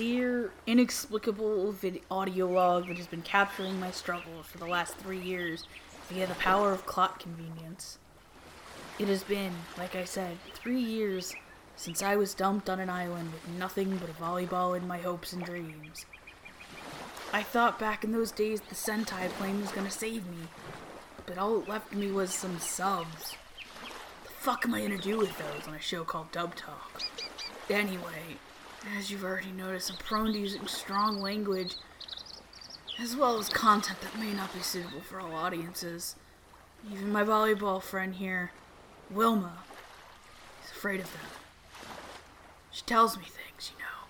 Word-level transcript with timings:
dear, 0.00 0.50
inexplicable 0.66 1.72
vid- 1.72 2.00
audio 2.10 2.46
log 2.46 2.88
that 2.88 2.96
has 2.96 3.06
been 3.06 3.20
capturing 3.20 3.78
my 3.78 3.90
struggles 3.90 4.46
for 4.46 4.56
the 4.56 4.64
last 4.64 4.94
three 4.94 5.20
years 5.20 5.64
via 6.08 6.26
the 6.26 6.32
power 6.36 6.72
of 6.72 6.86
clock 6.86 7.20
convenience. 7.20 7.98
It 8.98 9.08
has 9.08 9.22
been, 9.22 9.52
like 9.76 9.94
I 9.94 10.04
said, 10.04 10.38
three 10.54 10.80
years 10.80 11.34
since 11.76 12.02
I 12.02 12.16
was 12.16 12.32
dumped 12.32 12.70
on 12.70 12.80
an 12.80 12.88
island 12.88 13.30
with 13.30 13.46
nothing 13.58 13.98
but 13.98 14.08
a 14.08 14.14
volleyball 14.14 14.74
in 14.74 14.88
my 14.88 14.96
hopes 14.96 15.34
and 15.34 15.44
dreams. 15.44 16.06
I 17.30 17.42
thought 17.42 17.78
back 17.78 18.02
in 18.02 18.12
those 18.12 18.32
days 18.32 18.62
the 18.62 18.74
Sentai 18.74 19.28
plane 19.28 19.60
was 19.60 19.70
gonna 19.70 19.90
save 19.90 20.26
me, 20.28 20.48
but 21.26 21.36
all 21.36 21.60
it 21.60 21.68
left 21.68 21.92
me 21.92 22.10
was 22.10 22.32
some 22.32 22.58
subs. 22.58 23.36
The 24.24 24.30
fuck 24.30 24.64
am 24.64 24.72
I 24.72 24.80
gonna 24.80 24.96
do 24.96 25.18
with 25.18 25.36
those 25.36 25.68
on 25.68 25.74
a 25.74 25.78
show 25.78 26.04
called 26.04 26.32
Dub 26.32 26.54
Talk? 26.54 27.02
Anyway, 27.68 28.38
as 28.96 29.10
you've 29.10 29.24
already 29.24 29.52
noticed, 29.52 29.90
I'm 29.90 29.96
prone 29.98 30.32
to 30.32 30.38
using 30.38 30.66
strong 30.66 31.20
language, 31.20 31.74
as 32.98 33.16
well 33.16 33.38
as 33.38 33.48
content 33.48 34.00
that 34.00 34.18
may 34.18 34.32
not 34.32 34.52
be 34.54 34.60
suitable 34.60 35.00
for 35.00 35.20
all 35.20 35.34
audiences. 35.34 36.16
Even 36.90 37.12
my 37.12 37.22
volleyball 37.22 37.82
friend 37.82 38.14
here, 38.14 38.52
Wilma, 39.10 39.58
is 40.64 40.70
afraid 40.70 41.00
of 41.00 41.12
them. 41.12 41.22
She 42.70 42.82
tells 42.82 43.16
me 43.16 43.24
things, 43.24 43.72
you 43.72 43.78
know. 43.78 44.06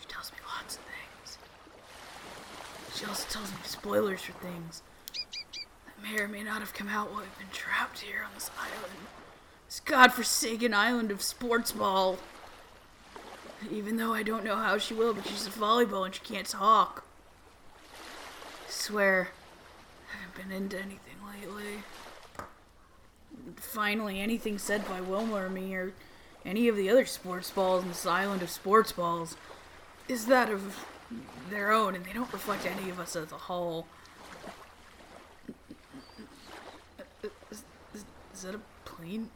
She 0.00 0.06
tells 0.06 0.32
me 0.32 0.38
lots 0.46 0.76
of 0.76 0.82
things. 0.82 1.38
She 2.94 3.04
also 3.04 3.26
tells 3.28 3.50
me 3.50 3.58
spoilers 3.64 4.22
for 4.22 4.32
things 4.32 4.82
that 5.52 6.02
may 6.02 6.18
or 6.18 6.28
may 6.28 6.42
not 6.42 6.60
have 6.60 6.72
come 6.72 6.88
out 6.88 7.10
while 7.10 7.22
I've 7.22 7.38
been 7.38 7.48
trapped 7.52 8.00
here 8.00 8.22
on 8.24 8.30
this 8.34 8.50
island. 8.58 9.08
This 9.66 9.80
godforsaken 9.80 10.72
island 10.72 11.10
of 11.10 11.20
sports 11.20 11.72
ball. 11.72 12.18
Even 13.70 13.96
though 13.96 14.12
I 14.12 14.22
don't 14.22 14.44
know 14.44 14.56
how 14.56 14.78
she 14.78 14.94
will, 14.94 15.14
but 15.14 15.26
she's 15.26 15.46
a 15.46 15.50
volleyball 15.50 16.04
and 16.04 16.14
she 16.14 16.20
can't 16.20 16.46
talk. 16.46 17.04
I 18.66 18.70
swear, 18.70 19.28
I 20.12 20.22
haven't 20.22 20.48
been 20.48 20.56
into 20.56 20.78
anything 20.78 21.16
lately. 21.26 21.82
Finally, 23.56 24.20
anything 24.20 24.58
said 24.58 24.86
by 24.88 25.00
Wilma 25.00 25.34
or 25.34 25.48
me 25.48 25.74
or 25.74 25.92
any 26.44 26.68
of 26.68 26.76
the 26.76 26.90
other 26.90 27.06
sports 27.06 27.50
balls 27.50 27.82
in 27.82 27.88
this 27.88 28.06
island 28.06 28.42
of 28.42 28.50
sports 28.50 28.92
balls 28.92 29.36
is 30.08 30.26
that 30.26 30.50
of 30.50 30.84
their 31.50 31.72
own, 31.72 31.94
and 31.94 32.04
they 32.04 32.12
don't 32.12 32.32
reflect 32.32 32.66
any 32.66 32.90
of 32.90 32.98
us 32.98 33.16
as 33.16 33.32
a 33.32 33.36
whole. 33.36 33.86
Is, 37.50 37.64
is, 37.94 38.42
that 38.42 38.54
a 38.54 38.60
plane? 38.84 39.30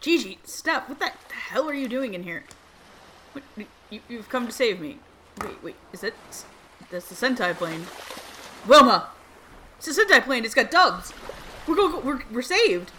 Gigi, 0.00 0.38
stop! 0.44 0.88
What 0.88 0.98
the 0.98 1.10
hell 1.32 1.68
are 1.68 1.74
you 1.74 1.88
doing 1.88 2.14
in 2.14 2.22
here? 2.22 2.44
You, 3.90 4.00
you've 4.08 4.28
come 4.28 4.46
to 4.46 4.52
save 4.52 4.80
me. 4.80 4.98
Wait, 5.42 5.62
wait, 5.62 5.76
is 5.92 6.04
it? 6.04 6.14
That's 6.90 7.08
the 7.08 7.14
Sentai 7.14 7.54
plane. 7.54 7.86
Wilma! 8.66 9.08
It's 9.78 9.88
a 9.88 10.04
Sentai 10.04 10.22
plane, 10.22 10.44
it's 10.44 10.54
got 10.54 10.70
dubs! 10.70 11.12
We're, 11.66 11.76
go, 11.76 12.00
we're, 12.00 12.20
we're 12.30 12.42
saved! 12.42 12.92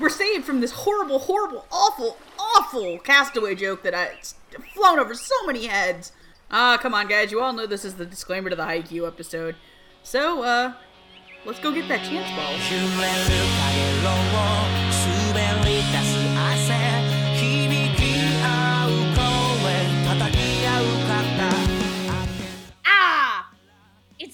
We're 0.00 0.10
saved 0.10 0.44
from 0.44 0.60
this 0.60 0.72
horrible, 0.72 1.20
horrible, 1.20 1.66
awful, 1.70 2.18
awful 2.38 2.98
castaway 2.98 3.54
joke 3.54 3.82
that 3.84 3.94
I 3.94 4.06
it's 4.06 4.34
flown 4.74 4.98
over 4.98 5.14
so 5.14 5.46
many 5.46 5.66
heads. 5.66 6.12
Ah, 6.50 6.78
come 6.80 6.94
on, 6.94 7.06
guys. 7.08 7.30
You 7.30 7.40
all 7.40 7.52
know 7.52 7.66
this 7.66 7.84
is 7.84 7.94
the 7.94 8.06
disclaimer 8.06 8.50
to 8.50 8.56
the 8.56 8.64
Haikyuu 8.64 9.06
episode. 9.06 9.54
So, 10.02 10.42
uh, 10.42 10.74
let's 11.44 11.60
go 11.60 11.72
get 11.72 11.88
that 11.88 12.04
chance 12.04 12.28
ball. 12.36 12.54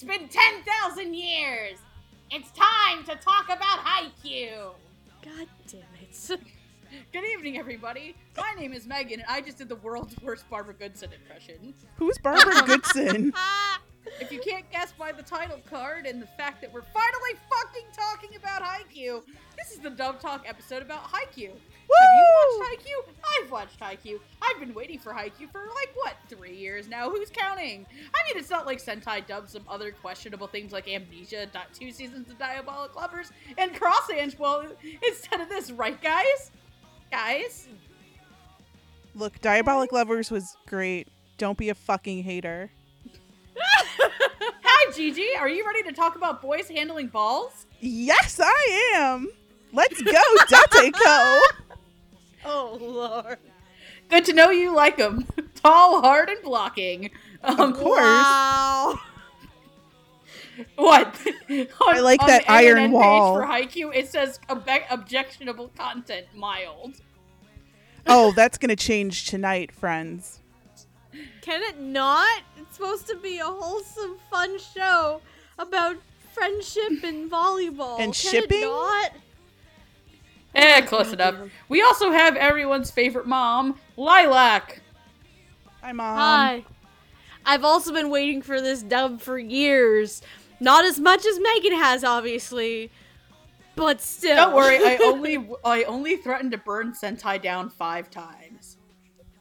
It's 0.02 0.08
been 0.08 0.28
10,000 0.28 1.12
years! 1.14 1.76
It's 2.30 2.50
time 2.52 3.04
to 3.04 3.16
talk 3.16 3.44
about 3.50 3.84
Haikyuu! 3.84 4.72
God 5.22 5.46
damn 5.66 5.82
it. 6.00 6.40
Good 7.12 7.24
evening, 7.34 7.58
everybody. 7.58 8.16
My 8.34 8.54
name 8.58 8.72
is 8.72 8.86
Megan, 8.86 9.20
and 9.20 9.28
I 9.28 9.42
just 9.42 9.58
did 9.58 9.68
the 9.68 9.76
world's 9.76 10.18
worst 10.22 10.48
Barbara 10.48 10.72
Goodson 10.72 11.10
impression. 11.12 11.74
Who's 11.96 12.16
Barbara 12.16 12.62
Goodson? 12.66 13.34
If 14.20 14.32
you 14.32 14.40
can't 14.40 14.70
guess 14.70 14.92
by 14.92 15.12
the 15.12 15.22
title 15.22 15.60
card 15.68 16.06
and 16.06 16.20
the 16.20 16.26
fact 16.26 16.60
that 16.62 16.72
we're 16.72 16.82
finally 16.82 17.38
fucking 17.50 17.86
talking 17.92 18.36
about 18.36 18.62
Haikyuu, 18.62 19.22
this 19.56 19.72
is 19.72 19.78
the 19.78 19.90
Dub 19.90 20.20
Talk 20.20 20.44
episode 20.48 20.82
about 20.82 21.04
Haikyuu. 21.04 21.50
Have 21.50 22.10
you 22.16 22.60
watched 22.60 22.86
Haikyuu? 22.86 23.14
I've 23.42 23.50
watched 23.50 23.80
Haikyuu. 23.80 24.20
I've 24.40 24.60
been 24.60 24.74
waiting 24.74 24.98
for 24.98 25.12
Haikyuu 25.12 25.50
for 25.52 25.60
like 25.74 25.90
what 25.94 26.16
three 26.28 26.56
years 26.56 26.88
now. 26.88 27.10
Who's 27.10 27.30
counting? 27.30 27.86
I 27.90 28.18
mean, 28.28 28.40
it's 28.40 28.50
not 28.50 28.66
like 28.66 28.82
Sentai 28.82 29.26
dubbed 29.26 29.50
some 29.50 29.64
other 29.68 29.90
questionable 29.90 30.46
things 30.46 30.72
like 30.72 30.88
Amnesia, 30.88 31.48
two 31.74 31.90
seasons 31.90 32.30
of 32.30 32.38
Diabolic 32.38 32.94
Lovers, 32.96 33.32
and 33.58 33.74
Cross 33.74 34.10
Ange. 34.10 34.38
Well, 34.38 34.66
instead 35.06 35.40
of 35.40 35.48
this, 35.48 35.70
right, 35.70 36.00
guys? 36.00 36.50
Guys, 37.10 37.68
Look, 39.14 39.40
Diabolic 39.40 39.92
Lovers 39.92 40.30
was 40.30 40.56
great. 40.66 41.08
Don't 41.36 41.58
be 41.58 41.68
a 41.68 41.74
fucking 41.74 42.22
hater. 42.22 42.70
hi 44.62 44.92
Gigi. 44.92 45.26
Are 45.38 45.48
you 45.48 45.64
ready 45.66 45.82
to 45.84 45.92
talk 45.92 46.16
about 46.16 46.40
boys 46.42 46.68
handling 46.68 47.08
balls? 47.08 47.66
Yes, 47.80 48.40
I 48.42 48.92
am. 48.94 49.30
Let's 49.72 50.00
go, 50.02 50.12
Dateko. 50.48 51.40
oh, 52.44 52.78
Lord. 52.80 53.38
Good 54.08 54.24
to 54.26 54.32
know 54.32 54.50
you 54.50 54.74
like 54.74 54.96
them. 54.96 55.26
Tall, 55.54 56.00
hard, 56.02 56.28
and 56.28 56.42
blocking. 56.42 57.10
Um, 57.44 57.60
Of 57.72 57.78
course. 57.78 58.00
Wow. 58.00 58.98
What? 60.76 61.06
On- 61.48 61.66
I 61.86 62.00
like 62.00 62.20
that 62.26 62.42
the 62.42 62.52
iron 62.52 62.78
ANN 62.78 62.92
wall. 62.92 63.38
Page 63.38 63.70
for 63.72 63.80
Haikyuu, 63.80 63.94
it 63.96 64.08
says 64.08 64.40
obje- 64.48 64.84
objectionable 64.90 65.68
content 65.76 66.26
mild. 66.34 66.96
Oh, 68.06 68.32
that's 68.32 68.58
gonna 68.58 68.76
change 68.76 69.26
tonight, 69.26 69.72
friends. 69.72 70.40
Can 71.40 71.62
it 71.62 71.80
not? 71.80 72.42
It's 72.80 73.00
supposed 73.00 73.06
to 73.08 73.16
be 73.16 73.38
a 73.38 73.44
wholesome, 73.44 74.16
fun 74.30 74.58
show 74.58 75.20
about 75.58 75.96
friendship 76.32 77.02
and 77.04 77.30
volleyball. 77.30 78.00
And 78.00 78.06
Can 78.06 78.12
shipping? 78.12 78.62
It 78.62 78.66
not? 78.66 79.12
Eh, 80.54 80.80
close 80.82 81.12
enough. 81.12 81.34
We 81.68 81.82
also 81.82 82.10
have 82.10 82.36
everyone's 82.36 82.90
favorite 82.90 83.26
mom, 83.26 83.78
Lilac. 83.96 84.80
Hi, 85.82 85.92
mom. 85.92 86.16
Hi. 86.16 86.64
I've 87.44 87.64
also 87.64 87.92
been 87.92 88.08
waiting 88.08 88.40
for 88.40 88.60
this 88.60 88.82
dub 88.82 89.20
for 89.20 89.38
years. 89.38 90.22
Not 90.58 90.84
as 90.84 90.98
much 90.98 91.26
as 91.26 91.38
Megan 91.38 91.78
has, 91.78 92.02
obviously, 92.02 92.90
but 93.76 94.00
still. 94.00 94.36
Don't 94.36 94.54
worry, 94.54 94.78
I 94.78 94.96
only 95.02 95.46
I 95.64 95.84
only 95.84 96.16
threatened 96.16 96.52
to 96.52 96.58
burn 96.58 96.92
Sentai 96.92 97.42
down 97.42 97.68
five 97.68 98.10
times. 98.10 98.78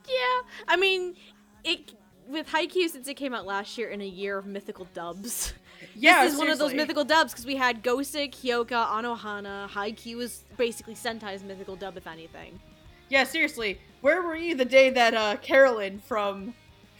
yeah, 0.08 0.42
I 0.68 0.76
mean, 0.76 1.16
it 1.64 1.94
with 2.30 2.48
Haikyuu 2.48 2.90
since 2.90 3.08
it 3.08 3.16
came 3.16 3.34
out 3.34 3.46
last 3.46 3.78
year 3.78 3.90
in 3.90 4.02
a 4.02 4.08
year 4.08 4.38
of 4.38 4.46
mythical 4.46 4.88
dubs. 4.94 5.54
Yeah, 5.96 6.26
this 6.26 6.34
is 6.34 6.40
one 6.40 6.50
of 6.50 6.60
those 6.60 6.74
mythical 6.74 7.06
dubs 7.06 7.32
because 7.32 7.46
we 7.46 7.56
had 7.56 7.82
Gosick, 7.82 8.34
Hyoka, 8.34 8.86
Anohana. 8.86 9.70
Haikyuu 9.70 10.22
is 10.22 10.44
basically 10.58 10.94
Sentai's 10.94 11.42
mythical 11.42 11.78
dub, 11.78 11.96
if 11.96 12.06
anything. 12.06 12.60
Yeah, 13.08 13.24
seriously, 13.24 13.80
where 14.02 14.22
were 14.22 14.36
you 14.36 14.56
the 14.56 14.66
day 14.66 14.90
that 14.90 15.14
uh, 15.14 15.38
Carolyn 15.38 16.00
from 16.00 16.54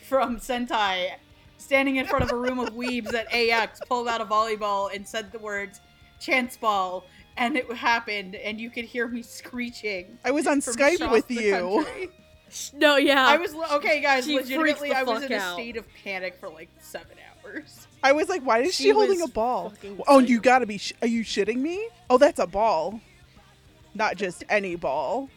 from 0.08 0.38
Sentai, 0.38 1.12
standing 1.58 1.98
in 1.98 2.06
front 2.08 2.24
of 2.24 2.32
a 2.32 2.36
room 2.38 2.58
of 2.58 2.70
weebs 2.74 3.14
at 3.14 3.32
AX, 3.34 3.82
pulled 3.88 4.08
out 4.08 4.22
a 4.22 4.26
volleyball 4.26 4.94
and 4.94 5.06
said 5.06 5.32
the 5.34 5.40
words 5.40 5.82
"chance 6.22 6.56
ball," 6.56 7.06
and 7.36 7.58
it 7.58 7.70
happened, 7.74 8.36
and 8.36 8.62
you 8.62 8.70
could 8.70 8.86
hear 8.86 9.10
me 9.10 9.22
screeching. 9.22 10.18
I 10.24 10.32
was 10.32 10.48
on 10.48 10.62
Skype 10.62 11.12
with 11.12 11.28
the 11.28 11.36
you. 11.36 11.86
Country. 12.50 12.80
No, 12.80 12.98
yeah. 12.98 13.26
I 13.28 13.38
was 13.38 13.54
okay, 13.74 14.02
guys. 14.02 14.26
She 14.26 14.36
legitimately, 14.36 14.92
I 14.92 15.04
was 15.04 15.24
in 15.24 15.30
fuck 15.30 15.38
a 15.38 15.42
out. 15.42 15.54
state 15.54 15.78
of 15.78 15.86
panic 16.04 16.36
for 16.40 16.50
like 16.50 16.70
seven 16.80 17.16
hours. 17.46 17.88
I 18.04 18.12
was 18.14 18.30
like, 18.30 18.42
why 18.44 18.60
is 18.60 18.74
she, 18.76 18.84
She 18.84 18.90
holding 18.92 19.22
a 19.22 19.28
ball? 19.28 19.70
fucking 19.72 20.00
Oh, 20.08 20.20
you 20.20 20.40
gotta 20.40 20.66
be. 20.66 20.78
Sh- 20.78 20.94
are 21.02 21.08
you 21.08 21.24
shitting 21.24 21.58
me? 21.58 21.88
Oh, 22.10 22.18
that's 22.18 22.40
a 22.40 22.48
ball. 22.48 23.02
Not 23.96 24.16
just 24.18 24.44
any 24.50 24.76
ball. 24.76 25.30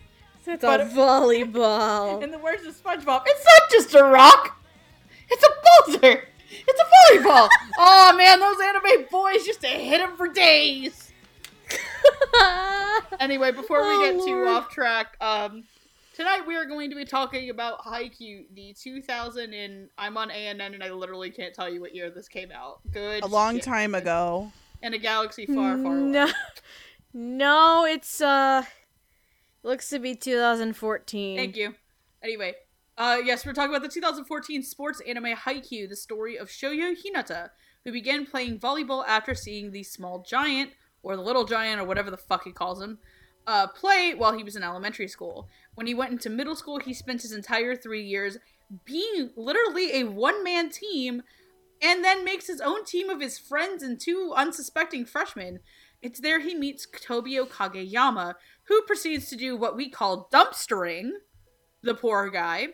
it's 0.47 0.62
but- 0.62 0.81
a 0.81 0.85
volleyball. 0.85 2.23
In 2.25 2.31
the 2.31 2.38
words 2.38 2.64
of 2.67 2.75
SpongeBob, 2.81 3.23
it's 3.26 3.44
not 3.44 3.70
just 3.70 3.94
a 3.94 4.05
rock; 4.05 4.61
it's 5.29 5.44
a 5.44 5.91
boulder. 5.91 6.25
It's 6.50 6.81
a 6.81 7.17
volleyball. 7.17 7.49
oh 7.79 8.14
man, 8.17 8.38
those 8.41 8.56
anime 8.61 9.06
boys 9.11 9.47
used 9.47 9.61
to 9.62 9.67
hit 9.69 10.00
him 10.00 10.17
for 10.17 10.29
days. 10.29 11.11
Anyway, 13.20 13.53
before 13.53 13.81
we 13.82 13.94
Oh, 13.94 14.00
get 14.19 14.26
too 14.26 14.47
off 14.49 14.70
track, 14.70 15.17
um, 15.20 15.64
tonight 16.14 16.43
we 16.47 16.56
are 16.56 16.64
going 16.64 16.91
to 16.91 16.97
be 16.97 17.05
talking 17.05 17.50
about 17.50 17.81
Haikyuu, 17.81 18.47
the 18.55 18.75
2000 18.79 19.53
and 19.55 19.88
I'm 19.99 20.17
on 20.17 20.31
ANN 20.31 20.61
and 20.61 20.82
I 20.82 20.91
literally 20.91 21.31
can't 21.31 21.55
tell 21.55 21.73
you 21.73 21.81
what 21.81 21.94
year 21.94 22.11
this 22.11 22.29
came 22.29 22.50
out. 22.53 22.81
Good. 22.91 23.23
A 23.23 23.26
long 23.26 23.56
shit. 23.56 23.64
time 23.64 23.94
ago. 23.94 24.53
In 24.82 24.94
a 24.94 24.99
galaxy 24.99 25.47
far, 25.47 25.79
far 25.79 25.93
away. 25.99 26.03
no, 26.11 26.31
no, 27.14 27.85
it's 27.85 28.20
uh, 28.20 28.64
looks 29.62 29.88
to 29.91 29.99
be 29.99 30.14
2014. 30.14 31.37
Thank 31.37 31.56
you. 31.56 31.75
Anyway, 32.23 32.55
Uh, 32.99 33.19
yes, 33.25 33.47
we're 33.47 33.53
talking 33.53 33.70
about 33.75 33.82
the 33.82 33.88
2014 33.88 34.62
sports 34.62 35.00
anime 35.06 35.37
Haikyuu, 35.37 35.88
the 35.88 35.97
story 35.97 36.37
of 36.37 36.49
Shoyo 36.49 36.94
Hinata, 36.94 37.50
who 37.85 37.93
began 37.93 38.26
playing 38.26 38.59
volleyball 38.59 39.05
after 39.06 39.35
seeing 39.35 39.70
the 39.73 39.82
small 39.82 40.23
giant, 40.29 40.70
or 41.03 41.17
the 41.17 41.23
little 41.23 41.44
giant, 41.44 41.81
or 41.81 41.85
whatever 41.85 42.11
the 42.11 42.17
fuck 42.17 42.44
he 42.44 42.53
calls 42.53 42.81
him, 42.82 42.99
uh, 43.47 43.67
play 43.69 44.15
while 44.15 44.37
he 44.37 44.44
was 44.44 44.56
in 44.56 44.62
elementary 44.62 45.09
school. 45.09 45.49
When 45.75 45.87
he 45.87 45.94
went 45.94 46.12
into 46.12 46.31
middle 46.31 46.56
school, 46.56 46.79
he 46.79 46.94
spent 46.94 47.23
his 47.23 47.33
entire 47.33 47.75
three 47.75 48.03
years 48.03 48.39
being 48.85 49.31
literally 49.37 50.00
a 50.00 50.05
one 50.05 50.43
man 50.43 50.71
team 50.71 51.23
and 51.81 52.05
then 52.05 52.25
makes 52.25 52.47
his 52.47 52.61
own 52.61 52.85
team 52.85 53.11
of 53.11 53.21
his 53.21 53.39
friends 53.39 53.83
and 53.83 54.00
two 54.00 54.33
unsuspecting 54.37 55.05
freshmen. 55.05 55.59
It's 56.00 56.21
there 56.21 56.41
he 56.41 56.55
meets 56.55 56.87
Tobio 56.87 57.49
Kageyama, 57.49 58.35
who 58.65 58.83
proceeds 58.83 59.29
to 59.31 59.37
do 59.37 59.56
what 59.56 59.77
we 59.77 59.88
call 59.88 60.29
dumpstering 60.33 61.11
the 61.83 61.95
poor 61.95 62.31
guy. 62.31 62.69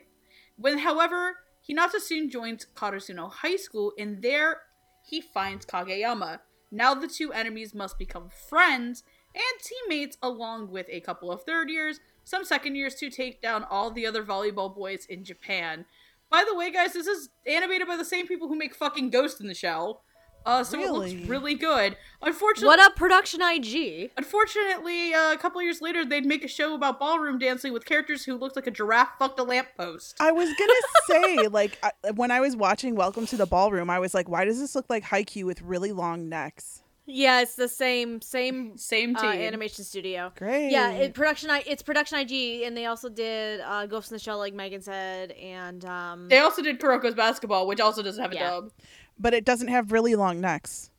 When, 0.56 0.79
however, 0.79 1.37
Hinata 1.69 2.00
soon 2.00 2.31
joins 2.31 2.67
Karasuno 2.75 3.31
High 3.31 3.56
School, 3.56 3.93
and 3.99 4.23
there 4.23 4.61
he 5.05 5.21
finds 5.21 5.67
Kageyama. 5.67 6.41
Now 6.71 6.94
the 6.94 7.09
two 7.09 7.32
enemies 7.32 7.75
must 7.75 7.99
become 7.99 8.29
friends 8.29 9.03
and 9.38 9.62
teammates, 9.62 10.19
along 10.23 10.70
with 10.70 10.87
a 10.90 11.00
couple 11.00 11.31
of 11.31 11.43
third 11.44 11.70
years, 11.70 12.00
some 12.25 12.44
second 12.44 12.75
years 12.75 12.94
to 12.96 13.08
take 13.11 13.40
down 13.40 13.64
all 13.64 13.90
the 13.90 14.06
other 14.06 14.23
volleyball 14.25 14.75
boys 14.75 15.06
in 15.06 15.25
Japan. 15.25 15.87
By 16.31 16.44
the 16.46 16.55
way, 16.55 16.70
guys, 16.70 16.93
this 16.93 17.06
is 17.06 17.31
animated 17.46 17.88
by 17.88 17.96
the 17.96 18.05
same 18.05 18.26
people 18.26 18.49
who 18.49 18.56
make 18.56 18.75
fucking 18.75 19.11
Ghost 19.11 19.40
in 19.40 19.46
the 19.46 19.55
Shell. 19.55 20.02
Uh, 20.46 20.64
so 20.64 20.81
it 20.81 20.90
looks 20.90 21.12
really 21.29 21.55
good. 21.55 21.96
Unfortunately, 22.23 22.69
What 22.69 22.81
up, 22.81 22.96
Production 22.96 23.43
IG? 23.43 24.11
Unfortunately, 24.17 25.12
uh, 25.12 25.32
a 25.32 25.37
couple 25.37 25.61
years 25.61 25.82
later, 25.82 26.05
they'd 26.06 26.25
make 26.25 26.44
a 26.44 26.49
show 26.49 26.75
about 26.75 26.99
ballroom 26.99 27.38
dancing 27.38 27.73
with 27.73 27.85
characters 27.85 28.25
who 28.25 28.35
looked 28.37 28.56
like 28.56 28.67
a 28.67 28.70
giraffe 28.70 29.11
fucked 29.19 29.38
a 29.40 29.43
lamppost. 29.43 30.17
I 30.20 30.32
was 30.32 30.49
gonna 30.58 30.73
say, 31.37 31.49
like, 31.49 31.79
I, 31.82 32.12
when 32.12 32.31
I 32.31 32.40
was 32.40 32.56
watching 32.56 32.94
Welcome 32.94 33.26
to 33.26 33.37
the 33.37 33.46
Ballroom, 33.46 33.90
I 33.90 33.99
was 33.99 34.14
like, 34.14 34.29
why 34.29 34.44
does 34.44 34.58
this 34.58 34.75
look 34.75 34.87
like 34.88 35.05
Haikyuu 35.05 35.44
with 35.44 35.61
really 35.61 35.93
long 35.93 36.29
necks? 36.29 36.82
Yeah, 37.10 37.40
it's 37.40 37.55
the 37.55 37.69
same 37.69 38.20
same 38.20 38.76
Same 38.76 39.16
uh, 39.16 39.25
animation 39.25 39.82
studio. 39.82 40.31
Great. 40.37 40.70
Yeah, 40.70 40.90
it, 40.90 41.14
production. 41.14 41.49
I 41.50 41.64
it's 41.66 41.82
production 41.82 42.19
IG, 42.19 42.62
and 42.64 42.76
they 42.76 42.84
also 42.84 43.08
did 43.08 43.60
uh, 43.62 43.87
Ghost 43.87 44.10
in 44.10 44.14
the 44.16 44.19
Shell, 44.19 44.37
like 44.37 44.52
Megan 44.52 44.82
said, 44.82 45.32
and 45.32 45.82
um. 45.87 46.28
They 46.28 46.38
also 46.38 46.60
did 46.62 46.78
Kuroko's 46.78 47.14
basketball, 47.14 47.66
which 47.66 47.81
also 47.81 48.02
doesn't 48.02 48.20
have 48.22 48.32
a 48.32 48.34
Yeah. 48.34 48.50
dub. 48.50 48.72
but 49.19 49.32
it 49.32 49.46
doesn't 49.46 49.69
have 49.69 49.90
really 49.90 50.14
long 50.16 50.40
necks. 50.40 50.90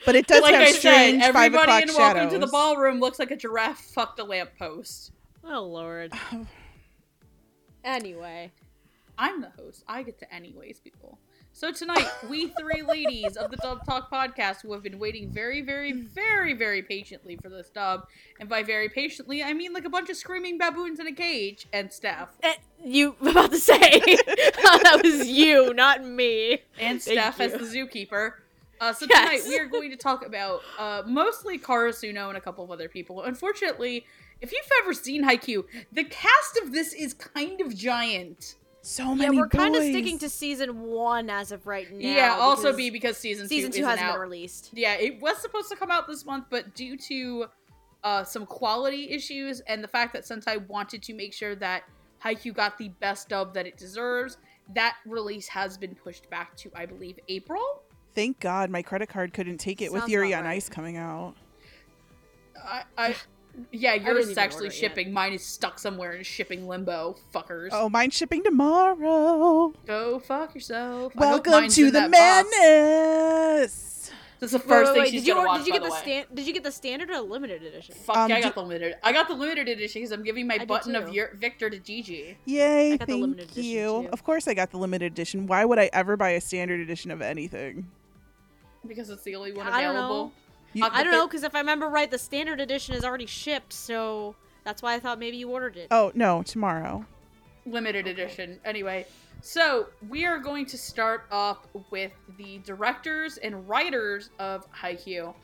But 0.05 0.15
it 0.15 0.29
does 0.29 0.43
like 0.43 0.55
have 0.55 0.63
I 0.63 0.71
said, 0.71 0.79
strange 0.79 1.23
five 1.25 1.35
everybody 1.53 1.63
o'clock 1.65 1.83
in 1.83 1.89
shadows. 1.89 1.99
Welcome 2.15 2.31
to 2.41 2.47
the 2.47 2.53
Ballroom 2.53 3.01
looks 3.01 3.19
like 3.19 3.33
a 3.33 3.37
giraffe 3.37 3.81
fucked 3.81 4.21
a 4.21 4.25
lamppost. 4.25 5.11
oh 5.45 5.63
lord. 5.65 6.13
anyway, 7.85 8.53
I'm 9.19 9.41
the 9.41 9.51
host. 9.59 9.83
I 9.89 10.05
get 10.05 10.19
to 10.21 10.33
anyways, 10.33 10.79
people. 10.79 11.19
So 11.59 11.73
tonight, 11.73 12.07
we 12.31 12.47
three 12.51 12.83
ladies 12.83 13.37
of 13.37 13.51
the 13.51 13.57
Dub 13.57 13.85
Talk 13.85 14.13
podcast 14.13 14.63
who 14.63 14.73
have 14.75 14.85
been 14.85 15.01
waiting 15.01 15.29
very, 15.33 15.61
very, 15.61 15.91
very, 15.91 16.53
very 16.55 16.83
patiently 16.83 17.37
for 17.43 17.49
this 17.49 17.69
dub, 17.69 18.07
and 18.39 18.49
by 18.49 18.63
very 18.63 18.89
patiently, 18.89 19.43
I 19.43 19.55
mean 19.55 19.73
like 19.73 19.85
a 19.85 19.91
bunch 19.91 20.09
of 20.09 20.17
screaming 20.17 20.57
baboons 20.57 21.01
in 21.01 21.09
a 21.09 21.13
cage 21.13 21.67
and 21.73 21.93
Steph. 21.93 22.29
Eh, 22.45 22.55
you 22.85 23.17
about 23.21 23.51
to 23.51 23.59
say 23.59 23.75
that 23.99 25.01
was 25.03 25.27
you, 25.27 25.75
not 25.75 26.05
me. 26.05 26.63
and 26.79 27.03
Steph 27.03 27.41
as 27.41 27.51
the 27.51 27.59
zookeeper. 27.59 28.35
Uh, 28.81 28.93
so 28.93 29.09
Yes. 29.11 29.43
tonight 29.43 29.49
we 29.49 29.59
are 29.59 29.67
going 29.67 29.91
to 29.91 29.97
talk 29.97 30.25
about 30.25 30.61
uh, 30.79 31.03
mostly 31.09 31.59
Karasuno 31.59 32.29
and 32.29 32.39
a 32.39 32.41
couple 32.41 32.63
of 32.63 32.71
other 32.71 32.89
people. 32.89 33.25
Unfortunately, 33.25 34.07
if 34.41 34.53
you've 34.53 34.71
ever 34.85 34.95
seen 34.95 35.25
Haikyuu, 35.25 35.65
the 35.91 36.05
cast 36.05 36.57
of 36.63 36.71
this 36.71 36.93
is 36.93 37.15
kind 37.15 37.61
of 37.61 37.75
giant. 37.77 38.55
So 38.89 39.15
Yeah, 39.15 39.31
we're 39.31 39.49
kind 39.49 39.77
of 39.77 39.83
sticking 39.83 40.19
to 40.21 40.29
season 40.31 40.81
one 40.81 41.29
as 41.29 41.53
of 41.53 41.67
right 41.67 41.91
now. 41.93 41.99
yeah, 41.99 42.37
also 42.39 42.75
be 42.75 42.89
because 42.89 43.19
season, 43.19 43.47
season 43.47 43.71
two, 43.71 43.81
two 43.81 43.85
hasn't 43.85 44.07
out. 44.07 44.15
been 44.15 44.23
released. 44.23 44.71
Yeah, 44.73 44.95
it 44.95 45.21
was 45.21 45.37
supposed 45.39 45.69
to 45.69 45.77
come 45.77 45.91
out 45.91 46.07
this 46.07 46.25
month, 46.25 46.47
but 46.49 46.75
due 46.75 46.97
to 46.97 47.47
uh, 48.03 48.25
some 48.25 48.47
quality 48.47 49.11
issues 49.11 49.61
and 49.61 49.85
the 49.85 49.89
fact 49.89 50.15
that 50.15 50.25
Sentai 50.25 50.67
wanted 50.69 51.03
to 51.03 51.15
make 51.15 51.35
sure 51.35 51.55
that 51.57 51.83
Haikyuu 52.25 52.55
got 52.55 52.79
the 52.79 52.89
best 53.01 53.29
dub 53.29 53.53
that 53.55 53.67
it 53.67 53.77
deserves, 53.77 54.39
that 54.75 54.97
release 55.05 55.49
has 55.49 55.77
been 55.77 55.95
pushed 55.95 56.29
back 56.31 56.57
to, 56.57 56.71
I 56.75 56.87
believe, 56.87 57.19
April. 57.29 57.83
Thank 58.15 58.41
God 58.41 58.71
my 58.71 58.81
credit 58.83 59.11
card 59.11 59.35
couldn't 59.35 59.59
take 59.59 59.83
it 59.83 59.93
with 59.93 60.09
Yuri 60.09 60.33
about 60.33 60.41
on 60.41 60.45
right. 60.47 60.57
Ice 60.57 60.69
coming 60.69 60.97
out. 60.97 61.35
I, 62.57 62.83
I 62.97 63.17
yeah, 63.73 63.93
didn't 63.95 64.07
yours 64.07 64.29
is 64.29 64.39
actually 64.39 64.67
yet. 64.67 64.75
shipping. 64.75 65.13
Mine 65.13 65.33
is 65.33 65.45
stuck 65.45 65.79
somewhere 65.79 66.13
in 66.13 66.23
shipping 66.23 66.67
limbo. 66.69 67.17
Fuckers. 67.35 67.69
Oh, 67.73 67.89
mine's 67.89 68.15
shipping 68.15 68.43
tomorrow. 68.45 69.73
Go 69.87 70.19
fuck 70.21 70.55
yourself. 70.55 71.15
Welcome 71.17 71.69
to 71.69 71.85
the 71.87 71.91
that 71.93 72.11
box. 72.11 72.49
madness. 72.59 74.11
This 74.41 74.53
is 74.53 74.61
the 74.63 74.69
Wait, 74.69 74.69
first 74.69 74.87
wait, 74.91 74.95
thing 74.95 75.03
wait, 75.03 75.11
she's 75.11 75.23
did 75.23 75.27
you 75.29 75.35
gonna 75.35 75.49
watch. 75.49 75.59
did 75.65 75.67
you 75.67 75.73
get 75.73 75.83
the 75.83 75.89
the 75.89 75.97
stand? 75.97 76.27
Did 76.33 76.47
you 76.47 76.53
get 76.53 76.63
the 76.63 76.71
standard 76.71 77.11
or 77.11 77.15
the 77.15 77.23
limited 77.23 77.61
edition? 77.65 77.97
Fuck 77.97 78.17
Um, 78.17 78.31
yeah, 78.31 78.37
I 78.37 78.39
do- 78.39 78.45
got 78.45 78.55
the 78.55 78.63
limited. 78.63 78.95
I 79.03 79.13
got 79.13 79.27
the 79.27 79.35
limited 79.35 79.69
edition 79.69 80.01
because 80.01 80.13
I'm 80.13 80.23
giving 80.23 80.47
my 80.47 80.59
I 80.61 80.65
button 80.65 80.95
of 80.95 81.13
your 81.13 81.35
Victor 81.35 81.69
to 81.69 81.79
Gigi. 81.81 82.37
Yay, 82.45 82.93
I 82.93 82.97
got 82.99 83.07
the 83.09 83.13
thank 83.15 83.21
limited 83.21 83.57
you. 83.57 84.03
too. 84.05 84.09
Of 84.13 84.23
course 84.23 84.47
I 84.47 84.55
got 84.55 84.71
the 84.71 84.77
limited 84.79 85.11
edition. 85.13 85.49
Why 85.49 85.65
would 85.65 85.81
I 85.81 85.91
ever 85.93 86.17
buy 86.17 86.31
a 86.31 86.41
standard 86.41 86.79
edition 86.79 87.11
of 87.11 87.21
anything? 87.21 87.89
Because 88.87 89.11
it's 89.11 89.25
the 89.25 89.35
only 89.35 89.53
one 89.53 89.67
I 89.67 89.83
don't 89.83 89.97
available. 89.97 90.33
Know. 90.81 90.87
You- 90.87 90.93
I 90.93 91.03
don't 91.03 91.13
know 91.13 91.27
because 91.27 91.43
if 91.43 91.55
I 91.55 91.59
remember 91.61 91.89
right, 91.89 92.11
the 92.11 92.19
standard 92.19 92.61
edition 92.61 92.95
is 92.95 93.05
already 93.05 93.27
shipped, 93.27 93.73
so 93.73 94.35
that's 94.65 94.83
why 94.83 94.95
I 94.95 95.01
thought 95.01 95.19
maybe 95.19 95.37
you 95.37 95.49
ordered 95.51 95.77
it. 95.77 95.89
Oh, 95.91 96.13
no, 96.15 96.43
tomorrow. 96.43 97.05
limited 97.67 98.07
edition. 98.07 98.59
Anyway, 98.65 99.07
so 99.43 99.87
we 100.09 100.25
are 100.25 100.39
going 100.39 100.65
to 100.67 100.79
start 100.79 101.27
off 101.31 101.59
with 101.91 102.13
the 102.39 102.59
directors 102.65 103.37
and 103.39 103.69
writers 103.69 104.31
of 104.39 104.67
Haikyuu. 104.73 105.35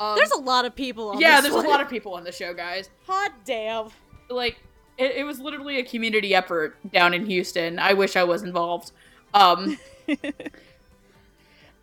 Um, 0.00 0.16
There's 0.16 0.32
a 0.32 0.38
lot 0.40 0.64
of 0.64 0.74
people. 0.74 1.10
on 1.10 1.20
yeah, 1.20 1.40
this 1.40 1.52
there's 1.52 1.54
one. 1.56 1.66
a 1.66 1.68
lot 1.68 1.80
of 1.80 1.88
people 1.88 2.14
on 2.14 2.24
the 2.24 2.32
show, 2.32 2.52
guys. 2.54 2.90
Hot 3.06 3.32
damn. 3.44 3.90
Like, 4.28 4.56
it, 4.98 5.12
it 5.16 5.24
was 5.24 5.38
literally 5.40 5.78
a 5.78 5.84
community 5.84 6.34
effort 6.34 6.76
down 6.92 7.14
in 7.14 7.26
Houston. 7.26 7.78
I 7.78 7.92
wish 7.92 8.16
I 8.16 8.24
was 8.24 8.42
involved. 8.42 8.90
Um. 9.34 9.78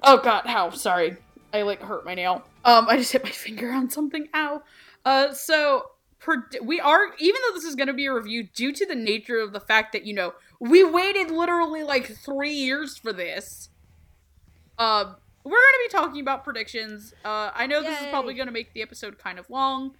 oh 0.04 0.18
God, 0.18 0.46
how? 0.46 0.69
Sorry, 0.72 1.16
I 1.54 1.62
like 1.62 1.81
hurt 1.81 2.06
my 2.06 2.16
nail. 2.16 2.44
Um, 2.63 2.88
I 2.90 2.98
just 2.98 3.12
hit 3.12 3.24
my 3.24 3.30
finger 3.31 3.72
on 3.72 3.90
something. 3.90 4.27
Ow. 4.34 4.63
Uh, 5.06 5.34
so 5.34 5.91
pred- 6.22 6.62
we 6.63 6.80
are 6.80 7.13
even 7.20 7.41
though 7.48 7.56
this 7.56 7.63
is 7.65 7.75
going 7.75 7.88
to 7.88 7.94
be 7.94 8.06
a 8.06 8.13
review 8.13 8.44
due 8.44 8.72
to 8.74 8.86
the 8.86 8.96
nature 8.96 9.39
of 9.39 9.51
the 9.53 9.60
fact 9.60 9.94
that 9.94 10.06
you 10.06 10.13
know 10.13 10.34
we 10.60 10.84
waited 10.84 11.32
literally 11.32 11.84
like 11.84 12.08
three 12.08 12.53
years 12.53 12.98
for 12.98 13.12
this. 13.12 13.70
Um, 14.77 15.15
we're 15.44 15.51
going 15.51 15.89
to 15.89 15.89
be 15.89 15.91
talking 15.91 16.22
about 16.22 16.44
predictions. 16.44 17.13
Uh, 17.25 17.50
I 17.53 17.65
know 17.65 17.82
this 17.82 18.00
is 18.00 18.08
probably 18.08 18.36
going 18.36 18.46
to 18.48 18.53
make 18.53 18.74
the 18.74 18.82
episode 18.84 19.18
kind 19.18 19.39
of 19.39 19.50
long. 19.50 19.96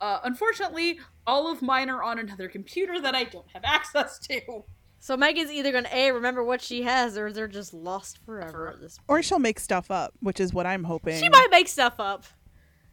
Uh, 0.00 0.20
unfortunately, 0.22 1.00
all 1.26 1.50
of 1.50 1.62
mine 1.62 1.90
are 1.90 2.02
on 2.02 2.18
another 2.18 2.48
computer 2.48 3.00
that 3.00 3.14
I 3.14 3.24
don't 3.24 3.48
have 3.52 3.62
access 3.64 4.18
to. 4.28 4.64
So 5.04 5.18
Megan's 5.18 5.52
either 5.52 5.70
gonna 5.70 5.90
a 5.92 6.12
remember 6.12 6.42
what 6.42 6.62
she 6.62 6.80
has, 6.80 7.18
or 7.18 7.30
they're 7.30 7.46
just 7.46 7.74
lost 7.74 8.24
forever 8.24 8.70
at 8.70 8.80
this. 8.80 8.96
Point. 8.96 9.04
Or 9.08 9.22
she'll 9.22 9.38
make 9.38 9.60
stuff 9.60 9.90
up, 9.90 10.14
which 10.20 10.40
is 10.40 10.54
what 10.54 10.64
I'm 10.64 10.82
hoping. 10.82 11.20
She 11.20 11.28
might 11.28 11.48
make 11.50 11.68
stuff 11.68 11.96
up. 11.98 12.24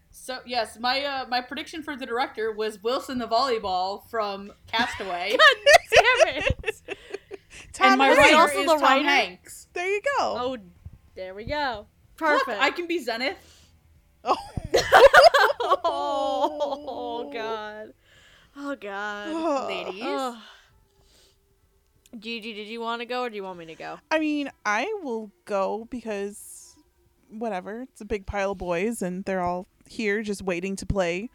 So 0.09 0.39
yes, 0.45 0.77
my 0.77 1.05
uh, 1.05 1.25
my 1.29 1.39
prediction 1.39 1.81
for 1.81 1.95
the 1.95 2.05
director 2.05 2.51
was 2.51 2.83
Wilson 2.83 3.17
the 3.17 3.29
volleyball 3.29 4.09
from 4.09 4.51
Castaway, 4.67 5.37
God 5.37 5.39
Damn 5.95 6.35
it! 6.35 6.81
Tom 7.71 7.91
and 7.91 7.97
my 7.97 8.09
Is 8.09 8.17
writer 8.17 8.35
also 8.35 8.59
is 8.59 8.65
the 8.65 8.73
Tom 8.73 8.81
writer? 8.81 9.07
Hanks. 9.07 9.67
There 9.71 9.87
you 9.87 10.01
go. 10.01 10.35
Oh, 10.37 10.57
there 11.15 11.33
we 11.33 11.45
go. 11.45 11.87
Look, 12.19 12.43
Perfect. 12.43 12.61
I 12.61 12.71
can 12.71 12.87
be 12.87 12.99
Zenith. 12.99 13.69
Oh. 14.25 14.35
oh 15.85 17.31
god. 17.33 17.93
Oh 18.57 18.75
god. 18.75 19.67
Ladies, 19.69 20.03
Ugh. 20.03 20.37
Gigi, 22.19 22.53
did 22.53 22.67
you 22.67 22.81
want 22.81 23.01
to 23.01 23.05
go 23.05 23.23
or 23.23 23.29
do 23.29 23.35
you 23.35 23.43
want 23.43 23.57
me 23.59 23.65
to 23.67 23.75
go? 23.75 23.99
I 24.09 24.19
mean, 24.19 24.49
I 24.65 24.93
will 25.01 25.31
go 25.45 25.87
because 25.89 26.75
whatever. 27.29 27.83
It's 27.83 28.01
a 28.01 28.05
big 28.05 28.25
pile 28.25 28.51
of 28.51 28.57
boys 28.57 29.01
and 29.01 29.23
they're 29.25 29.41
all 29.41 29.67
here 29.87 30.21
just 30.21 30.41
waiting 30.41 30.75
to 30.77 30.85
play 30.85 31.29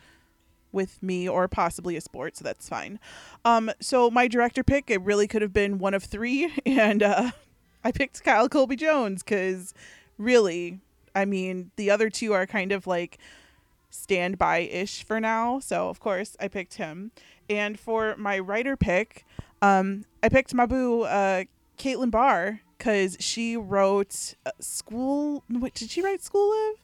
with 0.73 1.03
me 1.03 1.29
or 1.29 1.49
possibly 1.49 1.97
a 1.97 2.01
sport, 2.01 2.37
so 2.37 2.45
that's 2.45 2.69
fine. 2.69 2.99
Um 3.45 3.71
so 3.81 4.11
my 4.11 4.29
director 4.29 4.63
pick, 4.63 4.91
it 4.91 5.01
really 5.01 5.27
could 5.27 5.43
have 5.43 5.53
been 5.53 5.79
one 5.79 5.95
of 5.95 6.05
3 6.05 6.53
and 6.67 7.03
uh 7.03 7.31
I 7.83 7.93
picked 7.93 8.23
Kyle 8.25 8.49
Colby 8.49 8.77
Jones 8.77 9.23
cuz 9.23 9.73
really, 10.19 10.81
I 11.15 11.25
mean, 11.25 11.71
the 11.77 11.91
other 11.91 12.11
two 12.11 12.35
are 12.35 12.47
kind 12.47 12.73
of 12.73 12.87
like 12.87 13.19
standby-ish 13.91 15.05
for 15.05 15.21
now, 15.21 15.59
so 15.59 15.89
of 15.89 16.01
course 16.01 16.37
I 16.39 16.49
picked 16.49 16.75
him. 16.75 17.13
And 17.49 17.79
for 17.79 18.15
my 18.17 18.39
writer 18.39 18.77
pick, 18.77 19.25
um, 19.67 20.05
I 20.23 20.29
picked 20.29 20.55
my 20.55 20.67
boo, 20.67 21.03
uh, 21.03 21.45
Caitlin 21.79 22.11
Barr, 22.11 22.61
because 22.79 23.17
she 23.21 23.57
wrote 23.57 24.35
uh, 24.45 24.51
School. 24.61 25.43
What 25.49 25.75
did 25.75 25.91
she 25.91 26.03
write? 26.03 26.23
School 26.23 26.51
Live? 26.51 26.77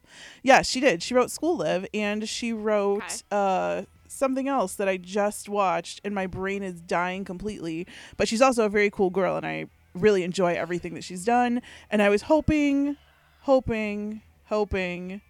Yeah, 0.43 0.63
she 0.63 0.81
did. 0.81 1.03
She 1.03 1.15
wrote 1.15 1.31
School 1.31 1.57
Live, 1.59 1.87
and 1.95 2.29
she 2.29 2.53
wrote 2.53 3.03
Okay. 3.03 3.23
uh, 3.31 3.83
something 4.09 4.49
else 4.49 4.75
that 4.75 4.89
I 4.89 4.97
just 4.99 5.49
watched 5.49 6.01
and 6.05 6.15
my 6.15 6.27
brain 6.27 6.63
is 6.63 6.81
dying 6.83 7.25
completely. 7.25 7.87
But 8.17 8.29
she's 8.29 8.43
also 8.43 8.67
a 8.67 8.69
very 8.69 8.91
cool 8.91 9.09
girl 9.11 9.37
and 9.39 9.47
I 9.47 9.67
really 9.95 10.23
enjoy 10.23 10.53
everything 10.55 10.93
that 10.95 11.03
she's 11.05 11.25
done. 11.25 11.63
And 11.91 12.03
I 12.03 12.11
was 12.11 12.23
hoping, 12.23 12.97
hoping, 13.41 14.21
hoping 14.45 15.23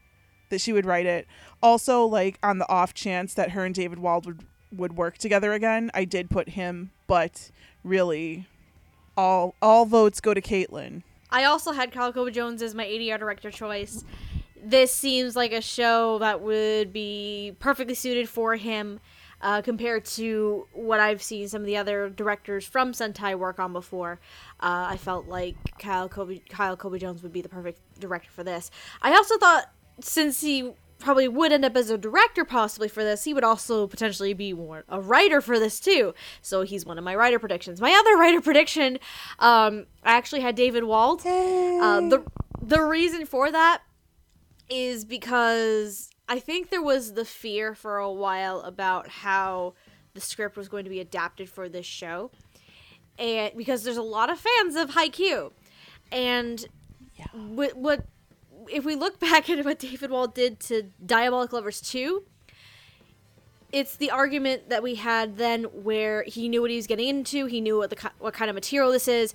that 0.51 0.61
she 0.61 0.73
would 0.73 0.85
write 0.85 1.07
it. 1.07 1.27
Also, 1.63 2.05
like 2.05 2.39
on 2.43 2.59
the 2.59 2.69
off 2.69 2.93
chance 2.93 3.35
that 3.35 3.53
her 3.53 3.65
and 3.65 3.75
David 3.75 4.01
Wald 4.01 4.27
would 4.27 4.45
would 4.73 4.97
work 4.97 5.19
together 5.19 5.53
again, 5.53 5.91
I 5.95 6.05
did 6.05 6.31
put 6.31 6.51
him, 6.51 6.91
but 7.07 7.51
really 7.85 8.47
all 9.17 9.55
all 9.61 9.85
votes 9.85 10.21
go 10.21 10.35
to 10.35 10.41
Caitlin. 10.41 11.03
I 11.31 11.45
also 11.45 11.73
had 11.73 11.93
Kyle 11.93 12.13
Colby 12.13 12.31
Jones 12.31 12.63
as 12.63 12.75
my 12.75 12.85
ADR 12.85 13.19
director 13.19 13.51
choice. 13.51 14.05
This 14.63 14.95
seems 14.95 15.35
like 15.35 15.53
a 15.53 15.61
show 15.61 16.19
that 16.19 16.41
would 16.41 16.93
be 16.93 17.57
perfectly 17.59 17.95
suited 17.95 18.29
for 18.29 18.57
him 18.57 19.01
uh, 19.41 19.61
compared 19.63 20.05
to 20.05 20.67
what 20.73 21.01
I've 21.01 21.23
seen 21.23 21.49
some 21.49 21.63
of 21.63 21.67
the 21.67 21.77
other 21.77 22.09
directors 22.11 22.65
from 22.65 22.93
Sentai 22.93 23.37
work 23.37 23.59
on 23.59 23.73
before. 23.73 24.21
Uh, 24.61 24.87
I 24.91 24.97
felt 24.99 25.27
like 25.27 25.57
Kyle 25.79 26.09
Colby, 26.09 26.43
Kyle 26.49 26.77
Colby 26.77 26.99
Jones 26.99 27.23
would 27.23 27.33
be 27.33 27.41
the 27.43 27.49
perfect 27.49 27.81
director 27.99 28.31
for 28.31 28.45
this. 28.45 28.71
I 29.01 29.15
also 29.15 29.39
thought 29.39 29.71
since 30.01 30.41
he 30.41 30.73
probably 31.03 31.29
would 31.29 31.53
end 31.53 31.65
up 31.65 31.77
as 31.77 31.91
a 31.91 31.99
director 31.99 32.45
possibly 32.45 32.89
for 32.89 33.03
this, 33.03 33.25
he 33.25 33.35
would 33.35 33.45
also 33.45 33.87
potentially 33.87 34.33
be 34.33 34.53
more 34.53 34.85
a 34.89 35.01
writer 35.01 35.41
for 35.41 35.59
this 35.59 35.81
too. 35.81 36.15
So 36.41 36.63
he's 36.63 36.87
one 36.87 36.99
of 36.99 37.05
my 37.05 37.15
writer 37.15 37.39
predictions. 37.39 37.81
My 37.81 37.93
other 37.93 38.17
writer 38.21 38.41
prediction, 38.41 38.99
um, 39.39 39.87
I 40.05 40.13
actually 40.13 40.41
had 40.41 40.55
David 40.55 40.85
Wald. 40.85 41.21
Uh, 41.27 42.01
the 42.09 42.23
the 42.63 42.81
reason 42.83 43.27
for 43.27 43.51
that 43.51 43.83
is 44.71 45.05
because 45.05 46.11
I 46.29 46.39
think 46.39 46.71
there 46.71 46.83
was 46.83 47.15
the 47.15 47.25
fear 47.25 47.75
for 47.75 47.99
a 47.99 48.11
while 48.11 48.61
about 48.61 49.09
how 49.09 49.75
the 50.15 50.21
script 50.21 50.57
was 50.57 50.69
going 50.69 50.85
to 50.85 50.91
be 50.91 51.01
adapted 51.01 51.51
for 51.51 51.69
this 51.69 51.87
show, 51.87 52.31
and 53.19 53.53
because 53.57 53.83
there's 53.83 53.97
a 53.97 54.03
lot 54.03 54.31
of 54.31 54.39
fans 54.39 54.77
of 54.77 54.91
Haikyuu, 54.91 55.51
and 56.11 56.67
what, 57.33 57.77
what 57.77 58.05
if 58.71 58.85
we 58.85 58.95
look 58.95 59.19
back 59.31 59.49
at 59.51 59.65
what 59.65 59.79
David 59.79 60.11
Wald 60.11 60.35
did 60.35 60.61
to 60.61 60.85
Diabolic 61.05 61.53
Lovers 61.53 61.81
2, 61.81 62.25
it's 63.73 63.97
the 63.97 64.11
argument 64.11 64.69
that 64.69 64.83
we 64.83 64.97
had 64.97 65.39
then 65.39 65.65
where 65.65 66.25
he 66.25 66.49
knew 66.49 66.61
what 66.61 66.71
he 66.71 66.77
was 66.77 66.87
getting 66.87 67.09
into, 67.09 67.47
he 67.47 67.61
knew 67.61 67.79
what 67.79 67.91
the 67.91 68.11
what 68.19 68.35
kind 68.35 68.51
of 68.51 68.55
material 68.55 68.93
this 68.93 69.09
is. 69.09 69.35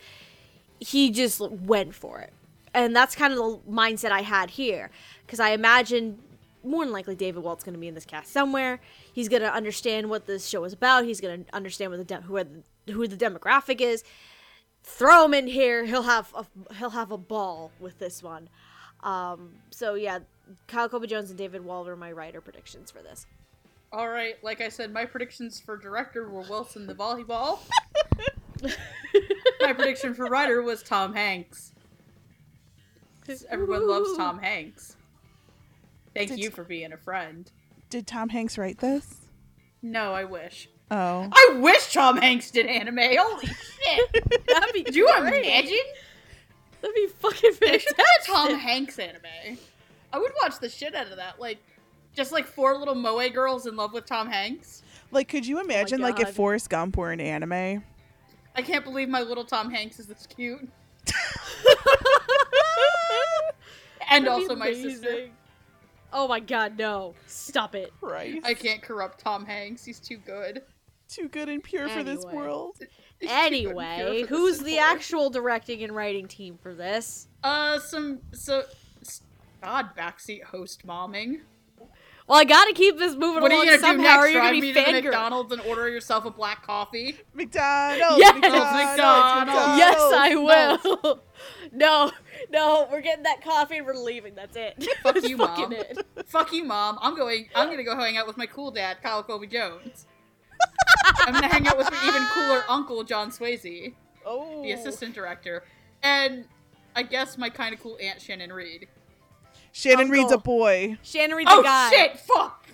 He 0.79 1.09
just 1.09 1.39
went 1.39 1.95
for 1.95 2.19
it. 2.19 2.31
And 2.73 2.95
that's 2.95 3.15
kind 3.15 3.33
of 3.33 3.39
the 3.39 3.71
mindset 3.71 4.11
I 4.11 4.21
had 4.21 4.51
here 4.51 4.91
because 5.25 5.39
I 5.39 5.49
imagine 5.49 6.19
more 6.63 6.83
than 6.83 6.93
likely 6.93 7.15
David 7.15 7.41
Wald's 7.43 7.63
going 7.63 7.73
to 7.73 7.79
be 7.79 7.87
in 7.87 7.95
this 7.95 8.05
cast 8.05 8.31
somewhere. 8.31 8.79
He's 9.11 9.29
going 9.29 9.41
to 9.41 9.51
understand 9.51 10.09
what 10.09 10.27
this 10.27 10.47
show 10.47 10.63
is 10.65 10.73
about. 10.73 11.05
He's 11.05 11.21
going 11.21 11.45
to 11.45 11.55
understand 11.55 11.91
what 11.91 11.97
the 11.97 12.03
de- 12.03 12.21
who, 12.21 12.43
the, 12.85 12.93
who 12.93 13.07
the 13.07 13.17
demographic 13.17 13.81
is. 13.81 14.03
Throw 14.83 15.25
him 15.25 15.33
in 15.33 15.47
here. 15.47 15.85
He'll 15.85 16.03
have 16.03 16.33
a, 16.35 16.45
he'll 16.75 16.91
have 16.91 17.11
a 17.11 17.17
ball 17.17 17.71
with 17.79 17.99
this 17.99 18.21
one. 18.21 18.49
Um, 19.03 19.51
so 19.69 19.93
yeah, 19.95 20.19
Kyle 20.67 20.89
Colby 20.89 21.07
Jones 21.07 21.29
and 21.29 21.37
David 21.37 21.63
Wald 21.63 21.87
are 21.87 21.95
my 21.95 22.11
writer 22.11 22.41
predictions 22.41 22.91
for 22.91 23.01
this. 23.01 23.25
All 23.91 24.09
right, 24.09 24.35
like 24.43 24.59
I 24.59 24.69
said, 24.69 24.91
my 24.91 25.05
predictions 25.05 25.59
for 25.59 25.77
director 25.77 26.29
were 26.29 26.41
Wilson 26.41 26.87
the 26.87 26.93
volleyball. 26.93 27.59
my 29.61 29.73
prediction 29.73 30.13
for 30.13 30.25
writer 30.25 30.61
was 30.61 30.83
Tom 30.83 31.13
Hanks. 31.13 31.71
Everyone 33.49 33.87
loves 33.87 34.15
Tom 34.17 34.39
Hanks. 34.39 34.95
Thank 36.13 36.29
Did- 36.29 36.39
you 36.39 36.49
for 36.49 36.63
being 36.63 36.93
a 36.93 36.97
friend. 36.97 37.49
Did 37.89 38.07
Tom 38.07 38.29
Hanks 38.29 38.57
write 38.57 38.79
this? 38.79 39.27
No, 39.81 40.13
I 40.13 40.25
wish. 40.25 40.69
Oh. 40.89 41.29
I 41.31 41.57
wish 41.59 41.93
Tom 41.93 42.17
Hanks 42.17 42.51
did 42.51 42.65
anime. 42.65 42.97
Holy 42.97 43.45
shit! 43.45 44.45
That'd 44.47 44.73
be 44.73 44.83
Could 44.83 44.95
you 44.95 45.07
imagine? 45.09 45.77
That'd 46.81 46.95
be 46.95 47.07
fucking 47.19 47.51
They 47.61 47.79
should 47.79 47.95
do 47.95 48.03
a. 48.03 48.25
Tom 48.25 48.55
Hanks 48.59 48.99
anime. 48.99 49.57
I 50.13 50.17
would 50.19 50.31
watch 50.41 50.59
the 50.59 50.69
shit 50.69 50.95
out 50.95 51.07
of 51.09 51.17
that. 51.17 51.39
Like, 51.39 51.57
just 52.15 52.31
like 52.31 52.45
four 52.45 52.77
little 52.77 52.95
moe 52.95 53.27
girls 53.29 53.65
in 53.67 53.75
love 53.75 53.93
with 53.93 54.05
Tom 54.05 54.27
Hanks. 54.29 54.83
Like, 55.11 55.27
could 55.27 55.45
you 55.45 55.59
imagine, 55.59 56.01
like, 56.01 56.19
if 56.19 56.27
God. 56.27 56.35
Forrest 56.35 56.69
Gump 56.69 56.97
were 56.97 57.11
an 57.11 57.19
anime? 57.21 57.83
I 58.55 58.61
can't 58.61 58.83
believe 58.83 59.07
my 59.09 59.21
little 59.21 59.45
Tom 59.45 59.69
Hanks 59.71 59.99
is 59.99 60.07
this 60.07 60.27
cute. 60.27 60.67
And 64.09 64.25
That'd 64.25 64.39
be 64.39 64.43
also 64.45 64.55
my 64.55 64.71
sister. 64.73 65.09
amazing. 65.09 65.31
Oh 66.13 66.29
my 66.29 66.39
god, 66.39 66.77
no. 66.77 67.13
Stop 67.25 67.75
it. 67.75 67.91
Right. 67.99 68.39
I 68.45 68.53
can't 68.53 68.81
corrupt 68.81 69.19
Tom 69.19 69.45
Hanks. 69.45 69.83
He's 69.83 69.99
too 69.99 70.15
good. 70.17 70.61
Too 71.09 71.27
good 71.27 71.49
and 71.49 71.61
pure 71.61 71.89
for 71.89 72.03
this 72.03 72.23
Anyway. 72.23 72.33
world. 72.33 72.77
He's 73.19 73.29
too 73.29 73.35
good 73.35 73.43
and 73.45 73.49
pure 73.51 73.71
Anyway, 73.71 74.21
who's 74.27 74.59
the 74.59 74.77
actual 74.79 75.29
directing 75.29 75.83
and 75.83 75.95
writing 75.95 76.27
team 76.27 76.57
for 76.61 76.73
this? 76.73 77.27
Uh, 77.43 77.79
some 77.79 78.19
so. 78.33 78.63
God, 79.63 79.89
backseat 79.97 80.43
host 80.43 80.85
momming. 80.85 81.41
Well, 82.27 82.37
I 82.37 82.43
gotta 82.43 82.73
keep 82.73 82.97
this 82.99 83.15
moving 83.15 83.41
What 83.41 83.51
are 83.51 83.55
along 83.55 83.67
you 83.67 83.71
gonna 83.71 83.81
somehow, 83.81 83.95
do 83.95 84.03
next? 84.03 84.17
or 84.19 84.27
you're 84.27 84.41
gonna 84.41 84.51
me 84.51 84.61
be 84.61 84.73
to 84.73 84.73
the 84.73 84.79
fangirl. 84.85 85.03
McDonald's 85.05 85.51
and 85.53 85.61
order 85.61 85.87
yourself 85.87 86.25
a 86.25 86.29
black 86.29 86.61
coffee? 86.61 87.17
McDonald's. 87.33 88.19
Yes! 88.19 88.33
McDonald's, 88.35 88.73
McDonald's. 88.73 89.77
Yes, 89.79 89.97
I 90.13 90.35
will. 90.35 91.21
no, 91.71 92.11
no, 92.51 92.87
we're 92.91 92.99
getting 93.01 93.23
that 93.23 93.41
coffee 93.41 93.77
and 93.77 93.85
we're 93.85 93.93
leaving. 93.95 94.35
That's 94.35 94.57
it. 94.57 94.85
Fuck 95.01 95.15
That's 95.15 95.29
you, 95.29 95.37
Mom. 95.37 95.71
it. 95.71 95.97
Fuck 96.25 96.51
you, 96.51 96.65
mom. 96.65 96.99
I'm 97.01 97.15
going. 97.15 97.47
I'm 97.55 97.69
gonna 97.69 97.83
go 97.83 97.95
hang 97.95 98.17
out 98.17 98.27
with 98.27 98.35
my 98.37 98.45
cool 98.45 98.71
dad, 98.71 98.97
Kyle 99.01 99.23
Colby 99.23 99.47
Jones. 99.47 100.05
I'm 101.19 101.33
gonna 101.33 101.47
hang 101.47 101.67
out 101.67 101.77
with 101.77 101.89
my 101.91 101.97
even 102.07 102.25
cooler 102.33 102.63
uncle, 102.69 103.03
John 103.03 103.31
Swayze, 103.31 103.93
Oh. 104.25 104.61
the 104.63 104.71
assistant 104.71 105.13
director, 105.15 105.63
and 106.03 106.45
I 106.95 107.03
guess 107.03 107.37
my 107.37 107.49
kind 107.49 107.73
of 107.73 107.81
cool 107.81 107.97
aunt 108.01 108.21
Shannon 108.21 108.51
Reed. 108.51 108.87
Shannon 109.71 110.09
Reed's 110.09 110.31
a 110.31 110.37
boy. 110.37 110.97
Shannon 111.03 111.35
Reed's 111.37 111.51
Oh 111.53 111.61
a 111.61 111.63
guy. 111.63 111.89
shit! 111.89 112.19
Fuck. 112.19 112.65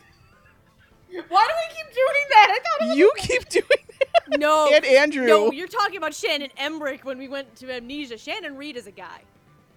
Why 1.10 1.20
do 1.20 1.22
we 1.30 1.76
keep 1.76 1.94
doing 1.94 2.26
that? 2.30 2.48
I 2.50 2.60
thought 2.60 2.86
it 2.86 2.90
was 2.90 2.98
You 2.98 3.12
keep 3.18 3.50
doing 3.50 3.66
that. 4.00 4.40
No, 4.40 4.70
And 4.74 4.86
Andrew. 4.86 5.28
no, 5.28 5.52
you're 5.52 5.68
talking 5.68 5.98
about 5.98 6.14
Shannon 6.14 6.50
Emmerich 6.58 7.04
when 7.06 7.18
we 7.18 7.28
went 7.28 7.56
to 7.58 7.72
Amnesia. 7.72 8.18
Shannon 8.18 8.56
Reed 8.58 8.78
is 8.78 8.88
a 8.88 8.92
guy. 8.92 9.20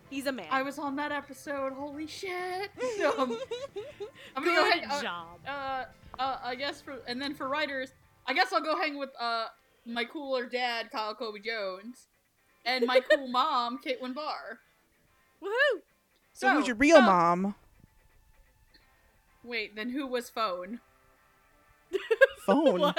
He's 0.09 0.27
a 0.27 0.33
man. 0.33 0.47
I 0.51 0.63
was 0.63 0.79
on 0.79 0.95
that 0.97 1.11
episode. 1.13 1.73
Holy 1.73 2.07
shit! 2.07 2.71
Um, 3.19 3.37
I'm 4.37 4.45
gonna 4.45 4.57
Good 4.57 4.65
go 4.65 4.71
hang. 4.71 4.85
Uh, 4.91 5.03
job. 5.03 5.27
uh, 5.47 5.85
uh, 6.19 6.39
I 6.43 6.55
guess 6.55 6.81
for 6.81 6.97
and 7.07 7.21
then 7.21 7.35
for 7.35 7.49
writers, 7.49 7.93
I 8.27 8.35
guess 8.35 8.53
I'll 8.53 8.63
go 8.63 8.79
hang 8.79 8.99
with 8.99 9.11
uh 9.19 9.47
my 9.85 10.05
cooler 10.05 10.47
dad, 10.47 10.91
Kyle 10.91 11.15
Colby 11.15 11.41
Jones, 11.41 12.07
and 12.65 12.87
my 12.87 13.01
cool 13.11 13.29
mom, 13.29 13.79
Caitlin 13.85 14.15
Barr. 14.15 14.61
Woohoo! 15.43 15.81
so 16.33 16.51
who's 16.51 16.67
your 16.67 16.77
real 16.77 16.97
so- 16.97 17.03
mom? 17.03 17.55
Wait, 19.45 19.77
then 19.77 19.91
who 19.91 20.07
was 20.07 20.29
phone? 20.29 20.81
Phone. 22.47 22.81
What? 22.81 22.99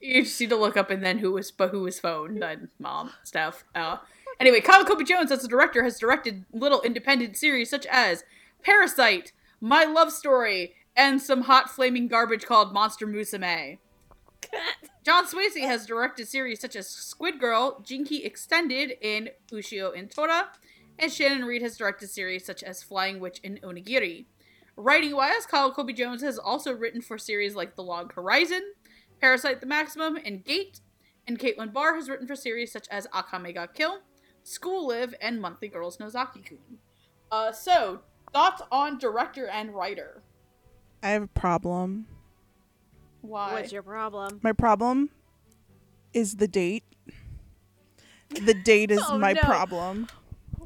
You 0.00 0.24
just 0.24 0.40
need 0.40 0.50
to 0.50 0.56
look 0.56 0.76
up 0.76 0.90
and 0.90 1.02
then 1.02 1.18
who 1.18 1.32
was 1.32 1.50
but 1.50 1.70
who 1.70 1.82
was 1.82 2.00
phone, 2.00 2.38
then 2.40 2.68
mom 2.78 3.12
stuff. 3.22 3.64
Uh, 3.74 3.98
anyway, 4.40 4.60
Kyle 4.60 4.84
Colby 4.84 5.04
Jones 5.04 5.30
as 5.30 5.44
a 5.44 5.48
director 5.48 5.82
has 5.84 5.98
directed 5.98 6.44
little 6.52 6.82
independent 6.82 7.36
series 7.36 7.70
such 7.70 7.86
as 7.86 8.24
Parasyte, 8.66 9.32
My 9.60 9.84
Love 9.84 10.12
Story, 10.12 10.74
and 10.96 11.20
some 11.20 11.42
hot 11.42 11.70
flaming 11.70 12.08
garbage 12.08 12.46
called 12.46 12.72
Monster 12.72 13.06
Musume. 13.06 13.78
John 15.04 15.26
Swayze 15.26 15.60
has 15.60 15.86
directed 15.86 16.28
series 16.28 16.60
such 16.60 16.76
as 16.76 16.88
Squid 16.88 17.38
Girl, 17.38 17.82
Jinki 17.82 18.24
Extended 18.24 18.94
in 19.00 19.30
Ushio 19.52 19.94
in 19.94 20.08
Tora, 20.08 20.48
and 20.98 21.12
Shannon 21.12 21.44
Reed 21.44 21.62
has 21.62 21.76
directed 21.76 22.08
series 22.08 22.44
such 22.44 22.62
as 22.62 22.82
Flying 22.82 23.20
Witch 23.20 23.38
in 23.42 23.58
Onigiri. 23.62 24.26
Writing 24.76 25.14
wise, 25.14 25.46
Kyle 25.46 25.72
Colby 25.72 25.92
Jones 25.92 26.22
has 26.22 26.38
also 26.38 26.72
written 26.72 27.00
for 27.00 27.16
series 27.16 27.54
like 27.54 27.76
The 27.76 27.82
Log 27.82 28.12
Horizon, 28.14 28.62
Parasyte 29.22 29.60
the 29.60 29.66
Maximum, 29.66 30.18
and 30.24 30.44
Gate, 30.44 30.80
and 31.28 31.38
Caitlin 31.38 31.72
Barr 31.72 31.94
has 31.94 32.08
written 32.08 32.26
for 32.26 32.34
series 32.34 32.72
such 32.72 32.88
as 32.88 33.06
Akame 33.08 33.54
ga 33.54 33.66
Kill, 33.66 34.00
School 34.42 34.88
Live, 34.88 35.14
and 35.20 35.40
Monthly 35.40 35.68
Girls 35.68 35.98
Nozaki 35.98 36.44
Kun. 36.44 36.58
Uh, 37.30 37.52
so, 37.52 38.00
thoughts 38.32 38.62
on 38.72 38.98
director 38.98 39.46
and 39.46 39.74
writer? 39.74 40.23
I 41.04 41.10
have 41.10 41.22
a 41.22 41.26
problem. 41.28 42.06
Why? 43.20 43.52
What's 43.52 43.72
your 43.72 43.82
problem? 43.82 44.40
My 44.42 44.52
problem 44.52 45.10
is 46.14 46.36
the 46.36 46.48
date. 46.48 46.82
The 48.30 48.54
date 48.54 48.90
is 48.90 49.02
Oh, 49.08 49.18
my 49.18 49.34
no. 49.34 49.40
problem. 49.42 50.08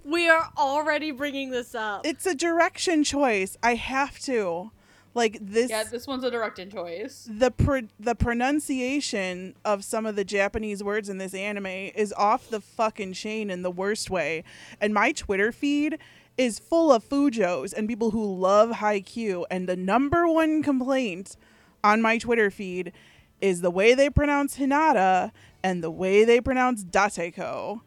We 0.04 0.28
are 0.28 0.48
already 0.56 1.10
bringing 1.10 1.50
this 1.50 1.74
up. 1.74 2.06
It's 2.06 2.24
a 2.24 2.34
direction 2.34 3.02
choice. 3.04 3.56
I 3.62 3.74
have 3.74 4.18
to. 4.20 4.70
Like 5.14 5.38
this 5.40 5.70
yeah, 5.70 5.82
this 5.84 6.06
one's 6.06 6.22
a 6.22 6.30
direction 6.30 6.70
choice. 6.70 7.26
the 7.28 7.50
pr- 7.50 7.88
the 7.98 8.14
pronunciation 8.14 9.56
of 9.64 9.82
some 9.82 10.06
of 10.06 10.14
the 10.14 10.24
Japanese 10.24 10.84
words 10.84 11.08
in 11.08 11.18
this 11.18 11.34
anime 11.34 11.66
is 11.66 12.12
off 12.12 12.48
the 12.48 12.60
fucking 12.60 13.14
chain 13.14 13.50
in 13.50 13.62
the 13.62 13.70
worst 13.70 14.10
way. 14.10 14.44
And 14.80 14.94
my 14.94 15.10
Twitter 15.10 15.50
feed 15.50 15.98
is 16.38 16.58
full 16.58 16.92
of 16.92 17.04
fujos 17.06 17.74
and 17.74 17.88
people 17.88 18.12
who 18.12 18.24
love 18.24 18.70
Haikyuu 18.76 19.44
and 19.50 19.68
the 19.68 19.76
number 19.76 20.26
one 20.28 20.62
complaint 20.62 21.36
on 21.84 22.00
my 22.00 22.16
Twitter 22.16 22.50
feed 22.50 22.92
is 23.40 23.60
the 23.60 23.70
way 23.70 23.94
they 23.94 24.08
pronounce 24.08 24.56
Hinata 24.56 25.32
and 25.62 25.82
the 25.82 25.90
way 25.90 26.24
they 26.24 26.40
pronounce 26.40 26.84
Dateko. 26.84 27.80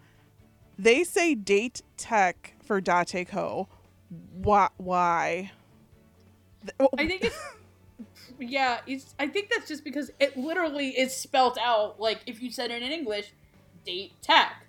They 0.77 1.03
say 1.03 1.33
date 1.35 1.81
tech 1.97 2.53
for 2.63 2.81
Dateko. 2.81 3.67
Why? 4.33 4.69
Why? 4.77 5.51
Oh, 6.79 6.89
I 6.97 7.07
think 7.07 7.23
it's 7.23 7.37
yeah. 8.39 8.79
It's 8.85 9.15
I 9.19 9.27
think 9.27 9.49
that's 9.49 9.67
just 9.67 9.83
because 9.83 10.11
it 10.19 10.35
literally 10.37 10.89
is 10.89 11.15
spelt 11.15 11.57
out 11.57 11.99
like 11.99 12.19
if 12.25 12.41
you 12.41 12.51
said 12.51 12.71
it 12.71 12.81
in 12.81 12.91
English, 12.91 13.31
date 13.85 14.13
tech. 14.21 14.65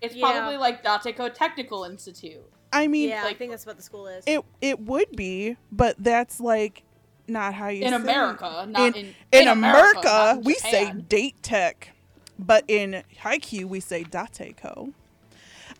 It's 0.00 0.14
Yeah. 0.14 0.30
probably 0.32 0.56
like 0.58 0.84
Dateko 0.84 1.32
Technical 1.32 1.84
Institute. 1.84 2.44
I 2.74 2.88
mean, 2.88 3.08
yeah, 3.08 3.24
I 3.24 3.34
think 3.34 3.52
that's 3.52 3.64
what 3.64 3.76
the 3.76 3.82
school 3.82 4.06
is. 4.08 4.24
it 4.26 4.44
it 4.60 4.80
would 4.80 5.14
be, 5.14 5.56
but 5.70 5.96
that's 5.98 6.40
like 6.40 6.82
not 7.28 7.54
how 7.54 7.68
you 7.68 7.82
say. 7.82 7.86
In 7.86 7.92
say 7.92 7.96
America, 7.96 8.66
not 8.68 8.96
in 8.96 9.06
in, 9.06 9.14
in 9.32 9.48
America, 9.48 10.02
not 10.02 10.36
in 10.38 10.42
we 10.42 10.54
say 10.54 10.92
date 10.92 11.40
tech, 11.42 11.92
but 12.38 12.64
in 12.68 13.04
Haikyuu 13.22 13.64
we 13.66 13.80
say 13.80 14.02
dateko. 14.04 14.92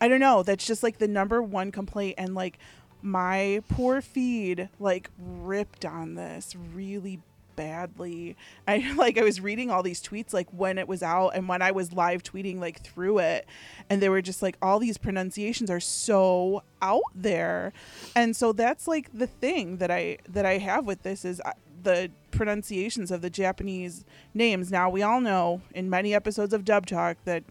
I 0.01 0.09
don't 0.09 0.21
know. 0.21 0.43
That's 0.43 0.67
just 0.67 0.83
like 0.83 0.99
the 0.99 1.09
number 1.09 1.43
one 1.43 1.73
complaint, 1.73 2.15
and 2.17 2.35
like 2.35 2.59
my 3.03 3.61
poor 3.69 4.01
feed 4.01 4.69
like 4.79 5.11
ripped 5.19 5.85
on 5.85 6.15
this 6.15 6.55
really 6.57 7.21
badly. 7.57 8.37
I 8.67 8.93
like 8.97 9.19
I 9.19 9.23
was 9.23 9.41
reading 9.41 9.71
all 9.71 9.83
these 9.83 10.03
tweets 10.03 10.33
like 10.33 10.49
when 10.51 10.79
it 10.79 10.89
was 10.89 11.03
out 11.03 11.31
and 11.31 11.49
when 11.49 11.63
I 11.63 11.71
was 11.71 11.93
live 11.93 12.23
tweeting 12.23 12.61
like 12.61 12.83
through 12.83 13.19
it 13.19 13.47
and 13.89 14.01
they 14.01 14.09
were 14.09 14.23
just 14.23 14.43
like 14.43 14.57
all 14.63 14.79
these 14.79 14.99
pronunciations 14.99 15.71
are 15.71 15.81
so 15.81 16.63
out 16.83 17.03
there. 17.15 17.73
And 18.15 18.35
so 18.37 18.53
that's 18.53 18.87
like 18.89 19.11
the 19.13 19.27
thing 19.27 19.79
that 19.79 19.91
I 19.91 20.19
that 20.29 20.47
I 20.47 20.59
have 20.59 20.87
with 20.87 21.03
this 21.03 21.25
is 21.25 21.41
I- 21.45 21.55
the 21.83 22.11
pronunciations 22.31 23.11
of 23.11 23.21
the 23.21 23.31
Japanese 23.31 24.05
names. 24.33 24.71
Now 24.71 24.89
we 24.91 25.03
all 25.03 25.21
know 25.21 25.61
in 25.75 25.89
many 25.91 26.15
episodes 26.15 26.53
of 26.55 26.65
Dub 26.65 26.87
Talk 26.87 27.19
that 27.25 27.45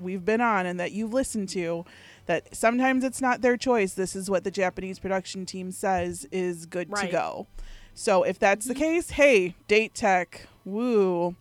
we've 0.00 0.24
been 0.24 0.40
on 0.40 0.66
and 0.66 0.78
that 0.78 0.92
you've 0.92 1.12
listened 1.12 1.48
to 1.50 1.84
that 2.26 2.54
sometimes 2.54 3.02
it's 3.02 3.20
not 3.20 3.40
their 3.40 3.56
choice. 3.56 3.94
This 3.94 4.14
is 4.14 4.30
what 4.30 4.44
the 4.44 4.50
Japanese 4.50 4.98
production 4.98 5.46
team 5.46 5.72
says 5.72 6.26
is 6.30 6.66
good 6.66 6.88
to 7.06 7.12
go. 7.12 7.46
So 7.98 8.22
if 8.22 8.38
that's 8.38 8.66
the 8.66 8.76
case, 8.76 9.10
hey, 9.10 9.56
date 9.66 9.92
tech, 9.92 10.46
woo. 10.64 11.34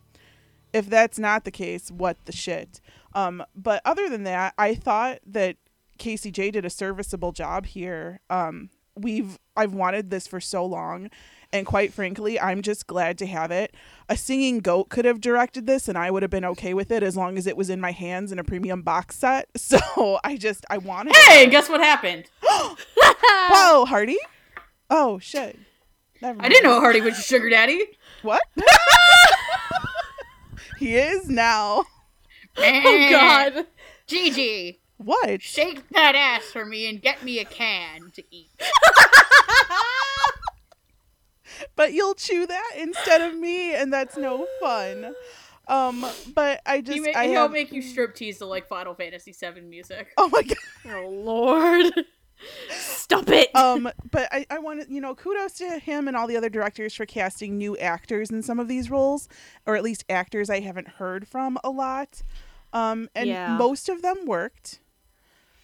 If 0.74 0.90
that's 0.90 1.20
not 1.20 1.44
the 1.44 1.52
case, 1.52 1.92
what 1.92 2.18
the 2.26 2.32
shit. 2.32 2.82
Um, 3.14 3.44
but 3.56 3.80
other 3.86 4.10
than 4.10 4.24
that, 4.24 4.56
I 4.58 4.74
thought 4.74 5.20
that 5.28 5.58
KCJ 6.00 6.52
did 6.54 6.66
a 6.66 6.72
serviceable 6.72 7.32
job 7.32 7.68
here. 7.68 8.22
Um, 8.32 8.72
we've 8.96 9.38
I've 9.56 9.74
wanted 9.74 10.10
this 10.10 10.26
for 10.26 10.42
so 10.42 10.66
long, 10.66 11.12
and 11.54 11.64
quite 11.64 11.94
frankly, 11.94 12.40
I'm 12.40 12.64
just 12.64 12.88
glad 12.88 13.20
to 13.20 13.28
have 13.28 13.52
it. 13.52 13.76
A 14.10 14.18
singing 14.18 14.58
goat 14.58 14.90
could 14.90 15.06
have 15.06 15.22
directed 15.22 15.68
this, 15.68 15.88
and 15.88 15.96
I 15.96 16.10
would 16.10 16.24
have 16.24 16.32
been 16.32 16.44
okay 16.44 16.74
with 16.74 16.90
it 16.90 17.04
as 17.04 17.16
long 17.16 17.38
as 17.38 17.46
it 17.46 17.56
was 17.56 17.70
in 17.70 17.80
my 17.80 17.92
hands 17.92 18.32
in 18.32 18.40
a 18.40 18.44
premium 18.44 18.82
box 18.82 19.16
set. 19.16 19.48
So 19.58 20.20
I 20.24 20.38
just 20.38 20.66
I 20.72 20.80
wanted. 20.80 21.16
Hey, 21.16 21.44
it. 21.44 21.52
guess 21.52 21.70
what 21.70 21.82
happened? 21.82 22.26
Whoa, 22.42 23.86
Hardy! 23.86 24.18
Oh 24.90 25.20
shit! 25.20 25.60
Never 26.22 26.42
I 26.42 26.50
didn't 26.50 26.64
know 26.64 26.80
Hardy 26.80 27.02
was 27.02 27.16
your 27.16 27.24
sugar 27.24 27.50
daddy. 27.50 27.86
what. 28.22 28.42
he 30.80 30.96
is 30.96 31.30
now. 31.30 31.86
oh 32.58 33.08
God. 33.12 33.68
Gigi, 34.08 34.80
What? 34.98 35.42
shake 35.42 35.88
that 35.90 36.16
ass 36.16 36.46
for 36.46 36.66
me 36.66 36.88
and 36.90 37.02
get 37.02 37.24
me 37.24 37.40
a 37.40 37.46
can 37.46 38.12
to 38.16 38.24
eat. 38.32 38.50
but 41.76 41.94
you'll 41.94 42.14
chew 42.16 42.46
that 42.48 42.72
instead 42.78 43.22
of 43.22 43.36
me, 43.36 43.74
and 43.74 43.92
that's 43.92 44.18
no 44.18 44.48
fun. 44.60 45.14
Um, 45.68 46.06
but 46.34 46.62
I 46.66 46.80
just 46.82 46.94
He 46.98 47.02
ma- 47.02 47.20
I 47.20 47.28
he'll 47.28 47.42
have, 47.44 47.52
make 47.52 47.72
you 47.74 47.82
strip 47.82 48.16
tease 48.16 48.38
to 48.38 48.46
like 48.46 48.68
Final 48.70 48.94
Fantasy 48.96 49.34
VII 49.34 49.62
music. 49.62 50.08
oh 50.18 50.30
my 50.30 50.42
god. 50.44 50.58
Oh 50.88 51.10
Lord. 51.10 51.94
Stop 52.70 53.30
it. 53.30 53.56
Um, 53.56 53.90
but 54.12 54.28
I 54.32 54.46
I 54.50 54.60
want 54.60 54.86
to 54.88 54.94
you 54.94 55.02
know 55.02 55.16
kudos 55.16 55.54
to 55.54 55.80
him 55.80 56.08
and 56.08 56.16
all 56.18 56.28
the 56.28 56.38
other 56.38 56.50
directors 56.50 56.94
for 56.94 57.06
casting 57.06 57.58
new 57.58 57.78
actors 57.78 58.30
in 58.30 58.42
some 58.44 58.60
of 58.60 58.68
these 58.68 58.90
roles, 58.90 59.28
or 59.66 59.76
at 59.76 59.84
least 59.84 60.04
actors 60.10 60.50
I 60.50 60.60
haven't 60.60 60.88
heard 60.88 61.28
from 61.28 61.58
a 61.64 61.70
lot. 61.70 62.22
Um, 62.74 63.10
and 63.16 63.30
Yeah. 63.30 63.58
most 63.58 63.90
of 63.90 64.02
them 64.02 64.26
worked. 64.26 64.80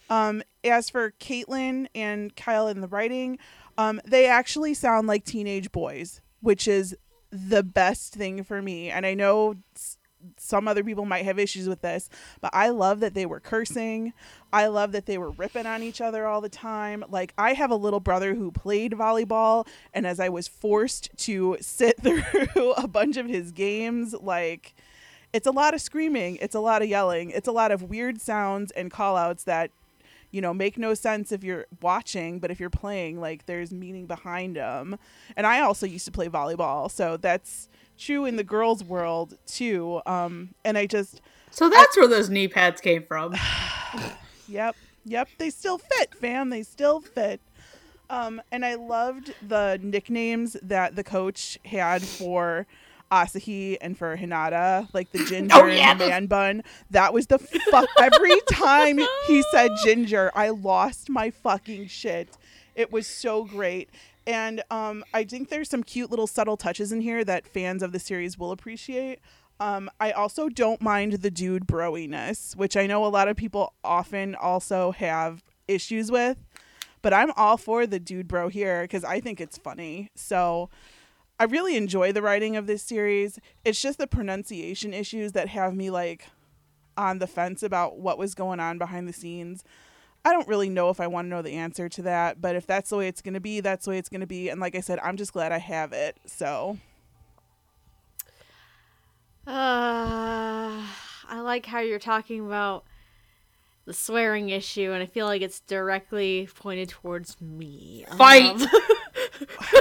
Um, 0.10 0.44
as 0.64 0.90
for 0.90 1.12
Caitlin 1.20 1.88
and 1.96 2.36
Kyle 2.36 2.68
in 2.68 2.82
the 2.82 2.88
writing, 2.88 3.40
um, 3.78 4.00
they 4.06 4.28
actually 4.28 4.74
sound 4.74 5.08
like 5.08 5.24
teenage 5.26 5.72
boys, 5.72 6.22
which 6.42 6.68
is 6.68 6.96
the 7.32 7.64
best 7.64 8.14
thing 8.14 8.44
for 8.44 8.62
me. 8.62 8.90
And 8.90 9.06
I 9.06 9.14
know 9.16 9.56
some 10.38 10.68
other 10.68 10.84
people 10.84 11.06
might 11.06 11.26
have 11.26 11.40
issues 11.40 11.68
with 11.68 11.82
this, 11.82 12.10
but 12.42 12.52
I 12.54 12.70
love 12.70 13.00
that 13.02 13.14
they 13.14 13.26
were 13.26 13.40
cursing. 13.40 14.14
I 14.52 14.68
love 14.68 14.92
that 14.92 15.06
they 15.06 15.18
were 15.18 15.32
ripping 15.32 15.66
on 15.66 15.84
each 15.84 16.02
other 16.02 16.28
all 16.28 16.42
the 16.42 16.50
time. 16.50 17.04
Like, 17.10 17.34
I 17.38 17.54
have 17.54 17.72
a 17.72 17.76
little 17.76 18.00
brother 18.00 18.36
who 18.36 18.52
played 18.52 18.94
volleyball, 18.94 19.68
and 19.94 20.06
as 20.06 20.20
I 20.20 20.30
was 20.30 20.48
forced 20.48 21.10
to 21.18 21.58
sit 21.60 22.02
through 22.02 22.74
a 22.74 22.88
bunch 22.88 23.18
of 23.18 23.28
his 23.28 23.52
games, 23.52 24.14
like, 24.14 24.76
it's 25.34 25.48
a 25.48 25.52
lot 25.52 25.74
of 25.74 25.82
screaming, 25.82 26.38
it's 26.42 26.56
a 26.56 26.60
lot 26.60 26.82
of 26.82 26.90
yelling, 26.90 27.32
it's 27.32 27.48
a 27.48 27.52
lot 27.52 27.72
of 27.72 27.84
weird 27.84 28.22
sounds 28.22 28.72
and 28.72 28.92
call 28.92 29.18
outs 29.18 29.44
that 29.46 29.72
you 30.34 30.42
know 30.42 30.54
make 30.54 30.78
no 30.78 30.94
sense 30.94 31.32
if 31.32 31.44
you're 31.44 31.68
watching 31.82 32.40
but 32.40 32.52
if 32.52 32.60
you're 32.60 32.70
playing 32.70 33.22
like 33.22 33.46
there's 33.46 33.72
meaning 33.72 34.08
behind 34.08 34.56
them 34.56 34.98
and 35.38 35.46
i 35.46 35.62
also 35.62 35.86
used 35.86 36.06
to 36.06 36.12
play 36.12 36.28
volleyball 36.28 36.92
so 36.92 37.16
that's 37.16 37.70
true 38.06 38.26
in 38.26 38.36
the 38.36 38.44
girls 38.44 38.84
world 38.84 39.38
too 39.46 40.02
um 40.06 40.50
and 40.66 40.78
i 40.78 40.86
just 40.86 41.22
So 41.52 41.70
that's 41.70 41.96
where 41.98 42.08
those 42.08 42.30
knee 42.30 42.48
pads 42.48 42.82
came 42.82 43.04
from. 43.04 43.36
Yep. 44.48 44.76
Yep. 45.06 45.30
They 45.38 45.50
still 45.50 45.78
fit, 45.78 46.14
fam. 46.16 46.50
They 46.50 46.64
still 46.64 47.00
fit. 47.00 47.40
Um, 48.10 48.42
and 48.52 48.66
I 48.66 48.76
loved 48.76 49.34
the 49.48 49.80
nicknames 49.82 50.58
that 50.62 50.96
the 50.96 51.04
coach 51.04 51.58
had 51.66 52.02
for 52.04 52.68
Asahi 53.12 53.78
and 53.82 53.98
for 53.98 54.18
Hinata, 54.18 54.90
like 54.94 55.12
the 55.12 55.24
ginger 55.26 55.56
Oh, 55.56 55.66
yeah, 55.66 55.92
and 55.92 56.00
the 56.00 56.08
man 56.08 56.26
bun. 56.28 56.64
That 56.92 57.14
was 57.14 57.28
the 57.28 57.40
fuck. 57.40 57.88
Every 58.00 58.40
time 58.52 59.00
he 59.28 59.44
said 59.52 59.72
ginger, 59.84 60.30
I 60.36 60.50
lost 60.50 61.10
my 61.10 61.30
fucking 61.32 61.88
shit. 61.88 62.38
It 62.76 62.92
was 62.92 63.08
so 63.08 63.46
great. 63.46 63.90
And 64.26 64.64
um, 64.72 65.04
I 65.14 65.24
think 65.24 65.50
there's 65.50 65.70
some 65.70 65.84
cute 65.84 66.10
little 66.10 66.28
subtle 66.28 66.58
touches 66.58 66.92
in 66.92 67.02
here 67.02 67.24
that 67.26 67.48
fans 67.48 67.84
of 67.84 67.92
the 67.92 68.00
series 68.00 68.38
will 68.38 68.52
appreciate. 68.52 69.20
Um, 69.60 69.90
I 70.00 70.12
also 70.12 70.50
don't 70.50 70.82
mind 70.82 71.14
the 71.14 71.32
dude 71.32 71.68
broiness, 71.68 72.56
which 72.56 72.76
I 72.76 72.88
know 72.88 73.06
a 73.06 73.08
lot 73.08 73.28
of 73.28 73.36
people 73.36 73.74
often 73.84 74.36
also 74.36 74.92
have 74.92 75.44
issues 75.68 76.12
with. 76.12 76.38
But 77.02 77.14
I'm 77.14 77.32
all 77.36 77.58
for 77.58 77.86
the 77.86 78.00
dude 78.00 78.30
bro 78.30 78.48
here 78.48 78.84
because 78.84 79.04
I 79.04 79.20
think 79.20 79.42
it's 79.42 79.58
funny. 79.58 80.10
So 80.16 80.70
I 81.38 81.44
really 81.44 81.76
enjoy 81.76 82.14
the 82.14 82.22
writing 82.22 82.56
of 82.56 82.66
this 82.66 82.82
series. 82.82 83.40
It's 83.66 83.82
just 83.82 83.98
the 83.98 84.08
pronunciation 84.08 84.94
issues 84.94 85.34
that 85.34 85.50
have 85.50 85.76
me 85.76 85.90
like 85.90 86.28
on 86.96 87.20
the 87.20 87.28
fence 87.28 87.62
about 87.62 87.98
what 87.98 88.18
was 88.18 88.36
going 88.36 88.62
on 88.62 88.78
behind 88.78 89.08
the 89.08 89.14
scenes. 89.14 89.64
I 90.26 90.32
don't 90.32 90.48
really 90.48 90.70
know 90.70 90.90
if 90.90 91.00
I 91.00 91.08
want 91.08 91.26
to 91.26 91.30
know 91.30 91.42
the 91.42 91.54
answer 91.54 91.90
to 91.90 92.02
that, 92.04 92.40
but 92.42 92.56
if 92.56 92.66
that's 92.66 92.90
the 92.90 92.98
way 92.98 93.08
it's 93.08 93.22
going 93.22 93.34
to 93.34 93.42
be, 93.42 93.60
that's 93.60 93.86
the 93.86 93.92
way 93.92 93.98
it's 93.98 94.10
going 94.10 94.22
to 94.22 94.28
be. 94.28 94.50
And 94.50 94.62
like 94.62 94.76
I 94.76 94.80
said, 94.80 95.00
I'm 95.00 95.18
just 95.18 95.34
glad 95.34 95.52
I 95.52 95.58
have 95.58 95.92
it. 95.92 96.18
So 96.26 96.78
Uh, 99.46 100.82
I 101.28 101.40
like 101.42 101.66
how 101.66 101.80
you're 101.80 102.00
talking 102.00 102.46
about 102.46 102.86
the 103.86 103.94
swearing 103.94 104.50
issue, 104.50 104.92
and 104.94 105.04
I 105.04 105.06
feel 105.06 105.26
like 105.26 105.42
it's 105.42 105.60
directly 105.60 106.48
pointed 106.56 106.88
towards 106.90 107.40
me. 107.42 108.06
Fight! 108.18 108.62
Um, 108.62 108.70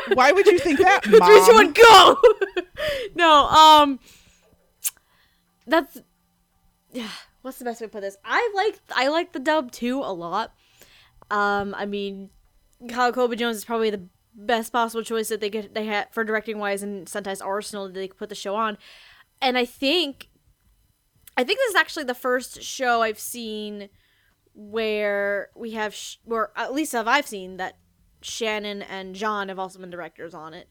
why 0.14 0.32
would 0.32 0.46
you 0.46 0.58
think 0.58 0.80
that, 0.80 1.04
Three, 1.04 1.12
two, 1.12 1.18
mom? 1.20 1.54
one, 1.54 1.72
go! 1.72 2.16
no, 3.14 3.46
um, 3.46 4.00
that's 5.66 5.98
yeah. 6.92 7.08
What's 7.42 7.58
the 7.58 7.64
best 7.64 7.80
way 7.80 7.86
to 7.86 7.92
put 7.92 8.00
this? 8.00 8.16
I 8.24 8.50
like 8.54 8.78
I 8.94 9.08
like 9.08 9.32
the 9.32 9.40
dub 9.40 9.72
too 9.72 9.98
a 9.98 10.12
lot. 10.12 10.52
Um, 11.30 11.74
I 11.76 11.86
mean, 11.86 12.30
Kyle 12.88 13.12
Colby 13.12 13.36
Jones 13.36 13.56
is 13.56 13.64
probably 13.64 13.90
the 13.90 14.06
best 14.34 14.72
possible 14.72 15.02
choice 15.02 15.28
that 15.28 15.40
they 15.40 15.50
get 15.50 15.74
they 15.74 15.86
had 15.86 16.12
for 16.12 16.24
directing 16.24 16.58
wise 16.58 16.82
and 16.82 17.06
Sentai's 17.06 17.40
Arsenal 17.40 17.86
that 17.86 17.94
they 17.94 18.08
could 18.08 18.18
put 18.18 18.28
the 18.28 18.34
show 18.34 18.54
on, 18.54 18.78
and 19.40 19.58
I 19.58 19.64
think, 19.64 20.28
I 21.36 21.44
think 21.44 21.58
this 21.58 21.70
is 21.70 21.74
actually 21.76 22.04
the 22.04 22.14
first 22.14 22.62
show 22.62 23.02
I've 23.02 23.18
seen 23.18 23.88
where 24.54 25.50
we 25.54 25.72
have, 25.72 25.94
sh- 25.94 26.16
or 26.26 26.52
at 26.56 26.72
least 26.72 26.92
have 26.92 27.08
I've 27.08 27.26
seen 27.26 27.56
that 27.56 27.78
Shannon 28.20 28.82
and 28.82 29.14
John 29.14 29.48
have 29.48 29.58
also 29.58 29.78
been 29.78 29.90
directors 29.90 30.34
on 30.34 30.54
it. 30.54 30.68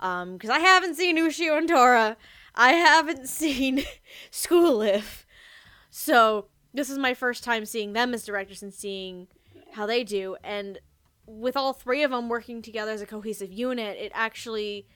Um, 0.00 0.34
because 0.34 0.50
I 0.50 0.58
haven't 0.58 0.96
seen 0.96 1.18
Ushio 1.18 1.56
and 1.58 1.68
Tora, 1.68 2.16
I 2.54 2.72
haven't 2.72 3.28
seen 3.28 3.84
School 4.30 4.78
Live, 4.78 5.26
so 5.90 6.46
this 6.72 6.88
is 6.88 6.98
my 6.98 7.14
first 7.14 7.42
time 7.44 7.66
seeing 7.66 7.92
them 7.92 8.14
as 8.14 8.24
directors 8.24 8.62
and 8.62 8.72
seeing 8.72 9.26
how 9.72 9.86
they 9.86 10.04
do. 10.04 10.36
And 10.42 10.78
with 11.26 11.56
all 11.56 11.72
three 11.72 12.02
of 12.02 12.10
them 12.10 12.28
working 12.28 12.62
together 12.62 12.92
as 12.92 13.02
a 13.02 13.06
cohesive 13.06 13.52
unit, 13.52 13.98
it 13.98 14.12
actually 14.14 14.86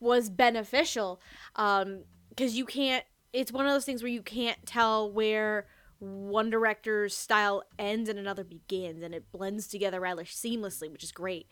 was 0.00 0.28
beneficial 0.28 1.20
um 1.56 2.02
because 2.30 2.56
you 2.56 2.64
can't 2.64 3.04
it's 3.32 3.52
one 3.52 3.64
of 3.64 3.72
those 3.72 3.84
things 3.84 4.02
where 4.02 4.10
you 4.10 4.22
can't 4.22 4.58
tell 4.66 5.10
where 5.10 5.66
one 6.00 6.50
director's 6.50 7.16
style 7.16 7.62
ends 7.78 8.08
and 8.08 8.18
another 8.18 8.42
begins 8.42 9.02
and 9.02 9.14
it 9.14 9.30
blends 9.30 9.68
together 9.68 10.00
rather 10.00 10.24
seamlessly 10.24 10.90
which 10.90 11.04
is 11.04 11.12
great. 11.12 11.46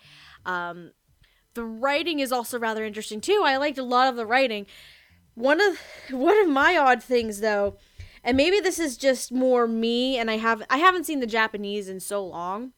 Um 0.45 0.91
the 1.55 1.65
writing 1.65 2.21
is 2.21 2.33
also 2.33 2.59
rather 2.59 2.85
interesting 2.85 3.21
too. 3.21 3.43
I 3.45 3.57
liked 3.57 3.79
a 3.79 3.85
lot 3.85 4.09
of 4.09 4.17
the 4.17 4.27
writing. 4.27 4.67
One 5.35 5.61
of 5.61 5.79
one 6.11 6.39
of 6.41 6.49
my 6.49 6.77
odd 6.77 7.03
things 7.03 7.41
though 7.41 7.77
and 8.23 8.37
maybe 8.37 8.61
this 8.61 8.79
is 8.79 8.97
just 8.97 9.33
more 9.33 9.67
me 9.67 10.19
and 10.19 10.31
i 10.31 10.37
have 10.37 10.63
i 10.71 10.79
haven't 10.79 11.05
seen 11.05 11.21
the 11.21 11.27
japanese 11.27 11.89
in 11.89 12.01
so 12.01 12.25
long 12.25 12.73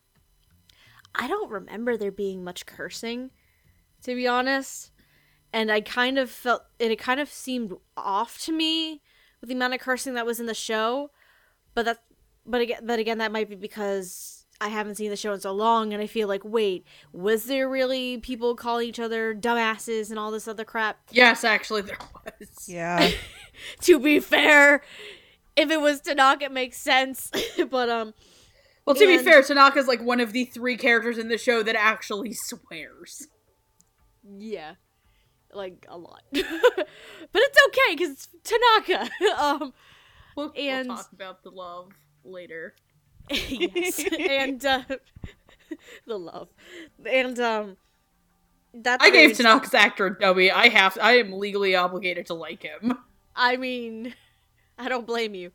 i 1.15 1.27
don't 1.29 1.51
remember 1.51 1.97
there 1.97 2.13
being 2.13 2.45
much 2.45 2.67
cursing 2.67 3.31
to 4.03 4.15
be 4.15 4.27
honest 4.27 4.93
and 5.53 5.71
I 5.71 5.81
kind 5.81 6.19
of 6.19 6.31
felt 6.31 6.63
and 6.81 6.91
it 6.91 6.99
kind 6.99 7.21
of 7.21 7.29
seemed 7.29 7.73
off 7.97 8.39
to 8.43 8.53
me 8.53 9.03
with 9.41 9.49
the 9.49 9.55
amount 9.55 9.75
of 9.75 9.81
cursing 9.81 10.15
that 10.15 10.27
was 10.27 10.41
in 10.41 10.47
the 10.47 10.55
show. 10.55 11.11
But 11.75 11.85
that 11.85 11.99
but 12.47 12.61
again 12.61 12.81
but 12.85 12.99
again 12.99 13.19
that 13.19 13.33
might 13.33 13.49
be 13.49 13.57
because 13.57 14.47
I 14.61 14.69
haven't 14.69 14.95
seen 14.95 15.11
the 15.11 15.17
show 15.17 15.33
in 15.33 15.41
so 15.41 15.53
long 15.53 15.93
and 15.93 16.03
I 16.03 16.07
feel 16.07 16.29
like 16.29 16.43
wait, 16.45 16.87
was 17.13 17.45
there 17.45 17.69
really 17.69 18.19
people 18.19 18.55
calling 18.55 18.89
each 18.89 19.01
other 19.01 19.35
dumbasses 19.35 20.11
and 20.11 20.19
all 20.19 20.31
this 20.31 20.49
other 20.49 20.65
crap? 20.65 21.01
Yes, 21.11 21.45
actually, 21.45 21.83
there 21.83 21.99
was. 22.25 22.69
Yeah. 22.69 23.11
to 23.83 23.99
be 23.99 24.21
fair, 24.21 24.83
if 25.57 25.71
it 25.71 25.81
was 25.81 26.01
Tanaka 26.01 26.45
it 26.47 26.53
makes 26.53 26.79
sense. 26.79 27.31
but 27.71 27.88
um 27.91 28.15
Well, 28.87 28.97
to 28.97 29.07
be 29.07 29.17
And- 29.17 29.25
fair, 29.25 29.43
Tanaka's 29.43 29.87
like 29.87 30.03
one 30.03 30.21
of 30.21 30.33
the 30.33 30.45
three 30.45 30.77
characters 30.77 31.19
in 31.19 31.29
the 31.29 31.38
show 31.38 31.62
that 31.62 31.77
actually 31.77 32.33
swears. 32.33 33.29
yeah. 34.38 34.75
Like 35.55 35.85
a 35.88 35.99
lot. 35.99 36.23
but 36.33 36.43
it's 37.35 37.59
okay 37.69 37.97
cuz 37.97 38.11
it's 38.11 38.29
Tanaka. 38.45 39.11
um 39.38 39.73
We'll, 40.37 40.53
And- 40.57 40.88
we'll 40.88 40.97
talk 40.97 41.12
about 41.12 41.43
the 41.43 41.51
love 41.51 41.93
later. 42.25 42.75
yes 43.31 44.03
and 44.19 44.65
uh 44.65 44.83
the 46.07 46.19
love 46.19 46.49
and 47.09 47.38
um 47.38 47.77
that's 48.75 49.05
I 49.05 49.11
gave 49.11 49.37
Tanaka's 49.37 49.75
actor 49.75 50.07
a 50.07 50.19
W. 50.19 50.51
I 50.55 50.69
have. 50.69 50.97
I 51.01 51.19
am 51.19 51.33
legally 51.33 51.77
obligated 51.77 52.27
to 52.27 52.35
like 52.35 52.62
him. 52.62 52.97
i 53.37 53.57
mean 53.57 54.15
i 54.83 54.88
don't 54.88 55.07
blame 55.07 55.35
you. 55.35 55.53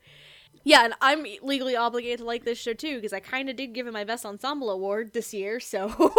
Yeah 0.63 0.83
and 0.83 0.93
i'm 1.01 1.25
legally 1.41 1.75
obligated 1.75 2.19
to 2.19 2.25
like 2.25 2.43
this 2.43 2.57
show 2.57 2.73
too 2.73 2.95
because 2.95 3.13
i 3.13 3.19
kind 3.19 3.49
of 3.49 3.55
did 3.55 3.73
give 3.73 3.87
it 3.87 3.93
my 3.93 4.03
best 4.03 4.25
ensemble 4.25 4.69
award 4.69 5.13
this 5.13 5.33
year 5.33 5.59
so 5.59 6.13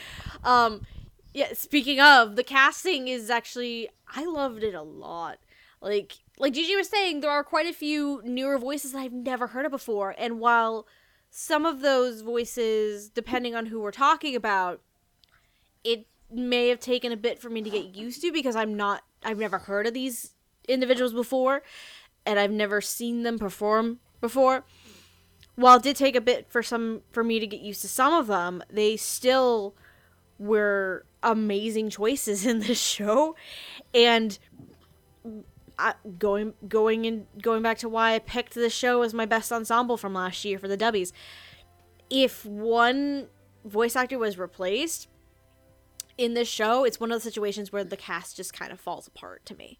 um 0.44 0.86
yeah 1.34 1.52
speaking 1.52 2.00
of 2.00 2.36
the 2.36 2.44
casting 2.44 3.08
is 3.08 3.30
actually 3.30 3.88
i 4.14 4.24
loved 4.24 4.62
it 4.62 4.74
a 4.74 4.82
lot. 4.82 5.38
Like 5.80 6.18
like 6.38 6.54
Gigi 6.54 6.74
was 6.74 6.88
saying 6.88 7.20
there 7.20 7.30
are 7.30 7.44
quite 7.44 7.66
a 7.66 7.72
few 7.72 8.20
newer 8.24 8.58
voices 8.58 8.92
that 8.92 8.98
i've 8.98 9.12
never 9.12 9.48
heard 9.48 9.64
of 9.64 9.70
before 9.70 10.14
and 10.18 10.40
while 10.40 10.86
some 11.30 11.66
of 11.66 11.80
those 11.80 12.22
voices 12.22 13.08
depending 13.08 13.54
on 13.54 13.66
who 13.66 13.80
we're 13.80 13.90
talking 13.92 14.34
about 14.34 14.80
it 15.84 16.06
may 16.30 16.68
have 16.68 16.80
taken 16.80 17.12
a 17.12 17.16
bit 17.16 17.38
for 17.38 17.48
me 17.48 17.62
to 17.62 17.70
get 17.70 17.94
used 17.94 18.20
to 18.22 18.32
because 18.32 18.56
i'm 18.56 18.76
not 18.76 19.02
i've 19.22 19.38
never 19.38 19.58
heard 19.58 19.86
of 19.86 19.94
these 19.94 20.32
individuals 20.68 21.12
before 21.12 21.62
and 22.28 22.38
i've 22.38 22.52
never 22.52 22.80
seen 22.80 23.22
them 23.22 23.38
perform 23.38 23.98
before 24.20 24.64
while 25.56 25.78
it 25.78 25.82
did 25.82 25.96
take 25.96 26.14
a 26.14 26.20
bit 26.20 26.46
for 26.48 26.62
some 26.62 27.00
for 27.10 27.24
me 27.24 27.40
to 27.40 27.46
get 27.46 27.60
used 27.60 27.80
to 27.80 27.88
some 27.88 28.12
of 28.12 28.26
them 28.26 28.62
they 28.70 28.96
still 28.96 29.74
were 30.38 31.04
amazing 31.22 31.88
choices 31.90 32.46
in 32.50 32.60
this 32.60 32.80
show 32.80 33.34
and 33.94 34.38
I, 35.78 35.94
going 36.18 36.54
going 36.68 37.06
and 37.06 37.26
going 37.40 37.62
back 37.62 37.78
to 37.78 37.88
why 37.88 38.14
I 38.14 38.18
picked 38.18 38.54
this 38.54 38.74
show 38.74 39.02
as 39.02 39.14
my 39.14 39.26
best 39.26 39.52
ensemble 39.52 39.96
from 39.96 40.12
last 40.12 40.44
year 40.44 40.58
for 40.58 40.66
the 40.66 40.76
Dubbies. 40.76 41.12
If 42.10 42.44
one 42.44 43.28
voice 43.64 43.94
actor 43.94 44.18
was 44.18 44.38
replaced 44.38 45.06
in 46.16 46.34
this 46.34 46.48
show, 46.48 46.84
it's 46.84 46.98
one 46.98 47.12
of 47.12 47.22
the 47.22 47.30
situations 47.30 47.70
where 47.70 47.84
the 47.84 47.96
cast 47.96 48.36
just 48.36 48.52
kind 48.52 48.72
of 48.72 48.80
falls 48.80 49.06
apart 49.06 49.46
to 49.46 49.54
me. 49.54 49.78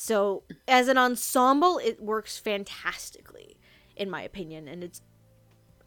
So, 0.00 0.44
as 0.68 0.86
an 0.86 0.96
ensemble, 0.96 1.78
it 1.78 2.00
works 2.00 2.38
fantastically 2.38 3.56
in 3.96 4.08
my 4.08 4.22
opinion 4.22 4.68
and 4.68 4.84
it's 4.84 5.02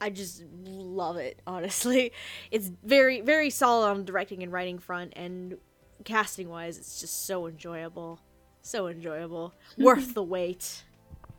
I 0.02 0.10
just 0.10 0.44
love 0.66 1.16
it, 1.16 1.42
honestly. 1.48 2.12
It's 2.52 2.70
very 2.84 3.22
very 3.22 3.50
solid 3.50 3.88
on 3.90 4.04
directing 4.04 4.44
and 4.44 4.52
writing 4.52 4.80
front 4.80 5.14
and 5.16 5.56
casting 6.04 6.50
wise, 6.50 6.78
it's 6.78 7.00
just 7.00 7.26
so 7.26 7.48
enjoyable. 7.48 8.20
So 8.62 8.88
enjoyable. 8.88 9.54
Worth 9.78 10.14
the 10.14 10.24
wait. 10.24 10.84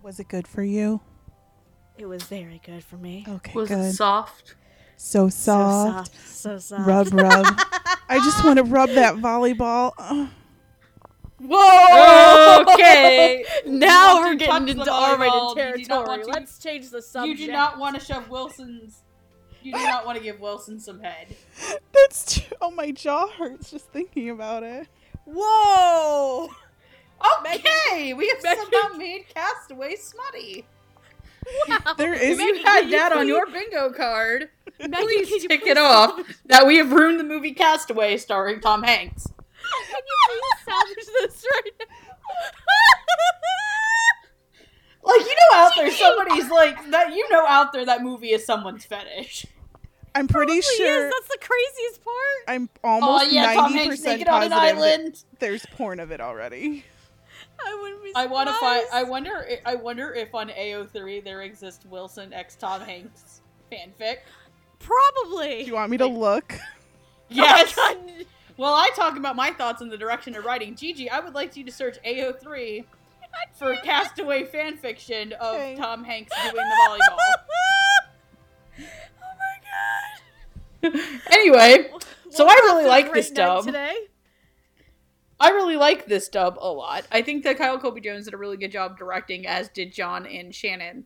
Was 0.03 0.19
it 0.19 0.29
good 0.29 0.49
for 0.49 0.63
you? 0.63 1.03
It 1.99 2.07
was 2.07 2.23
very 2.23 2.63
good 2.65 2.83
for 2.83 2.97
me. 2.97 3.27
Okay, 3.29 3.53
Was 3.55 3.69
good. 3.69 3.79
it 3.81 3.93
soft? 3.93 4.55
so 4.97 5.29
So 5.29 5.29
soft. 5.29 6.15
soft. 6.15 6.27
So 6.27 6.59
soft. 6.59 6.87
Rub, 6.87 7.13
rub. 7.13 7.45
I 8.09 8.19
just 8.25 8.43
want 8.43 8.57
to 8.57 8.65
rub 8.65 8.89
that 8.91 9.17
volleyball. 9.17 9.93
Ugh. 9.99 10.29
Whoa! 11.51 12.65
Okay. 12.73 13.45
now 13.67 14.21
we're 14.21 14.35
getting 14.37 14.69
into 14.69 14.91
R-rated 14.91 15.33
volleyball, 15.33 15.57
you 15.79 15.85
do 15.85 15.89
not 15.89 16.07
territory. 16.07 16.25
to- 16.25 16.31
Let's 16.31 16.59
change 16.59 16.91
the 16.91 17.03
subject. 17.03 17.41
You 17.41 17.47
do 17.47 17.53
not 17.53 17.79
want 17.79 17.99
to 17.99 18.05
shove 18.05 18.29
Wilson's. 18.29 19.03
You 19.63 19.73
do 19.73 19.79
not 19.79 20.05
want 20.07 20.19
to 20.19 20.25
give 20.25 20.41
Wilson 20.41 20.81
some 20.81 21.01
head. 21.01 21.29
That's 21.93 22.25
too, 22.37 22.55
oh 22.61 22.71
my 22.73 22.91
jaw 22.91 23.29
hurts 23.29 23.71
just 23.71 23.87
thinking 23.91 24.31
about 24.31 24.63
it. 24.65 24.89
Whoa! 25.25 26.49
Okay, 27.45 28.13
we 28.15 28.29
have 28.29 28.43
Megan- 28.43 28.65
somehow 28.71 28.97
made 28.97 29.25
Castaway 29.35 29.95
smutty. 29.97 30.65
There 31.97 32.15
If 32.15 32.23
is 32.23 32.39
you 32.41 32.55
had 32.65 32.81
can 32.83 32.85
you 32.89 32.97
that 32.99 33.13
on 33.13 33.19
please- 33.19 33.29
your 33.29 33.47
bingo 33.47 33.91
card, 33.93 34.49
Megan, 34.81 34.93
please 35.01 35.29
can 35.29 35.43
you 35.43 35.49
tick 35.49 35.63
please 35.63 35.71
it 35.71 35.79
off 35.79 36.21
that 36.47 36.67
we 36.67 36.77
have 36.79 36.93
ruined 36.93 37.21
the 37.21 37.25
movie 37.25 37.53
Castaway 37.53 38.17
starring 38.17 38.61
Tom 38.61 38.83
Hanks. 38.83 39.29
Can 39.91 40.03
you 40.07 40.17
please 40.27 40.65
salvage 40.65 41.07
this 41.21 41.45
right 41.55 41.73
now? 41.81 41.87
Like 45.05 45.21
you 45.21 45.27
know 45.35 45.57
out 45.59 45.73
there 45.77 45.91
somebody's 45.91 46.51
like 46.51 46.91
that 46.93 47.13
you 47.13 47.29
know 47.31 47.45
out 47.47 47.73
there 47.73 47.85
that 47.87 48.03
movie 48.03 48.31
is 48.31 48.47
someone's 48.47 48.85
fetish. 48.85 49.47
I'm 50.15 50.29
pretty 50.29 50.61
Probably 50.61 50.77
sure. 50.77 51.07
is. 51.09 51.13
That's 51.13 51.29
the 51.29 51.39
craziest 51.47 52.05
part. 52.05 52.15
I'm 52.49 52.69
Oh 52.85 52.89
almost 52.89 53.33
yeah, 53.33 53.55
Tom 53.55 53.73
ninety 53.73 53.79
Hanks 53.79 53.97
percent 53.97 54.19
naked 54.21 54.29
on 54.29 54.43
an 54.45 54.51
positive 54.51 54.79
that 54.79 54.91
island. 54.93 55.25
there's 55.41 55.67
porn 55.73 55.99
of 56.01 56.13
it 56.13 56.21
already. 56.21 56.85
I 57.65 57.75
wouldn't 57.81 58.03
be. 58.05 58.13
I 58.15 58.27
want 58.27 58.49
to 58.49 58.55
find. 58.57 58.87
I 58.93 59.03
wonder. 59.03 59.49
I 59.67 59.75
wonder 59.75 60.13
if 60.15 60.35
on 60.35 60.49
AO3 60.51 61.25
there 61.25 61.43
exists 61.43 61.85
Wilson 61.87 62.33
x 62.33 62.55
Tom 62.57 62.81
Hanks 62.83 63.41
fanfic. 63.73 64.19
Probably. 64.79 65.61
Do 65.63 65.67
you 65.67 65.75
want 65.75 65.91
me 65.91 65.97
to 65.99 66.07
look? 66.07 66.55
Yes. 67.29 67.75
Oh 67.79 67.95
my 67.97 68.13
God. 68.13 68.27
Well, 68.57 68.75
I 68.75 68.91
talk 68.95 69.17
about 69.17 69.35
my 69.37 69.51
thoughts 69.51 69.81
in 69.83 69.89
the 69.89 69.97
direction 69.97 70.35
of 70.37 70.45
writing. 70.45 70.75
Gigi, 70.77 71.09
I 71.11 71.21
would 71.21 71.35
like 71.35 71.57
you 71.57 71.65
to 71.65 71.73
search 71.73 71.99
AO3 72.05 72.85
for 73.55 73.75
castaway 73.77 74.45
fanfiction 74.45 75.33
of 75.33 75.55
Okay. 75.55 75.77
Tom 75.77 76.05
Hanks 76.05 76.33
doing 76.43 76.55
the 76.57 76.77
volleyball. 76.89 77.19
oh 79.23 79.35
my 80.83 80.91
god. 80.93 81.01
anyway, 81.33 81.91
So 82.31 82.47
I 82.47 82.53
really 82.55 82.85
like 82.85 83.13
this 83.13 83.31
dub. 83.31 83.65
today. 83.65 83.97
I 85.41 85.51
really 85.51 85.77
like 85.77 86.07
this 86.07 86.29
dub 86.29 86.57
a 86.61 86.71
lot. 86.71 87.05
I 87.11 87.23
think 87.23 87.43
that 87.45 87.59
Kyle 87.59 87.79
Colby 87.79 88.01
Jones 88.01 88.27
did 88.27 88.35
a 88.35 88.37
really 88.37 88.57
good 88.57 88.71
job 88.71 88.97
directing, 88.99 89.47
as 89.47 89.69
did 89.69 89.93
John 89.93 90.25
and 90.27 90.55
Shannon. 90.55 91.05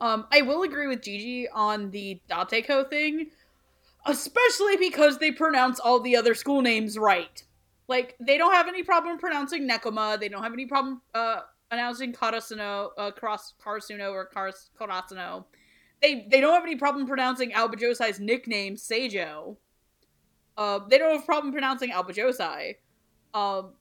Um, 0.00 0.26
I 0.30 0.42
will 0.42 0.62
agree 0.62 0.86
with 0.88 1.02
Gigi 1.02 1.48
on 1.48 1.90
the 1.90 2.20
Dateko 2.30 2.88
thing, 2.90 3.30
especially 4.08 4.76
because 4.78 5.18
they 5.18 5.30
pronounce 5.30 5.78
all 5.78 6.00
the 6.00 6.16
other 6.16 6.34
school 6.34 6.62
names 6.62 6.98
right. 6.98 7.44
Like 7.86 8.16
they 8.18 8.36
don't 8.36 8.54
have 8.54 8.66
any 8.66 8.82
problem 8.82 9.18
pronouncing 9.18 9.68
Nekoma. 9.68 10.18
They 10.18 10.28
don't 10.28 10.42
have 10.42 10.52
any 10.52 10.66
problem 10.66 11.02
uh, 11.14 11.40
announcing 11.70 12.12
Karasuno, 12.12 12.90
uh, 12.98 13.10
Karasuno 13.12 14.10
or 14.12 14.28
Karasuno. 14.34 15.44
They 16.02 16.26
they 16.30 16.40
don't 16.40 16.54
have 16.54 16.64
any 16.64 16.76
problem 16.76 17.06
pronouncing 17.06 17.52
Aoba 17.52 17.74
Johsai's 17.74 18.18
nickname 18.18 18.76
Seijo. 18.76 19.56
Uh, 20.56 20.80
they 20.88 20.98
don't 20.98 21.12
have 21.12 21.22
a 21.22 21.26
problem 21.26 21.52
pronouncing 21.52 21.90
Aoba 21.90 22.14
Johsai. 22.14 22.76
Um, 23.34 23.72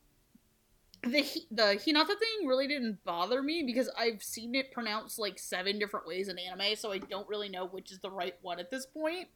the 1.04 1.26
the 1.52 1.80
Hinata 1.80 2.08
thing 2.08 2.48
really 2.48 2.68
didn't 2.68 3.04
bother 3.04 3.42
me 3.42 3.64
because 3.66 3.90
I've 3.98 4.24
seen 4.24 4.56
it 4.56 4.72
pronounced 4.72 5.20
like 5.20 5.38
seven 5.38 5.80
different 5.80 6.08
ways 6.08 6.28
in 6.28 6.38
anime, 6.38 6.76
so 6.76 6.92
I 6.92 6.98
don't 6.98 7.28
really 7.30 7.50
know 7.50 7.68
which 7.68 7.92
is 7.92 8.00
the 8.00 8.12
right 8.12 8.36
one 8.42 8.60
at 8.60 8.72
this 8.72 8.86
point. 8.86 9.28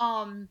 Um, 0.00 0.48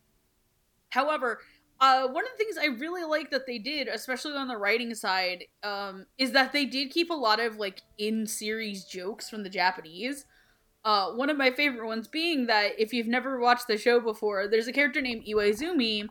however, 0.90 1.40
uh, 1.80 2.08
one 2.08 2.24
of 2.24 2.32
the 2.32 2.38
things 2.38 2.58
I 2.58 2.68
really 2.80 3.04
like 3.04 3.32
that 3.32 3.46
they 3.46 3.58
did, 3.58 3.88
especially 3.88 4.34
on 4.34 4.48
the 4.48 4.58
writing 4.58 4.96
side, 4.96 5.46
um, 5.64 6.06
is 6.18 6.32
that 6.32 6.54
they 6.54 6.66
did 6.66 6.92
keep 6.92 7.10
a 7.10 7.14
lot 7.14 7.40
of 7.40 7.58
like 7.58 7.82
in 7.98 8.26
series 8.26 8.86
jokes 8.86 9.30
from 9.30 9.44
the 9.44 9.50
Japanese. 9.50 10.26
Uh, 10.86 11.12
one 11.12 11.30
of 11.30 11.38
my 11.38 11.52
favorite 11.52 11.86
ones 11.86 12.08
being 12.08 12.48
that 12.48 12.72
if 12.78 12.94
you've 12.94 13.08
never 13.08 13.40
watched 13.40 13.68
the 13.68 13.78
show 13.78 14.00
before, 14.00 14.48
there's 14.48 14.68
a 14.68 14.74
character 14.74 15.02
named 15.02 15.26
Iwaizumi 15.26 16.08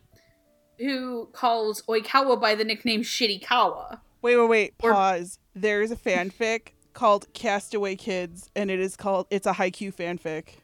who 0.79 1.29
calls 1.33 1.83
Oikawa 1.83 2.41
by 2.41 2.55
the 2.55 2.65
nickname 2.65 3.03
Shitty 3.03 3.45
Kawa. 3.45 4.01
Wait, 4.23 4.37
wait, 4.37 4.49
wait. 4.49 4.75
Or- 4.83 4.93
Pause. 4.93 5.39
There's 5.55 5.91
a 5.91 5.97
fanfic 5.97 6.69
called 6.95 7.33
Castaway 7.35 7.97
Kids, 7.97 8.51
and 8.57 8.71
it 8.71 8.81
is 8.81 8.97
called. 8.97 9.27
It's 9.31 9.47
a 9.47 9.53
Haikyuu 9.53 9.95
fanfic. 9.95 10.62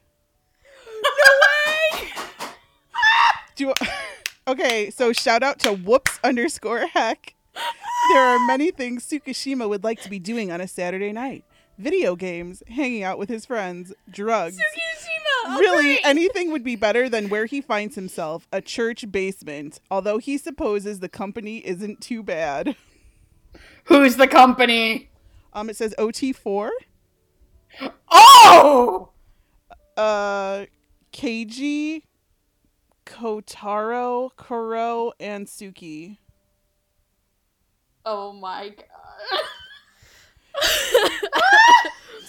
Do 3.58 3.74
okay. 4.48 4.88
So 4.90 5.12
shout 5.12 5.42
out 5.42 5.58
to 5.60 5.72
whoops 5.72 6.20
underscore 6.22 6.86
heck. 6.86 7.34
There 8.12 8.22
are 8.22 8.38
many 8.46 8.70
things 8.70 9.04
Tsukishima 9.04 9.68
would 9.68 9.82
like 9.82 10.00
to 10.02 10.08
be 10.08 10.20
doing 10.20 10.52
on 10.52 10.60
a 10.60 10.68
Saturday 10.68 11.10
night: 11.10 11.44
video 11.76 12.14
games, 12.14 12.62
hanging 12.68 13.02
out 13.02 13.18
with 13.18 13.28
his 13.28 13.44
friends, 13.44 13.92
drugs. 14.08 14.56
Tsukishima! 14.56 15.44
Oh, 15.46 15.58
really, 15.58 15.94
great! 15.96 16.00
anything 16.04 16.52
would 16.52 16.62
be 16.62 16.76
better 16.76 17.08
than 17.08 17.28
where 17.28 17.46
he 17.46 17.60
finds 17.60 17.96
himself, 17.96 18.46
a 18.52 18.60
church 18.60 19.10
basement. 19.10 19.80
Although 19.90 20.18
he 20.18 20.38
supposes 20.38 21.00
the 21.00 21.08
company 21.08 21.58
isn't 21.66 22.00
too 22.00 22.22
bad. 22.22 22.76
Who's 23.84 24.16
the 24.16 24.28
company? 24.28 25.10
Um, 25.52 25.68
it 25.68 25.76
says 25.76 25.96
OT4. 25.98 26.70
Oh! 28.08 29.10
uh 29.96 30.66
Keiji, 31.12 32.02
Kotaro, 33.08 34.30
Kuro, 34.36 35.12
and 35.18 35.46
Suki. 35.46 36.18
Oh 38.04 38.32
my 38.32 38.68
god. 38.70 38.84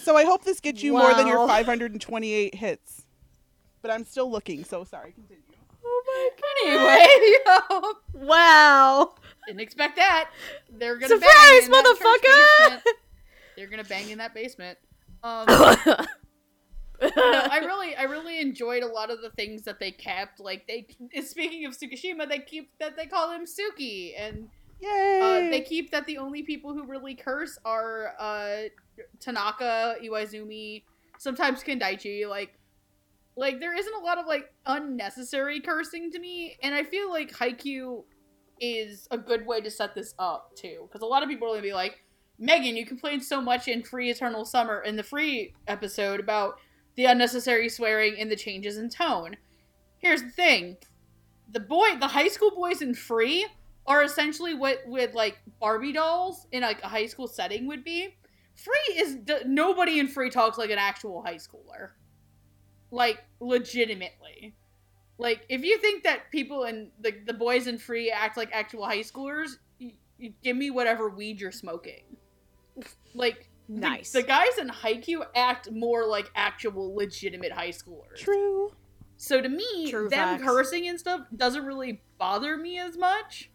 So 0.04 0.18
I 0.18 0.24
hope 0.24 0.44
this 0.44 0.60
gets 0.60 0.82
you 0.82 0.94
more 0.94 1.14
than 1.14 1.28
your 1.28 1.48
528 1.48 2.56
hits. 2.56 3.06
But 3.82 3.92
I'm 3.92 4.04
still 4.06 4.32
looking, 4.32 4.64
so 4.64 4.84
sorry. 4.84 5.12
Continue. 5.12 5.44
Oh 5.86 6.04
my 6.08 6.30
god. 6.42 6.56
Anyway, 6.66 7.08
yo. 7.46 7.94
Wow. 8.26 9.14
didn't 9.48 9.62
expect 9.62 9.98
that. 9.98 10.32
They're 10.72 10.96
gonna 10.96 11.10
Surprise, 11.10 11.32
bang 11.32 11.64
in 11.66 11.72
that 11.72 11.86
motherfucker! 11.86 12.70
basement. 12.70 12.98
They're 13.56 13.68
gonna 13.68 13.84
bang 13.84 14.10
in 14.10 14.18
that 14.18 14.34
basement. 14.34 14.78
Um, 15.24 15.46
no, 17.02 17.10
I 17.16 17.60
really, 17.66 17.96
I 17.96 18.04
really 18.04 18.40
enjoyed 18.40 18.84
a 18.84 18.88
lot 18.88 19.10
of 19.10 19.22
the 19.22 19.30
things 19.32 19.64
that 19.64 19.80
they 19.80 19.92
kept. 19.92 20.40
Like 20.40 20.68
they, 20.68 20.88
speaking 21.22 21.66
of 21.66 21.78
Tsukishima, 21.78 22.28
they 22.28 22.40
keep 22.40 22.72
that 22.80 22.96
they 22.96 23.06
call 23.06 23.32
him 23.32 23.46
Suki, 23.46 24.14
and 24.18 24.50
Yay! 24.80 25.20
uh, 25.22 25.52
they 25.52 25.62
keep 25.62 25.92
that 25.92 26.06
the 26.06 26.18
only 26.18 26.44
people 26.44 26.74
who 26.74 26.86
really 26.86 27.16
curse 27.16 27.58
are 27.66 28.14
uh, 28.20 28.70
Tanaka, 29.20 29.96
Iwaizumi, 30.04 30.84
sometimes 31.18 31.64
Kindaichi. 31.64 32.28
Like, 32.28 32.58
like 33.36 33.60
there 33.60 33.78
isn't 33.78 33.96
a 33.96 34.00
lot 34.00 34.18
of 34.18 34.26
like 34.26 34.54
unnecessary 34.66 35.60
cursing 35.60 36.12
to 36.12 36.20
me, 36.20 36.58
and 36.64 36.74
I 36.74 36.84
feel 36.84 37.10
like 37.10 37.32
Haikyuu 37.32 38.04
is 38.62 39.08
a 39.12 39.18
good 39.18 39.46
way 39.46 39.62
to 39.62 39.72
set 39.72 39.96
this 39.96 40.14
up 40.20 40.56
too, 40.56 40.88
because 40.88 41.02
a 41.02 41.06
lot 41.06 41.24
of 41.24 41.30
people 41.30 41.48
are 41.48 41.52
gonna 41.52 41.62
be 41.62 41.74
like, 41.74 42.04
Megan, 42.38 42.78
you 42.78 42.86
complained 42.86 43.24
so 43.24 43.42
much 43.42 43.68
in 43.68 43.84
Free 43.84 44.10
Eternal 44.10 44.46
Summer 44.46 44.82
in 44.82 44.96
the 44.96 45.04
Free 45.04 45.54
episode 45.68 46.22
about 46.22 46.60
the 47.00 47.06
unnecessary 47.06 47.70
swearing 47.70 48.20
and 48.20 48.30
the 48.30 48.36
changes 48.36 48.78
in 48.78 48.90
tone. 48.90 49.38
Here's 50.00 50.22
the 50.22 50.32
thing: 50.32 50.76
the 51.50 51.62
boy, 51.62 51.96
the 51.98 52.10
high 52.10 52.28
school 52.28 52.52
boys 52.52 52.82
in 52.82 52.94
Free 52.94 53.48
are 53.88 54.04
essentially 54.04 54.54
what 54.54 54.80
with 54.86 55.14
like 55.14 55.40
Barbie 55.62 55.94
dolls 55.94 56.46
in 56.52 56.62
like 56.62 56.84
a 56.84 56.90
high 56.90 57.06
school 57.06 57.28
setting 57.28 57.68
would 57.68 57.86
be. 57.86 58.18
Free 58.54 58.96
is 58.98 59.18
nobody 59.46 60.00
in 60.00 60.10
Free 60.10 60.30
talks 60.30 60.58
like 60.58 60.72
an 60.72 60.78
actual 60.78 61.24
high 61.24 61.36
schooler, 61.36 61.92
like 62.92 63.24
legitimately. 63.40 64.58
Like 65.18 65.46
if 65.48 65.64
you 65.64 65.78
think 65.78 66.04
that 66.04 66.30
people 66.32 66.66
in 66.66 66.92
the 67.00 67.14
the 67.26 67.34
boys 67.34 67.68
in 67.68 67.78
Free 67.78 68.12
act 68.12 68.36
like 68.36 68.50
actual 68.52 68.84
high 68.86 69.00
schoolers, 69.00 69.52
give 70.44 70.58
me 70.58 70.70
whatever 70.70 71.08
weed 71.08 71.40
you're 71.40 71.54
smoking. 71.54 72.18
Like 73.14 73.49
Nice. 73.70 74.12
the, 74.12 74.24
guys 74.24 74.58
in 74.60 74.70
Haikyuu 74.70 75.24
act 75.36 75.72
more 75.72 76.06
like 76.08 76.32
actual 76.36 76.96
legitimate 76.96 77.52
high 77.52 77.70
schoolers. 77.70 78.18
True. 78.18 78.72
So 79.18 79.42
to 79.42 79.50
me, 79.50 79.92
True 79.92 80.10
them 80.10 80.38
facts. 80.40 80.44
cursing 80.44 80.88
and 80.88 81.00
stuff 81.00 81.22
doesn't 81.36 81.66
really 81.66 82.02
bother 82.18 82.58
me 82.58 82.80
as 82.80 82.98
much 82.98 83.52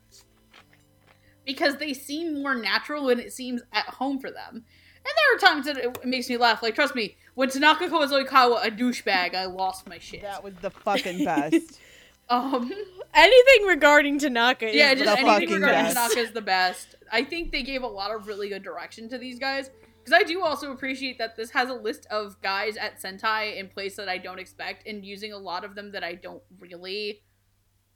because 1.45 1.77
they 1.79 1.93
seem 1.93 2.43
more 2.43 2.55
natural 2.55 3.07
when 3.07 3.19
it 3.19 3.33
seems 3.33 3.63
at 3.73 3.87
home 3.87 4.19
for 4.19 4.31
them. 4.31 4.65
And 5.07 5.13
there 5.17 5.37
are 5.37 5.55
times 5.55 5.67
that 5.67 5.77
it 5.77 6.07
makes 6.07 6.29
me 6.31 6.37
laugh. 6.37 6.63
Like, 6.63 6.75
trust 6.75 6.95
me, 6.95 7.17
when 7.35 7.51
Tanaka 7.51 7.89
calls 7.89 8.11
Oikawa 8.11 8.65
a 8.67 8.71
douchebag, 8.71 9.35
I 9.35 9.47
lost 9.47 9.87
my 9.87 9.99
shit. 9.99 10.23
That 10.23 10.43
was 10.43 10.55
the 10.63 10.71
fucking 10.71 11.25
best. 11.25 11.81
Um, 12.27 12.73
Anything 13.15 13.67
regarding 13.67 14.19
Tanaka 14.19 14.69
is 14.69 14.75
yeah, 14.75 14.95
the 14.95 15.05
just 15.05 15.11
fucking 15.11 15.29
anything 15.29 15.55
regarding 15.57 15.85
best. 15.85 15.95
Tanaka 15.95 16.21
is 16.21 16.33
the 16.33 16.41
best. 16.41 16.95
I 17.13 17.23
think 17.23 17.53
they 17.53 17.63
gave 17.63 17.83
a 17.83 17.87
lot 17.87 18.13
of 18.13 18.27
really 18.27 18.49
good 18.49 18.63
direction 18.63 19.11
to 19.11 19.19
these 19.19 19.39
guys. 19.39 19.69
Because 20.05 20.21
I 20.21 20.25
do 20.25 20.43
also 20.43 20.71
appreciate 20.71 21.17
that 21.19 21.37
this 21.37 21.51
has 21.53 21.71
a 21.71 21.75
list 21.75 22.07
of 22.11 22.41
guys 22.43 22.77
at 22.77 23.01
Sentai 23.01 23.57
in 23.57 23.69
place 23.69 23.97
that 23.97 24.09
I 24.09 24.19
don't 24.19 24.39
expect, 24.39 24.87
and 24.87 25.05
using 25.05 25.33
a 25.33 25.39
lot 25.39 25.65
of 25.65 25.75
them 25.75 25.93
that 25.93 26.05
I 26.05 26.15
don't 26.15 26.43
really 26.59 27.23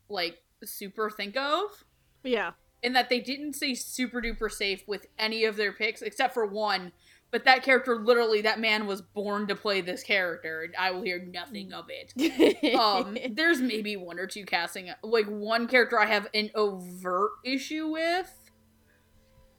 like 0.09 0.38
super 0.64 1.11
think 1.11 1.37
of. 1.37 1.85
Yeah. 2.25 2.53
And 2.83 2.97
that 2.97 3.11
they 3.11 3.21
didn't 3.21 3.55
say 3.55 3.75
super 3.75 4.23
duper 4.23 4.51
safe 4.51 4.87
with 4.87 5.07
any 5.18 5.44
of 5.44 5.57
their 5.57 5.73
picks 5.73 6.01
except 6.01 6.33
for 6.33 6.47
one. 6.47 6.92
But 7.31 7.44
that 7.44 7.62
character, 7.62 7.97
literally, 7.97 8.40
that 8.40 8.59
man 8.59 8.87
was 8.87 9.03
born 9.03 9.49
to 9.49 9.55
play 9.55 9.83
this 9.83 10.03
character, 10.03 10.62
and 10.62 10.75
I 10.77 10.92
will 10.92 11.03
hear 11.03 11.23
nothing 11.23 11.75
of 11.75 11.90
it. 11.90 12.75
um 12.75 13.18
there's 13.31 13.61
maybe 13.61 13.97
one 13.97 14.18
or 14.18 14.27
two 14.27 14.44
casting 14.44 14.90
like 15.03 15.27
one 15.27 15.66
character 15.66 15.99
i 15.99 16.07
have 16.07 16.27
an 16.35 16.51
overt 16.55 17.31
issue 17.44 17.88
with 17.88 18.47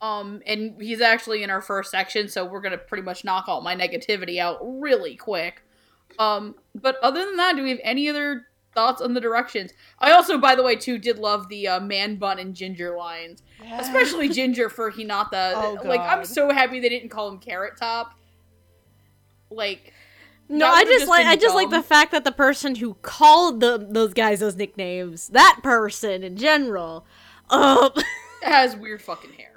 um 0.01 0.41
and 0.45 0.81
he's 0.81 1.01
actually 1.01 1.43
in 1.43 1.49
our 1.49 1.61
first 1.61 1.91
section 1.91 2.27
so 2.27 2.45
we're 2.45 2.61
gonna 2.61 2.77
pretty 2.77 3.03
much 3.03 3.23
knock 3.23 3.45
all 3.47 3.61
my 3.61 3.75
negativity 3.75 4.39
out 4.39 4.59
really 4.61 5.15
quick. 5.15 5.61
Um 6.17 6.55
but 6.75 6.97
other 7.03 7.25
than 7.25 7.37
that 7.37 7.55
do 7.55 7.63
we 7.63 7.69
have 7.69 7.79
any 7.83 8.09
other 8.09 8.47
thoughts 8.73 9.01
on 9.01 9.13
the 9.13 9.21
directions? 9.21 9.71
I 9.99 10.11
also 10.11 10.37
by 10.37 10.55
the 10.55 10.63
way 10.63 10.75
too 10.75 10.97
did 10.97 11.19
love 11.19 11.49
the 11.49 11.67
uh, 11.67 11.79
man 11.79 12.15
bun 12.15 12.39
and 12.39 12.55
ginger 12.55 12.95
lines. 12.95 13.43
Especially 13.77 14.29
ginger 14.39 14.69
for 14.69 14.91
hinata. 14.91 15.53
Oh, 15.55 15.77
like 15.83 16.01
i'm 16.01 16.25
so 16.25 16.51
happy 16.51 16.79
they 16.79 16.89
didn't 16.89 17.09
call 17.09 17.29
him 17.29 17.39
carrot 17.39 17.77
top. 17.77 18.13
Like 19.51 19.93
No, 20.47 20.67
I 20.67 20.83
just 20.83 20.99
just 20.99 21.09
like 21.09 21.25
I 21.25 21.35
just 21.35 21.55
like 21.55 21.69
the 21.69 21.83
fact 21.83 22.11
that 22.11 22.23
the 22.23 22.31
person 22.31 22.75
who 22.75 22.95
called 23.01 23.59
the 23.59 23.85
those 23.89 24.13
guys 24.13 24.39
those 24.39 24.55
nicknames, 24.55 25.27
that 25.29 25.59
person 25.61 26.23
in 26.23 26.37
general, 26.37 27.05
um, 27.49 27.91
has 28.43 28.75
weird 28.75 29.01
fucking 29.01 29.33
hair 29.33 29.48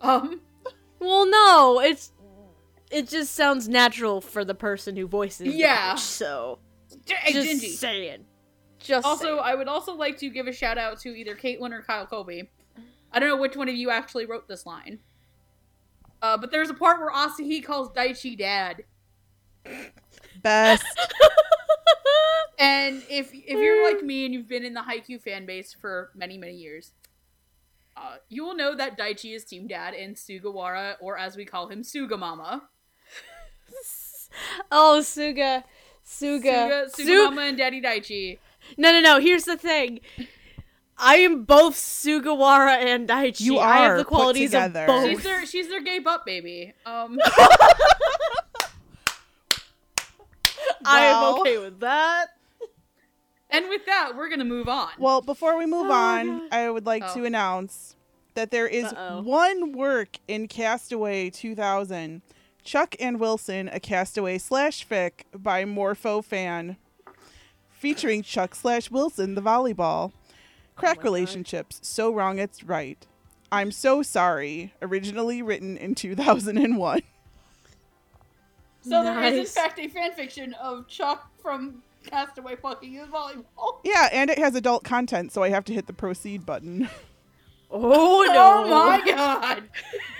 um 0.00 0.40
well, 1.00 1.26
no, 1.30 1.80
it's 1.80 2.12
it 2.90 3.08
just 3.08 3.34
sounds 3.34 3.68
natural 3.68 4.20
for 4.20 4.44
the 4.44 4.54
person 4.54 4.96
who 4.96 5.06
voices. 5.06 5.46
the 5.46 5.50
Yeah. 5.52 5.92
pitch, 5.94 6.00
so 6.02 6.58
Hey, 7.06 7.32
just 7.32 7.48
Gingy. 7.64 7.68
saying. 7.76 8.24
Just 8.78 9.04
Also, 9.06 9.24
saying. 9.24 9.40
I 9.42 9.54
would 9.54 9.68
also 9.68 9.94
like 9.94 10.16
to 10.18 10.30
give 10.30 10.46
a 10.46 10.52
shout 10.52 10.78
out 10.78 10.98
to 11.00 11.10
either 11.10 11.34
Caitlin 11.34 11.72
or 11.72 11.82
Kyle 11.82 12.06
Colby. 12.06 12.48
I 13.12 13.18
don't 13.18 13.28
know 13.28 13.36
which 13.36 13.56
one 13.56 13.68
of 13.68 13.74
you 13.74 13.90
actually 13.90 14.24
wrote 14.26 14.48
this 14.48 14.64
line. 14.66 15.00
Uh, 16.22 16.36
but 16.36 16.50
there's 16.50 16.70
a 16.70 16.74
part 16.74 16.98
where 17.00 17.10
Asahi 17.12 17.62
calls 17.64 17.90
Daichi 17.90 18.36
dad. 18.38 18.84
Best. 20.42 20.84
And 22.60 23.04
if 23.08 23.30
if 23.32 23.50
you're 23.50 23.86
like 23.94 24.02
me 24.02 24.24
and 24.24 24.34
you've 24.34 24.48
been 24.48 24.64
in 24.64 24.74
the 24.74 24.80
Haikyuu 24.80 25.22
fan 25.22 25.46
base 25.46 25.72
for 25.80 26.10
many, 26.16 26.36
many 26.36 26.54
years, 26.54 26.90
uh, 28.00 28.16
you 28.28 28.44
will 28.44 28.54
know 28.54 28.74
that 28.74 28.96
Daichi 28.98 29.34
is 29.34 29.44
team 29.44 29.66
dad 29.66 29.94
and 29.94 30.14
Sugawara, 30.16 30.94
or 31.00 31.18
as 31.18 31.36
we 31.36 31.44
call 31.44 31.68
him, 31.68 31.82
Sugamama. 31.82 32.62
oh, 34.70 34.98
Suga, 35.02 35.64
Suga, 36.06 36.88
Suga, 36.90 36.90
Su- 36.90 37.38
and 37.38 37.58
Daddy 37.58 37.80
Daichi. 37.82 38.38
No, 38.76 38.92
no, 38.92 39.00
no. 39.00 39.18
Here's 39.20 39.44
the 39.44 39.56
thing. 39.56 40.00
I 40.96 41.16
am 41.16 41.44
both 41.44 41.74
Sugawara 41.74 42.76
and 42.76 43.08
Daichi. 43.08 43.40
You 43.40 43.58
I 43.58 43.78
have 43.78 43.90
are 43.92 43.98
the 43.98 44.04
put 44.04 44.14
qualities 44.14 44.54
of 44.54 44.62
together. 44.64 44.86
both. 44.86 45.08
She's 45.10 45.22
their 45.22 45.46
she's 45.46 45.68
their 45.68 45.82
gay 45.82 46.00
butt 46.00 46.26
baby. 46.26 46.74
Um, 46.84 47.18
I 50.84 51.00
am 51.06 51.40
okay 51.40 51.58
with 51.58 51.80
that. 51.80 52.28
And 53.50 53.68
with 53.68 53.84
that, 53.86 54.12
we're 54.16 54.28
gonna 54.28 54.44
move 54.44 54.68
on. 54.68 54.90
Well, 54.98 55.20
before 55.20 55.56
we 55.56 55.66
move 55.66 55.86
Oh, 55.88 55.92
on, 55.92 56.38
God. 56.40 56.48
I 56.52 56.70
would 56.70 56.86
like 56.86 57.02
Oh. 57.06 57.14
to 57.14 57.24
announce 57.24 57.96
that 58.34 58.50
there 58.50 58.66
is 58.68 58.84
Uh-oh. 58.86 59.22
one 59.22 59.72
work 59.72 60.18
in 60.28 60.46
Castaway 60.48 61.30
2000, 61.30 62.22
Chuck 62.62 62.94
and 63.00 63.18
Wilson, 63.18 63.68
a 63.72 63.80
Castaway 63.80 64.38
slash 64.38 64.86
fic 64.86 65.24
by 65.34 65.64
Morpho 65.64 66.20
fan, 66.22 66.76
featuring 67.70 68.22
Chuck 68.22 68.54
slash 68.54 68.90
Wilson, 68.90 69.34
the 69.34 69.42
volleyball. 69.42 70.12
Crack 70.76 70.98
oh 70.98 71.02
God. 71.02 71.04
relationships, 71.04 71.80
so 71.82 72.12
wrong 72.12 72.38
it's 72.38 72.62
right. 72.62 73.04
I'm 73.50 73.72
so 73.72 74.02
sorry. 74.02 74.74
Originally 74.82 75.42
written 75.42 75.76
in 75.76 75.94
2001. 75.96 77.02
So 78.82 79.02
there 79.02 79.22
is 79.24 79.38
in 79.38 79.46
fact 79.46 79.78
a 79.78 79.88
fanfiction 79.88 80.52
of 80.54 80.86
Chuck 80.86 81.30
from 81.42 81.82
Castaway 82.06 82.56
fucking 82.56 82.92
his 82.92 83.08
volleyball. 83.08 83.80
Yeah, 83.84 84.08
and 84.12 84.30
it 84.30 84.38
has 84.38 84.54
adult 84.54 84.84
content, 84.84 85.32
so 85.32 85.42
I 85.42 85.50
have 85.50 85.64
to 85.66 85.72
hit 85.74 85.86
the 85.86 85.92
proceed 85.92 86.44
button. 86.46 86.88
Oh 87.70 88.24
no! 88.26 88.64
Oh 88.64 88.68
my 88.88 89.04
god. 89.06 89.64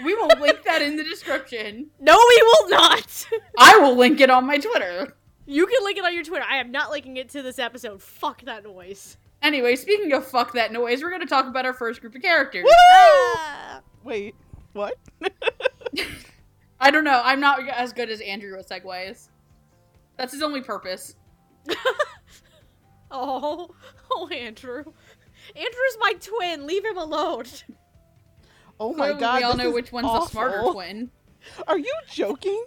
We 0.05 0.15
will 0.15 0.29
link 0.39 0.65
that 0.65 0.83
in 0.83 0.97
the 0.97 1.03
description. 1.03 1.87
No, 1.99 2.13
we 2.13 2.43
will 2.43 2.69
not. 2.69 3.27
I 3.59 3.79
will 3.79 3.97
link 3.97 4.21
it 4.21 4.29
on 4.29 4.45
my 4.45 4.59
Twitter. 4.59 5.17
you 5.47 5.67
can 5.67 5.83
link 5.83 5.97
it 5.97 6.05
on 6.05 6.13
your 6.13 6.25
Twitter. 6.25 6.45
I 6.47 6.59
am 6.59 6.71
not 6.71 6.91
linking 6.91 7.17
it 7.17 7.31
to 7.31 7.41
this 7.41 7.59
episode. 7.59 8.03
Fuck 8.03 8.43
that 8.43 8.65
noise. 8.65 9.17
Anyway, 9.41 9.77
speaking 9.77 10.13
of 10.13 10.27
fuck 10.27 10.53
that 10.53 10.73
noise, 10.75 11.03
we're 11.03 11.11
gonna 11.11 11.25
talk 11.25 11.47
about 11.47 11.65
our 11.65 11.73
first 11.73 12.03
group 12.03 12.15
of 12.15 12.21
characters. 12.21 12.67
Ah. 12.71 13.81
Wait, 14.05 14.35
what? 14.75 14.99
I 16.79 16.91
don't 16.91 17.05
know. 17.05 17.23
I'm 17.25 17.41
not 17.41 17.67
as 17.67 17.95
good 17.95 18.11
as 18.11 18.21
Andrew 18.21 18.59
with 18.59 18.69
segues. 18.69 19.31
That's 20.19 20.35
his 20.35 20.43
only 20.43 20.61
purpose. 20.61 21.17
Oh, 23.11 23.75
oh, 24.11 24.29
Andrew. 24.29 24.85
Andrew's 25.57 25.97
my 25.99 26.13
twin. 26.21 26.67
Leave 26.67 26.85
him 26.85 26.99
alone. 26.99 27.45
Oh, 28.79 28.91
oh 28.91 28.93
my 28.93 29.07
Clearly, 29.07 29.21
god. 29.21 29.39
we 29.39 29.43
all 29.45 29.53
this 29.53 29.63
know 29.63 29.69
is 29.71 29.75
which 29.75 29.93
one's 29.93 30.07
awful. 30.07 30.25
the 30.27 30.31
smarter 30.31 30.73
twin. 30.73 31.11
Are 31.67 31.79
you 31.79 31.95
joking? 32.13 32.65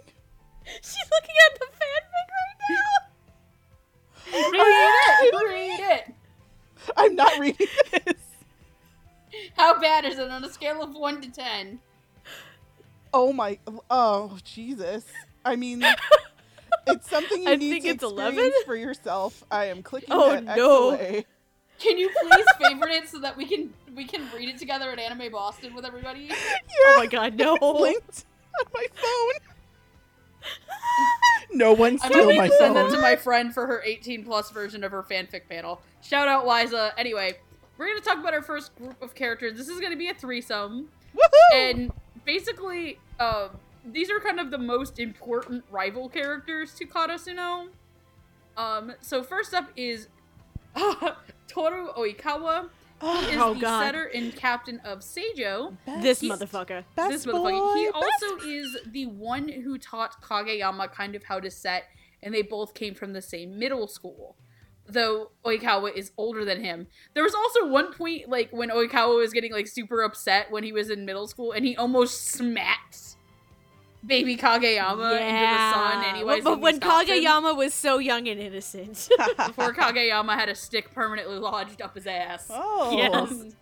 She's 0.66 1.10
looking 1.12 1.36
at 1.46 1.60
the 1.60 1.66
fanfic 1.66 2.28
right 2.32 2.58
now. 2.70 4.50
Read 4.50 5.22
it. 5.22 5.34
Read 5.48 5.80
it. 5.92 6.14
I'm 6.96 7.14
not 7.14 7.38
reading 7.38 7.66
this. 7.92 8.20
How 9.56 9.80
bad 9.80 10.04
is 10.04 10.18
it 10.18 10.28
on 10.28 10.42
a 10.44 10.50
scale 10.52 10.82
of 10.82 10.94
one 10.94 11.20
to 11.20 11.30
ten? 11.30 11.78
Oh 13.14 13.32
my. 13.32 13.58
Oh 13.90 14.38
Jesus. 14.42 15.04
I 15.44 15.54
mean, 15.56 15.84
it's 16.86 17.08
something 17.08 17.42
you 17.42 17.48
I 17.48 17.56
need 17.56 17.70
think 17.70 17.84
to 17.84 17.90
it's 17.90 18.02
experience 18.02 18.36
11. 18.38 18.52
for 18.66 18.76
yourself. 18.76 19.44
I 19.50 19.66
am 19.66 19.82
clicking 19.82 20.08
Oh, 20.12 20.30
that 20.30 20.46
X 20.48 20.56
no. 20.56 20.90
away. 20.90 21.26
Can 21.78 21.98
you 21.98 22.10
please 22.22 22.44
favorite 22.60 22.90
it 22.92 23.08
so 23.08 23.18
that 23.20 23.36
we 23.36 23.44
can 23.46 23.72
we 23.94 24.04
can 24.04 24.22
read 24.34 24.48
it 24.48 24.58
together 24.58 24.90
at 24.90 24.98
Anime 24.98 25.30
Boston 25.32 25.74
with 25.74 25.84
everybody? 25.84 26.20
Yeah, 26.30 26.34
Oh 26.86 26.94
my 26.98 27.06
god, 27.06 27.34
no. 27.34 27.54
it's 27.60 27.80
linked 27.80 28.24
on 28.60 28.66
my 28.74 28.86
phone. 28.94 29.48
no 31.52 31.72
one 31.72 31.98
I'm 32.02 32.10
steal 32.12 32.34
my 32.34 32.48
to 32.48 32.54
send 32.56 32.76
that 32.76 32.90
to 32.90 33.00
my 33.00 33.16
friend 33.16 33.52
for 33.52 33.66
her 33.66 33.82
18 33.84 34.24
plus 34.24 34.50
version 34.50 34.84
of 34.84 34.92
her 34.92 35.02
fanfic 35.02 35.48
panel. 35.48 35.80
Shout 36.02 36.28
out 36.28 36.46
Liza. 36.46 36.92
Anyway, 36.96 37.38
we're 37.78 37.88
gonna 37.88 38.00
talk 38.00 38.18
about 38.18 38.34
our 38.34 38.42
first 38.42 38.74
group 38.76 39.00
of 39.02 39.14
characters. 39.14 39.56
This 39.56 39.68
is 39.68 39.80
gonna 39.80 39.96
be 39.96 40.08
a 40.08 40.14
threesome, 40.14 40.88
Woohoo! 41.16 41.56
and 41.70 41.92
basically, 42.24 42.98
um, 43.20 43.50
these 43.84 44.10
are 44.10 44.20
kind 44.20 44.38
of 44.40 44.50
the 44.50 44.58
most 44.58 44.98
important 44.98 45.64
rival 45.70 46.08
characters 46.08 46.72
to 46.74 46.86
Karasuno. 46.86 47.68
Um, 48.56 48.92
so 49.00 49.22
first 49.22 49.54
up 49.54 49.70
is 49.76 50.08
Toru 51.48 51.88
Oikawa. 51.94 52.68
He 53.00 53.06
is 53.32 53.36
Oh, 53.40 53.54
the 53.54 53.60
God. 53.60 53.84
setter 53.84 54.04
and 54.04 54.34
captain 54.36 54.78
of 54.84 55.00
Seijo. 55.00 55.76
This 56.00 56.22
motherfucker. 56.22 56.84
Best 56.94 57.10
this 57.10 57.26
motherfucker. 57.26 57.32
boy, 57.58 57.74
He 57.74 57.86
best 57.86 57.94
also 58.24 58.46
is 58.46 58.76
the 58.86 59.06
one 59.06 59.48
who 59.48 59.76
taught 59.76 60.22
Kageyama 60.22 60.92
kind 60.92 61.16
of 61.16 61.24
how 61.24 61.40
to 61.40 61.50
set, 61.50 61.84
and 62.22 62.32
they 62.32 62.42
both 62.42 62.74
came 62.74 62.94
from 62.94 63.12
the 63.12 63.22
same 63.22 63.58
middle 63.58 63.88
school. 63.88 64.36
Though 64.86 65.30
Oikawa 65.44 65.94
is 65.96 66.12
older 66.16 66.44
than 66.44 66.62
him. 66.62 66.86
There 67.14 67.24
was 67.24 67.34
also 67.34 67.66
one 67.66 67.92
point 67.92 68.28
like 68.28 68.50
when 68.52 68.68
Oikawa 68.70 69.16
was 69.16 69.32
getting 69.32 69.52
like 69.52 69.66
super 69.66 70.02
upset 70.02 70.50
when 70.52 70.62
he 70.64 70.72
was 70.72 70.88
in 70.90 71.04
middle 71.04 71.26
school 71.26 71.52
and 71.52 71.64
he 71.64 71.76
almost 71.76 72.24
smacked 72.28 73.16
baby 74.04 74.36
Kageyama 74.36 75.12
into 75.12 75.32
the 75.32 75.72
sun 75.72 76.04
anyways. 76.04 76.44
But, 76.44 76.50
but 76.50 76.60
when 76.60 76.76
stopped 76.76 77.08
him 77.08 77.22
Kageyama 77.22 77.56
was 77.56 77.74
so 77.74 77.98
young 77.98 78.28
and 78.28 78.40
innocent. 78.40 79.08
before 79.36 79.72
Kageyama 79.72 80.34
had 80.34 80.48
a 80.48 80.54
stick 80.54 80.92
permanently 80.94 81.38
lodged 81.38 81.80
up 81.82 81.94
his 81.94 82.06
ass. 82.06 82.46
Oh. 82.50 82.96
Yes. 82.96 83.54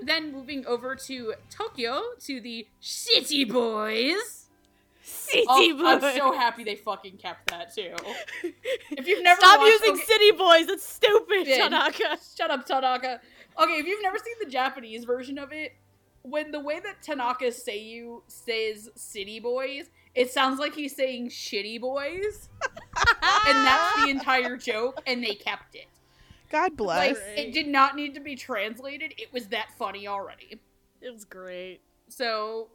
Then 0.00 0.32
moving 0.32 0.66
over 0.66 0.94
to 0.94 1.34
Tokyo 1.50 2.02
to 2.20 2.40
the 2.40 2.66
City 2.80 3.44
Boys. 3.44 4.42
City 5.02 5.44
Oh, 5.48 5.76
boy. 5.76 5.84
I'm 6.06 6.16
so 6.16 6.32
happy 6.32 6.64
they 6.64 6.74
fucking 6.74 7.16
kept 7.16 7.48
that 7.50 7.74
too. 7.74 7.94
If 8.90 9.06
you've 9.06 9.22
never 9.22 9.40
Stop 9.40 9.60
watched- 9.60 9.70
using 9.70 9.94
okay, 9.94 10.02
city 10.04 10.30
boys. 10.32 10.66
That's 10.66 10.86
stupid, 10.88 11.46
Yeah. 11.46 11.56
Tanaka. 11.68 12.18
Shut 12.36 12.50
up, 12.50 12.66
Tanaka. 12.66 13.20
Okay, 13.60 13.72
if 13.74 13.86
you've 13.86 14.02
never 14.02 14.18
seen 14.18 14.34
the 14.40 14.50
Japanese 14.50 15.04
version 15.04 15.38
of 15.38 15.52
it, 15.52 15.72
when 16.28 16.50
the 16.50 16.60
way 16.60 16.80
that 16.80 17.02
Tanaka 17.02 17.46
Seiyu 17.46 18.22
says 18.26 18.90
"city 18.94 19.40
boys," 19.40 19.90
it 20.14 20.30
sounds 20.30 20.58
like 20.58 20.74
he's 20.74 20.94
saying 20.94 21.28
"shitty 21.28 21.80
boys," 21.80 22.48
and 22.66 23.66
that's 23.66 24.02
the 24.02 24.10
entire 24.10 24.56
joke. 24.56 25.00
And 25.06 25.22
they 25.22 25.34
kept 25.34 25.74
it. 25.74 25.86
God 26.50 26.76
bless. 26.76 27.16
Like 27.16 27.38
it 27.38 27.52
did 27.52 27.68
not 27.68 27.96
need 27.96 28.14
to 28.14 28.20
be 28.20 28.36
translated. 28.36 29.14
It 29.18 29.32
was 29.32 29.48
that 29.48 29.68
funny 29.78 30.06
already. 30.06 30.60
It 31.00 31.12
was 31.12 31.24
great. 31.24 31.80
So 32.08 32.68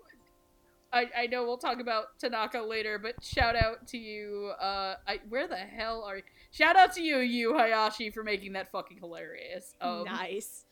I, 0.94 1.10
I 1.18 1.28
know 1.28 1.44
we'll 1.44 1.58
talk 1.58 1.80
about 1.80 2.20
Tanaka 2.20 2.62
later, 2.62 3.00
but 3.00 3.24
shout 3.24 3.56
out 3.56 3.88
to 3.88 3.98
you. 3.98 4.52
Uh, 4.60 4.96
I, 5.08 5.20
where 5.30 5.48
the 5.48 5.56
hell 5.56 6.04
are 6.04 6.18
you? 6.18 6.24
Shout 6.52 6.76
out 6.76 6.94
to 6.94 7.02
you, 7.02 7.20
Yu 7.20 7.58
Hayashi, 7.58 8.10
for 8.10 8.24
making 8.24 8.54
that 8.54 8.72
fucking 8.72 8.98
hilarious. 8.98 9.74
Um, 9.80 10.04
nice. 10.04 10.66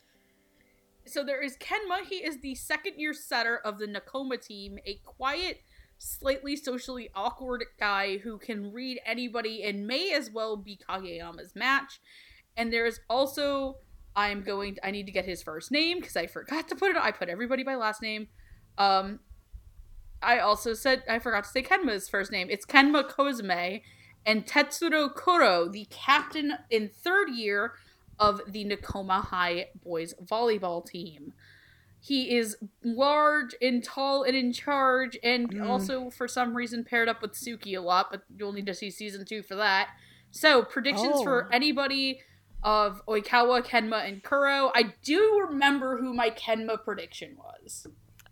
So 1.09 1.23
there 1.23 1.41
is 1.41 1.57
Kenma. 1.57 2.05
He 2.07 2.17
is 2.17 2.39
the 2.41 2.55
second 2.55 2.93
year 2.97 3.13
setter 3.13 3.57
of 3.57 3.79
the 3.79 3.87
Nekoma 3.87 4.41
team, 4.41 4.77
a 4.85 4.99
quiet, 5.03 5.61
slightly 5.97 6.55
socially 6.55 7.09
awkward 7.15 7.65
guy 7.79 8.17
who 8.17 8.37
can 8.37 8.71
read 8.71 8.99
anybody 9.05 9.63
and 9.63 9.87
may 9.87 10.13
as 10.13 10.29
well 10.31 10.55
be 10.55 10.79
Kageyama's 10.87 11.55
match. 11.55 11.99
And 12.55 12.71
there 12.71 12.85
is 12.85 12.99
also 13.09 13.77
I'm 14.15 14.41
going. 14.41 14.75
to, 14.75 14.85
I 14.85 14.91
need 14.91 15.05
to 15.05 15.11
get 15.11 15.25
his 15.25 15.41
first 15.41 15.71
name 15.71 15.99
because 15.99 16.17
I 16.17 16.27
forgot 16.27 16.67
to 16.69 16.75
put 16.75 16.91
it. 16.91 16.97
I 16.97 17.11
put 17.11 17.29
everybody 17.29 17.63
by 17.63 17.75
last 17.75 18.01
name. 18.01 18.27
Um, 18.77 19.19
I 20.21 20.39
also 20.39 20.73
said 20.73 21.03
I 21.09 21.19
forgot 21.19 21.45
to 21.45 21.49
say 21.49 21.63
Kenma's 21.63 22.09
first 22.09 22.31
name. 22.31 22.47
It's 22.49 22.65
Kenma 22.65 23.09
Kozume 23.09 23.81
and 24.25 24.45
Tetsuro 24.45 25.13
Kuro, 25.13 25.69
the 25.69 25.87
captain 25.89 26.53
in 26.69 26.89
third 26.89 27.29
year 27.29 27.73
of 28.19 28.41
the 28.47 28.65
Nekoma 28.65 29.25
High 29.25 29.67
boys 29.83 30.13
volleyball 30.23 30.85
team. 30.85 31.33
He 32.01 32.35
is 32.37 32.57
large 32.83 33.55
and 33.61 33.83
tall 33.83 34.23
and 34.23 34.35
in 34.35 34.53
charge, 34.53 35.17
and 35.23 35.49
Mm. 35.51 35.67
also 35.69 36.09
for 36.09 36.27
some 36.27 36.55
reason 36.55 36.83
paired 36.85 37.09
up 37.09 37.21
with 37.21 37.33
Tsukki 37.33 37.77
a 37.77 37.81
lot, 37.81 38.07
but 38.11 38.23
you'll 38.37 38.53
need 38.53 38.65
to 38.67 38.73
see 38.73 38.89
season 38.89 39.25
two 39.25 39.41
for 39.43 39.55
that. 39.55 39.89
So, 40.31 40.63
predictions 40.63 41.15
Oh. 41.15 41.23
for 41.23 41.49
anybody 41.51 42.21
of 42.63 43.01
Oikawa, 43.07 43.63
Kenma, 43.65 44.07
and 44.07 44.23
Kuro. 44.23 44.71
I 44.75 44.93
do 45.01 45.45
remember 45.49 45.97
who 45.97 46.13
my 46.13 46.29
Kenma 46.29 46.81
prediction 46.83 47.37
was. 47.37 47.87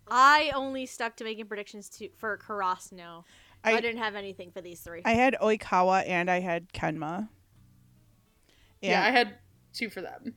I 0.09 0.51
only 0.55 0.85
stuck 0.85 1.15
to 1.17 1.23
making 1.25 1.47
predictions 1.47 1.89
to 1.97 2.09
for 2.17 2.37
Karasuno. 2.37 3.23
I, 3.63 3.73
I- 3.73 3.81
didn't 3.81 3.99
have 4.01 4.15
anything 4.15 4.51
for 4.51 4.61
these 4.61 4.79
three. 4.81 5.01
I 5.03 5.11
had 5.13 5.35
Oikawa 5.41 6.07
and 6.07 6.29
I 6.31 6.39
had 6.39 6.71
Kenma. 6.71 7.27
Yeah, 8.81 9.03
I 9.03 9.11
had 9.11 9.37
two 9.77 9.89
for 9.89 10.01
them. 10.01 10.33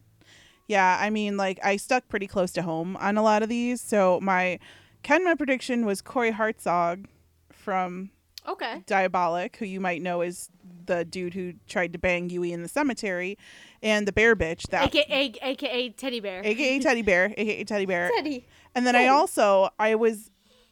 Yeah, 0.69 0.99
I 1.01 1.11
mean, 1.11 1.37
like 1.37 1.59
I 1.65 1.77
stuck 1.77 2.09
pretty 2.09 2.29
close 2.29 2.53
to 2.53 2.63
home 2.63 2.97
on 2.99 3.17
a 3.17 3.23
lot 3.23 3.43
of 3.43 3.49
these. 3.49 3.81
So 3.81 4.21
my 4.23 4.61
Kenma 5.03 5.37
prediction 5.37 5.85
was 5.85 6.01
Corey 6.01 6.33
Hartzog 6.33 7.07
from 7.51 8.11
okay. 8.47 8.85
Diabolik, 8.87 9.57
who 9.57 9.65
you 9.65 9.81
might 9.81 10.03
know 10.03 10.21
is 10.21 10.49
the 10.87 11.05
dude 11.05 11.35
who 11.35 11.55
tried 11.67 11.93
to 11.93 11.99
bang 11.99 12.31
Yui 12.31 12.53
in 12.53 12.63
the 12.63 12.69
cemetery, 12.69 13.37
and 13.83 14.07
the 14.07 14.13
bear 14.13 14.37
bitch 14.37 14.69
that 14.69 14.87
AKA, 14.95 15.35
AKA 15.43 15.91
Teddy 15.91 16.21
Bear. 16.21 16.43
aka 16.45 16.79
Teddy 16.79 17.03
Bear, 17.03 17.35
aka 17.37 17.65
Teddy 17.65 17.87
Bear. 17.87 18.11
Teddy. 18.15 18.47
And 18.75 18.87
then 18.87 18.95
I 18.95 19.09
also 19.09 19.71
I 19.79 19.97
was 19.97 20.31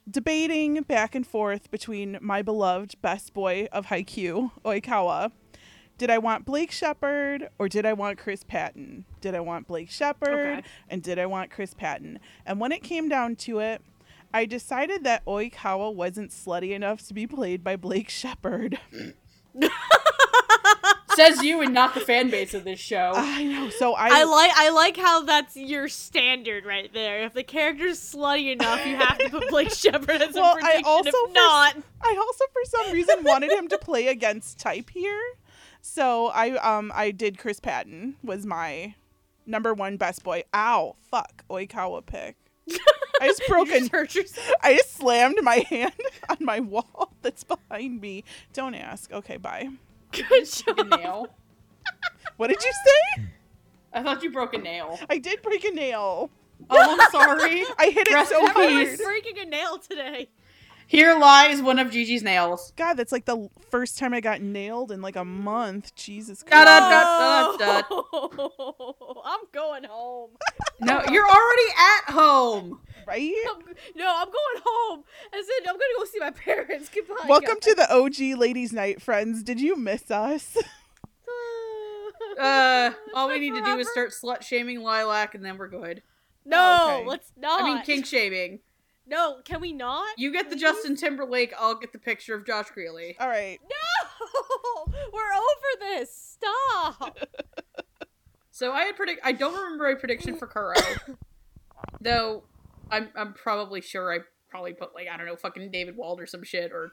debating 0.09 0.83
back 0.83 1.15
and 1.15 1.27
forth 1.27 1.71
between 1.71 2.19
my 2.21 2.43
beloved 2.43 3.01
best 3.03 3.35
boy 3.35 3.69
of 3.73 3.87
Haikyuu, 3.87 4.53
Oikawa. 4.65 5.33
Did 5.99 6.11
I 6.11 6.19
want 6.19 6.45
Blake 6.45 6.71
Shepard 6.71 7.49
or 7.59 7.69
did 7.69 7.85
I 7.85 7.93
want 7.93 8.19
Chris 8.19 8.45
Patton? 8.45 9.05
Did 9.21 9.35
I 9.35 9.41
want 9.41 9.67
Blake 9.67 9.91
Shepard 9.91 10.29
Okay. 10.59 10.63
and 10.89 11.03
did 11.03 11.19
I 11.19 11.27
want 11.27 11.51
Chris 11.51 11.75
Patton? 11.75 12.21
And 12.47 12.61
when 12.61 12.71
it 12.73 12.83
came 12.85 13.09
down 13.09 13.35
to 13.37 13.59
it, 13.59 13.83
I 14.33 14.45
decided 14.45 15.05
that 15.05 15.25
Oikawa 15.27 15.93
wasn't 15.95 16.31
slutty 16.31 16.71
enough 16.73 17.07
to 17.09 17.15
be 17.15 17.27
played 17.27 17.65
by 17.65 17.77
Blake 17.77 18.09
Shepard. 18.11 18.79
Says 21.17 21.43
you 21.43 21.63
and 21.63 21.75
not 21.75 21.95
the 21.95 22.01
fan 22.01 22.31
base 22.31 22.55
of 22.55 22.63
this 22.63 22.79
show. 22.79 23.11
I 23.17 23.43
know. 23.43 23.71
So 23.71 23.95
I, 23.95 24.21
I 24.21 24.25
like 24.25 24.53
I 24.55 24.69
like 24.71 24.97
how 24.97 25.23
that's 25.25 25.57
your 25.57 25.89
standard 25.89 26.65
right 26.65 26.93
there. 26.95 27.25
If 27.25 27.33
the 27.35 27.43
character's 27.43 27.99
slutty 27.99 28.53
enough, 28.53 28.87
you 28.87 28.95
have 28.95 29.19
to 29.19 29.29
put 29.29 29.49
Blake 29.51 29.71
Shepard 29.73 30.23
as 30.23 30.35
Well, 30.37 30.45
a 30.45 30.59
I 30.59 30.61
prediction. 30.61 30.85
also 30.87 31.09
if 31.09 31.15
for- 31.15 31.33
not, 31.33 31.77
I 32.03 32.17
also 32.17 32.45
for 32.53 32.63
some 32.67 32.93
reason 32.93 33.25
wanted 33.25 33.51
him 33.51 33.67
to 33.69 33.79
play 33.79 34.07
against 34.07 34.61
type 34.61 34.91
here. 34.91 35.21
So 35.81 36.27
I 36.29 36.51
um 36.57 36.93
I 36.95 37.11
did 37.11 37.39
Chris 37.39 37.61
Patton 37.61 38.17
was 38.23 38.45
my 38.47 38.95
number 39.47 39.73
one 39.75 39.97
best 39.97 40.23
boy. 40.23 40.43
Ow, 40.55 40.97
fuck, 41.11 41.45
Oikawa 41.51 42.05
pick. 42.05 42.37
I 43.21 43.27
just 43.27 43.43
broke 43.49 43.69
you 43.69 43.75
an 43.75 43.81
just 43.81 43.93
hurt 43.93 44.15
yourself. 44.15 44.51
I 44.63 44.77
just 44.77 44.97
slammed 44.97 45.39
my 45.43 45.57
hand 45.71 45.93
on 46.29 46.37
my 46.41 46.61
wall 46.61 47.13
that's 47.23 47.45
behind 47.45 48.01
me. 48.01 48.25
Don't 48.53 48.75
ask. 48.75 49.13
Okay, 49.13 49.37
bye. 49.37 49.69
Good 50.13 50.29
job. 50.45 50.77
Fucking 50.77 50.89
nail. 50.91 51.29
What 52.37 52.49
did 52.49 52.63
you 52.63 52.73
say? 53.17 53.25
I 53.93 54.03
thought 54.03 54.23
you 54.23 54.31
broke 54.31 54.55
a 54.55 54.59
nail. 54.59 54.99
I 55.09 55.19
did 55.19 55.43
break 55.43 55.65
a 55.65 55.71
nail. 55.71 56.31
Oh, 56.71 56.97
I'm 57.01 57.11
sorry. 57.11 57.65
I 57.79 57.91
hit 57.91 58.09
it 58.09 58.15
Rest 58.15 58.31
so 58.31 58.41
in 58.45 58.51
hard. 58.53 58.69
peace. 58.69 59.03
breaking 59.03 59.39
a 59.39 59.45
nail 59.47 59.79
today. 59.79 60.29
Here 60.91 61.15
lies 61.19 61.61
one 61.61 61.79
of 61.79 61.89
Gigi's 61.89 62.23
nails. 62.23 62.73
God, 62.75 62.95
that's 62.95 63.13
like 63.13 63.27
the 63.27 63.51
first 63.71 63.99
time 63.99 64.15
I 64.15 64.21
got 64.21 64.41
nailed 64.41 64.91
in 64.91 65.03
like 65.03 65.17
a 65.17 65.25
month. 65.25 65.95
Jesus 65.95 66.43
Da, 66.43 66.65
Christ. 66.65 66.67
da, 66.67 66.81
da, 66.81 67.57
da, 67.59 67.83
da. 67.83 68.93
I'm 69.27 69.41
going 69.53 69.85
home. 69.85 70.31
No, 70.81 71.03
you're 71.11 71.29
already 71.29 71.69
at 71.77 72.13
home. 72.15 72.81
Right? 73.07 73.31
I'm, 73.51 73.63
no, 73.97 74.07
I'm 74.17 74.29
going 74.29 74.63
home. 74.65 75.05
As 75.35 75.45
in, 75.45 75.69
I'm 75.69 75.75
gonna 75.75 75.99
go 75.99 76.05
see 76.07 76.21
my 76.21 76.31
parents. 76.45 76.89
Goodbye. 76.89 77.27
Welcome 77.29 77.57
guys. 77.57 77.65
to 77.65 77.75
the 77.75 77.95
OG 77.95 78.39
Ladies 78.39 78.73
Night, 78.73 79.03
friends. 79.03 79.43
Did 79.43 79.61
you 79.61 79.77
miss 79.77 80.11
us? 80.11 80.57
Uh, 82.39 82.93
all 83.15 83.27
we 83.27 83.35
been 83.35 83.43
need 83.55 83.55
to 83.59 83.65
do 83.65 83.79
is 83.79 83.91
start 83.91 84.11
slut 84.11 84.43
shaming 84.43 84.81
Lilac, 84.81 85.35
and 85.35 85.45
then 85.45 85.59
we're 85.59 85.67
good. 85.67 86.03
No, 86.45 86.77
Oh, 86.81 86.97
okay. 86.99 87.07
let's 87.09 87.33
not. 87.37 87.61
I 87.61 87.65
mean, 87.65 87.83
kink 87.83 88.07
shaming. 88.07 88.61
No, 89.09 89.39
can 89.45 89.61
we 89.61 89.73
not? 89.73 90.07
You 90.19 90.33
get 90.33 90.51
the 90.51 90.57
Justin 90.57 90.95
Timberlake. 90.95 91.55
I'll 91.59 91.75
get 91.75 91.93
the 91.93 91.99
picture 91.99 92.35
of 92.35 92.47
Josh 92.47 92.67
Grelle. 92.77 93.15
All 93.19 93.29
right. 93.29 93.59
No, 93.63 94.93
we're 95.13 95.33
over 95.35 95.79
this. 95.81 96.39
Stop. 96.93 97.19
So 98.51 98.73
I 98.73 98.87
had 98.87 98.97
predict. 98.97 99.21
I 99.23 99.31
don't 99.31 99.55
remember 99.55 99.87
a 99.87 99.95
prediction 99.95 100.37
for 100.37 100.49
Kuro, 100.49 100.75
though. 102.01 102.43
I'm 102.91 103.09
I'm 103.15 103.33
probably 103.33 103.81
sure 103.81 104.13
I 104.13 104.19
probably 104.49 104.73
put 104.73 104.97
like 104.97 105.07
I 105.07 105.17
don't 105.17 105.27
know 105.27 105.37
fucking 105.37 105.71
David 105.71 105.97
Wald 105.97 106.21
or 106.21 106.27
some 106.27 106.43
shit 106.43 106.73
or. 106.73 106.91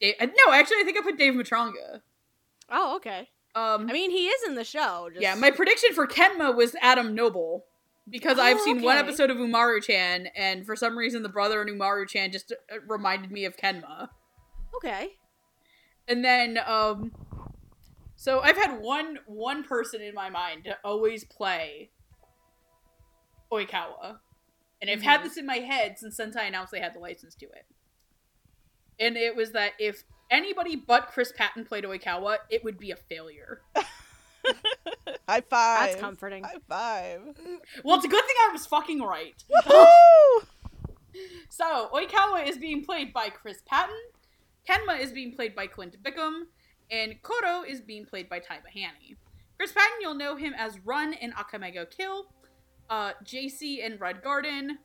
Da- 0.00 0.14
uh, 0.20 0.26
no, 0.26 0.52
actually, 0.52 0.76
I 0.78 0.84
think 0.84 0.96
I 0.96 1.02
put 1.02 1.18
Dave 1.18 1.34
Matranga. 1.34 2.02
oh, 2.70 2.94
okay. 2.98 3.30
Um, 3.56 3.90
I 3.90 3.92
mean, 3.92 4.12
he 4.12 4.28
is 4.28 4.48
in 4.48 4.54
the 4.54 4.62
show. 4.62 5.08
Just... 5.10 5.20
yeah, 5.20 5.34
my 5.34 5.50
prediction 5.50 5.92
for 5.92 6.06
Kenma 6.06 6.54
was 6.54 6.76
Adam 6.80 7.16
Noble 7.16 7.64
because 8.12 8.38
I've 8.38 8.58
Oh, 8.60 8.64
seen 8.64 8.82
one 8.82 8.96
episode 8.98 9.30
of 9.30 9.38
Umaru 9.38 9.82
Chan, 9.82 10.28
and 10.36 10.64
for 10.64 10.76
some 10.76 10.96
reason, 10.96 11.22
the 11.24 11.28
brother 11.28 11.60
in 11.62 11.68
Umaru 11.68 12.06
Chan 12.08 12.30
just 12.30 12.52
uh, 12.52 12.76
reminded 12.86 13.32
me 13.32 13.44
of 13.46 13.56
Kenma. 13.56 14.08
okay. 14.76 15.14
And 16.06 16.24
then, 16.24 16.58
um, 16.66 17.12
so 18.16 18.40
I've 18.40 18.56
had 18.56 18.80
one 18.80 19.18
one 19.26 19.64
person 19.64 20.00
in 20.02 20.14
my 20.14 20.30
mind 20.30 20.64
to 20.64 20.76
always 20.84 21.24
play 21.24 21.90
Oikawa, 23.52 24.18
and 24.80 24.90
I've 24.90 25.02
had 25.02 25.22
this 25.24 25.36
in 25.36 25.46
my 25.46 25.56
head 25.58 25.98
since 25.98 26.16
Sentai 26.18 26.48
announced 26.48 26.72
they 26.72 26.80
had 26.80 26.94
the 26.94 26.98
license 27.00 27.34
to 27.36 27.46
it. 27.46 27.66
And 28.98 29.16
it 29.16 29.34
was 29.36 29.52
that 29.52 29.72
if 29.78 30.04
anybody 30.30 30.76
but 30.76 31.08
Chris 31.08 31.32
Patton 31.36 31.64
played 31.64 31.84
Oikawa, 31.84 32.38
it 32.50 32.62
would 32.64 32.78
be 32.78 32.90
a 32.90 32.96
failure. 32.96 33.62
High 35.28 35.40
five. 35.40 35.90
That's 35.90 36.00
comforting. 36.00 36.44
High 36.44 36.56
five. 36.68 37.20
Well, 37.84 37.96
it's 37.96 38.04
a 38.04 38.08
good 38.08 38.24
thing 38.24 38.36
I 38.48 38.52
was 38.52 38.66
fucking 38.66 39.00
right. 39.02 39.42
Woo! 39.68 40.42
So, 41.50 41.90
Oikawa 41.92 42.48
is 42.48 42.56
being 42.56 42.82
played 42.86 43.12
by 43.12 43.28
Chris 43.28 43.60
Patton, 43.66 43.94
Kenma 44.66 44.98
is 44.98 45.12
being 45.12 45.34
played 45.34 45.54
by 45.54 45.66
Clint 45.66 46.02
Bickham, 46.02 46.44
and 46.90 47.20
Koro 47.22 47.62
is 47.62 47.82
being 47.82 48.06
played 48.06 48.30
by 48.30 48.38
Ty 48.38 48.60
Mahany. 48.64 49.16
Chris 49.58 49.72
Patton, 49.72 49.98
you'll 50.00 50.14
know 50.14 50.36
him 50.36 50.54
as 50.56 50.78
Run 50.86 51.12
in 51.12 51.32
Akame 51.32 51.74
ga 51.74 51.84
Kill, 51.84 52.32
uh, 52.88 53.12
JC 53.24 53.84
in 53.84 53.98
Red 53.98 54.22
Garden, 54.22 54.78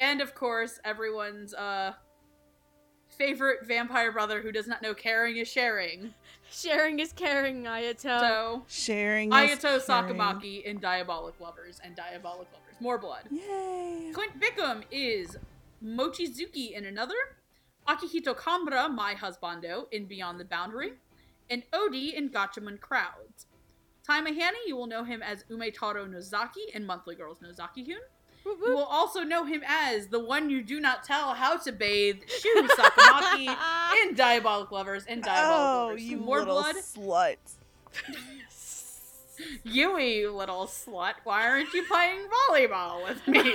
and 0.00 0.20
of 0.20 0.34
course, 0.34 0.78
everyone's 0.84 1.54
uh, 1.54 1.92
favorite 3.16 3.66
vampire 3.66 4.12
brother 4.12 4.40
who 4.40 4.52
does 4.52 4.66
not 4.66 4.82
know 4.82 4.94
caring 4.94 5.36
is 5.36 5.48
sharing. 5.48 6.14
Sharing 6.50 6.98
is 6.98 7.12
caring, 7.12 7.64
Ayato. 7.64 8.20
So, 8.20 8.62
Sharing. 8.68 9.32
is 9.32 9.34
Ayato 9.34 9.86
caring. 9.86 10.16
Sakamaki 10.16 10.64
in 10.64 10.80
Diabolik 10.80 11.38
Lovers 11.40 11.80
and 11.84 11.96
Diabolik 11.96 12.24
Lovers. 12.52 12.80
More 12.80 12.98
blood. 12.98 13.24
Yay. 13.30 14.10
Clint 14.12 14.32
Bickham 14.40 14.82
is 14.90 15.36
Mochizuki 15.84 16.72
in 16.72 16.84
another, 16.86 17.14
Akihito 17.88 18.36
Kanbara, 18.36 18.92
my 18.92 19.14
husbando, 19.14 19.86
in 19.92 20.06
Beyond 20.06 20.40
the 20.40 20.44
Boundary, 20.44 20.94
and 21.50 21.62
Odie 21.72 22.14
in 22.14 22.30
Gatchaman 22.30 22.80
Crowds. 22.80 23.46
Ty 24.06 24.20
Mahany, 24.20 24.58
you 24.66 24.76
will 24.76 24.86
know 24.86 25.04
him 25.04 25.22
as 25.22 25.44
Umetaro 25.44 26.08
Nozaki 26.08 26.74
in 26.74 26.84
Monthly 26.84 27.14
Girls 27.14 27.38
Nozaki-kun. 27.40 28.00
You 28.44 28.56
will 28.74 28.84
also 28.84 29.20
know 29.22 29.44
him 29.44 29.62
as 29.66 30.08
the 30.08 30.18
one 30.18 30.50
you 30.50 30.62
do 30.62 30.80
not 30.80 31.04
tell 31.04 31.32
how 31.34 31.56
to 31.58 31.72
bathe, 31.72 32.22
Shu 32.28 32.68
Sakamaki 32.68 33.46
in 34.02 34.14
Diabolik 34.16 34.70
Lovers 34.70 35.04
and 35.06 35.22
Diabolik 35.22 35.48
Oh, 35.48 35.86
Lovers. 35.88 36.02
you 36.02 36.16
More 36.18 36.38
little 36.40 36.54
blood? 36.54 36.76
slut. 36.76 37.36
Yui, 39.64 40.18
you 40.20 40.32
little 40.32 40.66
slut, 40.66 41.14
why 41.24 41.46
aren't 41.46 41.72
you 41.72 41.84
playing 41.84 42.20
volleyball 42.50 43.04
with 43.04 43.26
me? 43.28 43.40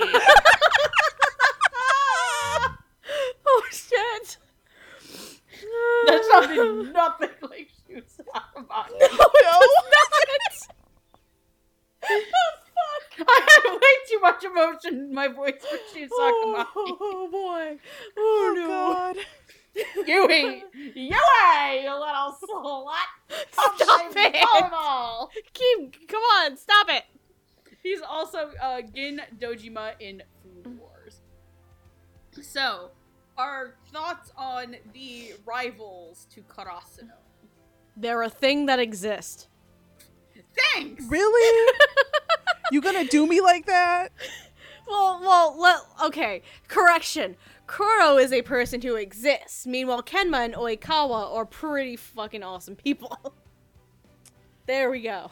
oh 3.46 3.62
shit. 3.70 4.36
That 6.06 6.24
sounded 6.30 6.92
nothing 6.92 7.30
like 7.42 7.68
Shu 7.86 8.00
Sakamaki. 8.00 9.00
No. 9.00 9.60
I 13.28 13.60
had 13.64 13.72
way 13.72 13.80
too 14.08 14.20
much 14.20 14.44
emotion 14.44 14.94
in 14.94 15.14
my 15.14 15.28
voice 15.28 15.54
for 15.60 15.76
Shu 15.92 16.04
Sakamaki. 16.06 16.66
Oh 16.76 17.28
boy. 17.30 17.78
Oh, 18.16 18.50
Oh, 18.50 18.54
no. 18.56 18.66
God. 18.68 19.16
Yui! 20.08 20.64
Yui, 20.74 21.82
you 21.82 21.92
little 21.92 22.36
slut! 22.42 23.10
Stop 23.52 24.12
play 24.12 24.24
it. 24.26 24.34
volleyball! 24.34 25.28
Keep 25.52 26.08
come 26.08 26.22
on, 26.22 26.56
stop 26.56 26.88
it. 26.88 27.04
He's 27.82 28.00
also 28.02 28.50
uh, 28.60 28.80
Gin 28.92 29.20
Dojima 29.38 29.92
in 30.00 30.22
Food 30.42 30.78
Wars. 30.80 31.20
So, 32.40 32.90
our 33.36 33.74
thoughts 33.92 34.32
on 34.36 34.76
the 34.92 35.34
rivals 35.46 36.26
to 36.34 36.42
Karasuno. 36.42 37.12
They're 37.96 38.22
a 38.22 38.30
thing 38.30 38.66
that 38.66 38.80
exists. 38.80 39.48
Thanks! 40.74 41.04
Really? 41.08 41.72
You 42.70 42.80
gonna 42.80 43.04
do 43.04 43.26
me 43.26 43.40
like 43.40 43.66
that? 43.66 44.12
Well, 44.88 45.20
well, 45.20 45.56
let, 45.58 45.80
okay. 46.06 46.42
Correction. 46.66 47.36
Kuro 47.66 48.16
is 48.16 48.32
a 48.32 48.40
person 48.42 48.80
who 48.80 48.96
exists. 48.96 49.66
Meanwhile, 49.66 50.02
Kenma 50.02 50.44
and 50.44 50.54
Oikawa 50.54 51.36
are 51.36 51.44
pretty 51.44 51.96
fucking 51.96 52.42
awesome 52.42 52.74
people. 52.74 53.34
there 54.66 54.90
we 54.90 55.02
go. 55.02 55.30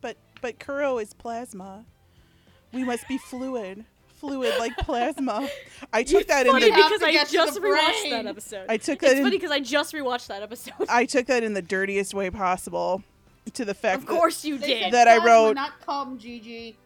But 0.00 0.16
but 0.40 0.58
Kuro 0.58 0.98
is 0.98 1.14
plasma. 1.14 1.84
We 2.72 2.84
must 2.84 3.06
be 3.06 3.18
fluid. 3.18 3.84
Fluid 4.16 4.54
like 4.58 4.76
plasma. 4.78 5.48
I 5.92 6.02
took 6.02 6.26
that 6.26 6.46
in 6.46 6.54
the 6.54 6.60
because 6.60 7.02
I 7.02 7.24
just 7.24 7.54
the 7.54 7.60
rewatched 7.60 8.02
brain. 8.02 8.10
that 8.10 8.26
episode. 8.26 8.66
I 8.68 8.76
took 8.76 8.98
that 8.98 9.12
it's 9.12 9.18
in 9.18 9.24
funny 9.24 9.36
because 9.36 9.52
I 9.52 9.60
just 9.60 9.94
rewatched 9.94 10.26
that 10.26 10.42
episode. 10.42 10.74
I 10.88 11.06
took 11.06 11.26
that 11.26 11.44
in 11.44 11.54
the 11.54 11.62
dirtiest 11.62 12.12
way 12.12 12.30
possible 12.30 13.04
to 13.54 13.64
the 13.64 13.74
fact 13.74 14.02
of 14.02 14.06
course 14.06 14.44
you 14.44 14.58
did. 14.58 14.92
That 14.92 15.08
I 15.08 15.24
wrote- 15.24 15.54
Not 15.56 15.80
cum, 15.84 16.18
Gigi. 16.18 16.76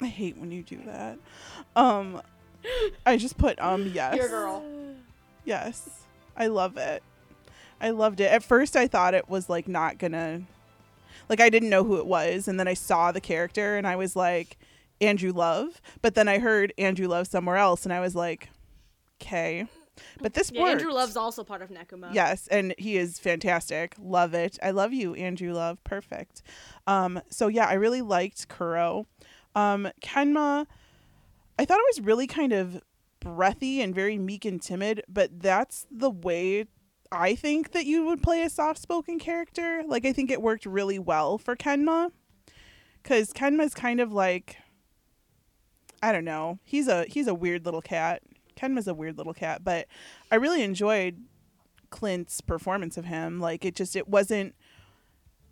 I 0.00 0.06
hate 0.06 0.36
when 0.36 0.50
you 0.50 0.62
do 0.62 0.78
that. 0.86 1.18
Um 1.76 2.20
I 3.06 3.16
just 3.16 3.36
put 3.38 3.60
um 3.60 3.90
yes. 3.94 4.16
Your 4.16 4.28
girl. 4.28 4.64
Yes. 5.44 5.88
I 6.36 6.46
love 6.46 6.76
it. 6.76 7.02
I 7.80 7.90
loved 7.90 8.20
it. 8.20 8.30
At 8.30 8.42
first 8.42 8.76
I 8.76 8.86
thought 8.86 9.14
it 9.14 9.28
was 9.28 9.48
like 9.48 9.68
not 9.68 9.98
gonna 9.98 10.42
like 11.28 11.40
I 11.40 11.50
didn't 11.50 11.70
know 11.70 11.84
who 11.84 11.98
it 11.98 12.06
was 12.06 12.48
and 12.48 12.58
then 12.58 12.68
I 12.68 12.74
saw 12.74 13.12
the 13.12 13.20
character 13.20 13.76
and 13.76 13.86
I 13.86 13.96
was 13.96 14.16
like 14.16 14.56
Andrew 15.00 15.32
Love, 15.32 15.80
but 16.00 16.14
then 16.14 16.28
I 16.28 16.38
heard 16.38 16.72
Andrew 16.78 17.08
Love 17.08 17.26
somewhere 17.26 17.56
else 17.56 17.84
and 17.84 17.92
I 17.92 18.00
was 18.00 18.14
like 18.14 18.48
okay. 19.20 19.66
But 20.20 20.34
this 20.34 20.50
Yeah, 20.52 20.62
worked. 20.62 20.80
Andrew 20.80 20.92
Love's 20.92 21.16
also 21.16 21.44
part 21.44 21.62
of 21.62 21.70
Nekoma. 21.70 22.12
Yes, 22.12 22.48
and 22.48 22.74
he 22.78 22.96
is 22.96 23.18
fantastic. 23.18 23.94
Love 23.98 24.34
it. 24.34 24.58
I 24.62 24.70
love 24.70 24.92
you, 24.92 25.14
Andrew 25.14 25.52
Love. 25.52 25.82
Perfect. 25.84 26.42
Um, 26.86 27.20
so 27.30 27.48
yeah, 27.48 27.66
I 27.66 27.74
really 27.74 28.02
liked 28.02 28.48
Kuro. 28.48 29.06
Um, 29.54 29.88
Kenma, 30.02 30.66
I 31.58 31.64
thought 31.64 31.78
it 31.78 31.96
was 31.96 32.00
really 32.00 32.26
kind 32.26 32.52
of 32.52 32.82
breathy 33.20 33.80
and 33.82 33.94
very 33.94 34.18
meek 34.18 34.44
and 34.44 34.60
timid, 34.60 35.02
but 35.08 35.40
that's 35.40 35.86
the 35.90 36.10
way 36.10 36.66
I 37.10 37.34
think 37.34 37.72
that 37.72 37.84
you 37.84 38.04
would 38.06 38.22
play 38.22 38.42
a 38.42 38.50
soft 38.50 38.80
spoken 38.80 39.18
character. 39.18 39.82
Like 39.86 40.06
I 40.06 40.12
think 40.12 40.30
it 40.30 40.40
worked 40.40 40.64
really 40.66 40.98
well 40.98 41.38
for 41.38 41.54
Kenma. 41.54 42.10
Cause 43.04 43.32
Kenma's 43.32 43.74
kind 43.74 44.00
of 44.00 44.12
like 44.12 44.56
I 46.02 46.10
don't 46.12 46.24
know. 46.24 46.58
He's 46.64 46.88
a 46.88 47.04
he's 47.04 47.28
a 47.28 47.34
weird 47.34 47.64
little 47.64 47.82
cat. 47.82 48.22
Kenma's 48.54 48.88
a 48.88 48.94
weird 48.94 49.18
little 49.18 49.34
cat, 49.34 49.64
but 49.64 49.86
I 50.30 50.36
really 50.36 50.62
enjoyed 50.62 51.18
Clint's 51.90 52.40
performance 52.40 52.96
of 52.96 53.04
him. 53.04 53.40
Like 53.40 53.64
it 53.64 53.74
just 53.74 53.96
it 53.96 54.08
wasn't 54.08 54.54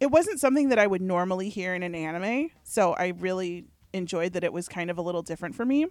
it 0.00 0.10
wasn't 0.10 0.40
something 0.40 0.68
that 0.70 0.78
I 0.78 0.86
would 0.86 1.02
normally 1.02 1.48
hear 1.48 1.74
in 1.74 1.82
an 1.82 1.94
anime. 1.94 2.50
So 2.62 2.94
I 2.94 3.08
really 3.08 3.66
enjoyed 3.92 4.32
that 4.32 4.44
it 4.44 4.52
was 4.52 4.68
kind 4.68 4.90
of 4.90 4.98
a 4.98 5.02
little 5.02 5.22
different 5.22 5.54
for 5.54 5.64
me. 5.64 5.86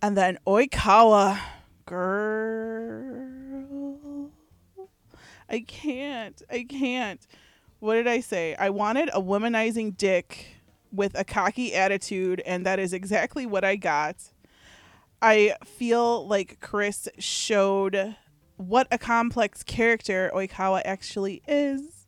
And 0.00 0.16
then 0.16 0.38
Oikawa 0.46 1.40
girl 1.86 3.34
I 5.48 5.60
can't. 5.60 6.42
I 6.50 6.64
can't. 6.64 7.26
What 7.80 7.94
did 7.94 8.08
I 8.08 8.20
say? 8.20 8.54
I 8.54 8.70
wanted 8.70 9.10
a 9.12 9.20
womanizing 9.20 9.96
dick 9.96 10.56
with 10.90 11.18
a 11.18 11.24
cocky 11.24 11.74
attitude, 11.74 12.40
and 12.46 12.64
that 12.64 12.78
is 12.78 12.92
exactly 12.92 13.46
what 13.46 13.64
I 13.64 13.76
got. 13.76 14.16
I 15.22 15.56
feel 15.64 16.26
like 16.26 16.60
Chris 16.60 17.08
showed 17.18 18.16
what 18.56 18.86
a 18.90 18.98
complex 18.98 19.62
character 19.62 20.30
Oikawa 20.34 20.82
actually 20.84 21.42
is. 21.48 22.06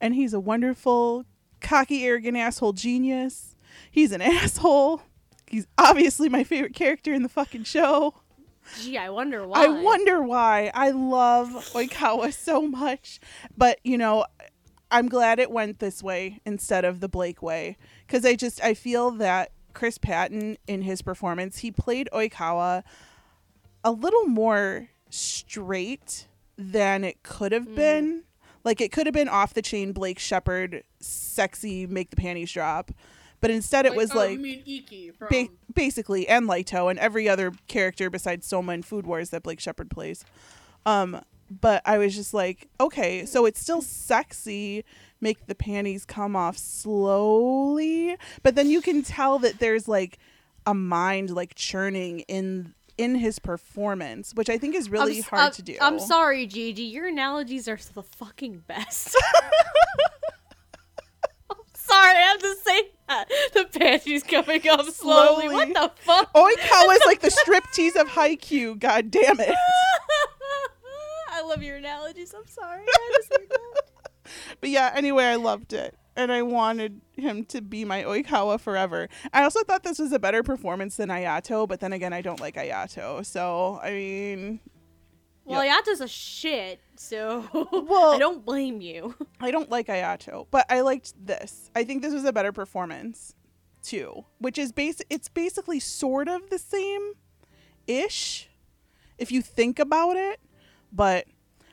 And 0.00 0.14
he's 0.14 0.34
a 0.34 0.40
wonderful, 0.40 1.24
cocky, 1.60 2.04
arrogant 2.04 2.36
asshole 2.36 2.72
genius. 2.72 3.54
He's 3.90 4.12
an 4.12 4.22
asshole. 4.22 5.02
He's 5.46 5.66
obviously 5.78 6.28
my 6.28 6.44
favorite 6.44 6.74
character 6.74 7.12
in 7.12 7.22
the 7.22 7.28
fucking 7.28 7.64
show. 7.64 8.14
Gee, 8.80 8.96
I 8.96 9.10
wonder 9.10 9.46
why. 9.46 9.64
I 9.64 9.68
wonder 9.68 10.22
why. 10.22 10.70
I 10.72 10.90
love 10.90 11.48
Oikawa 11.72 12.32
so 12.32 12.62
much. 12.62 13.20
But, 13.56 13.78
you 13.84 13.98
know, 13.98 14.24
I'm 14.90 15.08
glad 15.08 15.38
it 15.38 15.50
went 15.50 15.78
this 15.78 16.02
way 16.02 16.40
instead 16.44 16.84
of 16.84 17.00
the 17.00 17.08
Blake 17.08 17.42
way. 17.42 17.76
Because 18.06 18.24
I 18.24 18.34
just, 18.34 18.62
I 18.62 18.74
feel 18.74 19.10
that 19.12 19.52
Chris 19.72 19.98
Patton, 19.98 20.56
in 20.66 20.82
his 20.82 21.02
performance, 21.02 21.58
he 21.58 21.70
played 21.70 22.08
Oikawa 22.12 22.82
a 23.84 23.90
little 23.90 24.24
more 24.24 24.88
straight 25.10 26.28
than 26.56 27.04
it 27.04 27.22
could 27.22 27.52
have 27.52 27.74
been. 27.74 28.24
Like, 28.64 28.80
it 28.80 28.92
could 28.92 29.06
have 29.06 29.14
been 29.14 29.28
off 29.28 29.54
the 29.54 29.62
chain 29.62 29.92
Blake 29.92 30.18
Shepard, 30.18 30.84
sexy, 31.00 31.86
make 31.86 32.10
the 32.10 32.16
panties 32.16 32.52
drop. 32.52 32.92
But 33.42 33.50
instead, 33.50 33.86
it 33.86 33.96
was 33.96 34.12
oh, 34.12 34.18
like 34.18 34.38
mean 34.38 34.62
Iki 34.64 35.10
from 35.10 35.28
ba- 35.28 35.48
basically 35.74 36.28
and 36.28 36.48
Lito 36.48 36.88
and 36.88 36.98
every 36.98 37.28
other 37.28 37.52
character 37.66 38.08
besides 38.08 38.46
Soma 38.46 38.72
in 38.72 38.82
Food 38.82 39.04
Wars 39.04 39.30
that 39.30 39.42
Blake 39.42 39.58
Shepard 39.58 39.90
plays. 39.90 40.24
Um, 40.86 41.20
but 41.60 41.82
I 41.84 41.98
was 41.98 42.14
just 42.14 42.32
like, 42.32 42.68
okay, 42.80 43.26
so 43.26 43.44
it's 43.44 43.60
still 43.60 43.82
sexy, 43.82 44.84
make 45.22 45.46
the 45.46 45.54
panties 45.54 46.04
come 46.04 46.36
off 46.36 46.58
slowly, 46.58 48.16
but 48.42 48.54
then 48.54 48.68
you 48.68 48.82
can 48.82 49.02
tell 49.02 49.38
that 49.38 49.58
there's 49.60 49.88
like 49.88 50.18
a 50.66 50.74
mind 50.74 51.30
like 51.30 51.54
churning 51.54 52.20
in 52.28 52.74
in 52.98 53.14
his 53.14 53.38
performance, 53.38 54.34
which 54.34 54.50
I 54.50 54.58
think 54.58 54.74
is 54.74 54.90
really 54.90 55.16
I'm 55.18 55.22
hard 55.24 55.42
I'm- 55.42 55.52
to 55.52 55.62
do. 55.62 55.76
I'm 55.80 55.98
sorry, 55.98 56.46
Gigi. 56.46 56.82
Your 56.82 57.06
analogies 57.08 57.66
are 57.68 57.78
the 57.94 58.02
fucking 58.02 58.64
best. 58.66 59.16
I'm 61.50 61.56
sorry, 61.74 62.16
I 62.16 62.20
have 62.20 62.38
to 62.40 62.54
say 62.64 62.82
that. 63.08 63.28
The 63.54 63.64
panties 63.78 64.22
coming 64.22 64.68
up 64.68 64.84
slowly. 64.86 65.46
Slowly. 65.48 65.54
What 65.54 65.68
the 65.74 65.90
fuck? 66.02 66.32
Oikawa 66.34 66.94
is 66.94 67.02
like 67.06 67.20
the 67.20 67.28
striptease 67.46 67.96
of 68.00 68.08
Haikyuu. 68.08 68.78
God 68.78 69.10
damn 69.10 69.40
it! 69.40 69.54
I 71.34 71.40
love 71.42 71.62
your 71.62 71.76
analogies. 71.76 72.34
I'm 72.36 72.46
sorry. 72.46 72.82
I 72.82 73.10
had 73.12 73.16
to 73.16 73.22
say 73.22 73.46
that. 73.48 73.81
But 74.60 74.70
yeah, 74.70 74.92
anyway, 74.94 75.24
I 75.24 75.36
loved 75.36 75.72
it. 75.72 75.96
And 76.14 76.30
I 76.30 76.42
wanted 76.42 77.00
him 77.16 77.44
to 77.46 77.62
be 77.62 77.84
my 77.86 78.02
Oikawa 78.02 78.60
forever. 78.60 79.08
I 79.32 79.44
also 79.44 79.62
thought 79.64 79.82
this 79.82 79.98
was 79.98 80.12
a 80.12 80.18
better 80.18 80.42
performance 80.42 80.96
than 80.96 81.08
Ayato, 81.08 81.66
but 81.66 81.80
then 81.80 81.92
again, 81.94 82.12
I 82.12 82.20
don't 82.20 82.38
like 82.40 82.56
Ayato. 82.56 83.24
So, 83.24 83.80
I 83.82 83.90
mean, 83.92 84.60
Well, 85.46 85.64
Yato's 85.64 86.02
a 86.02 86.08
shit, 86.08 86.80
so 86.96 87.48
Well- 87.72 88.12
I 88.12 88.18
don't 88.18 88.44
blame 88.44 88.82
you. 88.82 89.14
I 89.40 89.50
don't 89.50 89.70
like 89.70 89.86
Ayato, 89.86 90.46
but 90.50 90.66
I 90.70 90.80
liked 90.82 91.14
this. 91.24 91.70
I 91.74 91.82
think 91.84 92.02
this 92.02 92.12
was 92.12 92.24
a 92.26 92.32
better 92.32 92.52
performance 92.52 93.34
too, 93.82 94.24
which 94.38 94.58
is 94.58 94.70
base 94.70 95.00
it's 95.10 95.28
basically 95.28 95.80
sort 95.80 96.28
of 96.28 96.50
the 96.50 96.58
same 96.58 97.14
ish 97.86 98.48
if 99.18 99.32
you 99.32 99.40
think 99.42 99.78
about 99.78 100.16
it, 100.16 100.40
but 100.92 101.26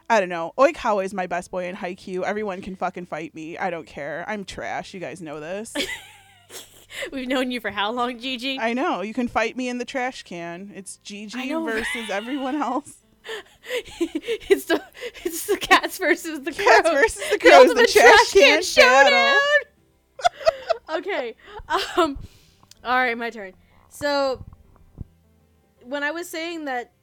I 0.10 0.20
don't 0.20 0.30
know. 0.30 0.54
Oikawa 0.58 1.06
is 1.06 1.14
my 1.14 1.28
best 1.28 1.52
boy 1.52 1.66
in 1.66 1.76
Haikyuu. 1.76 2.24
Everyone 2.24 2.62
can 2.62 2.76
fucking 2.76 3.06
fight 3.06 3.36
me. 3.36 3.58
I 3.58 3.70
don't 3.70 3.86
care. 3.86 4.26
I'm 4.28 4.44
trash. 4.44 4.94
You 4.94 5.00
guys 5.00 5.22
know 5.22 5.40
this. 5.40 5.74
We've 7.12 7.28
known 7.28 7.52
you 7.52 7.60
for 7.60 7.70
how 7.70 7.92
long, 7.92 8.18
Gigi? 8.18 8.60
I 8.60 8.74
know. 8.74 9.02
You 9.02 9.14
can 9.14 9.28
fight 9.28 9.56
me 9.56 9.70
in 9.70 9.78
the 9.78 9.86
trash 9.86 10.24
can. 10.24 10.72
It's 10.74 10.98
Gigi 10.98 11.54
versus 11.54 12.10
everyone 12.10 12.56
else. 12.56 12.96
it's 14.00 14.66
the 14.66 14.82
it's 15.24 15.46
the 15.46 15.58
cats 15.58 16.00
versus 16.00 16.40
the 16.40 16.52
crows. 16.52 16.66
Cats 16.66 16.90
versus 16.90 17.24
the 17.32 17.38
crows. 17.38 17.52
The, 17.52 17.70
ultimate 17.70 17.90
trash, 17.90 18.32
can, 18.32 18.64
battle. 18.76 19.40
okay. 20.98 21.36
Um. 21.96 22.18
All 22.84 22.96
right, 22.96 23.16
my 23.16 23.30
turn. 23.30 23.54
So, 23.90 24.44
when 25.84 26.04
I 26.04 26.10
was 26.10 26.28
saying 26.28 26.66
that 26.66 26.94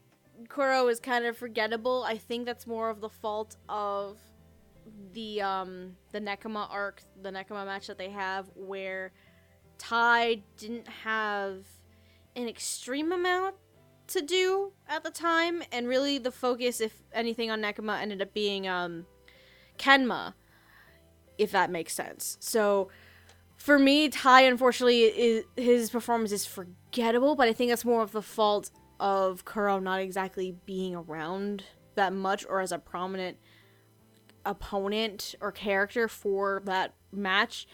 Kuro 0.48 0.88
is 0.88 1.00
kind 1.00 1.24
of 1.24 1.36
forgettable, 1.36 2.04
I 2.06 2.16
think 2.16 2.46
that's 2.46 2.66
more 2.66 2.90
of 2.90 3.00
the 3.00 3.08
fault 3.08 3.56
of 3.68 4.18
the 5.12 5.42
um 5.42 5.96
the 6.12 6.20
Nekoma 6.20 6.68
arc, 6.70 7.02
the 7.22 7.30
Nekoma 7.30 7.64
match 7.66 7.86
that 7.88 7.98
they 7.98 8.10
have, 8.10 8.46
where 8.54 9.12
Tai 9.78 10.42
didn't 10.56 10.88
have 10.88 11.66
an 12.34 12.48
extreme 12.48 13.12
amount 13.12 13.56
to 14.08 14.22
do 14.22 14.72
at 14.88 15.02
the 15.02 15.10
time, 15.10 15.62
and 15.72 15.88
really 15.88 16.18
the 16.18 16.30
focus, 16.30 16.80
if 16.80 17.02
anything, 17.12 17.50
on 17.50 17.60
Nekoma 17.60 18.00
ended 18.00 18.22
up 18.22 18.32
being 18.32 18.68
um 18.68 19.06
Kenma, 19.78 20.34
if 21.38 21.50
that 21.52 21.70
makes 21.70 21.92
sense. 21.92 22.36
So 22.40 22.88
for 23.56 23.78
me, 23.78 24.08
Ty 24.08 24.42
unfortunately 24.42 25.02
is, 25.02 25.44
his 25.56 25.90
performance 25.90 26.30
is 26.30 26.46
forgettable, 26.46 27.34
but 27.34 27.48
I 27.48 27.52
think 27.52 27.70
that's 27.70 27.84
more 27.84 28.02
of 28.02 28.12
the 28.12 28.22
fault 28.22 28.70
of 29.00 29.44
Kuro 29.44 29.78
not 29.78 30.00
exactly 30.00 30.56
being 30.66 30.94
around 30.94 31.64
that 31.94 32.12
much 32.12 32.44
or 32.48 32.60
as 32.60 32.72
a 32.72 32.78
prominent 32.78 33.38
opponent 34.44 35.34
or 35.40 35.52
character 35.52 36.08
for 36.08 36.62
that 36.66 36.94
match. 37.12 37.66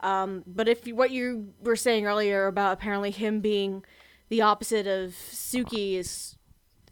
Um, 0.00 0.44
but 0.46 0.68
if 0.68 0.86
you, 0.86 0.94
what 0.96 1.10
you 1.10 1.52
were 1.62 1.76
saying 1.76 2.06
earlier 2.06 2.46
about 2.46 2.72
apparently 2.72 3.10
him 3.10 3.40
being 3.40 3.84
the 4.28 4.42
opposite 4.42 4.86
of 4.86 5.10
Tsukki 5.10 5.94
is 5.96 6.36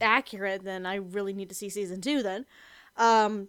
accurate, 0.01 0.64
then 0.64 0.87
I 0.87 0.97
really 0.97 1.33
need 1.33 1.49
to 1.49 1.55
see 1.55 1.68
season 1.68 2.01
two 2.01 2.22
then. 2.22 2.47
Um, 2.97 3.49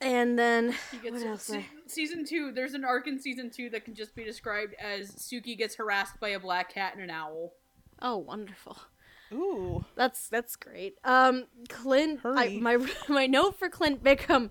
and 0.00 0.38
then 0.38 0.74
He 0.90 0.98
gets 0.98 1.22
what 1.22 1.26
else? 1.26 1.42
se- 1.44 1.66
season 1.86 2.24
two. 2.26 2.52
There's 2.52 2.74
an 2.74 2.84
arc 2.84 3.06
in 3.06 3.20
season 3.20 3.50
two 3.50 3.70
that 3.70 3.84
can 3.84 3.94
just 3.94 4.14
be 4.14 4.24
described 4.24 4.74
as 4.82 5.12
Tsukki 5.12 5.56
gets 5.56 5.76
harassed 5.76 6.18
by 6.20 6.30
a 6.30 6.40
black 6.40 6.72
cat 6.72 6.94
and 6.94 7.02
an 7.02 7.10
owl. 7.10 7.52
Oh, 8.02 8.16
wonderful. 8.18 8.76
Ooh. 9.34 9.84
That's 9.96 10.28
that's 10.28 10.56
great. 10.56 10.96
Um, 11.04 11.44
Clint, 11.68 12.20
I, 12.24 12.58
my 12.60 12.78
my 13.08 13.26
note 13.26 13.58
for 13.58 13.68
Clint 13.68 14.02
Bickham 14.04 14.50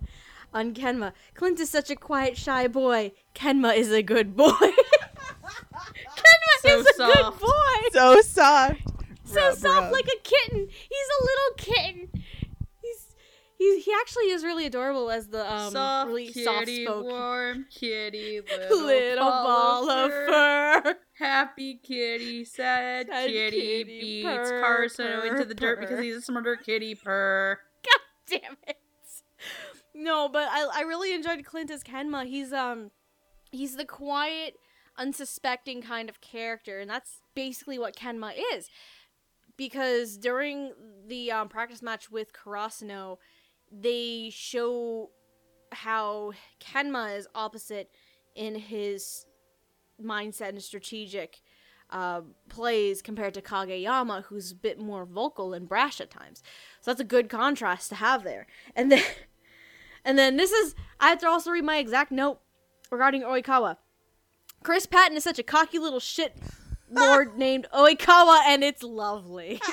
on 0.53 0.73
Kenma. 0.73 1.13
Clint 1.35 1.59
is 1.59 1.69
such 1.69 1.89
a 1.89 1.95
quiet, 1.95 2.37
shy 2.37 2.67
boy. 2.67 3.11
Kenma 3.33 3.75
is 3.75 3.91
a 3.91 4.03
good 4.03 4.35
boy. 4.35 4.51
Kenma 4.61 6.53
So 6.61 6.79
is 6.79 6.85
a 6.87 6.93
soft. 6.93 7.13
good 7.13 7.39
boy. 7.39 7.89
So 7.91 8.21
soft. 8.21 8.81
So 9.25 9.41
Rub, 9.41 9.57
soft, 9.57 9.83
rub. 9.83 9.91
like 9.93 10.05
a 10.07 10.19
kitten. 10.23 10.67
He's 10.69 11.07
a 11.19 11.23
little 11.23 11.53
kitten. 11.57 12.23
He's 13.63 13.85
he 13.85 13.93
actually 14.01 14.29
is 14.31 14.43
really 14.43 14.65
adorable 14.65 15.09
as 15.09 15.27
the 15.27 15.51
um 15.51 15.71
soft 15.71 16.07
really 16.07 16.33
soft 16.33 16.67
spoken 16.67 17.03
warm 17.03 17.65
kitty, 17.73 18.41
little, 18.59 18.85
little 18.85 19.29
ball 19.29 19.89
of 19.89 20.11
fur. 20.11 20.95
Happy 21.17 21.79
kitty, 21.81 22.43
sad 22.43 23.07
Sad 23.07 23.29
kitty, 23.29 23.61
kitty, 23.61 23.83
beats 23.83 24.49
purr, 24.51 24.59
Carson 24.59 25.05
purr, 25.21 25.25
into 25.27 25.45
the 25.45 25.53
dirt 25.55 25.77
purr. 25.79 25.81
because 25.81 25.99
he's 26.03 26.15
a 26.17 26.21
smarter 26.21 26.57
kitty. 26.57 26.93
Purr. 26.95 27.59
God 27.85 28.39
damn 28.41 28.57
it. 28.67 28.77
No, 29.95 30.27
but 30.27 30.49
I 30.51 30.67
I 30.73 30.81
really 30.81 31.13
enjoyed 31.13 31.43
Clint 31.45 31.71
as 31.71 31.83
Kenma. 31.83 32.25
He's 32.25 32.51
um 32.51 32.91
he's 33.51 33.75
the 33.77 33.85
quiet, 33.85 34.55
unsuspecting 34.97 35.81
kind 35.81 36.09
of 36.09 36.19
character, 36.19 36.79
and 36.79 36.89
that's 36.89 37.21
basically 37.33 37.79
what 37.79 37.95
Kenma 37.95 38.33
is. 38.53 38.69
Because 39.55 40.17
during 40.17 40.73
the 41.07 41.31
um, 41.31 41.47
practice 41.47 41.83
match 41.83 42.09
with 42.09 42.33
Karasuno, 42.33 43.17
they 43.81 44.29
show 44.31 45.09
how 45.71 46.33
Kenma 46.59 47.17
is 47.17 47.27
opposite 47.33 47.89
in 48.35 48.55
his 48.55 49.25
mindset 50.03 50.49
and 50.49 50.61
strategic 50.61 51.41
uh, 51.89 52.21
plays 52.49 53.01
compared 53.01 53.33
to 53.35 53.41
Kageyama, 53.41 54.23
who's 54.25 54.51
a 54.51 54.55
bit 54.55 54.79
more 54.79 55.05
vocal 55.05 55.53
and 55.53 55.67
brash 55.67 55.99
at 56.01 56.09
times. 56.09 56.41
So 56.81 56.91
that's 56.91 57.01
a 57.01 57.05
good 57.05 57.29
contrast 57.29 57.89
to 57.89 57.95
have 57.95 58.23
there. 58.23 58.47
And 58.75 58.91
then, 58.91 59.03
and 60.05 60.17
then 60.17 60.37
this 60.37 60.51
is 60.51 60.75
I 60.99 61.09
have 61.09 61.19
to 61.19 61.27
also 61.27 61.51
read 61.51 61.63
my 61.63 61.77
exact 61.77 62.11
note 62.11 62.39
regarding 62.91 63.23
Oikawa. 63.23 63.77
Chris 64.63 64.85
Patton 64.85 65.17
is 65.17 65.23
such 65.23 65.39
a 65.39 65.43
cocky 65.43 65.77
little 65.77 65.99
shit 65.99 66.37
lord 66.93 67.37
named 67.37 67.67
Oikawa, 67.73 68.41
and 68.47 68.63
it's 68.63 68.83
lovely. 68.83 69.59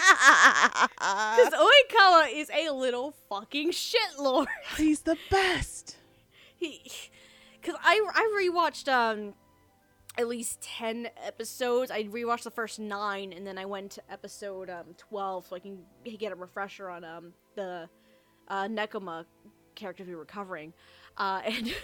Because 1.01 1.53
Oikawa 1.55 2.29
is 2.33 2.51
a 2.51 2.71
little 2.71 3.15
fucking 3.29 3.71
shit 3.73 4.01
lord. 4.19 4.49
He's 4.77 5.01
the 5.01 5.17
best. 5.31 5.97
he 6.57 6.83
because 7.61 7.79
I 7.83 8.01
I 8.15 8.49
rewatched 8.51 8.89
um 8.89 9.35
at 10.19 10.27
least 10.29 10.61
10 10.63 11.09
episodes. 11.25 11.91
I 11.91 12.05
rewatched 12.05 12.43
the 12.45 12.51
first 12.51 12.79
9 12.79 13.33
and 13.33 13.47
then 13.47 13.57
I 13.59 13.65
went 13.65 13.93
to 13.93 14.03
episode 14.11 14.69
um 14.71 14.95
12 14.99 15.47
so 15.49 15.57
I 15.57 15.61
can 15.61 15.79
get 16.19 16.33
a 16.33 16.35
refresher 16.35 16.89
on 16.91 17.05
um 17.05 17.33
the 17.55 17.89
uh 18.49 18.65
Nekoma 18.65 19.25
characters 19.75 20.09
we 20.09 20.15
were 20.17 20.25
covering, 20.27 20.73
uh, 21.17 21.41
and 21.45 21.75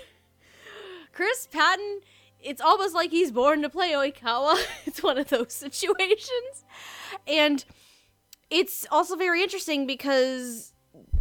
Chris 1.13 1.49
Patton. 1.51 2.01
It's 2.41 2.61
almost 2.61 2.95
like 2.95 3.11
he's 3.11 3.33
born 3.33 3.63
to 3.63 3.69
play 3.69 3.93
Oikawa. 3.93 4.57
it's 4.87 5.03
one 5.03 5.19
of 5.19 5.29
those 5.29 5.53
situations, 5.53 6.65
and 7.27 7.65
it's 8.51 8.87
also 8.91 9.17
very 9.17 9.43
interesting 9.43 9.87
because 9.87 10.73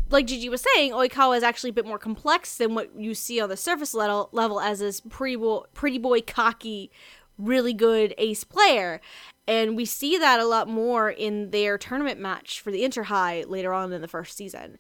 like 0.10 0.28
Gigi 0.28 0.50
was 0.50 0.62
saying, 0.76 0.92
Oikawa 0.92 1.38
is 1.38 1.44
actually 1.44 1.72
a 1.72 1.74
bit 1.74 1.86
more 1.86 2.00
complex 2.00 2.58
than 2.58 2.76
what 2.76 2.96
you 2.98 3.14
see 3.14 3.42
on 3.42 3.50
the 3.50 3.58
surface 3.58 3.94
level, 3.94 4.30
level 4.32 4.60
as 4.60 4.80
this 4.80 5.02
pretty 5.02 5.36
boy, 5.36 5.62
pretty 5.74 5.98
boy, 5.98 6.22
cocky, 6.22 6.92
really 7.38 7.74
good 7.74 8.14
ace 8.18 8.44
player. 8.44 9.02
And 9.48 9.76
we 9.76 9.86
see 9.86 10.18
that 10.18 10.40
a 10.40 10.46
lot 10.46 10.68
more 10.68 11.10
in 11.10 11.52
their 11.52 11.78
tournament 11.78 12.20
match 12.20 12.62
for 12.62 12.72
the 12.72 12.84
Inter 12.84 13.04
High 13.04 13.44
later 13.48 13.74
on 13.74 13.94
in 13.94 14.02
the 14.02 14.08
first 14.08 14.38
season. 14.38 14.78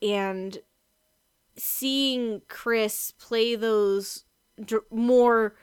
And 0.00 0.58
seeing 1.56 2.42
Chris 2.48 3.12
play 3.18 3.54
those 3.54 4.24
dr- 4.64 4.84
more 4.90 5.54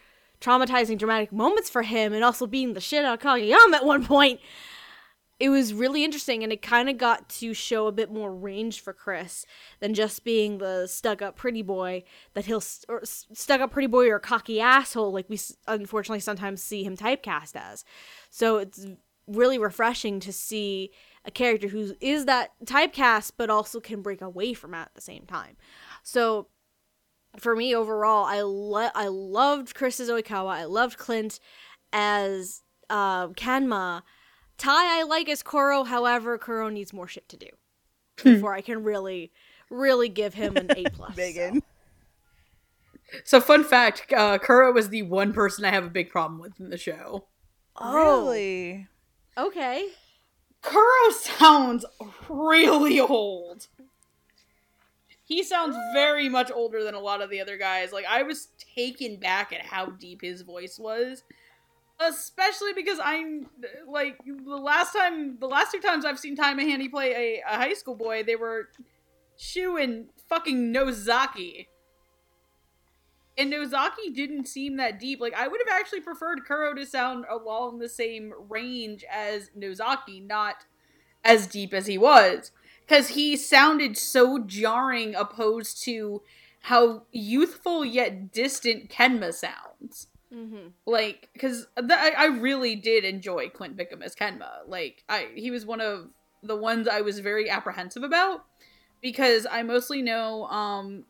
traumatizing, 0.42 0.98
dramatic 0.98 1.32
moments 1.32 1.70
for 1.70 1.82
him 1.82 2.14
and 2.14 2.24
also 2.24 2.48
being 2.48 2.74
the 2.74 2.80
shit 2.80 3.04
out 3.04 3.16
of 3.16 3.20
Kageyama 3.20 3.74
at 3.74 3.86
one 3.86 4.06
point 4.06 4.40
it 5.40 5.50
was 5.50 5.74
really 5.74 6.04
interesting 6.04 6.44
and 6.44 6.52
it 6.52 6.62
kind 6.62 6.90
of 6.90 6.98
got 6.98 7.30
to 7.30 7.54
show 7.54 7.88
a 7.88 7.92
bit 7.92 8.12
more 8.12 8.34
range 8.34 8.82
for 8.82 8.92
Chris 8.92 9.46
than 9.80 9.94
just 9.94 10.26
being 10.26 10.58
the 10.58 10.86
stuck 10.86 11.22
up 11.22 11.38
pretty 11.38 11.62
boy 11.62 12.04
that 12.34 12.46
he'll 12.46 12.64
or 12.90 13.02
stuck 13.06 13.62
up 13.62 13.72
pretty 13.72 13.88
boy 13.88 14.10
or 14.10 14.20
cocky 14.20 14.60
asshole 14.60 15.14
like 15.14 15.30
we 15.30 15.40
unfortunately 15.68 16.20
sometimes 16.20 16.62
see 16.62 16.84
him 16.84 16.98
typecast 16.98 17.56
as. 17.56 17.86
So 18.30 18.58
it's 18.58 18.86
really 19.28 19.58
refreshing 19.58 20.20
to 20.20 20.34
see 20.34 20.92
a 21.24 21.32
character 21.32 21.70
who 21.70 21.94
is 22.02 22.26
that 22.26 22.52
typecast 22.66 23.34
but 23.38 23.50
also 23.50 23.80
can 23.80 24.02
break 24.02 24.22
away 24.22 24.54
from 24.54 24.74
it 24.74 24.80
at 24.80 24.96
the 24.96 25.02
same 25.02 25.26
time. 25.26 25.56
So 26.04 26.48
for 27.38 27.56
me 27.56 27.76
overall, 27.76 28.26
I 28.26 28.42
lo- 28.42 28.90
I 28.96 29.08
loved 29.08 29.76
Chris's 29.76 30.10
Oikawa. 30.10 30.50
I 30.52 30.64
loved 30.66 30.98
Clint 30.98 31.40
as 31.94 32.62
uh, 32.90 33.28
Kenma 33.30 34.04
Tai 34.58 35.00
I 35.00 35.04
like 35.04 35.30
as 35.30 35.42
Koro, 35.42 35.84
however, 35.86 36.38
Koro 36.38 36.68
needs 36.70 36.92
more 36.92 37.08
shit 37.08 37.30
to 37.30 37.38
do 37.38 37.48
before 38.22 38.54
I 38.54 38.60
can 38.62 38.84
really, 38.84 39.32
really 39.70 40.10
give 40.10 40.34
him 40.34 40.58
an 40.58 40.70
A 40.76 40.84
plus. 40.90 41.16
Megan. 41.18 41.62
So, 43.24 43.40
fun 43.40 43.64
fact: 43.64 44.12
uh, 44.16 44.38
Kuro 44.38 44.74
was 44.74 44.90
the 44.90 45.04
one 45.04 45.32
person 45.34 45.64
I 45.66 45.72
have 45.72 45.86
a 45.86 45.90
big 45.90 46.10
problem 46.10 46.40
with 46.42 46.60
in 46.60 46.70
the 46.70 46.78
show. 46.78 47.28
Oh, 47.78 47.94
Really? 47.96 48.88
okay. 49.38 49.88
Kuro 50.62 51.12
sounds 51.14 51.86
really 52.28 53.00
old. 53.00 53.68
He 55.30 55.44
sounds 55.44 55.78
very 55.94 56.28
much 56.28 56.52
older 56.52 56.84
than 56.84 56.96
a 56.96 57.00
lot 57.00 57.22
of 57.22 57.30
the 57.30 57.40
other 57.40 57.56
guys. 57.56 57.94
Like 57.94 58.06
I 58.10 58.24
was 58.24 58.48
taken 58.76 59.18
back 59.18 59.54
at 59.54 59.62
how 59.62 59.86
deep 59.86 60.22
his 60.24 60.42
voice 60.42 60.80
was. 60.80 61.24
Especially 62.00 62.74
because 62.74 62.98
I'm 63.04 63.48
like 63.88 64.18
the 64.26 64.58
last 64.58 64.92
time 64.94 65.38
the 65.40 65.46
last 65.46 65.72
two 65.72 65.82
times 65.82 66.04
I've 66.04 66.18
seen 66.18 66.36
Ty 66.36 66.56
Mahany 66.56 66.90
play 66.90 67.14
a, 67.14 67.44
a 67.48 67.58
high 67.58 67.76
school 67.76 67.94
boy, 67.94 68.24
they 68.24 68.36
were 68.36 68.70
Shu 69.38 69.78
and 69.78 70.10
fucking 70.28 70.72
Nozaki. 70.72 71.68
And 73.38 73.52
Nozaki 73.52 74.10
didn't 74.12 74.48
seem 74.48 74.78
that 74.78 75.00
deep. 75.00 75.22
Like 75.22 75.36
I 75.36 75.48
would 75.48 75.62
have 75.64 75.80
actually 75.80 76.02
preferred 76.02 76.44
Kuro 76.48 76.74
to 76.74 76.88
sound 76.88 77.26
along 77.30 77.78
the 77.78 77.90
same 77.90 78.34
range 78.50 79.06
as 79.12 79.52
Nozaki, 79.56 80.22
not 80.22 80.66
as 81.24 81.46
deep 81.46 81.72
as 81.72 81.86
he 81.86 82.00
was. 82.00 82.52
Because 82.90 83.10
he 83.10 83.38
sounded 83.38 83.98
so 83.98 84.40
jarring 84.40 85.14
opposed 85.14 85.84
to 85.84 86.24
how 86.62 87.04
youthful 87.12 87.86
yet 87.86 88.32
distant 88.32 88.90
Kenma 88.90 89.32
sounds. 89.32 90.08
Mm-hmm. 90.34 90.70
Like, 90.88 91.30
because 91.34 91.68
th- 91.78 91.92
I, 91.92 92.14
I 92.18 92.26
really 92.26 92.76
did 92.76 93.06
enjoy 93.06 93.50
Clint 93.50 93.78
Bickham 93.78 94.02
as 94.02 94.16
Kenma. 94.16 94.68
Like, 94.68 95.04
I 95.08 95.28
he 95.36 95.52
was 95.52 95.68
one 95.68 95.82
of 95.82 96.08
the 96.42 96.56
ones 96.56 96.88
I 96.88 97.02
was 97.02 97.20
very 97.20 97.48
apprehensive 97.48 98.02
about 98.02 98.46
because 99.02 99.46
I 99.50 99.62
mostly 99.62 100.02
know 100.02 100.46
um 100.46 101.06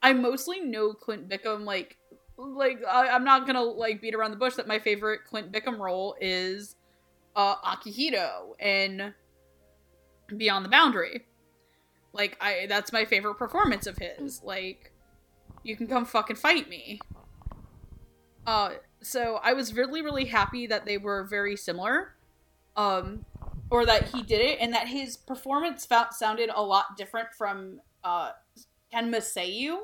I 0.00 0.12
mostly 0.12 0.60
know 0.60 0.92
Clint 0.92 1.28
Bickham 1.28 1.64
like 1.64 1.96
like 2.36 2.78
I, 2.88 3.08
I'm 3.08 3.24
not 3.24 3.46
gonna 3.46 3.62
like 3.62 4.00
beat 4.00 4.14
around 4.14 4.30
the 4.30 4.36
bush 4.36 4.54
that 4.54 4.68
my 4.68 4.78
favorite 4.78 5.20
Clint 5.24 5.50
Bickham 5.50 5.78
role 5.78 6.14
is 6.20 6.76
uh 7.34 7.56
Akihito 7.56 8.60
in 8.60 9.14
Beyond 10.36 10.64
the 10.64 10.68
Boundary. 10.68 11.26
Like 12.12 12.36
I 12.40 12.66
that's 12.68 12.92
my 12.92 13.04
favorite 13.04 13.36
performance 13.36 13.86
of 13.86 13.98
his. 13.98 14.42
Like 14.42 14.92
you 15.62 15.76
can 15.76 15.86
come 15.86 16.04
fucking 16.04 16.36
fight 16.36 16.68
me. 16.68 17.00
Uh 18.46 18.72
so 19.02 19.40
I 19.42 19.52
was 19.52 19.74
really 19.74 20.02
really 20.02 20.26
happy 20.26 20.66
that 20.66 20.84
they 20.84 20.98
were 20.98 21.24
very 21.24 21.56
similar. 21.56 22.14
Um 22.76 23.24
or 23.70 23.86
that 23.86 24.08
he 24.10 24.22
did 24.22 24.40
it 24.40 24.58
and 24.60 24.74
that 24.74 24.88
his 24.88 25.16
performance 25.16 25.86
felt 25.86 26.12
sounded 26.12 26.50
a 26.54 26.62
lot 26.62 26.96
different 26.96 27.28
from 27.36 27.80
uh 28.04 28.32
Ken 28.90 29.10
Masayu 29.10 29.78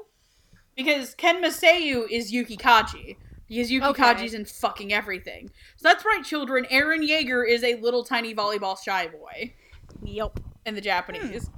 because 0.76 1.14
Ken 1.14 1.42
Masayu 1.42 2.06
is 2.10 2.30
Yuki 2.30 2.56
Kaji 2.56 3.16
because 3.48 3.70
Yuki 3.70 3.86
Okay. 3.86 4.02
Kaji's 4.02 4.34
in 4.34 4.44
fucking 4.44 4.92
everything. 4.92 5.50
So 5.78 5.88
that's 5.88 6.04
right, 6.04 6.22
children. 6.22 6.66
Eren 6.70 7.08
Yeager 7.08 7.48
is 7.48 7.64
a 7.64 7.76
little 7.76 8.04
tiny 8.04 8.34
volleyball 8.34 8.76
shy 8.82 9.06
boy 9.08 9.54
Yep. 10.02 10.40
And 10.66 10.76
the 10.76 10.80
Japanese. 10.80 11.50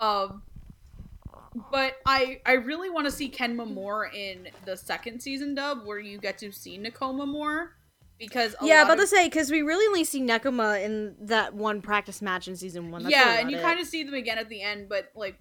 Um, 0.00 0.42
but 1.70 1.94
I 2.06 2.40
I 2.46 2.52
really 2.52 2.90
want 2.90 3.06
to 3.06 3.10
see 3.10 3.30
Kenma 3.30 3.70
more 3.70 4.06
in 4.06 4.48
the 4.64 4.76
second 4.76 5.20
season 5.20 5.54
dub 5.54 5.84
where 5.84 5.98
you 5.98 6.18
get 6.18 6.38
to 6.38 6.52
see 6.52 6.78
Nekoma 6.78 7.26
more 7.26 7.76
because 8.18 8.54
yeah, 8.62 8.82
about 8.82 8.98
to 8.98 9.06
say 9.06 9.26
because 9.26 9.50
we 9.50 9.62
really 9.62 9.86
only 9.86 10.04
see 10.04 10.20
Nekoma 10.20 10.82
in 10.84 11.16
that 11.20 11.54
one 11.54 11.82
practice 11.82 12.22
match 12.22 12.48
in 12.48 12.56
season 12.56 12.90
one. 12.90 13.02
That's 13.02 13.14
yeah, 13.14 13.40
and 13.40 13.50
you 13.50 13.58
kind 13.58 13.80
of 13.80 13.86
see 13.86 14.04
them 14.04 14.14
again 14.14 14.38
at 14.38 14.48
the 14.48 14.62
end, 14.62 14.88
but 14.88 15.10
like 15.16 15.38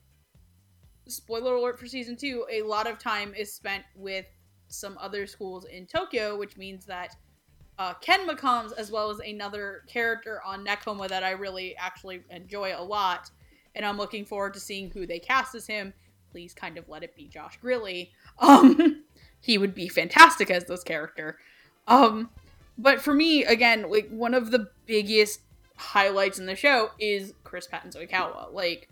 spoiler 1.07 1.55
alert 1.55 1.79
for 1.79 1.87
season 1.87 2.15
two, 2.15 2.45
a 2.51 2.61
lot 2.63 2.87
of 2.87 2.97
time 2.97 3.33
is 3.35 3.53
spent 3.53 3.83
with 3.95 4.25
some 4.67 4.97
other 4.99 5.27
schools 5.27 5.65
in 5.65 5.85
Tokyo, 5.85 6.37
which 6.37 6.57
means 6.57 6.85
that 6.85 7.15
uh, 7.79 7.93
Kenma 7.95 8.37
comes 8.37 8.73
as 8.73 8.91
well 8.91 9.09
as 9.09 9.19
another 9.19 9.83
character 9.87 10.41
on 10.45 10.65
Nekoma 10.65 11.07
that 11.07 11.23
I 11.23 11.31
really 11.31 11.75
actually 11.77 12.21
enjoy 12.29 12.73
a 12.75 12.83
lot, 12.83 13.31
and 13.73 13.85
I'm 13.85 13.97
looking 13.97 14.25
forward 14.25 14.53
to 14.55 14.59
seeing 14.59 14.91
who 14.91 15.07
they 15.07 15.17
cast 15.17 15.55
as 15.55 15.65
him. 15.65 15.93
Please, 16.29 16.53
kind 16.53 16.77
of 16.77 16.87
let 16.89 17.03
it 17.03 17.15
be 17.15 17.27
Josh 17.27 17.57
Grelle. 17.63 18.09
Um, 18.39 19.03
he 19.41 19.57
would 19.57 19.73
be 19.73 19.87
fantastic 19.89 20.49
as 20.49 20.65
this 20.65 20.83
character. 20.83 21.37
Um, 21.87 22.29
but 22.77 23.01
for 23.01 23.13
me, 23.13 23.43
again, 23.43 23.89
like 23.89 24.09
one 24.09 24.33
of 24.33 24.51
the 24.51 24.69
biggest 24.85 25.41
highlights 25.75 26.39
in 26.39 26.45
the 26.45 26.55
show 26.55 26.91
is 26.99 27.33
Chris 27.43 27.67
Patton's 27.67 27.95
Oikawa. 27.95 28.53
Like 28.53 28.89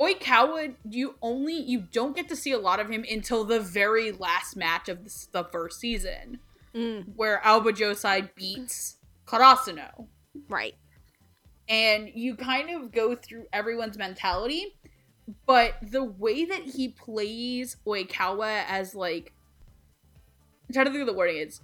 Oikawa, 0.00 0.74
you 0.88 1.14
only 1.22 1.54
you 1.54 1.84
don't 1.92 2.16
get 2.16 2.28
to 2.28 2.36
see 2.36 2.52
a 2.52 2.58
lot 2.58 2.80
of 2.80 2.90
him 2.90 3.04
until 3.10 3.44
the 3.44 3.60
very 3.60 4.12
last 4.12 4.56
match 4.56 4.88
of 4.88 5.04
the, 5.04 5.26
the 5.32 5.44
first 5.44 5.80
season, 5.80 6.40
Mm, 6.74 7.14
where 7.16 7.40
Aoba 7.44 7.72
Johsai 7.72 8.28
beats 8.34 8.96
Karasuno, 9.26 10.06
right. 10.48 10.74
and 11.68 12.10
you 12.14 12.36
kind 12.36 12.70
of 12.70 12.92
go 12.92 13.14
through 13.14 13.46
everyone's 13.52 13.96
mentality. 13.96 14.76
But 15.46 15.74
the 15.82 16.04
way 16.04 16.44
that 16.44 16.62
he 16.62 16.88
plays 16.88 17.76
Oikawa 17.84 18.62
as 18.68 18.94
like, 18.94 19.32
I'm 20.68 20.72
trying 20.72 20.86
to 20.86 20.92
think 20.92 21.00
of 21.00 21.08
the 21.08 21.14
wording 21.14 21.38
is 21.38 21.60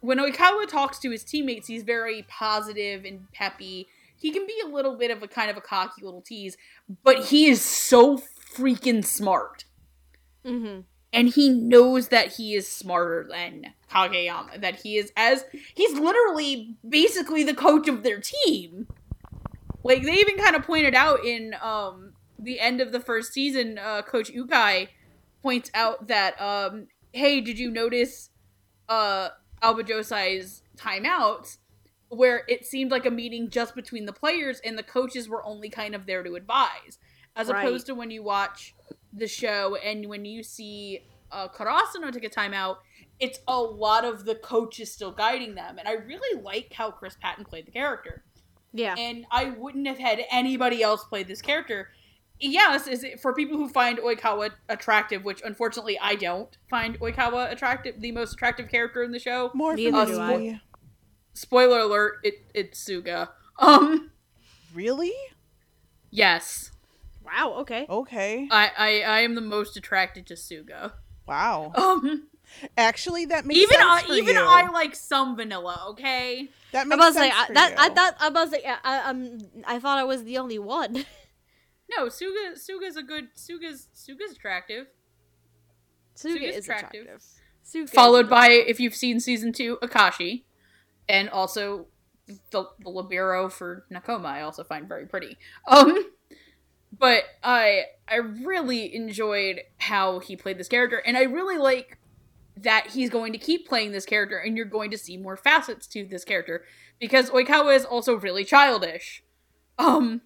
when 0.00 0.18
Oikawa 0.18 0.66
talks 0.66 0.98
to 1.00 1.10
his 1.10 1.22
teammates, 1.22 1.68
he's 1.68 1.82
very 1.82 2.24
positive 2.28 3.04
and 3.04 3.30
peppy. 3.32 3.86
He 4.18 4.30
can 4.30 4.46
be 4.46 4.60
a 4.64 4.68
little 4.68 4.96
bit 4.96 5.10
of 5.10 5.22
a 5.22 5.28
kind 5.28 5.50
of 5.50 5.56
a 5.56 5.60
cocky 5.60 6.02
little 6.02 6.22
tease, 6.22 6.56
but 7.04 7.26
he 7.26 7.46
is 7.46 7.60
so 7.60 8.18
freaking 8.54 9.04
smart. 9.04 9.64
Mm-hmm. 10.44 10.80
And 11.12 11.28
he 11.28 11.48
knows 11.48 12.08
that 12.08 12.34
he 12.34 12.54
is 12.54 12.68
smarter 12.68 13.26
than 13.30 13.72
Kageyama. 13.90 14.60
That 14.60 14.80
he 14.80 14.96
is 14.98 15.12
as 15.16 15.44
he's 15.74 15.98
literally 15.98 16.76
basically 16.86 17.42
the 17.42 17.54
coach 17.54 17.88
of 17.88 18.02
their 18.02 18.20
team. 18.20 18.86
Like 19.82 20.02
they 20.02 20.14
even 20.14 20.36
kind 20.36 20.56
of 20.56 20.62
pointed 20.64 20.94
out 20.94 21.24
in 21.24 21.54
um 21.62 22.12
the 22.38 22.60
end 22.60 22.80
of 22.80 22.92
the 22.92 23.00
first 23.00 23.32
season, 23.32 23.78
uh 23.78 24.02
Coach 24.02 24.30
Ukai 24.32 24.88
points 25.42 25.70
out 25.74 26.08
that 26.08 26.38
um 26.40 26.88
hey, 27.12 27.40
did 27.40 27.58
you 27.58 27.70
notice 27.70 28.30
uh 28.88 29.30
Aoba 29.62 29.86
Johsai's 29.88 30.62
timeouts 30.76 31.56
where 32.08 32.42
it 32.46 32.64
seemed 32.66 32.90
like 32.90 33.06
a 33.06 33.10
meeting 33.10 33.48
just 33.48 33.74
between 33.74 34.06
the 34.06 34.12
players 34.12 34.60
and 34.64 34.76
the 34.78 34.82
coaches 34.82 35.28
were 35.28 35.44
only 35.44 35.68
kind 35.70 35.94
of 35.94 36.06
there 36.06 36.22
to 36.22 36.34
advise 36.34 36.98
as 37.34 37.48
Right. 37.48 37.64
opposed 37.64 37.86
to 37.86 37.94
when 37.94 38.10
you 38.10 38.22
watch 38.22 38.74
the 39.16 39.26
show 39.26 39.76
and 39.76 40.06
when 40.08 40.24
you 40.24 40.42
see 40.42 41.00
uh, 41.32 41.48
Karasuno 41.48 42.12
take 42.12 42.24
a 42.24 42.30
timeout, 42.30 42.76
it's 43.18 43.40
a 43.48 43.58
lot 43.58 44.04
of 44.04 44.24
the 44.24 44.34
coaches 44.36 44.92
still 44.92 45.10
guiding 45.10 45.54
them. 45.54 45.78
And 45.78 45.88
I 45.88 45.92
really 45.92 46.42
like 46.42 46.72
how 46.72 46.90
Chris 46.90 47.16
Patton 47.20 47.44
played 47.44 47.66
the 47.66 47.70
character. 47.72 48.24
Yeah. 48.72 48.94
And 48.96 49.24
I 49.30 49.50
wouldn't 49.50 49.86
have 49.86 49.98
had 49.98 50.20
anybody 50.30 50.82
else 50.82 51.04
play 51.04 51.22
this 51.22 51.40
character 51.40 51.88
yes, 52.40 52.86
is 52.86 53.04
it 53.04 53.20
for 53.20 53.34
people 53.34 53.56
who 53.56 53.68
find 53.68 53.98
Oikawa 53.98 54.50
attractive, 54.68 55.24
which 55.24 55.42
unfortunately 55.44 55.98
I 55.98 56.14
don't 56.14 56.56
find 56.68 56.98
Oikawa 57.00 57.50
attractive, 57.50 58.00
the 58.00 58.12
most 58.12 58.34
attractive 58.34 58.68
character 58.68 59.02
in 59.02 59.12
the 59.12 59.18
show. 59.18 59.50
More 59.54 59.72
for 59.72 59.76
Neither 59.76 60.06
do 60.06 60.38
me. 60.38 60.60
Spoiler 61.34 61.80
alert, 61.80 62.18
it 62.22 62.34
it's 62.54 62.82
Suga. 62.82 63.28
Um, 63.58 64.10
Really? 64.74 65.14
yes, 66.10 66.70
Wow. 67.26 67.54
Okay. 67.60 67.86
Okay. 67.88 68.48
I 68.50 68.70
I, 68.76 69.00
I 69.02 69.20
am 69.20 69.34
the 69.34 69.40
most 69.40 69.76
attracted 69.76 70.26
to 70.28 70.34
Suga. 70.34 70.92
Wow. 71.26 71.72
Um, 71.76 72.28
Actually, 72.78 73.24
that 73.26 73.44
makes 73.44 73.58
even 73.58 73.74
sense 73.74 73.84
I 73.84 74.02
for 74.06 74.12
even 74.12 74.36
you. 74.36 74.44
I 74.44 74.68
like 74.70 74.94
some 74.94 75.34
vanilla. 75.36 75.84
Okay. 75.90 76.48
That 76.70 76.82
I'm 76.82 76.88
makes 76.90 76.98
about 77.00 77.08
to 77.08 77.14
say 77.14 77.30
sense 77.30 77.34
I, 77.40 77.46
for 77.48 77.52
that. 77.54 77.74
I 77.78 77.86
you. 77.88 77.94
thought 77.94 78.16
I'm 78.20 78.30
about 78.32 78.52
to 78.52 78.68
I, 78.68 78.78
I, 78.84 79.10
um 79.10 79.38
I 79.66 79.78
thought 79.80 79.98
I 79.98 80.04
was 80.04 80.22
the 80.24 80.38
only 80.38 80.58
one. 80.58 81.04
No, 81.96 82.06
Suga 82.06 82.54
Suga's 82.54 82.96
a 82.96 83.02
good 83.02 83.28
Suga's 83.36 83.88
Suga's 83.94 84.32
attractive. 84.32 84.86
Suga 86.16 86.32
Suga's 86.38 86.56
is 86.56 86.64
attractive. 86.64 87.02
attractive. 87.02 87.22
Suga 87.64 87.90
Followed 87.90 88.24
is 88.26 88.30
by 88.30 88.46
adorable. 88.46 88.70
if 88.70 88.80
you've 88.80 88.94
seen 88.94 89.20
season 89.20 89.52
two, 89.52 89.78
Akashi, 89.82 90.42
and 91.08 91.28
also 91.30 91.86
the, 92.50 92.64
the 92.80 92.90
libero 92.90 93.48
for 93.48 93.84
Nekoma. 93.92 94.26
I 94.26 94.42
also 94.42 94.64
find 94.64 94.88
very 94.88 95.06
pretty. 95.06 95.36
Um, 95.68 95.96
but 96.98 97.24
I 97.42 97.84
I 98.08 98.16
really 98.16 98.94
enjoyed 98.94 99.62
how 99.78 100.20
he 100.20 100.36
played 100.36 100.58
this 100.58 100.68
character, 100.68 101.02
and 101.04 101.16
I 101.16 101.22
really 101.22 101.58
like 101.58 101.98
that 102.56 102.88
he's 102.92 103.10
going 103.10 103.32
to 103.32 103.38
keep 103.38 103.68
playing 103.68 103.92
this 103.92 104.06
character, 104.06 104.38
and 104.38 104.56
you're 104.56 104.66
going 104.66 104.90
to 104.90 104.98
see 104.98 105.16
more 105.16 105.36
facets 105.36 105.86
to 105.88 106.06
this 106.06 106.24
character 106.24 106.64
because 106.98 107.30
Oikawa 107.30 107.76
is 107.76 107.84
also 107.84 108.14
really 108.14 108.44
childish. 108.44 109.22
Um, 109.78 110.22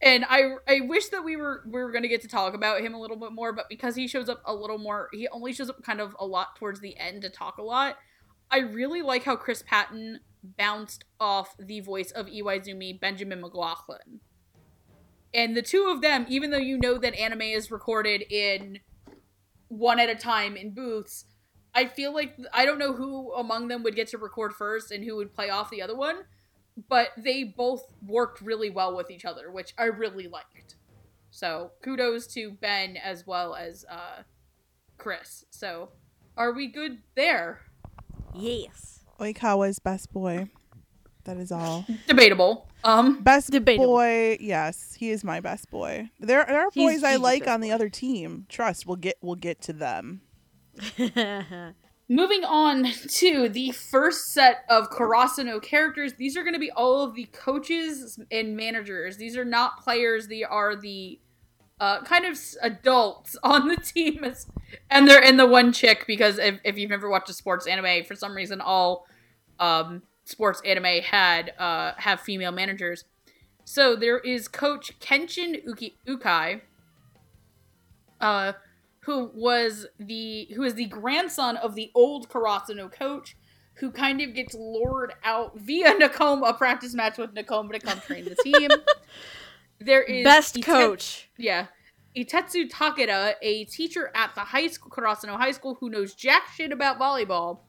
and 0.00 0.24
I 0.28 0.56
I 0.66 0.80
wish 0.80 1.08
that 1.08 1.24
we 1.24 1.36
were 1.36 1.62
we 1.66 1.80
were 1.80 1.90
going 1.90 2.02
to 2.02 2.08
get 2.08 2.20
to 2.22 2.28
talk 2.28 2.54
about 2.54 2.80
him 2.80 2.94
a 2.94 3.00
little 3.00 3.16
bit 3.16 3.32
more, 3.32 3.52
but 3.52 3.68
because 3.68 3.96
he 3.96 4.06
shows 4.06 4.28
up 4.28 4.42
a 4.44 4.54
little 4.54 4.78
more, 4.78 5.08
he 5.12 5.28
only 5.28 5.52
shows 5.52 5.70
up 5.70 5.82
kind 5.82 6.00
of 6.00 6.14
a 6.18 6.26
lot 6.26 6.56
towards 6.56 6.80
the 6.80 6.96
end 6.98 7.22
to 7.22 7.30
talk 7.30 7.58
a 7.58 7.62
lot. 7.62 7.96
I 8.50 8.58
really 8.58 9.02
like 9.02 9.24
how 9.24 9.36
Chris 9.36 9.62
Patton 9.66 10.20
bounced 10.42 11.04
off 11.20 11.54
the 11.58 11.80
voice 11.80 12.10
of 12.10 12.26
Iwaizumi 12.26 13.00
Benjamin 13.00 13.40
McLaughlin. 13.40 14.20
And 15.38 15.56
the 15.56 15.62
two 15.62 15.86
of 15.88 16.00
them, 16.00 16.26
even 16.28 16.50
though 16.50 16.58
you 16.58 16.76
know 16.78 16.98
that 16.98 17.14
anime 17.14 17.42
is 17.42 17.70
recorded 17.70 18.22
in 18.22 18.80
one 19.68 20.00
at 20.00 20.10
a 20.10 20.16
time 20.16 20.56
in 20.56 20.74
booths, 20.74 21.26
I 21.72 21.86
feel 21.86 22.12
like 22.12 22.36
I 22.52 22.66
don't 22.66 22.80
know 22.80 22.92
who 22.92 23.32
among 23.34 23.68
them 23.68 23.84
would 23.84 23.94
get 23.94 24.08
to 24.08 24.18
record 24.18 24.52
first 24.52 24.90
and 24.90 25.04
who 25.04 25.14
would 25.14 25.32
play 25.32 25.48
off 25.48 25.70
the 25.70 25.80
other 25.80 25.94
one, 25.94 26.24
but 26.88 27.10
they 27.16 27.44
both 27.44 27.84
worked 28.04 28.40
really 28.40 28.68
well 28.68 28.96
with 28.96 29.12
each 29.12 29.24
other, 29.24 29.52
which 29.52 29.74
I 29.78 29.84
really 29.84 30.26
liked. 30.26 30.74
So 31.30 31.70
kudos 31.84 32.26
to 32.34 32.50
Ben 32.50 32.96
as 32.96 33.24
well 33.24 33.54
as 33.54 33.84
uh, 33.88 34.22
Chris. 34.96 35.44
So 35.50 35.90
are 36.36 36.52
we 36.52 36.66
good 36.66 36.98
there? 37.14 37.60
yes. 38.34 39.04
Oikawa's 39.20 39.78
best 39.78 40.12
boy. 40.12 40.48
That 41.26 41.36
is 41.36 41.52
all. 41.52 41.86
Debatable. 42.08 42.67
Um, 42.84 43.20
Best 43.22 43.50
Debatable. 43.50 43.86
boy, 43.86 44.36
yes, 44.40 44.94
he 44.94 45.10
is 45.10 45.24
my 45.24 45.40
best 45.40 45.70
boy. 45.70 46.10
There, 46.20 46.44
there 46.46 46.60
are 46.60 46.70
He's- 46.72 46.94
boys 46.94 47.04
I 47.04 47.16
like 47.16 47.46
on 47.48 47.60
the 47.60 47.72
other 47.72 47.88
team. 47.88 48.46
Trust, 48.48 48.86
we'll 48.86 48.96
get 48.96 49.16
we'll 49.20 49.34
get 49.36 49.60
to 49.62 49.72
them. 49.72 50.20
Moving 52.10 52.42
on 52.44 52.86
to 53.08 53.48
the 53.50 53.70
first 53.72 54.32
set 54.32 54.64
of 54.70 54.88
Karasuno 54.90 55.60
characters, 55.60 56.14
these 56.14 56.38
are 56.38 56.42
going 56.42 56.54
to 56.54 56.58
be 56.58 56.70
all 56.70 57.02
of 57.02 57.14
the 57.14 57.24
coaches 57.32 58.18
and 58.30 58.56
managers. 58.56 59.18
These 59.18 59.36
are 59.36 59.44
not 59.44 59.82
players; 59.82 60.28
they 60.28 60.42
are 60.42 60.74
the 60.74 61.18
uh, 61.80 62.02
kind 62.04 62.24
of 62.24 62.38
adults 62.62 63.36
on 63.42 63.68
the 63.68 63.76
team, 63.76 64.24
as, 64.24 64.46
and 64.90 65.06
they're 65.06 65.22
in 65.22 65.36
the 65.36 65.46
one 65.46 65.72
chick 65.72 66.04
because 66.06 66.38
if, 66.38 66.60
if 66.64 66.78
you've 66.78 66.90
never 66.90 67.10
watched 67.10 67.28
a 67.28 67.34
sports 67.34 67.66
anime, 67.66 68.04
for 68.04 68.14
some 68.14 68.34
reason, 68.34 68.60
all 68.62 69.06
um, 69.60 70.02
sports 70.28 70.60
anime 70.64 71.02
had 71.02 71.52
uh, 71.58 71.92
have 71.96 72.20
female 72.20 72.52
managers. 72.52 73.04
So 73.64 73.96
there 73.96 74.18
is 74.18 74.48
Coach 74.48 74.98
Keishin 75.00 75.66
Uki- 75.66 75.94
Ukai, 76.06 76.60
uh, 78.20 78.52
who 79.00 79.30
was 79.34 79.86
the 79.98 80.48
who 80.54 80.62
is 80.62 80.74
the 80.74 80.86
grandson 80.86 81.56
of 81.56 81.74
the 81.74 81.90
old 81.94 82.28
Karasuno 82.28 82.90
coach, 82.92 83.36
who 83.74 83.90
kind 83.90 84.20
of 84.20 84.34
gets 84.34 84.54
lured 84.54 85.14
out 85.24 85.58
via 85.58 85.94
Nekoma, 86.00 86.50
a 86.50 86.54
practice 86.54 86.94
match 86.94 87.18
with 87.18 87.34
Nekoma 87.34 87.72
to 87.72 87.78
come 87.80 88.00
train 88.00 88.24
the 88.24 88.36
team. 88.36 88.70
there 89.80 90.02
is 90.02 90.24
Best 90.24 90.56
Ite- 90.58 90.64
coach. 90.64 91.28
yeah. 91.36 91.66
Ittetsu 92.16 92.68
Takeda, 92.68 93.34
a 93.42 93.64
teacher 93.66 94.10
at 94.14 94.34
the 94.34 94.40
high 94.40 94.66
school, 94.66 94.90
Karasuno 94.90 95.36
High 95.36 95.52
School, 95.52 95.76
who 95.78 95.88
knows 95.88 96.14
jack 96.14 96.48
shit 96.56 96.72
about 96.72 96.98
volleyball, 96.98 97.60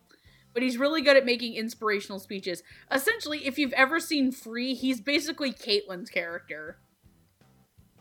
but 0.54 0.64
he's 0.64 0.78
really 0.78 1.02
good 1.02 1.18
at 1.18 1.26
making 1.26 1.56
inspirational 1.56 2.20
speeches. 2.20 2.64
Essentially, 2.92 3.46
if 3.46 3.58
you've 3.58 3.74
ever 3.74 4.00
seen 4.00 4.32
Free, 4.32 4.74
he's 4.74 5.02
basically 5.02 5.52
Caitlyn's 5.52 6.10
character 6.10 6.78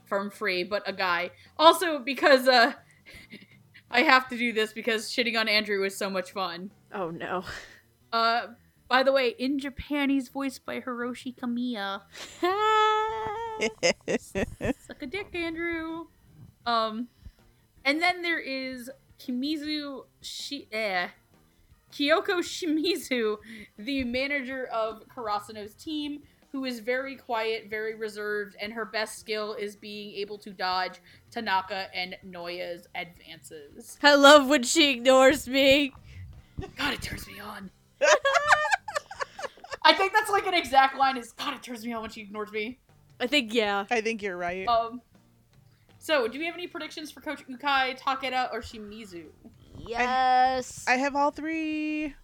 from 0.06 0.30
Free, 0.30 0.64
but 0.64 0.82
a 0.86 0.92
guy. 0.92 1.30
Also, 1.58 1.98
because 1.98 2.48
uh, 2.48 2.72
I 3.90 4.02
have 4.02 4.28
to 4.28 4.36
do 4.36 4.52
this 4.52 4.72
because 4.72 5.10
shitting 5.10 5.38
on 5.38 5.48
Andrew 5.48 5.80
was 5.80 5.96
so 5.96 6.10
much 6.10 6.32
fun. 6.32 6.70
Oh 6.92 7.10
no. 7.10 7.44
Uh, 8.12 8.48
by 8.88 9.02
the 9.02 9.12
way, 9.12 9.34
in 9.38 9.58
Japan, 9.58 10.08
he's 10.08 10.28
voiced 10.28 10.64
by 10.64 10.80
Hiroshi 10.80 11.36
Kamiya. 11.36 12.02
Suck 14.86 15.02
a 15.02 15.06
dick, 15.06 15.34
Andrew. 15.34 16.06
Um, 16.64 17.08
and 17.84 18.00
then 18.00 18.22
there 18.22 18.38
is 18.38 18.90
Kimizu 19.18 20.04
Shi- 20.22 20.68
eh, 20.72 21.08
Kyoko 21.92 22.38
Shimizu, 22.40 23.38
the 23.78 24.04
manager 24.04 24.66
of 24.66 25.02
Karasuno's 25.08 25.74
team, 25.74 26.20
who 26.52 26.64
is 26.64 26.80
very 26.80 27.16
quiet, 27.16 27.68
very 27.68 27.94
reserved, 27.94 28.56
and 28.60 28.72
her 28.72 28.84
best 28.84 29.18
skill 29.18 29.54
is 29.54 29.76
being 29.76 30.14
able 30.14 30.38
to 30.38 30.50
dodge 30.50 31.00
Tanaka 31.30 31.88
and 31.94 32.16
Noya's 32.22 32.86
advances. 32.94 33.98
I 34.02 34.14
love 34.14 34.48
when 34.48 34.62
she 34.62 34.90
ignores 34.90 35.46
me. 35.46 35.92
God, 36.76 36.94
it 36.94 37.02
turns 37.02 37.26
me 37.26 37.38
on. 37.40 37.70
I 39.84 39.92
think 39.94 40.12
that's 40.12 40.30
like 40.30 40.46
an 40.46 40.54
exact 40.54 40.96
line 40.96 41.16
is 41.16 41.32
God, 41.32 41.54
it 41.54 41.62
turns 41.62 41.84
me 41.84 41.92
on 41.92 42.02
when 42.02 42.10
she 42.10 42.20
ignores 42.22 42.50
me. 42.52 42.78
I 43.20 43.26
think 43.26 43.52
yeah. 43.52 43.84
I 43.90 44.00
think 44.00 44.22
you're 44.22 44.36
right. 44.36 44.66
Um, 44.68 45.00
so 45.98 46.28
do 46.28 46.38
we 46.38 46.46
have 46.46 46.54
any 46.54 46.66
predictions 46.66 47.10
for 47.10 47.20
Coach 47.20 47.44
Ukai, 47.48 47.98
Takeda, 47.98 48.52
or 48.52 48.60
Shimizu? 48.60 49.26
Yes. 49.88 50.84
I 50.88 50.92
have 50.96 51.16
all 51.16 51.30
three. 51.30 52.14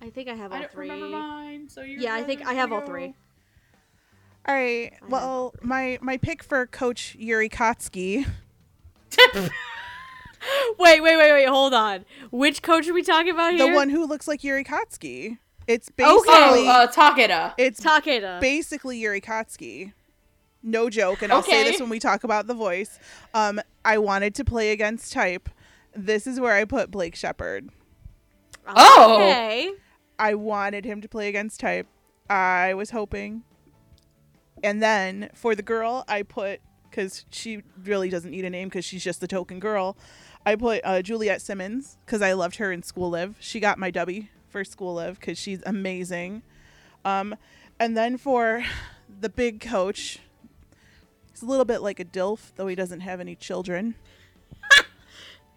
I 0.00 0.10
think 0.10 0.28
I 0.28 0.34
have 0.34 0.52
I 0.52 0.56
all 0.56 0.62
don't 0.62 0.72
three. 0.72 0.90
remember 0.90 1.16
mine, 1.16 1.68
so 1.68 1.82
you're 1.82 2.00
Yeah, 2.00 2.14
I 2.14 2.22
think 2.24 2.44
I 2.46 2.54
have 2.54 2.72
all 2.72 2.80
three. 2.80 3.14
All 4.48 4.54
right. 4.54 4.92
have 5.00 5.10
Well, 5.10 5.28
all 5.28 5.50
three. 5.50 5.68
my 5.68 5.98
my 6.02 6.16
pick 6.16 6.42
for 6.42 6.66
Coach 6.66 7.14
Yuri 7.18 7.48
Katsuki. 7.48 8.26
Wait, 10.78 11.00
wait, 11.00 11.16
wait, 11.16 11.32
wait. 11.32 11.46
Hold 11.48 11.72
on. 11.72 12.04
Which 12.32 12.62
coach 12.62 12.88
are 12.88 12.92
we 12.92 13.02
talking 13.02 13.30
about 13.30 13.54
here? 13.54 13.68
the 13.68 13.72
one 13.74 13.88
who 13.90 14.04
looks 14.06 14.26
like 14.26 14.42
Yuri 14.42 14.64
Katsuki. 14.64 15.38
It's 15.68 15.88
Okay. 15.88 15.94
basically 16.04 16.66
Oh, 16.68 16.82
uh, 16.82 16.86
Takeda. 16.90 17.54
it's 17.56 17.80
Takeda. 17.80 18.40
basically 18.40 18.98
Yuri 18.98 19.20
Katsuki. 19.20 19.92
No 20.64 20.90
joke, 20.90 21.22
and 21.22 21.32
I'll 21.32 21.44
say 21.44 21.62
this 21.62 21.78
when 21.80 21.88
we 21.90 22.00
talk 22.00 22.24
about 22.24 22.48
the 22.48 22.54
voice. 22.54 22.98
Um, 23.34 23.60
I 23.84 23.98
wanted 23.98 24.34
to 24.36 24.44
play 24.44 24.72
against 24.72 25.12
type. 25.12 25.48
This 25.94 26.26
is 26.26 26.40
where 26.40 26.54
I 26.54 26.64
put 26.64 26.90
Blake 26.90 27.14
Shepard. 27.14 27.70
Oh. 28.66 29.16
Okay. 29.16 29.72
I 30.18 30.34
wanted 30.34 30.84
him 30.84 31.00
to 31.00 31.08
play 31.08 31.28
against 31.28 31.60
type. 31.60 31.86
I 32.30 32.74
was 32.74 32.90
hoping. 32.90 33.42
And 34.62 34.82
then 34.82 35.30
for 35.34 35.54
the 35.54 35.62
girl, 35.62 36.04
I 36.08 36.22
put 36.22 36.60
because 36.88 37.24
she 37.30 37.62
really 37.84 38.10
doesn't 38.10 38.30
need 38.30 38.44
a 38.44 38.50
name 38.50 38.68
because 38.68 38.84
she's 38.84 39.02
just 39.02 39.20
the 39.20 39.26
token 39.26 39.58
girl. 39.58 39.96
I 40.44 40.56
put 40.56 40.82
uh, 40.84 41.00
Juliet 41.02 41.40
Simmons 41.40 41.96
because 42.04 42.20
I 42.20 42.34
loved 42.34 42.56
her 42.56 42.70
in 42.70 42.82
School 42.82 43.10
Live. 43.10 43.36
She 43.40 43.60
got 43.60 43.78
my 43.78 43.90
W 43.90 44.24
for 44.48 44.62
School 44.62 44.94
Live 44.94 45.18
because 45.18 45.38
she's 45.38 45.62
amazing. 45.64 46.42
Um, 47.04 47.34
and 47.80 47.96
then 47.96 48.18
for 48.18 48.62
the 49.20 49.28
big 49.28 49.60
coach, 49.60 50.18
he's 51.30 51.42
a 51.42 51.46
little 51.46 51.64
bit 51.64 51.80
like 51.80 51.98
a 51.98 52.04
DILF, 52.04 52.52
though 52.56 52.66
he 52.66 52.74
doesn't 52.74 53.00
have 53.00 53.20
any 53.20 53.34
children. 53.34 53.94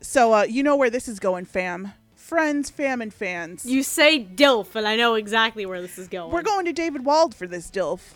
So 0.01 0.33
uh, 0.33 0.43
you 0.43 0.63
know 0.63 0.75
where 0.75 0.89
this 0.89 1.07
is 1.07 1.19
going, 1.19 1.45
fam. 1.45 1.93
Friends, 2.15 2.69
fam, 2.71 3.01
and 3.01 3.13
fans. 3.13 3.65
You 3.65 3.83
say 3.83 4.19
DILF, 4.23 4.75
and 4.75 4.87
I 4.87 4.95
know 4.95 5.13
exactly 5.13 5.65
where 5.65 5.79
this 5.81 5.99
is 5.99 6.07
going. 6.07 6.31
We're 6.31 6.41
going 6.41 6.65
to 6.65 6.73
David 6.73 7.05
Wald 7.05 7.35
for 7.35 7.45
this 7.45 7.69
DILF. 7.69 8.15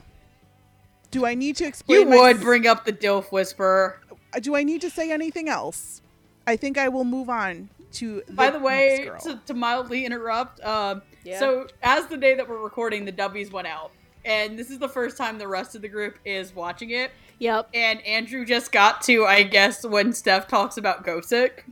Do 1.12 1.26
I 1.26 1.36
need 1.36 1.56
to 1.58 1.66
explain? 1.66 2.00
You 2.02 2.06
my- 2.08 2.16
would 2.18 2.42
bring 2.42 2.66
up 2.68 2.86
the 2.86 2.94
Dilf 2.94 3.32
Whisperer. 3.32 4.00
Do 4.42 4.56
I 4.56 4.64
need 4.64 4.82
to 4.82 4.90
say 4.90 5.12
anything 5.12 5.50
else? 5.50 6.02
I 6.46 6.56
think 6.56 6.78
I 6.78 6.88
will 6.90 7.04
move 7.04 7.30
on 7.30 7.70
to. 7.94 8.24
The 8.28 8.34
By 8.34 8.50
the 8.50 8.60
way, 8.60 9.10
to, 9.24 9.40
to 9.48 9.54
mildly 9.54 10.06
interrupt, 10.06 10.64
um, 10.64 11.02
Yeah. 11.24 11.40
so 11.40 11.68
as 11.84 12.08
the 12.08 12.18
day 12.18 12.36
that 12.36 12.48
we're 12.48 12.62
recording, 12.62 13.06
the 13.06 13.12
W's 13.12 13.52
went 13.52 13.68
out. 13.68 13.92
And 14.26 14.58
this 14.58 14.70
is 14.70 14.80
the 14.80 14.90
first 14.90 15.18
time 15.18 15.38
the 15.38 15.48
rest 15.48 15.76
of 15.76 15.82
the 15.82 15.88
group 15.88 16.18
is 16.26 16.54
watching 16.54 16.92
it. 16.92 17.12
Yep. 17.40 17.70
And 17.74 18.06
Andrew 18.06 18.46
just 18.46 18.72
got 18.72 19.02
to, 19.04 19.26
I 19.26 19.44
guess, 19.44 19.86
when 19.86 20.12
Steph 20.12 20.48
talks 20.48 20.78
about 20.78 21.06
Gosick. 21.06 21.64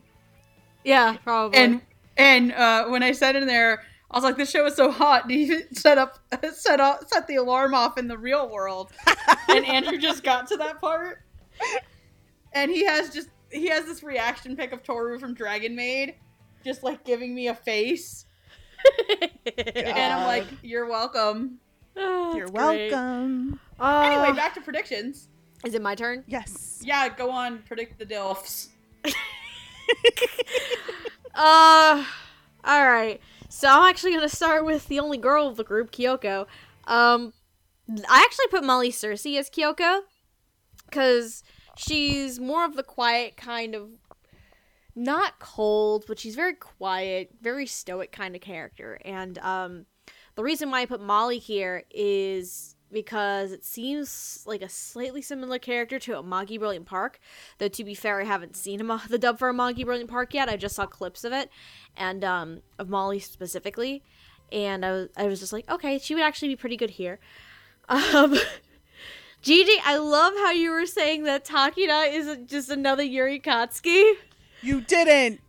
Yeah, 0.84 1.18
probably. 1.24 1.60
And 1.60 1.82
and 2.16 2.54
uh, 2.54 2.88
when 2.88 3.04
I 3.04 3.12
said 3.12 3.36
in 3.36 3.46
there, 3.46 3.84
I 4.10 4.18
was 4.18 4.24
like, 4.24 4.38
"This 4.38 4.50
show 4.50 4.66
is 4.66 4.76
so 4.76 4.90
hot." 4.90 5.28
Do 5.28 5.34
you 5.34 5.64
set 5.74 5.98
up 5.98 6.20
set 6.54 6.80
up 6.80 7.08
set 7.10 7.28
the 7.28 7.36
alarm 7.36 7.74
off 7.74 7.98
in 7.98 8.08
the 8.08 8.18
real 8.18 8.50
world? 8.50 8.92
and 9.50 9.66
Andrew 9.66 9.98
just 9.98 10.24
got 10.24 10.48
to 10.48 10.58
that 10.58 10.80
part, 10.80 11.24
and 12.54 12.72
he 12.72 12.86
has 12.86 13.14
just 13.14 13.30
he 13.52 13.68
has 13.68 13.86
this 13.86 14.04
reaction 14.04 14.56
pic 14.56 14.72
of 14.72 14.84
Toru 14.84 15.20
from 15.20 15.34
Dragon 15.34 15.76
Maid, 15.76 16.16
just 16.64 16.84
like 16.84 17.04
giving 17.04 17.36
me 17.36 17.50
a 17.50 17.56
face, 17.56 18.26
and 19.58 20.14
I'm 20.14 20.26
like, 20.26 20.46
"You're 20.62 20.88
welcome." 20.88 21.60
Oh, 21.98 22.36
You're 22.36 22.48
great. 22.50 22.92
welcome. 22.92 23.60
Uh, 23.80 24.02
Anyway, 24.06 24.36
back 24.36 24.54
to 24.56 24.62
predictions. 24.62 25.28
is 25.66 25.74
it 25.74 25.82
my 25.82 25.96
turn? 25.96 26.24
Yes. 26.28 26.82
Yeah, 26.84 27.10
go 27.10 27.30
on, 27.32 27.60
predict 27.68 27.98
the 28.00 28.06
Dilfs. 28.06 28.68
Uh, 31.40 32.04
all 32.64 32.86
right. 32.86 33.22
So 33.50 33.68
I'm 33.70 33.88
actually 33.90 34.14
gonna 34.14 34.28
start 34.28 34.66
with 34.66 34.88
the 34.88 35.00
only 35.00 35.20
girl 35.20 35.48
of 35.48 35.56
the 35.56 35.64
group, 35.64 35.92
Kyoko. 35.92 36.48
Um, 36.86 37.32
I 38.10 38.24
actually 38.24 38.48
put 38.50 38.64
Molly 38.64 38.92
Searcy 38.92 39.38
as 39.38 39.48
Kyoko 39.50 40.02
because 40.90 41.44
she's 41.78 42.40
more 42.40 42.66
of 42.66 42.76
the 42.76 42.82
quiet 42.82 43.38
kind 43.38 43.76
of, 43.76 43.90
not 44.96 45.38
cold, 45.40 46.06
but 46.08 46.18
she's 46.18 46.34
very 46.36 46.56
quiet, 46.56 47.30
very 47.40 47.68
stoic 47.68 48.12
kind 48.12 48.36
of 48.36 48.42
character. 48.42 49.00
And 49.06 49.38
um, 49.38 49.86
the 50.38 50.44
reason 50.44 50.70
why 50.70 50.82
I 50.82 50.86
put 50.86 51.02
Molly 51.02 51.40
here 51.40 51.84
is 51.90 52.76
because 52.92 53.52
it 53.52 53.66
seems 53.66 54.44
like 54.46 54.62
a 54.62 54.70
slightly 54.70 55.22
similar 55.22 55.58
character 55.58 55.98
to 55.98 56.12
Amagi 56.12 56.60
Brilliant 56.60 56.86
Park. 56.86 57.20
Though 57.58 57.68
to 57.70 57.84
be 57.84 57.96
fair, 57.96 58.22
I 58.22 58.24
haven't 58.24 58.56
seen 58.56 58.78
the 59.10 59.18
dub 59.18 59.40
for 59.40 59.52
Amagi 59.52 59.84
Brilliant 59.84 60.12
Park 60.12 60.36
yet. 60.36 60.48
I 60.48 60.56
just 60.56 60.76
saw 60.76 60.86
clips 60.86 61.24
of 61.24 61.34
it 61.34 61.50
and 61.98 62.24
um, 62.24 62.62
of 62.78 62.88
Molly 62.88 63.20
specifically, 63.20 64.04
and 64.52 64.86
I 64.86 64.92
was, 64.92 65.10
I 65.18 65.26
was 65.26 65.40
just 65.40 65.54
like, 65.54 65.70
okay, 65.72 65.98
she 65.98 66.14
would 66.14 66.24
actually 66.24 66.50
be 66.50 66.56
pretty 66.56 66.78
good 66.78 66.92
here. 66.92 67.20
Um, 67.90 68.38
Gigi, 69.42 69.82
I 69.84 69.98
love 69.98 70.34
how 70.36 70.52
you 70.52 70.70
were 70.70 70.86
saying 70.86 71.24
that 71.24 71.46
Takina 71.46 72.14
is 72.14 72.38
just 72.46 72.70
another 72.70 73.04
Yuri 73.04 73.40
Katsuki. 73.40 74.14
You 74.62 74.82
didn't. 74.82 75.42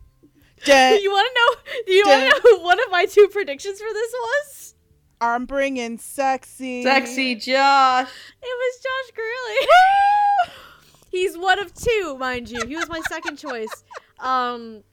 Dun- 0.65 0.99
you 1.01 1.11
want 1.11 1.27
to 1.27 1.33
know? 1.35 1.73
Do 1.85 1.93
you 1.93 2.07
want 2.07 2.21
to 2.21 2.29
know 2.29 2.39
who 2.57 2.63
one 2.63 2.79
of 2.79 2.91
my 2.91 3.05
two 3.05 3.27
predictions 3.27 3.79
for 3.79 3.93
this 3.93 4.11
was? 4.11 4.75
I'm 5.21 5.45
bringing 5.45 5.97
sexy. 5.97 6.83
Sexy 6.83 7.35
Josh. 7.35 8.09
It 8.41 8.45
was 8.45 8.83
Josh 8.83 9.17
Grelle. 9.17 10.51
He's 11.11 11.37
one 11.37 11.59
of 11.59 11.73
two, 11.73 12.15
mind 12.17 12.49
you. 12.49 12.65
He 12.65 12.75
was 12.75 12.87
my 12.87 13.01
second 13.09 13.37
choice. 13.37 13.83
Um, 14.19 14.83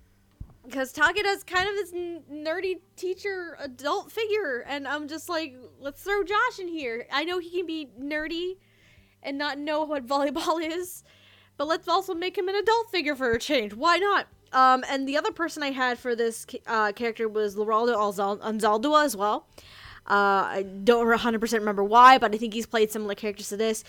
because 0.65 0.93
Takada's 0.93 1.45
kind 1.45 1.69
of 1.69 1.75
this 1.77 1.93
n- 1.93 2.23
nerdy 2.33 2.81
teacher 2.97 3.57
adult 3.61 4.11
figure, 4.11 4.65
and 4.67 4.89
I'm 4.89 5.07
just 5.07 5.29
like, 5.29 5.57
let's 5.79 6.03
throw 6.03 6.25
Josh 6.25 6.59
in 6.59 6.67
here. 6.67 7.07
I 7.13 7.23
know 7.25 7.39
he 7.39 7.51
can 7.51 7.67
be 7.67 7.89
nerdy 8.01 8.57
and 9.23 9.39
not 9.39 9.59
know 9.59 9.85
what 9.85 10.05
volleyball 10.07 10.61
is, 10.69 11.05
but 11.57 11.69
let's 11.69 11.87
also 11.87 12.15
make 12.15 12.37
him 12.37 12.49
an 12.49 12.57
adult 12.57 12.91
figure 12.91 13.15
for 13.15 13.31
a 13.31 13.39
change. 13.39 13.75
Why 13.75 13.99
not? 13.99 14.27
Um, 14.53 14.85
and 14.89 15.07
the 15.07 15.17
other 15.17 15.31
person 15.31 15.63
I 15.63 15.71
had 15.71 15.99
for 16.01 16.17
this 16.17 16.47
uh, 16.67 16.91
character 16.93 17.29
was 17.29 17.55
Leraldo 17.55 17.95
Alzal- 17.95 18.41
Anzaldua 18.41 19.05
as 19.05 19.17
well. 19.17 19.47
Uh, 20.09 20.47
I 20.49 20.63
don't 20.85 21.07
100% 21.07 21.53
remember 21.53 21.83
why, 21.83 22.19
but 22.19 22.35
I 22.35 22.39
think 22.39 22.55
he's 22.55 22.67
played 22.67 22.91
similar 22.91 23.15
characters 23.15 23.49
to 23.49 23.57
this. 23.57 23.83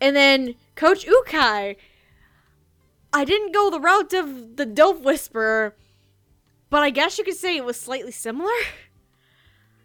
And 0.00 0.16
then 0.16 0.54
Coach 0.74 1.06
Ukai. 1.06 1.76
I 3.12 3.24
didn't 3.24 3.52
go 3.52 3.70
the 3.70 3.78
route 3.78 4.12
of 4.12 4.56
the 4.56 4.66
Dope 4.66 5.02
Whisperer, 5.02 5.76
but 6.68 6.82
I 6.82 6.90
guess 6.90 7.16
you 7.16 7.22
could 7.24 7.36
say 7.36 7.56
it 7.56 7.64
was 7.64 7.80
slightly 7.80 8.12
similar. 8.12 8.50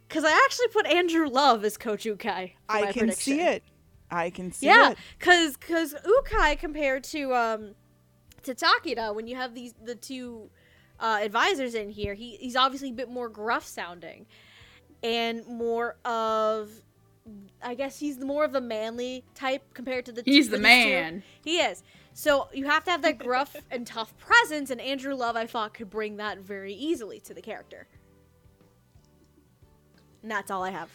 Because 0.07 0.23
I 0.25 0.31
actually 0.43 0.69
put 0.69 0.87
Andrew 0.87 1.29
Love 1.29 1.63
as 1.63 1.77
Coach 1.77 2.03
Ukai. 2.05 2.53
I 2.67 2.91
can 2.91 3.11
see 3.11 3.41
it. 3.41 3.61
I 4.09 4.31
can 4.31 4.51
see 4.51 4.65
Yeah, 4.65 4.93
it. 4.93 4.97
because 5.19 5.55
because 5.55 5.93
Ukai 5.93 6.57
compared 6.57 7.03
to 7.03 7.31
um 7.35 7.75
to 8.41 8.55
Takeda, 8.55 9.13
when 9.13 9.27
you 9.27 9.35
have 9.35 9.53
these 9.53 9.75
the 9.85 9.93
two 9.93 10.49
uh, 10.99 11.19
advisors 11.21 11.75
in 11.75 11.91
here, 11.91 12.15
he 12.15 12.37
he's 12.37 12.55
obviously 12.55 12.89
a 12.89 12.93
bit 12.93 13.07
more 13.07 13.29
gruff 13.29 13.67
sounding, 13.67 14.25
and 15.03 15.45
more 15.47 15.95
of. 16.05 16.69
I 17.61 17.75
guess 17.75 17.99
he's 17.99 18.17
more 18.17 18.43
of 18.43 18.53
the 18.53 18.61
manly 18.61 19.23
type 19.35 19.61
compared 19.73 20.05
to 20.05 20.11
the. 20.11 20.23
He's 20.25 20.47
to 20.47 20.51
the 20.51 20.57
these 20.57 20.63
two. 20.63 20.89
man. 20.89 21.23
He 21.43 21.57
is. 21.59 21.83
So 22.13 22.47
you 22.53 22.65
have 22.65 22.83
to 22.85 22.91
have 22.91 23.01
that 23.03 23.17
gruff 23.19 23.55
and 23.71 23.85
tough 23.85 24.17
presence, 24.17 24.69
and 24.71 24.81
Andrew 24.81 25.13
Love, 25.13 25.35
I 25.35 25.45
thought, 25.45 25.73
could 25.73 25.89
bring 25.89 26.17
that 26.17 26.39
very 26.39 26.73
easily 26.73 27.19
to 27.21 27.33
the 27.33 27.41
character. 27.41 27.87
And 30.21 30.29
that's 30.31 30.51
all 30.51 30.63
I 30.63 30.71
have. 30.71 30.89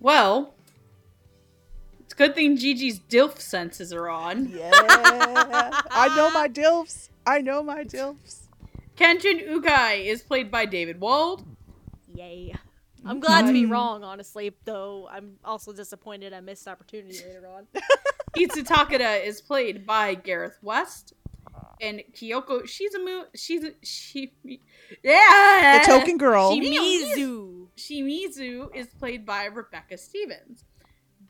Well, 0.00 0.54
it's 2.00 2.14
a 2.14 2.16
good 2.16 2.34
thing 2.34 2.56
Gigi's 2.56 2.98
DILF 2.98 3.38
senses 3.40 3.92
are 3.92 4.08
on. 4.08 4.48
Yeah. 4.56 4.70
I 5.90 6.12
know 6.16 6.30
my 6.30 6.48
dilfs. 6.48 7.10
I 7.26 7.40
know 7.40 7.62
my 7.62 7.84
dilfs. 7.84 8.48
Keishin 8.96 9.48
Ukai 9.48 10.06
is 10.06 10.22
played 10.22 10.50
by 10.50 10.66
David 10.66 11.00
Wald. 11.00 11.44
Yay. 12.12 12.54
I'm 13.08 13.20
glad 13.20 13.46
to 13.46 13.52
be 13.52 13.66
wrong, 13.66 14.04
honestly, 14.04 14.54
though 14.64 15.08
I'm 15.10 15.36
also 15.44 15.72
disappointed 15.72 16.32
I 16.32 16.40
missed 16.40 16.68
opportunity 16.68 17.18
later 17.26 17.48
on. 17.48 17.66
Itsu 18.36 18.64
Takeda 18.64 19.24
is 19.24 19.40
played 19.40 19.86
by 19.86 20.14
Gareth 20.14 20.58
West. 20.62 21.14
And 21.80 22.02
Kyoko 22.12 22.62
Shizumu, 22.64 23.24
Shizu, 23.36 23.74
she, 23.82 24.32
yeah, 25.02 25.78
The 25.80 25.86
token 25.86 26.18
girl. 26.18 26.52
Shimizu. 26.52 27.68
Shimizu 27.76 28.74
is 28.74 28.88
played 28.88 29.24
by 29.24 29.44
Rebecca 29.46 29.96
Stevens. 29.96 30.64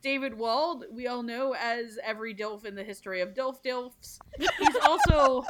David 0.02 0.38
Wald, 0.38 0.84
we 0.90 1.06
all 1.06 1.22
know 1.22 1.54
as 1.54 1.98
every 2.02 2.34
DILF 2.34 2.64
in 2.64 2.74
the 2.74 2.84
history 2.84 3.20
of 3.20 3.34
DILF 3.34 3.62
DILFs. 3.62 4.18
He's 4.38 4.76
also 4.82 5.44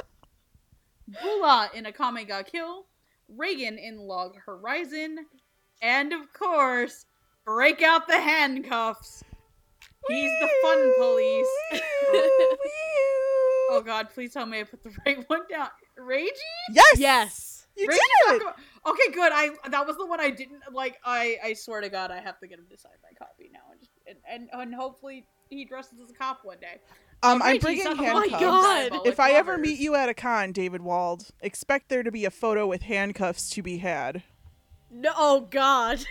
Bula 1.23 1.71
in 1.75 1.85
Akame 1.85 2.27
ga 2.27 2.43
Kill, 2.43 2.87
Reagan 3.29 3.79
in 3.79 3.99
Log 3.99 4.37
Horizon, 4.45 5.27
and 5.83 6.13
of 6.13 6.33
course, 6.33 7.05
break 7.45 7.83
out 7.83 8.07
the 8.09 8.21
handcuffs. 8.21 9.23
He's 10.09 10.31
the 10.41 10.49
fun 10.63 10.93
police. 10.99 11.49
oh 13.71 13.83
god, 13.85 14.09
please 14.11 14.33
tell 14.33 14.47
me 14.47 14.61
I 14.61 14.65
put 14.65 14.83
the 14.83 14.91
right 15.07 15.25
one 15.29 15.43
down. 15.51 15.69
Ragey? 15.99 16.29
Yes. 16.73 16.99
yes. 16.99 17.67
You 17.77 17.89
Ragey 17.89 17.99
did. 18.29 18.43
Takuma- 18.43 18.55
Okay, 18.87 19.13
good. 19.13 19.33
I 19.35 19.51
that 19.71 19.87
was 19.87 19.97
the 19.97 20.07
one 20.07 20.21
I 20.21 20.31
didn't 20.31 20.63
like. 20.73 20.99
I 21.05 21.37
I 21.45 21.53
swear 21.55 21.81
to 21.81 21.89
God, 21.89 22.11
I 22.11 22.21
have 22.21 22.39
to 22.41 22.47
get 22.47 22.59
him 22.59 22.67
to 22.71 22.79
sign 22.79 22.93
my 23.03 23.11
copy 23.19 23.51
now, 23.53 23.61
and 23.71 23.81
just, 23.81 23.91
and, 24.07 24.17
and 24.29 24.49
and 24.53 24.75
hopefully 24.75 25.27
he 25.51 25.65
dresses 25.65 26.01
as 26.03 26.11
a 26.11 26.15
cop 26.15 26.41
one 26.45 26.59
day. 26.61 26.79
Um, 27.23 27.43
I'm 27.43 27.59
bringing 27.59 27.85
not 27.85 27.97
the 27.99 28.05
Oh 28.05 28.15
my 28.15 28.27
handcuffs. 28.29 28.41
God. 28.91 29.07
If 29.07 29.21
I 29.21 29.33
ever 29.33 29.59
meet 29.59 29.79
you 29.81 29.95
at 29.97 30.09
a 30.09 30.15
con, 30.15 30.53
David 30.53 30.81
Wald, 30.83 31.29
expect 31.41 31.89
there 31.89 32.03
to 32.05 32.13
be 32.13 32.25
a 32.25 32.31
photo 32.31 32.67
with 32.67 32.83
handcuffs 32.83 33.51
to 33.51 33.63
be 33.63 33.79
had. 33.79 34.23
No, 34.91 35.13
oh 35.17 35.41
God. 35.51 36.05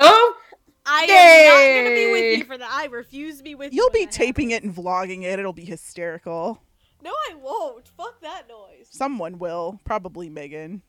oh, 0.00 0.36
I 0.84 1.04
am 1.04 1.48
not 1.48 1.84
gonna 1.84 1.96
be 1.96 2.12
with 2.12 2.38
you 2.38 2.44
for 2.44 2.58
that. 2.58 2.70
I 2.70 2.86
refuse 2.86 3.38
to 3.38 3.42
be 3.42 3.54
with 3.54 3.72
you. 3.72 3.76
You'll 3.76 3.90
be 3.90 4.04
that 4.04 4.12
taping 4.12 4.50
it 4.50 4.62
and 4.62 4.74
vlogging 4.74 5.22
it. 5.22 5.38
It'll 5.38 5.52
be 5.52 5.64
hysterical. 5.64 6.62
No, 7.02 7.10
I 7.10 7.34
won't. 7.34 7.88
Fuck 7.96 8.20
that 8.20 8.48
noise. 8.48 8.88
Someone 8.90 9.38
will, 9.38 9.80
probably 9.84 10.28
Megan. 10.28 10.82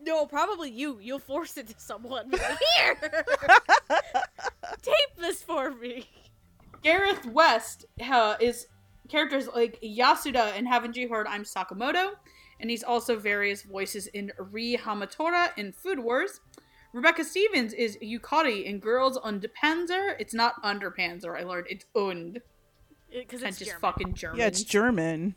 No, 0.00 0.26
probably 0.26 0.70
you. 0.70 0.98
You'll 1.00 1.18
force 1.18 1.56
it 1.56 1.68
to 1.68 1.74
someone. 1.78 2.30
Here. 2.76 3.24
Tape 4.82 5.16
this 5.18 5.42
for 5.42 5.72
me. 5.72 6.08
Gareth 6.82 7.26
West 7.26 7.86
uh, 8.00 8.36
is 8.40 8.66
characters 9.08 9.48
like 9.54 9.80
Yasuda 9.82 10.56
and 10.56 10.68
haven't 10.68 10.96
you 10.96 11.08
heard 11.08 11.26
I'm 11.26 11.44
Sakamoto? 11.44 12.12
And 12.60 12.70
he's 12.70 12.82
also 12.82 13.16
various 13.18 13.62
voices 13.62 14.06
in 14.08 14.32
Ri 14.38 14.76
Hamatora 14.76 15.56
in 15.56 15.72
Food 15.72 16.00
Wars. 16.00 16.40
Rebecca 16.92 17.24
Stevens 17.24 17.72
is 17.74 17.98
Yukari 18.02 18.64
in 18.64 18.78
Girls 18.78 19.18
Under 19.22 19.48
Panzer. 19.48 20.14
It's 20.18 20.32
not 20.32 20.54
Under 20.62 20.90
Panzer, 20.90 21.38
I 21.38 21.42
learned. 21.44 21.66
It's 21.68 21.84
Und. 21.94 22.40
Because 23.10 23.42
it's 23.42 23.58
Pretentious 23.58 23.68
German. 23.68 23.80
fucking 23.80 24.14
German. 24.14 24.38
Yeah, 24.40 24.46
it's 24.46 24.62
German. 24.64 25.34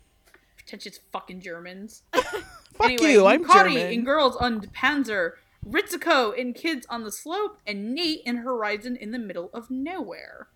Pretentious 0.56 1.00
fucking 1.12 1.40
Germans. 1.40 2.02
Fuck 2.12 2.34
anyway, 2.82 3.12
you, 3.12 3.26
I'm 3.26 3.44
Yukari 3.44 3.74
German. 3.74 3.92
in 3.92 4.04
Girls 4.04 4.36
Under 4.40 4.66
Panzer. 4.68 5.32
Ritsuko 5.68 6.34
in 6.34 6.54
Kids 6.54 6.86
on 6.88 7.04
the 7.04 7.12
Slope. 7.12 7.58
And 7.66 7.94
Nate 7.94 8.22
in 8.24 8.38
Horizon 8.38 8.96
in 8.96 9.10
the 9.10 9.18
Middle 9.18 9.50
of 9.52 9.70
Nowhere. 9.70 10.48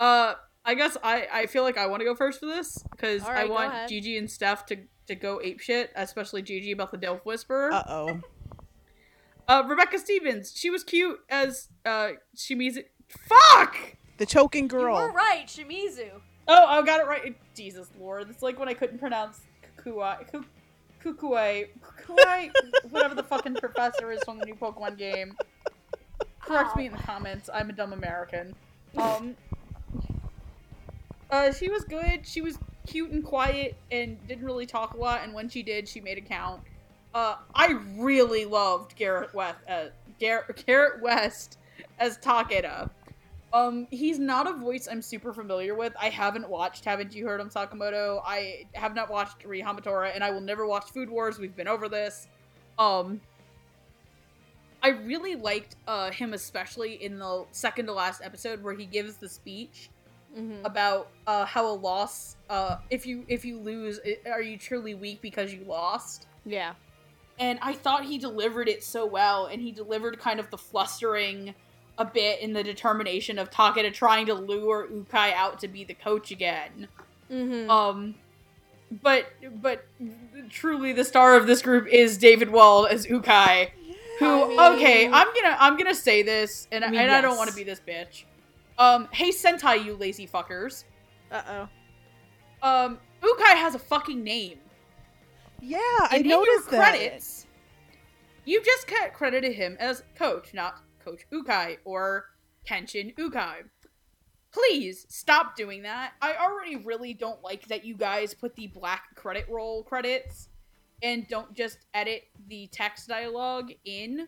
Uh, 0.00 0.34
I 0.64 0.74
guess 0.74 0.96
I, 1.02 1.26
I 1.32 1.46
feel 1.46 1.62
like 1.62 1.78
I 1.78 1.86
want 1.86 2.00
to 2.00 2.04
go 2.04 2.14
first 2.14 2.40
for 2.40 2.46
this 2.46 2.78
because 2.90 3.22
All 3.22 3.30
I 3.30 3.44
want. 3.44 3.88
Gigi 3.88 4.16
and 4.18 4.30
Steph 4.30 4.66
to, 4.66 4.76
to 5.10 5.16
go 5.16 5.40
ape 5.42 5.60
shit, 5.60 5.90
especially 5.96 6.40
Gigi 6.40 6.72
about 6.72 6.92
the 6.92 6.98
Dilf 6.98 7.24
Whisperer. 7.24 7.72
Uh 7.72 7.82
oh. 7.86 8.20
Uh, 9.48 9.64
Rebecca 9.66 9.98
Stevens, 9.98 10.52
she 10.56 10.70
was 10.70 10.84
cute 10.84 11.18
as 11.28 11.68
uh 11.84 12.10
Shimizu 12.36 12.84
Fuck! 13.08 13.96
The 14.18 14.26
choking 14.26 14.68
girl. 14.68 14.96
You 14.96 15.08
were 15.08 15.12
right, 15.12 15.44
Shimizu. 15.46 16.10
Oh, 16.46 16.66
I 16.66 16.82
got 16.82 17.00
it 17.00 17.06
right. 17.06 17.36
Jesus 17.54 17.88
Lord, 17.98 18.30
it's 18.30 18.42
like 18.42 18.58
when 18.58 18.68
I 18.68 18.74
couldn't 18.74 18.98
pronounce 18.98 19.40
Kukui, 19.76 20.30
Ku- 20.30 20.44
Kukui, 21.02 21.66
Kukui, 21.80 22.50
whatever 22.90 23.14
the 23.14 23.22
fucking 23.22 23.54
professor 23.56 24.12
is 24.12 24.22
from 24.24 24.38
the 24.38 24.46
new 24.46 24.54
Pokemon 24.54 24.96
game. 24.96 25.36
Correct 26.40 26.76
me 26.76 26.86
in 26.86 26.92
the 26.92 26.98
comments. 26.98 27.50
I'm 27.52 27.70
a 27.70 27.72
dumb 27.72 27.92
American. 27.92 28.54
Um, 28.96 29.36
uh, 31.30 31.52
she 31.52 31.68
was 31.68 31.84
good. 31.84 32.26
She 32.26 32.40
was 32.40 32.58
cute 32.86 33.10
and 33.10 33.24
quiet 33.24 33.76
and 33.90 34.16
didn't 34.26 34.44
really 34.44 34.66
talk 34.66 34.94
a 34.94 34.96
lot. 34.96 35.22
And 35.22 35.34
when 35.34 35.48
she 35.48 35.62
did, 35.62 35.88
she 35.88 36.00
made 36.00 36.18
a 36.18 36.22
count. 36.22 36.62
Uh, 37.14 37.36
I 37.54 37.78
really 37.96 38.44
loved 38.44 38.96
Garrett 38.96 39.34
West. 39.34 39.58
Uh, 39.68 39.86
Garrett, 40.18 40.62
Garrett 40.66 41.02
West 41.02 41.58
as 41.98 42.18
Takeda. 42.18 42.90
Um, 43.52 43.88
he's 43.90 44.18
not 44.18 44.48
a 44.48 44.52
voice 44.52 44.86
I'm 44.90 45.02
super 45.02 45.32
familiar 45.32 45.74
with. 45.74 45.92
I 46.00 46.08
haven't 46.08 46.48
watched 46.48 46.84
Haven't 46.84 47.14
You 47.14 47.26
Heard 47.26 47.40
of 47.40 47.52
Sakamoto? 47.52 48.22
I 48.24 48.66
have 48.74 48.94
not 48.94 49.10
watched 49.10 49.44
Ri 49.44 49.60
Hamatora, 49.60 50.14
and 50.14 50.22
I 50.22 50.30
will 50.30 50.40
never 50.40 50.66
watch 50.66 50.90
Food 50.90 51.10
Wars. 51.10 51.38
We've 51.38 51.56
been 51.56 51.66
over 51.66 51.88
this. 51.88 52.28
Um, 52.78 53.20
I 54.82 54.90
really 54.90 55.34
liked 55.34 55.74
uh, 55.88 56.12
him, 56.12 56.32
especially 56.32 57.02
in 57.02 57.18
the 57.18 57.44
second 57.50 57.86
to 57.86 57.92
last 57.92 58.22
episode 58.22 58.62
where 58.62 58.74
he 58.74 58.86
gives 58.86 59.16
the 59.16 59.28
speech 59.28 59.90
Mm-hmm. 60.38 60.64
about 60.64 61.08
uh, 61.26 61.44
how 61.44 61.66
a 61.66 61.74
loss, 61.74 62.36
uh, 62.48 62.76
if 62.88 63.04
you 63.04 63.24
if 63.26 63.44
you 63.44 63.58
lose, 63.58 63.98
are 64.30 64.40
you 64.40 64.56
truly 64.56 64.94
weak 64.94 65.20
because 65.20 65.52
you 65.52 65.64
lost? 65.64 66.28
Yeah. 66.46 66.74
and 67.40 67.58
I 67.62 67.72
thought 67.72 68.04
he 68.04 68.16
delivered 68.16 68.68
it 68.68 68.84
so 68.84 69.04
well, 69.06 69.46
and 69.46 69.60
he 69.60 69.72
delivered 69.72 70.20
kind 70.20 70.38
of 70.38 70.48
the 70.50 70.56
flustering 70.58 71.54
a 71.98 72.04
bit 72.04 72.40
in 72.40 72.52
the 72.52 72.62
determination 72.62 73.38
of 73.40 73.50
Takeda 73.50 73.92
trying 73.92 74.26
to 74.26 74.34
lure 74.34 74.86
Ukai 74.88 75.32
out 75.34 75.58
to 75.60 75.68
be 75.68 75.82
the 75.84 75.94
coach 75.94 76.30
again. 76.30 76.86
Mm-hmm. 77.30 77.68
Um, 77.68 78.14
but 79.02 79.26
but 79.60 79.84
truly 80.48 80.92
the 80.92 81.04
star 81.04 81.34
of 81.36 81.46
this 81.48 81.60
group 81.60 81.86
is 81.88 82.16
David 82.18 82.50
Wald 82.50 82.86
as 82.88 83.04
Ukai, 83.06 83.70
who 84.20 84.26
I 84.26 84.48
mean- 84.48 84.78
okay, 84.78 85.06
I'm 85.06 85.26
gonna 85.34 85.56
I'm 85.58 85.76
gonna 85.76 85.94
say 85.94 86.22
this, 86.22 86.68
and 86.70 86.84
I, 86.84 86.88
I 86.88 86.90
mean, 86.90 87.00
and 87.00 87.10
I 87.10 87.20
don't 87.20 87.36
want 87.36 87.50
to 87.50 87.56
be 87.56 87.64
this 87.64 87.80
bitch. 87.86 88.24
Um, 88.80 89.08
hey 89.12 89.28
Sentai, 89.28 89.84
you 89.84 89.94
lazy 89.94 90.26
fuckers. 90.26 90.84
Uh 91.30 91.42
oh. 92.62 92.66
Um, 92.66 92.98
Ukai 93.22 93.54
has 93.54 93.74
a 93.74 93.78
fucking 93.78 94.24
name. 94.24 94.58
Yeah, 95.60 95.76
I 95.78 96.08
And 96.12 96.24
in 96.24 96.30
your 96.30 96.38
noticed 96.38 96.70
that. 96.70 96.94
credits, 96.94 97.46
you 98.46 98.62
just 98.64 98.90
credited 99.12 99.52
him 99.52 99.76
as 99.78 100.02
coach, 100.16 100.54
not 100.54 100.80
Coach 101.04 101.26
Ukai 101.30 101.76
or 101.84 102.24
Keishin 102.66 103.14
Ukai. 103.16 103.64
Please 104.50 105.04
stop 105.10 105.56
doing 105.56 105.82
that. 105.82 106.14
I 106.22 106.36
already 106.36 106.76
really 106.76 107.12
don't 107.12 107.42
like 107.44 107.68
that 107.68 107.84
you 107.84 107.94
guys 107.94 108.32
put 108.32 108.56
the 108.56 108.68
black 108.68 109.14
credit 109.14 109.46
roll 109.50 109.82
credits 109.82 110.48
and 111.02 111.28
don't 111.28 111.52
just 111.54 111.80
edit 111.92 112.22
the 112.48 112.66
text 112.72 113.08
dialogue 113.08 113.72
in 113.84 114.26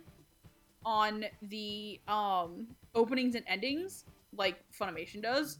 on 0.85 1.25
the 1.43 2.01
um 2.07 2.67
openings 2.95 3.35
and 3.35 3.45
endings 3.47 4.05
like 4.37 4.59
Funimation 4.79 5.23
does 5.23 5.59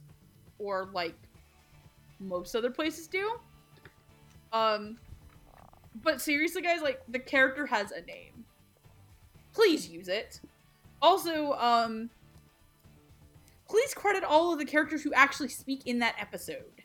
or 0.59 0.89
like 0.93 1.17
most 2.21 2.55
other 2.55 2.71
places 2.71 3.07
do. 3.07 3.39
Um 4.53 4.99
but 5.95 6.21
seriously, 6.21 6.63
guys, 6.63 6.81
like 6.81 7.03
the 7.09 7.19
character 7.19 7.67
has 7.67 7.91
a 7.91 8.01
name. 8.03 8.45
Please 9.53 9.89
use 9.89 10.09
it. 10.09 10.41
Also, 11.03 11.53
um, 11.53 12.09
please 13.69 13.93
credit 13.93 14.25
all 14.25 14.53
of 14.53 14.59
the 14.59 14.65
characters 14.65 15.03
who 15.03 15.13
actually 15.13 15.49
speak 15.49 15.87
in 15.87 15.99
that 15.99 16.15
episode. 16.19 16.83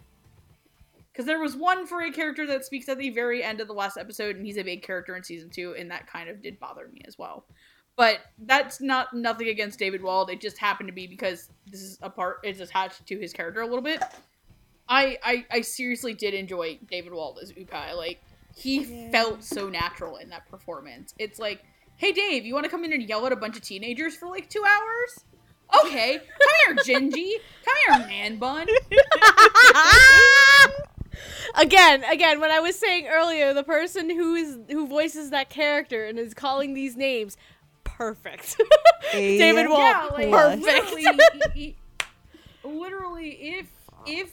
Because 1.11 1.25
there 1.25 1.39
was 1.39 1.55
one 1.55 1.87
for 1.87 2.01
a 2.01 2.11
character 2.11 2.45
that 2.47 2.65
speaks 2.65 2.89
at 2.89 2.97
the 2.97 3.09
very 3.09 3.43
end 3.43 3.61
of 3.61 3.67
the 3.67 3.73
last 3.73 3.97
episode, 3.97 4.35
and 4.35 4.45
he's 4.45 4.57
a 4.57 4.63
big 4.63 4.83
character 4.83 5.15
in 5.15 5.23
season 5.23 5.49
two, 5.49 5.73
and 5.77 5.89
that 5.89 6.07
kind 6.07 6.29
of 6.29 6.41
did 6.41 6.59
bother 6.59 6.89
me 6.89 7.01
as 7.07 7.17
well. 7.17 7.45
But 7.97 8.19
that's 8.37 8.79
not 8.79 9.13
nothing 9.13 9.49
against 9.49 9.79
David 9.79 10.03
Wald. 10.03 10.29
It 10.29 10.39
just 10.39 10.59
happened 10.59 10.87
to 10.87 10.93
be 10.93 11.07
because 11.07 11.49
this 11.65 11.81
is 11.81 11.97
a 12.03 12.09
part 12.09 12.37
is 12.43 12.61
attached 12.61 13.05
to 13.07 13.17
his 13.19 13.33
character 13.33 13.61
a 13.61 13.65
little 13.65 13.81
bit. 13.81 14.01
I 14.87 15.17
I, 15.23 15.45
I 15.51 15.61
seriously 15.61 16.13
did 16.13 16.33
enjoy 16.35 16.77
David 16.89 17.11
Wald 17.11 17.39
as 17.41 17.51
Ukai. 17.51 17.95
Like 17.97 18.21
he 18.55 18.83
Yeah. 18.83 19.11
felt 19.11 19.43
so 19.43 19.67
natural 19.67 20.17
in 20.17 20.29
that 20.29 20.47
performance. 20.47 21.15
It's 21.17 21.39
like, 21.39 21.63
hey 21.97 22.11
Dave, 22.11 22.45
you 22.45 22.53
want 22.53 22.65
to 22.65 22.69
come 22.69 22.85
in 22.85 22.93
and 22.93 23.01
yell 23.03 23.25
at 23.25 23.31
a 23.31 23.35
bunch 23.35 23.57
of 23.57 23.63
teenagers 23.63 24.15
for 24.15 24.29
like 24.29 24.47
two 24.47 24.63
hours? 24.63 25.25
Okay, 25.83 26.19
come 26.19 26.75
here, 26.85 26.99
Gingy. 26.99 27.31
Come 27.65 27.99
here, 27.99 28.07
man 28.07 28.37
bun. 28.37 28.67
again, 31.55 32.03
again, 32.05 32.39
when 32.39 32.51
I 32.51 32.59
was 32.59 32.77
saying 32.77 33.07
earlier, 33.07 33.53
the 33.53 33.63
person 33.63 34.09
who 34.09 34.35
is 34.35 34.57
who 34.69 34.87
voices 34.87 35.29
that 35.31 35.49
character 35.49 36.05
and 36.05 36.17
is 36.19 36.33
calling 36.33 36.73
these 36.73 36.95
names, 36.95 37.37
perfect. 37.97 38.59
David 39.11 39.67
Wald, 39.69 39.81
Yeah, 39.81 40.09
like 40.11 40.29
plus. 40.29 40.59
literally, 40.59 41.05
he- 41.53 41.59
he- 41.61 41.75
literally, 42.63 43.29
if 43.29 43.67
if 44.05 44.31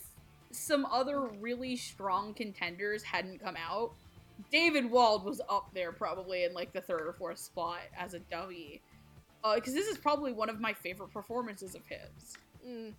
some 0.51 0.85
other 0.87 1.21
really 1.41 1.77
strong 1.77 2.35
contenders 2.35 3.03
hadn't 3.03 3.41
come 3.43 3.57
out, 3.57 3.93
David 4.53 4.91
Wald 4.91 5.25
was 5.25 5.41
up 5.49 5.69
there 5.75 5.93
probably 5.93 6.45
in 6.45 6.53
like 6.55 6.73
the 6.73 6.81
third 6.81 7.03
or 7.07 7.13
fourth 7.13 7.39
spot 7.39 7.81
as 7.99 8.15
a 8.15 8.19
dummy. 8.21 8.81
Because 9.55 9.75
this 9.75 9.87
is 9.89 9.99
probably 9.99 10.33
one 10.33 10.49
of 10.49 10.59
my 10.61 10.73
favorite 10.73 11.13
performances 11.13 11.75
of 11.75 11.83
his. 11.87 12.39
Mm, 12.67 12.93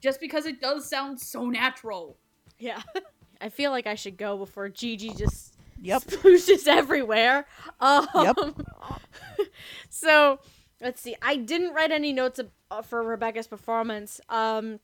Just 0.00 0.18
because 0.18 0.46
it 0.46 0.60
does 0.62 0.88
sound 0.88 1.20
so 1.20 1.46
natural. 1.50 2.16
yeah. 2.58 2.80
I 3.40 3.50
feel 3.50 3.70
like 3.70 3.86
I 3.86 3.96
should 3.96 4.16
go 4.16 4.38
before 4.38 4.70
Gigi 4.70 5.10
just 5.12 5.55
Yep. 5.82 6.02
splooshes 6.06 6.66
everywhere. 6.66 7.46
Um, 7.80 8.06
Yep. 8.14 8.36
so 9.90 10.38
let's 10.80 11.00
see. 11.00 11.16
I 11.22 11.36
didn't 11.36 11.74
write 11.74 11.92
any 11.92 12.12
notes 12.12 12.40
uh, 12.70 12.82
for 12.82 13.02
Rebecca's 13.02 13.46
performance, 13.46 14.20
um, 14.28 14.80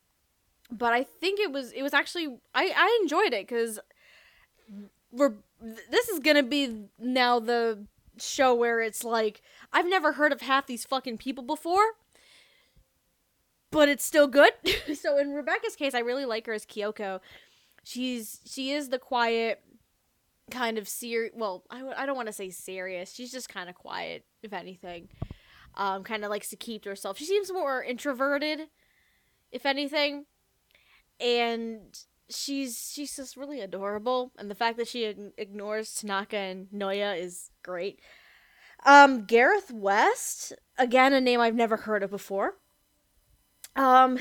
but 0.71 0.93
I 0.93 1.05
think 1.05 1.41
it 1.41 1.53
was 1.53 1.73
it 1.73 1.83
was 1.83 1.95
actually 1.95 2.39
I 2.55 2.73
I 2.77 2.99
enjoyed 3.03 3.33
it 3.33 3.47
because 3.49 3.79
we're 5.11 5.35
this 5.91 6.09
is 6.09 6.19
gonna 6.19 6.43
be 6.43 6.87
now 6.99 7.39
the 7.39 7.87
show 8.19 8.55
where 8.55 8.81
it's 8.81 9.05
like 9.05 9.43
I've 9.73 9.89
never 9.89 10.13
heard 10.13 10.33
of 10.33 10.41
half 10.43 10.67
these 10.67 10.85
fucking 10.85 11.19
people 11.19 11.45
before. 11.45 11.85
But 13.71 13.89
it's 13.89 14.05
still 14.05 14.27
good. 14.29 14.53
so 14.95 15.17
in 15.19 15.33
Rebecca's 15.33 15.77
case, 15.77 15.95
I 15.95 16.01
really 16.01 16.27
like 16.27 16.47
her 16.47 16.53
as 16.53 16.67
Kyoko. 16.67 17.21
She's 17.85 18.41
she 18.45 18.71
is 18.73 18.91
the 18.91 18.99
quiet, 18.99 19.63
kind 20.51 20.79
of 20.79 20.89
serious. 20.89 21.33
Well, 21.35 21.65
I, 21.71 21.79
w- 21.79 21.95
I 21.97 22.07
don't 22.07 22.17
want 22.17 22.29
to 22.29 22.33
say 22.33 22.51
serious. 22.51 23.13
She's 23.13 23.33
just 23.33 23.49
kind 23.49 23.69
of 23.69 23.75
quiet, 23.75 24.25
if 24.43 24.53
anything. 24.53 25.09
Um, 25.75 26.05
kind 26.05 26.25
of 26.25 26.31
likes 26.31 26.51
to 26.51 26.57
keep 26.57 26.83
to 26.83 26.91
herself. 26.91 27.17
She 27.17 27.25
seems 27.25 27.51
more 27.51 27.83
introverted, 27.83 28.69
if 29.51 29.65
anything, 29.65 30.27
and 31.19 31.81
she's 32.29 32.91
she's 32.93 33.17
just 33.17 33.37
really 33.37 33.61
adorable. 33.61 34.33
And 34.37 34.51
the 34.51 34.55
fact 34.55 34.77
that 34.77 34.89
she 34.89 35.05
ig- 35.05 35.33
ignores 35.39 35.95
Tanaka 35.95 36.37
and 36.37 36.67
Noya 36.75 37.19
is 37.19 37.51
great. 37.63 38.01
Um, 38.85 39.25
Gareth 39.25 39.71
West, 39.73 40.53
again, 40.77 41.13
a 41.13 41.21
name 41.21 41.41
I've 41.41 41.55
never 41.55 41.77
heard 41.79 42.03
of 42.03 42.11
before. 42.11 42.55
Um, 43.77 44.19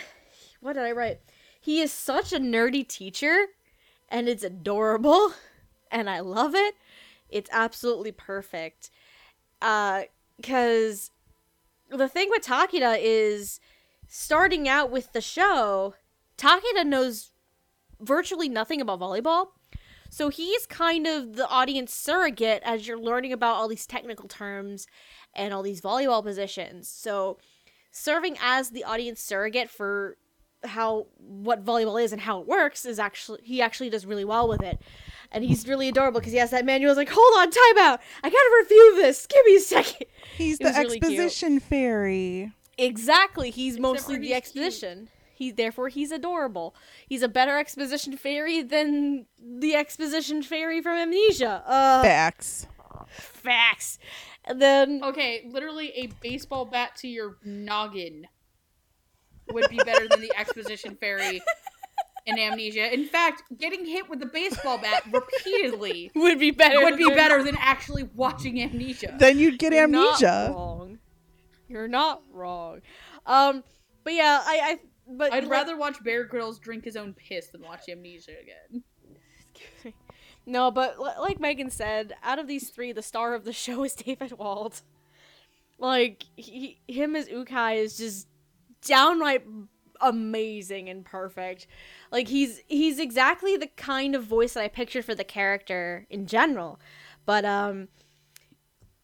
what 0.61 0.73
did 0.73 0.83
I 0.83 0.91
write? 0.91 1.19
He 1.59 1.81
is 1.81 1.91
such 1.91 2.31
a 2.31 2.39
nerdy 2.39 2.87
teacher, 2.87 3.47
and 4.07 4.29
it's 4.29 4.43
adorable 4.43 5.33
and 5.91 6.09
I 6.09 6.19
love 6.21 6.55
it. 6.55 6.75
It's 7.29 7.49
absolutely 7.51 8.11
perfect. 8.11 8.89
Uh, 9.61 10.03
cause 10.43 11.11
the 11.89 12.07
thing 12.07 12.29
with 12.29 12.43
Takeda 12.45 12.97
is 12.99 13.59
starting 14.07 14.67
out 14.67 14.91
with 14.91 15.13
the 15.13 15.21
show, 15.21 15.95
Takeda 16.37 16.85
knows 16.85 17.31
virtually 17.99 18.49
nothing 18.49 18.81
about 18.81 18.99
volleyball. 18.99 19.47
So 20.09 20.27
he's 20.27 20.65
kind 20.65 21.07
of 21.07 21.35
the 21.37 21.47
audience 21.47 21.93
surrogate 21.93 22.61
as 22.65 22.85
you're 22.85 22.99
learning 22.99 23.31
about 23.31 23.55
all 23.55 23.69
these 23.69 23.87
technical 23.87 24.27
terms 24.27 24.87
and 25.33 25.53
all 25.53 25.63
these 25.63 25.79
volleyball 25.79 26.21
positions. 26.21 26.89
So 26.89 27.37
serving 27.91 28.37
as 28.41 28.71
the 28.71 28.83
audience 28.83 29.21
surrogate 29.21 29.69
for 29.69 30.17
how 30.63 31.07
what 31.17 31.63
volleyball 31.65 32.01
is 32.03 32.11
and 32.11 32.21
how 32.21 32.39
it 32.41 32.47
works 32.47 32.85
is 32.85 32.99
actually 32.99 33.39
he 33.43 33.61
actually 33.61 33.89
does 33.89 34.05
really 34.05 34.25
well 34.25 34.47
with 34.47 34.61
it 34.61 34.79
and 35.31 35.43
he's 35.43 35.67
really 35.67 35.87
adorable 35.87 36.19
because 36.19 36.33
he 36.33 36.39
has 36.39 36.51
that 36.51 36.65
manual. 36.65 36.91
He's 36.91 36.97
like, 36.97 37.09
"Hold 37.09 37.33
on, 37.39 37.49
time 37.49 37.77
out. 37.85 38.01
I 38.23 38.29
gotta 38.29 38.51
review 38.61 38.95
this. 38.97 39.25
Give 39.25 39.45
me 39.45 39.55
a 39.55 39.59
second. 39.61 40.07
He's 40.37 40.59
It 40.59 40.63
the 40.63 40.69
was 40.69 40.77
really 40.77 40.97
exposition 40.97 41.59
fairy. 41.59 42.51
Exactly. 42.77 43.49
He's 43.49 43.75
Except 43.75 43.81
mostly 43.81 44.15
for 44.15 44.21
the 44.21 44.27
he's 44.27 44.35
exposition. 44.35 45.09
He 45.33 45.51
therefore 45.51 45.87
he's 45.89 46.11
adorable. 46.11 46.75
He's 47.07 47.21
a 47.23 47.27
better 47.29 47.57
exposition 47.57 48.15
fairy 48.17 48.61
than 48.61 49.25
the 49.39 49.73
exposition 49.75 50.43
fairy 50.43 50.81
from 50.81 50.97
Amnesia. 50.97 51.63
Uh, 51.65 52.01
Facts. 52.03 52.67
facts. 53.09 53.99
And 54.45 54.61
then 54.61 55.01
Okay, 55.03 55.47
literally 55.49 55.91
a 55.91 56.07
baseball 56.21 56.65
bat 56.65 56.95
to 56.97 57.07
your 57.07 57.37
noggin. 57.43 58.27
Would 59.51 59.69
be 59.69 59.77
better 59.77 60.07
than 60.07 60.21
the 60.21 60.31
exposition 60.37 60.95
fairy 60.95 61.41
in 62.25 62.37
Amnesia. 62.39 62.93
In 62.93 63.05
fact, 63.05 63.43
getting 63.57 63.85
hit 63.85 64.09
with 64.09 64.21
a 64.21 64.25
baseball 64.27 64.77
bat 64.77 65.03
repeatedly 65.11 66.11
Would 66.15 66.39
be 66.39 66.51
better. 66.51 66.83
would 66.83 66.97
be 66.97 67.05
than- 67.05 67.15
better 67.15 67.43
than 67.43 67.57
actually 67.59 68.03
watching 68.15 68.61
Amnesia. 68.61 69.15
Then 69.17 69.37
you'd 69.39 69.57
get 69.59 69.73
You're 69.73 69.87
not 69.87 70.21
amnesia. 70.21 70.51
wrong. 70.53 70.97
You're 71.67 71.87
not 71.87 72.21
wrong. 72.31 72.81
Um, 73.25 73.63
but 74.03 74.13
yeah, 74.13 74.41
I, 74.45 74.59
I 74.63 74.79
but 75.07 75.33
I'd 75.33 75.43
like- 75.43 75.51
rather 75.51 75.77
watch 75.77 76.03
Bear 76.03 76.23
Grylls 76.25 76.59
drink 76.59 76.83
his 76.85 76.95
own 76.95 77.13
piss 77.13 77.47
than 77.47 77.61
watch 77.61 77.81
Amnesia 77.89 78.33
again. 78.41 78.83
No, 80.43 80.71
but 80.71 80.99
li- 80.99 81.11
like 81.19 81.39
Megan 81.39 81.69
said, 81.69 82.13
out 82.23 82.39
of 82.39 82.47
these 82.47 82.71
three, 82.71 82.91
the 82.93 83.03
star 83.03 83.35
of 83.35 83.43
the 83.45 83.53
show 83.53 83.83
is 83.83 83.93
David 83.93 84.31
Wald. 84.33 84.81
Like 85.77 86.23
he, 86.35 86.79
him 86.87 87.15
as 87.15 87.27
Ukai 87.27 87.77
is 87.77 87.95
just 87.95 88.27
downright 88.85 89.43
amazing 90.01 90.89
and 90.89 91.05
perfect. 91.05 91.67
Like 92.11 92.27
he's 92.27 92.61
he's 92.67 92.99
exactly 92.99 93.55
the 93.57 93.67
kind 93.67 94.15
of 94.15 94.23
voice 94.23 94.53
that 94.53 94.63
I 94.63 94.67
pictured 94.67 95.05
for 95.05 95.15
the 95.15 95.23
character 95.23 96.05
in 96.09 96.25
general. 96.25 96.79
But 97.25 97.45
um 97.45 97.87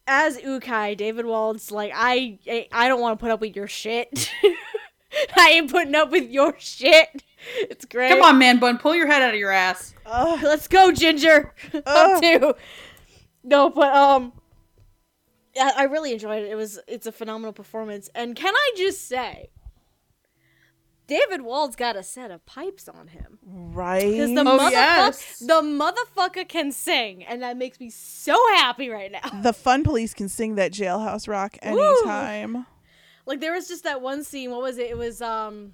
as 0.08 0.38
Ukai, 0.38 0.98
David 0.98 1.26
Wald's 1.26 1.72
like 1.72 1.92
I 1.96 2.40
I, 2.48 2.68
I 2.72 2.88
don't 2.88 3.02
want 3.02 3.18
to 3.20 3.24
put 3.24 3.32
up 3.32 3.42
with 3.42 3.56
your 3.56 3.68
shit. 3.68 4.32
I 5.36 5.52
ain't 5.52 5.72
putting 5.72 5.96
up 5.96 6.12
with 6.12 6.30
your 6.30 6.56
shit. 6.58 7.24
It's 7.58 7.86
great. 7.86 8.10
Come 8.10 8.24
on, 8.24 8.38
man 8.38 8.60
bun, 8.60 8.78
pull 8.78 8.96
your 8.96 9.08
head 9.08 9.22
out 9.22 9.34
of 9.34 9.40
your 9.40 9.52
ass. 9.52 9.94
Ugh. 10.06 10.40
Let's 10.44 10.68
go, 10.68 10.92
Ginger. 10.92 11.54
Ugh. 11.74 11.84
Up 11.86 12.22
two. 12.22 12.54
No, 13.44 13.70
but 13.70 13.96
um, 13.96 14.34
yeah, 15.56 15.72
I 15.76 15.84
really 15.84 16.12
enjoyed 16.12 16.44
it. 16.44 16.52
It 16.52 16.56
was 16.56 16.80
it's 16.88 17.08
a 17.08 17.12
phenomenal 17.12 17.54
performance. 17.54 18.10
And 18.14 18.36
can 18.36 18.54
I 18.54 18.72
just 18.76 19.08
say, 19.08 19.50
David 21.08 21.42
Wald's 21.42 21.76
got 21.78 21.96
a 21.96 22.04
set 22.04 22.32
of 22.32 22.46
pipes 22.46 22.88
on 22.90 23.08
him 23.08 23.40
Right. 23.44 24.02
because 24.12 24.34
the 24.34 24.42
Oh, 24.42 24.58
motherfucker, 24.60 24.72
yes. 24.72 25.40
the 25.40 25.62
motherfucker 25.62 26.48
can 26.48 26.72
sing, 26.72 27.24
and 27.24 27.42
that 27.42 27.56
makes 27.58 27.80
me 27.80 27.90
so 27.90 28.36
happy 28.56 28.90
right 28.90 29.12
now. 29.12 29.42
the 29.42 29.54
fun 29.54 29.84
police 29.84 30.14
can 30.14 30.28
sing 30.30 30.56
that 30.56 30.72
jailhouse 30.74 31.28
rock 31.28 31.58
Woo. 31.66 31.80
anytime. 31.80 32.66
Like 33.26 33.40
there 33.40 33.54
was 33.54 33.68
just 33.68 33.84
that 33.86 34.02
one 34.02 34.24
scene. 34.24 34.52
What 34.52 34.62
was 34.62 34.78
it? 34.78 34.90
It 34.90 34.98
was 34.98 35.22
um, 35.22 35.74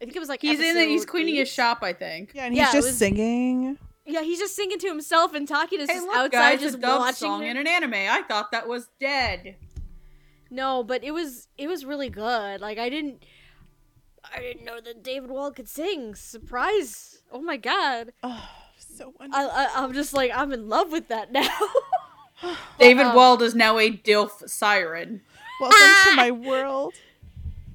I 0.00 0.04
think 0.04 0.16
it 0.16 0.20
was 0.20 0.28
like 0.30 0.40
He's 0.42 0.58
in 0.58 0.76
it. 0.76 0.88
He's 0.88 1.02
episode 1.02 1.10
cleaning 1.10 1.34
his 1.36 1.48
shop, 1.50 1.78
I 1.82 1.92
think. 1.92 2.32
Yeah, 2.34 2.44
and 2.44 2.54
he's 2.54 2.58
Yeah, 2.60 2.72
just 2.72 2.88
was- 2.88 2.96
singing. 2.98 3.78
Yeah, 4.06 4.22
he's 4.22 4.38
just 4.40 4.56
singing 4.56 4.78
to 4.78 4.88
himself 4.88 5.34
and 5.34 5.46
talking 5.46 5.78
to 5.78 5.86
Hey, 5.86 5.94
just 5.94 6.06
look, 6.06 6.16
outside, 6.16 6.30
guys, 6.32 6.60
just 6.60 6.78
a 6.78 6.80
dub 6.80 7.00
watching. 7.00 7.14
song 7.14 7.42
him. 7.42 7.50
in 7.50 7.56
an 7.58 7.66
anime. 7.66 7.94
I 7.94 8.22
thought 8.26 8.50
that 8.50 8.66
was 8.66 8.88
dead. 8.98 9.56
No, 10.50 10.82
but 10.82 11.04
it 11.04 11.12
was 11.12 11.48
it 11.56 11.68
was 11.68 11.84
really 11.84 12.08
good. 12.10 12.60
Like 12.60 12.78
I 12.78 12.88
didn't 12.88 13.24
I 14.34 14.40
didn't 14.40 14.64
know 14.64 14.80
that 14.80 15.02
David 15.02 15.30
Wald 15.30 15.56
could 15.56 15.68
sing. 15.68 16.14
Surprise! 16.14 17.22
Oh 17.32 17.40
my 17.40 17.56
god! 17.56 18.12
Oh, 18.22 18.48
so 18.78 19.14
wonderful. 19.18 19.50
I, 19.50 19.64
I 19.76 19.82
I'm 19.82 19.92
just 19.92 20.12
like 20.12 20.30
I'm 20.34 20.52
in 20.52 20.68
love 20.68 20.92
with 20.92 21.08
that 21.08 21.32
now. 21.32 21.48
David 22.78 23.06
um, 23.06 23.14
Wald 23.16 23.42
is 23.42 23.54
now 23.54 23.78
a 23.78 23.90
DILF 23.90 24.48
siren. 24.48 25.20
Welcome 25.60 26.10
to 26.10 26.16
my 26.16 26.30
world. 26.30 26.94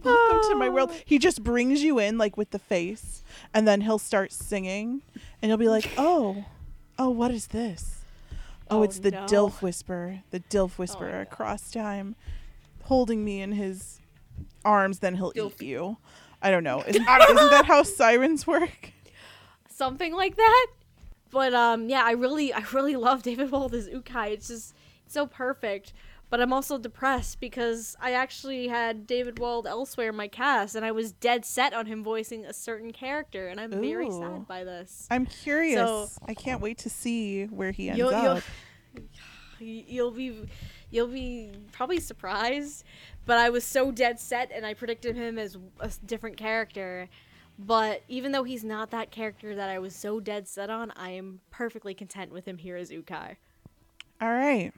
Welcome 0.03 0.49
to 0.49 0.55
my 0.55 0.69
world. 0.69 0.91
He 1.03 1.17
just 1.17 1.43
brings 1.43 1.83
you 1.83 1.99
in 1.99 2.17
like 2.17 2.37
with 2.37 2.51
the 2.51 2.59
face, 2.59 3.23
and 3.53 3.67
then 3.67 3.81
he'll 3.81 3.99
start 3.99 4.31
singing, 4.31 5.01
and 5.41 5.49
you'll 5.49 5.57
be 5.57 5.69
like, 5.69 5.89
"Oh, 5.97 6.45
oh, 6.97 7.09
what 7.09 7.31
is 7.31 7.47
this? 7.47 8.03
Oh, 8.69 8.79
Oh, 8.79 8.83
it's 8.83 8.99
the 8.99 9.11
no. 9.11 9.25
Dilf 9.25 9.61
Whisperer, 9.61 10.23
the 10.31 10.39
Dilf 10.39 10.77
Whisperer 10.79 11.11
no. 11.11 11.21
across 11.21 11.69
time, 11.69 12.15
holding 12.83 13.23
me 13.23 13.41
in 13.41 13.51
his 13.51 13.99
arms. 14.63 14.99
Then 14.99 15.15
he'll 15.15 15.31
Dilf. 15.33 15.61
eat 15.61 15.67
you. 15.67 15.97
I 16.41 16.51
don't 16.51 16.63
know. 16.63 16.83
Isn't, 16.85 17.01
isn't 17.07 17.35
that 17.49 17.65
how 17.65 17.83
sirens 17.83 18.45
work? 18.45 18.91
Something 19.69 20.13
like 20.13 20.35
that. 20.37 20.67
But 21.31 21.53
um 21.53 21.89
yeah, 21.89 22.03
I 22.03 22.11
really 22.11 22.53
I 22.53 22.63
really 22.73 22.95
love 22.95 23.23
David 23.23 23.51
Wald 23.51 23.73
as 23.73 23.87
Ukai. 23.89 24.31
It's 24.31 24.47
just 24.47 24.73
it's 25.05 25.13
so 25.13 25.25
perfect. 25.27 25.93
But 26.29 26.41
I'm 26.41 26.51
also 26.53 26.77
depressed 26.77 27.39
because 27.39 27.95
I 28.01 28.13
actually 28.13 28.67
had 28.67 29.05
David 29.05 29.37
Wald 29.37 29.67
elsewhere 29.67 30.09
in 30.09 30.15
my 30.15 30.27
cast 30.27 30.75
and 30.75 30.83
I 30.83 30.91
was 30.91 31.11
dead 31.11 31.45
set 31.45 31.73
on 31.73 31.85
him 31.85 32.03
voicing 32.03 32.45
a 32.45 32.53
certain 32.53 32.91
character 32.91 33.47
and 33.47 33.59
I'm 33.59 33.69
very 33.71 34.09
sad 34.09 34.47
by 34.47 34.63
this. 34.63 35.07
I'm 35.11 35.25
curious. 35.27 35.77
So- 35.79 36.09
I 36.27 36.33
can't 36.33 36.61
wait 36.61 36.79
to 36.79 36.89
see 36.89 37.45
where 37.45 37.71
he 37.71 37.89
ends 37.89 37.99
You'll- 37.99 38.11
you'll- 38.11 38.31
up. 38.31 38.43
You'll 39.59 40.11
be 40.11 40.47
you'll 40.95 41.07
be 41.07 41.51
probably 41.71 41.99
surprised 41.99 42.83
but 43.25 43.37
i 43.37 43.49
was 43.49 43.63
so 43.63 43.91
dead 43.91 44.19
set 44.19 44.51
and 44.53 44.65
i 44.65 44.73
predicted 44.73 45.15
him 45.15 45.37
as 45.37 45.57
a 45.79 45.89
different 46.05 46.37
character 46.37 47.07
but 47.57 48.01
even 48.07 48.31
though 48.31 48.43
he's 48.43 48.63
not 48.63 48.91
that 48.91 49.11
character 49.11 49.55
that 49.55 49.69
i 49.69 49.77
was 49.77 49.95
so 49.95 50.19
dead 50.19 50.47
set 50.47 50.69
on 50.69 50.91
i 50.95 51.09
am 51.09 51.39
perfectly 51.51 51.93
content 51.93 52.31
with 52.31 52.47
him 52.47 52.57
here 52.57 52.77
as 52.77 52.89
ukai 52.89 53.35
All 54.21 54.31
right. 54.31 54.71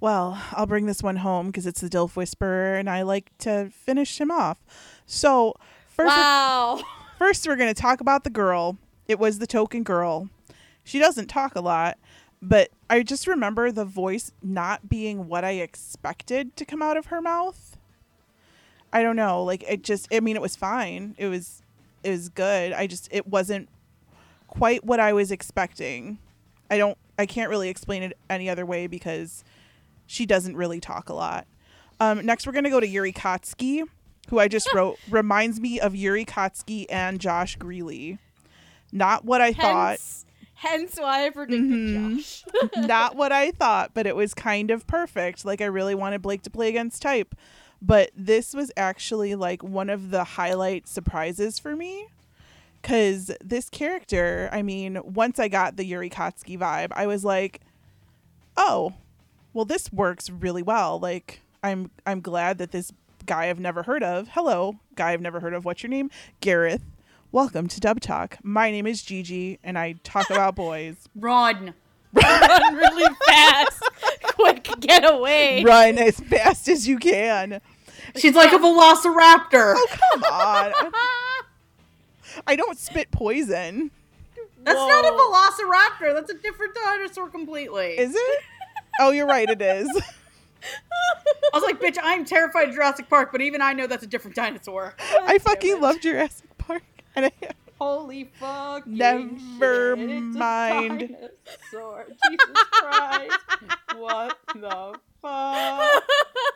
Well, 0.00 0.42
I'll 0.50 0.66
bring 0.66 0.86
this 0.86 1.00
one 1.00 1.18
home 1.18 1.46
because 1.46 1.64
it's 1.64 1.80
the 1.80 1.88
Dilf 1.88 2.16
Whisperer, 2.16 2.74
and 2.74 2.90
I 2.90 3.02
like 3.02 3.30
to 3.38 3.70
finish 3.70 4.20
him 4.20 4.32
off. 4.32 4.58
So 5.06 5.54
first, 5.86 6.08
wow 6.08 6.80
first 7.18 7.46
we're 7.46 7.54
going 7.54 7.72
to 7.72 7.80
talk 7.80 8.00
about 8.00 8.24
the 8.24 8.30
girl. 8.30 8.78
It 9.06 9.20
was 9.20 9.38
the 9.38 9.46
token 9.46 9.84
girl. 9.84 10.28
She 10.82 10.98
doesn't 10.98 11.28
talk 11.28 11.54
a 11.54 11.60
lot, 11.60 11.98
but 12.42 12.70
I 12.90 13.04
just 13.04 13.28
remember 13.28 13.70
the 13.70 13.84
voice 13.84 14.32
not 14.42 14.88
being 14.88 15.28
what 15.28 15.44
I 15.44 15.52
expected 15.52 16.56
to 16.56 16.64
come 16.64 16.82
out 16.82 16.96
of 16.96 17.06
her 17.06 17.22
mouth. 17.22 17.76
I 18.92 19.02
don't 19.02 19.16
know, 19.16 19.42
like 19.44 19.64
it 19.66 19.82
just. 19.82 20.08
I 20.12 20.20
mean, 20.20 20.36
it 20.36 20.42
was 20.42 20.56
fine. 20.56 21.14
It 21.16 21.28
was, 21.28 21.62
it 22.02 22.10
was 22.10 22.28
good. 22.28 22.72
I 22.72 22.86
just, 22.86 23.08
it 23.10 23.26
wasn't 23.26 23.68
quite 24.48 24.84
what 24.84 25.00
I 25.00 25.12
was 25.12 25.30
expecting. 25.30 26.18
I 26.68 26.76
don't. 26.76 26.98
I 27.18 27.26
can't 27.26 27.48
really 27.48 27.68
explain 27.68 28.02
it 28.02 28.18
any 28.28 28.50
other 28.50 28.66
way 28.66 28.88
because 28.88 29.44
she 30.06 30.26
doesn't 30.26 30.56
really 30.56 30.80
talk 30.80 31.08
a 31.08 31.14
lot. 31.14 31.46
Um, 32.00 32.26
next, 32.26 32.46
we're 32.46 32.52
gonna 32.52 32.70
go 32.70 32.80
to 32.80 32.86
Yuri 32.86 33.12
Katsuki, 33.12 33.84
who 34.28 34.38
I 34.40 34.48
just 34.48 34.72
wrote 34.74 34.98
reminds 35.08 35.60
me 35.60 35.78
of 35.80 35.94
Yuri 35.94 36.24
Katsuki 36.24 36.86
and 36.90 37.20
Josh 37.20 37.56
Grelle. 37.56 38.18
Not 38.90 39.24
what 39.24 39.40
I 39.40 39.52
thought. 39.52 40.00
Hence, 40.62 40.96
why 40.96 41.26
i 41.26 41.30
predicted 41.30 41.68
Mhm. 41.70 42.16
josh 42.16 42.44
Not 42.86 43.16
what 43.16 43.32
I 43.32 43.50
thought, 43.50 43.90
but 43.94 44.06
it 44.06 44.14
was 44.14 44.32
kind 44.32 44.70
of 44.70 44.86
perfect. 44.86 45.44
Like 45.44 45.60
I 45.60 45.64
really 45.66 45.94
wanted 45.96 46.22
Blake 46.22 46.42
to 46.42 46.50
play 46.50 46.68
against 46.68 47.02
type. 47.02 47.34
But 47.80 48.10
this 48.16 48.54
was 48.54 48.70
actually 48.76 49.34
like 49.34 49.62
one 49.64 49.90
of 49.90 50.10
the 50.12 50.22
highlight 50.22 50.86
surprises 50.86 51.58
for 51.58 51.74
me. 51.74 52.06
Cause 52.84 53.30
this 53.42 53.68
character, 53.68 54.48
I 54.52 54.62
mean, 54.62 55.00
once 55.04 55.38
I 55.40 55.48
got 55.48 55.76
the 55.76 55.84
Yuri 55.84 56.08
Katsuki 56.10 56.56
vibe, 56.58 56.88
I 56.92 57.06
was 57.06 57.24
like, 57.24 57.60
oh, 58.56 58.94
well, 59.52 59.64
this 59.64 59.92
works 59.92 60.30
really 60.30 60.62
well. 60.62 60.98
Like, 61.00 61.42
I'm 61.64 61.90
I'm 62.06 62.20
glad 62.20 62.58
that 62.58 62.70
this 62.72 62.92
guy 63.26 63.48
I've 63.50 63.60
never 63.60 63.82
heard 63.84 64.02
of. 64.02 64.28
Hello, 64.32 64.76
guy 64.96 65.12
I've 65.12 65.20
never 65.20 65.40
heard 65.40 65.54
of. 65.54 65.64
What's 65.64 65.82
your 65.82 65.90
name? 65.90 66.10
Gareth. 66.40 66.82
Welcome 67.32 67.66
to 67.68 67.80
Dub 67.80 67.98
Talk. 67.98 68.36
My 68.42 68.70
name 68.70 68.86
is 68.86 69.02
Gigi, 69.02 69.58
and 69.64 69.78
I 69.78 69.94
talk 70.04 70.28
about 70.30 70.54
boys. 70.54 71.08
Run. 71.16 71.72
run 72.12 72.74
really 72.74 73.14
fast 73.26 73.82
quick 74.22 74.68
get 74.80 75.10
away 75.10 75.64
Run 75.64 75.96
as 75.96 76.20
fast 76.20 76.68
as 76.68 76.86
you 76.86 76.98
can. 76.98 77.62
She's 78.18 78.34
like 78.34 78.52
a 78.52 78.58
velociraptor. 78.58 79.72
Oh, 79.78 79.86
come 79.88 80.22
on. 80.24 80.92
I 82.46 82.54
don't 82.54 82.76
spit 82.76 83.10
poison. 83.10 83.90
That's 84.62 84.76
not 84.76 85.06
a 85.06 85.12
velociraptor. 85.16 86.12
That's 86.12 86.30
a 86.30 86.36
different 86.36 86.74
dinosaur 86.74 87.30
completely. 87.30 87.98
Is 87.98 88.14
it? 88.14 88.40
Oh, 89.00 89.10
you're 89.10 89.26
right. 89.26 89.48
It 89.48 89.62
is. 89.62 89.88
I 90.62 91.56
was 91.58 91.62
like, 91.62 91.80
bitch, 91.80 91.96
I'm 92.02 92.26
terrified 92.26 92.68
of 92.68 92.74
Jurassic 92.74 93.08
Park, 93.08 93.32
but 93.32 93.40
even 93.40 93.62
I 93.62 93.72
know 93.72 93.86
that's 93.86 94.04
a 94.04 94.06
different 94.06 94.36
dinosaur. 94.36 94.94
I 95.22 95.38
fucking 95.38 95.80
love 95.80 95.98
Jurassic 96.00 96.44
Park. 96.46 96.51
And 97.16 97.26
I, 97.26 97.30
Holy 97.80 98.30
fuck. 98.38 98.86
Never 98.86 99.96
mind. 99.96 101.00
Dinosaur. 101.00 102.06
Jesus 102.30 102.62
Christ. 102.70 103.38
what 103.96 104.38
the 104.54 104.94
fuck? 105.20 106.02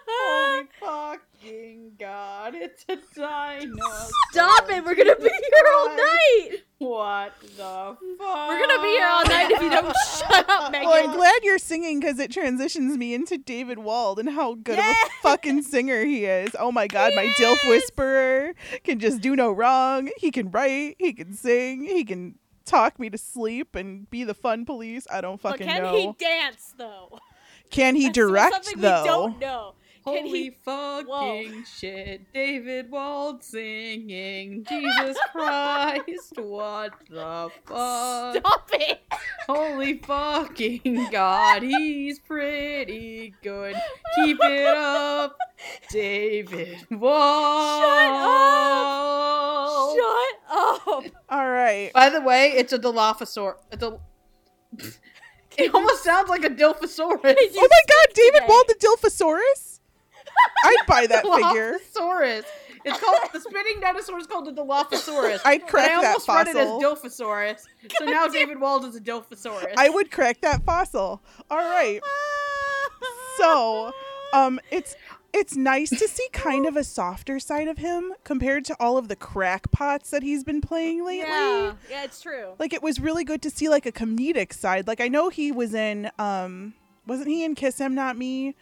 Holy 0.08 0.66
fucking 0.80 1.92
god. 1.98 2.54
It's 2.54 2.84
a 2.88 2.96
dinosaur. 3.18 4.08
stop 4.30 4.70
it 4.70 4.84
we're 4.84 4.94
gonna 4.94 5.16
be 5.16 5.22
here 5.24 5.66
all 5.74 5.88
night 5.96 6.50
What 6.78 7.40
the 7.40 7.96
fuck? 8.18 8.48
we're 8.48 8.60
gonna 8.66 8.82
be 8.82 8.88
here 8.88 9.06
all 9.06 9.24
night 9.24 9.50
if 9.50 9.62
you 9.62 9.70
don't 9.70 9.96
shut 10.18 10.50
up 10.50 10.70
megan 10.70 10.88
well, 10.88 11.08
I'm 11.08 11.16
glad 11.16 11.42
you're 11.42 11.58
singing 11.58 12.00
because 12.00 12.18
it 12.18 12.30
transitions 12.30 12.98
me 12.98 13.14
into 13.14 13.38
David 13.38 13.78
Wald 13.78 14.18
and 14.18 14.28
how 14.28 14.54
good 14.56 14.78
of 14.78 14.84
a 14.84 14.94
fucking 15.22 15.62
singer 15.62 16.04
he 16.04 16.26
is. 16.26 16.54
Oh 16.58 16.70
my 16.70 16.86
god, 16.86 17.12
my 17.16 17.32
Dilf 17.38 17.66
Whisperer 17.66 18.54
can 18.84 18.98
just 18.98 19.22
do 19.22 19.34
no 19.34 19.50
wrong. 19.52 20.10
He 20.18 20.30
can 20.30 20.50
write, 20.50 20.96
he 20.98 21.14
can 21.14 21.32
sing, 21.32 21.82
he 21.82 22.04
can 22.04 22.34
talk 22.66 22.98
me 22.98 23.08
to 23.08 23.16
sleep 23.16 23.74
and 23.74 24.10
be 24.10 24.24
the 24.24 24.34
fun 24.34 24.66
police. 24.66 25.06
I 25.10 25.22
don't 25.22 25.40
But 25.40 25.52
fucking 25.52 25.66
can 25.66 25.82
know. 25.82 25.92
Can 25.92 26.00
he 26.00 26.12
dance 26.18 26.74
though? 26.76 27.18
can 27.70 27.96
he 27.96 28.04
That's 28.06 28.16
direct 28.16 28.64
something 28.66 28.82
though? 28.82 29.02
We 29.02 29.08
don't 29.08 29.40
know. 29.40 29.74
Can 30.06 30.24
Holy 30.26 30.42
he- 30.44 30.56
fucking 30.64 31.64
shit. 31.64 32.32
David 32.32 32.90
Wald 32.92 33.42
singing. 33.42 34.64
Jesus 34.68 35.16
Christ. 35.32 36.34
What 36.36 36.92
the 37.10 37.50
fuck? 37.66 38.36
Stop 38.36 38.70
it! 38.74 39.00
Holy 39.48 39.98
fucking 39.98 41.08
God. 41.10 41.62
He's 41.62 42.20
pretty 42.20 43.34
good. 43.42 43.74
Keep 44.14 44.38
it 44.42 44.66
up. 44.76 45.36
David 45.90 46.78
Wald. 46.90 47.82
Shut 47.82 48.12
up! 48.12 49.96
Shut 49.96 50.88
up. 50.88 51.04
All 51.30 51.48
right. 51.50 51.90
By 51.92 52.10
the 52.10 52.20
way, 52.20 52.52
it's 52.56 52.72
a 52.72 52.78
Dilophosaur. 52.78 53.54
A 53.72 53.76
Dil- 53.76 54.00
it 55.58 55.74
almost 55.74 56.04
sounds 56.04 56.28
like 56.28 56.44
a 56.44 56.50
Dilphosaurus. 56.50 56.98
Oh 57.24 57.68
my 57.70 57.82
god, 57.88 58.14
David 58.14 58.34
today. 58.34 58.46
Wald 58.48 58.64
the 58.68 58.74
Dilphosaurus? 58.74 59.75
I'd 60.64 60.86
buy 60.86 61.06
that 61.06 61.22
figure. 61.24 61.78
Dilophosaurus. 61.94 62.44
It's 62.84 63.00
called 63.00 63.18
the 63.32 63.40
spinning 63.40 63.80
dinosaur 63.80 64.18
is 64.18 64.26
called 64.28 64.46
the 64.46 64.52
Dilophosaurus. 64.52 65.40
I'd 65.44 65.66
crack 65.66 65.90
I 65.90 66.02
that 66.02 66.06
almost 66.06 66.28
read 66.28 66.46
it 66.46 66.56
as 66.56 66.68
fossil. 66.68 66.80
Dilphosaurus. 66.80 67.64
So 67.98 68.04
now 68.04 68.28
David 68.28 68.60
Wald 68.60 68.84
is 68.84 68.94
a 68.94 69.00
Dilphosaurus. 69.00 69.74
I 69.76 69.88
would 69.88 70.10
crack 70.12 70.40
that 70.42 70.64
fossil. 70.64 71.20
All 71.50 71.58
right. 71.58 72.00
So, 73.38 73.92
um 74.32 74.60
it's 74.70 74.96
it's 75.32 75.54
nice 75.56 75.90
to 75.90 76.08
see 76.08 76.26
kind 76.32 76.64
of 76.64 76.76
a 76.76 76.84
softer 76.84 77.38
side 77.38 77.68
of 77.68 77.76
him 77.78 78.14
compared 78.24 78.64
to 78.66 78.76
all 78.80 78.96
of 78.96 79.08
the 79.08 79.16
crackpots 79.16 80.10
that 80.10 80.22
he's 80.22 80.42
been 80.44 80.60
playing 80.62 81.04
lately. 81.04 81.28
Yeah, 81.28 81.74
yeah, 81.90 82.04
it's 82.04 82.22
true. 82.22 82.54
Like 82.58 82.72
it 82.72 82.82
was 82.82 83.00
really 83.00 83.24
good 83.24 83.42
to 83.42 83.50
see 83.50 83.68
like 83.68 83.84
a 83.84 83.92
comedic 83.92 84.52
side. 84.52 84.86
Like 84.86 85.00
I 85.00 85.08
know 85.08 85.28
he 85.28 85.52
was 85.52 85.74
in 85.74 86.10
um 86.18 86.74
wasn't 87.06 87.28
he 87.28 87.44
in 87.44 87.54
Kiss 87.54 87.78
Him 87.78 87.94
Not 87.94 88.16
Me? 88.16 88.54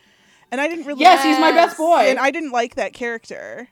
And 0.50 0.60
I 0.60 0.68
didn't 0.68 0.86
really 0.86 1.00
yes, 1.00 1.22
he's 1.24 1.38
my 1.38 1.52
best 1.52 1.76
boy. 1.76 2.00
and 2.06 2.18
I 2.18 2.30
didn't 2.30 2.52
like 2.52 2.76
that 2.76 2.92
character. 2.92 3.68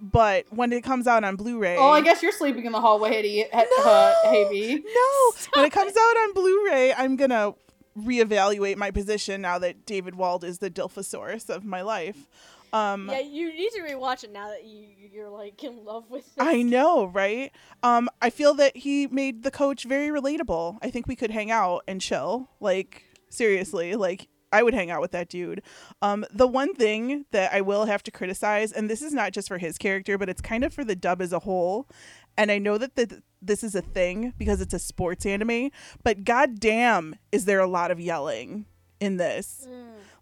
But 0.00 0.44
when 0.50 0.72
it 0.72 0.82
comes 0.84 1.06
out 1.06 1.24
on 1.24 1.36
Blu-ray 1.36 1.78
oh, 1.78 1.88
I 1.88 2.02
guess 2.02 2.22
you're 2.22 2.32
sleeping 2.32 2.66
in 2.66 2.72
the 2.72 2.80
hallway, 2.80 3.14
Hetty, 3.14 3.44
at, 3.44 3.66
uh, 3.80 4.14
Havy. 4.26 4.82
No, 4.84 5.32
when 5.54 5.64
it 5.64 5.72
comes 5.72 5.96
out 5.96 6.16
on 6.18 6.34
Blu-ray, 6.34 6.92
I'm 6.92 7.16
gonna 7.16 7.54
reevaluate 7.98 8.76
my 8.76 8.90
position 8.90 9.40
now 9.40 9.58
that 9.58 9.86
David 9.86 10.14
Wald 10.14 10.44
is 10.44 10.58
the 10.58 10.70
Dilphosaurus 10.70 11.48
of 11.48 11.64
my 11.64 11.80
life. 11.80 12.28
Um, 12.72 13.08
Yeah, 13.10 13.20
you 13.20 13.50
need 13.52 13.70
to 13.70 13.80
rewatch 13.80 14.24
it 14.24 14.32
now 14.32 14.48
that 14.50 14.64
you 14.66 14.86
you're 15.10 15.30
like 15.30 15.64
in 15.64 15.82
love 15.84 16.10
with. 16.10 16.24
This. 16.26 16.34
I 16.46 16.60
know, 16.60 17.06
right? 17.06 17.50
Um, 17.82 18.10
I 18.20 18.28
feel 18.28 18.52
that 18.54 18.76
he 18.76 19.06
made 19.06 19.44
the 19.44 19.50
coach 19.50 19.84
very 19.84 20.08
relatable. 20.08 20.76
I 20.82 20.90
think 20.90 21.06
we 21.06 21.16
could 21.16 21.30
hang 21.30 21.50
out 21.50 21.84
and 21.88 22.02
chill. 22.02 22.50
Like 22.60 23.04
seriously, 23.30 23.94
like 23.94 24.28
I 24.52 24.62
would 24.62 24.74
hang 24.74 24.90
out 24.90 25.00
with 25.00 25.12
that 25.12 25.28
dude. 25.28 25.62
Um, 26.02 26.24
the 26.32 26.46
one 26.46 26.74
thing 26.74 27.24
that 27.32 27.52
I 27.52 27.60
will 27.60 27.86
have 27.86 28.02
to 28.04 28.10
criticize, 28.10 28.72
and 28.72 28.88
this 28.88 29.02
is 29.02 29.12
not 29.12 29.32
just 29.32 29.48
for 29.48 29.58
his 29.58 29.78
character, 29.78 30.16
but 30.18 30.28
it's 30.28 30.40
kind 30.40 30.64
of 30.64 30.72
for 30.72 30.84
the 30.84 30.96
dub 30.96 31.20
as 31.20 31.32
a 31.32 31.40
whole. 31.40 31.88
And 32.36 32.50
I 32.50 32.58
know 32.58 32.78
that 32.78 32.96
the, 32.96 33.22
this 33.40 33.64
is 33.64 33.74
a 33.74 33.82
thing 33.82 34.34
because 34.38 34.60
it's 34.60 34.74
a 34.74 34.78
sports 34.78 35.24
anime, 35.26 35.70
but 36.02 36.24
goddamn, 36.24 37.16
is 37.32 37.44
there 37.44 37.60
a 37.60 37.66
lot 37.66 37.90
of 37.90 37.98
yelling 38.00 38.66
in 39.00 39.16
this? 39.16 39.66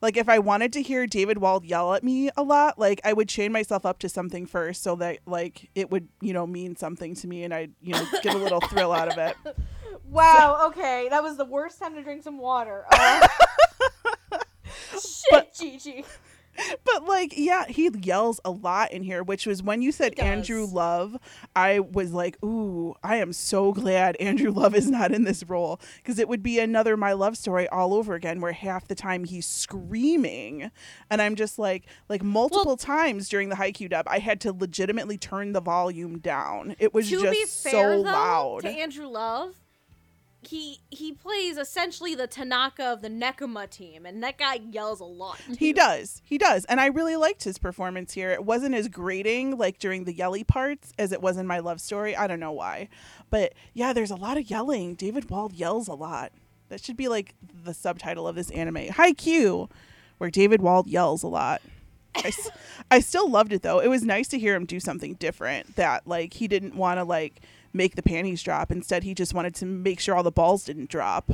Like 0.00 0.16
if 0.16 0.28
I 0.28 0.38
wanted 0.38 0.72
to 0.74 0.82
hear 0.82 1.06
David 1.06 1.38
Wald 1.38 1.64
yell 1.64 1.94
at 1.94 2.04
me 2.04 2.28
a 2.36 2.42
lot, 2.42 2.78
like 2.78 3.00
I 3.04 3.12
would 3.12 3.28
chain 3.28 3.52
myself 3.52 3.86
up 3.86 3.98
to 4.00 4.08
something 4.08 4.46
first 4.46 4.82
so 4.82 4.96
that 4.96 5.20
like 5.26 5.70
it 5.74 5.90
would, 5.90 6.08
you 6.20 6.32
know, 6.32 6.46
mean 6.46 6.76
something 6.76 7.14
to 7.16 7.26
me 7.26 7.42
and 7.42 7.54
I'd, 7.54 7.72
you 7.80 7.94
know, 7.94 8.04
get 8.22 8.34
a 8.34 8.38
little 8.38 8.60
thrill 8.60 8.92
out 8.92 9.08
of 9.08 9.18
it. 9.18 9.36
Wow. 10.10 10.66
Okay, 10.66 11.08
that 11.10 11.22
was 11.22 11.36
the 11.36 11.44
worst 11.44 11.80
time 11.80 11.94
to 11.94 12.02
drink 12.02 12.22
some 12.22 12.38
water. 12.38 12.84
Uh, 12.92 13.26
shit, 14.92 15.02
But- 15.30 15.54
Gigi. 15.54 16.04
But 16.84 17.04
like, 17.04 17.34
yeah, 17.36 17.64
he 17.66 17.90
yells 18.02 18.40
a 18.44 18.50
lot 18.52 18.92
in 18.92 19.02
here, 19.02 19.24
which 19.24 19.44
was 19.44 19.60
when 19.60 19.82
you 19.82 19.90
said 19.90 20.16
Andrew 20.20 20.64
Love, 20.64 21.16
I 21.56 21.80
was 21.80 22.12
like, 22.12 22.40
ooh, 22.44 22.94
I 23.02 23.16
am 23.16 23.32
so 23.32 23.72
glad 23.72 24.14
Andrew 24.20 24.50
Love 24.52 24.76
is 24.76 24.88
not 24.88 25.10
in 25.10 25.24
this 25.24 25.42
role 25.42 25.80
because 25.96 26.20
it 26.20 26.28
would 26.28 26.44
be 26.44 26.60
another 26.60 26.96
My 26.96 27.12
Love 27.12 27.36
story 27.36 27.68
all 27.70 27.92
over 27.92 28.14
again 28.14 28.40
where 28.40 28.52
half 28.52 28.86
the 28.86 28.94
time 28.94 29.24
he's 29.24 29.46
screaming. 29.48 30.70
And 31.10 31.20
I'm 31.20 31.34
just 31.34 31.58
like, 31.58 31.86
like 32.08 32.22
multiple 32.22 32.76
times 32.76 33.28
during 33.28 33.48
the 33.48 33.56
Haikyuu 33.56 33.90
dub, 33.90 34.06
I 34.08 34.20
had 34.20 34.40
to 34.42 34.52
legitimately 34.52 35.18
turn 35.18 35.52
the 35.54 35.60
volume 35.60 36.18
down. 36.20 36.76
It 36.78 36.94
was 36.94 37.08
just 37.10 37.62
fair, 37.64 37.72
so 37.72 38.02
though, 38.04 38.10
loud. 38.10 38.60
to 38.62 38.68
Andrew 38.68 39.08
Love, 39.08 39.54
he 40.46 40.80
he 40.90 41.12
plays 41.12 41.56
essentially 41.58 42.14
the 42.14 42.26
Tanaka 42.26 42.84
of 42.84 43.02
the 43.02 43.08
Nekoma 43.08 43.68
team, 43.68 44.06
and 44.06 44.22
that 44.22 44.38
guy 44.38 44.60
yells 44.70 45.00
a 45.00 45.04
lot. 45.04 45.38
He 45.58 45.72
does. 45.72 46.22
He 46.24 46.38
does. 46.38 46.64
And 46.66 46.80
I 46.80 46.86
really 46.86 47.16
liked 47.16 47.44
his 47.44 47.58
performance 47.58 48.12
here. 48.12 48.30
It 48.30 48.44
wasn't 48.44 48.74
as 48.74 48.88
grating 48.88 49.56
like 49.58 49.78
during 49.78 50.04
the 50.04 50.12
yelly 50.12 50.44
parts 50.44 50.92
as 50.98 51.12
it 51.12 51.20
was 51.22 51.36
in 51.36 51.46
my 51.46 51.58
love 51.58 51.80
story. 51.80 52.16
I 52.16 52.26
don't 52.26 52.40
know 52.40 52.52
why. 52.52 52.88
But 53.30 53.54
yeah, 53.72 53.92
there's 53.92 54.10
a 54.10 54.16
lot 54.16 54.36
of 54.36 54.48
yelling. 54.50 54.94
David 54.94 55.30
Wald 55.30 55.52
yells 55.52 55.88
a 55.88 55.94
lot. 55.94 56.32
That 56.68 56.82
should 56.82 56.96
be 56.96 57.08
like 57.08 57.34
the 57.64 57.74
subtitle 57.74 58.26
of 58.26 58.34
this 58.36 58.50
anime. 58.50 58.76
Haikyuu, 58.88 59.70
where 60.18 60.30
David 60.30 60.62
Wald 60.62 60.86
yells 60.88 61.22
a 61.22 61.28
lot. 61.28 61.60
I, 62.16 62.28
s- 62.28 62.50
I 62.90 63.00
still 63.00 63.28
loved 63.28 63.52
it 63.52 63.62
though. 63.62 63.80
It 63.80 63.88
was 63.88 64.02
nice 64.02 64.28
to 64.28 64.38
hear 64.38 64.54
him 64.54 64.64
do 64.66 64.80
something 64.80 65.14
different 65.14 65.76
that 65.76 66.06
like 66.06 66.34
he 66.34 66.48
didn't 66.48 66.74
want 66.76 66.98
to 66.98 67.04
like 67.04 67.40
make 67.74 67.96
the 67.96 68.02
panties 68.02 68.42
drop. 68.42 68.70
Instead, 68.70 69.02
he 69.02 69.12
just 69.14 69.34
wanted 69.34 69.54
to 69.56 69.66
make 69.66 70.00
sure 70.00 70.14
all 70.14 70.22
the 70.22 70.30
balls 70.30 70.64
didn't 70.64 70.88
drop. 70.88 71.30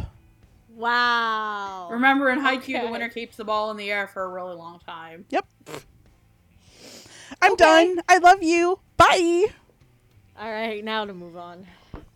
Wow. 0.75 1.89
Remember 1.91 2.31
in 2.31 2.41
Haikyuu, 2.41 2.77
Okay. 2.77 2.87
the 2.87 2.91
winner 2.91 3.09
keeps 3.11 3.37
the 3.37 3.45
ball 3.45 3.71
in 3.71 3.77
the 3.77 3.91
air 3.93 4.07
for 4.09 4.25
a 4.25 4.29
really 4.29 4.55
long 4.55 4.81
time. 4.81 5.27
Yep. 5.29 5.47
I'm 7.43 7.53
Okay. 7.53 7.65
done. 7.95 8.03
I 8.09 8.19
love 8.19 8.43
you. 8.43 8.81
Bye. 8.97 9.47
All 10.39 10.51
right, 10.51 10.83
now 10.83 11.05
to 11.05 11.13
move 11.13 11.37
on. 11.37 11.67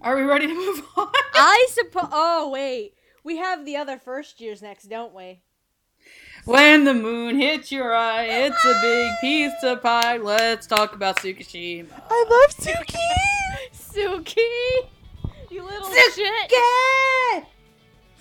Are 0.01 0.17
we 0.17 0.23
ready 0.23 0.47
to 0.47 0.55
move 0.55 0.83
on? 0.97 1.09
I 1.35 1.67
suppose. 1.71 2.09
Oh 2.11 2.49
wait, 2.51 2.95
we 3.23 3.37
have 3.37 3.65
the 3.67 3.77
other 3.77 3.99
first 3.99 4.41
years 4.41 4.63
next, 4.63 4.85
don't 4.85 5.15
we? 5.15 5.41
when 6.53 6.85
the 6.85 6.95
moon 6.95 7.37
hits 7.39 7.71
your 7.73 7.95
eye, 7.95 8.25
it's 8.25 8.65
a 8.65 8.79
big 8.83 9.13
piece 9.21 9.63
of 9.63 9.83
pie. 9.83 10.17
Let's 10.19 10.67
talk 10.67 10.95
about 10.95 11.17
Tsukishima. 11.17 11.87
I 12.11 12.25
love 12.31 12.57
Tsukki. 12.57 12.95
Tsukki, 13.73 14.89
you 15.51 15.63
little 15.63 15.91
shit. 16.15 16.51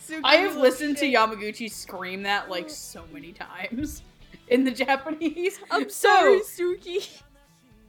Tsukki, 0.05 0.21
I 0.23 0.35
have 0.37 0.49
little 0.51 0.61
listened 0.61 0.97
to. 0.97 1.05
Yamaguchi 1.05 1.71
scream 1.71 2.23
that 2.23 2.49
like 2.49 2.69
so 2.69 3.03
many 3.11 3.31
times 3.33 4.03
in 4.47 4.63
the 4.63 4.71
Japanese. 4.85 5.59
I'm 5.71 5.89
So- 5.89 6.09
sorry, 6.09 6.39
Tsukki. 6.41 7.21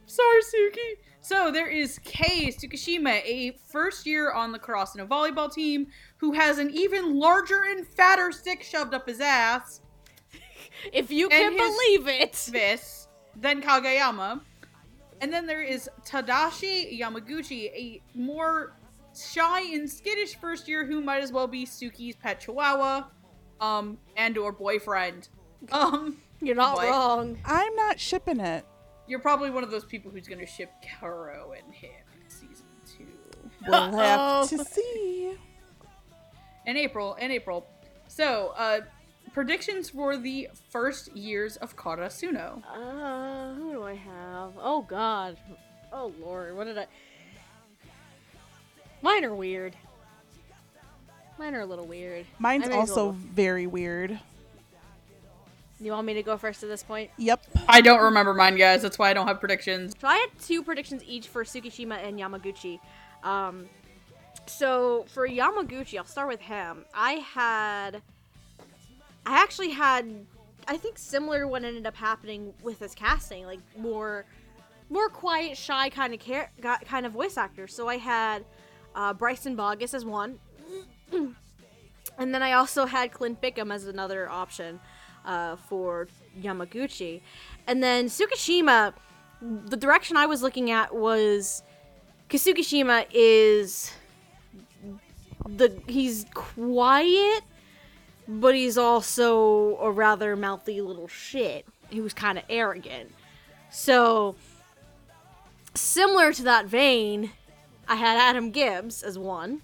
Sorry, 0.07 0.41
Tsukki. 0.41 0.97
So 1.21 1.49
there 1.51 1.67
is 1.67 1.97
Kei 2.03 2.47
Tsukishima, 2.51 3.21
a 3.25 3.57
first 3.67 4.05
year 4.05 4.31
on 4.31 4.51
the 4.51 4.59
Karasuno 4.59 5.07
volleyball 5.07 5.51
team, 5.51 5.87
who 6.17 6.33
has 6.33 6.59
an 6.59 6.69
even 6.69 7.17
larger 7.19 7.63
and 7.63 7.85
fatter 7.87 8.31
stick 8.31 8.61
shoved 8.61 8.93
up 8.93 9.07
his 9.07 9.19
ass. 9.19 9.81
If 10.93 11.11
you 11.11 11.29
can 11.29 11.53
his- 11.53 11.61
believe 11.61 12.07
it. 12.07 12.33
This 12.51 13.07
then 13.35 13.61
Kageyama. 13.61 14.41
And 15.21 15.31
then 15.31 15.45
there 15.45 15.63
is 15.63 15.89
Tadashi 16.05 16.99
Yamaguchi, 16.99 17.65
a 17.73 18.01
more 18.13 18.73
shy 19.17 19.61
and 19.73 19.89
skittish 19.89 20.35
first 20.35 20.67
year 20.67 20.85
who 20.85 20.99
might 21.01 21.23
as 21.23 21.31
well 21.31 21.47
be 21.47 21.65
Tsukki's 21.65 22.15
pet 22.17 22.41
chihuahua, 22.41 23.03
um, 23.61 23.97
and 24.17 24.37
or 24.37 24.51
boyfriend. 24.51 25.29
Um, 25.71 26.17
You're 26.41 26.55
not 26.55 26.75
What? 26.75 26.89
wrong. 26.89 27.39
I'm 27.45 27.75
not 27.75 27.99
shipping 27.99 28.39
it. 28.39 28.63
you're 29.07 29.19
probably 29.19 29.49
one 29.49 29.63
of 29.63 29.71
those 29.71 29.85
people 29.85 30.11
who's 30.11 30.27
gonna 30.27 30.45
ship 30.45 30.69
Kuroo 30.83 31.57
and 31.57 31.73
him 31.73 31.91
in 32.13 32.29
season 32.29 32.65
two. 32.85 33.07
We'll 33.67 33.91
have 33.97 34.19
Uh-oh. 34.19 34.47
to 34.49 34.65
see. 34.65 35.33
in 36.67 36.77
April. 36.77 37.15
In 37.15 37.31
April. 37.31 37.65
So, 38.07 38.53
uh, 38.57 38.81
predictions 39.35 39.89
for 39.89 40.15
the 40.15 40.47
first 40.69 41.13
years 41.15 41.57
of 41.57 41.75
Karasuno. 41.75 42.63
Uh, 42.73 43.53
who 43.55 43.73
do 43.73 43.83
I 43.83 43.93
have? 43.93 44.53
Oh 44.57 44.81
God. 44.87 45.37
Oh 45.91 46.13
Lord, 46.21 46.55
what 46.55 46.63
did 46.63 46.77
I? 46.77 46.87
Mine 49.01 49.25
are 49.25 49.35
weird. 49.35 49.75
Mine 51.37 51.53
are 51.53 51.59
a 51.59 51.65
little 51.65 51.85
weird. 51.85 52.25
Mine's 52.39 52.63
I 52.63 52.69
may 52.69 52.73
as 52.75 52.89
also 52.89 53.07
well- 53.07 53.11
very 53.11 53.67
weird. 53.67 54.17
You 55.81 55.91
want 55.91 56.07
me 56.07 56.13
to 56.13 56.23
go 56.23 56.37
first 56.37 56.63
at 56.63 56.69
this 56.69 56.83
point? 56.83 57.11
Yep. 57.17 57.45
I 57.67 57.81
don't 57.81 58.01
remember 58.01 58.33
mine, 58.33 58.55
guys. 58.55 58.81
That's 58.81 58.97
why 58.97 59.09
I 59.09 59.13
don't 59.13 59.27
have 59.27 59.41
predictions. 59.41 59.93
So 59.99 60.07
I 60.07 60.15
had 60.15 60.29
two 60.41 60.63
predictions 60.63 61.03
each 61.05 61.27
for 61.27 61.43
Tsukishima 61.43 62.01
and 62.01 62.17
Yamaguchi. 62.17 62.79
Um, 63.21 63.65
so 64.45 65.05
for 65.09 65.27
Yamaguchi, 65.27 65.97
I'll 65.97 66.05
start 66.05 66.29
with 66.29 66.39
him. 66.39 66.85
I 66.93 67.11
had, 67.15 68.01
I 69.25 69.41
actually 69.41 69.71
had, 69.71 70.25
I 70.67 70.77
think 70.77 70.97
similar 70.97 71.41
to 71.41 71.47
what 71.47 71.63
ended 71.63 71.85
up 71.85 71.95
happening 71.95 72.53
with 72.61 72.79
his 72.79 72.93
casting, 72.93 73.45
like 73.45 73.59
more, 73.77 74.25
more 74.89 75.09
quiet, 75.09 75.57
shy 75.57 75.89
kind 75.89 76.13
of 76.13 76.19
got- 76.61 76.85
kind 76.85 77.05
of 77.05 77.11
voice 77.11 77.37
actor. 77.37 77.67
So 77.67 77.87
I 77.87 77.97
had 77.97 78.45
uh, 78.93 79.13
Bryson 79.13 79.57
Baugus 79.57 79.93
as 79.93 80.05
one, 80.05 80.39
and 81.11 81.35
then 82.17 82.41
I 82.43 82.53
also 82.53 82.85
had 82.85 83.11
Clint 83.11 83.41
Bickham 83.41 83.73
as 83.73 83.85
another 83.87 84.29
option 84.29 84.79
uh, 85.25 85.55
for 85.55 86.07
Yamaguchi. 86.39 87.21
And 87.67 87.81
then 87.81 88.05
Tsukishima, 88.05 88.93
the 89.41 89.77
direction 89.77 90.17
I 90.17 90.25
was 90.25 90.41
looking 90.41 90.71
at 90.71 90.93
was 90.95 91.63
because 92.27 92.45
Tsukishima 92.45 93.07
is 93.11 93.91
the 95.47 95.79
he's 95.87 96.25
quiet, 96.33 97.43
but 98.27 98.55
he's 98.55 98.77
also 98.77 99.77
a 99.77 99.91
rather 99.91 100.35
mouthy 100.35 100.81
little 100.81 101.07
shit 101.07 101.65
He 101.89 102.01
was 102.01 102.13
kind 102.13 102.37
of 102.37 102.43
arrogant. 102.49 103.11
So 103.69 104.35
similar 105.73 106.33
to 106.33 106.43
that 106.43 106.65
vein, 106.65 107.31
I 107.87 107.95
had 107.95 108.17
Adam 108.17 108.51
Gibbs 108.51 109.03
as 109.03 109.17
one, 109.17 109.61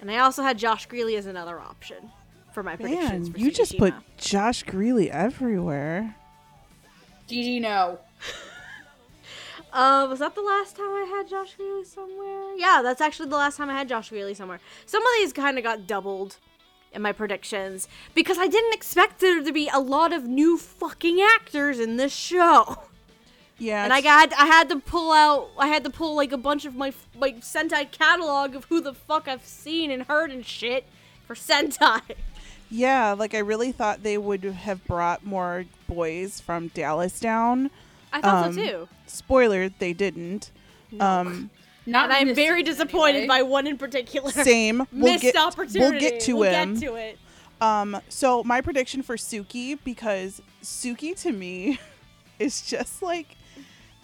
and 0.00 0.10
I 0.10 0.18
also 0.18 0.42
had 0.42 0.58
Josh 0.58 0.86
Grelle 0.88 1.16
as 1.16 1.26
another 1.26 1.58
option 1.58 2.10
for 2.52 2.62
my 2.62 2.76
predictions. 2.76 3.28
Man, 3.28 3.32
for 3.32 3.38
you 3.38 3.50
just 3.50 3.76
put 3.78 3.94
Josh 4.16 4.64
Grelle 4.64 5.08
everywhere. 5.08 6.16
GG 7.28 7.60
no. 7.60 7.98
Uh, 9.72 10.04
was 10.10 10.18
that 10.18 10.34
the 10.34 10.40
last 10.40 10.76
time 10.76 10.90
I 10.90 11.06
had 11.16 11.28
Josh 11.28 11.56
Grelle 11.56 11.86
somewhere? 11.86 12.56
Yeah, 12.56 12.80
that's 12.82 13.00
actually 13.00 13.28
the 13.28 13.36
last 13.36 13.56
time 13.56 13.70
I 13.70 13.74
had 13.74 13.88
Josh 13.88 14.10
Grelle 14.10 14.34
somewhere. 14.34 14.58
Some 14.84 15.00
of 15.00 15.08
these 15.18 15.32
kind 15.32 15.58
of 15.58 15.64
got 15.64 15.86
doubled 15.86 16.38
in 16.92 17.02
my 17.02 17.12
predictions 17.12 17.86
because 18.14 18.36
I 18.38 18.46
didn't 18.48 18.74
expect 18.74 19.20
there 19.20 19.42
to 19.42 19.52
be 19.52 19.68
a 19.72 19.78
lot 19.80 20.12
of 20.12 20.24
new 20.24 20.56
fucking 20.58 21.20
actors 21.20 21.78
in 21.78 21.96
this 21.96 22.12
show. 22.14 22.78
Yeah, 23.58 23.84
And 23.84 23.92
I 23.92 24.00
got 24.00 24.32
I 24.32 24.46
had 24.46 24.68
to 24.70 24.78
pull 24.80 25.12
out 25.12 25.50
I 25.58 25.66
had 25.68 25.84
to 25.84 25.90
pull 25.90 26.16
like 26.16 26.32
a 26.32 26.38
bunch 26.38 26.64
of 26.64 26.74
my 26.74 26.92
my 27.18 27.32
Sentai 27.32 27.90
catalog 27.90 28.54
of 28.56 28.64
who 28.64 28.80
the 28.80 28.94
fuck 28.94 29.28
I've 29.28 29.44
seen 29.44 29.90
and 29.90 30.04
heard 30.04 30.30
and 30.30 30.44
shit 30.46 30.84
for 31.26 31.34
Sentai. 31.34 32.00
yeah, 32.70 33.12
like 33.12 33.34
I 33.34 33.38
really 33.40 33.70
thought 33.70 34.02
they 34.02 34.16
would 34.16 34.44
have 34.44 34.84
brought 34.86 35.24
more 35.26 35.66
boys 35.86 36.40
from 36.40 36.68
Dallas 36.68 37.20
down. 37.20 37.70
I 38.12 38.20
thought 38.22 38.46
Um, 38.46 38.52
so 38.54 38.62
too. 38.64 38.88
Spoiler, 39.06 39.68
they 39.68 39.92
didn't. 39.92 40.50
Um, 40.98 41.50
Not 41.90 42.10
And 42.10 42.30
I'm 42.30 42.34
very 42.34 42.62
disappointed 42.62 43.16
anyway. 43.16 43.26
by 43.26 43.42
one 43.42 43.66
in 43.66 43.76
particular. 43.76 44.30
same. 44.30 44.86
We'll 44.92 45.12
Missed 45.12 45.22
get, 45.22 45.36
opportunity. 45.36 45.80
We'll 45.80 46.00
get 46.00 46.20
to 46.20 46.36
We'll 46.36 46.52
him. 46.52 46.74
Get 46.74 46.88
to 46.88 46.94
it. 46.94 47.18
Um, 47.60 48.00
so 48.08 48.42
my 48.44 48.60
prediction 48.60 49.02
for 49.02 49.16
Tsukki 49.16 49.78
because 49.84 50.40
Tsukki 50.62 51.20
to 51.22 51.32
me 51.32 51.78
is 52.38 52.62
just 52.62 53.02
like 53.02 53.36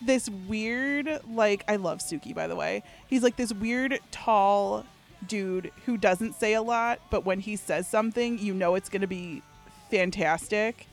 this 0.03 0.29
weird 0.29 1.21
like 1.31 1.65
I 1.67 1.77
love 1.77 2.01
Tsukki 2.01 2.35
by 2.35 2.47
the 2.49 2.57
way. 2.57 2.83
He's 3.07 3.23
like 3.23 3.37
this 3.37 3.53
weird 3.53 3.99
tall 4.11 4.85
dude 5.27 5.71
who 5.87 5.97
doesn't 5.97 6.35
say 6.35 6.53
a 6.53 6.63
lot, 6.63 7.01
but 7.11 7.25
when 7.25 7.41
he 7.41 7.57
says 7.57 7.89
something, 7.89 8.39
you 8.39 8.53
know 8.53 8.75
it's 8.75 8.91
going 8.91 9.01
to 9.01 9.07
be 9.07 9.43
fantastic. 9.91 10.87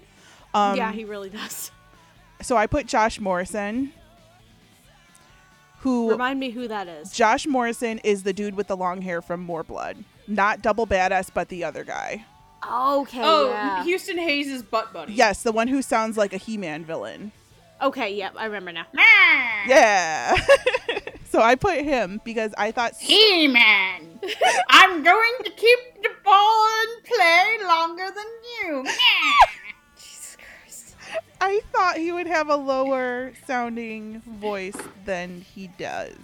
Um 0.53 0.77
yeah, 0.77 0.91
he 0.93 1.03
really 1.03 1.29
does. 1.29 1.71
so 2.41 2.55
I 2.55 2.67
put 2.67 2.85
Josh 2.85 3.19
Morrison 3.19 3.91
who 5.83 6.09
Remind 6.09 6.39
me 6.39 6.49
who 6.49 6.67
that 6.69 6.87
is. 6.87 7.11
Josh 7.11 7.45
Morrison 7.45 7.99
is 7.99 8.23
the 8.23 8.31
dude 8.31 8.55
with 8.55 8.67
the 8.67 8.77
long 8.77 9.01
hair 9.01 9.21
from 9.21 9.41
More 9.41 9.63
Blood. 9.63 9.97
Not 10.29 10.61
double 10.61 10.87
badass, 10.87 11.29
but 11.33 11.49
the 11.49 11.65
other 11.65 11.83
guy. 11.83 12.25
Okay. 12.65 13.19
Oh, 13.21 13.49
yeah. 13.49 13.83
Houston 13.83 14.17
Hayes' 14.17 14.63
butt 14.63 14.93
buddy. 14.93 15.11
Yes, 15.11 15.43
the 15.43 15.51
one 15.51 15.67
who 15.67 15.81
sounds 15.81 16.15
like 16.15 16.31
a 16.31 16.37
He-Man 16.37 16.85
villain. 16.85 17.33
Okay. 17.81 18.15
Yep. 18.15 18.35
I 18.37 18.45
remember 18.45 18.71
now. 18.71 18.85
Yeah. 19.67 20.37
so 21.29 21.41
I 21.41 21.55
put 21.55 21.79
him 21.79 22.21
because 22.23 22.53
I 22.57 22.71
thought 22.71 22.93
He-Man. 22.97 24.21
I'm 24.69 25.03
going 25.03 25.33
to 25.43 25.49
keep 25.49 25.79
the 26.01 26.11
ball 26.23 26.67
in 26.83 27.03
play 27.03 27.57
longer 27.67 28.05
than 28.05 28.25
you. 28.53 28.85
Jesus 31.47 31.63
Christ. 31.71 31.75
I 31.75 31.77
thought 31.77 31.97
he 31.97 32.11
would 32.11 32.27
have 32.27 32.49
a 32.49 32.55
lower 32.55 33.33
sounding 33.45 34.21
voice 34.21 34.77
than 35.05 35.41
he 35.41 35.67
does. 35.67 36.15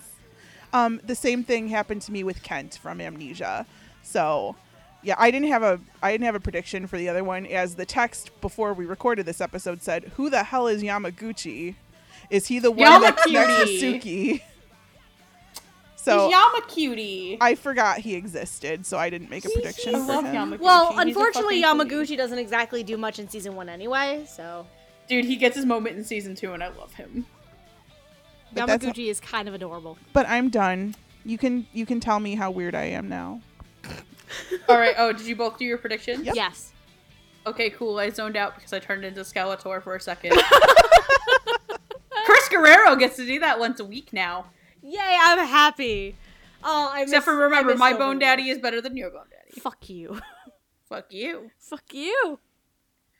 Um, 0.73 1.01
the 1.03 1.15
same 1.15 1.43
thing 1.43 1.69
happened 1.69 2.01
to 2.03 2.11
me 2.11 2.23
with 2.23 2.43
Kent 2.43 2.77
from 2.81 3.01
Amnesia. 3.01 3.65
So, 4.03 4.55
yeah, 5.01 5.15
I 5.17 5.31
didn't 5.31 5.47
have 5.49 5.63
a 5.63 5.79
I 6.03 6.11
didn't 6.11 6.25
have 6.25 6.35
a 6.35 6.39
prediction 6.39 6.87
for 6.87 6.97
the 6.97 7.09
other 7.09 7.23
one. 7.23 7.45
As 7.45 7.75
the 7.75 7.85
text 7.85 8.29
before 8.41 8.73
we 8.73 8.85
recorded 8.85 9.25
this 9.25 9.41
episode 9.41 9.81
said, 9.81 10.11
"Who 10.17 10.29
the 10.29 10.43
hell 10.43 10.67
is 10.67 10.83
Yamaguchi? 10.83 11.75
Is 12.29 12.47
he 12.47 12.59
the 12.59 12.71
one 12.71 13.01
that's 13.01 13.27
next 13.27 13.69
to 13.69 13.99
Tsukki?" 13.99 14.41
So 15.95 16.27
He's 16.27 16.31
Yama 16.31 16.61
cutie. 16.67 17.37
I 17.41 17.55
forgot 17.55 17.99
he 17.99 18.15
existed, 18.15 18.85
so 18.85 18.97
I 18.97 19.09
didn't 19.09 19.29
make 19.29 19.43
a 19.45 19.49
prediction 19.49 19.95
I 19.95 19.99
for 19.99 20.05
love 20.05 20.25
him. 20.25 20.33
Yamaguchi. 20.35 20.59
Well, 20.59 20.91
He's 20.91 21.07
unfortunately, 21.07 21.61
fucking 21.61 21.87
cutie. 21.89 22.13
Yamaguchi 22.13 22.17
doesn't 22.17 22.39
exactly 22.39 22.83
do 22.83 22.97
much 22.97 23.19
in 23.19 23.27
season 23.27 23.55
one 23.55 23.67
anyway. 23.67 24.25
So 24.27 24.65
Dude, 25.09 25.25
he 25.25 25.35
gets 25.35 25.55
his 25.55 25.65
moment 25.65 25.97
in 25.97 26.03
season 26.05 26.35
two, 26.35 26.53
and 26.53 26.63
I 26.63 26.69
love 26.69 26.93
him. 26.93 27.25
But 28.53 28.67
that's- 28.67 28.83
Yamaguchi 28.95 29.07
is 29.09 29.19
kind 29.19 29.47
of 29.47 29.53
adorable. 29.53 29.97
But 30.13 30.27
I'm 30.29 30.49
done. 30.49 30.95
You 31.25 31.37
can 31.37 31.67
you 31.73 31.85
can 31.85 31.99
tell 31.99 32.19
me 32.19 32.35
how 32.35 32.49
weird 32.51 32.73
I 32.75 32.85
am 32.85 33.09
now. 33.09 33.41
All 34.69 34.77
right. 34.77 34.95
Oh, 34.97 35.11
did 35.11 35.25
you 35.27 35.35
both 35.35 35.57
do 35.57 35.65
your 35.65 35.77
prediction? 35.77 36.23
Yep. 36.23 36.35
Yes. 36.35 36.71
Okay, 37.45 37.69
cool. 37.71 37.97
I 37.99 38.09
zoned 38.09 38.35
out 38.37 38.55
because 38.55 38.71
I 38.73 38.79
turned 38.79 39.03
into 39.03 39.21
Skeletor 39.21 39.81
for 39.83 39.95
a 39.95 39.99
second. 40.01 40.33
Chris 42.25 42.49
Guerrero 42.49 42.95
gets 42.95 43.15
to 43.17 43.25
do 43.25 43.39
that 43.39 43.59
once 43.59 43.79
a 43.79 43.85
week 43.85 44.13
now. 44.13 44.45
Yay! 44.81 45.17
I'm 45.21 45.45
happy. 45.47 46.15
Oh, 46.63 46.89
I 46.93 47.01
Except 47.01 47.19
miss- 47.19 47.25
for 47.25 47.39
I 47.41 47.43
remember, 47.45 47.71
miss 47.71 47.79
my 47.79 47.91
Overlord. 47.91 47.99
bone 48.15 48.19
daddy 48.19 48.49
is 48.49 48.59
better 48.59 48.81
than 48.81 48.95
your 48.97 49.09
bone 49.09 49.25
daddy. 49.29 49.59
Fuck 49.59 49.89
you. 49.89 50.19
Fuck 50.87 51.11
you. 51.13 51.51
Fuck 51.59 51.93
you. 51.93 52.39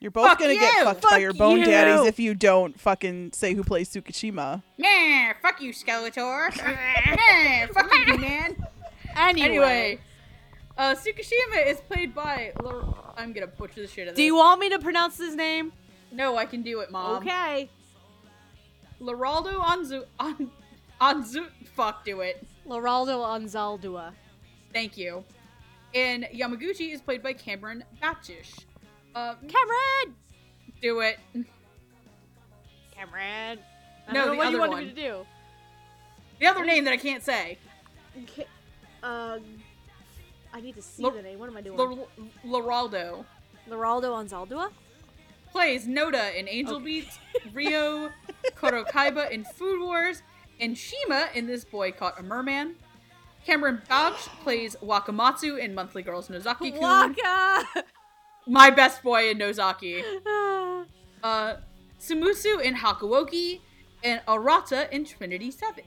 You're 0.00 0.10
both 0.10 0.28
Fuck 0.28 0.38
gonna 0.38 0.54
get 0.54 0.74
you! 0.78 0.84
fucked 0.84 1.02
by 1.02 1.08
Fuck 1.10 1.20
your 1.20 1.34
bone 1.34 1.58
you! 1.58 1.66
daddies 1.66 2.06
if 2.06 2.18
you 2.18 2.34
don't 2.34 2.78
fucking 2.80 3.32
say 3.32 3.52
who 3.54 3.62
plays 3.62 3.90
Tsukishima. 3.90 4.62
Yeah, 4.78 5.34
fuck 5.42 5.60
you, 5.60 5.72
Skeletor. 5.74 6.56
yeah, 6.56 7.66
fuck 7.66 7.92
you, 8.06 8.16
man. 8.18 8.56
Anyway, 9.14 9.44
Anyway, 9.46 10.00
uh, 10.78 10.94
Tsukishima 10.94 11.66
is 11.66 11.80
played 11.82 12.14
by. 12.14 12.52
Lor- 12.62 12.96
I'm 13.16 13.34
gonna 13.34 13.46
butcher 13.46 13.82
the 13.82 13.88
shit 13.88 14.08
out 14.08 14.12
of 14.12 14.16
do 14.16 14.22
you 14.22 14.36
want 14.36 14.58
me 14.60 14.70
to 14.70 14.78
pronounce 14.78 15.18
his 15.18 15.34
name? 15.36 15.72
No, 16.12 16.36
I 16.36 16.46
can 16.46 16.62
do 16.62 16.80
it, 16.80 16.90
mom. 16.90 17.18
okay. 17.18 17.68
Leraldo 19.00 19.54
Anzu. 19.62 20.04
On, 20.18 20.50
Anzu. 21.00 21.46
Fuck, 21.74 22.04
do 22.04 22.20
it. 22.20 22.46
Leraldo 22.66 23.18
Anzaldua. 23.24 24.12
Thank 24.72 24.96
you. 24.96 25.24
And 25.94 26.24
Yamaguchi 26.34 26.92
is 26.92 27.00
played 27.00 27.22
by 27.22 27.32
Cameron 27.32 27.84
Batchish. 28.02 28.64
Uh, 29.14 29.34
Cameron. 29.48 30.16
do 30.80 31.00
it. 31.00 31.18
Cameron. 32.94 33.58
I 34.08 34.12
No, 34.12 34.26
don't 34.26 34.30
the 34.32 34.36
what 34.36 34.42
you 34.44 34.48
other 34.48 34.58
wanted 34.58 34.72
one. 34.72 34.82
me 34.84 34.88
to 34.90 34.94
do. 34.94 35.26
The 36.38 36.46
other 36.46 36.64
name 36.64 36.84
that 36.84 36.92
I 36.92 36.96
can't 36.96 37.22
say. 37.22 37.58
Okay. 38.22 38.46
Uh, 39.02 39.38
I 40.52 40.60
need 40.60 40.74
to 40.76 40.82
see 40.82 41.02
Lor- 41.02 41.12
the 41.12 41.22
name. 41.22 41.38
What 41.38 41.48
am 41.48 41.56
I 41.56 41.60
doing? 41.60 41.76
Lor- 41.78 42.08
Leraldo 42.46 43.24
Leraldo 43.68 44.10
Anzaldua. 44.28 44.70
plays 45.52 45.86
Noda 45.86 46.34
in 46.34 46.48
Angel 46.48 46.80
Beats, 46.80 47.18
Ryo 47.52 48.10
Kurokiba 48.56 49.30
in 49.30 49.44
Food 49.44 49.80
Wars, 49.80 50.22
and 50.60 50.76
Shima 50.76 51.28
in 51.34 51.46
This 51.46 51.64
Boy 51.64 51.92
Caught 51.92 52.18
a 52.18 52.22
Merman. 52.22 52.74
Cameron 53.46 53.80
Bautsch 53.88 54.26
plays 54.42 54.76
Wakamatsu 54.82 55.58
in 55.58 55.74
Monthly 55.74 56.02
Girls 56.02 56.28
Nozaki 56.28 56.72
Kun. 56.72 56.80
Waka. 56.80 57.84
My 58.46 58.70
best 58.70 59.02
boy 59.02 59.30
in 59.30 59.38
Nozaki. 59.38 60.02
Uh, 61.22 61.56
Sumusu 62.00 62.62
in 62.62 62.74
Hakuoki, 62.74 63.60
and 64.02 64.22
Arata 64.26 64.90
in 64.90 65.04
Trinity 65.04 65.50
7. 65.50 65.84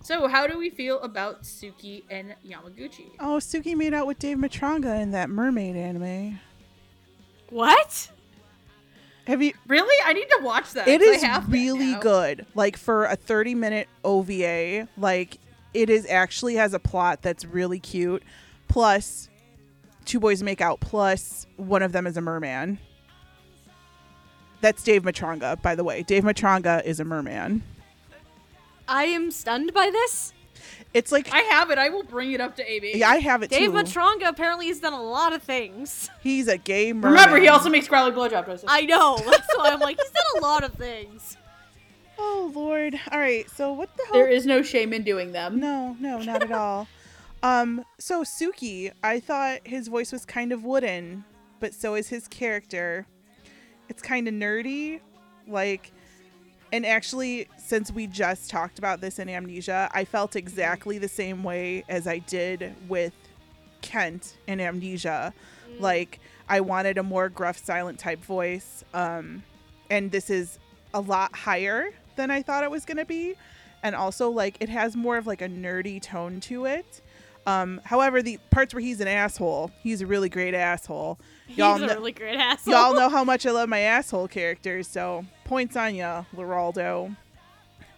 So, 0.00 0.28
how 0.28 0.46
do 0.46 0.56
we 0.58 0.70
feel 0.70 1.00
about 1.00 1.42
Tsukki 1.42 2.04
and 2.08 2.36
Yamaguchi? 2.46 3.10
Oh, 3.18 3.38
Tsukki 3.40 3.74
made 3.76 3.92
out 3.94 4.06
with 4.06 4.20
Dave 4.20 4.36
Matranga 4.38 5.02
in 5.02 5.10
that 5.10 5.28
mermaid 5.28 5.74
anime. 5.74 6.38
what? 7.50 8.10
Have 9.26 9.42
you? 9.42 9.54
Really? 9.66 9.96
I 10.04 10.12
need 10.12 10.28
to 10.38 10.38
watch 10.44 10.70
that. 10.74 10.86
It 10.86 11.02
is 11.02 11.24
I 11.24 11.26
have 11.26 11.50
really 11.50 11.92
now. 11.92 11.98
good. 12.00 12.46
Like 12.54 12.76
for 12.76 13.06
a 13.06 13.16
30 13.16 13.56
minute 13.56 13.88
OVA, 14.04 14.86
like 14.96 15.38
it 15.74 15.90
is 15.90 16.06
actually 16.08 16.54
has 16.54 16.74
a 16.74 16.78
plot 16.78 17.22
that's 17.22 17.44
really 17.44 17.80
cute. 17.80 18.22
Plus, 18.68 19.28
two 20.06 20.20
boys 20.20 20.42
make 20.42 20.60
out. 20.60 20.80
Plus, 20.80 21.46
one 21.56 21.82
of 21.82 21.92
them 21.92 22.06
is 22.06 22.16
a 22.16 22.20
merman. 22.20 22.78
That's 24.60 24.82
Dave 24.82 25.02
Matranga, 25.02 25.60
by 25.60 25.74
the 25.74 25.84
way. 25.84 26.02
Dave 26.02 26.22
Matranga 26.24 26.82
is 26.84 26.98
a 26.98 27.04
merman. 27.04 27.62
I 28.88 29.04
am 29.04 29.30
stunned 29.30 29.74
by 29.74 29.90
this. 29.90 30.32
It's 30.94 31.12
like 31.12 31.28
I 31.32 31.40
have 31.40 31.70
it. 31.70 31.78
I 31.78 31.90
will 31.90 32.02
bring 32.04 32.32
it 32.32 32.40
up 32.40 32.56
to 32.56 32.68
AB. 32.68 32.92
yeah, 32.96 33.10
I 33.10 33.16
have 33.16 33.42
it 33.42 33.50
Dave 33.50 33.70
too. 33.70 33.76
Matranga 33.76 34.28
apparently 34.28 34.68
has 34.68 34.80
done 34.80 34.94
a 34.94 35.02
lot 35.02 35.32
of 35.34 35.42
things. 35.42 36.08
He's 36.22 36.48
a 36.48 36.56
gay 36.56 36.92
merman. 36.92 37.10
Remember, 37.10 37.38
he 37.38 37.48
also 37.48 37.68
makes 37.68 37.86
Crowley 37.86 38.12
blowjob 38.12 38.46
doses. 38.46 38.64
I 38.66 38.82
know. 38.82 39.18
That's 39.18 39.54
why 39.56 39.70
I'm 39.72 39.80
like, 39.80 39.98
he's 40.00 40.10
done 40.10 40.42
a 40.42 40.46
lot 40.46 40.64
of 40.64 40.72
things. 40.72 41.36
Oh 42.18 42.50
Lord! 42.54 42.98
All 43.12 43.18
right, 43.18 43.48
so 43.50 43.74
what 43.74 43.94
the 43.94 44.04
hell? 44.04 44.14
there 44.14 44.28
is 44.28 44.46
no 44.46 44.62
shame 44.62 44.94
in 44.94 45.02
doing 45.02 45.32
them. 45.32 45.60
No, 45.60 45.94
no, 46.00 46.18
not 46.22 46.42
at 46.42 46.50
all. 46.50 46.88
Um, 47.46 47.84
so 48.00 48.24
Tsukki, 48.24 48.90
I 49.04 49.20
thought 49.20 49.60
his 49.62 49.86
voice 49.86 50.10
was 50.10 50.24
kind 50.24 50.50
of 50.50 50.64
wooden, 50.64 51.24
but 51.60 51.74
so 51.74 51.94
is 51.94 52.08
his 52.08 52.26
character. 52.26 53.06
it's 53.88 54.02
kind 54.02 54.26
of 54.26 54.34
nerdy. 54.34 55.00
Like, 55.46 55.92
and 56.72 56.84
actually, 56.84 57.46
since 57.56 57.92
we 57.92 58.08
just 58.08 58.50
talked 58.50 58.80
about 58.80 59.00
this 59.00 59.20
in 59.20 59.28
Amnesia, 59.28 59.88
I 59.94 60.04
felt 60.04 60.34
exactly 60.34 60.98
the 60.98 61.06
same 61.06 61.44
way 61.44 61.84
as 61.88 62.08
I 62.08 62.18
did 62.18 62.74
with 62.88 63.12
Kent 63.80 64.38
in 64.48 64.60
Amnesia. 64.60 65.32
Like, 65.78 66.18
I 66.48 66.60
wanted 66.62 66.98
a 66.98 67.04
more 67.04 67.28
gruff, 67.28 67.58
silent 67.58 68.00
type 68.00 68.24
voice. 68.24 68.82
Um, 68.92 69.44
and 69.88 70.10
this 70.10 70.30
is 70.30 70.58
a 70.92 71.00
lot 71.00 71.32
higher 71.36 71.90
than 72.16 72.32
I 72.32 72.42
thought 72.42 72.64
it 72.64 72.72
was 72.72 72.84
going 72.84 72.96
to 72.96 73.04
be. 73.04 73.34
And 73.84 73.94
also, 73.94 74.30
like, 74.30 74.56
it 74.58 74.68
has 74.68 74.96
more 74.96 75.16
of 75.16 75.28
like 75.28 75.42
a 75.42 75.48
nerdy 75.48 76.02
tone 76.02 76.40
to 76.40 76.64
it. 76.64 77.02
Um, 77.46 77.80
however, 77.84 78.22
the 78.22 78.38
parts 78.50 78.74
where 78.74 78.80
he's 78.80 79.00
an 79.00 79.06
asshole, 79.06 79.70
he's 79.82 80.00
a 80.00 80.06
really 80.06 80.28
great 80.28 80.52
asshole. 80.52 81.18
Y'all 81.48 81.78
He's 81.78 81.90
a 81.90 81.94
really 81.94 82.12
great 82.12 82.36
asshole. 82.36 82.74
Y'all 82.74 82.94
know 82.94 83.08
how 83.16 83.22
much 83.22 83.46
I 83.46 83.52
love 83.52 83.68
my 83.68 83.80
asshole 83.80 84.26
characters, 84.26 84.88
so 84.88 85.24
points 85.44 85.76
on 85.76 85.94
ya, 85.94 86.24
Leraldo. 86.34 87.16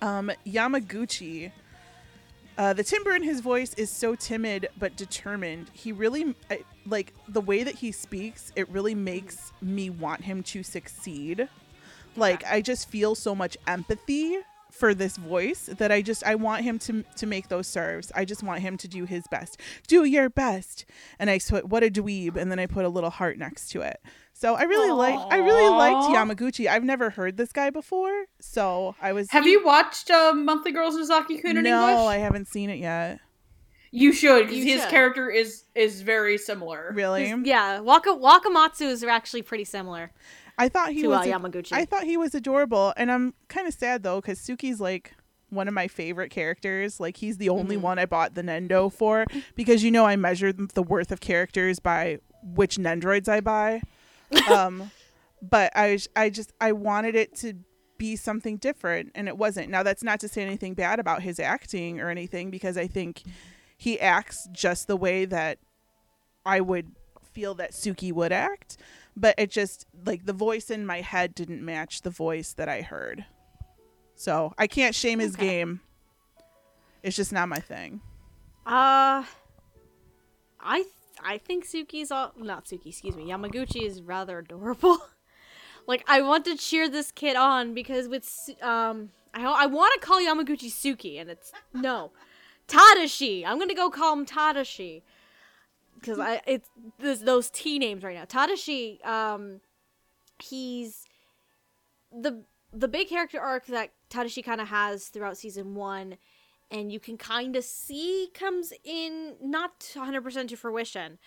Um, 0.02 0.30
Yamaguchi. 0.46 1.50
Uh, 2.58 2.72
the 2.72 2.82
timbre 2.82 3.14
in 3.14 3.22
his 3.22 3.40
voice 3.40 3.72
is 3.74 3.88
so 3.88 4.14
timid 4.14 4.68
but 4.78 4.96
determined. 4.96 5.70
He 5.72 5.92
really, 5.92 6.34
I, 6.50 6.64
like, 6.84 7.14
the 7.28 7.40
way 7.40 7.62
that 7.62 7.76
he 7.76 7.90
speaks, 7.92 8.52
it 8.54 8.68
really 8.68 8.94
makes 8.94 9.52
me 9.62 9.88
want 9.90 10.22
him 10.22 10.42
to 10.42 10.62
succeed. 10.62 11.48
Like, 12.16 12.44
I 12.44 12.60
just 12.60 12.90
feel 12.90 13.14
so 13.14 13.34
much 13.34 13.56
empathy 13.66 14.38
for 14.78 14.94
this 14.94 15.16
voice 15.16 15.68
that 15.78 15.90
I 15.90 16.02
just 16.02 16.24
I 16.24 16.34
want 16.36 16.62
him 16.62 16.78
to 16.80 17.05
to 17.16 17.26
make 17.26 17.48
those 17.48 17.66
serves. 17.66 18.12
I 18.14 18.24
just 18.24 18.42
want 18.42 18.60
him 18.60 18.76
to 18.78 18.88
do 18.88 19.05
his 19.05 19.26
best. 19.30 19.60
Do 19.86 20.05
your 20.05 20.30
best. 20.30 20.84
And 21.18 21.28
I 21.28 21.38
put 21.38 21.68
what 21.68 21.82
a 21.82 21.90
dweeb 21.90 22.36
and 22.36 22.50
then 22.50 22.59
I 22.59 22.66
put 22.66 22.84
a 22.84 22.88
little 22.88 23.10
heart 23.10 23.38
next 23.38 23.70
to 23.70 23.82
it. 23.82 24.00
So 24.32 24.55
I 24.55 24.62
really 24.62 24.92
like 24.92 25.18
I 25.32 25.38
really 25.38 25.68
liked 25.68 26.09
Yamaguchi. 26.14 26.68
I've 26.68 26.84
never 26.84 27.10
heard 27.10 27.36
this 27.36 27.52
guy 27.52 27.70
before, 27.70 28.26
so 28.40 28.94
I 29.02 29.12
was 29.12 29.30
Have 29.32 29.46
you 29.46 29.64
watched 29.64 30.10
uh, 30.10 30.32
Monthly 30.32 30.70
Girls 30.70 30.94
Nozaki 30.96 31.42
Kun 31.42 31.56
in 31.56 31.64
No, 31.64 31.88
English? 31.88 32.06
I 32.06 32.16
haven't 32.18 32.46
seen 32.46 32.70
it 32.70 32.78
yet. 32.78 33.18
You 33.90 34.12
should, 34.12 34.48
because 34.48 34.64
his 34.64 34.82
should. 34.82 34.90
character 34.90 35.30
is 35.30 35.64
is 35.74 36.02
very 36.02 36.38
similar. 36.38 36.92
Really? 36.94 37.34
Yeah, 37.42 37.80
Waka 37.80 38.10
Wakamatsu's 38.10 39.02
are 39.02 39.09
actually 39.09 39.42
pretty 39.42 39.64
similar 39.64 40.12
I 40.59 40.68
thought 40.68 40.93
he 40.93 41.02
to 41.02 41.09
was 41.09 41.20
uh, 41.26 41.30
Yamaguchi. 41.39 41.72
I 41.72 41.85
thought 41.85 42.05
he 42.05 42.16
was 42.16 42.35
adorable, 42.35 42.93
and 42.97 43.10
I'm 43.10 43.35
kind 43.48 43.66
of 43.68 43.74
sad 43.74 44.02
though 44.02 44.20
because 44.20 44.40
Tsukki's 44.40 44.80
like 44.80 45.14
one 45.51 45.68
of 45.68 45.74
my 45.74 45.89
favorite 45.89 46.30
characters. 46.30 47.01
Like 47.01 47.16
he's 47.16 47.39
the 47.39 47.48
only 47.48 47.76
Mhm. 47.76 47.82
one 47.82 47.98
I 47.98 48.06
bought 48.06 48.35
the 48.35 48.43
Nendo 48.43 48.93
for 48.93 49.24
because 49.55 49.82
you 49.82 49.90
know 49.90 50.05
I 50.05 50.16
measure 50.16 50.52
the 50.52 50.82
worth 50.82 51.10
of 51.12 51.20
characters 51.20 51.78
by 51.78 52.18
which 52.43 52.76
Nendroids 52.76 53.28
I 53.28 53.40
buy. 53.40 53.82
um, 54.51 54.90
but 55.40 55.72
I 55.74 55.98
I 56.16 56.28
just 56.30 56.52
I 56.60 56.72
wanted 56.72 57.14
it 57.14 57.35
to 57.36 57.55
be 57.97 58.14
something 58.16 58.59
different, 58.59 59.10
and 59.14 59.26
it 59.28 59.36
wasn't. 59.39 59.70
Now 59.70 59.82
that's 59.82 60.02
not 60.02 60.20
to 60.20 60.28
say 60.28 60.43
anything 60.43 60.74
bad 60.74 60.98
about 61.01 61.22
his 61.22 61.40
acting 61.40 62.01
or 62.01 62.10
anything 62.10 62.51
because 62.51 62.76
I 62.76 62.86
think 62.86 63.22
he 63.76 63.98
acts 64.01 64.48
just 64.52 64.86
the 64.86 64.97
way 64.97 65.24
that 65.24 65.59
I 66.44 66.60
would 66.60 66.93
feel 67.32 67.55
that 67.55 67.72
Tsukki 67.72 68.12
would 68.12 68.32
act 68.32 68.76
but 69.20 69.34
it 69.38 69.50
just 69.50 69.86
like 70.06 70.24
the 70.26 70.32
voice 70.32 70.70
in 70.70 70.86
my 70.86 71.00
head 71.00 71.34
didn't 71.34 71.64
match 71.64 72.02
the 72.02 72.10
voice 72.10 72.52
that 72.54 72.68
I 72.68 72.82
heard. 72.82 73.24
So 74.14 74.52
I 74.58 74.66
can't 74.66 74.94
shame 74.94 75.18
his 75.18 75.34
Okay. 75.34 75.46
game. 75.46 75.80
It's 77.02 77.16
just 77.16 77.32
not 77.32 77.48
my 77.48 77.58
thing. 77.60 78.00
Uh, 78.66 79.24
I 80.60 80.82
th- 80.82 80.86
I 81.22 81.38
think 81.38 81.64
Tsukki's 81.66 82.10
all 82.10 82.32
not 82.36 82.64
Tsukki, 82.66 82.86
excuse 82.86 83.16
me. 83.16 83.24
Yamaguchi 83.28 83.86
is 83.86 84.02
rather 84.02 84.38
adorable. 84.38 84.98
like 85.86 86.04
I 86.08 86.22
want 86.22 86.44
to 86.46 86.56
cheer 86.56 86.88
this 86.88 87.10
kid 87.12 87.36
on 87.36 87.74
because 87.74 88.08
with 88.08 88.28
um 88.62 89.10
I 89.34 89.44
I 89.44 89.66
want 89.66 89.92
to 90.00 90.06
call 90.06 90.20
Yamaguchi 90.20 90.70
Tsukki 90.70 91.20
and 91.20 91.30
it's 91.30 91.52
no 91.72 92.12
Tadashi. 92.68 93.44
I'm 93.46 93.58
gonna 93.58 93.74
go 93.74 93.90
call 93.90 94.12
him 94.14 94.26
Tadashi 94.26 95.02
because 96.00 96.18
I 96.18 96.40
it's 96.46 96.68
this, 96.98 97.20
those 97.20 97.50
T 97.50 97.78
names 97.78 98.02
right 98.02 98.16
now. 98.16 98.24
Tadashi. 98.24 99.04
Um, 99.06 99.60
he's 100.42 101.06
the 102.12 102.44
the 102.72 102.88
big 102.88 103.08
character 103.08 103.40
arc 103.40 103.66
that 103.66 103.90
Tadashi 104.10 104.44
kind 104.44 104.60
of 104.60 104.68
has 104.68 105.08
throughout 105.08 105.36
season 105.36 105.74
one 105.74 106.16
and 106.70 106.92
you 106.92 107.00
can 107.00 107.16
kind 107.16 107.56
of 107.56 107.64
see 107.64 108.28
comes 108.34 108.72
in 108.84 109.36
not 109.40 109.80
100% 109.80 110.48
to 110.48 110.56
fruition 110.56 111.18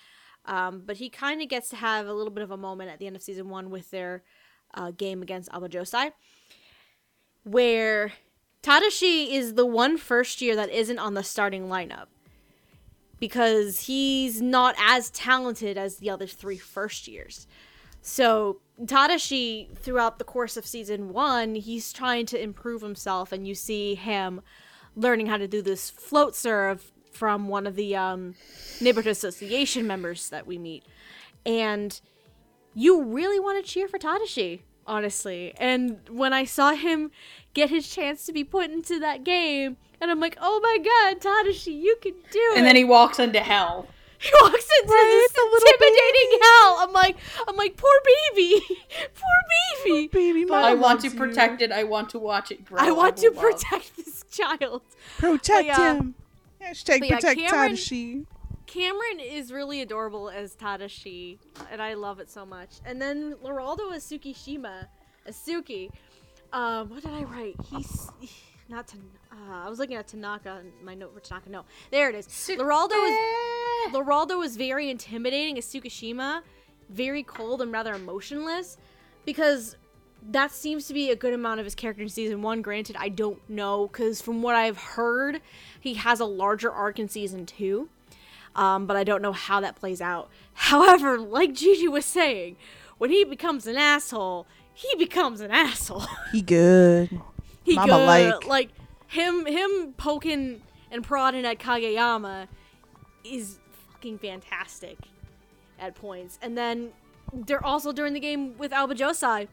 um, 0.46 0.84
but 0.86 0.98
he 0.98 1.10
kind 1.10 1.42
of 1.42 1.50
gets 1.50 1.70
to 1.70 1.76
have 1.76 2.08
a 2.08 2.14
little 2.14 2.32
bit 2.32 2.44
of 2.44 2.52
a 2.52 2.58
moment 2.58 2.90
at 2.90 3.00
the 3.00 3.08
end 3.08 3.16
of 3.16 3.22
season 3.22 3.50
one 3.50 3.70
with 3.70 3.92
their 3.92 4.24
uh, 4.74 4.92
game 4.92 5.22
against 5.22 5.50
Aoba 5.52 5.70
Johsai 5.70 6.12
where 7.44 8.14
Tadashi 8.62 9.32
is 9.32 9.56
the 9.56 9.66
one 9.66 9.98
first 9.98 10.42
year 10.42 10.56
that 10.56 10.70
isn't 10.70 11.00
on 11.00 11.16
the 11.16 11.24
starting 11.24 11.68
lineup 11.68 12.08
because 13.22 13.86
he's 13.86 14.42
not 14.42 14.76
as 14.78 15.10
talented 15.12 15.78
as 15.78 15.98
the 15.98 16.10
other 16.10 16.28
three 16.28 16.58
first 16.58 17.08
years 17.08 17.48
so 18.02 18.60
Tadashi, 18.84 19.76
throughout 19.78 20.18
the 20.18 20.24
course 20.24 20.58
of 20.58 20.66
season 20.66 21.10
one, 21.14 21.56
he's 21.56 21.94
trying 21.94 22.26
to 22.28 22.42
improve 22.42 22.82
himself, 22.82 23.32
and 23.32 23.48
you 23.48 23.54
see 23.56 23.96
him 23.96 24.42
learning 24.96 25.28
how 25.28 25.38
to 25.38 25.48
do 25.48 25.62
this 25.62 25.90
float 25.90 26.36
serve 26.36 26.92
from 27.12 27.48
one 27.48 27.68
of 27.68 27.76
the 27.76 27.96
um, 27.96 28.36
neighborhood 28.82 29.12
association 29.12 29.86
members 29.86 30.30
that 30.30 30.48
we 30.48 30.58
meet, 30.58 30.84
and 31.46 32.02
you 32.74 33.04
really 33.04 33.40
want 33.40 33.64
to 33.64 33.72
cheer 33.72 33.88
for 33.88 34.00
Tadashi, 34.00 34.62
honestly. 34.88 35.54
And 35.60 36.00
when 36.10 36.34
I 36.34 36.46
saw 36.46 36.74
him 36.74 37.12
get 37.54 37.70
his 37.70 37.88
chance 37.88 38.26
to 38.26 38.34
be 38.34 38.44
put 38.44 38.72
into 38.72 39.00
that 39.00 39.24
game, 39.24 39.78
and 40.02 40.12
I'm 40.12 40.20
like, 40.20 40.38
oh 40.42 40.60
my 40.62 40.78
god, 40.84 41.22
Tadashi, 41.22 41.80
you 41.80 41.96
can 42.02 42.14
do 42.32 42.40
it. 42.54 42.58
And 42.58 42.66
then 42.66 42.76
he 42.76 42.84
walks 42.84 43.20
into 43.20 43.40
hell. 43.40 43.88
He 44.24 44.30
walks 44.40 44.54
into 44.82 44.94
Right, 44.94 45.28
this 45.28 45.32
the 45.32 45.42
little 45.52 45.68
intimidating 45.68 46.40
hell. 46.44 46.78
I'm 46.82 46.92
like, 46.94 47.18
I'm 47.48 47.56
like, 47.56 47.76
poor 47.76 47.90
baby, 48.36 48.62
poor 49.16 49.84
baby. 49.84 50.08
Baby, 50.10 50.46
But- 50.46 50.62
mom 50.62 50.64
I 50.64 50.74
want 50.76 51.02
to 51.02 51.08
loves 51.08 51.14
you. 51.16 51.20
protect 51.20 51.62
it. 51.64 51.72
I 51.72 51.86
want 51.86 52.12
to 52.12 52.20
watch 52.20 52.52
it 52.52 52.64
grow. 52.64 52.78
I 52.80 52.92
want 52.92 53.18
to 53.18 53.32
love. 53.32 53.40
protect 53.40 53.96
this 53.98 54.24
child. 54.30 54.84
Protect 55.18 55.48
But 55.50 55.66
yeah. 55.66 55.94
him. 55.96 56.14
Hashtag 56.62 57.00
But 57.00 57.10
yeah, 57.10 57.16
protect 57.16 57.40
Cameron- 57.40 57.72
Tadashi. 57.72 58.26
Cameron 58.68 59.20
is 59.22 59.52
really 59.52 59.82
adorable 59.82 60.30
as 60.30 60.56
Tadashi, 60.56 61.40
and 61.72 61.82
I 61.82 61.96
love 61.96 62.20
it 62.20 62.30
so 62.30 62.46
much. 62.46 62.76
And 62.86 63.02
then 63.02 63.34
Leraldo 63.44 63.92
as 63.92 64.06
Tsukishima, 64.06 64.86
as 65.26 65.36
Tsukki. 65.36 65.90
Um, 66.54 66.90
what 66.92 67.02
did 67.02 67.12
I 67.12 67.24
write? 67.24 67.56
He's 67.72 68.08
not 68.70 68.88
to. 68.90 68.98
Uh, 69.32 69.66
I 69.66 69.70
was 69.70 69.80
looking 69.80 69.96
at 69.96 70.08
Tanaka, 70.08 70.62
my 70.84 70.94
note 70.94 71.14
for 71.14 71.20
Tanaka. 71.22 71.50
No, 71.50 71.66
there 71.90 72.10
it 72.10 72.16
is. 72.16 72.28
Leraldo 72.28 72.92
is 73.08 73.94
Leraldo 73.94 74.44
is 74.44 74.58
very 74.58 74.90
intimidating 74.90 75.58
as 75.58 75.66
Tsukishima, 75.66 76.42
very 76.90 77.24
cold 77.24 77.62
and 77.62 77.72
rather 77.72 77.94
emotionless, 77.94 78.78
because 79.26 79.78
that 80.30 80.52
seems 80.52 80.88
to 80.88 80.94
be 80.94 81.10
a 81.10 81.16
good 81.16 81.34
amount 81.34 81.60
of 81.60 81.66
his 81.66 81.76
character 81.76 82.04
in 82.04 82.10
season 82.10 82.42
one. 82.42 82.62
Granted, 82.62 82.96
I 83.00 83.10
don't 83.10 83.40
know 83.50 83.88
because 83.88 84.22
from 84.22 84.42
what 84.42 84.56
I've 84.56 84.78
heard, 84.78 85.42
he 85.80 85.94
has 85.96 86.20
a 86.20 86.26
larger 86.26 86.72
arc 86.72 87.00
in 87.00 87.08
season 87.08 87.46
two. 87.46 87.90
Um, 88.54 88.86
but 88.86 88.98
I 88.98 89.06
don't 89.06 89.22
know 89.22 89.32
how 89.32 89.62
that 89.62 89.78
plays 89.78 90.02
out. 90.02 90.30
However, 90.54 91.18
like 91.18 91.54
Gigi 91.54 91.88
was 91.88 92.06
saying, 92.06 92.58
when 92.98 93.10
he 93.10 93.24
becomes 93.24 93.66
an 93.66 93.78
asshole, 93.78 94.46
he 94.74 94.94
becomes 94.98 95.40
an 95.40 95.52
asshole. 95.52 96.06
He 96.34 96.42
good. 96.42 97.22
he 97.64 97.76
Mama 97.76 97.88
good. 97.88 98.06
like. 98.06 98.48
like 98.48 98.70
him 99.12 99.46
him 99.46 99.94
poking 99.98 100.62
and 100.90 101.04
prodding 101.04 101.46
at 101.46 101.60
Kageyama 101.60 102.48
is 103.24 103.60
fucking 103.92 104.20
fantastic 104.20 104.98
at 105.78 105.96
points. 105.96 106.40
And 106.42 106.58
then 106.58 106.92
they're 107.34 107.64
also 107.64 107.92
during 107.92 108.14
the 108.14 108.20
game 108.20 108.58
with 108.58 108.72
Aoba 108.72 108.94
Johsai. 108.96 109.48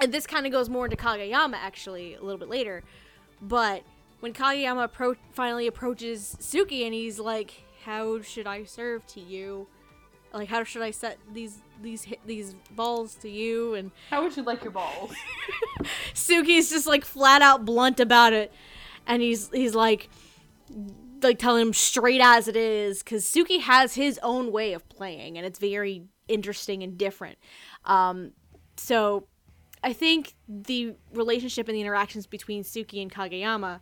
And 0.00 0.12
this 0.12 0.26
kind 0.26 0.44
of 0.44 0.52
goes 0.52 0.68
more 0.68 0.84
into 0.86 0.96
Kageyama 0.96 1.54
actually 1.54 2.14
a 2.14 2.22
little 2.22 2.38
bit 2.38 2.48
later. 2.48 2.82
But 3.40 3.84
when 4.20 4.34
Kageyama 4.34 4.90
appro- 4.90 5.16
finally 5.32 5.66
approaches 5.66 6.36
Tsukki 6.40 6.84
and 6.84 6.92
he's 6.92 7.18
like, 7.18 7.62
"How 7.84 8.20
should 8.20 8.46
I 8.46 8.64
serve 8.64 9.06
to 9.08 9.20
you? 9.20 9.66
Like, 10.32 10.48
how 10.48 10.64
should 10.64 10.82
I 10.82 10.90
set 10.90 11.18
these 11.32 11.62
these 11.80 12.06
these 12.26 12.54
balls 12.74 13.14
to 13.16 13.30
you?" 13.30 13.74
And 13.74 13.92
How 14.10 14.22
would 14.22 14.36
you 14.36 14.42
like 14.42 14.62
your 14.62 14.72
balls? 14.72 15.12
Tsukki's 16.14 16.70
just 16.70 16.86
like 16.86 17.04
flat 17.04 17.40
out 17.40 17.64
blunt 17.64 18.00
about 18.00 18.32
it, 18.32 18.52
and 19.06 19.22
he's 19.22 19.50
he's 19.50 19.74
like 19.74 20.08
like 21.22 21.38
telling 21.38 21.62
him 21.62 21.72
straight 21.72 22.20
as 22.20 22.48
it 22.48 22.56
is 22.56 23.02
because 23.02 23.24
Tsukki 23.24 23.60
has 23.60 23.94
his 23.94 24.18
own 24.22 24.52
way 24.52 24.72
of 24.72 24.88
playing, 24.88 25.36
and 25.36 25.46
it's 25.46 25.58
very 25.58 26.04
interesting 26.28 26.82
and 26.82 26.96
different. 26.96 27.38
Um, 27.84 28.32
so 28.76 29.26
I 29.82 29.92
think 29.92 30.34
the 30.48 30.94
relationship 31.12 31.68
and 31.68 31.76
the 31.76 31.80
interactions 31.80 32.26
between 32.26 32.62
Tsukki 32.62 33.02
and 33.02 33.12
Kageyama, 33.12 33.80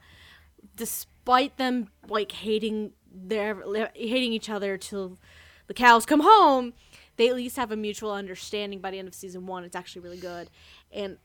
despite 0.77 1.57
them 1.59 1.90
like 2.09 2.32
hating 2.32 2.93
their 3.12 3.62
hating 3.94 4.32
each 4.32 4.49
other 4.49 4.77
till 4.77 5.19
the 5.66 5.74
cows 5.74 6.07
come 6.07 6.20
home, 6.20 6.73
they 7.16 7.28
at 7.28 7.35
least 7.35 7.57
have 7.57 7.70
a 7.70 7.77
mutual 7.77 8.12
understanding 8.12 8.81
by 8.81 8.90
the 8.90 8.99
end 8.99 9.09
of 9.09 9.15
season 9.15 9.47
one. 9.47 9.65
It's 9.65 9.77
actually 9.77 10.03
really 10.03 10.19
good, 10.19 10.51
and 10.90 11.19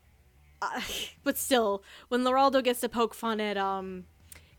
uh, 0.61 0.81
but 1.23 1.37
still, 1.37 1.83
when 2.09 2.21
Leraldo 2.21 2.63
gets 2.63 2.79
to 2.81 2.89
poke 2.89 3.13
fun 3.13 3.39
at 3.39 3.57
um 3.57 4.05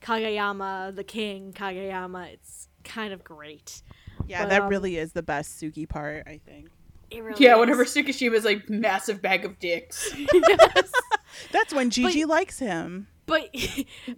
Kageyama, 0.03 0.95
the 0.95 1.05
king 1.05 1.53
Kageyama, 1.53 2.33
it's 2.33 2.69
kind 2.85 3.13
of 3.13 3.25
great. 3.25 3.83
Yeah, 4.27 4.43
But, 4.43 4.51
that 4.51 4.63
um, 4.63 4.69
really 4.69 4.97
is 4.99 5.13
the 5.13 5.23
best 5.23 5.61
Tsukki 5.61 5.89
part, 5.89 6.27
I 6.27 6.39
think. 6.45 6.69
It 7.11 7.23
really 7.23 7.43
Yeah, 7.45 7.55
is. 7.55 7.61
whenever 7.61 7.85
Tsukishima's 7.85 8.45
like 8.45 8.69
massive 8.69 9.23
bag 9.23 9.45
of 9.45 9.59
dicks. 9.59 10.13
yes. 10.33 10.93
That's 11.53 11.73
when 11.73 11.91
Gigi 11.91 12.25
likes 12.25 12.59
him. 12.59 13.07
but 13.27 13.49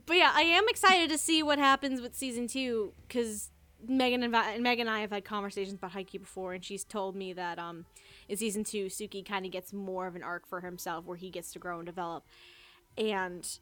but 0.06 0.16
yeah, 0.16 0.32
I 0.34 0.42
am 0.42 0.64
excited 0.68 1.10
to 1.10 1.18
see 1.18 1.42
what 1.42 1.58
happens 1.58 2.00
with 2.00 2.14
season 2.16 2.46
two 2.46 2.92
because 3.06 3.50
Megan 3.86 4.22
and, 4.22 4.34
and 4.34 4.62
Megan 4.62 4.86
and 4.86 4.96
I 4.96 5.00
have 5.00 5.10
had 5.10 5.24
conversations 5.24 5.74
about 5.74 5.92
Haikyuu 5.92 6.20
before, 6.20 6.52
and 6.52 6.64
she's 6.64 6.84
told 6.84 7.16
me 7.16 7.32
that 7.32 7.58
um 7.58 7.86
in 8.30 8.36
season 8.36 8.62
two, 8.62 8.86
Tsukki 8.86 9.26
kind 9.26 9.44
of 9.44 9.50
gets 9.50 9.72
more 9.72 10.06
of 10.06 10.14
an 10.14 10.22
arc 10.22 10.46
for 10.46 10.60
himself 10.60 11.04
where 11.04 11.16
he 11.16 11.30
gets 11.30 11.52
to 11.52 11.58
grow 11.58 11.78
and 11.78 11.86
develop, 11.86 12.24
and 12.96 13.58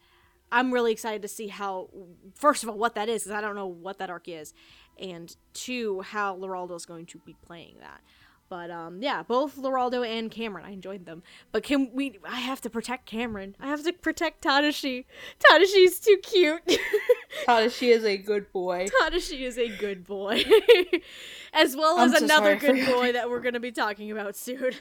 I'm 0.53 0.73
really 0.73 0.93
excited 0.93 1.23
to 1.23 1.29
see 1.29 1.49
how 1.49 1.89
first 2.35 2.63
of 2.63 2.69
all 2.69 2.77
what 2.77 2.95
that 2.95 3.09
is 3.09 3.25
because 3.25 3.37
I 3.37 3.41
don't 3.41 3.55
know 3.55 3.67
what 3.67 3.99
that 3.99 4.11
arc 4.11 4.29
is, 4.29 4.53
and 4.99 5.35
two 5.55 6.03
how 6.03 6.37
Leraldo's 6.37 6.85
going 6.85 7.07
to 7.07 7.19
be 7.25 7.35
playing 7.47 7.77
that. 7.81 8.03
But 8.49 8.71
um, 8.71 9.03
yeah, 9.03 9.23
both 9.23 9.57
Leraldo 9.57 10.07
and 10.07 10.31
Cameron, 10.31 10.65
I 10.65 10.71
enjoyed 10.71 11.05
them. 11.05 11.23
But 11.53 11.63
can 11.63 11.91
we? 11.93 12.19
I 12.27 12.41
have 12.41 12.61
to 12.63 12.71
protect 12.71 13.05
Cameron. 13.05 13.55
I 13.61 13.67
have 13.67 13.85
to 13.85 13.93
protect 13.93 14.43
Tadashi. 14.43 15.05
Tadashi's 15.39 16.01
too 16.01 16.17
cute. 16.23 16.63
Tadashi 17.47 17.95
is 17.95 18.05
a 18.05 18.17
good 18.17 18.51
boy. 18.51 18.89
Tadashi 19.03 19.41
is 19.41 19.59
a 19.59 19.69
good 19.69 20.07
boy, 20.07 20.45
as 21.53 21.77
well 21.77 21.99
I'm 21.99 22.09
as 22.13 22.19
so 22.19 22.25
another 22.25 22.57
good 22.57 22.87
boy 22.87 23.13
that 23.13 23.29
we're 23.29 23.41
gonna 23.43 23.61
be 23.61 23.73
talking 23.73 24.11
about 24.11 24.35
soon. 24.35 24.73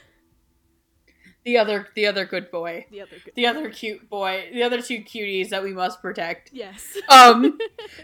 The 1.43 1.57
other, 1.57 1.87
the 1.95 2.07
other 2.07 2.25
good 2.25 2.51
boy. 2.51 2.85
The 2.89 3.01
other 3.01 3.15
good. 3.23 3.33
The 3.35 3.47
other 3.47 3.69
cute 3.69 4.09
boy. 4.09 4.49
The 4.53 4.63
other 4.63 4.81
two 4.81 4.99
cuties 4.99 5.49
that 5.49 5.63
we 5.63 5.73
must 5.73 6.01
protect. 6.01 6.51
Yes. 6.53 6.97
Um, 7.09 7.57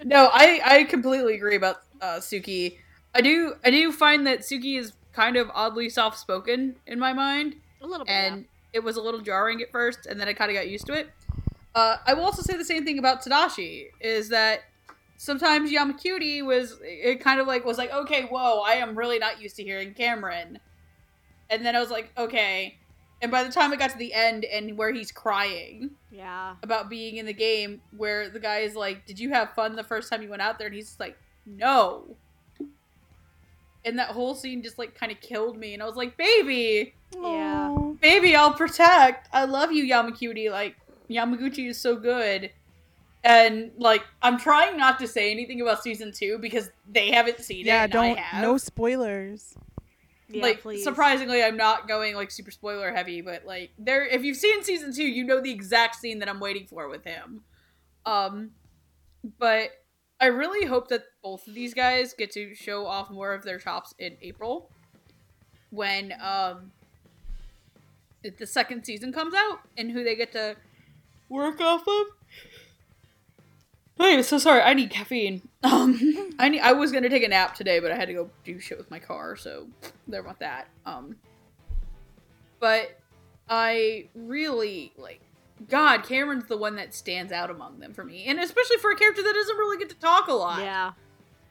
no, 0.03 0.29
I 0.31 0.61
I 0.63 0.83
completely 0.85 1.35
agree 1.35 1.55
about 1.55 1.77
uh, 2.01 2.17
Tsukki. 2.17 2.79
I 3.15 3.21
do 3.21 3.55
I 3.63 3.69
do 3.69 3.91
find 3.91 4.27
that 4.27 4.39
Tsukki 4.39 4.77
is 4.79 4.93
kind 5.13 5.37
of 5.37 5.49
oddly 5.53 5.89
soft 5.89 6.19
spoken 6.19 6.75
in 6.87 6.99
my 6.99 7.13
mind. 7.13 7.55
a 7.81 7.87
little 7.87 8.05
bit. 8.05 8.11
and 8.11 8.45
it 8.73 8.83
was 8.83 8.97
a 8.97 9.01
little 9.01 9.21
jarring 9.21 9.61
at 9.61 9.71
first, 9.71 10.05
and 10.05 10.19
then 10.19 10.27
I 10.27 10.33
kind 10.33 10.49
of 10.51 10.55
got 10.55 10.67
used 10.67 10.85
to 10.87 10.93
it. 10.93 11.09
Uh, 11.75 11.97
I 12.05 12.13
will 12.13 12.23
also 12.23 12.41
say 12.41 12.57
the 12.57 12.65
same 12.65 12.85
thing 12.85 12.99
about 12.99 13.23
Tadashi 13.23 13.87
is 13.99 14.29
that 14.29 14.63
sometimes 15.17 15.71
Yamacutie 15.71 16.45
was 16.45 16.79
it 16.83 17.19
kind 17.21 17.39
of 17.39 17.47
like 17.47 17.65
was 17.65 17.77
like 17.77 17.91
okay, 17.91 18.23
whoa, 18.25 18.61
I 18.61 18.73
am 18.73 18.97
really 18.97 19.19
not 19.19 19.41
used 19.41 19.55
to 19.57 19.63
hearing 19.63 19.93
Cameron, 19.93 20.59
and 21.49 21.65
then 21.65 21.75
I 21.75 21.79
was 21.79 21.91
like 21.91 22.11
okay, 22.17 22.77
and 23.21 23.31
by 23.31 23.43
the 23.43 23.51
time 23.51 23.71
it 23.73 23.79
got 23.79 23.91
to 23.91 23.97
the 23.97 24.13
end 24.13 24.45
and 24.45 24.77
where 24.77 24.91
he's 24.91 25.11
crying 25.11 25.91
yeah. 26.11 26.55
about 26.61 26.89
being 26.89 27.17
in 27.17 27.25
the 27.25 27.33
game, 27.33 27.81
where 27.95 28.29
the 28.29 28.39
guy 28.39 28.59
is 28.59 28.75
like, 28.75 29.05
"Did 29.05 29.19
you 29.19 29.31
have 29.31 29.53
fun 29.53 29.75
the 29.75 29.83
first 29.83 30.11
time 30.11 30.21
you 30.21 30.29
went 30.29 30.41
out 30.41 30.59
there?" 30.59 30.67
and 30.67 30.75
he's 30.75 30.99
like, 30.99 31.17
"No." 31.45 32.17
And 33.85 33.99
that 33.99 34.09
whole 34.09 34.33
scene 34.35 34.63
just 34.63 34.77
like 34.79 34.95
kind 34.95 35.11
of 35.11 35.19
killed 35.19 35.57
me, 35.57 35.73
and 35.73 35.83
I 35.83 35.85
was 35.85 35.95
like, 35.95 36.15
"Baby, 36.17 36.93
Yeah. 37.15 37.75
Baby, 38.01 38.35
I'll 38.35 38.53
protect. 38.53 39.27
I 39.33 39.45
love 39.45 39.71
you, 39.71 39.83
Yamaguchi. 39.85 40.49
Like 40.49 40.75
Yamaguchi 41.09 41.69
is 41.69 41.79
so 41.79 41.95
good. 41.95 42.49
And 43.25 43.71
like 43.77 44.03
I'm 44.21 44.37
trying 44.37 44.77
not 44.77 44.99
to 44.99 45.07
say 45.07 45.31
anything 45.31 45.61
about 45.61 45.81
season 45.83 46.11
two 46.13 46.37
because 46.39 46.69
they 46.89 47.11
haven't 47.11 47.39
seen 47.39 47.65
Yeah, 47.65 47.83
it. 47.83 47.87
Yeah, 47.87 47.87
don't 47.87 48.17
I 48.17 48.21
have. 48.21 48.41
no 48.41 48.57
spoilers. 48.57 49.55
Yeah. 50.29 50.41
like 50.41 50.61
please. 50.61 50.83
surprisingly, 50.83 51.43
I'm 51.43 51.57
not 51.57 51.87
going 51.87 52.15
like 52.15 52.31
super 52.31 52.51
spoiler 52.51 52.91
heavy, 52.93 53.21
but 53.21 53.45
like 53.45 53.71
there, 53.77 54.05
if 54.05 54.23
you've 54.23 54.37
seen 54.37 54.63
season 54.63 54.93
two, 54.93 55.03
you 55.03 55.23
know 55.23 55.39
the 55.41 55.51
exact 55.51 55.95
scene 55.95 56.19
that 56.19 56.27
I'm 56.29 56.39
waiting 56.39 56.65
for 56.67 56.89
with 56.89 57.03
him. 57.05 57.41
Um, 58.05 58.51
but 59.39 59.69
I 60.23 60.27
really 60.27 60.65
hope 60.65 60.87
that 60.87 61.03
both 61.21 61.45
of 61.49 61.53
these 61.53 61.73
guys 61.73 62.13
get 62.13 62.31
to 62.31 62.55
show 62.55 62.85
off 62.85 63.09
more 63.09 63.33
of 63.33 63.43
their 63.43 63.59
chops 63.59 63.93
in 63.99 64.15
April, 64.21 64.69
when 65.69 66.13
um 66.21 66.71
the 68.23 68.47
second 68.47 68.85
season 68.85 69.11
comes 69.11 69.33
out, 69.33 69.59
and 69.77 69.91
who 69.91 70.01
they 70.01 70.15
get 70.15 70.31
to 70.31 70.55
work 71.27 71.59
off 71.59 71.81
of. 71.85 72.07
Hey, 73.97 74.21
so 74.21 74.37
sorry. 74.37 74.61
I 74.61 74.73
need 74.73 74.89
caffeine. 74.89 75.41
Um, 75.65 75.97
I 76.39 76.49
need. 76.49 76.59
I 76.59 76.71
was 76.71 76.93
gonna 76.93 77.09
take 77.09 77.23
a 77.23 77.27
nap 77.27 77.53
today, 77.55 77.79
but 77.79 77.91
I 77.91 77.95
had 77.95 78.07
to 78.07 78.13
go 78.13 78.29
do 78.45 78.59
shit 78.59 78.77
with 78.77 78.89
my 78.91 78.99
car, 78.99 79.35
so 79.35 79.67
there 80.07 80.21
about 80.21 80.39
that. 80.39 80.67
Um, 80.85 81.17
but 82.61 82.97
I 83.49 84.07
really 84.13 84.93
like. 84.97 85.21
God, 85.69 86.03
Cameron's 86.03 86.45
the 86.47 86.57
one 86.57 86.75
that 86.75 86.93
stands 86.93 87.31
out 87.31 87.49
among 87.49 87.79
them 87.79 87.93
for 87.93 88.03
me, 88.03 88.25
and 88.25 88.39
especially 88.39 88.77
for 88.77 88.91
a 88.91 88.95
character 88.95 89.23
that 89.23 89.33
doesn't 89.33 89.57
really 89.57 89.77
get 89.77 89.89
to 89.89 89.95
talk 89.95 90.27
a 90.27 90.33
lot. 90.33 90.59
Yeah. 90.59 90.93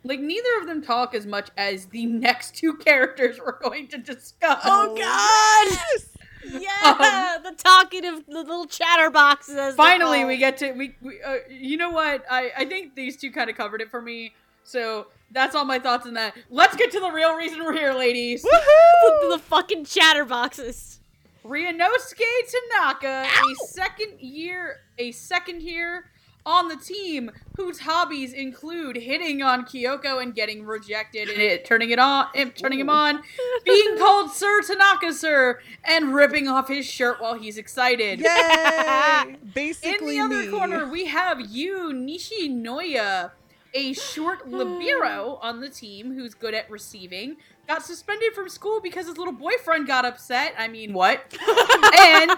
Like 0.04 0.20
neither 0.20 0.58
of 0.60 0.66
them 0.66 0.82
talk 0.82 1.14
as 1.14 1.26
much 1.26 1.50
as 1.56 1.86
the 1.86 2.06
next 2.06 2.56
two 2.56 2.74
characters 2.74 3.38
we're 3.38 3.58
going 3.58 3.88
to 3.88 3.98
discuss. 3.98 4.62
Oh 4.64 4.94
God! 4.96 5.78
Yes! 5.78 6.08
Yeah, 6.44 7.38
the 7.42 7.52
talkative 7.56 8.26
the 8.26 8.32
little 8.42 8.66
chatterboxes. 8.66 9.76
finally 9.76 10.24
we 10.24 10.36
get 10.38 10.56
to 10.58 10.72
we, 10.72 10.96
we 11.00 11.22
uh, 11.22 11.36
you 11.48 11.76
know 11.76 11.90
what 11.90 12.24
i 12.28 12.50
i 12.56 12.64
think 12.64 12.96
these 12.96 13.16
two 13.16 13.30
kind 13.30 13.48
of 13.48 13.56
covered 13.56 13.80
it 13.80 13.92
for 13.92 14.02
me 14.02 14.34
so 14.64 15.06
that's 15.30 15.54
all 15.54 15.64
my 15.64 15.78
thoughts 15.78 16.04
on 16.04 16.14
that 16.14 16.34
let's 16.50 16.74
get 16.74 16.90
to 16.90 16.98
the 16.98 17.10
real 17.12 17.36
reason 17.36 17.62
we're 17.62 17.72
here 17.72 17.92
ladies 17.94 18.42
the, 18.42 19.28
the 19.30 19.38
fucking 19.38 19.84
chatterboxes. 19.84 20.98
Ryanosuke 21.44 22.24
tanaka 22.50 23.26
a 23.26 23.66
second 23.66 24.20
year 24.20 24.76
a 24.98 25.12
second 25.12 25.62
year 25.62 26.06
on 26.44 26.68
the 26.68 26.76
team 26.76 27.30
whose 27.56 27.80
hobbies 27.80 28.32
include 28.32 28.96
hitting 28.96 29.42
on 29.42 29.64
kyoko 29.64 30.20
and 30.20 30.34
getting 30.34 30.64
rejected 30.64 31.28
and 31.28 31.40
it, 31.40 31.64
turning 31.64 31.90
it 31.90 31.98
on 32.00 32.26
and 32.34 32.54
turning 32.56 32.80
him 32.80 32.90
on 32.90 33.22
being 33.64 33.96
called 33.96 34.30
sir 34.30 34.60
tanaka 34.62 35.12
sir 35.12 35.60
and 35.84 36.14
ripping 36.14 36.48
off 36.48 36.66
his 36.68 36.84
shirt 36.84 37.20
while 37.20 37.34
he's 37.34 37.58
excited 37.58 38.20
Yay! 38.20 39.36
In 39.82 40.06
the 40.06 40.18
other 40.18 40.44
me. 40.44 40.48
corner, 40.48 40.88
we 40.88 41.06
have 41.06 41.40
Yu 41.40 41.92
Nishinoya, 41.92 43.32
a 43.74 43.92
short 43.92 44.48
libero 44.50 45.38
on 45.42 45.60
the 45.60 45.68
team 45.68 46.14
who's 46.14 46.34
good 46.34 46.54
at 46.54 46.70
receiving. 46.70 47.36
Got 47.68 47.84
suspended 47.84 48.34
from 48.34 48.48
school 48.48 48.80
because 48.82 49.06
his 49.06 49.16
little 49.16 49.32
boyfriend 49.32 49.86
got 49.86 50.04
upset. 50.04 50.54
I 50.58 50.68
mean, 50.68 50.92
what? 50.92 51.20
and 51.98 52.30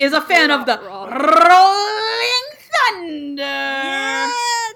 is 0.00 0.12
a 0.12 0.20
fan 0.20 0.50
of 0.50 0.66
the 0.66 0.78
You're 0.80 0.90
Rolling 0.90 2.48
Thunder. 2.70 3.42
Yeah, 3.42 4.30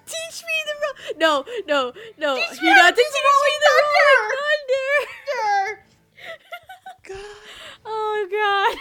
teach 0.07 0.43
me 0.43 0.57
the 0.67 0.75
ro- 0.81 1.19
no, 1.19 1.45
no, 1.69 1.93
no. 2.19 2.37
Teach 2.37 2.63
You're 2.63 2.75
me- 2.75 2.81
not 2.81 2.97
teach 2.97 3.05
teaching 3.05 3.25
me 3.45 3.53
the 3.61 3.71
rolling 3.79 4.57
thunder. 4.67 5.83
God, 7.09 7.17
Oh 7.85 8.29
God. 8.31 8.79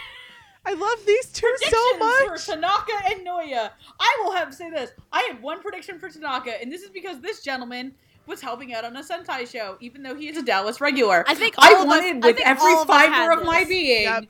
I 0.64 0.74
love 0.74 1.04
these 1.06 1.26
two 1.32 1.52
so 1.68 1.98
much. 1.98 2.40
for 2.44 2.52
Tanaka 2.52 2.92
and 3.10 3.26
Noya. 3.26 3.70
I 3.98 4.20
will 4.22 4.30
have 4.32 4.48
to 4.50 4.56
say 4.56 4.70
this. 4.70 4.92
I 5.12 5.28
had 5.30 5.42
one 5.42 5.60
prediction 5.60 5.98
for 5.98 6.08
Tanaka, 6.08 6.60
and 6.62 6.70
this 6.72 6.82
is 6.82 6.90
because 6.90 7.20
this 7.20 7.42
gentleman 7.42 7.94
was 8.26 8.40
helping 8.40 8.72
out 8.74 8.84
on 8.84 8.96
a 8.96 9.02
Sentai 9.02 9.50
show, 9.50 9.76
even 9.80 10.02
though 10.02 10.14
he 10.14 10.28
is 10.28 10.36
a 10.36 10.42
Dallas 10.42 10.80
regular. 10.80 11.24
I 11.26 11.34
think 11.34 11.54
I 11.58 11.68
all 11.68 11.74
of 11.74 11.80
us- 11.80 11.86
wanted 11.86 12.24
I 12.24 12.26
with 12.28 12.36
think 12.36 12.48
every 12.48 12.72
all 12.72 12.82
of 12.82 12.86
fiber 12.88 13.32
of 13.32 13.44
my 13.46 13.64
being 13.64 14.02
Yep. 14.02 14.24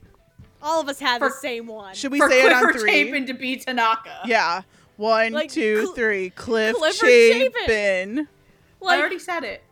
All 0.62 0.80
of 0.80 0.88
us 0.88 1.00
had 1.00 1.18
For- 1.18 1.28
the 1.28 1.34
same 1.34 1.66
one. 1.66 1.92
Should 1.94 2.12
we 2.12 2.18
for 2.18 2.30
say 2.30 2.42
it 2.46 2.52
on 2.52 2.62
Clifford 2.62 2.80
three? 2.82 3.04
Chapin 3.06 3.26
to 3.26 3.34
be 3.34 3.56
Tanaka. 3.56 4.20
Yeah. 4.26 4.62
One, 4.96 5.32
Like, 5.32 5.50
two, 5.50 5.82
Cl- 5.82 5.92
three. 5.94 6.30
Cliff 6.30 6.76
Clifford 6.76 7.08
Chapin. 7.08 8.28
I 8.80 8.84
like, 8.84 9.00
already 9.00 9.18
said 9.18 9.42
it. 9.42 9.62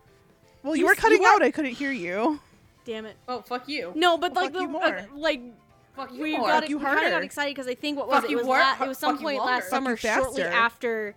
Well, 0.63 0.75
you 0.75 0.81
You 0.81 0.85
were 0.87 0.91
s- 0.91 0.97
you 0.97 1.01
cutting 1.01 1.21
were- 1.21 1.27
out. 1.29 1.41
I 1.43 1.51
couldn't 1.51 1.71
hear 1.73 1.91
you. 1.91 2.39
damn 2.85 3.05
it. 3.05 3.15
Oh, 3.27 3.41
fuck 3.41 3.69
you. 3.69 3.93
No, 3.95 4.17
but 4.17 4.33
Well, 4.33 4.43
like 4.43 4.53
fuck 4.53 4.59
the 4.59 4.65
you 4.65 4.71
more. 4.71 4.83
uh, 4.83 5.03
like 5.15 5.41
Fuck 5.95 6.11
you 6.13 6.21
we 6.21 6.37
more. 6.37 6.47
got 6.47 6.63
it, 6.63 6.69
you 6.69 6.77
we 6.77 6.83
kind 6.83 7.05
of 7.05 7.11
got 7.11 7.23
excited 7.23 7.55
because 7.55 7.67
I 7.67 7.75
think 7.75 7.97
what 7.97 8.07
was 8.07 8.21
Fuck 8.21 8.25
it? 8.29 8.33
It 8.33 8.35
was 8.37 8.45
la- 8.47 8.75
it 8.83 8.87
was 8.87 8.97
some 8.97 9.15
fuck 9.15 9.23
point 9.23 9.43
last 9.45 9.69
summer, 9.69 9.95
shortly 9.95 10.41
after. 10.43 11.15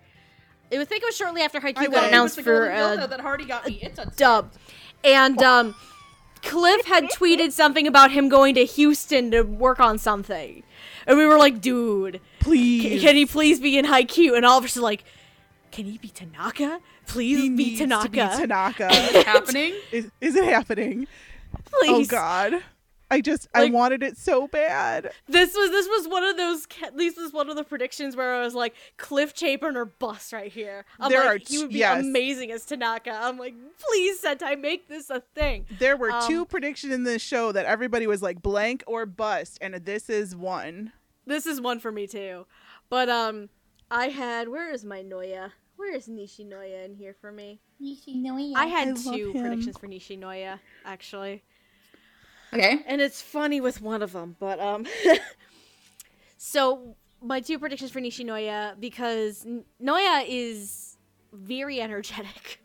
It 0.75 0.79
was 0.79 0.87
I 0.87 0.89
think 0.89 1.03
it 1.03 1.07
was 1.07 1.17
shortly 1.17 1.43
after 1.43 1.61
Haikyuu 1.61 1.79
I 1.79 1.87
got 1.87 2.09
announced 2.09 2.37
It 2.37 2.41
was 2.41 2.45
the 2.47 2.51
for 2.51 2.73
uh, 2.73 3.07
that 3.07 3.21
Hardy 3.21 3.45
got 3.45 3.67
me. 3.67 3.79
It's 3.81 3.99
a 3.99 4.07
dub, 4.17 4.51
and 5.05 5.41
um, 5.43 5.75
Cliff 6.43 6.85
had 6.87 7.05
tweeted 7.05 7.53
something 7.63 7.87
about 7.87 8.11
him 8.11 8.29
going 8.29 8.57
to 8.57 8.65
Houston 8.65 9.31
to 9.31 9.43
work 9.43 9.79
on 9.79 9.99
something, 9.99 10.65
and 11.07 11.17
we 11.17 11.27
were 11.27 11.39
like, 11.39 11.61
dude, 11.61 12.21
Please. 12.41 12.83
c- 12.83 13.01
can 13.01 13.15
he 13.15 13.25
please 13.25 13.61
be 13.61 13.79
in 13.79 13.85
Haikyuu? 13.87 14.37
And 14.37 14.45
all 14.45 14.59
of 14.59 14.65
us 14.65 14.77
are 14.77 14.81
like, 14.81 15.05
can 15.71 15.85
he 15.85 15.97
be 15.99 16.09
Tanaka? 16.09 16.81
Please 17.07 17.39
he 17.39 17.49
be 17.51 17.57
needs 17.65 17.81
Tanaka. 17.81 18.05
to 18.07 18.11
be 18.11 18.19
Tanaka. 18.19 18.93
happening. 19.25 19.75
is, 19.93 20.11
is 20.21 20.35
it 20.35 20.45
happening? 20.45 21.07
Please. 21.67 22.09
Oh 22.09 22.11
God. 22.11 22.63
I 23.11 23.21
just 23.21 23.49
I 23.55 23.71
wanted 23.71 24.03
it 24.03 24.17
so 24.17 24.49
bad. 24.49 25.13
This 25.29 25.55
was 25.55 25.71
this 25.71 25.87
was 25.87 26.09
one 26.09 26.25
of 26.25 26.37
those. 26.37 26.67
This 26.95 27.17
was 27.17 27.33
one 27.33 27.49
of 27.51 27.57
the 27.57 27.65
predictions 27.65 28.17
where 28.17 28.35
I 28.35 28.43
was 28.43 28.55
like, 28.55 28.75
Cliff 28.97 29.33
Chapin 29.37 29.77
or 29.77 29.85
bust 29.85 30.33
right 30.33 30.51
here. 30.51 30.85
I'm 30.99 31.11
There 31.11 31.25
like, 31.25 31.43
are 31.43 31.45
he 31.47 31.59
would 31.59 31.71
be 31.71 31.79
yes. 31.79 32.03
amazing 32.03 32.51
as 32.51 32.65
Tanaka. 32.65 33.11
I'm 33.13 33.39
like, 33.39 33.55
please, 33.79 34.21
Sentai, 34.23 34.61
make 34.61 34.89
this 34.89 35.11
a 35.11 35.21
thing. 35.35 35.67
There 35.79 35.97
were 35.97 36.11
Um, 36.11 36.27
two 36.27 36.45
predictions 36.47 36.93
in 36.93 37.05
this 37.05 37.23
show 37.23 37.53
that 37.53 37.67
everybody 37.67 38.07
was 38.07 38.23
like 38.23 38.43
blank 38.43 38.83
or 38.87 39.07
bust, 39.07 39.59
and 39.61 39.75
this 39.75 40.09
is 40.09 40.35
one. 40.35 40.93
This 41.27 41.47
is 41.47 41.61
one 41.61 41.81
for 41.81 41.93
me 41.93 42.07
too. 42.07 42.47
But 42.89 43.09
um, 43.09 43.49
I 43.91 44.09
had 44.09 44.49
where 44.49 44.73
is 44.73 44.85
my 44.85 45.03
Noya? 45.03 45.53
Where 45.77 45.95
is 45.95 46.09
Nishinoya 46.09 46.85
in 46.85 46.95
here 46.95 47.15
for 47.21 47.33
me? 47.33 47.61
I 47.83 48.67
had 48.67 48.89
I 48.89 48.91
love 48.93 49.05
two 49.05 49.33
predictions 49.33 49.77
for 49.77 49.89
Nishinoya 49.89 50.59
actually. 50.85 51.43
Okay. 52.55 52.83
and 52.87 53.01
it's 53.01 53.21
funny 53.21 53.61
with 53.61 53.81
one 53.83 54.03
of 54.03 54.13
them 54.13 54.37
but 54.39 54.61
um 54.61 54.87
so 56.37 56.97
my 57.21 57.41
two 57.41 57.59
predictions 57.59 57.91
for 57.91 58.01
nishinoya 58.01 58.79
because 58.81 59.47
noya 59.83 60.25
is 60.29 60.97
very 61.33 61.81
energetic 61.81 62.61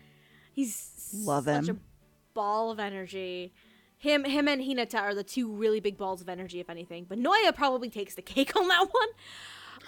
he's 0.52 1.10
Love 1.14 1.44
such 1.44 1.68
him. 1.68 1.76
a 1.76 2.34
ball 2.34 2.70
of 2.70 2.80
energy 2.80 3.52
him 3.98 4.24
him 4.24 4.48
and 4.48 4.60
hinata 4.62 5.00
are 5.00 5.14
the 5.14 5.22
two 5.24 5.52
really 5.52 5.80
big 5.80 5.96
balls 5.96 6.20
of 6.20 6.28
energy 6.28 6.58
if 6.60 6.68
anything 6.70 7.04
but 7.08 7.18
noya 7.18 7.54
probably 7.54 7.90
takes 7.90 8.14
the 8.14 8.22
cake 8.22 8.56
on 8.56 8.68
that 8.68 8.88
one 8.90 9.08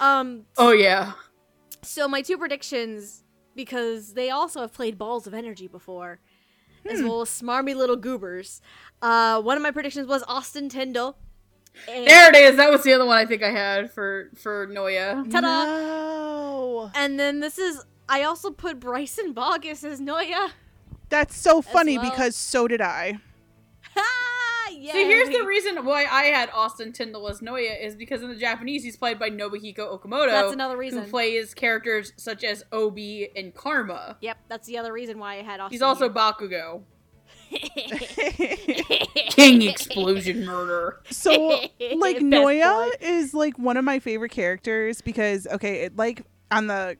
um 0.01 0.43
Oh 0.59 0.73
yeah. 0.73 1.13
so 1.83 2.07
my 2.09 2.21
two 2.21 2.37
predictions, 2.37 3.23
because 3.55 4.13
they 4.15 4.29
also 4.29 4.61
have 4.61 4.73
played 4.73 4.99
balls 4.99 5.27
of 5.27 5.33
energy 5.33 5.67
before, 5.67 6.21
as 6.91 7.03
well 7.03 7.23
as 7.23 7.29
smarmy 7.29 7.75
little 7.75 7.97
goobers. 7.97 8.61
Uh, 9.03 9.41
one 9.41 9.57
of 9.57 9.63
my 9.63 9.71
predictions 9.71 10.07
was 10.07 10.23
Austin 10.29 10.69
Tindle. 10.69 11.17
And, 11.89 12.07
There 12.07 12.31
it 12.31 12.37
is. 12.37 12.57
That 12.57 12.71
was 12.71 12.83
the 12.85 12.93
other 12.95 13.05
one 13.05 13.19
I 13.19 13.27
think 13.27 13.43
I 13.43 13.51
had 13.51 13.93
for 13.93 14.31
for 14.35 14.67
Noya. 14.67 15.31
Ta-da! 15.31 15.65
No. 15.65 16.91
and 16.95 17.21
then 17.21 17.41
this 17.41 17.59
is 17.59 17.85
I 18.09 18.23
also 18.23 18.51
put 18.51 18.81
Bryson 18.81 19.35
Baugus 19.35 19.85
as 19.85 20.01
Noya. 20.01 20.51
That's 21.09 21.37
so 21.37 21.61
funny 21.63 21.99
well. 21.99 22.11
because 22.11 22.35
so 22.35 22.67
did 22.67 22.81
I. 22.81 23.19
Ha! 24.77 24.81
Yeah. 24.83 24.93
See, 24.93 25.05
here's 25.05 25.29
the 25.31 25.45
reason 25.45 25.85
why 25.85 26.05
I 26.05 26.25
had 26.25 26.51
Austin 26.53 26.93
Tindle 26.93 27.29
as 27.29 27.41
Noya 27.41 27.83
is 27.83 27.97
because 27.97 28.23
in 28.23 28.29
the 28.29 28.37
Japanese 28.37 28.85
he's 28.85 28.97
played 28.97 29.19
by 29.19 29.31
Nobuhiko 29.31 30.01
Okamoto. 30.01 30.29
That's 30.29 30.53
another 30.53 30.77
reason. 30.77 31.05
Who 31.05 31.11
plays 31.11 31.55
characters 31.55 32.13
such 32.17 32.45
as 32.45 32.65
Obi 32.73 33.29
and 33.37 33.55
Karma. 33.55 34.17
Yep, 34.21 34.39
that's 34.49 34.67
the 34.67 34.79
other 34.79 34.93
reason 34.93 35.19
why 35.19 35.39
I 35.39 35.43
had 35.43 35.61
Austin. 35.61 35.75
He's 35.75 35.83
also 35.83 36.05
here. 36.05 36.15
Bakugo. 36.15 36.83
King 39.31 39.63
Explosion 39.69 40.45
Murder. 40.45 41.01
so 41.11 41.49
like 41.97 42.17
Best 42.17 42.25
Noya 42.25 42.91
boy. 42.91 42.91
is 43.01 43.35
like 43.35 43.59
one 43.59 43.77
of 43.77 43.85
my 43.85 43.99
favorite 43.99 44.33
characters 44.33 45.01
because 45.01 45.47
okay, 45.47 45.83
it 45.83 45.97
like 45.97 46.23
on 46.51 46.67
the 46.67 46.97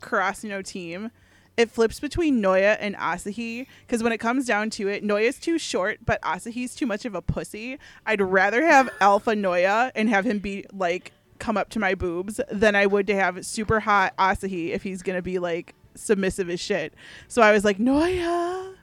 Karasuno 0.00 0.64
team, 0.64 1.10
it 1.58 1.70
flips 1.70 2.00
between 2.00 2.40
Noya 2.40 2.76
and 2.80 2.96
Asahi 2.96 3.66
because 3.86 4.02
when 4.02 4.12
it 4.12 4.18
comes 4.18 4.46
down 4.46 4.70
to 4.70 4.88
it, 4.88 5.04
Noya's 5.04 5.38
too 5.38 5.58
short, 5.58 5.98
but 6.06 6.22
Asahi's 6.22 6.74
too 6.74 6.86
much 6.86 7.04
of 7.04 7.14
a 7.14 7.20
pussy. 7.20 7.78
I'd 8.06 8.20
rather 8.22 8.64
have 8.64 8.88
Alpha 9.00 9.32
Noya 9.32 9.90
and 9.94 10.08
have 10.08 10.24
him 10.24 10.38
be 10.38 10.64
like 10.72 11.12
come 11.40 11.56
up 11.56 11.68
to 11.70 11.78
my 11.78 11.94
boobs 11.94 12.40
than 12.50 12.74
I 12.74 12.86
would 12.86 13.06
to 13.08 13.14
have 13.14 13.44
super 13.44 13.80
hot 13.80 14.16
Asahi 14.16 14.70
if 14.70 14.82
he's 14.84 15.02
gonna 15.02 15.20
be 15.22 15.38
like 15.38 15.74
submissive 15.96 16.48
as 16.48 16.60
shit. 16.60 16.94
So 17.26 17.42
I 17.42 17.52
was 17.52 17.64
like 17.64 17.78
Noya. 17.78 18.74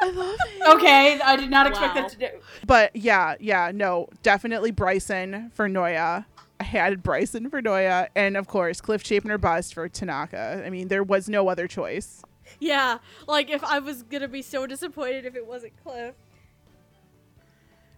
I 0.00 0.10
love 0.10 0.36
him. 0.48 0.76
Okay, 0.76 1.20
I 1.20 1.36
did 1.36 1.50
not 1.50 1.66
expect 1.66 1.94
Wow. 1.96 2.02
that 2.02 2.10
to 2.10 2.18
do. 2.18 2.28
But 2.66 2.94
yeah, 2.94 3.34
yeah, 3.40 3.72
no, 3.74 4.08
definitely 4.22 4.70
Bryson 4.70 5.50
for 5.54 5.68
Noya. 5.68 6.26
I 6.64 6.66
had 6.66 7.02
Bryson 7.02 7.50
for 7.50 7.60
Noya, 7.60 8.08
and 8.16 8.38
of 8.38 8.48
course 8.48 8.80
Cliff 8.80 9.04
Chapin 9.04 9.30
or 9.30 9.36
bust 9.36 9.74
for 9.74 9.86
Tanaka. 9.86 10.62
I 10.64 10.70
mean, 10.70 10.88
there 10.88 11.02
was 11.02 11.28
no 11.28 11.48
other 11.48 11.68
choice. 11.68 12.22
Yeah, 12.58 12.98
like 13.28 13.50
if 13.50 13.62
I 13.62 13.80
was 13.80 14.02
gonna 14.02 14.28
be 14.28 14.40
so 14.40 14.66
disappointed 14.66 15.26
if 15.26 15.36
it 15.36 15.46
wasn't 15.46 15.74
Cliff. 15.82 16.14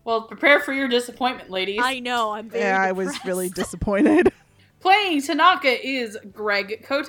Well, 0.03 0.23
prepare 0.23 0.59
for 0.59 0.73
your 0.73 0.89
disappointment, 0.89 1.49
ladies. 1.49 1.79
I 1.81 2.01
know. 2.01 2.33
I'm 2.33 2.51
very. 2.51 2.65
yeah, 2.65 2.83
I 2.83 2.91
was 2.91 3.25
really 3.25 3.49
disappointed. 3.51 4.33
Playing 4.81 5.23
Tanaka 5.23 5.87
is 5.89 6.19
Greg 6.33 6.85
Cote, 6.85 7.09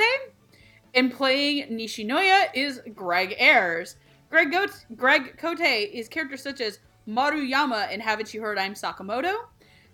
and 0.94 1.12
playing 1.12 1.70
Nishinoya 1.76 2.50
is 2.54 2.82
Greg 2.94 3.36
Ayers. 3.40 3.96
Greg, 4.30 4.52
Go- 4.52 4.68
Greg 4.96 5.38
Cote 5.38 5.60
is 5.62 6.08
characters 6.08 6.44
such 6.44 6.62
as 6.62 6.80
Maruyama 7.08 7.92
in 7.92 8.00
Haven't 8.00 8.32
You 8.34 8.42
Heard 8.42 8.60
I'm 8.60 8.74
Sakamoto, 8.76 9.36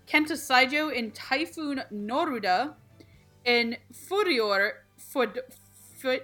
Kenta 0.08 0.34
Saijo 0.34 0.92
in 0.94 1.12
Typhoon 1.12 1.84
Noruda, 1.92 2.74
in 3.46 3.78
Furior 3.94 4.72
Fud, 5.14 5.38
Fud, 6.04 6.22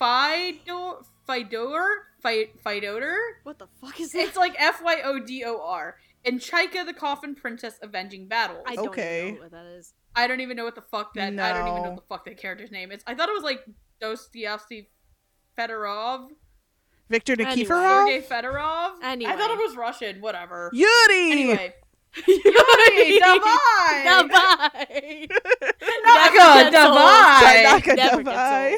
Fidor 0.00 1.04
Fidor 1.28 1.82
Fidor. 2.24 3.14
What 3.44 3.58
the 3.58 3.66
fuck 3.80 4.00
is 4.00 4.10
that? 4.12 4.20
It's 4.20 4.36
like 4.36 4.54
F 4.58 4.82
Y 4.82 5.00
O 5.04 5.18
D 5.18 5.44
O 5.44 5.60
R. 5.62 5.96
And 6.24 6.38
Chaika 6.38 6.84
the 6.84 6.92
Coffin 6.92 7.34
Princess 7.34 7.78
Avenging 7.82 8.26
Battles. 8.28 8.62
I 8.66 8.76
don't 8.76 8.88
Okay. 8.88 9.22
even 9.28 9.34
know 9.36 9.40
what 9.42 9.50
that 9.52 9.66
is. 9.66 9.94
I 10.14 10.26
don't 10.26 10.40
even 10.40 10.56
know 10.56 10.64
what 10.64 10.74
the 10.74 10.82
fuck 10.82 11.14
that. 11.14 11.38
I 11.38 11.52
don't 11.52 11.68
even 11.68 11.82
know 11.82 11.90
what 11.90 11.96
the 11.96 12.14
fuck 12.14 12.24
that 12.26 12.36
character's 12.36 12.70
name 12.70 12.92
is. 12.92 13.02
I 13.06 13.14
thought 13.14 13.28
it 13.30 13.32
was 13.32 13.42
like 13.42 13.64
Dostoevsky 14.02 14.90
Fedorov, 15.58 16.28
Victor 17.08 17.32
Anyway. 17.34 17.64
Nikiforov, 17.64 18.06
Sergey 18.06 18.20
Fedorov. 18.26 19.02
Anyway. 19.02 19.32
I 19.32 19.36
thought 19.36 19.50
it 19.50 19.58
was 19.58 19.76
Russian. 19.76 20.20
Whatever. 20.20 20.70
Yuri. 20.74 21.30
Anyway, 21.32 21.74
Yuri, 22.26 23.20
Davai, 23.20 24.04
Davai. 24.04 25.28
Tanaka, 25.28 25.30
Never 26.04 26.70
gets. 26.70 26.76
Davai. 26.76 27.40
Tanaka 27.40 27.96
Davai. 27.96 28.76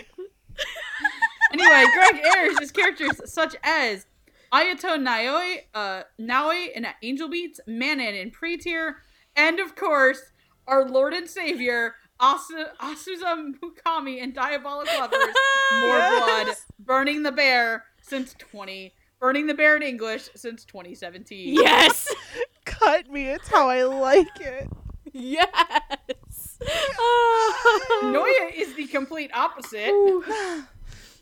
Anyway, 1.53 1.85
Greg 1.95 2.23
Ayers 2.37 2.59
is 2.61 2.71
characters 2.71 3.21
such 3.33 3.57
as 3.63 4.07
Ayato 4.53 4.97
Naoi, 5.03 5.59
uh, 5.75 6.03
Naoi 6.21 6.69
in 6.75 6.87
Angel 7.03 7.29
Beats, 7.29 7.61
Manon 7.67 8.15
in 8.15 8.31
Pretear, 8.31 8.95
and 9.37 9.61
of 9.61 9.75
course, 9.77 10.21
our 10.67 10.89
Lord 10.89 11.13
and 11.15 11.29
Savior, 11.29 11.95
Asu- 12.21 12.75
Azusa 12.81 13.53
Mukami 13.63 14.19
in 14.19 14.33
Diabolik 14.33 14.87
Lovers, 14.99 15.35
More 15.81 15.97
Yes. 15.99 16.25
Blood, 16.45 16.57
Burning 16.79 17.23
the 17.23 17.33
Bear 17.33 17.85
since 18.03 18.35
20, 18.39 18.95
Burning 19.21 19.47
the 19.47 19.55
Bear 19.55 19.77
in 19.77 19.83
English 19.83 20.29
since 20.35 20.65
2017. 20.65 21.55
Yes. 21.55 22.09
Cut 22.65 23.11
me. 23.11 23.27
It's 23.29 23.49
how 23.49 23.69
I 23.69 23.83
like 23.83 24.41
it. 24.41 24.69
Yes. 25.13 26.59
Oh. 26.99 28.01
Noya 28.05 28.55
is 28.55 28.75
the 28.75 28.87
complete 28.87 29.31
opposite. 29.35 29.91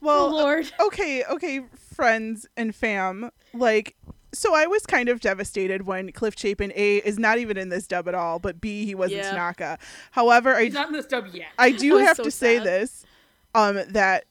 Well, 0.03 0.27
oh 0.27 0.29
Lord. 0.29 0.71
okay, 0.81 1.25
okay, 1.25 1.61
friends 1.95 2.47
and 2.57 2.75
fam. 2.75 3.31
Like, 3.53 3.97
so 4.33 4.55
I 4.55 4.67
was 4.67 4.87
kind 4.87 5.09
of 5.09 5.21
devastated 5.21 5.83
when 5.87 6.13
Cliff 6.13 6.35
Chapin 6.39 6.73
A 6.75 6.99
is 6.99 7.19
not 7.19 7.39
even 7.39 7.57
in 7.57 7.69
this 7.69 7.87
dub 7.87 8.09
at 8.09 8.15
all, 8.15 8.39
but 8.39 8.61
B 8.61 8.85
he 8.87 8.95
was 8.95 9.11
in 9.11 9.19
Yeah. 9.19 9.31
Tanaka. 9.31 9.79
However, 10.13 10.55
I 10.55 10.65
He's 10.65 10.75
not 10.75 10.89
in 10.89 10.93
this 10.95 11.07
dub 11.07 11.27
yet. 11.33 11.49
I 11.59 11.73
do 11.73 11.95
was 11.97 12.07
have 12.07 12.17
so 12.17 12.25
to 12.25 12.31
say 12.31 12.59
this, 12.59 13.05
um, 13.55 13.81
that 13.89 14.25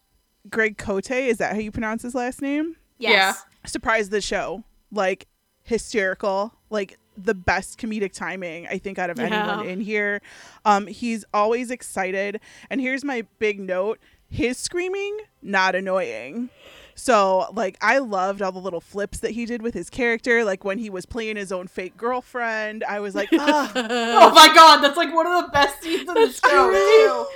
Greg 0.50 0.78
Cote 0.78 1.12
is 1.12 1.38
that 1.38 1.54
how 1.54 1.60
you 1.60 1.72
pronounce 1.72 2.02
his 2.02 2.16
last 2.16 2.42
name? 2.42 2.76
Yes. 2.98 3.44
Surprised 3.66 4.10
the 4.12 4.22
show, 4.22 4.64
like 4.92 5.28
hysterical, 5.64 6.54
like 6.70 6.98
the 7.18 7.34
best 7.34 7.80
comedic 7.80 8.14
timing 8.14 8.68
I 8.68 8.78
think 8.78 8.98
out 8.98 9.10
of 9.10 9.20
anyone 9.20 9.66
in 9.68 9.82
here. 9.82 10.22
Um, 10.66 10.88
he's 10.88 11.26
always 11.34 11.72
excited, 11.72 12.40
and 12.70 12.80
here's 12.80 13.04
my 13.04 13.26
big 13.40 13.60
note: 13.60 14.00
his 14.30 14.58
screaming 14.58 15.18
not 15.42 15.76
annoying. 15.76 16.50
So 16.96 17.48
like 17.54 17.78
I 17.82 18.00
loved 18.00 18.42
all 18.42 18.52
the 18.52 18.60
little 18.60 18.82
flips 18.82 19.20
that 19.20 19.32
he 19.32 19.46
did 19.46 19.62
with 19.62 19.74
his 19.74 19.90
character. 19.90 20.44
Like 20.44 20.66
when 20.66 20.78
he 20.80 20.90
was 20.90 21.06
playing 21.06 21.38
his 21.38 21.52
own 21.52 21.68
fake 21.68 21.96
girlfriend, 21.96 22.84
I 22.84 23.00
was 23.00 23.16
like, 23.16 23.30
ah, 23.34 23.72
Oh 23.76 24.34
my 24.34 24.54
god, 24.54 24.82
that's 24.82 24.98
like 24.98 25.14
one 25.14 25.26
of 25.26 25.46
the 25.46 25.52
best 25.52 25.82
scenes 25.82 26.02
in 26.02 26.14
the 26.14 26.32
show. 26.32 27.28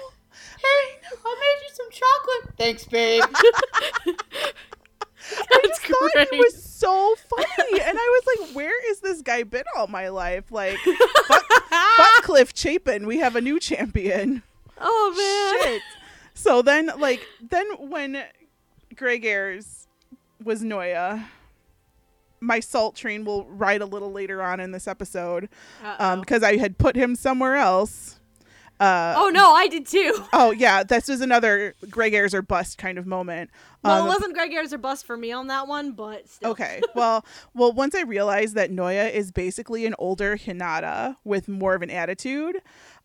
Hey, 0.59 0.99
I 1.25 1.35
made 1.39 1.67
you 1.67 1.73
some 1.73 1.89
chocolate. 1.91 2.57
Thanks, 2.57 2.85
babe. 2.85 3.23
I 5.51 5.59
That's 5.63 5.67
just 5.79 5.81
thought 5.81 6.11
great. 6.13 6.27
it 6.31 6.37
was 6.37 6.63
so 6.63 7.15
funny, 7.29 7.81
and 7.81 7.97
I 7.97 8.21
was 8.21 8.37
like, 8.47 8.55
"Where 8.55 8.91
is 8.91 8.99
this 8.99 9.21
guy 9.21 9.43
been 9.43 9.63
all 9.77 9.87
my 9.87 10.09
life?" 10.09 10.51
Like, 10.51 10.77
fuck, 11.27 11.43
fuck 11.69 12.23
Cliff 12.23 12.51
Chapin, 12.55 13.07
we 13.07 13.17
have 13.19 13.35
a 13.35 13.41
new 13.41 13.59
champion. 13.59 14.43
oh 14.79 15.53
man. 15.61 15.63
Shit. 15.73 15.81
So 16.35 16.61
then, 16.61 16.91
like, 16.97 17.25
then 17.49 17.67
when 17.89 18.23
Greg 18.95 19.23
Ayers 19.25 19.87
was 20.43 20.63
Noya, 20.63 21.25
my 22.39 22.59
salt 22.59 22.95
train 22.95 23.23
will 23.23 23.45
ride 23.45 23.81
a 23.81 23.85
little 23.85 24.11
later 24.11 24.41
on 24.41 24.59
in 24.59 24.71
this 24.71 24.87
episode, 24.87 25.47
um, 25.99 26.19
because 26.21 26.43
I 26.43 26.57
had 26.57 26.77
put 26.77 26.95
him 26.95 27.15
somewhere 27.15 27.55
else. 27.55 28.19
Uh, 28.79 29.13
Oh 29.17 29.29
no, 29.29 29.53
I 29.53 29.67
did 29.67 29.85
too. 29.85 30.23
oh 30.33 30.51
yeah, 30.51 30.83
this 30.83 31.07
was 31.07 31.21
another 31.21 31.73
Greg 31.89 32.13
Ayers 32.13 32.33
or 32.33 32.41
bust 32.41 32.77
kind 32.77 32.97
of 32.97 33.05
moment. 33.05 33.49
Well, 33.83 34.01
Um, 34.01 34.05
it 34.07 34.09
wasn't 34.09 34.33
Greg 34.33 34.51
Ayers 34.53 34.73
or 34.73 34.77
bust 34.77 35.05
for 35.05 35.15
me 35.17 35.31
on 35.31 35.47
that 35.47 35.67
one, 35.67 35.91
but 35.91 36.27
still. 36.29 36.51
Okay. 36.51 36.81
Well, 36.95 37.25
well, 37.53 37.71
once 37.73 37.95
I 37.95 38.01
realized 38.01 38.55
that 38.55 38.71
Noya 38.71 39.11
is 39.11 39.31
basically 39.31 39.85
an 39.85 39.95
older 39.99 40.37
Hinata 40.37 41.15
with 41.23 41.47
more 41.47 41.73
of 41.75 41.81
an 41.81 41.89
attitude, 41.89 42.57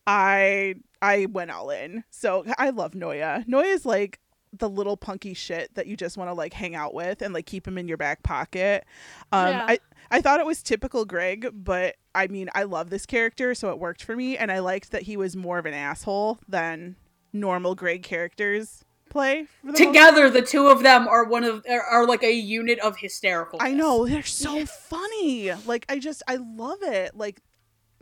I 0.07 0.77
I 1.01 1.27
went 1.27 1.51
all 1.51 1.70
in. 1.70 2.05
So 2.11 2.45
I 2.59 2.70
love 2.70 2.93
Noya. 2.93 3.47
Noya 3.47 3.73
is 3.74 3.86
like 3.86 4.20
the 4.59 4.69
little 4.69 4.97
punky 4.97 5.35
shit 5.35 5.74
that 5.74 5.86
you 5.86 5.95
just 5.97 6.16
want 6.16 6.28
to 6.31 6.35
like 6.35 6.55
hang 6.55 6.74
out 6.74 6.95
with 6.95 7.20
and 7.20 7.35
like 7.35 7.45
keep 7.45 7.69
him 7.69 7.77
in 7.77 7.86
your 7.86 7.99
back 7.99 8.23
pocket. 8.23 8.85
Um 9.32 9.49
Yeah. 9.49 9.66
I 9.69 9.78
I 10.10 10.20
thought 10.20 10.40
it 10.40 10.46
was 10.46 10.62
typical 10.62 11.04
Greg, 11.04 11.50
but 11.52 11.96
I 12.14 12.26
mean, 12.26 12.48
I 12.54 12.64
love 12.64 12.90
this 12.90 13.06
character, 13.06 13.54
so 13.54 13.70
it 13.70 13.78
worked 13.78 14.02
for 14.02 14.16
me 14.16 14.36
and 14.36 14.50
I 14.50 14.58
liked 14.60 14.90
that 14.92 15.02
he 15.02 15.16
was 15.16 15.36
more 15.36 15.58
of 15.58 15.66
an 15.66 15.74
asshole 15.74 16.38
than 16.48 16.96
normal 17.32 17.74
Greg 17.74 18.02
characters 18.02 18.84
play 19.08 19.46
for 19.62 19.72
the 19.72 19.78
Together, 19.78 20.30
the 20.30 20.42
two 20.42 20.68
of 20.68 20.82
them 20.82 21.08
are 21.08 21.24
one 21.24 21.44
of 21.44 21.64
are, 21.68 21.82
are 21.82 22.06
like 22.06 22.22
a 22.22 22.32
unit 22.32 22.78
of 22.80 22.98
hysterical. 22.98 23.58
I 23.60 23.72
know 23.72 24.06
they're 24.06 24.22
so 24.22 24.66
funny. 24.66 25.52
Like 25.66 25.86
I 25.88 25.98
just 25.98 26.22
I 26.28 26.36
love 26.36 26.82
it. 26.82 27.16
Like, 27.16 27.40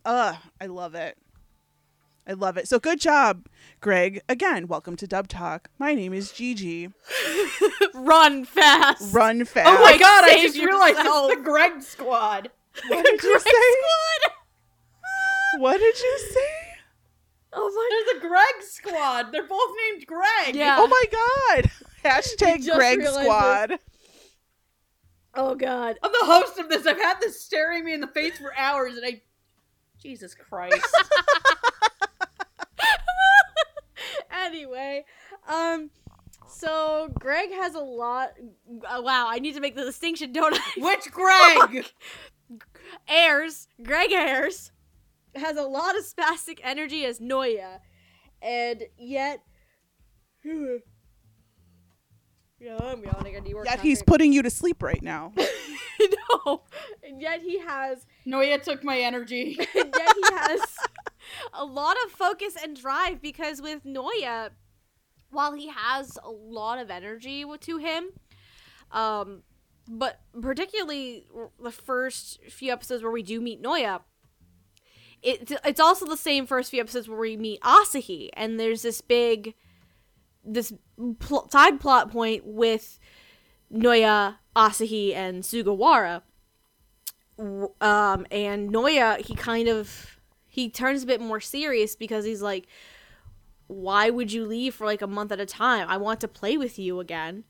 uh, 0.04 0.34
I 0.60 0.66
love 0.66 0.94
it. 0.94 1.16
I 2.28 2.32
love 2.32 2.56
it. 2.56 2.66
So 2.66 2.80
good 2.80 3.00
job, 3.00 3.46
Greg. 3.80 4.20
Again, 4.28 4.66
welcome 4.66 4.96
to 4.96 5.06
Dub 5.06 5.28
Talk. 5.28 5.70
My 5.78 5.94
name 5.94 6.12
is 6.12 6.32
Gigi. 6.32 6.88
Run 7.94 8.44
fast. 8.44 9.14
Run 9.14 9.44
fast. 9.44 9.68
Oh 9.68 9.80
my 9.80 9.96
god! 9.96 10.24
I 10.24 10.30
Save 10.30 10.42
just 10.54 10.64
realized 10.64 10.98
yourself. 10.98 11.30
it's 11.30 11.38
the 11.38 11.44
Greg 11.48 11.82
Squad. 11.82 12.50
What 12.88 13.04
did 13.04 13.22
you 13.22 13.38
say? 13.38 13.48
Squad. 13.50 14.32
What 15.60 15.78
did 15.78 15.98
you 16.00 16.18
say? 16.32 16.50
Oh 17.52 17.70
my. 17.70 17.88
There's 17.90 18.24
a 18.24 18.28
Greg 18.28 18.62
Squad. 18.62 19.30
They're 19.30 19.46
both 19.46 19.70
named 19.92 20.06
Greg. 20.06 20.56
Yeah. 20.56 20.78
Oh 20.80 20.88
my 20.88 21.04
god. 21.12 21.70
Hashtag 22.04 22.68
Greg 22.74 22.98
realized 22.98 23.24
Squad. 23.24 23.78
Oh 25.36 25.54
god. 25.54 25.96
I'm 26.02 26.10
the 26.10 26.26
host 26.26 26.58
of 26.58 26.68
this. 26.68 26.86
I've 26.86 27.00
had 27.00 27.20
this 27.20 27.40
staring 27.40 27.84
me 27.84 27.94
in 27.94 28.00
the 28.00 28.08
face 28.08 28.36
for 28.38 28.52
hours, 28.56 28.96
and 28.96 29.06
I. 29.06 29.22
Jesus 30.02 30.34
Christ. 30.34 30.84
anyway, 34.46 35.04
um, 35.48 35.90
so 36.48 37.10
Greg 37.18 37.50
has 37.52 37.74
a 37.74 37.80
lot. 37.80 38.30
Uh, 38.88 39.02
wow, 39.02 39.26
I 39.28 39.38
need 39.38 39.54
to 39.54 39.60
make 39.60 39.74
the 39.74 39.84
distinction, 39.84 40.32
don't 40.32 40.54
I? 40.54 40.72
Which 40.78 41.10
Greg? 41.10 41.86
Ayers, 43.08 43.68
Greg 43.82 44.12
Ayers, 44.12 44.70
has 45.34 45.56
a 45.56 45.62
lot 45.62 45.98
of 45.98 46.04
spastic 46.04 46.60
energy 46.62 47.04
as 47.04 47.20
Noya, 47.20 47.80
and 48.40 48.84
yet. 48.98 49.42
Yeah, 52.58 52.78
I'm 52.80 53.04
yawning. 53.04 53.36
I 53.36 53.40
need 53.40 53.54
work. 53.54 53.66
Yet 53.66 53.80
he's 53.80 54.02
putting 54.02 54.32
you 54.32 54.40
to 54.40 54.48
sleep 54.48 54.82
right 54.82 55.02
now. 55.02 55.34
no, 56.46 56.62
and 57.06 57.20
yet 57.20 57.42
he 57.42 57.58
has 57.58 58.06
Noya 58.26 58.62
took 58.62 58.82
my 58.82 58.98
energy. 58.98 59.58
and 59.74 59.94
yet 59.94 60.14
he 60.14 60.22
has 60.34 60.60
a 61.52 61.64
lot 61.64 61.96
of 62.04 62.12
focus 62.12 62.54
and 62.62 62.80
drive 62.80 63.20
because 63.20 63.60
with 63.60 63.84
Noya, 63.84 64.50
while 65.30 65.52
he 65.52 65.68
has 65.68 66.18
a 66.24 66.30
lot 66.30 66.78
of 66.78 66.90
energy 66.90 67.44
to 67.60 67.76
him, 67.78 68.10
um, 68.92 69.42
but 69.88 70.20
particularly 70.40 71.26
the 71.62 71.70
first 71.70 72.40
few 72.48 72.72
episodes 72.72 73.02
where 73.02 73.12
we 73.12 73.22
do 73.22 73.40
meet 73.40 73.62
Noya, 73.62 74.00
it, 75.22 75.52
it's 75.64 75.80
also 75.80 76.06
the 76.06 76.16
same 76.16 76.46
first 76.46 76.70
few 76.70 76.80
episodes 76.80 77.08
where 77.08 77.18
we 77.18 77.36
meet 77.36 77.60
Asahi, 77.62 78.30
and 78.34 78.60
there's 78.60 78.82
this 78.82 79.00
big, 79.00 79.54
this 80.44 80.72
pl- 81.18 81.48
side 81.50 81.80
plot 81.80 82.10
point 82.10 82.44
with 82.46 82.98
Noya, 83.72 84.36
Asahi, 84.54 85.14
and 85.14 85.42
Sugawara. 85.42 86.22
Um 87.38 88.26
and 88.30 88.72
Noya 88.72 89.18
he 89.18 89.34
kind 89.34 89.68
of 89.68 90.15
he 90.56 90.68
turns 90.68 91.02
a 91.04 91.06
bit 91.06 91.20
more 91.20 91.40
serious 91.40 91.94
because 91.94 92.24
he's 92.24 92.42
like 92.42 92.66
why 93.68 94.10
would 94.10 94.32
you 94.32 94.44
leave 94.44 94.74
for 94.74 94.86
like 94.86 95.02
a 95.02 95.06
month 95.08 95.32
at 95.32 95.40
a 95.40 95.46
time? 95.46 95.88
I 95.88 95.96
want 95.96 96.20
to 96.20 96.28
play 96.28 96.56
with 96.56 96.78
you 96.78 97.00
again. 97.00 97.42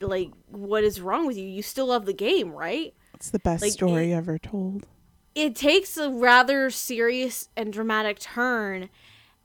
Like 0.00 0.30
what 0.48 0.82
is 0.84 1.00
wrong 1.00 1.26
with 1.26 1.36
you? 1.36 1.44
You 1.46 1.62
still 1.62 1.86
love 1.86 2.04
the 2.06 2.12
game 2.14 2.52
right? 2.52 2.94
It's 3.14 3.30
the 3.30 3.38
best 3.38 3.62
Like, 3.62 3.72
story 3.72 4.12
it- 4.12 4.16
ever 4.16 4.38
told. 4.38 4.86
it 5.34 5.54
takes 5.54 5.96
a 5.98 6.10
rather 6.10 6.70
serious 6.70 7.48
and 7.56 7.72
dramatic 7.72 8.18
turn 8.18 8.88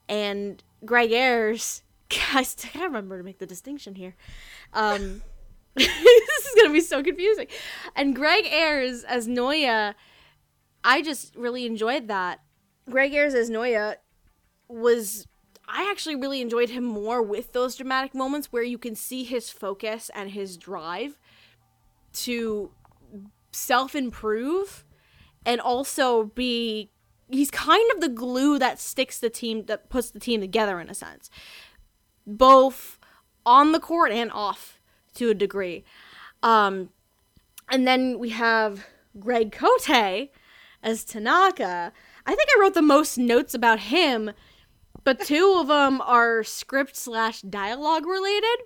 and 0.09 0.63
Greg 0.85 1.11
Ayers 1.11 1.83
I 2.33 2.43
still 2.43 2.71
can't 2.71 2.85
remember 2.85 3.17
to 3.17 3.23
make 3.23 3.39
the 3.39 3.45
distinction 3.45 3.95
here 3.95 4.15
um 4.73 5.21
this 5.75 5.87
is 6.47 6.55
gonna 6.57 6.73
be 6.73 6.81
so 6.81 7.01
confusing. 7.03 7.47
And 7.95 8.13
Greg 8.15 8.45
Ayers 8.45 9.03
as 9.05 9.27
Noya 9.27 9.93
I 10.83 11.01
just 11.01 11.35
really 11.35 11.65
enjoyed 11.65 12.07
that 12.09 12.39
Greg 12.91 13.13
Ayers 13.13 13.33
as 13.33 13.49
Noya 13.49 13.95
was 14.67 15.27
I 15.67 15.89
actually 15.89 16.15
really 16.15 16.41
enjoyed 16.41 16.69
him 16.69 16.83
more 16.83 17.21
with 17.21 17.53
those 17.53 17.75
dramatic 17.75 18.13
moments 18.13 18.51
where 18.51 18.63
you 18.63 18.77
can 18.77 18.95
see 18.95 19.23
his 19.23 19.49
focus 19.49 20.11
and 20.13 20.31
his 20.31 20.57
drive 20.57 21.17
to 22.13 22.71
self 23.51 23.95
improve 23.95 24.83
and 25.45 25.61
also 25.61 26.25
be 26.25 26.91
he's 27.29 27.49
kind 27.49 27.89
of 27.93 28.01
the 28.01 28.09
glue 28.09 28.59
that 28.59 28.79
sticks 28.79 29.17
the 29.19 29.29
team 29.29 29.65
that 29.65 29.89
puts 29.89 30.11
the 30.11 30.19
team 30.19 30.41
together 30.41 30.79
in 30.79 30.89
a 30.89 30.93
sense. 30.93 31.29
Both 32.27 32.99
on 33.45 33.71
the 33.71 33.79
court 33.79 34.11
and 34.11 34.31
off 34.31 34.79
to 35.15 35.29
a 35.29 35.33
degree. 35.33 35.85
Um 36.43 36.89
and 37.69 37.87
then 37.87 38.19
we 38.19 38.29
have 38.29 38.85
Greg 39.17 39.53
Cote 39.53 40.29
as 40.83 41.05
Tanaka 41.05 41.93
I 42.25 42.35
think 42.35 42.49
I 42.55 42.61
wrote 42.61 42.73
the 42.73 42.81
most 42.81 43.17
notes 43.17 43.53
about 43.53 43.79
him 43.79 44.31
but 45.03 45.19
two 45.19 45.57
of 45.59 45.67
them 45.67 46.01
are 46.01 46.43
script 46.43 46.95
slash 46.95 47.41
dialogue 47.41 48.05
related 48.05 48.65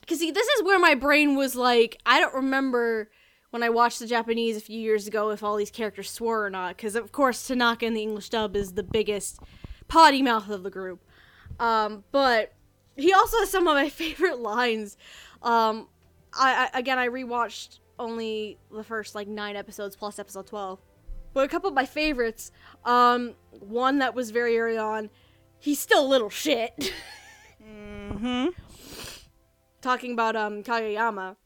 because 0.00 0.18
see 0.18 0.30
this 0.30 0.46
is 0.46 0.62
where 0.62 0.78
my 0.78 0.94
brain 0.94 1.36
was 1.36 1.56
like 1.56 2.00
I 2.06 2.20
don't 2.20 2.34
remember 2.34 3.10
when 3.50 3.62
I 3.62 3.70
watched 3.70 4.00
the 4.00 4.06
Japanese 4.06 4.56
a 4.56 4.60
few 4.60 4.78
years 4.78 5.06
ago 5.06 5.30
if 5.30 5.42
all 5.42 5.56
these 5.56 5.70
characters 5.70 6.10
swore 6.10 6.44
or 6.44 6.50
not. 6.50 6.76
Because 6.76 6.96
of 6.96 7.12
course 7.12 7.46
Tanaka 7.46 7.86
in 7.86 7.94
the 7.94 8.02
English 8.02 8.30
dub 8.30 8.56
is 8.56 8.72
the 8.72 8.82
biggest 8.82 9.38
potty 9.88 10.22
mouth 10.22 10.50
of 10.50 10.62
the 10.62 10.70
group. 10.70 11.04
Um, 11.60 12.04
but 12.10 12.52
he 12.96 13.12
also 13.12 13.38
has 13.38 13.50
some 13.50 13.66
of 13.68 13.74
my 13.74 13.88
favorite 13.90 14.40
lines. 14.40 14.96
Um, 15.42 15.88
I, 16.32 16.68
I 16.72 16.78
again 16.78 16.98
I 16.98 17.08
rewatched 17.08 17.78
only 17.98 18.58
the 18.72 18.84
first 18.84 19.14
like 19.14 19.28
nine 19.28 19.56
episodes 19.56 19.96
plus 19.96 20.18
episode 20.18 20.46
twelve. 20.46 20.80
But 21.34 21.44
a 21.44 21.48
couple 21.48 21.68
of 21.68 21.74
my 21.74 21.84
favorites. 21.84 22.50
Um, 22.84 23.34
one 23.50 23.98
that 23.98 24.14
was 24.14 24.30
very 24.30 24.58
early 24.58 24.78
on. 24.78 25.10
He's 25.58 25.78
still 25.80 26.04
a 26.04 26.08
little 26.08 26.30
shit. 26.30 26.92
Mm-hmm. 27.66 28.48
talking 29.80 30.12
about 30.12 30.36
um 30.36 30.62
Kageyama. 30.62 31.36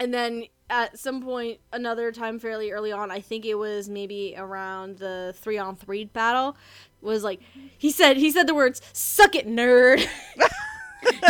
And 0.00 0.12
then 0.12 0.44
at 0.68 0.98
some 0.98 1.22
point 1.22 1.60
another 1.72 2.10
time 2.12 2.38
fairly 2.38 2.72
early 2.72 2.90
on, 2.92 3.10
I 3.10 3.20
think 3.20 3.46
it 3.46 3.54
was 3.54 3.88
maybe 3.88 4.34
around 4.36 4.98
the 4.98 5.34
3 5.38 5.58
on 5.58 5.76
3 5.76 6.04
battle 6.06 6.56
was 7.00 7.22
like 7.22 7.40
he 7.78 7.90
said 7.92 8.16
he 8.16 8.30
said 8.32 8.46
the 8.48 8.54
words 8.54 8.82
suck 8.92 9.34
it 9.36 9.46
nerd. 9.46 9.98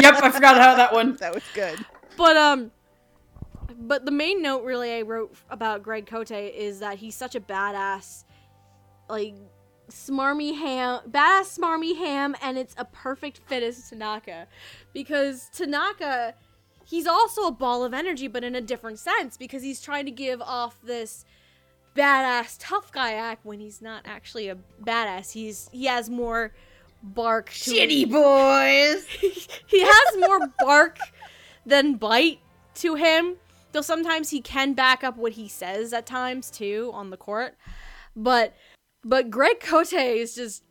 yep, 0.00 0.14
I 0.22 0.30
forgot 0.30 0.56
how 0.56 0.74
that 0.74 0.92
one. 0.94 1.16
That 1.16 1.34
was 1.34 1.44
good. 1.54 1.78
but 2.16 2.36
um 2.36 2.70
but 3.80 4.04
the 4.04 4.10
main 4.10 4.42
note 4.42 4.64
really 4.64 4.92
I 4.92 5.02
wrote 5.02 5.34
about 5.50 5.82
Greg 5.82 6.06
Cote 6.06 6.30
is 6.30 6.80
that 6.80 6.98
he's 6.98 7.14
such 7.14 7.34
a 7.34 7.40
badass 7.40 8.24
like 9.08 9.34
smarmy 9.90 10.54
ham 10.58 11.00
badass 11.10 11.58
smarmy 11.58 11.96
ham 11.96 12.36
and 12.42 12.58
it's 12.58 12.74
a 12.76 12.84
perfect 12.84 13.40
fit 13.46 13.62
as 13.62 13.88
Tanaka 13.88 14.46
because 14.92 15.48
Tanaka 15.50 16.34
he's 16.84 17.06
also 17.06 17.46
a 17.46 17.52
ball 17.52 17.84
of 17.84 17.94
energy 17.94 18.28
but 18.28 18.44
in 18.44 18.54
a 18.54 18.60
different 18.60 18.98
sense 18.98 19.36
because 19.36 19.62
he's 19.62 19.80
trying 19.80 20.04
to 20.04 20.10
give 20.10 20.42
off 20.42 20.78
this 20.82 21.24
badass 21.96 22.56
tough 22.58 22.92
guy 22.92 23.14
act 23.14 23.46
when 23.46 23.60
he's 23.60 23.80
not 23.80 24.02
actually 24.04 24.48
a 24.48 24.58
badass 24.84 25.32
he's 25.32 25.70
he 25.72 25.86
has 25.86 26.10
more 26.10 26.52
bark 27.02 27.50
to 27.50 27.70
Shitty 27.70 28.10
boys. 28.10 29.06
he 29.66 29.80
has 29.80 30.16
more 30.18 30.52
bark 30.60 30.98
than 31.66 31.94
bite 31.94 32.40
to 32.76 32.94
him. 32.94 33.36
Though 33.72 33.82
sometimes 33.82 34.30
he 34.30 34.40
can 34.40 34.72
back 34.72 35.04
up 35.04 35.16
what 35.16 35.32
he 35.32 35.48
says 35.48 35.92
at 35.92 36.06
times 36.06 36.50
too 36.50 36.90
on 36.94 37.10
the 37.10 37.16
court. 37.16 37.56
But 38.16 38.54
but 39.04 39.30
Greg 39.30 39.60
Cote 39.60 39.92
is 39.92 40.34
just 40.34 40.64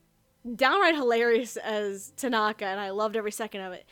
downright 0.55 0.95
hilarious 0.95 1.57
as 1.57 2.13
Tanaka 2.17 2.65
and 2.65 2.79
I 2.79 2.91
loved 2.91 3.15
every 3.15 3.31
second 3.31 3.61
of 3.61 3.73
it. 3.73 3.85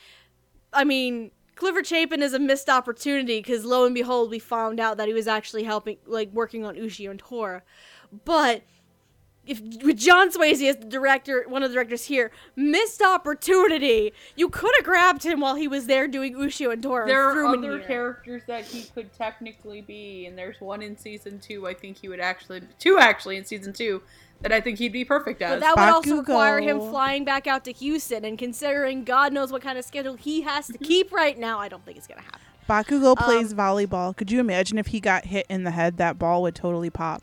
I 0.73 0.83
mean, 0.83 1.31
Clifford 1.55 1.87
Chapin 1.87 2.21
is 2.21 2.33
a 2.33 2.39
missed 2.39 2.69
opportunity 2.69 3.39
because 3.39 3.63
lo 3.63 3.85
and 3.85 3.95
behold 3.95 4.29
we 4.29 4.39
found 4.39 4.79
out 4.79 4.97
that 4.97 5.07
he 5.07 5.13
was 5.13 5.27
actually 5.27 5.63
helping 5.63 5.97
like 6.05 6.31
working 6.33 6.65
on 6.65 6.75
Ushio 6.75 7.11
and 7.11 7.19
Tora. 7.19 7.63
But 8.25 8.63
if 9.47 9.61
with 9.83 9.97
John 9.97 10.31
Swasey 10.31 10.69
as 10.69 10.77
the 10.77 10.85
director, 10.85 11.45
one 11.47 11.63
of 11.63 11.69
the 11.69 11.75
directors 11.75 12.05
here, 12.05 12.31
missed 12.55 13.01
opportunity. 13.01 14.13
You 14.35 14.49
could 14.49 14.71
have 14.77 14.85
grabbed 14.85 15.23
him 15.23 15.39
while 15.39 15.55
he 15.55 15.67
was 15.67 15.87
there 15.87 16.07
doing 16.07 16.35
Ushio 16.35 16.71
and 16.71 16.81
Tora. 16.81 17.05
There 17.05 17.29
are 17.29 17.45
other 17.45 17.77
here. 17.77 17.87
characters 17.87 18.41
that 18.47 18.65
he 18.65 18.83
could 18.93 19.13
technically 19.13 19.81
be, 19.81 20.25
and 20.25 20.37
there's 20.37 20.59
one 20.59 20.81
in 20.81 20.97
season 20.97 21.39
two. 21.39 21.67
I 21.67 21.73
think 21.73 21.97
he 21.97 22.07
would 22.07 22.19
actually 22.19 22.61
two 22.79 22.97
actually 22.99 23.37
in 23.37 23.45
season 23.45 23.73
two 23.73 24.01
that 24.41 24.51
I 24.51 24.59
think 24.61 24.79
he'd 24.79 24.91
be 24.91 25.05
perfect 25.05 25.41
as. 25.41 25.51
But 25.51 25.59
that 25.61 25.75
would 25.77 25.93
also 25.93 26.17
require 26.17 26.59
him 26.59 26.79
flying 26.79 27.23
back 27.23 27.47
out 27.47 27.63
to 27.65 27.71
Houston, 27.71 28.25
and 28.25 28.37
considering 28.37 29.03
God 29.03 29.33
knows 29.33 29.51
what 29.51 29.61
kind 29.61 29.77
of 29.77 29.85
schedule 29.85 30.15
he 30.15 30.41
has 30.41 30.67
to 30.67 30.77
keep 30.77 31.11
right 31.11 31.37
now, 31.37 31.59
I 31.59 31.69
don't 31.69 31.85
think 31.85 31.97
it's 31.97 32.07
gonna 32.07 32.21
happen. 32.21 32.41
Bakugo 32.69 33.15
plays 33.15 33.53
Um, 33.53 33.59
volleyball. 33.59 34.15
Could 34.15 34.31
you 34.31 34.39
imagine 34.39 34.77
if 34.77 34.87
he 34.87 34.99
got 34.99 35.25
hit 35.25 35.45
in 35.49 35.63
the 35.63 35.71
head? 35.71 35.97
That 35.97 36.17
ball 36.17 36.41
would 36.41 36.55
totally 36.55 36.89
pop. 36.89 37.21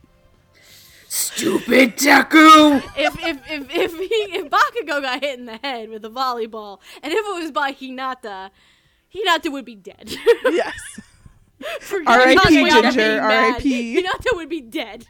Stupid 1.12 1.98
Deku. 1.98 2.82
if 2.96 3.14
if 3.22 3.38
if 3.50 3.70
if, 3.70 3.98
he, 3.98 4.38
if 4.38 4.48
Bakugo 4.48 5.02
got 5.02 5.22
hit 5.22 5.38
in 5.38 5.44
the 5.44 5.58
head 5.58 5.90
with 5.90 6.02
a 6.06 6.08
volleyball, 6.08 6.80
and 7.02 7.12
if 7.12 7.18
it 7.18 7.42
was 7.42 7.50
by 7.50 7.74
Hinata, 7.74 8.48
Hinata 9.14 9.52
would 9.52 9.66
be 9.66 9.74
dead. 9.74 10.08
yes. 10.44 10.74
R.I.P. 12.06 12.56
Hinata 12.56 12.82
Ginger, 12.82 13.20
R.I.P.. 13.20 14.02
Hinata 14.02 14.36
would 14.36 14.48
be 14.48 14.62
dead. 14.62 15.06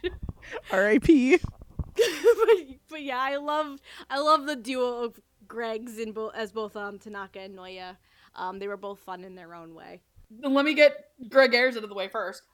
R.I.P. 0.71 1.37
but, 1.95 2.57
but 2.89 3.01
yeah, 3.01 3.19
I 3.19 3.37
love 3.37 3.79
I 4.09 4.19
love 4.19 4.45
the 4.45 4.57
duo 4.57 5.05
of 5.05 5.17
Gregs 5.47 5.99
in 5.99 6.11
bo- 6.11 6.33
as 6.35 6.51
both 6.51 6.75
um 6.75 6.99
Tanaka 6.99 7.39
and 7.39 7.57
Noya. 7.57 7.95
Um, 8.35 8.59
they 8.59 8.67
were 8.67 8.75
both 8.75 8.99
fun 8.99 9.23
in 9.23 9.35
their 9.35 9.55
own 9.55 9.73
way. 9.73 10.01
Let 10.41 10.65
me 10.65 10.73
get 10.73 11.11
Greg 11.29 11.53
Ayers 11.53 11.77
out 11.77 11.83
of 11.83 11.89
the 11.89 11.95
way 11.95 12.09
first. 12.09 12.41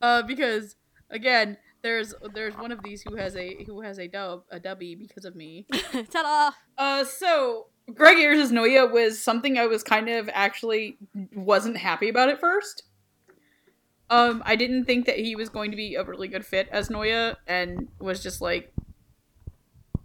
uh, 0.00 0.22
because 0.22 0.76
again, 1.10 1.56
there's 1.82 2.14
there's 2.34 2.56
one 2.56 2.72
of 2.72 2.82
these 2.82 3.02
who 3.02 3.16
has 3.16 3.36
a 3.36 3.64
who 3.64 3.80
has 3.80 3.98
a 3.98 4.08
dub 4.08 4.44
a 4.50 4.58
dubby 4.58 4.98
because 4.98 5.24
of 5.24 5.34
me. 5.34 5.66
Ta-da! 6.10 6.52
Uh, 6.78 7.04
so 7.04 7.66
Greg 7.94 8.18
Ayers' 8.18 8.52
Noya 8.52 8.90
was 8.90 9.20
something 9.20 9.58
I 9.58 9.66
was 9.66 9.82
kind 9.82 10.08
of 10.08 10.30
actually 10.32 10.98
wasn't 11.34 11.76
happy 11.76 12.08
about 12.08 12.28
at 12.28 12.40
first. 12.40 12.84
Um, 14.10 14.42
I 14.44 14.56
didn't 14.56 14.84
think 14.84 15.06
that 15.06 15.18
he 15.18 15.36
was 15.36 15.48
going 15.48 15.70
to 15.70 15.76
be 15.76 15.94
a 15.94 16.04
really 16.04 16.28
good 16.28 16.44
fit 16.44 16.68
as 16.70 16.88
Noya, 16.88 17.36
and 17.46 17.88
was 17.98 18.22
just 18.22 18.40
like, 18.40 18.72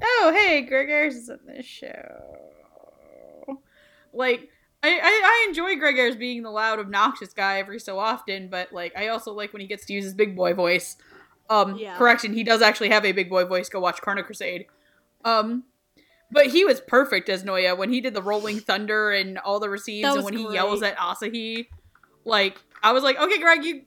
"Oh, 0.01 0.31
hey, 0.35 0.61
Greg 0.61 0.89
Ayers 0.89 1.15
is 1.15 1.29
in 1.29 1.39
this 1.45 1.65
show." 1.65 3.61
Like, 4.13 4.49
I, 4.87 4.99
I 5.01 5.21
I 5.25 5.45
enjoy 5.47 5.75
Greg 5.75 5.97
Ayers 5.97 6.15
being 6.15 6.43
the 6.43 6.49
loud, 6.49 6.79
obnoxious 6.79 7.33
guy 7.33 7.59
every 7.59 7.79
so 7.79 7.99
often, 7.99 8.47
but 8.49 8.71
like, 8.71 8.95
I 8.97 9.09
also 9.09 9.33
like 9.33 9.53
when 9.53 9.61
he 9.61 9.67
gets 9.67 9.85
to 9.85 9.93
use 9.93 10.05
his 10.05 10.13
big 10.13 10.35
boy 10.35 10.53
voice. 10.53 10.97
Um, 11.49 11.77
Yeah. 11.77 11.95
correction, 11.97 12.33
he 12.33 12.43
does 12.43 12.61
actually 12.61 12.89
have 12.89 13.05
a 13.05 13.11
big 13.11 13.29
boy 13.29 13.45
voice. 13.45 13.69
Go 13.69 13.79
watch 13.79 14.01
Chrono 14.01 14.23
Crusade. 14.23 14.65
Um, 15.23 15.63
but 16.31 16.47
he 16.47 16.65
was 16.65 16.81
perfect 16.81 17.29
as 17.29 17.43
Noya 17.43 17.77
when 17.77 17.91
he 17.91 18.01
did 18.01 18.13
the 18.13 18.21
Rolling 18.21 18.59
Thunder 18.59 19.11
and 19.11 19.37
all 19.37 19.59
the 19.59 19.69
receives, 19.69 20.03
and 20.13 20.23
when 20.25 20.33
he 20.33 20.43
yells 20.53 20.83
at 20.83 20.97
Asahi. 20.97 21.67
Like, 22.25 22.57
I 22.83 22.91
was 22.91 23.03
like, 23.03 23.17
okay, 23.17 23.39
Greg, 23.39 23.63
you 23.63 23.83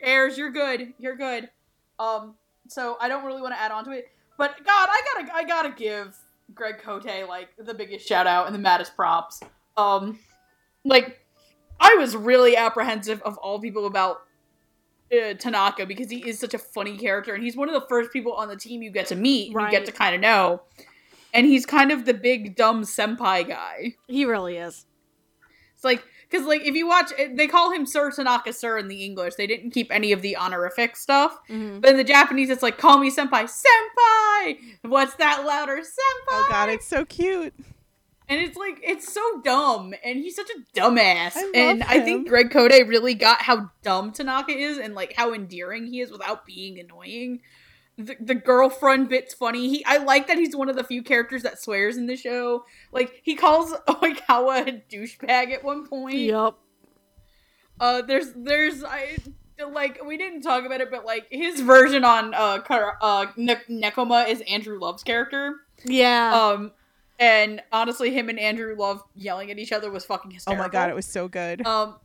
airs, 0.00 0.38
you're 0.38 0.52
good, 0.52 0.94
you're 0.98 1.16
good. 1.16 1.50
Um, 1.98 2.36
so 2.68 2.96
I 3.00 3.08
don't 3.08 3.24
really 3.24 3.42
want 3.42 3.54
to 3.54 3.60
add 3.60 3.72
on 3.72 3.84
to 3.84 3.90
it, 3.90 4.06
but 4.38 4.56
God, 4.64 4.88
I 4.90 5.02
gotta, 5.14 5.34
I 5.34 5.44
gotta 5.44 5.70
give 5.70 6.16
Greg 6.54 6.78
Cote 6.78 7.04
like 7.28 7.48
the 7.58 7.74
biggest 7.74 8.06
shout 8.06 8.26
out 8.26 8.46
and 8.46 8.54
the 8.54 8.58
maddest 8.60 8.94
props. 8.96 9.40
Um, 9.76 10.18
like, 10.84 11.20
I 11.80 11.94
was 11.98 12.14
really 12.16 12.56
apprehensive 12.56 13.20
of 13.22 13.36
all 13.38 13.60
people 13.60 13.86
about 13.86 14.22
uh, 15.12 15.34
Tanaka 15.34 15.84
because 15.86 16.10
he 16.10 16.26
is 16.28 16.38
such 16.38 16.54
a 16.54 16.58
funny 16.58 16.96
character 16.96 17.34
and 17.34 17.42
he's 17.42 17.56
one 17.56 17.68
of 17.68 17.74
the 17.74 17.86
first 17.88 18.12
people 18.12 18.32
on 18.34 18.48
the 18.48 18.56
team 18.56 18.82
you 18.82 18.90
get 18.90 19.06
to 19.08 19.16
meet 19.16 19.52
and 19.54 19.60
you 19.60 19.70
get 19.70 19.84
to 19.86 19.92
kind 19.92 20.14
of 20.14 20.20
know. 20.20 20.62
And 21.34 21.46
he's 21.46 21.66
kind 21.66 21.90
of 21.90 22.04
the 22.04 22.14
big 22.14 22.56
dumb 22.56 22.82
senpai 22.82 23.46
guy. 23.48 23.94
He 24.06 24.24
really 24.24 24.56
is. 24.58 24.86
It's 25.74 25.84
like 25.84 26.04
because 26.30 26.46
like 26.46 26.62
if 26.62 26.74
you 26.74 26.86
watch, 26.86 27.10
eh, 27.18 27.28
they 27.34 27.46
call 27.46 27.72
him 27.72 27.84
Sir 27.84 28.10
Tanaka 28.10 28.52
Sir 28.52 28.78
in 28.78 28.88
the 28.88 29.04
English. 29.04 29.34
They 29.34 29.46
didn't 29.46 29.72
keep 29.72 29.90
any 29.90 30.12
of 30.12 30.22
the 30.22 30.36
honorific 30.36 30.96
stuff, 30.96 31.36
Mhm. 31.50 31.80
but 31.80 31.90
in 31.90 31.96
the 31.96 32.04
Japanese, 32.04 32.48
it's 32.50 32.62
like 32.62 32.78
call 32.78 32.98
me 32.98 33.10
senpai, 33.10 33.44
senpai. 33.50 34.58
What's 34.82 35.14
that 35.16 35.44
louder, 35.44 35.78
senpai? 35.78 36.30
Oh 36.30 36.46
God, 36.50 36.68
it's 36.70 36.86
so 36.86 37.04
cute. 37.04 37.52
And 38.28 38.40
it's 38.40 38.56
like 38.56 38.80
it's 38.82 39.12
so 39.12 39.20
dumb, 39.42 39.94
and 40.04 40.18
he's 40.18 40.36
such 40.36 40.50
a 40.50 40.78
dumbass. 40.78 41.32
I 41.36 41.52
and 41.54 41.82
I 41.82 42.00
think 42.00 42.28
Greg 42.28 42.50
Cote 42.50 42.70
really 42.70 43.14
got 43.14 43.42
how 43.42 43.70
dumb 43.82 44.12
Tanaka 44.12 44.52
is, 44.52 44.78
and 44.78 44.94
like 44.94 45.12
how 45.14 45.34
endearing 45.34 45.86
he 45.86 46.00
is 46.00 46.10
without 46.10 46.46
being 46.46 46.78
annoying. 46.78 47.40
The, 47.98 48.16
the 48.18 48.34
girlfriend 48.34 49.10
bit's 49.10 49.34
funny. 49.34 49.68
He 49.68 49.84
I 49.84 49.98
like 49.98 50.28
that 50.28 50.38
he's 50.38 50.56
one 50.56 50.70
of 50.70 50.76
the 50.76 50.84
few 50.84 51.02
characters 51.02 51.42
that 51.42 51.60
swears 51.60 51.96
in 51.96 52.06
the 52.06 52.16
show. 52.16 52.64
Like 52.90 53.20
he 53.22 53.34
calls 53.34 53.72
Oikawa 53.88 54.66
a 54.66 54.82
douchebag 54.94 55.52
at 55.52 55.62
one 55.62 55.86
point. 55.86 56.16
Yep. 56.16 56.54
Uh, 57.78 58.02
there's 58.02 58.32
there's 58.34 58.82
I 58.84 59.16
like 59.70 60.02
we 60.04 60.16
didn't 60.16 60.42
talk 60.42 60.64
about 60.64 60.80
it, 60.80 60.90
but 60.90 61.04
like 61.04 61.26
his 61.30 61.60
version 61.60 62.04
on 62.04 62.32
uh 62.34 62.60
Kar- 62.60 62.96
uh 63.02 63.26
ne- 63.36 63.56
Nekoma 63.68 64.28
is 64.28 64.42
Andrew 64.48 64.78
Love's 64.78 65.02
character. 65.02 65.56
Yeah. 65.84 66.34
Um, 66.34 66.72
and 67.22 67.62
honestly, 67.70 68.12
him 68.12 68.28
and 68.28 68.38
Andrew 68.38 68.74
Love 68.76 69.00
yelling 69.14 69.52
at 69.52 69.58
each 69.60 69.70
other 69.70 69.92
was 69.92 70.04
fucking 70.04 70.36
Oh 70.48 70.56
my 70.56 70.68
God, 70.68 70.90
it 70.90 70.96
was 70.96 71.06
so 71.06 71.28
good. 71.28 71.64
Um, 71.64 72.00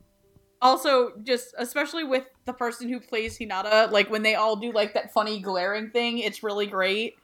also, 0.62 1.10
just 1.24 1.56
especially 1.58 2.04
with 2.04 2.22
the 2.44 2.52
person 2.52 2.88
who 2.88 3.00
plays 3.00 3.36
Hinata, 3.36 3.90
like 3.90 4.10
when 4.10 4.22
they 4.22 4.36
all 4.36 4.54
do 4.54 4.70
like 4.70 4.94
that 4.94 5.12
funny 5.12 5.40
glaring 5.40 5.90
thing, 5.90 6.18
it's 6.18 6.44
really 6.44 6.66
great. 6.66 7.16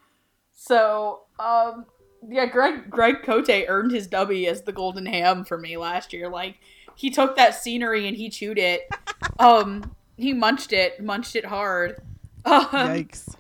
So, 0.56 1.20
um, 1.38 1.86
yeah, 2.28 2.46
Greg 2.46 2.90
Greg 2.90 3.22
Cote 3.22 3.48
earned 3.68 3.92
his 3.92 4.08
W 4.08 4.48
as 4.48 4.62
the 4.62 4.72
Golden 4.72 5.06
Ham 5.06 5.44
for 5.44 5.56
me 5.56 5.76
last 5.76 6.12
year. 6.12 6.28
Like 6.28 6.56
he 6.96 7.10
took 7.10 7.36
that 7.36 7.54
scenery 7.54 8.08
and 8.08 8.16
he 8.16 8.28
chewed 8.28 8.58
it. 8.58 8.88
um, 9.38 9.94
he 10.16 10.32
munched 10.32 10.72
it, 10.72 11.00
munched 11.00 11.36
it 11.36 11.44
hard. 11.44 12.02
Um, 12.46 12.66
Yikes. 12.66 13.36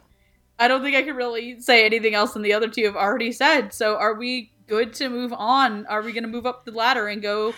I 0.58 0.68
don't 0.68 0.82
think 0.82 0.96
I 0.96 1.02
can 1.02 1.16
really 1.16 1.60
say 1.60 1.84
anything 1.84 2.14
else 2.14 2.32
than 2.32 2.42
the 2.42 2.52
other 2.52 2.68
two 2.68 2.84
have 2.84 2.96
already 2.96 3.32
said. 3.32 3.72
So 3.72 3.96
are 3.96 4.14
we 4.14 4.52
good 4.66 4.92
to 4.94 5.08
move 5.08 5.32
on? 5.32 5.86
Are 5.86 6.02
we 6.02 6.12
going 6.12 6.24
to 6.24 6.28
move 6.28 6.46
up 6.46 6.64
the 6.64 6.72
ladder 6.72 7.08
and 7.08 7.20
go 7.20 7.54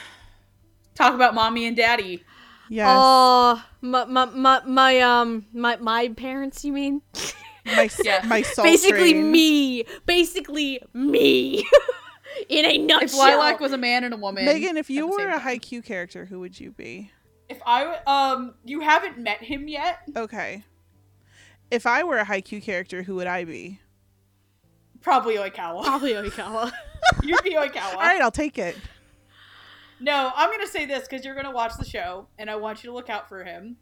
talk 0.94 1.14
about 1.14 1.34
mommy 1.34 1.66
and 1.66 1.76
daddy? 1.76 2.24
Yes. 2.68 2.88
Oh, 2.90 3.62
my, 3.80 4.06
my, 4.06 4.24
my, 4.26 4.62
my, 4.64 5.00
um, 5.00 5.46
my, 5.52 5.76
my 5.76 6.08
parents, 6.08 6.64
you 6.64 6.72
mean? 6.72 7.02
my 7.64 7.88
yeah. 8.02 8.22
my 8.26 8.42
soul 8.42 8.64
Basically 8.64 9.12
train. 9.12 9.30
me. 9.30 9.84
Basically 10.06 10.80
me. 10.92 11.64
In 12.48 12.64
a 12.64 12.78
nutshell. 12.78 12.96
If 12.96 13.12
nutshell. 13.12 13.38
Lilac 13.38 13.60
was 13.60 13.72
a 13.72 13.78
man 13.78 14.04
and 14.04 14.12
a 14.12 14.16
woman. 14.16 14.44
Megan, 14.44 14.76
if 14.76 14.90
you 14.90 15.06
were 15.06 15.28
a 15.28 15.38
time. 15.38 15.58
Haikyuu 15.58 15.84
character, 15.84 16.24
who 16.26 16.40
would 16.40 16.58
you 16.58 16.72
be? 16.72 17.10
if 17.48 17.60
I 17.64 17.84
w- 17.84 18.00
um 18.08 18.54
you 18.64 18.80
haven't 18.80 19.18
met 19.18 19.40
him 19.42 19.68
yet, 19.68 19.98
Okay. 20.16 20.64
If 21.70 21.86
I 21.86 22.04
were 22.04 22.18
a 22.18 22.24
Haikyuu 22.24 22.62
character, 22.62 23.02
who 23.02 23.16
would 23.16 23.26
I 23.26 23.44
be? 23.44 23.80
probably 25.02 25.36
Oikawa. 25.36 25.84
Probably 25.84 26.12
Oikawa. 26.14 26.72
You'd 27.22 27.42
be 27.44 27.54
Oikawa. 27.54 27.94
All 27.94 28.00
right, 28.00 28.20
I'll 28.20 28.30
take 28.32 28.58
it. 28.58 28.76
No, 30.00 30.32
I'm 30.34 30.50
gonna 30.50 30.66
say 30.66 30.84
this 30.84 31.06
because 31.08 31.24
you're 31.24 31.36
gonna 31.36 31.52
watch 31.52 31.72
the 31.78 31.84
show, 31.84 32.26
and 32.38 32.50
I 32.50 32.56
want 32.56 32.82
you 32.82 32.90
to 32.90 32.94
look 32.94 33.08
out 33.08 33.28
for 33.28 33.44
him. 33.44 33.76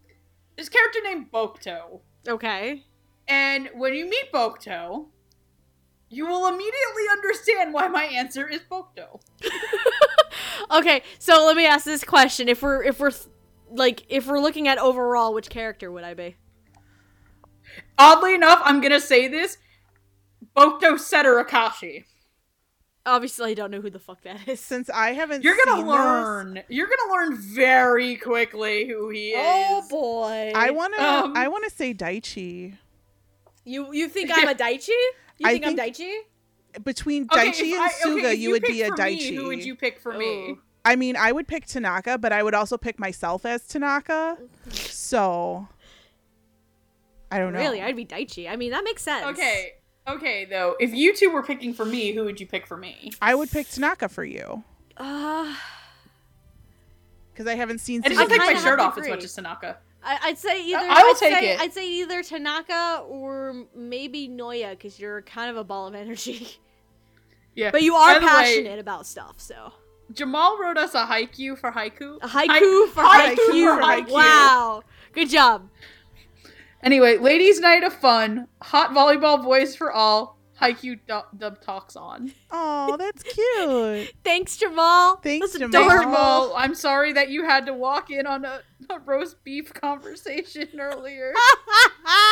This 0.57 0.69
character 0.69 1.01
named 1.03 1.33
Bokuto, 1.33 2.01
okay. 2.29 2.85
and 3.27 3.71
when 3.75 3.95
you 3.95 4.05
meet 4.09 4.31
Bokuto, 4.33 5.07
you 6.11 6.27
will 6.27 6.47
immediately 6.47 7.03
understand 7.11 7.73
why 7.73 7.89
my 7.89 8.05
answer 8.05 8.47
is 8.49 8.61
Bokuto. 8.71 9.21
Okay, 10.71 11.03
so 11.19 11.45
let 11.47 11.57
me 11.57 11.67
ask 11.67 11.85
this 11.85 12.05
question: 12.05 12.49
If 12.49 12.63
we're 12.63 12.83
if 12.83 12.99
we're 12.99 13.13
like 13.71 14.05
if 14.09 14.27
we're 14.27 14.41
looking 14.41 14.67
at 14.69 14.79
overall, 14.79 15.35
which 15.35 15.51
character 15.51 15.91
would 15.93 16.05
I 16.05 16.15
be? 16.15 16.37
Oddly 17.99 18.35
enough, 18.35 18.61
I'm 18.65 18.81
gonna 18.81 19.01
say 19.01 19.29
this: 19.29 19.59
Bokuto 20.57 20.99
Setter 20.99 21.43
Akaashi. 21.43 22.05
Obviously, 23.07 23.51
I 23.51 23.55
don't 23.55 23.71
know 23.71 23.83
who 23.83 23.91
the 23.91 23.99
fuck 23.99 24.23
that 24.23 24.49
is. 24.49 24.61
Since 24.61 24.89
I 24.89 25.13
haven't 25.13 25.45
You're 25.45 25.57
gonna 25.65 25.77
seen 25.79 25.87
learn. 25.87 26.63
You're 26.69 26.87
gonna 26.89 27.13
learn 27.13 27.37
very 27.37 28.17
quickly 28.17 28.89
who 28.89 29.11
he 29.11 29.31
is. 29.31 29.37
Oh 29.39 29.85
boy! 29.91 30.53
I 30.55 30.71
want 30.71 30.95
to 30.95 31.05
Um, 31.05 31.37
I 31.37 31.49
want 31.49 31.65
to 31.65 31.71
say 31.71 31.93
Daichi. 31.93 32.77
you 33.65 33.93
you 33.93 34.09
think 34.09 34.31
I'm 34.33 34.49
a 34.49 34.55
Daichi? 34.65 34.89
You 35.39 35.49
I 35.49 35.53
think, 35.59 35.67
I'm 35.67 35.77
Daichi? 35.77 36.13
Between 36.83 37.29
Daichi 37.29 37.73
if 37.73 37.75
and 37.75 37.81
I- 37.83 37.91
Suga, 38.03 38.19
okay, 38.21 38.33
if 38.35 38.39
you 38.41 38.51
would 38.53 38.63
be 38.63 38.83
a 38.83 38.89
for 38.89 38.97
me, 38.97 39.03
Daichi. 39.19 39.35
who 39.37 39.47
would 39.49 39.65
you 39.65 39.75
pick 39.77 40.01
for 40.01 40.13
me? 40.15 40.57
I 40.87 40.97
mean, 40.97 41.17
I 41.17 41.31
would 41.33 41.47
pick 41.49 41.67
Tanaka, 41.67 42.19
but 42.19 42.33
I 42.33 42.43
would 42.43 42.55
also 42.55 42.77
pick 42.79 42.99
myself 42.99 43.45
as 43.47 43.67
Tanaka. 43.67 44.39
So 44.71 45.69
I 47.31 47.39
don't 47.39 47.53
know. 47.53 47.59
Really, 47.59 47.81
I'd 47.83 47.97
be 47.97 48.05
Daichi. 48.07 48.49
I 48.51 48.57
mean, 48.57 48.71
that 48.73 48.85
makes 48.85 49.03
sense. 49.03 49.27
Okay, 49.27 49.73
okay 50.09 50.45
though. 50.45 50.77
If 50.81 50.93
you 50.95 51.15
two 51.15 51.31
were 51.31 51.43
picking 51.43 51.75
for 51.75 51.85
me, 51.85 52.13
who 52.13 52.25
would 52.25 52.41
you 52.41 52.47
pick 52.47 52.67
for 52.67 52.77
me? 52.77 53.11
I 53.21 53.35
would 53.35 53.51
pick 53.51 53.69
Tanaka 53.69 54.09
for 54.09 54.25
you 54.25 54.63
Uh, 54.97 55.55
because 57.33 57.47
I 57.47 57.55
haven't 57.55 57.79
seen. 57.79 58.03
I 58.05 58.09
just 58.09 58.29
take 58.29 58.39
my 58.39 58.55
shirt 58.55 58.65
have 58.65 58.79
to 58.79 58.83
off 58.83 58.99
as 58.99 59.09
much 59.09 59.25
as 59.25 59.35
Tanaka. 59.35 59.79
I, 60.07 60.19
I'd 60.25 60.39
say 60.39 60.63
either. 60.63 60.79
I 60.79 61.03
will 61.03 61.11
I'd 61.15 61.17
take 61.19 61.33
say, 61.35 61.55
it. 61.55 61.61
I'd 61.61 61.73
say 61.73 61.89
either 61.89 62.23
Tanaka 62.23 63.03
or 63.09 63.65
maybe 63.75 64.29
Noya, 64.29 64.71
because 64.71 65.01
you're 65.01 65.23
kind 65.23 65.51
of 65.51 65.57
a 65.57 65.65
ball 65.65 65.87
of 65.87 65.95
energy. 65.95 66.49
Yeah. 67.57 67.71
But 67.71 67.83
you 67.83 67.95
are 67.95 68.15
By 68.15 68.19
the 68.19 68.27
way, 68.27 68.33
passionate 68.33 68.81
about 68.81 69.07
stuff, 69.07 69.37
so 69.41 69.73
Jamal 70.13 70.59
wrote 70.59 70.77
us 70.77 70.93
a 70.95 71.07
haiku 71.07 71.57
for 71.57 71.71
haiku. 71.71 72.17
a 72.21 72.27
haiku 72.27 72.89
for 72.89 73.05
haiku 73.05 73.37
haiku. 73.37 73.77
for 73.77 73.81
haiku. 73.81 74.11
Wow, 74.11 74.83
good 75.13 75.31
job. 75.31 75.69
Anyway, 76.85 77.17
ladies' 77.17 77.59
night 77.61 77.83
of 77.83 77.93
fun, 77.95 78.47
hot 78.63 78.91
volleyball 78.91 79.43
boys 79.43 79.75
for 79.75 79.91
all. 79.91 80.39
Haiku 80.61 81.01
dub, 81.09 81.25
dub 81.37 81.61
talks 81.61 81.97
on. 81.97 82.33
Oh, 82.53 82.97
that's 82.97 83.23
cute. 83.25 84.13
Thanks, 84.25 84.57
Jamal. 84.57 85.17
Thanks, 85.17 85.53
That's 85.53 85.59
Jamal. 85.59 85.73
Thanks, 85.73 85.95
adorable. 85.95 86.13
Jamal. 86.13 86.55
I'm 86.57 86.75
sorry 86.77 87.13
that 87.15 87.29
you 87.31 87.45
had 87.45 87.67
to 87.67 87.75
walk 87.75 88.11
in 88.11 88.25
on 88.27 88.45
a, 88.45 88.61
a 88.89 89.01
roast 89.01 89.43
beef 89.43 89.75
conversation 89.75 90.69
earlier. 90.79 91.33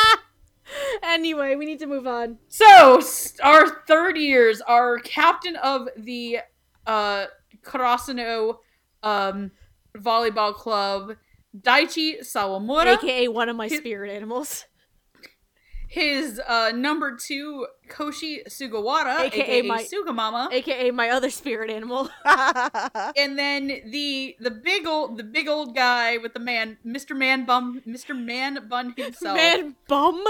anyway, 1.03 1.55
we 1.55 1.65
need 1.65 1.79
to 1.79 1.85
move 1.87 2.07
on. 2.07 2.37
So, 2.47 2.97
s- 2.99 3.33
our 3.43 3.83
third 3.87 4.17
years, 4.17 4.61
our 4.61 4.99
captain 4.99 5.55
of 5.57 5.89
the 5.97 6.39
uh, 6.87 7.25
Karasuno 7.63 8.57
um, 9.03 9.51
volleyball 9.97 10.53
club, 10.53 11.15
Daichi 11.57 12.19
Sawamura. 12.21 12.95
AKA 12.95 13.27
one 13.27 13.49
of 13.49 13.55
my 13.55 13.67
His- 13.67 13.79
spirit 13.79 14.09
animals. 14.11 14.65
His 15.87 16.41
uh, 16.47 16.71
number 16.73 17.15
two, 17.15 17.67
Koshi 17.87 18.39
Sugawara, 18.47 19.19
AKA 19.19 19.59
aka, 19.59 19.61
my- 19.61 19.83
Sugamama. 19.83 20.51
AKA 20.51 20.89
my 20.89 21.09
other 21.09 21.29
spirit 21.29 21.69
animal. 21.69 22.09
and 22.25 23.37
then 23.37 23.67
the 23.91 24.35
the 24.39 24.49
big 24.49 24.87
old 24.87 25.17
the 25.17 25.23
big 25.23 25.47
old 25.47 25.75
guy 25.75 26.17
with 26.17 26.33
the 26.33 26.39
man, 26.39 26.77
Mr. 26.83 27.15
Man 27.15 27.45
Bum, 27.45 27.83
Mr. 27.87 28.17
Man 28.19 28.67
Bun 28.67 28.95
himself, 28.97 29.35
Man 29.37 29.75
bum. 29.87 30.23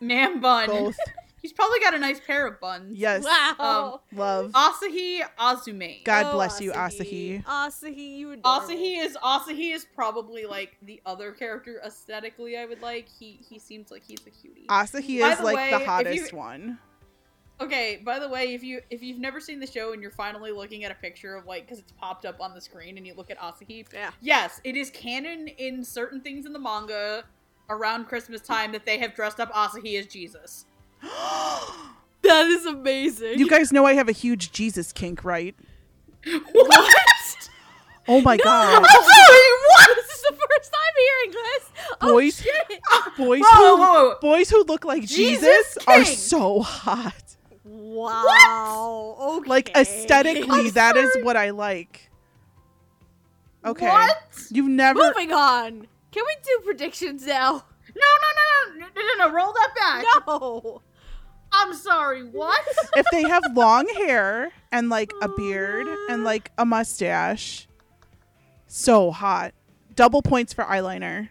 Man 0.00 0.40
Bun. 0.40 0.68
Both. 0.68 0.96
He's 1.46 1.52
probably 1.52 1.78
got 1.78 1.94
a 1.94 1.98
nice 2.00 2.18
pair 2.18 2.44
of 2.44 2.58
buns. 2.60 2.98
Yes. 2.98 3.22
Wow. 3.22 4.00
Um, 4.10 4.18
Love. 4.18 4.50
Asahi 4.50 5.20
Azume. 5.38 6.02
God 6.02 6.26
Oh, 6.26 6.32
bless 6.32 6.60
you, 6.60 6.72
Asahi. 6.72 7.44
Asahi, 7.44 8.16
you 8.18 8.32
adorable. 8.32 8.66
Asahi 8.66 8.98
is 9.04 9.16
Asahi 9.22 9.72
is 9.72 9.84
probably 9.94 10.44
like 10.44 10.76
the 10.82 11.00
other 11.06 11.30
character 11.30 11.80
aesthetically 11.86 12.56
I 12.58 12.66
would 12.66 12.82
like. 12.82 13.06
He 13.08 13.38
he 13.48 13.60
seems 13.60 13.92
like 13.92 14.02
he's 14.04 14.18
a 14.26 14.30
cutie. 14.30 14.66
Asahi 14.68 15.20
By 15.20 15.30
is 15.30 15.38
the 15.38 15.44
like 15.44 15.54
way, 15.54 15.70
the 15.70 15.76
if 15.76 15.80
you- 15.82 15.86
hottest 15.86 16.32
one. 16.32 16.78
Okay, 17.60 18.02
by 18.04 18.18
the 18.18 18.28
way, 18.28 18.52
if 18.54 18.64
you 18.64 18.80
if 18.90 19.04
you've 19.04 19.20
never 19.20 19.38
seen 19.38 19.60
the 19.60 19.68
show 19.68 19.92
and 19.92 20.02
you're 20.02 20.10
finally 20.10 20.50
looking 20.50 20.82
at 20.82 20.90
a 20.90 20.96
picture 20.96 21.36
of 21.36 21.46
like 21.46 21.64
because 21.64 21.78
it's 21.78 21.92
popped 21.92 22.26
up 22.26 22.40
on 22.40 22.54
the 22.54 22.60
screen 22.60 22.98
and 22.98 23.06
you 23.06 23.14
look 23.14 23.30
at 23.30 23.38
Asahi, 23.38 23.86
Yeah. 23.94 24.10
yes, 24.20 24.60
it 24.64 24.76
is 24.76 24.90
canon 24.90 25.46
in 25.46 25.84
certain 25.84 26.20
things 26.20 26.44
in 26.44 26.52
the 26.52 26.58
manga 26.58 27.22
around 27.70 28.06
Christmas 28.06 28.40
time 28.40 28.72
that 28.72 28.84
they 28.84 28.98
have 28.98 29.14
dressed 29.14 29.38
up 29.38 29.52
Asahi 29.52 29.96
as 29.98 30.06
Jesus. 30.08 30.66
That 32.22 32.46
is 32.48 32.66
amazing. 32.66 33.38
You 33.38 33.48
guys 33.48 33.72
know 33.72 33.86
I 33.86 33.92
have 33.94 34.08
a 34.08 34.12
huge 34.12 34.50
Jesus 34.50 34.92
kink, 34.92 35.24
right? 35.24 35.54
What? 36.52 36.88
Oh 38.08 38.20
my 38.20 38.36
god. 38.36 38.82
what? 38.82 39.96
This 39.96 40.10
is 40.10 40.22
the 40.22 40.32
first 40.36 40.72
time 40.72 40.94
hearing 40.96 41.32
this. 41.32 41.70
Oh, 42.00 42.12
Boys- 42.12 42.40
shit. 42.40 42.80
Boys 43.16 43.40
Whoa, 43.44 43.76
who 43.76 43.82
whoa, 43.82 43.92
whoa. 44.10 44.14
boys 44.20 44.48
who 44.50 44.62
look 44.64 44.84
like 44.84 45.02
Jesus 45.02 45.40
Jesus, 45.40 45.78
are 45.88 46.04
so 46.04 46.60
hot. 46.60 47.36
Wow. 47.64 49.16
Okay. 49.38 49.48
Like 49.48 49.76
aesthetically, 49.76 50.70
that 50.70 50.96
is 50.96 51.10
what 51.22 51.36
I 51.36 51.50
like. 51.50 52.08
Okay. 53.64 53.88
What? 53.88 54.16
You've 54.50 54.68
never 54.68 55.00
Moving 55.00 55.32
on. 55.32 55.88
Can 56.12 56.22
we 56.24 56.36
do 56.44 56.60
predictions 56.64 57.26
now? 57.26 57.64
No, 57.96 58.06
no, 58.22 58.76
no, 58.76 58.80
no, 58.80 58.86
no, 58.94 59.02
no, 59.02 59.26
no, 59.28 59.34
roll 59.34 59.52
that 59.52 59.70
back. 59.74 60.04
No. 60.28 60.82
I'm 61.58 61.74
sorry, 61.74 62.22
what? 62.22 62.60
if 62.96 63.06
they 63.12 63.22
have 63.22 63.42
long 63.54 63.88
hair 63.88 64.50
and 64.72 64.88
like 64.90 65.12
a 65.22 65.28
beard 65.28 65.86
and 66.10 66.20
oh, 66.22 66.24
like 66.24 66.50
a 66.58 66.64
mustache. 66.66 67.66
So 68.66 69.10
hot. 69.10 69.54
Double 69.94 70.20
points 70.22 70.52
for 70.52 70.64
eyeliner. 70.64 71.30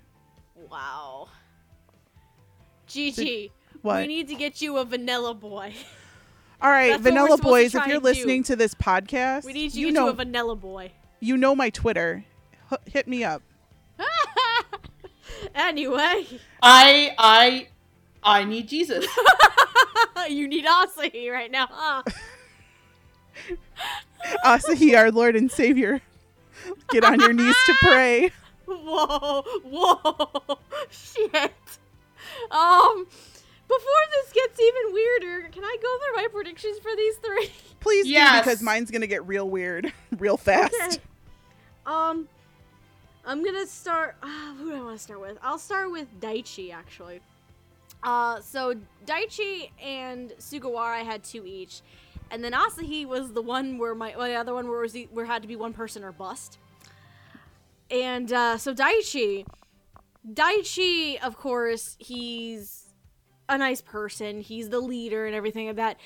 Wow. 0.55 1.27
Gigi, 2.87 3.51
What? 3.81 3.97
we 4.01 4.07
need 4.07 4.27
to 4.29 4.35
get 4.35 4.61
you 4.61 4.77
a 4.77 4.85
vanilla 4.85 5.33
boy. 5.33 5.73
All 6.61 6.71
right, 6.71 6.91
That's 6.91 7.03
Vanilla 7.03 7.37
Boys, 7.37 7.75
if 7.75 7.85
you're 7.85 7.95
and 7.97 8.03
do. 8.03 8.09
listening 8.09 8.43
to 8.43 8.55
this 8.55 8.73
podcast, 8.73 9.43
We 9.43 9.53
need 9.53 9.73
to 9.73 9.79
you 9.79 9.87
get 9.87 9.93
know 9.95 10.05
you 10.05 10.11
a 10.11 10.13
vanilla 10.13 10.55
boy. 10.55 10.91
you 11.19 11.35
know 11.37 11.53
my 11.53 11.69
Twitter. 11.69 12.23
H- 12.71 12.79
hit 12.91 13.07
me 13.07 13.23
up. 13.25 13.43
anyway, 15.55 16.25
I, 16.63 17.13
I, 17.17 17.67
I 18.25 18.43
need 18.43 18.67
Jesus. 18.67 19.05
you 20.29 20.47
need 20.47 20.65
Asahi 20.65 21.31
right 21.31 21.51
now, 21.51 21.67
huh? 21.69 22.03
Asahi, 24.43 24.97
our 24.97 25.11
Lord 25.11 25.35
and 25.35 25.51
Savior. 25.51 26.01
Get 26.89 27.03
on 27.03 27.19
your 27.19 27.33
knees 27.33 27.55
to 27.67 27.73
pray. 27.79 28.31
Whoa, 28.65 29.43
whoa, 29.63 30.57
shit. 30.89 31.53
Um, 32.49 33.05
before 33.67 34.01
this 34.11 34.33
gets 34.33 34.59
even 34.59 34.93
weirder, 34.93 35.49
can 35.51 35.63
I 35.63 35.77
go 35.79 35.97
through 35.99 36.15
my 36.23 36.27
predictions 36.31 36.79
for 36.79 36.89
these 36.97 37.15
three? 37.17 37.51
Please 37.79 38.07
Yes. 38.07 38.31
do 38.31 38.49
because 38.49 38.63
mine's 38.63 38.89
gonna 38.89 39.05
get 39.05 39.23
real 39.27 39.47
weird 39.47 39.93
real 40.17 40.37
fast. 40.37 40.73
Okay. 40.73 40.97
Um, 41.85 42.27
I'm 43.23 43.43
gonna 43.43 43.67
start. 43.67 44.15
Uh, 44.23 44.27
who 44.57 44.71
do 44.71 44.77
I 44.77 44.81
want 44.81 44.97
to 44.97 45.03
start 45.03 45.21
with? 45.21 45.37
I'll 45.43 45.59
start 45.59 45.91
with 45.91 46.07
Daichi 46.19 46.73
actually. 46.73 47.19
Uh, 48.05 48.39
so 48.39 48.75
Daichi 49.05 49.71
and 49.83 50.31
Sugawara 50.39 51.03
had 51.03 51.23
two 51.23 51.43
each, 51.43 51.81
and 52.29 52.43
then 52.43 52.53
Asahi 52.53 53.05
was 53.05 53.33
the 53.33 53.41
one 53.41 53.79
where 53.79 53.95
my 53.95 54.13
well, 54.15 54.27
the 54.27 54.35
other 54.35 54.53
one 54.53 54.69
where 54.69 54.79
was 54.79 54.93
the, 54.93 55.09
where 55.11 55.25
had 55.25 55.41
to 55.41 55.47
be 55.47 55.55
one 55.55 55.73
person 55.73 56.03
or 56.03 56.11
bust. 56.11 56.59
And 57.89 58.31
uh, 58.31 58.57
so 58.57 58.73
Daichi, 58.73 59.45
Daichi, 60.27 61.19
of 61.21 61.37
course, 61.37 61.97
he's 61.99 62.93
a 63.49 63.57
nice 63.57 63.81
person. 63.81 64.41
He's 64.41 64.69
the 64.69 64.79
leader 64.79 65.25
and 65.25 65.35
everything 65.35 65.67
like 65.67 65.75
that. 65.77 65.97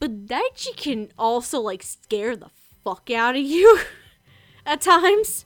But 0.00 0.26
Daichi 0.26 0.76
can 0.76 1.08
also 1.16 1.60
like 1.60 1.82
scare 1.84 2.36
the 2.36 2.50
fuck 2.84 3.10
out 3.10 3.36
of 3.36 3.42
you 3.42 3.80
at 4.66 4.80
times. 4.80 5.44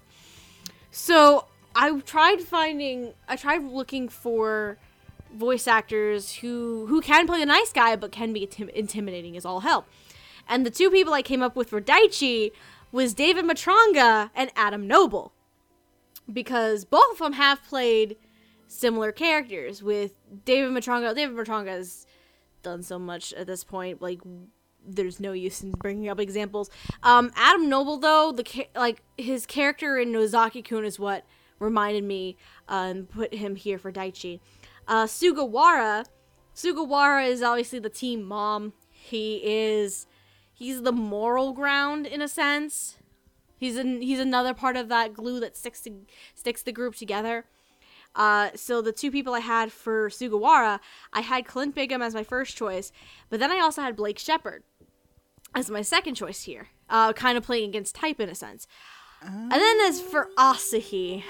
So 0.90 1.46
I 1.74 2.00
tried 2.00 2.40
finding, 2.40 3.12
I 3.28 3.36
tried 3.36 3.62
looking 3.62 4.08
for 4.08 4.78
voice 5.34 5.66
actors 5.66 6.36
who 6.36 6.86
who 6.86 7.00
can 7.00 7.26
play 7.26 7.40
the 7.40 7.46
nice 7.46 7.72
guy 7.72 7.96
but 7.96 8.12
can 8.12 8.32
be 8.32 8.46
intim- 8.46 8.70
intimidating 8.70 9.36
as 9.36 9.44
all 9.44 9.60
hell. 9.60 9.86
And 10.48 10.66
the 10.66 10.70
two 10.70 10.90
people 10.90 11.12
I 11.12 11.22
came 11.22 11.42
up 11.42 11.54
with 11.54 11.70
for 11.70 11.80
Daichi 11.80 12.50
was 12.92 13.14
David 13.14 13.44
Matranga 13.44 14.30
and 14.34 14.50
Adam 14.56 14.86
Noble. 14.86 15.32
Because 16.30 16.84
both 16.84 17.12
of 17.12 17.18
them 17.18 17.32
have 17.34 17.62
played 17.64 18.16
similar 18.66 19.12
characters 19.12 19.82
with 19.82 20.12
David 20.44 20.72
Matranga. 20.72 21.14
David 21.14 21.36
Matranga 21.36 21.68
has 21.68 22.06
done 22.62 22.82
so 22.82 22.98
much 22.98 23.32
at 23.32 23.46
this 23.46 23.64
point 23.64 24.02
like 24.02 24.20
there's 24.86 25.20
no 25.20 25.32
use 25.32 25.62
in 25.62 25.72
bringing 25.72 26.08
up 26.08 26.20
examples. 26.20 26.70
Um, 27.02 27.32
Adam 27.36 27.68
Noble, 27.68 27.98
though, 27.98 28.32
the 28.32 28.66
like 28.74 29.02
his 29.16 29.46
character 29.46 29.98
in 29.98 30.12
Nozaki 30.12 30.62
Kun 30.62 30.84
is 30.84 30.98
what 30.98 31.24
reminded 31.58 32.04
me 32.04 32.36
uh, 32.68 32.86
and 32.90 33.08
put 33.08 33.34
him 33.34 33.56
here 33.56 33.78
for 33.78 33.92
Daichi. 33.92 34.40
Uh, 34.90 35.06
Sugawara, 35.06 36.04
Sugawara 36.52 37.24
is 37.26 37.44
obviously 37.44 37.78
the 37.78 37.88
team 37.88 38.24
mom. 38.24 38.72
He 38.90 39.40
is, 39.44 40.08
he's 40.52 40.82
the 40.82 40.90
moral 40.90 41.52
ground 41.52 42.08
in 42.08 42.20
a 42.20 42.26
sense. 42.26 42.98
He's 43.56 43.76
an, 43.76 44.02
he's 44.02 44.18
another 44.18 44.52
part 44.52 44.76
of 44.76 44.88
that 44.88 45.14
glue 45.14 45.38
that 45.38 45.56
sticks 45.56 45.80
to, 45.82 45.92
sticks 46.34 46.62
the 46.62 46.72
group 46.72 46.96
together. 46.96 47.44
Uh, 48.16 48.50
so 48.56 48.82
the 48.82 48.90
two 48.90 49.12
people 49.12 49.32
I 49.32 49.38
had 49.38 49.70
for 49.70 50.08
Sugawara, 50.08 50.80
I 51.12 51.20
had 51.20 51.46
Clint 51.46 51.76
Bickham 51.76 52.02
as 52.04 52.12
my 52.12 52.24
first 52.24 52.56
choice, 52.56 52.90
but 53.28 53.38
then 53.38 53.52
I 53.52 53.60
also 53.60 53.82
had 53.82 53.94
Blake 53.94 54.18
Shepard 54.18 54.64
as 55.54 55.70
my 55.70 55.82
second 55.82 56.16
choice 56.16 56.42
here, 56.42 56.66
uh, 56.88 57.12
kind 57.12 57.38
of 57.38 57.44
playing 57.44 57.68
against 57.68 57.94
type 57.94 58.18
in 58.18 58.28
a 58.28 58.34
sense. 58.34 58.66
And 59.22 59.52
then 59.52 59.80
as 59.82 60.00
for 60.00 60.30
Asahi, 60.36 61.22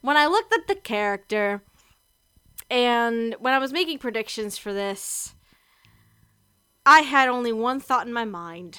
when 0.00 0.16
I 0.16 0.26
looked 0.26 0.54
at 0.54 0.68
the 0.68 0.74
character, 0.76 1.62
and 2.70 3.34
when 3.38 3.54
I 3.54 3.58
was 3.58 3.72
making 3.72 3.98
predictions 3.98 4.58
for 4.58 4.72
this, 4.72 5.34
I 6.86 7.00
had 7.00 7.28
only 7.28 7.52
one 7.52 7.80
thought 7.80 8.06
in 8.06 8.12
my 8.12 8.24
mind, 8.24 8.78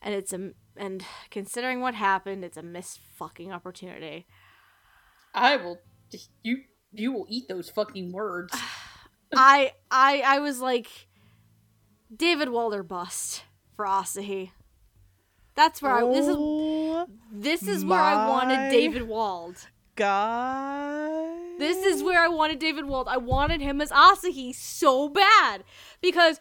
and 0.00 0.14
it's 0.14 0.32
a 0.32 0.50
and 0.76 1.04
considering 1.30 1.80
what 1.80 1.94
happened, 1.94 2.44
it's 2.44 2.56
a 2.56 2.62
missed 2.62 3.00
fucking 3.16 3.52
opportunity. 3.52 4.26
I 5.34 5.56
will. 5.56 5.78
You 6.42 6.58
you 6.92 7.12
will 7.12 7.26
eat 7.28 7.48
those 7.48 7.70
fucking 7.70 8.12
words. 8.12 8.56
I 9.36 9.72
I 9.90 10.22
I 10.24 10.38
was 10.38 10.60
like 10.60 11.08
David 12.14 12.48
Walder 12.48 12.82
bust 12.82 13.44
for 13.74 13.84
Asahi. 13.84 14.50
That's 15.54 15.80
where 15.80 15.92
I 15.92 16.02
this 16.02 16.26
is 16.26 16.36
Oh 16.38 17.06
This 17.32 17.66
is 17.66 17.84
where 17.84 18.00
I 18.00 18.28
wanted 18.28 18.68
oh 18.68 18.70
David 18.70 19.02
Wald. 19.02 19.68
God. 19.96 21.58
This 21.58 21.84
is 21.84 22.02
where 22.02 22.20
I 22.20 22.28
wanted 22.28 22.58
David 22.58 22.84
Wald. 22.84 23.08
I 23.08 23.16
wanted 23.16 23.60
him 23.60 23.80
as 23.80 23.90
Asahi 23.90 24.54
so 24.54 25.08
bad 25.08 25.64
because 26.00 26.38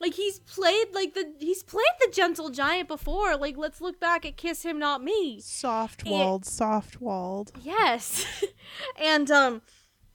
like 0.00 0.14
he's 0.14 0.40
played 0.40 0.88
like 0.92 1.14
the 1.14 1.32
he's 1.38 1.62
played 1.62 1.84
the 2.00 2.10
gentle 2.12 2.50
giant 2.50 2.88
before. 2.88 3.36
Like 3.36 3.56
let's 3.56 3.80
look 3.80 3.98
back 4.00 4.26
at 4.26 4.36
Kiss 4.36 4.62
Him 4.62 4.78
Not 4.78 5.02
Me. 5.02 5.40
soft 5.40 6.04
walled, 6.04 6.44
soft 6.44 7.00
walled. 7.00 7.52
Yes. 7.62 8.26
and 9.00 9.30
um 9.30 9.62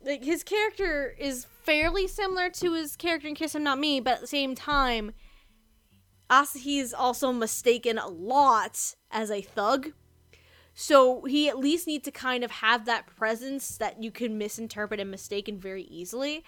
like 0.03 0.23
his 0.23 0.43
character 0.43 1.15
is 1.17 1.47
fairly 1.63 2.07
similar 2.07 2.49
to 2.49 2.73
his 2.73 2.95
character 2.95 3.27
in 3.27 3.35
Kiss 3.35 3.55
Him 3.55 3.63
Not 3.63 3.79
Me, 3.79 3.99
but 3.99 4.15
at 4.15 4.21
the 4.21 4.27
same 4.27 4.53
time 4.53 5.13
Asahi 6.29 6.79
is 6.79 6.93
also 6.93 7.31
mistaken 7.31 7.97
a 7.97 8.07
lot 8.07 8.95
as 9.11 9.29
a 9.31 9.41
thug. 9.41 9.91
So 10.73 11.23
he 11.25 11.49
at 11.49 11.59
least 11.59 11.85
needs 11.85 12.05
to 12.05 12.11
kind 12.11 12.43
of 12.43 12.51
have 12.51 12.85
that 12.85 13.05
presence 13.05 13.77
that 13.77 14.01
you 14.01 14.09
can 14.09 14.37
misinterpret 14.37 14.99
and 14.99 15.11
mistaken 15.11 15.59
very 15.59 15.83
easily. 15.83 16.43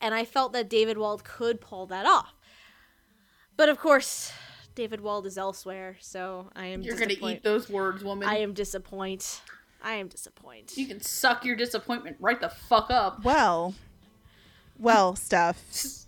And 0.00 0.14
I 0.14 0.24
felt 0.24 0.52
that 0.52 0.68
David 0.68 0.98
Wald 0.98 1.24
could 1.24 1.60
pull 1.60 1.86
that 1.86 2.06
off. 2.06 2.34
But 3.56 3.68
of 3.68 3.78
course, 3.78 4.32
David 4.74 5.00
Wald 5.00 5.26
is 5.26 5.36
elsewhere, 5.36 5.96
so 6.00 6.50
I 6.54 6.66
am 6.66 6.82
You're 6.82 6.96
gonna 6.96 7.14
eat 7.20 7.42
those 7.42 7.68
words, 7.68 8.04
woman. 8.04 8.28
I 8.28 8.38
am 8.38 8.52
disappointed. 8.52 9.26
I 9.82 9.94
am 9.94 10.08
disappointed. 10.08 10.76
You 10.76 10.86
can 10.86 11.00
suck 11.00 11.44
your 11.44 11.56
disappointment 11.56 12.16
right 12.20 12.40
the 12.40 12.48
fuck 12.48 12.90
up. 12.90 13.24
Well, 13.24 13.74
well, 14.78 15.16
Steph. 15.16 16.06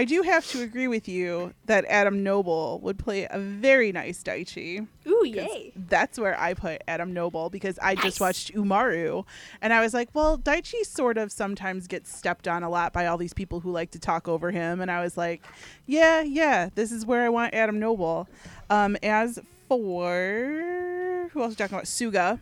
I 0.00 0.04
do 0.06 0.22
have 0.22 0.46
to 0.52 0.62
agree 0.62 0.88
with 0.88 1.08
you 1.08 1.52
that 1.66 1.84
Adam 1.84 2.22
Noble 2.22 2.80
would 2.82 2.98
play 2.98 3.26
a 3.30 3.38
very 3.38 3.92
nice 3.92 4.22
Daichi. 4.22 4.86
Ooh, 5.06 5.26
yay. 5.26 5.72
That's 5.76 6.18
where 6.18 6.40
I 6.40 6.54
put 6.54 6.80
Adam 6.88 7.12
Noble 7.12 7.50
because 7.50 7.78
I 7.82 7.92
Nice. 7.92 8.04
just 8.04 8.20
watched 8.20 8.54
Umaru 8.54 9.26
and 9.60 9.74
I 9.74 9.82
was 9.82 9.92
like, 9.92 10.08
well, 10.14 10.38
Daichi 10.38 10.86
sort 10.86 11.18
of 11.18 11.30
sometimes 11.30 11.86
gets 11.86 12.16
stepped 12.16 12.48
on 12.48 12.62
a 12.62 12.70
lot 12.70 12.94
by 12.94 13.04
all 13.08 13.18
these 13.18 13.34
people 13.34 13.60
who 13.60 13.70
like 13.72 13.90
to 13.90 13.98
talk 13.98 14.26
over 14.26 14.50
him. 14.50 14.80
And 14.80 14.90
I 14.90 15.02
was 15.02 15.18
like, 15.18 15.44
yeah, 15.84 16.22
yeah, 16.22 16.70
this 16.74 16.92
is 16.92 17.04
where 17.04 17.20
I 17.20 17.28
want 17.28 17.52
Adam 17.52 17.78
Noble. 17.78 18.26
Um, 18.70 18.96
as 19.02 19.38
for 19.68 21.28
who 21.30 21.42
else 21.42 21.48
are 21.48 21.48
we 21.50 21.54
talking 21.56 21.74
about? 21.74 21.84
Suga. 21.84 22.38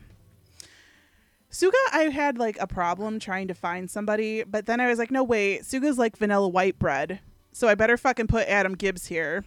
Suga, 1.50 1.72
I 1.92 2.02
had 2.04 2.38
like 2.38 2.56
a 2.60 2.68
problem 2.68 3.18
trying 3.18 3.48
to 3.48 3.54
find 3.54 3.90
somebody, 3.90 4.44
but 4.44 4.66
then 4.66 4.78
I 4.78 4.86
was 4.86 5.00
like, 5.00 5.10
no, 5.10 5.24
wait, 5.24 5.62
Suga's 5.62 5.98
like 5.98 6.16
vanilla 6.16 6.46
white 6.48 6.78
bread. 6.78 7.18
So 7.52 7.68
I 7.68 7.74
better 7.74 7.96
fucking 7.96 8.26
put 8.28 8.46
Adam 8.48 8.74
Gibbs 8.74 9.06
here. 9.06 9.44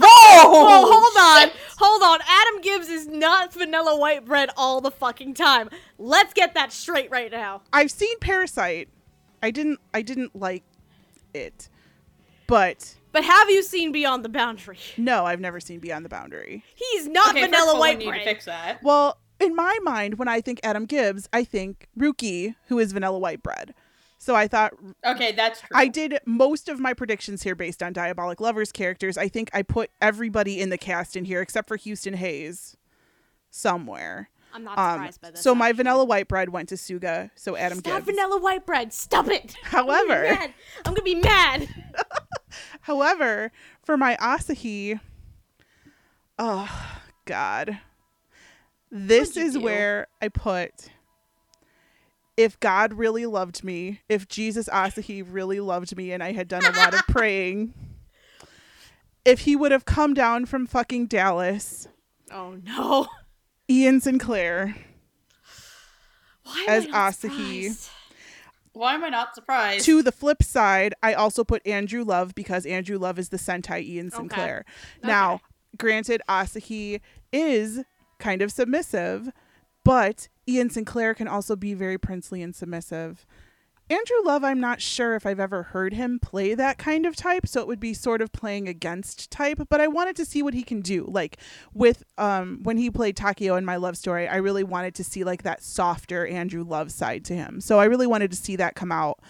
Oh, 0.00 0.84
hold 0.90 1.50
on. 1.50 1.50
Hold 1.78 2.02
on. 2.02 2.18
Adam 2.28 2.60
Gibbs 2.62 2.88
is 2.88 3.06
not 3.06 3.52
vanilla 3.52 3.96
white 3.98 4.24
bread 4.24 4.50
all 4.56 4.80
the 4.80 4.90
fucking 4.90 5.34
time. 5.34 5.68
Let's 5.98 6.32
get 6.34 6.54
that 6.54 6.72
straight 6.72 7.10
right 7.10 7.30
now. 7.30 7.62
I've 7.72 7.90
seen 7.90 8.18
Parasyte. 8.20 8.88
I 9.42 9.50
didn't 9.50 9.78
I 9.94 10.02
didn't 10.02 10.34
like 10.34 10.64
it. 11.34 11.68
But 12.46 12.96
But 13.12 13.24
have 13.24 13.50
you 13.50 13.62
seen 13.62 13.92
Beyond 13.92 14.24
the 14.24 14.28
Boundary? 14.28 14.78
no, 14.96 15.24
I've 15.26 15.40
never 15.40 15.60
seen 15.60 15.78
Beyond 15.80 16.04
the 16.04 16.08
Boundary. 16.08 16.64
He's 16.74 17.06
not 17.06 17.30
Okay, 17.30 17.40
first 17.42 17.44
of 17.46 17.50
vanilla 17.50 17.72
all, 17.74 17.80
white 17.80 17.98
we 17.98 18.06
bread. 18.08 18.24
fix 18.24 18.44
that. 18.46 18.82
Well, 18.82 19.18
in 19.40 19.54
my 19.54 19.78
mind, 19.82 20.18
when 20.18 20.28
I 20.28 20.40
think 20.40 20.58
Adam 20.64 20.86
Gibbs, 20.86 21.28
I 21.32 21.44
think 21.44 21.86
Ruki, 21.96 22.56
who 22.66 22.78
is 22.80 22.92
vanilla 22.92 23.18
white 23.18 23.42
bread. 23.42 23.74
So 24.20 24.34
I 24.34 24.48
thought 24.48 24.72
Okay, 25.06 25.30
that's 25.32 25.60
true. 25.60 25.68
I 25.72 25.86
did 25.88 26.18
most 26.26 26.68
of 26.68 26.80
my 26.80 26.92
predictions 26.92 27.42
here 27.44 27.54
based 27.54 27.82
on 27.82 27.94
Diabolik 27.94 28.40
Lovers 28.40 28.72
characters. 28.72 29.16
I 29.16 29.28
think 29.28 29.48
I 29.54 29.62
put 29.62 29.90
everybody 30.00 30.60
in 30.60 30.70
the 30.70 30.78
cast 30.78 31.14
in 31.16 31.24
here 31.24 31.40
except 31.40 31.68
for 31.68 31.76
Houston 31.76 32.14
Hayes 32.14 32.76
somewhere. 33.50 34.28
I'm 34.52 34.64
not 34.64 34.78
Um, 34.78 34.94
surprised 34.94 35.20
by 35.20 35.30
this. 35.32 35.42
so 35.42 35.54
my 35.54 35.72
vanilla 35.72 36.04
white 36.04 36.26
bread 36.26 36.48
went 36.48 36.70
to 36.70 36.74
Suga, 36.74 37.30
so 37.36 37.54
Adam 37.54 37.78
Stop 37.78 37.94
Gibbs. 37.98 38.06
vanilla 38.06 38.40
white 38.40 38.66
bread. 38.66 38.92
Stop 38.92 39.28
it. 39.28 39.54
However- 39.62 40.26
I'm 40.84 40.94
gonna 40.94 41.02
be 41.02 41.14
mad. 41.14 41.60
Gonna 41.60 41.66
be 41.66 41.80
mad. 41.84 42.18
However, 42.80 43.52
for 43.84 43.96
my 43.96 44.16
Asahi, 44.16 44.98
oh 46.38 46.96
God, 47.26 47.78
this 48.90 49.36
is 49.36 49.52
do? 49.52 49.60
where 49.60 50.06
I 50.22 50.28
put. 50.28 50.72
If 52.38 52.58
God 52.60 52.94
really 52.94 53.26
loved 53.26 53.64
me, 53.64 54.00
if 54.08 54.28
Jesus 54.28 54.68
Asahi 54.68 55.26
really 55.28 55.58
loved 55.58 55.96
me, 55.96 56.12
and 56.12 56.22
I 56.22 56.30
had 56.30 56.46
done 56.46 56.64
a 56.64 56.70
lot 56.78 56.94
of 56.94 57.04
praying, 57.08 57.74
if 59.24 59.40
he 59.40 59.56
would 59.56 59.72
have 59.72 59.84
come 59.84 60.14
down 60.14 60.46
from 60.46 60.64
fucking 60.64 61.06
Dallas, 61.06 61.88
Oh 62.30 62.56
no. 62.64 63.08
Ian 63.68 64.00
Sinclair, 64.00 64.76
Why 66.44 66.64
As 66.68 66.84
am 66.86 66.94
I 66.94 66.98
Asahi. 67.10 67.62
surprised? 67.64 67.88
Why 68.72 68.94
am 68.94 69.02
I 69.02 69.08
not 69.08 69.34
surprised? 69.34 69.84
to 69.86 70.02
the 70.04 70.12
flip 70.12 70.40
side, 70.40 70.94
I 71.02 71.14
also 71.14 71.42
put 71.42 71.66
Andrew 71.66 72.04
Love 72.04 72.36
because 72.36 72.64
Andrew 72.66 72.98
Love 72.98 73.18
is 73.18 73.30
the 73.30 73.36
Sentai 73.36 73.82
Ian 73.82 74.12
Sinclair. 74.12 74.64
Now, 75.02 75.34
Okay. 75.34 75.42
granted, 75.76 76.22
Asahi 76.28 77.00
is 77.32 77.82
kind 78.20 78.42
of 78.42 78.52
submissive, 78.52 79.30
but 79.84 80.28
Ian 80.48 80.70
Sinclair 80.70 81.14
can 81.14 81.28
also 81.28 81.54
be 81.54 81.74
very 81.74 81.98
princely 81.98 82.42
and 82.42 82.56
submissive. 82.56 83.26
Andrew 83.90 84.18
Love, 84.22 84.44
I'm 84.44 84.60
not 84.60 84.82
sure 84.82 85.14
if 85.14 85.24
I've 85.24 85.40
ever 85.40 85.62
heard 85.62 85.94
him 85.94 86.18
play 86.18 86.54
that 86.54 86.76
kind 86.76 87.06
of 87.06 87.16
type, 87.16 87.46
so 87.46 87.60
it 87.62 87.66
would 87.66 87.80
be 87.80 87.94
sort 87.94 88.20
of 88.20 88.32
playing 88.32 88.68
against 88.68 89.30
type, 89.30 89.62
but 89.70 89.80
I 89.80 89.88
wanted 89.88 90.14
to 90.16 90.26
see 90.26 90.42
what 90.42 90.52
he 90.52 90.62
can 90.62 90.82
do. 90.82 91.06
Like 91.08 91.38
with 91.72 92.02
um 92.18 92.60
when 92.64 92.76
he 92.76 92.90
played 92.90 93.16
Takeo 93.16 93.56
in 93.56 93.64
My 93.64 93.76
Love 93.76 93.96
Story, 93.96 94.28
I 94.28 94.36
really 94.36 94.64
wanted 94.64 94.94
to 94.96 95.04
see 95.04 95.24
like 95.24 95.42
that 95.42 95.62
softer 95.62 96.26
Andrew 96.26 96.64
Love 96.64 96.92
side 96.92 97.24
to 97.26 97.34
him. 97.34 97.62
So 97.62 97.78
I 97.78 97.86
really 97.86 98.06
wanted 98.06 98.30
to 98.30 98.36
see 98.36 98.56
that 98.56 98.74
come 98.74 98.92
out 98.92 99.20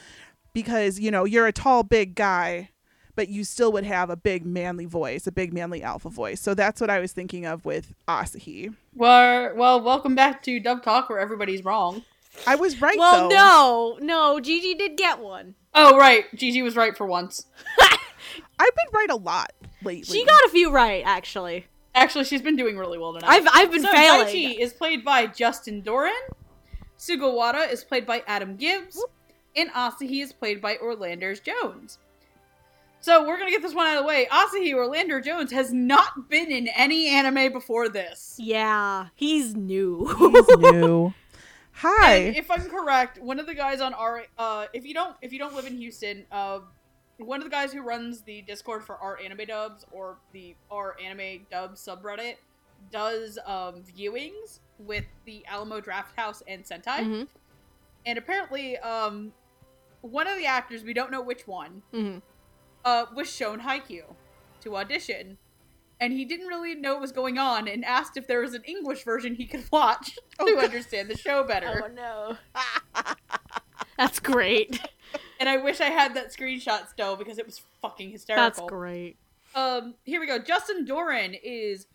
because, 0.54 0.98
you 0.98 1.12
know, 1.12 1.24
you're 1.24 1.46
a 1.46 1.52
tall 1.52 1.84
big 1.84 2.16
guy, 2.16 2.70
but 3.18 3.28
you 3.28 3.42
still 3.42 3.72
would 3.72 3.82
have 3.82 4.10
a 4.10 4.16
big 4.16 4.46
manly 4.46 4.84
voice, 4.84 5.26
a 5.26 5.32
big 5.32 5.52
manly 5.52 5.82
alpha 5.82 6.08
voice. 6.08 6.40
So 6.40 6.54
that's 6.54 6.80
what 6.80 6.88
I 6.88 7.00
was 7.00 7.10
thinking 7.10 7.46
of 7.46 7.64
with 7.64 7.92
Asahi. 8.06 8.72
well, 8.94 9.56
well, 9.56 9.80
welcome 9.82 10.14
back 10.14 10.40
to 10.44 10.60
Dub 10.60 10.84
Talk, 10.84 11.10
where 11.10 11.18
everybody's 11.18 11.64
wrong. 11.64 12.04
I 12.46 12.54
was 12.54 12.80
right 12.80 12.96
Well, 12.96 13.28
though. 13.28 13.98
no, 13.98 13.98
no. 14.34 14.38
Gigi 14.40 14.74
did 14.76 14.96
get 14.96 15.18
one. 15.18 15.56
Oh, 15.74 15.98
right. 15.98 16.26
Gigi 16.36 16.62
was 16.62 16.76
right 16.76 16.96
for 16.96 17.08
once. 17.08 17.46
I've 17.80 18.76
been 18.76 18.92
right 18.94 19.10
a 19.10 19.16
lot 19.16 19.52
lately. 19.82 20.04
She 20.20 20.24
got 20.24 20.44
a 20.44 20.50
few 20.50 20.70
right, 20.70 21.02
actually. 21.04 21.66
Actually, 21.96 22.22
she's 22.24 22.42
been 22.42 22.54
doing 22.54 22.78
really 22.78 22.98
well 22.98 23.14
tonight. 23.14 23.30
I've 23.30 23.48
I've 23.52 23.72
been 23.72 23.82
so 23.82 23.90
failing. 23.92 24.28
Daichi 24.28 24.60
is 24.60 24.72
played 24.72 25.04
by 25.04 25.26
Justin 25.26 25.80
Doran. 25.80 26.12
Sugawara 26.96 27.68
is 27.72 27.82
played 27.82 28.06
by 28.06 28.22
Adam 28.28 28.54
Gibbs. 28.54 29.04
And 29.56 29.70
Asahi 29.70 30.22
is 30.22 30.32
played 30.32 30.60
by 30.62 30.76
Orlando 30.76 31.34
Jones. 31.34 31.98
So 33.00 33.26
we're 33.26 33.38
gonna 33.38 33.50
get 33.50 33.62
this 33.62 33.74
one 33.74 33.86
out 33.86 33.96
of 33.96 34.02
the 34.02 34.08
way. 34.08 34.26
Asahi 34.30 34.74
Orlando 34.74 35.20
Jones 35.20 35.52
has 35.52 35.72
not 35.72 36.28
been 36.28 36.50
in 36.50 36.68
any 36.68 37.08
anime 37.08 37.52
before 37.52 37.88
this. 37.88 38.36
Yeah, 38.38 39.08
he's 39.14 39.54
new. 39.54 40.06
He's 40.18 40.48
new. 40.72 41.14
Hi. 41.74 42.14
And 42.14 42.36
if 42.36 42.50
I'm 42.50 42.68
correct, 42.68 43.18
one 43.20 43.38
of 43.38 43.46
the 43.46 43.54
guys 43.54 43.80
on 43.80 43.94
our 43.94 44.24
uh, 44.36 44.66
if 44.72 44.84
you 44.84 44.94
don't 44.94 45.16
if 45.22 45.32
you 45.32 45.38
don't 45.38 45.54
live 45.54 45.66
in 45.66 45.76
Houston, 45.78 46.24
uh, 46.32 46.58
one 47.18 47.38
of 47.40 47.44
the 47.44 47.50
guys 47.50 47.72
who 47.72 47.82
runs 47.82 48.22
the 48.22 48.42
Discord 48.42 48.84
for 48.84 48.96
our 48.96 49.18
anime 49.20 49.46
dubs 49.46 49.84
or 49.92 50.18
the 50.32 50.56
our 50.70 50.96
anime 51.00 51.46
dub 51.50 51.76
subreddit 51.76 52.34
does 52.90 53.38
um, 53.46 53.82
viewings 53.96 54.58
with 54.78 55.04
the 55.24 55.44
Alamo 55.46 55.80
Draft 55.80 56.16
House 56.16 56.42
and 56.48 56.64
Sentai, 56.64 56.98
Mhm. 57.00 57.28
and 58.06 58.18
apparently, 58.18 58.76
um, 58.78 59.32
one 60.02 60.28
of 60.28 60.36
the 60.36 60.46
actors 60.46 60.84
we 60.84 60.92
don't 60.92 61.10
know 61.10 61.20
which 61.20 61.46
one 61.48 61.82
Mhm. 61.92 62.22
Uh, 62.88 63.06
was 63.14 63.30
shown 63.30 63.60
Haikyuu 63.60 64.14
to 64.62 64.76
audition. 64.76 65.38
And 66.00 66.12
he 66.12 66.24
didn't 66.24 66.46
really 66.46 66.74
know 66.76 66.92
what 66.94 67.00
was 67.00 67.12
going 67.12 67.38
on 67.38 67.66
and 67.66 67.84
asked 67.84 68.16
if 68.16 68.26
there 68.28 68.40
was 68.40 68.54
an 68.54 68.62
English 68.64 69.02
version 69.04 69.34
he 69.34 69.46
could 69.46 69.64
watch 69.72 70.16
to 70.38 70.56
understand 70.58 71.08
the 71.10 71.16
show 71.16 71.42
better. 71.42 71.82
Oh 71.84 71.88
no. 71.92 72.36
That's 73.98 74.20
great. 74.20 74.80
And 75.40 75.48
I 75.48 75.56
wish 75.56 75.80
I 75.80 75.86
had 75.86 76.14
that 76.14 76.34
screenshot 76.36 76.88
still 76.88 77.14
because 77.16 77.38
it 77.38 77.46
was 77.46 77.62
fucking 77.80 78.10
hysterical. 78.10 78.44
That's 78.44 78.60
great. 78.60 79.16
Um, 79.54 79.94
here 80.04 80.20
we 80.20 80.26
go. 80.26 80.38
Justin 80.40 80.84
Doran 80.84 81.34
is 81.42 81.86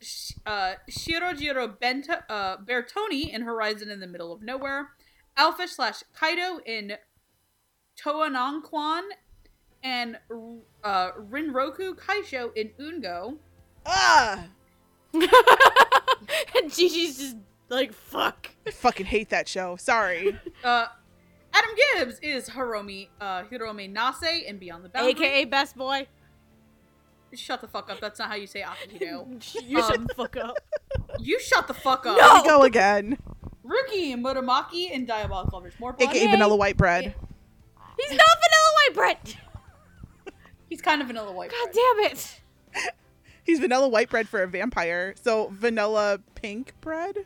Sh- 0.00 0.32
uh, 0.46 0.74
Shirojiro 0.88 1.78
Bento- 1.78 2.22
uh, 2.30 2.56
Bertoni 2.58 3.34
in 3.34 3.42
Horizon 3.42 3.90
in 3.90 3.98
the 3.98 4.06
Middle 4.06 4.32
of 4.32 4.42
Nowhere, 4.42 4.90
Alpha 5.36 5.66
slash 5.66 6.04
Kaido 6.14 6.60
in 6.64 6.94
Toananquan, 8.00 9.02
and 9.82 10.18
uh, 10.84 11.10
Rinroku 11.30 11.94
Kaisho 11.96 12.50
in 12.56 12.70
Ungo. 12.80 13.36
ah, 13.86 14.44
and 15.14 15.22
Gigi's 16.70 17.18
just 17.18 17.36
like 17.68 17.92
fuck. 17.92 18.50
I 18.66 18.70
fucking 18.70 19.06
hate 19.06 19.30
that 19.30 19.48
show. 19.48 19.76
Sorry. 19.76 20.38
Uh, 20.64 20.86
Adam 21.54 21.70
Gibbs 21.94 22.18
is 22.20 22.48
Hiromi 22.50 23.08
uh, 23.20 23.42
Hiromi 23.44 23.92
Nase 23.92 24.44
in 24.44 24.58
Beyond 24.58 24.84
the 24.84 24.88
Boundary. 24.88 25.12
AKA 25.12 25.44
best 25.46 25.76
boy. 25.76 26.06
Shut 27.32 27.60
the 27.60 27.68
fuck 27.68 27.90
up. 27.90 28.00
That's 28.00 28.18
not 28.18 28.28
how 28.28 28.34
you 28.34 28.46
say 28.46 28.62
Akihito. 28.62 29.26
You 29.66 29.78
Um, 29.78 29.88
shut 29.88 30.08
the 30.08 30.14
fuck 30.14 30.36
up. 30.36 30.56
You 31.20 31.40
shut 31.40 31.66
the 31.68 31.74
fuck 31.74 32.06
up. 32.06 32.18
Here 32.18 32.42
we 32.42 32.48
go 32.48 32.62
again. 32.64 33.18
Ruki, 33.64 34.14
Muramaki, 34.14 34.90
and 34.94 35.06
Diabolik 35.08 35.52
Lovers. 35.52 35.74
More 35.78 35.92
blood. 35.92 36.10
AKA 36.10 36.26
Vanilla 36.28 36.56
White 36.56 36.76
Bread. 36.76 37.14
He's 37.98 38.10
not 38.10 38.20
vanilla 38.20 38.72
white 38.74 38.94
bread. 38.94 39.36
He's 40.68 40.80
kind 40.80 41.00
of 41.00 41.06
vanilla 41.06 41.32
white. 41.32 41.50
God 41.50 41.72
bread. 41.72 41.74
damn 41.74 42.12
it. 42.12 42.40
He's 43.44 43.58
vanilla 43.58 43.88
white 43.88 44.10
bread 44.10 44.28
for 44.28 44.42
a 44.42 44.46
vampire. 44.46 45.14
So 45.22 45.50
vanilla 45.52 46.20
pink 46.34 46.74
bread? 46.80 47.16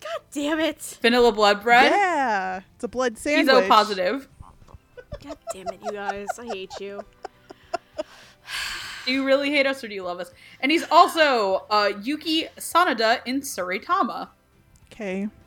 God 0.00 0.20
damn 0.32 0.60
it. 0.60 0.98
Vanilla 1.02 1.32
blood 1.32 1.62
bread. 1.62 1.90
Yeah. 1.90 2.60
It's 2.74 2.84
a 2.84 2.88
blood 2.88 3.18
sandwich. 3.18 3.40
He's 3.40 3.46
sandwich. 3.46 3.66
O 3.66 3.68
positive. 3.68 4.28
God 5.22 5.38
damn 5.52 5.68
it, 5.68 5.80
you 5.82 5.92
guys. 5.92 6.28
I 6.38 6.46
hate 6.46 6.72
you. 6.80 7.04
Do 9.04 9.12
you 9.12 9.24
really 9.24 9.50
hate 9.50 9.66
us 9.66 9.82
or 9.82 9.88
do 9.88 9.94
you 9.94 10.04
love 10.04 10.20
us? 10.20 10.30
And 10.60 10.70
he's 10.70 10.84
also 10.90 11.66
uh, 11.70 11.90
Yuki 12.02 12.46
Sanada 12.56 13.20
in 13.26 13.40
Tsuritama. 13.40 14.28
Okay. 14.92 15.28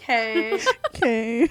Okay. 0.00 0.58
Okay. 0.94 1.48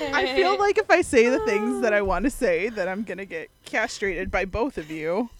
I 0.00 0.34
feel 0.34 0.58
like 0.58 0.78
if 0.78 0.90
I 0.90 1.02
say 1.02 1.28
the 1.28 1.40
things 1.40 1.80
that 1.82 1.92
I 1.92 2.02
want 2.02 2.24
to 2.24 2.30
say, 2.30 2.68
that 2.70 2.88
I'm 2.88 3.02
gonna 3.02 3.24
get 3.24 3.50
castrated 3.64 4.30
by 4.30 4.44
both 4.44 4.78
of 4.78 4.90
you. 4.90 5.30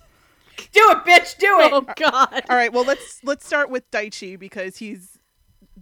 do 0.73 0.81
it, 0.91 0.99
bitch. 1.05 1.39
Do 1.39 1.61
it. 1.61 1.73
Oh 1.73 1.87
god. 1.97 2.43
All 2.49 2.57
right. 2.57 2.73
Well, 2.73 2.85
let's 2.85 3.21
let's 3.25 3.47
start 3.47 3.71
with 3.71 3.91
Daichi 3.91 4.39
because 4.39 4.79
he's 4.79 5.19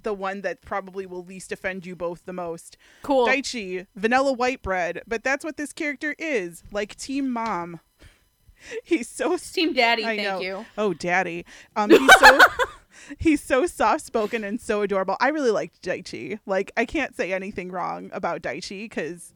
the 0.03 0.15
one 0.15 0.43
that 0.43 0.63
probably 0.63 1.07
will 1.07 1.25
least 1.25 1.51
offend 1.53 1.87
you 1.87 1.97
both 1.97 2.25
the 2.27 2.33
most. 2.33 2.77
Cool. 3.03 3.27
Daichi, 3.27 3.87
vanilla 3.97 4.33
white 4.33 4.63
bread, 4.63 5.03
but 5.07 5.25
that's 5.25 5.45
what 5.45 5.57
this 5.57 5.73
character 5.73 6.15
is, 6.19 6.63
like 6.71 6.95
Team 6.97 7.31
Mom. 7.31 7.81
He's 8.85 9.09
so 9.09 9.37
Team 9.37 9.75
Daddy, 9.75 10.03
I 10.05 10.17
thank 10.17 10.23
know. 10.23 10.41
you. 10.41 10.65
Oh, 10.79 10.95
daddy. 10.95 11.45
Um, 11.77 11.91
he's 11.91 12.19
so 12.19 12.39
he's 13.19 13.43
so 13.43 13.67
soft 13.67 14.05
spoken 14.05 14.45
and 14.45 14.61
so 14.61 14.83
adorable. 14.83 15.17
I 15.21 15.29
really 15.29 15.51
liked 15.51 15.83
Daichi. 15.83 16.39
Like, 16.47 16.73
I 16.77 16.85
can't 16.85 17.17
say 17.17 17.33
anything 17.33 17.71
wrong 17.71 18.11
about 18.13 18.43
Daichi 18.43 18.85
because 18.85 19.33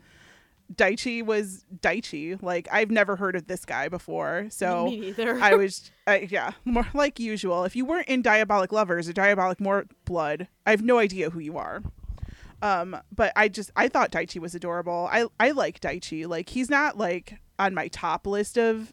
Daichi 0.75 1.25
was 1.25 1.65
Daichi. 1.81 2.41
Like, 2.43 2.69
I've 2.71 2.91
never 2.91 3.17
heard 3.17 3.37
of 3.37 3.47
this 3.47 3.65
guy 3.65 3.89
before, 3.89 4.47
so 4.51 4.87
Me 4.87 5.01
neither. 5.01 5.41
I 5.41 5.55
was, 5.55 5.91
I, 6.07 6.29
yeah, 6.31 6.53
more 6.65 6.87
like 6.95 7.19
usual. 7.19 7.65
If 7.65 7.75
you 7.77 7.85
weren't 7.85 8.09
in 8.09 8.23
Diabolik 8.23 8.73
Lovers 8.73 9.09
or 9.09 9.13
Diabolik 9.13 9.61
More 9.61 9.87
Blood, 10.05 10.49
I 10.67 10.71
have 10.71 10.83
no 10.83 10.99
idea 10.99 11.31
who 11.31 11.41
you 11.41 11.59
are. 11.59 11.83
Um, 12.63 12.97
but 13.15 13.33
I 13.37 13.49
just 13.49 13.71
I 13.75 13.89
thought 13.89 14.13
Daichi 14.13 14.39
was 14.39 14.55
adorable. 14.55 15.09
I 15.11 15.27
I 15.39 15.53
like 15.53 15.81
Daichi. 15.81 16.27
Like 16.27 16.51
he's 16.51 16.69
not 16.69 16.99
like 16.99 17.39
on 17.59 17.75
my 17.75 17.89
top 17.89 18.27
list 18.27 18.59
of 18.59 18.93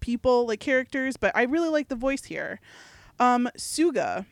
people 0.00 0.46
like 0.46 0.60
characters, 0.60 1.16
but 1.16 1.36
I 1.36 1.42
really 1.42 1.68
like 1.68 1.88
the 1.88 1.96
voice 1.96 2.24
here. 2.24 2.60
Um, 3.18 3.48
Suga. 3.56 4.26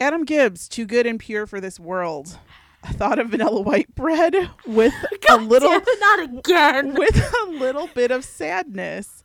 Adam 0.00 0.24
Gibbs, 0.24 0.68
too 0.68 0.84
good 0.84 1.06
and 1.06 1.18
pure 1.18 1.46
for 1.46 1.60
this 1.60 1.80
world. 1.80 2.38
I 2.82 2.92
thought 2.92 3.18
of 3.18 3.30
vanilla 3.30 3.60
white 3.62 3.94
bread 3.94 4.34
with 4.66 4.92
a 5.30 5.36
little 5.36 5.72
it, 5.72 5.84
not 6.00 6.20
again. 6.38 6.94
with 6.98 7.34
a 7.46 7.50
little 7.50 7.88
bit 7.88 8.10
of 8.10 8.24
sadness. 8.24 9.24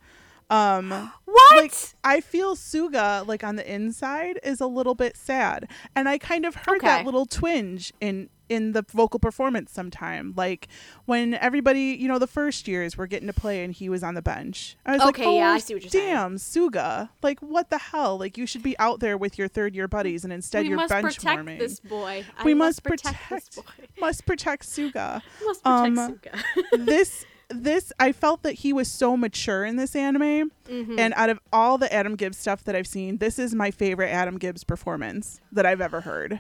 Um 0.50 1.12
What? 1.26 1.58
like 1.64 1.74
I 2.04 2.20
feel 2.22 2.56
Suga 2.56 3.26
like 3.28 3.44
on 3.44 3.56
the 3.56 3.74
inside 3.74 4.40
is 4.44 4.60
a 4.62 4.68
little 4.68 4.96
bit 4.96 5.16
sad. 5.16 5.70
And 5.96 6.10
I 6.10 6.18
kind 6.18 6.46
of 6.46 6.56
heard 6.56 6.82
that 6.82 7.06
little 7.06 7.26
twinge 7.26 7.94
in 8.02 8.30
in 8.52 8.74
the 8.74 8.84
vocal 8.92 9.20
performance 9.20 9.72
sometime. 9.72 10.34
Like 10.36 10.68
when 11.06 11.34
everybody, 11.36 11.96
you 12.00 12.08
know, 12.08 12.20
the 12.20 12.28
first 12.28 12.68
years 12.68 12.98
were 12.98 13.08
getting 13.08 13.28
to 13.28 13.34
play 13.34 13.64
and 13.64 13.74
he 13.74 13.88
was 13.88 14.04
on 14.04 14.14
the 14.14 14.22
bench. 14.22 14.76
I 14.86 14.92
was 14.98 15.02
Okay, 15.10 15.24
like, 15.24 15.28
oh, 15.28 15.38
yeah, 15.38 15.50
I 15.52 15.58
see 15.60 15.74
what 15.74 15.84
you're 15.84 15.90
saying. 15.92 16.08
damn, 16.14 16.36
Suga. 16.36 17.10
Like 17.24 17.40
what 17.40 17.70
the 17.70 17.78
hell? 17.78 18.18
Like 18.20 18.38
you 18.38 18.46
should 18.46 18.62
be 18.64 18.78
out 18.78 19.00
there 19.00 19.18
with 19.18 19.38
your 19.40 19.48
third 19.48 19.74
year 19.76 19.88
buddies 19.88 20.24
and 20.24 20.34
instead 20.34 20.64
we 20.64 20.70
you're 20.70 20.78
must 20.78 20.90
bench 20.90 21.06
protect 21.16 21.36
warming. 21.38 21.58
this 21.60 21.80
boy. 21.80 22.26
I 22.38 22.44
we 22.44 22.54
must 22.54 22.62
must 22.78 22.84
protect, 22.84 23.24
protect, 23.24 23.56
this 23.56 23.64
boy. 23.64 23.72
must 24.02 24.26
protect 24.26 24.64
Suga. 24.68 25.22
Must 25.46 25.64
protect 25.64 25.66
Um, 25.66 25.96
Suga. 25.98 26.86
this 26.86 27.26
this 27.50 27.92
I 28.00 28.12
felt 28.14 28.44
that 28.44 28.54
he 28.54 28.72
was 28.74 28.88
so 28.88 29.18
mature 29.18 29.66
in 29.66 29.76
this 29.76 29.96
anime. 29.96 30.52
Mhm. 30.70 31.00
And 31.00 31.14
out 31.16 31.30
of 31.30 31.40
all 31.52 31.78
the 31.78 31.92
Adam 31.94 32.16
Gibbs 32.16 32.38
stuff 32.38 32.64
that 32.66 32.76
I've 32.76 32.88
seen, 32.88 33.18
this 33.18 33.38
is 33.40 33.54
my 33.56 33.72
favorite 33.72 34.10
Adam 34.10 34.38
Gibbs 34.38 34.64
performance 34.64 35.42
that 35.52 35.66
I've 35.66 35.82
ever 35.82 36.02
heard. 36.02 36.40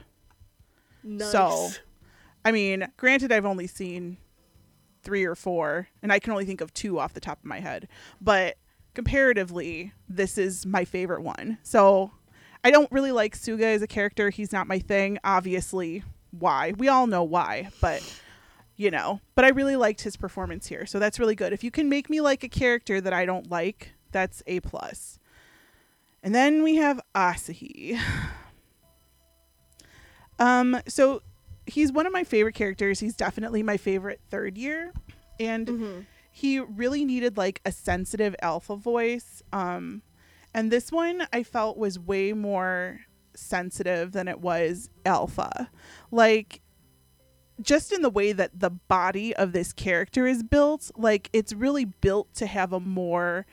Nice. 1.04 1.32
So. 1.32 1.70
I 2.44 2.52
mean, 2.52 2.88
granted, 2.98 3.32
I've 3.32 3.46
only 3.46 3.68
seen 3.68 4.18
three 5.04 5.24
or 5.24 5.36
four, 5.36 5.88
and 6.02 6.12
I 6.12 6.20
can 6.20 6.32
only 6.32 6.46
think 6.46 6.62
of 6.62 6.74
two 6.74 7.00
off 7.00 7.14
the 7.14 7.20
top 7.20 7.40
of 7.40 7.46
my 7.46 7.60
head. 7.60 7.88
But 8.20 8.58
comparatively, 8.94 9.94
this 10.10 10.38
is 10.38 10.66
my 10.66 10.86
favorite 10.86 11.22
one. 11.22 11.58
So, 11.64 12.12
I 12.64 12.72
don't 12.72 12.92
really 12.92 13.12
like 13.12 13.36
Suga 13.36 13.64
as 13.64 13.82
a 13.82 13.88
character. 13.88 14.30
He's 14.30 14.52
not 14.52 14.68
my 14.68 14.80
thing. 14.80 15.18
Obviously, 15.24 16.04
why? 16.32 16.74
We 16.78 16.88
all 16.88 17.08
know 17.08 17.24
why, 17.24 17.70
but 17.82 18.04
you 18.76 18.92
know. 18.92 19.20
But 19.36 19.46
I 19.46 19.50
really 19.50 19.76
liked 19.76 20.02
his 20.02 20.16
performance 20.16 20.68
here, 20.68 20.86
so 20.86 21.00
that's 21.00 21.20
really 21.20 21.36
good. 21.36 21.54
If 21.54 21.64
you 21.64 21.72
can 21.72 21.90
make 21.90 22.10
me 22.10 22.22
like 22.22 22.44
a 22.44 22.50
character 22.50 23.02
that 23.02 23.14
I 23.14 23.26
don't 23.26 23.50
like, 23.50 23.94
that's 24.12 24.44
a 24.46 24.60
plus. 24.60 25.18
And 26.24 26.36
then 26.36 26.62
we 26.64 26.76
have 26.76 27.02
Asahi. 27.16 28.00
Um, 30.40 30.82
so 30.88 31.22
he's 31.68 31.92
one 31.92 32.06
of 32.06 32.14
my 32.14 32.24
favorite 32.24 32.56
characters. 32.56 33.00
He's 33.00 33.16
definitely 33.16 33.64
my 33.64 33.78
favorite 33.78 34.20
third 34.30 34.58
year. 34.58 34.94
And 35.40 35.68
Mhm. 35.68 36.06
he 36.32 36.60
really 36.60 37.06
needed 37.06 37.38
like 37.38 37.62
a 37.66 37.72
sensitive 37.72 38.36
alpha 38.42 38.76
voice. 38.76 39.42
Um, 39.54 40.02
and 40.54 40.72
this 40.72 40.92
one 40.92 41.28
I 41.32 41.44
felt 41.44 41.78
was 41.78 41.98
way 42.00 42.34
more 42.34 43.02
sensitive 43.36 44.12
than 44.12 44.28
it 44.28 44.42
was 44.42 44.90
alpha. 45.06 45.70
Like, 46.12 46.62
just 47.62 47.92
in 47.92 48.02
the 48.02 48.10
way 48.10 48.32
that 48.32 48.60
the 48.60 48.70
body 48.72 49.36
of 49.36 49.52
this 49.52 49.72
character 49.72 50.26
is 50.26 50.42
built, 50.44 50.90
like, 50.98 51.30
it's 51.32 51.54
really 51.54 51.86
built 51.86 52.34
to 52.36 52.48
have 52.48 52.74
a 52.74 52.80
more 52.80 53.46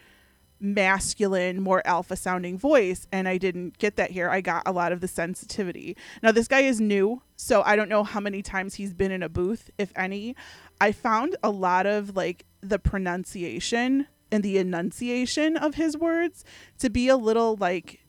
masculine, 0.60 1.62
more 1.62 1.82
alpha 1.86 2.16
sounding 2.16 2.58
voice, 2.58 3.06
and 3.12 3.28
I 3.28 3.38
didn't 3.38 3.78
get 3.78 3.96
that 3.96 4.10
here. 4.10 4.28
I 4.28 4.40
got 4.40 4.62
a 4.66 4.72
lot 4.72 4.92
of 4.92 5.00
the 5.00 5.08
sensitivity. 5.08 5.96
Now, 6.22 6.32
this 6.32 6.48
guy 6.48 6.60
is 6.60 6.80
new, 6.80 7.22
so 7.36 7.62
I 7.62 7.76
don't 7.76 7.88
know 7.88 8.04
how 8.04 8.20
many 8.20 8.42
times 8.42 8.74
he's 8.74 8.94
been 8.94 9.12
in 9.12 9.22
a 9.22 9.28
booth, 9.28 9.70
if 9.78 9.92
any. 9.94 10.34
I 10.80 10.92
found 10.92 11.36
a 11.42 11.50
lot 11.50 11.86
of 11.86 12.16
like 12.16 12.44
the 12.60 12.78
pronunciation 12.78 14.06
and 14.30 14.42
the 14.42 14.58
enunciation 14.58 15.56
of 15.56 15.76
his 15.76 15.96
words 15.96 16.44
to 16.78 16.90
be 16.90 17.08
a 17.08 17.16
little 17.16 17.56
like 17.56 18.00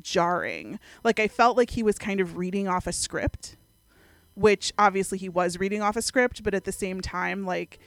jarring. 0.00 0.78
Like, 1.04 1.20
I 1.20 1.28
felt 1.28 1.56
like 1.56 1.70
he 1.70 1.82
was 1.82 1.98
kind 1.98 2.20
of 2.20 2.36
reading 2.36 2.66
off 2.68 2.86
a 2.86 2.92
script, 2.92 3.56
which 4.34 4.72
obviously 4.78 5.18
he 5.18 5.28
was 5.28 5.58
reading 5.58 5.82
off 5.82 5.96
a 5.96 6.02
script, 6.02 6.42
but 6.42 6.54
at 6.54 6.64
the 6.64 6.72
same 6.72 7.00
time, 7.00 7.44
like, 7.44 7.78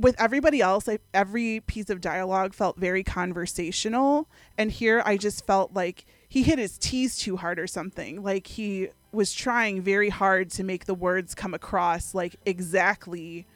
with 0.00 0.20
everybody 0.20 0.60
else, 0.60 0.88
I, 0.88 0.98
every 1.12 1.60
piece 1.60 1.90
of 1.90 2.00
dialogue 2.00 2.54
felt 2.54 2.78
very 2.78 3.04
conversational. 3.04 4.28
And 4.56 4.72
here 4.72 5.02
I 5.04 5.16
just 5.16 5.46
felt 5.46 5.74
like 5.74 6.06
he 6.28 6.42
hit 6.42 6.58
his 6.58 6.78
T's 6.78 7.18
too 7.18 7.36
hard 7.36 7.58
or 7.58 7.66
something. 7.66 8.22
Like 8.22 8.46
he 8.46 8.88
was 9.12 9.32
trying 9.32 9.82
very 9.82 10.08
hard 10.08 10.50
to 10.52 10.64
make 10.64 10.86
the 10.86 10.94
words 10.94 11.34
come 11.34 11.52
across 11.52 12.14
like 12.14 12.36
exactly 12.46 13.46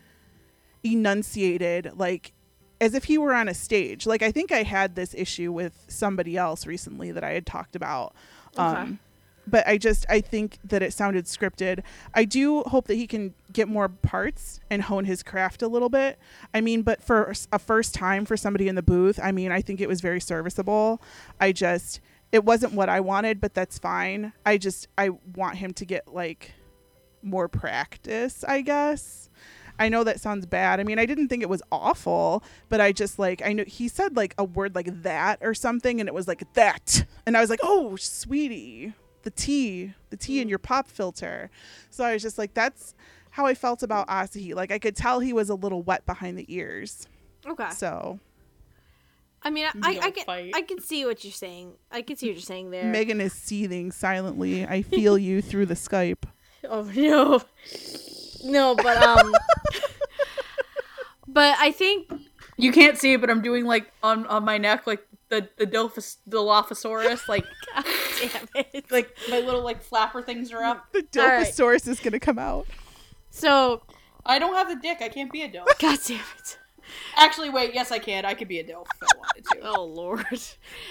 enunciated, 0.82 1.92
like 1.96 2.32
as 2.80 2.94
if 2.94 3.04
he 3.04 3.16
were 3.16 3.32
on 3.32 3.48
a 3.48 3.54
stage. 3.54 4.06
Like 4.06 4.22
I 4.22 4.30
think 4.30 4.52
I 4.52 4.64
had 4.64 4.96
this 4.96 5.14
issue 5.14 5.50
with 5.50 5.84
somebody 5.88 6.36
else 6.36 6.66
recently 6.66 7.12
that 7.12 7.24
I 7.24 7.32
had 7.32 7.46
talked 7.46 7.74
about. 7.74 8.14
Um, 8.56 8.98
but 9.46 9.66
I 9.66 9.78
just 9.78 10.06
I 10.08 10.20
think 10.20 10.58
that 10.64 10.82
it 10.82 10.92
sounded 10.92 11.26
scripted. 11.26 11.82
I 12.14 12.24
do 12.24 12.62
hope 12.62 12.86
that 12.86 12.94
he 12.94 13.06
can 13.06 13.34
get 13.52 13.68
more 13.68 13.88
parts 13.88 14.60
and 14.70 14.82
hone 14.82 15.04
his 15.04 15.22
craft 15.22 15.62
a 15.62 15.68
little 15.68 15.88
bit. 15.88 16.18
I 16.52 16.60
mean, 16.60 16.82
but 16.82 17.02
for 17.02 17.32
a 17.52 17.58
first 17.58 17.94
time 17.94 18.24
for 18.24 18.36
somebody 18.36 18.68
in 18.68 18.74
the 18.74 18.82
booth, 18.82 19.20
I 19.22 19.32
mean, 19.32 19.52
I 19.52 19.60
think 19.60 19.80
it 19.80 19.88
was 19.88 20.00
very 20.00 20.20
serviceable. 20.20 21.00
I 21.40 21.52
just 21.52 22.00
it 22.32 22.44
wasn't 22.44 22.72
what 22.72 22.88
I 22.88 23.00
wanted, 23.00 23.40
but 23.40 23.54
that's 23.54 23.78
fine. 23.78 24.32
I 24.44 24.58
just 24.58 24.88
I 24.98 25.10
want 25.36 25.56
him 25.56 25.72
to 25.74 25.84
get 25.84 26.12
like 26.12 26.52
more 27.22 27.48
practice, 27.48 28.44
I 28.46 28.60
guess. 28.60 29.30
I 29.76 29.88
know 29.88 30.04
that 30.04 30.20
sounds 30.20 30.46
bad. 30.46 30.78
I 30.78 30.84
mean, 30.84 31.00
I 31.00 31.06
didn't 31.06 31.28
think 31.28 31.42
it 31.42 31.48
was 31.48 31.62
awful, 31.72 32.44
but 32.68 32.80
I 32.80 32.92
just 32.92 33.18
like 33.18 33.42
I 33.44 33.52
know 33.52 33.64
he 33.66 33.88
said 33.88 34.16
like 34.16 34.34
a 34.38 34.44
word 34.44 34.74
like 34.74 35.02
that 35.02 35.38
or 35.42 35.52
something 35.54 36.00
and 36.00 36.08
it 36.08 36.14
was 36.14 36.28
like 36.28 36.44
that. 36.54 37.04
And 37.26 37.36
I 37.36 37.40
was 37.40 37.50
like, 37.50 37.60
"Oh, 37.62 37.96
sweetie, 37.96 38.94
the 39.24 39.30
tea, 39.30 39.94
the 40.10 40.16
tea 40.16 40.40
in 40.40 40.48
your 40.48 40.58
pop 40.58 40.88
filter." 40.88 41.50
So 41.90 42.04
I 42.04 42.12
was 42.12 42.22
just 42.22 42.38
like 42.38 42.54
that's 42.54 42.94
how 43.30 43.46
I 43.46 43.54
felt 43.54 43.82
about 43.82 44.06
Asahi. 44.08 44.54
Like 44.54 44.70
I 44.70 44.78
could 44.78 44.94
tell 44.94 45.20
he 45.20 45.32
was 45.32 45.50
a 45.50 45.54
little 45.54 45.82
wet 45.82 46.06
behind 46.06 46.38
the 46.38 46.46
ears. 46.48 47.08
Okay. 47.46 47.70
So, 47.70 48.20
I 49.42 49.50
mean, 49.50 49.66
I, 49.66 49.70
I, 49.82 49.94
Don't 49.94 50.14
can 50.14 50.24
fight. 50.24 50.52
I 50.54 50.62
can 50.62 50.80
see 50.80 51.04
what 51.04 51.24
you're 51.24 51.32
saying. 51.32 51.72
I 51.90 52.02
can 52.02 52.16
see 52.16 52.28
what 52.28 52.36
you're 52.36 52.42
saying 52.42 52.70
there. 52.70 52.84
Megan 52.84 53.20
is 53.20 53.32
seething 53.32 53.90
silently. 53.92 54.66
I 54.66 54.82
feel 54.94 55.18
you 55.18 55.42
through 55.42 55.66
the 55.66 55.74
Skype. 55.74 56.24
Oh 56.68 56.82
no, 56.94 57.42
no, 58.44 58.74
but 58.74 58.96
um, 59.02 59.34
but 61.28 61.56
I 61.58 61.72
think 61.72 62.10
You 62.56 62.72
can't 62.72 62.96
see 62.96 63.14
it, 63.14 63.20
but 63.20 63.30
I'm 63.30 63.42
doing 63.42 63.64
like 63.64 63.90
on 64.02 64.26
on 64.26 64.44
my 64.44 64.58
neck, 64.58 64.86
like 64.86 65.06
the 65.28 65.48
the 65.56 65.66
Dilphus, 65.66 66.18
Dilophosaurus, 66.28 67.28
like 67.28 67.44
God 67.74 67.84
damn 68.20 68.48
it. 68.54 68.84
like 68.90 69.16
my 69.28 69.40
little 69.40 69.62
like 69.62 69.82
flapper 69.82 70.22
things 70.22 70.52
are 70.52 70.62
up. 70.62 70.92
The 70.92 71.06
All 71.20 71.26
right. 71.26 71.46
Dilophosaurus 71.46 71.88
is 71.88 72.00
gonna 72.00 72.20
come 72.20 72.38
out. 72.38 72.66
So, 73.30 73.82
I 74.24 74.38
don't 74.38 74.54
have 74.54 74.68
the 74.68 74.76
dick. 74.76 74.98
I 75.00 75.08
can't 75.08 75.32
be 75.32 75.42
a 75.42 75.48
Dilf. 75.48 75.66
God 75.78 75.98
damn 76.06 76.20
it. 76.38 76.58
Actually, 77.16 77.50
wait. 77.50 77.74
Yes, 77.74 77.90
I 77.90 77.98
can. 77.98 78.24
I 78.24 78.34
could 78.34 78.48
be 78.48 78.60
a 78.60 78.64
Dilf 78.64 78.86
if 79.02 79.08
I 79.08 79.18
wanted 79.18 79.44
to. 79.52 79.60
Oh 79.62 79.84
lord. 79.84 80.40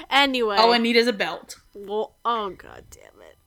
Anyway. 0.10 0.58
All 0.58 0.74
I 0.74 0.78
need 0.78 0.96
is 0.96 1.08
a 1.08 1.14
belt. 1.14 1.58
Well, 1.74 2.16
oh 2.26 2.50
god 2.52 2.84
damn 2.90 3.04
it. 3.22 3.38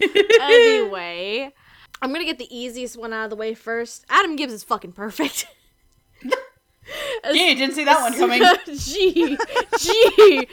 anyway, 0.40 1.52
I'm 2.00 2.12
gonna 2.12 2.24
get 2.24 2.38
the 2.38 2.56
easiest 2.56 2.96
one 2.96 3.12
out 3.12 3.24
of 3.24 3.30
the 3.30 3.36
way 3.36 3.54
first. 3.54 4.04
Adam 4.08 4.36
Gibbs 4.36 4.52
is 4.52 4.64
fucking 4.64 4.92
perfect. 4.92 5.46
Yeah, 7.24 7.54
didn't 7.54 7.74
see 7.74 7.84
that 7.84 8.00
one 8.00 8.14
coming. 8.14 8.42
Gee, 8.76 9.36
gee. 9.78 10.48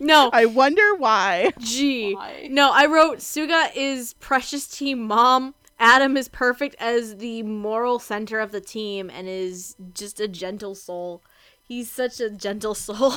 No. 0.00 0.30
I 0.32 0.46
wonder 0.46 0.94
why. 0.96 1.52
Gee. 1.58 2.14
Why? 2.14 2.48
No, 2.50 2.72
I 2.72 2.86
wrote 2.86 3.18
Suga 3.18 3.70
is 3.74 4.14
precious 4.14 4.66
team 4.66 5.06
mom. 5.06 5.54
Adam 5.78 6.16
is 6.16 6.28
perfect 6.28 6.74
as 6.80 7.16
the 7.18 7.42
moral 7.42 7.98
center 7.98 8.40
of 8.40 8.50
the 8.50 8.60
team 8.60 9.10
and 9.10 9.28
is 9.28 9.76
just 9.92 10.20
a 10.20 10.26
gentle 10.28 10.74
soul. 10.74 11.22
He's 11.62 11.90
such 11.90 12.20
a 12.20 12.30
gentle 12.30 12.74
soul. 12.86 13.12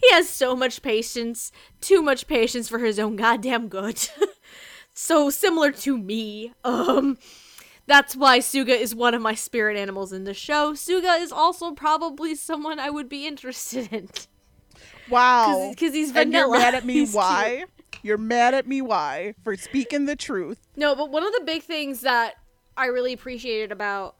he 0.00 0.10
has 0.12 0.28
so 0.28 0.56
much 0.56 0.82
patience, 0.82 1.52
too 1.80 2.02
much 2.02 2.26
patience 2.26 2.68
for 2.68 2.80
his 2.80 2.98
own 2.98 3.16
goddamn 3.16 3.68
good. 3.68 4.08
so 4.92 5.30
similar 5.30 5.70
to 5.72 5.96
me. 5.96 6.52
Um 6.64 7.18
that's 7.88 8.14
why 8.14 8.38
Suga 8.38 8.78
is 8.78 8.94
one 8.94 9.14
of 9.14 9.22
my 9.22 9.34
spirit 9.34 9.76
animals 9.76 10.12
in 10.12 10.24
the 10.24 10.34
show. 10.34 10.74
Suga 10.74 11.20
is 11.20 11.32
also 11.32 11.72
probably 11.72 12.34
someone 12.34 12.78
I 12.78 12.90
would 12.90 13.08
be 13.08 13.26
interested 13.26 13.92
in. 13.92 14.08
Wow. 15.10 15.70
Because 15.70 15.94
he's 15.94 16.08
and 16.08 16.30
vanilla. 16.30 16.56
you're 16.56 16.58
mad 16.58 16.74
at 16.74 16.84
me 16.84 16.92
He's 16.94 17.08
cute. 17.10 17.16
why? 17.16 17.64
You're 18.02 18.18
mad 18.18 18.54
at 18.54 18.66
me 18.66 18.82
why? 18.82 19.34
For 19.42 19.56
speaking 19.56 20.04
the 20.04 20.14
truth. 20.16 20.68
No, 20.76 20.94
but 20.94 21.10
one 21.10 21.26
of 21.26 21.32
the 21.32 21.42
big 21.44 21.62
things 21.62 22.02
that 22.02 22.34
I 22.76 22.86
really 22.86 23.12
appreciated 23.14 23.72
about 23.72 24.16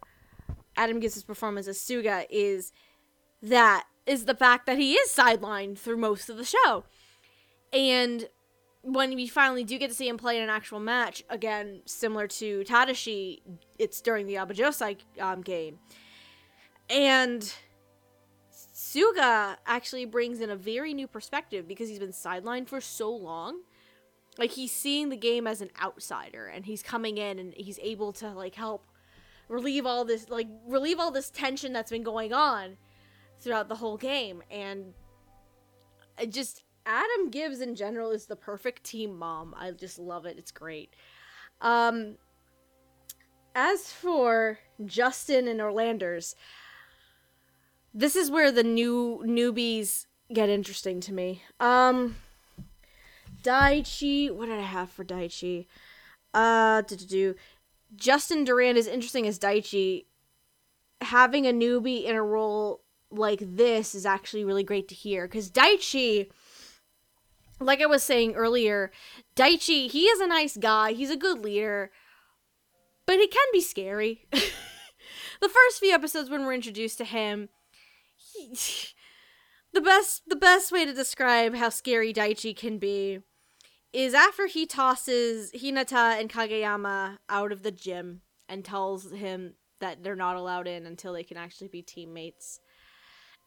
Adam 0.77 0.99
Gibbs' 0.99 1.23
performance 1.23 1.69
as 1.69 1.79
Suga 1.79 2.27
is 2.31 2.73
that 3.43 3.85
is 4.07 4.25
the 4.25 4.35
fact 4.35 4.65
that 4.67 4.79
he 4.79 4.95
is 4.95 5.11
sidelined 5.13 5.79
through 5.79 5.99
most 5.99 6.31
of 6.31 6.39
the 6.39 6.45
show. 6.45 6.85
And 7.73 8.29
when 8.83 9.15
we 9.15 9.27
finally 9.27 9.65
do 9.65 9.79
get 9.79 9.89
to 9.89 9.97
see 9.97 10.09
him 10.09 10.17
play 10.17 10.37
in 10.37 10.43
an 10.43 10.51
actual 10.51 10.81
match, 10.81 11.23
again, 11.29 11.83
similar 11.85 12.27
to 12.29 12.65
Tadashi, 12.65 13.41
it's 13.79 14.01
during 14.01 14.27
the 14.27 14.35
Aoba 14.35 14.55
Johsai 14.55 14.99
um, 15.21 15.43
game. 15.43 15.79
And 16.89 17.53
Suga 18.53 19.57
actually 19.67 20.05
brings 20.05 20.41
in 20.41 20.51
a 20.51 20.57
very 20.57 20.95
new 20.95 21.07
perspective 21.07 21.67
because 21.67 21.89
he's 21.89 21.99
been 21.99 22.13
sidelined 22.13 22.69
for 22.69 22.81
so 22.81 23.15
long 23.15 23.61
like 24.39 24.53
he's 24.53 24.73
seeing 24.73 25.09
the 25.09 25.17
game 25.17 25.47
as 25.47 25.61
an 25.61 25.71
outsider 25.83 26.47
and 26.47 26.65
he's 26.65 26.83
coming 26.83 27.19
in 27.19 27.39
and 27.39 27.53
he's 27.57 27.79
able 27.81 28.13
to 28.13 28.31
like 28.31 28.55
help 28.55 28.87
relieve 29.49 29.85
all 29.85 30.05
this 30.05 30.31
like 30.31 30.47
relieve 30.67 30.99
all 30.99 31.11
this 31.11 31.29
tension 31.29 31.73
that's 31.73 31.91
been 31.91 32.03
going 32.03 32.33
on 32.33 32.77
throughout 33.41 33.69
the 33.69 33.75
whole 33.75 33.97
game 33.97 34.43
and 34.51 34.95
just 36.31 36.63
Adam 36.87 37.31
Gibbs 37.31 37.61
in 37.61 37.75
general 37.75 38.11
is 38.11 38.27
the 38.27 38.37
perfect 38.37 38.85
team 38.85 39.19
mom. 39.19 39.55
I 39.57 39.71
just 39.73 39.99
love 39.99 40.27
it. 40.27 40.39
It's 40.39 40.51
great. 40.51 40.95
Um 41.61 42.17
as 43.55 43.93
for 43.93 44.59
Justin 44.85 45.49
and 45.49 45.61
Orlanders, 45.61 46.37
this 47.93 48.15
is 48.15 48.31
where 48.31 48.53
the 48.53 48.63
new 48.63 49.23
newbies 49.27 50.07
get 50.33 50.49
interesting 50.49 51.01
to 51.01 51.13
me. 51.13 51.43
Um 51.61 52.17
Daichi, 53.43 54.31
what 54.31 54.47
did 54.47 54.59
I 54.59 54.63
have 54.63 54.91
for 54.91 55.05
Daichi? 55.05 55.67
Uh, 56.35 56.83
do 56.83 56.97
do 56.97 57.35
Justin 57.95 58.45
Doran 58.45 58.77
is 58.77 58.87
interesting 58.87 59.27
as 59.27 59.39
Daichi. 59.39 60.07
Having 61.01 61.47
a 61.47 61.53
newbie 61.53 62.05
in 62.05 62.15
a 62.15 62.23
role 62.23 62.83
like 63.11 63.41
this 63.41 63.95
is 63.95 64.05
actually 64.05 64.45
really 64.45 64.65
great 64.65 64.89
to 64.89 64.95
hear 64.95 65.27
because 65.27 65.51
Daichi, 65.51 66.29
like 67.61 67.81
I 67.81 67.87
was 67.87 68.03
saying 68.03 68.35
earlier, 68.35 68.91
Daichi, 69.37 69.91
he 69.91 70.05
is 70.05 70.21
a 70.21 70.27
nice 70.27 70.57
guy. 70.57 70.93
He's 70.93 71.11
a 71.11 71.17
good 71.17 71.41
leader, 71.41 71.91
but 73.07 73.19
he 73.19 73.27
can 73.27 73.47
be 73.53 73.61
scary. 73.61 74.27
the 74.33 75.49
first 75.49 75.81
few 75.81 75.93
episodes 75.93 76.31
when 76.31 76.45
we're 76.45 76.55
introduced 76.55 76.99
to 76.99 77.05
him, 77.05 77.49
he, 78.17 78.55
the 79.73 79.81
best 79.81 80.23
the 80.27 80.37
best 80.37 80.73
way 80.73 80.85
to 80.85 80.93
describe 80.93 81.55
how 81.55 81.69
scary 81.69 82.13
Daichi 82.13 82.57
can 82.57 82.79
be 82.79 83.21
is 83.93 84.15
after 84.15 84.47
he 84.47 84.67
tosses 84.67 85.51
Hinata 85.53 86.21
and 86.21 86.31
Kageyama 86.31 87.19
out 87.29 87.53
of 87.53 87.63
the 87.63 87.71
gym 87.71 88.23
and 88.49 88.65
tells 88.65 89.13
him 89.13 89.55
that 89.81 90.03
they're 90.03 90.17
not 90.17 90.37
allowed 90.37 90.67
in 90.67 90.87
until 90.87 91.13
they 91.13 91.23
can 91.23 91.37
actually 91.37 91.69
be 91.69 91.83
teammates. 91.83 92.61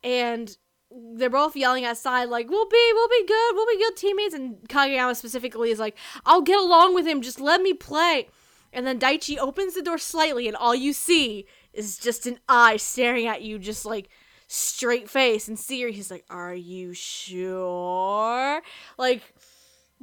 And 0.04 0.56
they're 0.92 1.30
both 1.30 1.56
yelling 1.56 1.86
outside 1.86 2.26
like, 2.26 2.50
"We'll 2.50 2.68
be, 2.68 2.92
we'll 2.94 3.08
be 3.08 3.26
good, 3.26 3.56
we'll 3.56 3.68
be 3.68 3.78
good 3.78 3.96
teammates." 3.96 4.34
And 4.34 4.58
Kageyama 4.68 5.16
specifically 5.16 5.72
is 5.72 5.80
like, 5.80 5.98
"I'll 6.26 6.42
get 6.42 6.60
along 6.60 6.96
with 6.96 7.06
him, 7.06 7.22
just 7.22 7.40
let 7.40 7.62
me 7.62 7.74
play." 7.74 8.30
And 8.74 8.86
then 8.88 9.00
Daichi 9.00 9.38
opens 9.38 9.74
the 9.74 9.82
door 9.82 9.98
slightly, 9.98 10.48
and 10.48 10.56
all 10.56 10.76
you 10.76 10.94
see 10.94 11.46
is 11.74 11.98
just 11.98 12.26
an 12.26 12.40
eye 12.48 12.78
staring 12.78 13.28
at 13.28 13.42
you, 13.42 13.60
just 13.60 13.86
like 13.86 14.10
straight 14.48 15.10
face 15.10 15.48
and 15.48 15.58
serious. 15.58 15.96
He's 15.96 16.12
like, 16.12 16.26
"Are 16.30 16.54
you 16.54 16.94
sure?" 16.94 18.62
Like 18.98 19.34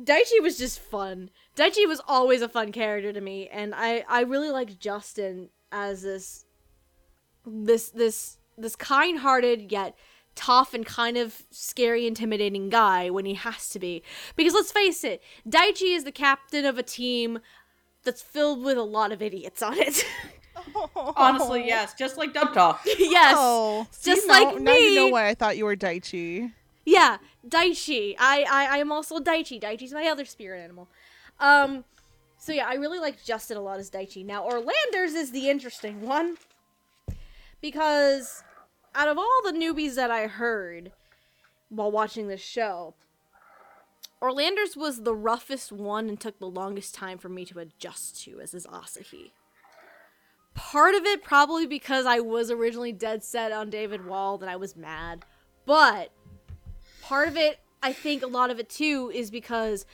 Daichi 0.01 0.41
was 0.43 0.59
just 0.59 0.79
fun. 0.79 1.31
Daichi 1.57 1.87
was 1.87 2.01
always 2.07 2.41
a 2.41 2.49
fun 2.49 2.73
character 2.73 3.13
to 3.13 3.21
me, 3.21 3.49
and 3.49 3.75
I 3.75 4.05
I 4.09 4.23
really 4.23 4.51
liked 4.51 4.79
Justin 4.81 5.51
as 5.73 6.03
this 6.03 6.45
this 7.45 7.91
this 7.91 8.39
this 8.57 8.77
kind-hearted 8.77 9.71
yet 9.71 9.97
tough 10.39 10.73
and 10.73 10.87
kind 10.87 11.17
of 11.17 11.43
scary 11.51 12.07
intimidating 12.07 12.69
guy 12.71 13.11
when 13.11 13.25
he 13.25 13.35
has 13.35 13.69
to 13.71 13.81
be. 13.81 14.05
Because 14.37 14.55
let's 14.55 14.71
face 14.71 15.03
it, 15.03 15.21
Daichi 15.47 15.97
is 15.97 16.05
the 16.05 16.13
captain 16.13 16.65
of 16.65 16.79
a 16.79 16.83
team 16.83 17.41
that's 18.05 18.23
filled 18.23 18.63
with 18.63 18.79
a 18.79 18.83
lot 18.83 19.11
of 19.11 19.21
idiots 19.21 19.63
on 19.63 19.77
it. 19.77 20.07
Honestly, 20.97 21.67
yes, 21.67 21.95
just 21.95 22.17
like 22.17 22.33
Dub 22.33 22.55
Talk. 22.55 22.81
yes. 22.99 23.35
Oh, 23.37 23.87
see, 23.91 24.13
just 24.13 24.27
now- 24.27 24.45
like 24.53 24.61
now 24.61 24.75
you 24.75 24.95
know 24.95 25.09
why 25.09 25.29
I 25.29 25.35
thought 25.35 25.57
you 25.57 25.65
were 25.65 25.77
Daichi. 25.77 26.53
Yeah, 26.85 27.19
Daichi. 27.47 28.15
I, 28.19 28.45
I 28.51 28.77
I 28.77 28.79
am 28.79 28.91
also 28.93 29.19
Daichi. 29.19 29.61
Daichi's 29.61 29.93
my 29.93 30.07
other 30.07 30.25
spirit 30.25 30.63
animal. 30.63 30.89
Um 31.41 31.85
so 32.39 32.53
yeah, 32.53 32.67
I 32.69 32.75
really 32.75 32.99
like 32.99 33.23
Justin 33.25 33.57
a 33.57 33.61
lot 33.61 33.79
as 33.79 33.91
Daichi. 33.91 34.25
Now 34.25 34.45
Orlanders 34.45 35.15
is 35.15 35.33
the 35.33 35.51
interesting 35.51 36.03
one. 36.03 36.37
Because 37.61 38.43
out 38.99 39.07
of 39.07 39.17
all 39.17 39.41
the 39.45 39.53
newbies 39.53 39.95
that 39.95 40.11
I 40.11 40.27
heard 40.27 40.91
while 41.69 41.91
watching 41.91 42.27
this 42.27 42.41
show, 42.41 42.95
Orlanders 44.21 44.77
was 44.77 45.05
the 45.05 45.15
roughest 45.15 45.71
one 45.71 46.09
and 46.09 46.19
took 46.19 46.41
the 46.41 46.49
longest 46.49 46.97
time 46.97 47.17
for 47.17 47.29
me 47.29 47.45
to 47.45 47.61
adjust 47.61 48.21
to 48.25 48.41
as 48.41 48.53
is 48.55 48.67
Asahi. 48.67 49.31
Part 50.55 50.97
of 50.97 51.05
it 51.05 51.23
probably 51.23 51.65
because 51.65 52.07
I 52.07 52.19
was 52.19 52.51
originally 52.51 52.91
dead 52.91 53.23
set 53.23 53.53
on 53.53 53.71
David 53.71 54.05
Wald 54.05 54.41
that 54.41 54.49
I 54.49 54.57
was 54.57 54.75
mad. 54.75 55.25
But 55.65 56.11
part 57.01 57.29
of 57.29 57.37
it, 57.37 57.61
I 57.81 57.93
think 57.93 58.25
a 58.25 58.27
lot 58.27 58.51
of 58.51 58.59
it 58.59 58.69
too, 58.69 59.13
is 59.15 59.31
because 59.31 59.87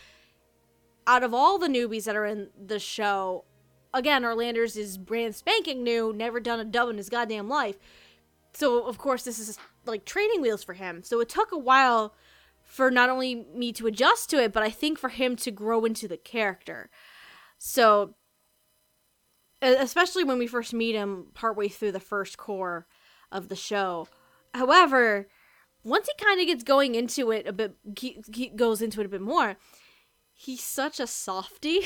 out 1.07 1.23
of 1.23 1.35
all 1.35 1.59
the 1.59 1.69
newbies 1.69 2.05
that 2.05 2.17
are 2.17 2.25
in 2.25 2.49
the 2.59 2.79
show, 2.79 3.45
again, 3.93 4.25
Orlanders 4.25 4.79
is 4.79 4.97
brand 4.97 5.35
spanking 5.35 5.85
new, 5.85 6.15
never 6.15 6.41
done 6.41 6.59
a 6.59 6.65
dub 6.65 6.89
in 6.89 6.97
his 6.97 7.11
goddamn 7.11 7.51
life. 7.51 7.77
So, 8.55 8.87
of 8.87 8.99
course, 8.99 9.25
this 9.25 9.39
is 9.39 9.59
like 9.85 10.05
training 10.05 10.41
wheels 10.41 10.65
for 10.65 10.75
him. 10.75 11.03
So, 11.03 11.21
it 11.21 11.29
took 11.29 11.53
a 11.53 11.59
while 11.59 12.15
for 12.63 12.91
not 12.91 13.11
only 13.11 13.47
me 13.55 13.73
to 13.75 13.87
adjust 13.87 14.31
to 14.31 14.43
it, 14.43 14.53
but 14.53 14.63
I 14.63 14.71
think 14.71 14.99
for 14.99 15.11
him 15.11 15.37
to 15.37 15.51
grow 15.51 15.85
into 15.85 16.09
the 16.09 16.17
character. 16.17 16.91
So, 17.59 18.15
especially 19.61 20.25
when 20.25 20.39
we 20.39 20.47
first 20.47 20.73
meet 20.73 20.95
him 20.95 21.27
partway 21.35 21.69
through 21.69 21.93
the 21.93 22.01
first 22.01 22.37
core 22.37 22.87
of 23.31 23.49
the 23.49 23.57
show. 23.57 24.09
However, 24.55 25.29
once 25.83 26.07
he 26.07 26.25
kind 26.25 26.41
of 26.41 26.47
gets 26.47 26.63
going 26.63 26.95
into 26.95 27.31
it 27.31 27.47
a 27.47 27.53
bit, 27.53 27.77
he, 27.99 28.23
he 28.33 28.49
goes 28.49 28.81
into 28.81 29.01
it 29.01 29.07
a 29.07 29.11
bit 29.11 29.21
more, 29.21 29.57
he's 30.33 30.63
such 30.63 31.01
a 31.01 31.07
softy. 31.07 31.81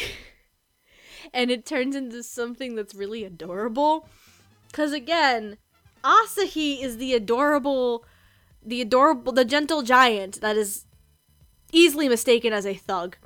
and 1.33 1.51
it 1.51 1.67
turns 1.67 1.97
into 1.97 2.23
something 2.23 2.75
that's 2.75 2.95
really 2.95 3.25
adorable. 3.25 4.09
Because 4.69 4.93
again, 4.93 5.59
Asahi 6.05 6.83
is 6.83 6.97
the 6.97 7.15
adorable, 7.15 8.05
the 8.65 8.81
adorable, 8.81 9.33
the 9.33 9.45
gentle 9.45 9.83
giant 9.83 10.41
that 10.41 10.57
is 10.57 10.85
easily 11.73 12.09
mistaken 12.09 12.53
as 12.53 12.67
a 12.67 12.75
thug. 12.75 13.17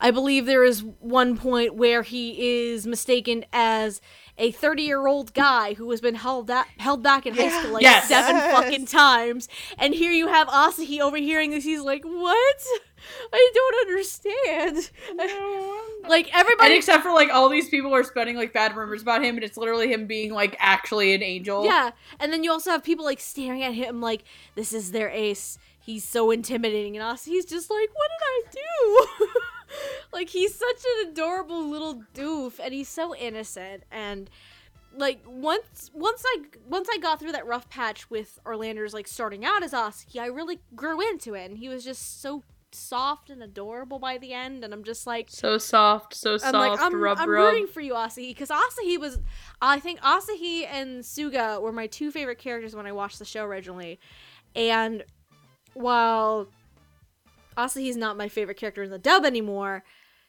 I 0.00 0.10
believe 0.10 0.46
there 0.46 0.64
is 0.64 0.82
one 0.82 1.36
point 1.36 1.74
where 1.74 2.02
he 2.02 2.68
is 2.68 2.86
mistaken 2.86 3.44
as 3.52 4.00
a 4.38 4.50
30 4.50 4.82
year 4.82 5.06
old 5.06 5.32
guy 5.34 5.74
who 5.74 5.90
has 5.90 6.00
been 6.00 6.14
held 6.14 6.46
that 6.48 6.68
held 6.78 7.02
back 7.02 7.24
in 7.26 7.34
high 7.34 7.48
school 7.48 7.72
like 7.72 7.82
Yes. 7.82 8.06
seven 8.08 8.36
Yes. 8.36 8.54
fucking 8.54 8.86
times, 8.86 9.48
and 9.78 9.94
here 9.94 10.12
you 10.12 10.28
have 10.28 10.46
Asahi 10.48 11.00
overhearing 11.00 11.50
this. 11.50 11.64
He's 11.64 11.80
like, 11.80 12.04
"What? 12.04 12.56
I 13.32 13.50
don't 13.54 13.88
understand." 13.88 14.90
Like 16.08 16.26
And 16.26 16.40
everybody, 16.40 16.74
except 16.74 17.02
for 17.02 17.12
like 17.12 17.30
all 17.32 17.48
these 17.48 17.68
people 17.68 17.94
are 17.94 18.04
spreading 18.04 18.36
like 18.36 18.52
bad 18.52 18.76
rumors 18.76 19.02
about 19.02 19.24
him, 19.24 19.36
and 19.36 19.44
it's 19.44 19.56
literally 19.56 19.90
him 19.92 20.06
being 20.06 20.32
like 20.32 20.54
actually 20.60 21.14
an 21.14 21.22
angel. 21.22 21.64
yeah. 21.64 21.90
And 22.20 22.32
then 22.32 22.44
you 22.44 22.50
also 22.52 22.70
have 22.70 22.84
people 22.84 23.04
like 23.04 23.20
staring 23.20 23.62
at 23.62 23.74
him 23.74 24.00
like, 24.00 24.22
"This 24.54 24.72
is 24.72 24.92
their 24.92 25.08
ace." 25.10 25.58
He's 25.80 26.04
so 26.04 26.30
intimidating, 26.30 26.96
and 26.96 27.04
Asahi's 27.04 27.44
just 27.44 27.70
like, 27.70 27.88
"What 27.94 28.10
did 28.52 28.58
I 28.58 28.60
do?" 28.60 29.06
like 30.12 30.30
he's 30.30 30.54
such 30.54 30.82
an 31.02 31.10
adorable 31.10 31.68
little 31.68 32.02
doof, 32.14 32.58
and 32.62 32.72
he's 32.72 32.88
so 32.88 33.14
innocent 33.14 33.84
and. 33.90 34.30
Like 34.98 35.20
once 35.26 35.90
once 35.92 36.22
I 36.24 36.38
once 36.66 36.88
I 36.90 36.96
got 36.96 37.20
through 37.20 37.32
that 37.32 37.44
rough 37.44 37.68
patch 37.68 38.08
with 38.08 38.38
Orlander's 38.46 38.94
like 38.94 39.06
starting 39.06 39.44
out 39.44 39.62
as 39.62 39.72
Asahi, 39.72 40.18
I 40.18 40.28
really 40.28 40.60
grew 40.74 41.06
into 41.06 41.34
it, 41.34 41.50
and 41.50 41.58
he 41.58 41.68
was 41.68 41.84
just 41.84 42.22
so 42.22 42.42
soft 42.72 43.30
and 43.30 43.42
adorable 43.42 43.98
by 43.98 44.18
the 44.18 44.32
end, 44.32 44.64
and 44.64 44.72
I'm 44.72 44.84
just 44.84 45.06
like, 45.06 45.26
So 45.30 45.58
soft, 45.58 46.14
so 46.14 46.34
I'm 46.34 46.38
soft, 46.38 46.54
like, 46.54 46.80
I'm, 46.80 47.00
rub 47.00 47.18
I'm 47.18 47.28
rub. 47.28 47.52
rooting 47.52 47.66
for 47.66 47.80
you, 47.80 47.94
Asahi, 47.94 48.28
because 48.28 48.50
Asahi 48.50 48.98
was, 48.98 49.18
I 49.60 49.80
think 49.80 50.00
Asahi 50.00 50.66
and 50.70 51.02
Suga 51.02 51.60
were 51.60 51.72
my 51.72 51.86
two 51.86 52.10
favorite 52.10 52.38
characters 52.38 52.74
when 52.76 52.86
I 52.86 52.92
watched 52.92 53.18
the 53.18 53.24
show 53.24 53.44
originally, 53.44 53.98
and 54.54 55.04
while 55.74 56.48
Asahi's 57.56 57.96
not 57.96 58.16
my 58.16 58.28
favorite 58.28 58.56
character 58.56 58.82
in 58.82 58.90
the 58.90 58.98
dub 58.98 59.24
anymore, 59.24 59.82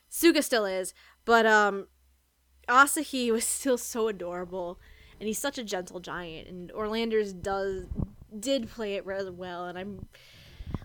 Suga 0.10 0.44
still 0.44 0.66
is, 0.66 0.94
but 1.26 1.46
um, 1.46 1.88
Asahi 2.68 3.32
was 3.32 3.46
still 3.46 3.78
so 3.78 4.08
adorable, 4.08 4.80
and 5.20 5.28
he's 5.28 5.40
such 5.40 5.58
a 5.58 5.64
gentle 5.64 6.00
giant, 6.00 6.48
and 6.48 6.72
Orlander's 6.72 7.34
does 7.34 7.86
did 8.38 8.70
play 8.70 8.96
it 8.96 9.06
really 9.06 9.32
well, 9.32 9.66
and 9.66 9.78
I'm 9.78 10.08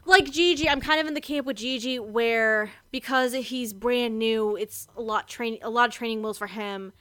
like 0.04 0.30
Gigi, 0.30 0.68
I'm 0.68 0.80
kind 0.80 1.00
of 1.00 1.06
in 1.06 1.14
the 1.14 1.20
camp 1.20 1.46
with 1.46 1.56
Gigi 1.58 1.98
where 1.98 2.70
because 2.90 3.34
he's 3.34 3.72
brand 3.72 4.18
new, 4.18 4.56
it's 4.56 4.88
a 4.96 5.02
lot 5.02 5.28
train 5.28 5.58
a 5.62 5.70
lot 5.70 5.88
of 5.88 5.94
training 5.94 6.22
wheels 6.22 6.38
for 6.38 6.46
him 6.46 6.92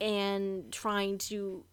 and 0.00 0.70
trying 0.72 1.18
to 1.18 1.64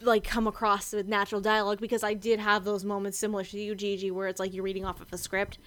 like 0.00 0.24
come 0.24 0.46
across 0.46 0.92
with 0.92 1.06
natural 1.06 1.40
dialogue 1.40 1.80
because 1.80 2.02
I 2.02 2.14
did 2.14 2.40
have 2.40 2.64
those 2.64 2.84
moments 2.84 3.18
similar 3.18 3.44
to 3.44 3.60
you, 3.60 3.74
Gigi, 3.74 4.10
where 4.10 4.28
it's 4.28 4.40
like 4.40 4.52
you're 4.54 4.64
reading 4.64 4.84
off 4.84 5.00
of 5.00 5.12
a 5.12 5.18
script. 5.18 5.58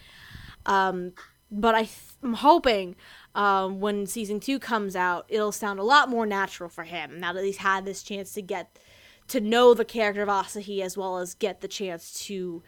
Um, 0.65 1.13
but 1.51 1.75
I 1.75 1.83
th- 1.83 1.99
I'm 2.23 2.33
hoping 2.33 2.95
um, 3.35 3.79
when 3.79 4.05
season 4.07 4.39
two 4.39 4.59
comes 4.59 4.95
out, 4.95 5.25
it'll 5.29 5.51
sound 5.51 5.79
a 5.79 5.83
lot 5.83 6.09
more 6.09 6.25
natural 6.25 6.69
for 6.69 6.83
him 6.83 7.19
now 7.19 7.33
that 7.33 7.43
he's 7.43 7.57
had 7.57 7.85
this 7.85 8.03
chance 8.03 8.33
to 8.33 8.41
get 8.41 8.79
to 9.27 9.39
know 9.39 9.73
the 9.73 9.85
character 9.85 10.21
of 10.21 10.29
Asahi 10.29 10.81
as 10.81 10.97
well 10.97 11.17
as 11.17 11.33
get 11.33 11.61
the 11.61 11.67
chance 11.67 12.13
to 12.25 12.63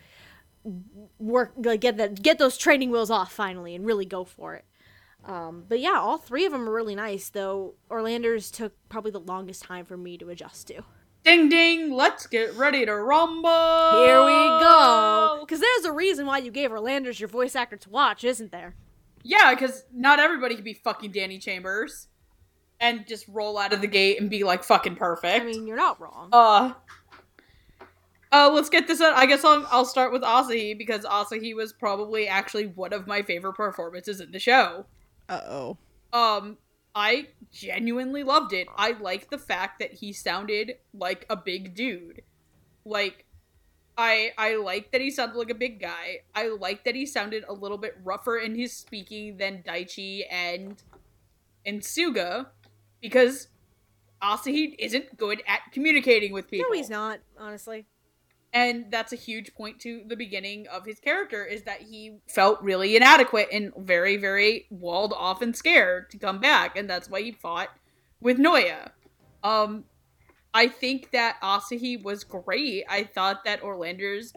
work 1.19 1.53
like 1.55 1.79
get 1.79 1.97
that 1.97 2.21
get 2.21 2.39
those 2.39 2.57
training 2.57 2.91
wheels 2.91 3.09
off 3.09 3.31
finally 3.31 3.75
and 3.75 3.85
really 3.85 4.05
go 4.05 4.23
for 4.23 4.55
it. 4.55 4.65
Um, 5.25 5.65
but 5.67 5.79
yeah, 5.79 5.99
all 5.99 6.17
three 6.17 6.45
of 6.45 6.51
them 6.51 6.67
are 6.67 6.73
really 6.73 6.95
nice. 6.95 7.29
Though 7.29 7.75
Orlander's 7.89 8.51
took 8.51 8.73
probably 8.89 9.11
the 9.11 9.19
longest 9.19 9.63
time 9.63 9.85
for 9.85 9.97
me 9.97 10.17
to 10.17 10.29
adjust 10.29 10.67
to. 10.67 10.83
Ding 11.27 11.49
ding, 11.49 11.91
let's 11.91 12.25
get 12.25 12.55
ready 12.55 12.85
to 12.85 12.95
rumble. 12.95 13.49
Here 14.05 14.23
we 14.23 14.31
go. 14.31 15.39
Because 15.41 15.59
there's 15.59 15.83
a 15.83 15.91
reason 15.91 16.25
why 16.25 16.37
you 16.37 16.51
gave 16.51 16.71
Orlander's 16.71 17.19
your 17.19 17.27
voice 17.27 17.53
actor 17.53 17.75
to 17.75 17.89
watch, 17.89 18.23
isn't 18.23 18.49
there? 18.49 18.75
Yeah, 19.23 19.53
because 19.53 19.83
not 19.93 20.21
everybody 20.21 20.55
can 20.55 20.63
be 20.63 20.73
fucking 20.73 21.11
Danny 21.11 21.37
Chambers 21.37 22.07
and 22.79 23.05
just 23.05 23.27
roll 23.27 23.57
out 23.57 23.73
of 23.73 23.81
the 23.81 23.87
gate 23.87 24.21
and 24.21 24.29
be 24.29 24.45
like 24.45 24.63
fucking 24.63 24.95
perfect. 24.95 25.41
I 25.41 25.45
mean, 25.45 25.67
you're 25.67 25.75
not 25.75 25.99
wrong. 25.99 26.29
Uh, 26.31 26.73
uh, 28.31 28.49
let's 28.53 28.69
get 28.69 28.87
this. 28.87 29.01
Out. 29.01 29.13
I 29.17 29.25
guess 29.25 29.43
I'll 29.43 29.67
I'll 29.69 29.83
start 29.83 30.13
with 30.13 30.21
Asahi 30.21 30.77
because 30.77 31.03
Asahi 31.03 31.53
was 31.53 31.73
probably 31.73 32.29
actually 32.29 32.67
one 32.67 32.93
of 32.93 33.05
my 33.05 33.21
favorite 33.21 33.55
performances 33.55 34.21
in 34.21 34.31
the 34.31 34.39
show. 34.39 34.85
Uh 35.27 35.41
oh. 35.45 35.77
Um, 36.13 36.57
I 36.97 37.27
genuinely 37.51 38.23
loved 38.23 38.53
it. 38.53 38.67
I 38.75 38.89
uh-huh. 38.89 39.03
like 39.03 39.29
the 39.29 39.37
fact 39.37 39.77
that 39.79 39.93
he 39.93 40.11
sounded 40.11 40.77
like 40.95 41.27
a 41.29 41.35
big 41.35 41.75
dude. 41.75 42.23
Like, 42.85 43.25
I 43.95 44.31
I 44.35 44.55
like 44.55 44.91
that 44.91 45.01
he 45.01 45.11
sounded 45.11 45.37
like 45.37 45.51
a 45.51 45.55
big 45.55 45.79
guy. 45.79 46.21
I 46.33 46.47
like 46.47 46.85
that 46.85 46.95
he 46.95 47.05
sounded 47.05 47.43
a 47.47 47.53
little 47.53 47.77
bit 47.77 47.95
rougher 48.03 48.39
in 48.39 48.55
his 48.55 48.73
speaking 48.73 49.37
than 49.37 49.61
Daichi 49.61 50.23
and 50.31 50.81
and 51.67 51.81
Suga, 51.81 52.47
because 52.99 53.49
Asahi 54.19 54.73
isn't 54.79 55.17
good 55.17 55.43
at 55.45 55.71
communicating 55.71 56.33
with 56.33 56.49
people. 56.49 56.65
no, 56.67 56.75
he's 56.75 56.89
not. 56.89 57.19
Honestly, 57.37 57.85
And 58.53 58.85
that's 58.89 59.13
a 59.13 59.17
huge 59.17 59.53
point 59.53 59.79
to 59.81 60.03
the 60.07 60.15
beginning 60.15 60.67
of 60.67 60.85
his 60.85 60.99
character 60.99 61.43
is 61.45 61.63
that 61.63 61.81
he 61.81 62.19
felt 62.27 62.61
really 62.61 62.95
inadequate 62.95 63.49
and 63.51 63.73
very, 63.77 64.17
very 64.17 64.67
walled 64.69 65.13
off 65.13 65.41
and 65.41 65.55
scared 65.55 66.09
to 66.11 66.17
come 66.17 66.39
back, 66.39 66.77
and 66.77 66.89
that's 66.89 67.09
why 67.09 67.21
he 67.21 67.31
fought 67.31 67.69
with 68.21 68.37
Noya. 68.37 68.91
Um, 69.43 69.83
I 70.53 70.67
think 70.67 71.11
that 71.11 71.37
Asahi 71.43 72.01
was 72.01 72.23
great. 72.23 72.85
I 72.89 73.03
thought 73.03 73.43
that 73.43 73.61
Orlander's 73.61 74.33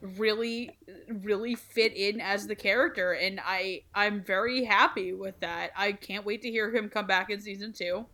really, 0.00 0.76
really 1.08 1.54
fit 1.54 1.94
in 1.94 2.20
as 2.20 2.46
the 2.46 2.56
character, 2.56 3.12
and 3.12 3.38
I 3.44 3.82
I'm 3.94 4.24
very 4.24 4.64
happy 4.64 5.12
with 5.12 5.38
that. 5.40 5.70
I 5.76 5.92
can't 5.92 6.26
wait 6.26 6.42
to 6.42 6.50
hear 6.50 6.74
him 6.74 6.88
come 6.88 7.06
back 7.06 7.30
in 7.30 7.40
season 7.40 7.72
two. 7.72 8.06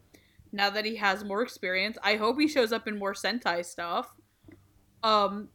Now 0.53 0.69
that 0.71 0.85
he 0.85 0.97
has 0.97 1.25
more 1.25 1.43
experience, 1.43 1.97
I 2.03 2.17
hope 2.17 2.39
he 2.39 2.49
shows 2.49 2.73
up 2.73 2.89
in 2.89 2.99
more 2.99 3.15
Sentai 3.15 3.65
stuff 3.65 4.15
um 5.03 5.49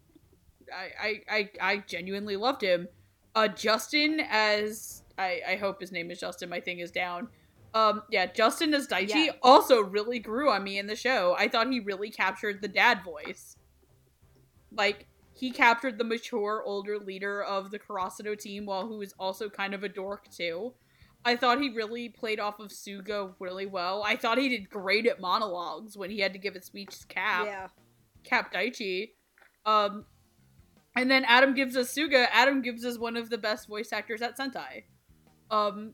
I, 0.74 0.90
I 1.02 1.22
i 1.30 1.50
i 1.62 1.78
genuinely 1.88 2.36
loved 2.36 2.62
him 2.62 2.88
uh 3.36 3.48
justin 3.48 4.22
as 4.30 5.04
i 5.18 5.42
i 5.48 5.56
hope 5.56 5.80
his 5.82 5.92
name 5.92 6.10
is 6.12 6.20
justin 6.20 6.50
my 6.50 6.60
thing 6.60 6.80
is 6.80 6.92
down 6.92 7.28
um 7.74 8.04
yeah 8.10 8.26
justin 8.26 8.74
as 8.74 8.88
daichi 8.88 9.26
Yeah. 9.26 9.32
also 9.42 9.82
really 9.82 10.20
grew 10.20 10.50
on 10.50 10.64
me 10.64 10.78
in 10.78 10.88
the 10.88 10.96
show 10.96 11.36
i 11.38 11.48
thought 11.48 11.72
he 11.72 11.80
really 11.80 12.10
captured 12.10 12.62
the 12.62 12.68
dad 12.68 13.04
voice 13.04 13.58
like 14.76 15.08
he 15.36 15.52
captured 15.52 15.98
the 15.98 16.04
mature 16.04 16.62
older 16.66 17.00
leader 17.00 17.44
of 17.44 17.72
the 17.72 17.80
Karasuno 17.80 18.38
team 18.38 18.66
while 18.68 18.88
who 18.88 19.02
is 19.02 19.14
also 19.20 19.50
kind 19.50 19.74
of 19.74 19.84
a 19.84 19.90
dork 19.90 20.30
too 20.30 20.74
I 21.26 21.38
thought 21.38 21.62
he 21.62 21.70
really 21.70 22.10
played 22.10 22.42
off 22.42 22.60
of 22.60 22.68
Suga 22.68 23.34
really 23.40 23.66
well. 23.66 24.04
I 24.06 24.18
thought 24.18 24.38
he 24.38 24.50
did 24.50 24.70
great 24.70 25.06
at 25.08 25.22
monologues 25.22 25.96
when 25.98 26.10
he 26.12 26.20
had 26.20 26.34
to 26.34 26.38
give 26.38 26.54
a 26.58 26.62
speech 26.62 27.00
to 27.00 27.08
Cap. 27.08 27.46
yeah. 27.46 27.68
Cap 28.26 28.54
Daichi. 28.54 29.12
Um, 29.66 30.06
and 30.96 31.10
then 31.10 31.26
Adam 31.26 31.54
gives 31.54 31.76
us 31.76 31.94
Suga. 31.94 32.28
Adam 32.32 32.62
gives 32.62 32.86
us 32.86 32.98
one 32.98 33.18
of 33.18 33.30
the 33.30 33.38
best 33.38 33.68
voice 33.68 33.92
actors 33.92 34.22
at 34.22 34.38
Sentai. 34.38 34.84
Um, 35.50 35.94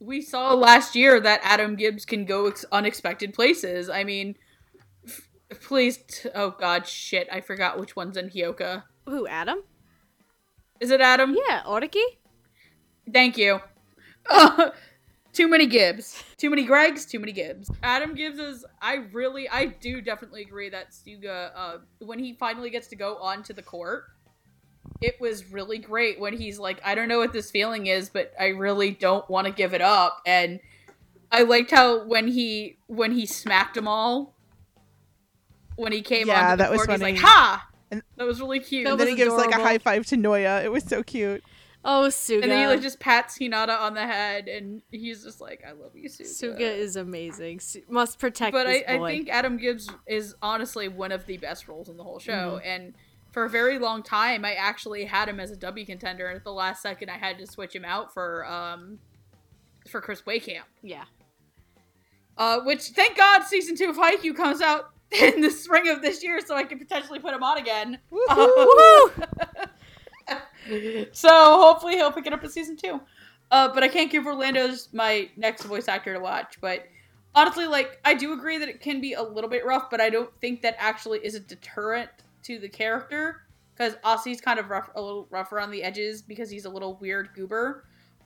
we 0.00 0.20
saw 0.20 0.54
last 0.54 0.96
year 0.96 1.20
that 1.20 1.40
Adam 1.42 1.76
Gibbs 1.76 2.04
can 2.04 2.24
go 2.24 2.46
ex- 2.46 2.64
unexpected 2.72 3.34
places. 3.34 3.88
I 3.88 4.04
mean, 4.04 4.36
f- 5.06 5.28
please, 5.60 5.98
t- 5.98 6.28
oh 6.34 6.54
god, 6.58 6.86
shit, 6.86 7.28
I 7.30 7.40
forgot 7.40 7.78
which 7.78 7.94
one's 7.94 8.16
in 8.16 8.30
Hyouka. 8.30 8.84
Who? 9.06 9.26
Adam? 9.26 9.62
Is 10.80 10.90
it 10.90 11.00
Adam? 11.00 11.36
Yeah, 11.48 11.62
Oreki. 11.64 12.02
Thank 13.12 13.36
you. 13.38 13.60
too 15.32 15.48
many 15.48 15.66
Gibbs. 15.66 16.22
Too 16.36 16.50
many 16.50 16.66
Gregs, 16.66 17.08
too 17.08 17.18
many 17.18 17.32
Gibbs. 17.32 17.70
Adam 17.82 18.14
Gibbs 18.14 18.38
is 18.38 18.64
I 18.80 18.96
really 19.12 19.48
I 19.48 19.66
do 19.66 20.00
definitely 20.00 20.42
agree 20.42 20.68
that 20.70 20.90
Suga 20.90 21.50
uh 21.54 21.78
when 21.98 22.18
he 22.18 22.34
finally 22.34 22.70
gets 22.70 22.88
to 22.88 22.96
go 22.96 23.16
onto 23.16 23.52
the 23.52 23.62
court, 23.62 24.04
it 25.00 25.20
was 25.20 25.50
really 25.50 25.78
great 25.78 26.20
when 26.20 26.36
he's 26.36 26.58
like, 26.58 26.80
I 26.84 26.94
don't 26.94 27.08
know 27.08 27.18
what 27.18 27.32
this 27.32 27.50
feeling 27.50 27.86
is, 27.86 28.10
but 28.10 28.32
I 28.38 28.48
really 28.48 28.90
don't 28.90 29.28
want 29.30 29.46
to 29.46 29.52
give 29.52 29.74
it 29.74 29.80
up. 29.80 30.20
And 30.26 30.60
I 31.30 31.42
liked 31.42 31.70
how 31.70 32.04
when 32.06 32.28
he 32.28 32.78
when 32.88 33.12
he 33.12 33.26
smacked 33.26 33.74
them 33.74 33.88
all 33.88 34.34
when 35.76 35.92
he 35.92 36.02
came 36.02 36.28
Yeah, 36.28 36.44
onto 36.44 36.50
the 36.50 36.56
that 36.64 36.70
was 36.70 36.78
court, 36.78 36.90
he's 36.90 37.00
like. 37.00 37.18
Ha! 37.18 37.68
And- 37.90 38.02
that 38.16 38.26
was 38.26 38.40
really 38.40 38.60
cute. 38.60 38.84
That 38.84 38.92
And 38.92 39.00
then 39.00 39.06
he 39.08 39.14
was 39.14 39.24
gives 39.24 39.34
like 39.34 39.54
a 39.54 39.62
high 39.62 39.78
five 39.78 40.06
to 40.06 40.16
Noya. 40.16 40.64
It 40.64 40.72
was 40.72 40.84
so 40.84 41.02
cute. 41.02 41.42
Oh, 41.84 42.06
Suga. 42.08 42.42
And 42.42 42.50
then 42.52 42.60
he 42.60 42.66
like 42.68 42.80
just 42.82 43.00
pats 43.00 43.36
Hinata 43.38 43.80
on 43.80 43.94
the 43.94 44.06
head, 44.06 44.46
and 44.48 44.82
he's 44.90 45.24
just 45.24 45.40
like, 45.40 45.64
"I 45.66 45.72
love 45.72 45.96
you, 45.96 46.08
Suga." 46.08 46.54
Suga 46.56 46.60
is 46.60 46.94
amazing. 46.96 47.58
Su- 47.60 47.82
must 47.88 48.18
protect 48.20 48.52
but 48.52 48.66
I. 48.68 48.84
I 48.86 48.98
think 49.10 49.28
Adam 49.28 49.56
Gibbs 49.56 49.88
is 50.06 50.34
honestly 50.42 50.86
one 50.88 51.10
of 51.10 51.26
the 51.26 51.38
best 51.38 51.66
roles 51.66 51.88
in 51.88 51.96
the 51.96 52.04
whole 52.04 52.20
show, 52.20 52.60
Mm-hmm. 52.62 52.68
and 52.68 52.94
for 53.32 53.44
a 53.46 53.48
very 53.50 53.78
long 53.80 54.02
time, 54.02 54.44
I 54.44 54.52
actually 54.54 55.06
had 55.06 55.28
him 55.28 55.40
as 55.40 55.50
a 55.50 55.56
W 55.56 55.84
contender, 55.86 56.28
and 56.28 56.36
at 56.36 56.44
the 56.44 56.52
last 56.52 56.82
second, 56.82 57.08
I 57.10 57.16
had 57.18 57.38
to 57.38 57.46
switch 57.46 57.74
him 57.74 57.84
out 57.84 58.12
for 58.14 58.46
um 58.46 58.98
for 59.88 60.00
Chris 60.00 60.22
Wehkamp. 60.22 60.62
yeah. 60.82 61.04
Uh, 62.38 62.60
which 62.60 62.82
thank 62.90 63.16
God, 63.16 63.42
season 63.42 63.76
two 63.76 63.90
of 63.90 63.96
Haikyuu 63.96 64.34
comes 64.36 64.60
out 64.60 64.90
in 65.10 65.40
the 65.40 65.50
spring 65.50 65.88
of 65.88 66.00
this 66.00 66.22
year, 66.22 66.40
so 66.46 66.54
I 66.54 66.62
can 66.62 66.78
potentially 66.78 67.18
put 67.18 67.34
him 67.34 67.42
on 67.42 67.58
again. 67.58 67.98
so 71.12 71.28
hopefully 71.28 71.96
he'll 71.96 72.12
pick 72.12 72.26
it 72.26 72.32
up 72.32 72.42
in 72.44 72.50
season 72.50 72.76
two. 72.76 73.00
Uh, 73.50 73.72
but 73.72 73.82
I 73.82 73.88
can't 73.88 74.10
give 74.10 74.26
Orlando's 74.26 74.88
my 74.92 75.28
next 75.36 75.64
voice 75.64 75.86
actor 75.88 76.14
to 76.14 76.20
watch. 76.20 76.56
But 76.60 76.86
honestly, 77.34 77.66
like 77.66 78.00
I 78.04 78.14
do 78.14 78.32
agree 78.32 78.58
that 78.58 78.68
it 78.68 78.80
can 78.80 79.00
be 79.00 79.12
a 79.14 79.22
little 79.22 79.50
bit 79.50 79.64
rough, 79.64 79.90
but 79.90 80.00
I 80.00 80.10
don't 80.10 80.30
think 80.40 80.62
that 80.62 80.76
actually 80.78 81.20
is 81.20 81.34
a 81.34 81.40
deterrent 81.40 82.10
to 82.44 82.58
the 82.58 82.68
character 82.68 83.42
because 83.76 83.94
Aussie's 84.04 84.40
kind 84.40 84.58
of 84.58 84.70
rough, 84.70 84.90
a 84.94 85.02
little 85.02 85.26
rough 85.30 85.52
around 85.52 85.70
the 85.70 85.82
edges 85.82 86.22
because 86.22 86.50
he's 86.50 86.64
a 86.64 86.70
little 86.70 86.96
weird 86.96 87.30
goober. 87.34 87.84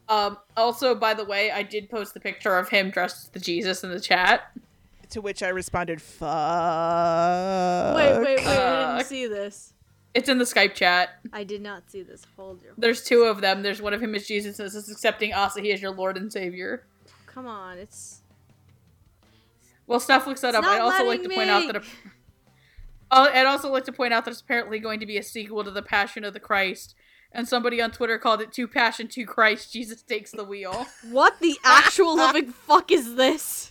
Um, 0.09 0.39
also, 0.57 0.95
by 0.95 1.15
the 1.15 1.25
way, 1.25 1.51
I 1.51 1.63
did 1.63 1.91
post 1.91 2.15
the 2.15 2.21
picture 2.21 2.57
of 2.57 2.69
him 2.69 2.91
dressed 2.91 3.25
as 3.25 3.29
the 3.31 3.41
Jesus 3.41 3.83
in 3.83 3.91
the 3.91 4.01
chat. 4.01 4.53
To 5.11 5.21
which 5.21 5.43
I 5.43 5.49
responded, 5.49 6.03
"Fuck." 6.03 6.27
Wait, 7.97 8.19
wait, 8.19 8.25
wait! 8.25 8.47
I 8.47 8.97
didn't 8.97 9.09
see 9.09 9.27
this. 9.27 9.73
It's 10.17 10.31
in 10.31 10.39
the 10.39 10.45
Skype 10.45 10.73
chat. 10.73 11.11
I 11.31 11.45
did 11.45 11.61
not 11.61 11.91
see 11.91 12.03
this. 12.03 12.23
Hold 12.37 12.63
your. 12.63 12.73
There's 12.79 13.05
two 13.05 13.25
of 13.25 13.43
them. 13.43 13.63
There's 13.63 13.83
one 13.83 13.93
of 13.93 14.03
him 14.03 14.15
as 14.15 14.27
Jesus, 14.27 14.57
this 14.57 14.75
is 14.75 14.91
accepting 14.91 15.33
Asahi 15.33 15.75
as 15.75 15.83
your 15.83 15.91
Lord 15.91 16.17
and 16.17 16.33
Savior. 16.33 16.85
Come 17.27 17.47
on, 17.47 17.77
it's. 17.77 18.23
Well, 19.87 20.01
Steph 20.01 20.27
looks 20.27 20.41
that 20.41 20.55
It's 20.55 20.57
up. 20.57 20.65
I'd 20.65 20.81
also 20.81 21.05
like 21.05 21.21
to 21.23 21.29
letting 21.29 21.37
point 21.37 21.51
out 21.51 21.67
that. 21.67 21.77
A, 21.77 21.83
Oh, 23.11 23.31
I'd 23.31 23.45
also 23.45 23.71
like 23.71 23.85
to 23.85 23.93
point 23.93 24.15
out 24.15 24.25
that 24.25 24.31
it's 24.31 24.41
apparently 24.41 24.79
going 24.79 25.01
to 25.01 25.07
be 25.07 25.19
a 25.19 25.23
sequel 25.23 25.63
to 25.63 25.71
The 25.71 25.83
Passion 25.83 26.25
of 26.25 26.33
the 26.33 26.41
Christ, 26.41 26.95
and 27.31 27.47
somebody 27.47 27.81
on 27.83 27.91
Twitter 27.91 28.19
called 28.19 28.41
it 28.41 28.53
"Two 28.53 28.67
Passion, 28.67 29.09
Two 29.09 29.27
Christ." 29.27 29.71
Jesus 29.71 30.01
takes 30.01 30.31
the 30.33 30.45
wheel. 30.45 30.87
What 31.11 31.41
the 31.41 31.59
actual 31.63 32.17
living 32.17 32.53
fuck 32.53 32.91
is 32.91 33.17
this? 33.17 33.71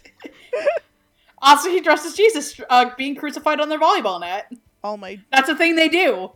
Asahi 1.42 1.72
he 1.72 1.82
dresses 1.82 2.14
Jesus, 2.16 2.62
uh, 2.70 2.92
being 2.96 3.16
crucified 3.16 3.60
on 3.60 3.68
their 3.68 3.80
volleyball 3.80 4.22
net. 4.22 4.54
All 4.86 4.98
my 4.98 5.20
That's 5.32 5.50
a 5.50 5.56
thing 5.56 5.76
they 5.76 5.90
do. 5.90 6.32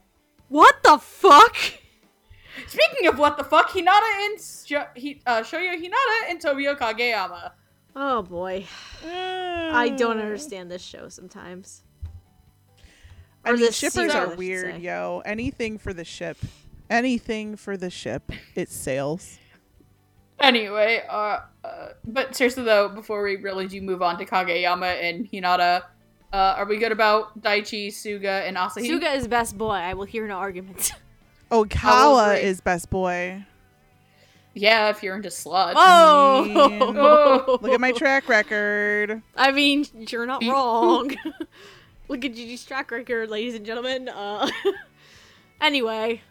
What 0.48 0.82
the 0.84 0.98
fuck? 0.98 1.56
Speaking 2.68 3.08
of 3.08 3.20
what 3.20 3.38
the 3.38 3.44
fuck, 3.44 3.70
Hinata 3.70 4.26
and 4.26 4.42
Sho- 4.42 4.88
he, 4.96 5.22
uh, 5.28 5.42
Shoyo 5.42 5.76
Hinata 5.80 6.30
and 6.30 6.42
Tobio 6.42 6.76
Kageyama. 6.76 7.52
Oh 7.96 8.24
boy, 8.24 8.66
I 9.08 9.94
don't 9.96 10.18
understand 10.18 10.72
this 10.72 10.82
show 10.82 11.10
sometimes. 11.10 11.84
I 13.46 13.52
Or 13.52 13.54
mean, 13.54 13.62
this 13.62 13.76
shippers 13.78 13.94
series, 14.12 14.16
are 14.16 14.36
weird, 14.36 14.82
yo. 14.82 15.22
Anything 15.26 15.78
for 15.78 15.94
the 15.94 16.04
ship. 16.04 16.38
Anything 16.90 17.56
for 17.56 17.78
the 17.78 17.92
ship. 17.92 18.32
It 18.56 18.70
sails. 18.70 19.38
Anyway, 20.40 21.04
uh, 21.08 21.42
uh, 21.64 21.90
but 22.04 22.36
seriously 22.36 22.64
though, 22.64 22.90
before 22.90 23.22
we 23.24 23.36
really 23.36 23.68
do 23.68 23.80
move 23.80 24.02
on 24.02 24.18
to 24.18 24.26
Kageyama 24.26 25.02
and 25.04 25.30
Hinata, 25.30 25.84
uh, 26.34 26.56
are 26.58 26.66
we 26.66 26.78
good 26.78 26.92
about 26.92 27.42
Daichi, 27.42 27.88
Suga, 27.88 28.48
and 28.48 28.58
Asahi? 28.58 28.88
Suga 28.88 29.16
is 29.16 29.28
best 29.28 29.58
boy. 29.58 29.72
I 29.72 29.94
will 29.94 30.06
hear 30.06 30.28
no 30.28 30.36
arguments. 30.36 30.92
Oikawa 31.52 32.36
agree. 32.36 32.48
is 32.48 32.62
best 32.62 32.90
boy. 32.90 33.44
Yeah, 34.54 34.90
if 34.90 35.02
you're 35.04 35.16
into 35.16 35.30
sluts. 35.30 35.74
Oh, 35.76 37.60
Look 37.62 37.72
at 37.72 37.80
my 37.80 37.92
track 37.92 38.28
record. 38.28 39.22
I 39.36 39.52
mean, 39.52 39.86
you're 39.94 40.26
not 40.26 40.44
wrong. 40.44 41.12
Look 42.08 42.26
at 42.26 42.34
Gigi's 42.34 42.66
track 42.66 42.92
record, 42.92 43.30
ladies 43.30 43.56
and 43.56 43.66
gentlemen. 43.66 44.10
Uh, 44.10 44.50
anyway, 45.62 46.22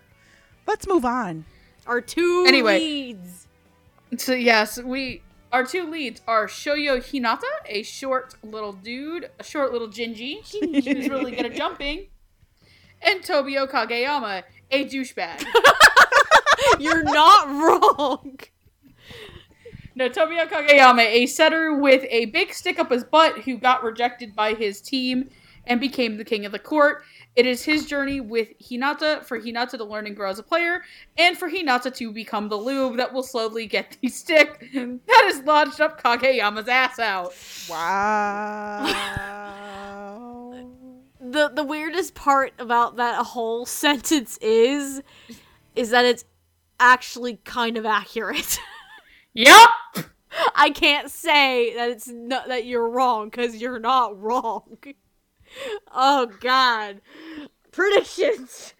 Let's 0.66 0.86
move 0.86 1.04
on. 1.04 1.44
our 1.86 2.00
two 2.00 2.44
Anyway. 2.46 2.78
leads. 2.78 3.46
So 4.18 4.34
yes, 4.34 4.82
we 4.82 5.22
our 5.52 5.64
two 5.64 5.90
leads 5.90 6.20
are 6.26 6.46
Shoyo 6.46 6.98
Hinata, 6.98 7.42
a 7.66 7.82
short 7.82 8.34
little 8.42 8.72
dude, 8.72 9.30
a 9.38 9.44
short 9.44 9.72
little 9.72 9.88
Jinji 9.88 10.38
who's 10.50 11.08
really 11.08 11.32
good 11.32 11.46
at 11.46 11.54
jumping, 11.56 12.08
and 13.02 13.22
Tobio 13.22 13.68
Kageyama, 13.68 14.42
a 14.70 14.84
douchebag. 14.84 15.44
You're 16.78 17.02
not 17.02 17.48
wrong. 17.48 18.38
No, 19.94 20.08
Tobio 20.08 20.48
Kageyama, 20.48 21.04
a 21.04 21.26
setter 21.26 21.74
with 21.74 22.04
a 22.08 22.26
big 22.26 22.52
stick 22.52 22.78
up 22.78 22.90
his 22.90 23.04
butt 23.04 23.40
who 23.40 23.56
got 23.56 23.82
rejected 23.82 24.36
by 24.36 24.54
his 24.54 24.80
team 24.80 25.30
and 25.66 25.80
became 25.80 26.16
the 26.16 26.24
king 26.24 26.46
of 26.46 26.52
the 26.52 26.58
court. 26.58 27.02
It 27.38 27.46
is 27.46 27.64
his 27.64 27.86
journey 27.86 28.20
with 28.20 28.58
Hinata 28.58 29.22
for 29.22 29.38
Hinata 29.38 29.78
to 29.78 29.84
learn 29.84 30.08
and 30.08 30.16
grow 30.16 30.28
as 30.28 30.40
a 30.40 30.42
player, 30.42 30.82
and 31.16 31.38
for 31.38 31.48
Hinata 31.48 31.94
to 31.94 32.10
become 32.10 32.48
the 32.48 32.56
lube 32.56 32.96
that 32.96 33.12
will 33.12 33.22
slowly 33.22 33.64
get 33.66 33.96
the 34.02 34.08
stick 34.22 34.58
that 34.72 35.24
is 35.26 35.44
lodged 35.44 35.80
up 35.80 36.02
Kageyama's 36.02 36.66
ass 36.66 36.98
out. 36.98 37.32
Wow. 37.70 38.86
the 41.20 41.48
the 41.50 41.62
weirdest 41.62 42.16
part 42.16 42.54
about 42.58 42.96
that 42.96 43.24
whole 43.24 43.64
sentence 43.84 44.36
is 44.38 45.00
is 45.76 45.90
that 45.90 46.04
it's 46.04 46.24
actually 46.80 47.36
kind 47.44 47.76
of 47.76 47.86
accurate. 47.86 48.58
Yup! 49.32 49.70
I 50.56 50.70
can't 50.70 51.08
say 51.08 51.72
that 51.76 51.88
it's 51.88 52.08
not 52.08 52.48
that 52.48 52.66
you're 52.66 52.88
wrong 52.88 53.30
cuz 53.30 53.62
you're 53.62 53.78
not 53.78 54.20
wrong. 54.20 54.78
Oh 55.92 56.26
god. 56.40 57.00
Predictions. 57.72 58.74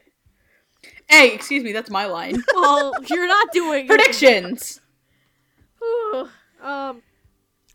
Hey, 1.09 1.33
excuse 1.35 1.65
me, 1.65 1.73
that's 1.73 1.91
my 1.91 2.07
line. 2.07 2.43
Well, 2.55 2.93
you're 3.09 3.27
not 3.29 3.51
doing 3.53 3.87
Predictions! 3.87 4.81
Whew. 5.79 6.29
um 6.63 7.03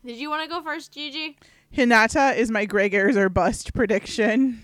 Did 0.04 0.18
you 0.18 0.30
want 0.30 0.42
to 0.42 0.48
go 0.48 0.62
first, 0.62 0.92
Gigi? 0.92 1.36
Hinata 1.74 2.36
is 2.36 2.50
my 2.50 2.64
Greg 2.64 2.94
Ayers 2.94 3.16
or 3.16 3.28
bust 3.28 3.74
prediction. 3.74 4.62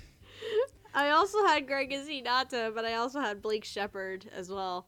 I 0.94 1.10
also 1.10 1.44
had 1.46 1.66
Greg 1.66 1.92
as 1.92 2.06
Hinata, 2.08 2.74
but 2.74 2.84
I 2.84 2.94
also 2.94 3.20
had 3.20 3.42
Blake 3.42 3.64
Shepard 3.64 4.26
as 4.34 4.50
well. 4.50 4.86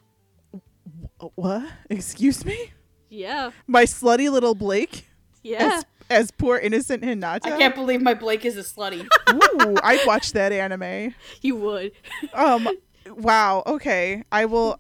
What? 1.34 1.66
Excuse 1.90 2.44
me? 2.44 2.72
Yeah. 3.08 3.50
My 3.66 3.84
slutty 3.84 4.30
little 4.30 4.54
Blake 4.54 5.06
Yeah. 5.42 5.78
as, 5.78 5.84
as 6.10 6.30
poor 6.30 6.58
innocent 6.58 7.02
Hinata. 7.02 7.46
I 7.46 7.58
can't 7.58 7.74
believe 7.74 8.00
my 8.00 8.14
Blake 8.14 8.44
is 8.44 8.56
a 8.56 8.60
slutty. 8.60 9.06
Ooh, 9.32 9.76
I'd 9.82 10.06
watch 10.06 10.32
that 10.32 10.52
anime. 10.52 11.14
You 11.40 11.56
would. 11.56 11.92
Um 12.34 12.68
wow, 13.10 13.62
okay. 13.66 14.24
I 14.30 14.44
will 14.44 14.78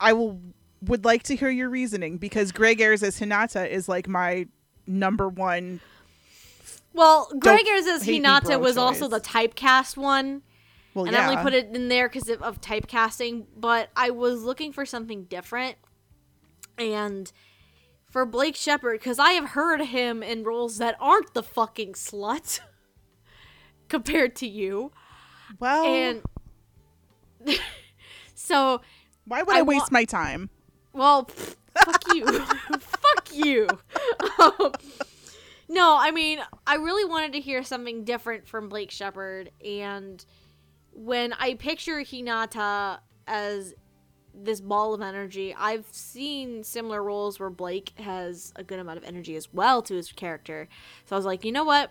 I 0.00 0.12
will 0.12 0.40
would 0.82 1.04
like 1.04 1.22
to 1.24 1.36
hear 1.36 1.50
your 1.50 1.70
reasoning 1.70 2.18
because 2.18 2.52
Greg 2.52 2.80
Ayers 2.80 3.02
as 3.02 3.18
Hinata 3.18 3.68
is 3.68 3.88
like 3.88 4.08
my 4.08 4.46
number 4.86 5.28
one 5.28 5.80
Well, 6.92 7.28
Greg 7.38 7.64
Don't 7.64 7.68
Ayers 7.68 7.86
as 7.86 8.06
Hinata 8.06 8.60
was 8.60 8.76
also 8.76 9.08
the 9.08 9.20
typecast 9.20 9.96
one. 9.96 10.42
well 10.94 11.06
and 11.06 11.14
yeah. 11.14 11.28
I 11.28 11.30
only 11.30 11.42
put 11.42 11.54
it 11.54 11.74
in 11.74 11.88
there 11.88 12.08
because 12.08 12.28
of, 12.28 12.42
of 12.42 12.60
typecasting, 12.60 13.46
but 13.56 13.90
I 13.96 14.10
was 14.10 14.42
looking 14.42 14.72
for 14.72 14.84
something 14.84 15.24
different. 15.24 15.76
And 16.78 17.32
for 18.16 18.24
Blake 18.24 18.56
Shepard, 18.56 18.98
because 18.98 19.18
I 19.18 19.32
have 19.32 19.50
heard 19.50 19.78
him 19.78 20.22
in 20.22 20.42
roles 20.42 20.78
that 20.78 20.96
aren't 20.98 21.34
the 21.34 21.42
fucking 21.42 21.92
slut 21.92 22.60
compared 23.90 24.34
to 24.36 24.48
you. 24.48 24.90
well 25.60 25.84
And 25.84 26.22
so, 28.34 28.80
why 29.26 29.42
would 29.42 29.54
I 29.54 29.58
I, 29.58 29.62
waste 29.62 29.92
my 29.92 30.06
time? 30.06 30.48
well, 30.94 31.26
pff, 31.26 31.56
fuck 31.74 32.14
you. 32.14 32.24
fuck 32.80 33.34
you. 33.34 33.68
Um, 34.38 34.72
no, 35.68 35.98
I 36.00 36.10
mean, 36.10 36.38
I 36.66 36.76
really 36.76 37.04
wanted 37.04 37.34
to 37.34 37.40
hear 37.40 37.62
something 37.62 38.04
different 38.04 38.48
from 38.48 38.70
Blake 38.70 38.92
Shepard, 38.92 39.50
and 39.62 40.24
when 40.94 41.34
I 41.34 41.52
picture 41.52 41.98
Hinata 41.98 43.00
as 43.26 43.74
this 44.42 44.60
ball 44.60 44.94
of 44.94 45.00
energy, 45.00 45.54
I've 45.56 45.86
seen 45.90 46.62
similar 46.62 47.02
roles 47.02 47.40
where 47.40 47.50
Blake 47.50 47.92
has 47.98 48.52
a 48.56 48.62
good 48.62 48.78
amount 48.78 48.98
of 48.98 49.04
energy 49.04 49.36
as 49.36 49.52
well 49.52 49.82
to 49.82 49.94
his 49.94 50.12
character. 50.12 50.68
So 51.06 51.16
I 51.16 51.18
was 51.18 51.26
like, 51.26 51.44
you 51.44 51.52
know 51.52 51.64
what? 51.64 51.90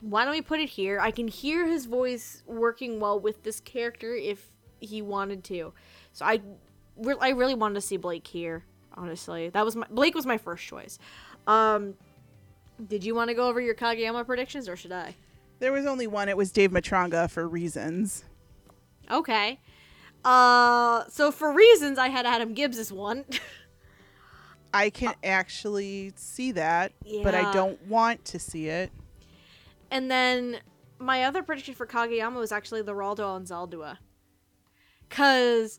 Why 0.00 0.24
don't 0.24 0.32
we 0.32 0.42
put 0.42 0.60
it 0.60 0.70
here? 0.70 0.98
I 1.00 1.10
can 1.10 1.28
hear 1.28 1.66
his 1.66 1.86
voice 1.86 2.42
working 2.46 2.98
well 2.98 3.20
with 3.20 3.42
this 3.42 3.60
character 3.60 4.14
if 4.14 4.50
he 4.80 5.00
wanted 5.02 5.44
to. 5.44 5.72
So 6.12 6.24
I, 6.24 6.40
re- 6.96 7.16
I 7.20 7.30
really 7.30 7.54
wanted 7.54 7.74
to 7.74 7.80
see 7.80 7.96
Blake 7.96 8.26
here. 8.26 8.64
Honestly, 8.94 9.48
that 9.48 9.64
was 9.64 9.74
my 9.74 9.86
Blake 9.88 10.14
was 10.14 10.26
my 10.26 10.36
first 10.36 10.66
choice. 10.66 10.98
Um, 11.46 11.94
did 12.88 13.04
you 13.04 13.14
want 13.14 13.28
to 13.28 13.34
go 13.34 13.48
over 13.48 13.60
your 13.60 13.74
Kageyama 13.74 14.26
predictions 14.26 14.68
or 14.68 14.76
should 14.76 14.92
I? 14.92 15.14
There 15.60 15.72
was 15.72 15.86
only 15.86 16.06
one. 16.06 16.28
It 16.28 16.36
was 16.36 16.52
Dave 16.52 16.72
Matranga 16.72 17.30
for 17.30 17.48
reasons. 17.48 18.24
Okay. 19.10 19.60
Uh, 20.24 21.04
so 21.08 21.30
for 21.32 21.52
reasons, 21.52 21.98
I 21.98 22.08
had 22.08 22.26
Adam 22.26 22.54
Gibbs 22.54 22.78
as 22.78 22.92
one. 22.92 23.24
I 24.74 24.88
can 24.90 25.14
actually 25.22 26.12
see 26.16 26.52
that, 26.52 26.92
but 27.22 27.34
I 27.34 27.52
don't 27.52 27.80
want 27.88 28.24
to 28.26 28.38
see 28.38 28.68
it. 28.68 28.90
and 29.90 30.10
then 30.10 30.60
my 30.98 31.24
other 31.24 31.42
prediction 31.42 31.74
for 31.74 31.86
Kageyama 31.86 32.36
was 32.36 32.52
actually 32.52 32.82
Leraldo 32.82 33.20
Anzaldua. 33.38 33.98
Cause, 35.10 35.78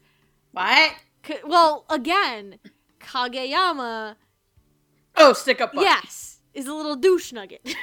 What? 0.52 0.94
c- 1.26 1.38
well, 1.46 1.86
again, 1.90 2.60
Kageyama, 3.00 4.16
Oh, 5.16 5.34
stick 5.34 5.62
up 5.62 5.74
butt. 5.74 5.84
yes, 5.84 6.40
is 6.54 6.68
a 6.68 6.74
little 6.74 6.96
douche 6.96 7.32
nugget. 7.34 7.62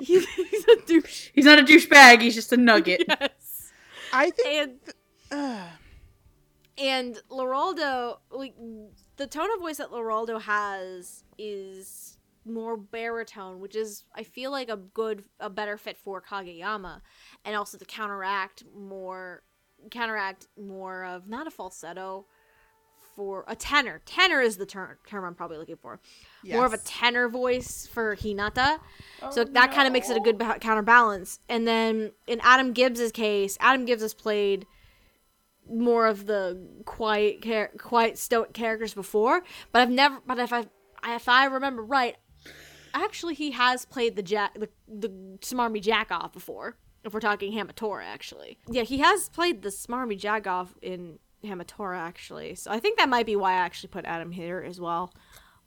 he's, 0.00 0.26
he's 0.28 0.64
a 0.68 0.76
douche. 0.86 1.30
He's 1.32 1.44
not 1.46 1.58
a 1.58 1.62
douchebag, 1.62 2.20
he's 2.20 2.34
just 2.34 2.52
a 2.52 2.56
nugget. 2.58 3.04
Yes. 3.20 3.72
I 4.12 4.30
think. 4.30 4.62
And 4.62 4.78
Ugh. 4.88 4.94
and 5.30 7.18
Leraldo, 7.30 8.18
like 8.30 8.54
the 9.16 9.26
tone 9.26 9.48
of 9.54 9.60
voice 9.60 9.78
that 9.78 9.90
Leraldo 9.90 10.40
has 10.40 11.24
is 11.38 12.18
more 12.44 12.76
baritone, 12.76 13.60
which 13.60 13.76
is 13.76 14.04
I 14.14 14.22
feel 14.22 14.50
like 14.50 14.68
a 14.68 14.76
good 14.76 15.24
a 15.40 15.50
better 15.50 15.76
fit 15.76 15.96
for 15.96 16.22
Kageyama, 16.22 17.00
and 17.44 17.56
also 17.56 17.78
to 17.78 17.84
counteract 17.84 18.64
more 18.74 19.42
counteract 19.90 20.48
more 20.58 21.04
of 21.04 21.28
not 21.28 21.46
a 21.46 21.50
falsetto 21.50 22.26
for 23.16 23.44
a 23.48 23.56
tenor. 23.56 24.02
Tenor 24.04 24.40
is 24.42 24.58
the 24.58 24.66
term 24.66 24.96
term 25.08 25.24
I'm 25.24 25.34
probably 25.34 25.56
looking 25.58 25.76
for. 25.76 25.98
More 26.44 26.66
of 26.66 26.74
a 26.74 26.78
tenor 26.78 27.28
voice 27.28 27.86
for 27.86 28.14
Hinata. 28.14 28.78
Oh, 29.22 29.30
so 29.30 29.44
that 29.44 29.72
kind 29.72 29.86
of 29.86 29.92
makes 29.92 30.10
it 30.10 30.16
a 30.16 30.20
good 30.20 30.38
ba- 30.38 30.58
counterbalance. 30.60 31.40
And 31.48 31.66
then 31.66 32.12
in 32.26 32.40
Adam 32.42 32.72
Gibbs's 32.72 33.12
case, 33.12 33.56
Adam 33.60 33.86
Gibbs 33.86 34.02
has 34.02 34.14
played 34.14 34.66
more 35.70 36.06
of 36.06 36.26
the 36.26 36.60
quiet 36.84 37.42
char- 37.42 37.72
quiet 37.78 38.18
stoic 38.18 38.52
characters 38.52 38.94
before, 38.94 39.42
but 39.72 39.82
I've 39.82 39.90
never 39.90 40.20
but 40.26 40.38
if 40.38 40.52
I 40.52 40.66
if 41.06 41.28
I 41.28 41.46
remember 41.46 41.82
right, 41.82 42.16
actually 42.94 43.34
he 43.34 43.52
has 43.52 43.84
played 43.84 44.16
the 44.16 44.22
jack 44.22 44.54
the 44.54 44.68
the 44.88 45.08
smarmy 45.40 45.80
jack 45.80 46.10
off 46.10 46.32
before. 46.32 46.76
If 47.04 47.14
we're 47.14 47.20
talking 47.20 47.52
Hamatora, 47.52 48.02
actually, 48.04 48.58
yeah, 48.68 48.82
he 48.82 48.98
has 48.98 49.28
played 49.28 49.62
the 49.62 49.68
smarmy 49.68 50.18
jack 50.18 50.48
off 50.48 50.74
in 50.82 51.20
Hamatora, 51.44 51.96
actually. 51.98 52.54
So 52.56 52.70
I 52.70 52.80
think 52.80 52.98
that 52.98 53.08
might 53.08 53.26
be 53.26 53.36
why 53.36 53.52
I 53.52 53.56
actually 53.58 53.90
put 53.90 54.04
Adam 54.04 54.32
here 54.32 54.64
as 54.66 54.80
well. 54.80 55.12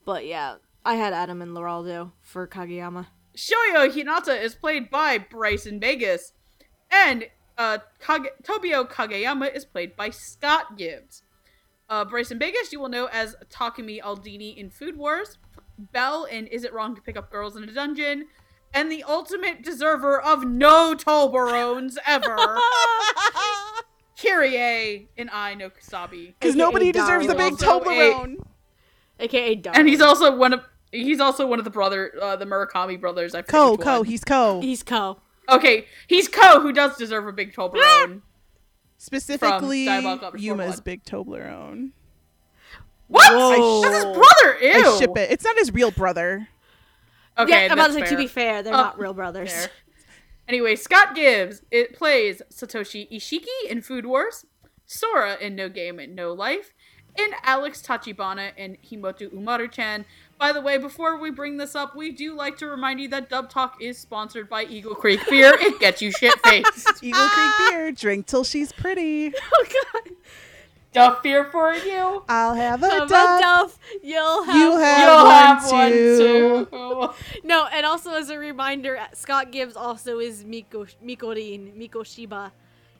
But 0.05 0.25
yeah, 0.25 0.55
I 0.85 0.95
had 0.95 1.13
Adam 1.13 1.41
and 1.41 1.55
Leraldo 1.55 2.11
for 2.21 2.47
Kageyama. 2.47 3.07
Shoyo 3.35 3.89
Hinata 3.89 4.41
is 4.41 4.55
played 4.55 4.89
by 4.89 5.17
Bryson 5.17 5.79
Baugus, 5.79 6.33
and 6.91 7.27
uh, 7.59 7.77
Kage- 7.99 8.31
Tobio 8.43 8.89
Kageyama 8.89 9.53
is 9.55 9.65
played 9.65 9.95
by 9.95 10.09
Scott 10.09 10.77
Gibbs. 10.77 11.21
Uh, 11.89 12.05
Bryson 12.05 12.39
Baugus 12.39 12.71
you 12.71 12.79
will 12.79 12.89
know 12.89 13.07
as 13.11 13.35
Takumi 13.51 14.01
Aldini 14.01 14.55
in 14.57 14.69
Food 14.69 14.97
Wars, 14.97 15.37
Bell 15.77 16.23
in 16.23 16.47
Is 16.47 16.63
It 16.63 16.73
Wrong 16.73 16.95
to 16.95 17.01
Pick 17.01 17.17
Up 17.17 17.31
Girls 17.31 17.55
in 17.55 17.63
a 17.63 17.71
Dungeon, 17.71 18.27
and 18.73 18.91
the 18.91 19.03
ultimate 19.03 19.61
deserver 19.63 20.19
of 20.21 20.45
no 20.45 20.95
Toblerones 20.95 21.97
ever, 22.07 22.37
Kirie 24.17 25.07
in 25.17 25.29
Ai 25.29 25.55
no 25.55 25.69
Kusabi. 25.69 26.33
Because 26.39 26.55
AKA 26.55 26.57
nobody 26.57 26.91
deserves 26.91 27.27
the 27.27 27.35
big 27.35 27.53
Also 27.63 27.89
a- 27.89 28.35
aka 29.19 29.55
Dark. 29.55 29.77
And 29.77 29.87
he's 29.87 30.01
also 30.01 30.35
one 30.35 30.53
of 30.53 30.61
he's 30.91 31.19
also 31.19 31.47
one 31.47 31.59
of 31.59 31.65
the 31.65 31.71
brother 31.71 32.11
uh, 32.21 32.35
the 32.35 32.45
Mukami 32.45 32.99
brothers. 32.99 33.33
I 33.35 33.41
forget 33.41 33.51
Ko, 33.51 33.71
which 33.71 33.81
Ko, 33.81 34.03
he's 34.03 34.23
Ko. 34.23 34.61
he's 34.61 34.83
Ko. 34.83 35.19
Okay, 35.51 35.85
he's 36.07 36.27
Ko, 36.27 36.59
who 36.61 36.71
does 36.71 36.97
deserve 36.97 37.27
a 37.27 37.31
big 37.33 37.53
Toblerone. 37.53 38.21
Specifically, 38.97 39.85
Yuma's 40.37 40.81
big 40.81 41.03
Toblerone. 41.03 41.91
what? 43.07 43.31
Whoa. 43.33 43.81
That's 43.81 43.95
his 43.95 44.03
brother. 44.03 44.57
Ew. 44.61 44.71
I 44.95 44.99
ship 44.99 45.17
it. 45.17 45.31
It's 45.31 45.43
not 45.43 45.57
his 45.57 45.73
real 45.73 45.91
brother. 45.91 46.47
Okay, 47.37 47.51
yeah, 47.51 47.71
I'm 47.71 47.71
about 47.79 47.87
to 47.87 47.93
say, 47.93 48.05
to 48.09 48.17
be 48.17 48.27
fair, 48.27 48.61
they're 48.61 48.73
Oh, 48.73 48.77
not 48.77 48.99
real 48.99 49.13
brothers. 49.13 49.53
Fair. 49.53 49.69
Anyway, 50.49 50.75
Scott 50.75 51.15
Gibbs 51.15 51.61
it 51.71 51.93
plays 51.95 52.41
Satoshi 52.51 53.09
Isshiki 53.09 53.69
in 53.69 53.81
Food 53.81 54.05
Wars, 54.05 54.45
Sora 54.85 55.37
in 55.39 55.55
No 55.55 55.69
Game 55.69 55.99
and 55.99 56.15
No 56.15 56.33
Life, 56.33 56.73
and 57.17 57.33
Alex 57.43 57.81
Tachibana 57.81 58.51
in 58.57 58.77
Himouto 58.85 59.31
Umaru-chan. 59.33 60.05
By 60.39 60.53
the 60.53 60.61
way, 60.61 60.77
before 60.77 61.19
we 61.19 61.31
bring 61.31 61.57
this 61.57 61.75
up, 61.75 61.95
we 61.97 62.11
do 62.11 62.33
like 62.33 62.57
to 62.59 62.67
remind 62.67 63.01
you 63.01 63.09
that 63.09 63.29
Dub 63.29 63.49
Talk 63.49 63.75
is 63.81 63.97
sponsored 63.97 64.47
by 64.49 64.63
Eagle 64.63 64.95
Creek 64.95 65.19
Beer. 65.29 65.53
It 65.59 65.79
gets 65.81 66.01
you 66.01 66.11
shit 66.13 66.33
faced. 66.45 66.87
Eagle 67.03 67.27
Creek 67.27 67.51
beer. 67.71 67.91
Drink 67.91 68.25
till 68.25 68.43
she's 68.45 68.71
pretty. 68.71 69.33
Oh 69.53 69.65
god. 69.93 70.13
Duff 70.91 71.21
beer 71.21 71.45
for 71.51 71.71
you. 71.73 72.23
I'll 72.27 72.55
have 72.55 72.81
a 72.81 72.89
How 72.89 72.97
about 73.05 73.09
duck. 73.09 73.41
Duff? 73.41 73.79
You'll 74.01 74.43
have 74.43 74.55
You 74.55 74.71
one. 74.71 74.81
have 74.81 74.99
You'll 75.07 75.25
one 75.25 75.35
have 75.35 75.71
one 75.71 75.91
too. 75.91 76.67
too. 76.71 77.09
No, 77.43 77.67
and 77.67 77.85
also 77.85 78.13
as 78.15 78.29
a 78.31 78.39
reminder, 78.39 78.97
Scott 79.13 79.51
Gibbs 79.51 79.75
also 79.75 80.17
is 80.19 80.43
Miko 80.45 80.85
Mikorin, 81.05 81.77
Mikoshiba 81.77 82.49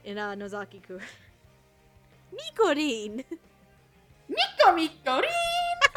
in 0.04 0.20
uh, 0.20 0.36
Nozaki-ku. 0.36 1.00
Mikorin. 2.36 3.24
Nico 4.30 4.68
Mikorin! 4.76 5.89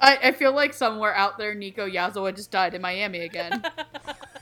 I, 0.00 0.18
I 0.24 0.32
feel 0.32 0.52
like 0.52 0.74
somewhere 0.74 1.14
out 1.14 1.38
there, 1.38 1.54
Nico 1.54 1.88
Yazawa 1.88 2.34
just 2.34 2.50
died 2.50 2.74
in 2.74 2.82
Miami 2.82 3.20
again. 3.20 3.64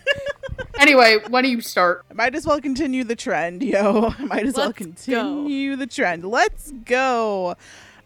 anyway, 0.78 1.18
when 1.28 1.44
do 1.44 1.50
you 1.50 1.60
start? 1.60 2.04
Might 2.12 2.34
as 2.34 2.46
well 2.46 2.60
continue 2.60 3.04
the 3.04 3.16
trend, 3.16 3.62
yo. 3.62 4.12
Might 4.18 4.46
as 4.46 4.54
well 4.54 4.66
Let's 4.66 4.78
continue 4.78 5.76
the 5.76 5.86
trend. 5.86 6.24
Let's 6.24 6.72
go. 6.84 7.56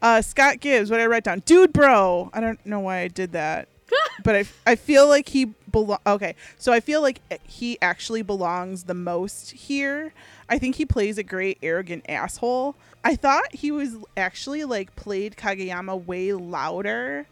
Uh, 0.03 0.23
Scott 0.23 0.61
Gibbs, 0.61 0.91
what 0.91 0.99
did 0.99 1.05
I 1.05 1.07
write 1.07 1.25
down? 1.25 1.41
Dude, 1.41 1.73
bro. 1.73 2.31
I 2.33 2.41
don't 2.41 2.65
know 2.67 2.81
why 2.81 2.99
I 2.99 3.09
did 3.09 3.33
that. 3.33 3.69
but 4.23 4.37
I, 4.37 4.45
I 4.67 4.77
feel 4.77 5.09
like 5.09 5.31
he 5.31 5.47
belong. 5.71 5.99
Okay, 6.07 6.35
so 6.59 6.73
I 6.73 6.81
feel 6.81 7.01
like 7.01 7.21
he 7.45 7.79
actually 7.81 8.21
belongs 8.21 8.85
the 8.85 8.95
most 8.95 9.53
here. 9.53 10.13
I 10.49 10.59
think 10.59 10.77
he 10.77 10.85
plays 10.85 11.17
a 11.17 11.23
great 11.23 11.59
arrogant 11.63 12.05
asshole. 12.09 12.77
I 13.03 13.17
thought 13.17 13.55
he 13.55 13.71
was 13.71 13.97
actually 14.17 14.65
like 14.65 14.95
played 14.95 15.37
Kageyama 15.37 16.05
way 16.05 16.35
louder 16.35 17.27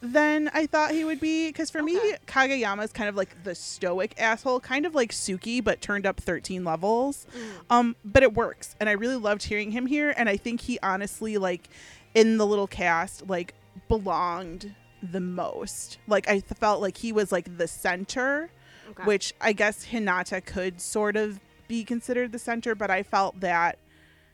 than 0.00 0.48
I 0.54 0.66
thought 0.66 0.92
he 0.92 1.04
would 1.04 1.20
be. 1.20 1.48
Because 1.48 1.70
for 1.70 1.82
me, 1.82 1.96
Okay. 1.98 2.16
Kageyama 2.26 2.84
is 2.84 2.92
kind 2.92 3.08
of 3.08 3.16
like 3.16 3.42
the 3.44 3.54
stoic 3.54 4.14
asshole, 4.18 4.60
kind 4.60 4.86
of 4.86 4.94
like 4.94 5.10
Tsukki, 5.12 5.62
but 5.62 5.80
turned 5.80 6.06
up 6.06 6.20
13 6.20 6.64
levels. 6.64 7.26
Um, 7.70 7.96
but 8.04 8.22
it 8.22 8.34
works, 8.34 8.76
and 8.80 8.88
I 8.88 8.92
really 8.92 9.16
loved 9.16 9.42
hearing 9.44 9.72
him 9.72 9.86
here. 9.86 10.14
And 10.16 10.28
I 10.28 10.36
think 10.36 10.60
he 10.62 10.78
honestly, 10.82 11.36
like, 11.38 11.68
in 12.14 12.36
the 12.38 12.46
little 12.46 12.66
cast, 12.66 13.28
like, 13.28 13.54
belonged 13.88 14.74
the 15.02 15.20
most. 15.20 15.98
Like, 16.06 16.28
I 16.28 16.40
felt 16.40 16.80
like 16.80 16.96
he 16.96 17.12
was 17.12 17.30
like 17.32 17.58
the 17.58 17.68
center, 17.68 18.50
Okay. 18.90 19.04
which 19.04 19.34
I 19.40 19.52
guess 19.52 19.86
Hinata 19.86 20.44
could 20.44 20.80
sort 20.80 21.16
of 21.16 21.40
be 21.68 21.84
considered 21.84 22.32
the 22.32 22.38
center, 22.38 22.74
but 22.74 22.90
I 22.90 23.02
felt 23.02 23.40
that 23.40 23.78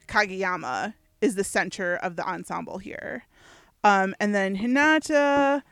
Kageyama 0.08 0.94
is 1.20 1.34
the 1.34 1.44
center 1.44 1.96
of 1.96 2.16
the 2.16 2.24
ensemble 2.26 2.78
here. 2.78 3.24
Um, 3.84 4.16
and 4.18 4.34
then 4.34 4.56
Hinata, 4.56 5.62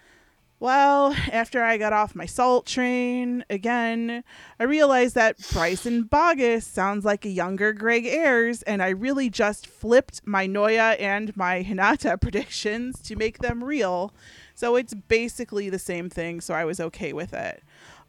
well, 0.61 1.17
after 1.33 1.65
I 1.65 1.79
got 1.79 1.93
off 1.95 2.15
my 2.15 2.27
salt 2.27 2.67
train 2.67 3.45
again, 3.51 4.23
I 4.61 4.63
realized 4.65 5.15
that 5.17 5.37
Bryson 5.51 6.05
Baugus 6.05 6.63
sounds 6.63 7.05
like 7.05 7.25
a 7.25 7.31
younger 7.31 7.73
Greg 7.73 8.07
Ayers, 8.07 8.63
and 8.63 8.83
I 8.83 8.91
really 8.91 9.31
just 9.31 9.67
flipped 9.67 10.21
my 10.25 10.47
Noya 10.47 11.01
and 11.01 11.37
my 11.37 11.65
Hinata 11.65 12.21
predictions 12.21 13.01
to 13.03 13.17
make 13.17 13.39
them 13.39 13.65
real. 13.65 14.13
So 14.55 14.77
it's 14.77 14.95
basically 14.95 15.71
the 15.71 15.81
same 15.81 16.11
thing, 16.11 16.41
so 16.41 16.55
I 16.55 16.65
was 16.67 16.79
okay 16.79 17.13
with 17.13 17.33
it. 17.33 17.63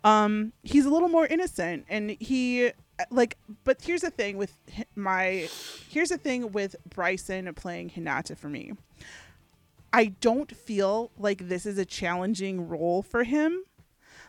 Um, 0.04 0.52
he's 0.64 0.86
a 0.86 0.90
little 0.90 1.10
more 1.10 1.26
innocent, 1.26 1.86
and 1.88 2.12
he 2.20 2.72
like. 3.10 3.38
But 3.64 3.82
here's 3.82 4.02
the 4.02 4.12
thing 4.12 4.38
with 4.38 4.54
my, 4.96 5.48
here's 5.90 6.10
the 6.10 6.18
thing 6.18 6.52
with 6.52 6.76
Bryson 6.88 7.52
playing 7.56 7.92
Hinata 7.92 8.38
for 8.38 8.50
me. 8.50 8.74
I 9.94 10.06
don't 10.06 10.56
feel 10.56 11.12
like 11.18 11.48
this 11.48 11.66
is 11.68 11.78
a 11.78 11.86
challenging 11.86 12.68
role 12.68 13.04
for 13.04 13.24
him. 13.24 13.64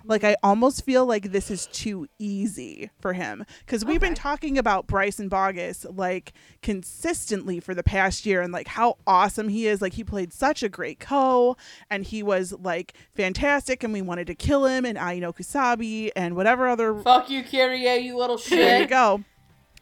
Like 0.07 0.23
I 0.23 0.37
almost 0.43 0.85
feel 0.85 1.07
like 1.07 1.33
this 1.33 1.51
is 1.51 1.67
too 1.69 2.07
easy 2.19 2.91
for 3.01 3.15
him 3.15 3.47
because 3.61 3.87
we've 3.87 4.03
been 4.03 4.15
talking 4.15 4.59
about 4.59 4.87
Bryson 4.87 5.31
Baugus 5.31 5.87
like 5.97 6.35
consistently 6.61 7.59
for 7.59 7.75
the 7.75 7.83
past 7.83 8.27
year 8.27 8.43
and 8.43 8.53
like 8.53 8.69
how 8.69 8.99
awesome 9.07 9.49
he 9.49 9.67
is. 9.67 9.81
Like 9.81 9.95
he 9.95 10.05
played 10.05 10.35
such 10.35 10.63
a 10.63 10.69
great 10.69 11.01
co 11.01 11.57
and 11.89 12.05
he 12.05 12.23
was 12.23 12.53
like 12.53 12.93
fantastic 13.15 13.83
and 13.83 13.95
we 13.95 14.03
wanted 14.03 14.27
to 14.27 14.35
kill 14.35 14.67
him 14.67 14.85
and 14.85 14.99
Ai 14.99 15.21
no 15.21 15.33
Kusabi 15.33 16.11
and 16.15 16.37
whatever 16.37 16.69
other 16.69 16.95
Fuck 16.97 17.31
you, 17.31 17.43
Kirie, 17.43 18.03
you 18.03 18.19
little 18.19 18.37
there 18.37 18.77
you 18.77 18.83
shit. 18.83 18.91
go. 18.91 19.25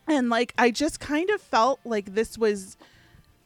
And 0.06 0.30
like 0.30 0.54
I 0.56 0.70
just 0.70 1.00
kind 1.00 1.30
of 1.30 1.40
felt 1.40 1.80
like 1.84 2.14
this 2.14 2.38
was 2.38 2.76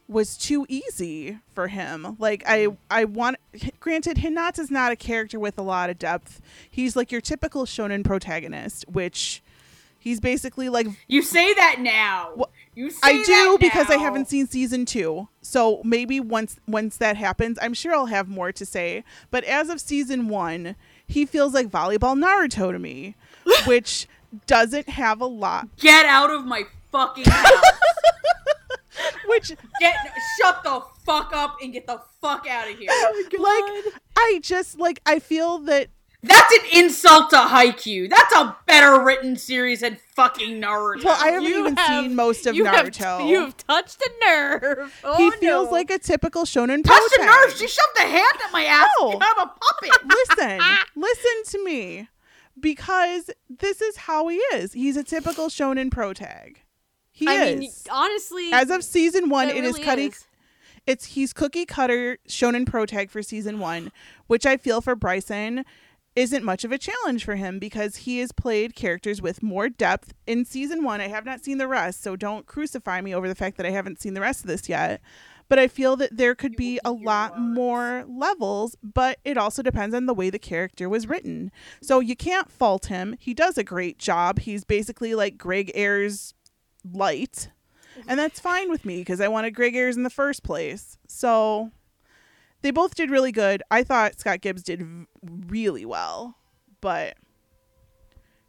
was 0.07 0.37
too 0.37 0.65
easy 0.69 1.39
for 1.53 1.67
him. 1.67 2.15
Like 2.19 2.47
I 2.47 2.67
mm. 2.67 2.77
I 2.89 3.05
want 3.05 3.37
granted 3.79 4.17
Hinata's 4.17 4.71
not 4.71 4.91
a 4.91 4.95
character 4.95 5.39
with 5.39 5.57
a 5.57 5.61
lot 5.61 5.89
of 5.89 5.99
depth. 5.99 6.41
He's 6.69 6.95
like 6.95 7.11
your 7.11 7.21
typical 7.21 7.65
shonen 7.65 8.03
protagonist, 8.03 8.85
which 8.87 9.41
he's 9.99 10.19
basically 10.19 10.69
like 10.69 10.87
You 11.07 11.21
say 11.21 11.53
that 11.53 11.77
now. 11.79 12.31
Wha- 12.35 12.47
You 12.75 12.89
say 12.89 12.99
I 13.03 13.23
do 13.23 13.57
because 13.59 13.89
I 13.89 13.97
haven't 13.97 14.29
seen 14.29 14.47
season 14.47 14.85
2. 14.85 15.27
So 15.41 15.81
maybe 15.83 16.19
once 16.19 16.57
once 16.67 16.97
that 16.97 17.17
happens, 17.17 17.57
I'm 17.61 17.73
sure 17.73 17.93
I'll 17.93 18.05
have 18.05 18.27
more 18.29 18.51
to 18.53 18.65
say. 18.65 19.03
But 19.31 19.43
as 19.43 19.69
of 19.69 19.81
season 19.81 20.29
1, 20.29 20.75
he 21.05 21.25
feels 21.25 21.53
like 21.53 21.67
volleyball 21.67 22.17
Naruto 22.17 22.71
to 22.71 22.79
me, 22.79 23.15
which 23.65 24.07
doesn't 24.45 24.89
have 24.89 25.21
a 25.21 25.25
lot 25.25 25.69
Get 25.77 26.05
out 26.05 26.29
of 26.29 26.45
my 26.45 26.63
fucking 26.91 27.23
house. 27.25 27.61
which 29.27 29.49
Get 29.79 29.95
shut 30.41 30.63
the 30.63 30.81
fuck 31.05 31.31
up 31.33 31.57
and 31.61 31.71
get 31.73 31.87
the 31.87 32.01
fuck 32.21 32.47
out 32.47 32.69
of 32.69 32.77
here. 32.77 32.89
like 33.39 33.93
I 34.17 34.39
just 34.43 34.79
like 34.79 35.01
I 35.05 35.19
feel 35.19 35.59
that 35.59 35.87
That's 36.23 36.53
an 36.53 36.83
insult 36.83 37.29
to 37.29 37.37
Haikyuu. 37.37 38.09
That's 38.09 38.33
a 38.35 38.57
better 38.65 39.03
written 39.03 39.35
series 39.37 39.81
than 39.81 39.97
fucking 40.15 40.59
Naruto. 40.61 41.05
Well, 41.05 41.17
I 41.21 41.27
haven't 41.27 41.43
You 41.49 41.59
even 41.59 41.77
have- 41.77 42.03
seen 42.03 42.15
most 42.15 42.45
of 42.47 42.55
you 42.55 42.65
have- 42.65 42.87
Naruto. 42.87 43.27
you've 43.29 43.55
touched 43.57 44.01
a 44.01 44.09
nerve. 44.25 44.99
Oh, 45.03 45.17
he 45.17 45.29
feels 45.37 45.67
no. 45.67 45.71
like 45.71 45.91
a 45.91 45.99
typical 45.99 46.43
shonen 46.43 46.83
touched 46.83 47.17
a 47.19 47.25
nerve. 47.25 47.53
She 47.55 47.67
shoved 47.67 47.97
a 47.99 48.01
hand 48.07 48.37
at 48.43 48.51
my 48.51 48.63
ass. 48.65 48.87
No. 48.99 49.11
I'm 49.21 49.39
a 49.47 49.53
puppet. 49.61 49.91
listen, 50.29 50.59
listen 50.95 51.43
to 51.51 51.63
me, 51.63 52.09
because 52.59 53.29
this 53.49 53.81
is 53.81 53.95
how 53.97 54.27
he 54.27 54.37
is. 54.37 54.73
He's 54.73 54.97
a 54.97 55.03
typical 55.03 55.47
shonen 55.49 55.91
protag. 55.91 56.61
He 57.17 57.27
I 57.27 57.45
is. 57.45 57.59
mean, 57.59 57.71
honestly, 57.91 58.51
As 58.53 58.69
of 58.69 58.83
season 58.83 59.29
one, 59.29 59.49
it 59.49 59.55
is 59.63 59.73
really 59.73 59.83
cutting. 59.83 60.11
is. 60.11 60.27
It's 60.85 61.05
he's 61.05 61.33
cookie 61.33 61.65
cutter 61.65 62.19
shonen 62.29 62.67
protag 62.67 63.09
for 63.09 63.23
season 63.23 63.57
one, 63.57 63.91
which 64.27 64.45
I 64.45 64.55
feel 64.55 64.81
for 64.81 64.95
Bryson 64.95 65.65
isn't 66.15 66.43
much 66.43 66.63
of 66.63 66.71
a 66.71 66.77
challenge 66.77 67.25
for 67.25 67.35
him 67.35 67.57
because 67.57 67.95
he 67.97 68.19
has 68.19 68.31
played 68.31 68.75
characters 68.75 69.19
with 69.19 69.41
more 69.41 69.67
depth 69.67 70.13
in 70.27 70.45
season 70.45 70.83
one. 70.83 71.01
I 71.01 71.07
have 71.07 71.25
not 71.25 71.43
seen 71.43 71.57
the 71.57 71.67
rest, 71.67 72.03
so 72.03 72.15
don't 72.15 72.45
crucify 72.45 73.01
me 73.01 73.15
over 73.15 73.27
the 73.27 73.33
fact 73.35 73.57
that 73.57 73.65
I 73.65 73.71
haven't 73.71 73.99
seen 73.99 74.13
the 74.13 74.21
rest 74.21 74.41
of 74.41 74.47
this 74.47 74.69
yet. 74.69 75.01
But 75.49 75.59
I 75.59 75.67
feel 75.67 75.95
that 75.95 76.15
there 76.17 76.35
could 76.35 76.55
be 76.55 76.77
a 76.85 76.91
lot 76.91 77.39
more 77.39 78.05
levels, 78.07 78.75
but 78.83 79.17
it 79.23 79.37
also 79.37 79.63
depends 79.63 79.95
on 79.95 80.05
the 80.05 80.13
way 80.13 80.29
the 80.29 80.37
character 80.39 80.87
was 80.89 81.07
written. 81.07 81.51
So 81.81 81.99
you 81.99 82.15
can't 82.17 82.51
fault 82.51 82.87
him. 82.87 83.15
He 83.17 83.33
does 83.33 83.57
a 83.57 83.63
great 83.63 83.97
job. 83.97 84.39
He's 84.39 84.65
basically 84.65 85.15
like 85.15 85.37
Greg 85.37 85.71
Ayers 85.73 86.33
light. 86.93 87.49
And 88.07 88.19
that's 88.19 88.39
fine 88.39 88.69
with 88.69 88.85
me 88.85 88.99
because 88.99 89.19
I 89.21 89.27
wanted 89.27 89.51
Greg 89.51 89.75
Ayers 89.75 89.97
in 89.97 90.03
the 90.03 90.09
first 90.09 90.43
place. 90.43 90.97
So 91.07 91.71
they 92.61 92.69
both 92.71 92.93
did 92.95 93.09
really 93.09 93.31
good. 93.31 93.63
I 93.71 93.83
thought 93.83 94.19
Scott 94.19 94.41
Gibbs 94.41 94.61
did 94.63 94.85
really 95.23 95.85
well, 95.85 96.35
but 96.81 97.15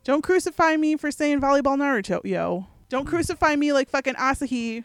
don't 0.04 0.22
crucify 0.22 0.76
me 0.76 0.96
for 0.96 1.10
saying 1.10 1.40
volleyball 1.40 1.76
Naruto, 1.78 2.24
yo. 2.24 2.66
Don't 2.90 3.06
crucify 3.06 3.56
me 3.56 3.72
like 3.72 3.88
fucking 3.90 4.14
Asahi 4.14 4.84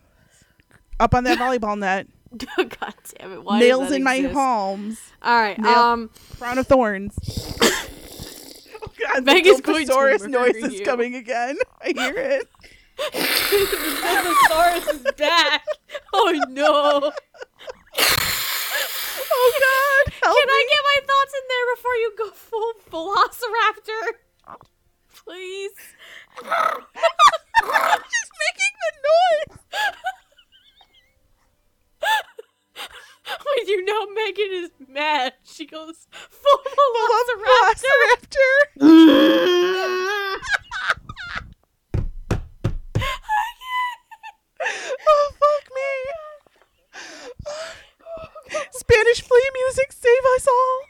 up 0.99 1.13
on 1.13 1.23
that 1.25 1.37
volleyball 1.37 1.77
net, 1.77 2.07
God 2.37 2.93
damn 3.17 3.31
it! 3.33 3.43
Why 3.43 3.59
nails 3.59 3.91
in 3.91 4.03
my 4.03 4.27
palms, 4.33 4.99
All 5.21 5.39
right. 5.41 5.57
Nail- 5.57 5.71
Um. 5.79 6.09
crown 6.37 6.57
of 6.57 6.67
thorns. 6.67 7.15
oh 7.61 8.87
God, 8.99 9.25
Megan's 9.25 9.57
the 9.57 9.63
going 9.63 9.87
to 9.87 9.91
Dilophosaurus 9.93 10.27
noise 10.29 10.55
is 10.55 10.79
you. 10.79 10.85
coming 10.85 11.15
again. 11.15 11.57
I 11.81 11.93
hear 11.95 12.15
it. 12.15 12.49
Dilophosaurus 14.03 14.87
is 14.93 15.03
back. 15.17 15.65
Oh 16.13 16.31
no! 16.49 17.11
Oh 19.35 19.51
God, 19.59 20.13
help 20.21 20.37
Can 20.37 20.47
me. 20.47 20.53
I 20.53 20.65
get 20.69 20.83
my 20.83 20.99
thoughts 21.07 21.33
in 21.33 21.45
there 21.49 21.67
before 21.75 21.95
you 21.95 22.09
go 22.17 22.27
full 22.31 22.73
Velociraptor? 22.91 24.03
Please. 25.25 25.77
She's 27.63 28.31
making 28.43 28.75
the 28.83 28.91
noise. 29.07 29.57
When 33.45 33.67
you 33.67 33.79
know 33.85 34.01
Megan 34.13 34.51
is 34.51 34.71
mad, 34.87 35.33
she 35.43 35.65
goes 35.65 36.07
full 36.11 36.63
Velociraptor. 36.95 38.53
Velociraptor. 38.79 40.39
oh 44.65 45.31
fuck 45.39 45.69
me. 45.75 45.91
Spanish 48.71 49.21
flea 49.21 49.49
music, 49.53 49.91
save 49.91 50.25
us 50.35 50.47
all. 50.47 50.81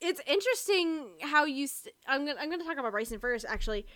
It's 0.00 0.20
interesting 0.26 1.10
how 1.22 1.44
you. 1.44 1.64
s 1.64 1.86
I'm 2.06 2.24
gonna. 2.26 2.40
I'm 2.40 2.50
gonna 2.50 2.64
talk 2.64 2.78
about 2.78 2.92
Bryson 2.92 3.18
first. 3.18 3.44
Actually, 3.48 3.86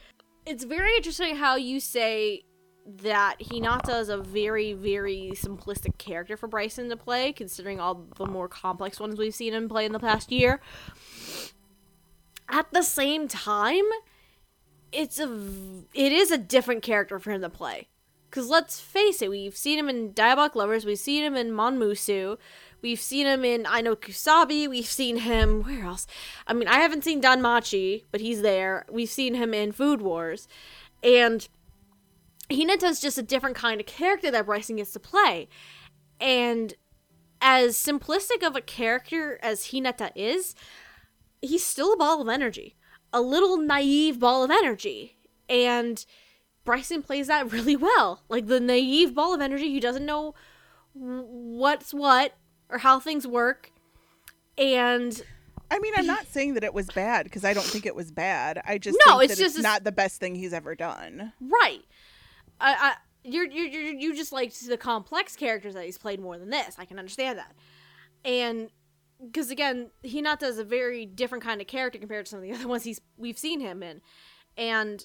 it's 0.47 0.65
very 0.65 0.95
interesting 0.97 1.37
how 1.37 1.57
you 1.57 1.81
say 1.81 2.45
that 2.87 3.37
Hinata 3.41 4.01
is 4.01 4.09
a 4.11 4.19
very, 4.19 4.75
very 4.75 5.33
simplistic 5.35 5.97
character 5.99 6.37
for 6.37 6.47
Bryson 6.47 6.91
to 6.91 6.97
play, 6.97 7.33
considering 7.33 7.81
all 7.81 8.07
the 8.17 8.27
more 8.27 8.49
complex 8.49 9.01
ones 9.01 9.19
we've 9.19 9.35
seen 9.35 9.55
him 9.55 9.69
play 9.69 9.87
in 9.87 9.93
the 9.93 9.99
past 9.99 10.31
year. 10.31 10.61
At 12.49 12.71
the 12.73 12.83
same 12.83 13.27
time, 13.27 13.85
it's 14.95 15.19
a 15.19 15.25
it 15.93 16.13
is 16.13 16.31
a 16.31 16.39
different 16.39 16.83
character 16.83 17.19
for 17.19 17.31
him 17.33 17.43
to 17.43 17.51
play. 17.51 17.89
Because 18.31 18.49
let's 18.49 18.81
face 18.81 19.23
it, 19.23 19.31
we've 19.31 19.57
seen 19.57 19.79
him 19.79 19.89
in 19.89 20.13
Diabolik 20.13 20.55
Lovers, 20.57 20.85
we've 20.85 20.99
seen 20.99 21.23
him 21.23 21.37
in 21.37 21.51
Monmusu, 21.51 22.37
we've 22.83 23.01
seen 23.01 23.27
him 23.27 23.45
in 23.45 23.65
Ai 23.65 23.81
no 23.81 23.95
Kusabi, 23.95 24.69
we've 24.69 24.87
seen 24.87 25.19
him. 25.19 25.63
Where 25.63 25.85
else? 25.85 26.07
I 26.47 26.53
mean, 26.53 26.67
I 26.67 26.81
haven't 26.81 27.05
seen 27.05 27.23
Danmachi, 27.23 28.05
but 28.11 28.21
he's 28.21 28.43
there. 28.43 28.87
We've 28.91 29.09
seen 29.09 29.35
him 29.35 29.55
in 29.55 29.71
Food 29.71 30.03
Wars. 30.03 30.49
And 31.03 31.47
Hinata's 32.51 33.01
just 33.01 33.19
a 33.19 33.23
different 33.23 33.57
kind 33.57 33.81
of 33.81 33.87
character 33.87 34.31
that 34.31 34.47
Bryson 34.47 34.77
gets 34.77 34.93
to 34.93 35.01
play. 35.01 35.49
And 36.21 36.75
as 37.41 37.77
simplistic 37.77 38.45
of 38.45 38.57
a 38.57 38.61
character 38.61 39.39
as 39.43 39.67
Hinata 39.67 40.11
is, 40.17 40.57
he's 41.41 41.65
still 41.65 41.93
a 41.93 41.97
ball 41.97 42.21
of 42.21 42.29
energy. 42.29 42.75
A 43.15 43.21
little 43.23 43.57
naive 43.57 44.19
ball 44.19 44.45
of 44.45 44.51
energy. 44.51 45.17
And 45.49 46.05
Bryson 46.65 47.03
plays 47.03 47.29
that 47.29 47.51
really 47.53 47.77
well. 47.77 48.23
Like 48.29 48.47
the 48.47 48.61
naive 48.61 49.15
ball 49.15 49.33
of 49.35 49.41
energy 49.41 49.73
who 49.73 49.81
doesn't 49.81 50.05
know 50.05 50.35
what's 50.93 51.93
what 51.95 52.35
or 52.69 52.79
how 52.79 53.01
things 53.01 53.27
work. 53.27 53.71
And 54.59 55.21
I 55.71 55.79
mean, 55.79 55.93
I'm 55.97 56.07
not 56.07 56.27
saying 56.27 56.55
that 56.55 56.65
it 56.65 56.75
was 56.75 56.87
bad 56.91 57.25
because 57.25 57.45
I 57.45 57.53
don't 57.55 57.65
think 57.65 57.87
it 57.87 57.95
was 57.97 58.11
bad. 58.13 58.61
I 58.65 58.79
just 58.79 58.99
No, 59.07 59.19
think 59.19 59.31
it's 59.31 59.39
that 59.39 59.45
just 59.45 59.57
it's 59.57 59.63
not 59.63 59.85
the 59.85 59.93
best 59.93 60.21
thing 60.21 60.35
he's 60.35 60.53
ever 60.53 60.75
done. 60.75 61.33
right. 61.41 61.83
I, 62.61 62.75
I 62.75 62.95
you're, 63.25 63.47
you're, 63.47 63.67
you're, 63.67 63.95
you 63.95 64.15
just 64.15 64.33
liked 64.33 64.67
the 64.69 64.77
complex 64.77 65.35
characters 65.35 65.75
that 65.75 65.85
he's 65.85 65.99
played 65.99 66.21
more 66.21 66.39
than 66.39 66.51
this. 66.51 66.77
I 66.79 66.85
can 66.85 66.99
understand 66.99 67.39
that. 67.39 67.53
And 68.25 68.69
because 69.27 69.51
again, 69.51 69.91
Hinata 70.05 70.45
is 70.45 70.59
a 70.59 70.65
very 70.65 71.07
different 71.07 71.45
kind 71.45 71.61
of 71.61 71.67
character 71.67 71.99
compared 71.99 72.27
to 72.27 72.31
some 72.31 72.39
of 72.39 72.43
the 72.43 72.53
other 72.53 72.69
ones 72.69 72.85
he's 72.85 73.01
we've 73.17 73.39
seen 73.39 73.61
him 73.61 73.83
in. 73.83 74.01
And 74.57 75.05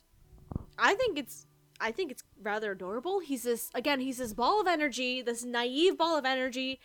I 0.77 0.93
think 0.95 1.17
it's 1.17 1.45
I 1.81 1.91
think 1.91 2.11
it's 2.11 2.23
rather 2.41 2.71
adorable. 2.71 3.19
He's 3.19 3.43
this 3.43 3.69
again, 3.73 3.99
he's 3.99 4.17
this 4.17 4.33
ball 4.33 4.61
of 4.61 4.67
energy, 4.67 5.21
this 5.21 5.43
naive 5.43 5.97
ball 5.97 6.17
of 6.17 6.25
energy 6.25 6.79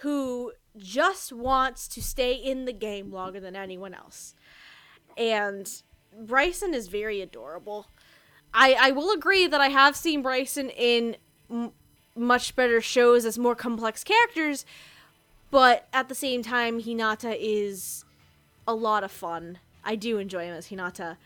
who 0.00 0.52
just 0.76 1.32
wants 1.32 1.88
to 1.88 2.02
stay 2.02 2.34
in 2.34 2.66
the 2.66 2.72
game 2.72 3.10
longer 3.10 3.40
than 3.40 3.56
anyone 3.56 3.94
else. 3.94 4.34
And 5.16 5.70
Bryson 6.18 6.74
is 6.74 6.88
very 6.88 7.20
adorable. 7.20 7.86
I 8.52 8.76
I 8.78 8.90
will 8.90 9.10
agree 9.10 9.46
that 9.46 9.60
I 9.60 9.68
have 9.68 9.96
seen 9.96 10.22
Bryson 10.22 10.70
in 10.70 11.16
m- 11.50 11.72
much 12.14 12.56
better 12.56 12.80
shows 12.80 13.24
as 13.24 13.38
more 13.38 13.54
complex 13.54 14.02
characters, 14.04 14.64
but 15.56 15.88
at 15.90 16.10
the 16.10 16.14
same 16.14 16.42
time 16.42 16.82
Hinata 16.82 17.34
is 17.40 18.04
a 18.68 18.74
lot 18.74 19.02
of 19.02 19.10
fun. 19.10 19.58
I 19.82 19.96
do 19.96 20.18
enjoy 20.18 20.44
him 20.44 20.52
as 20.52 20.68
Hinata. 20.68 21.16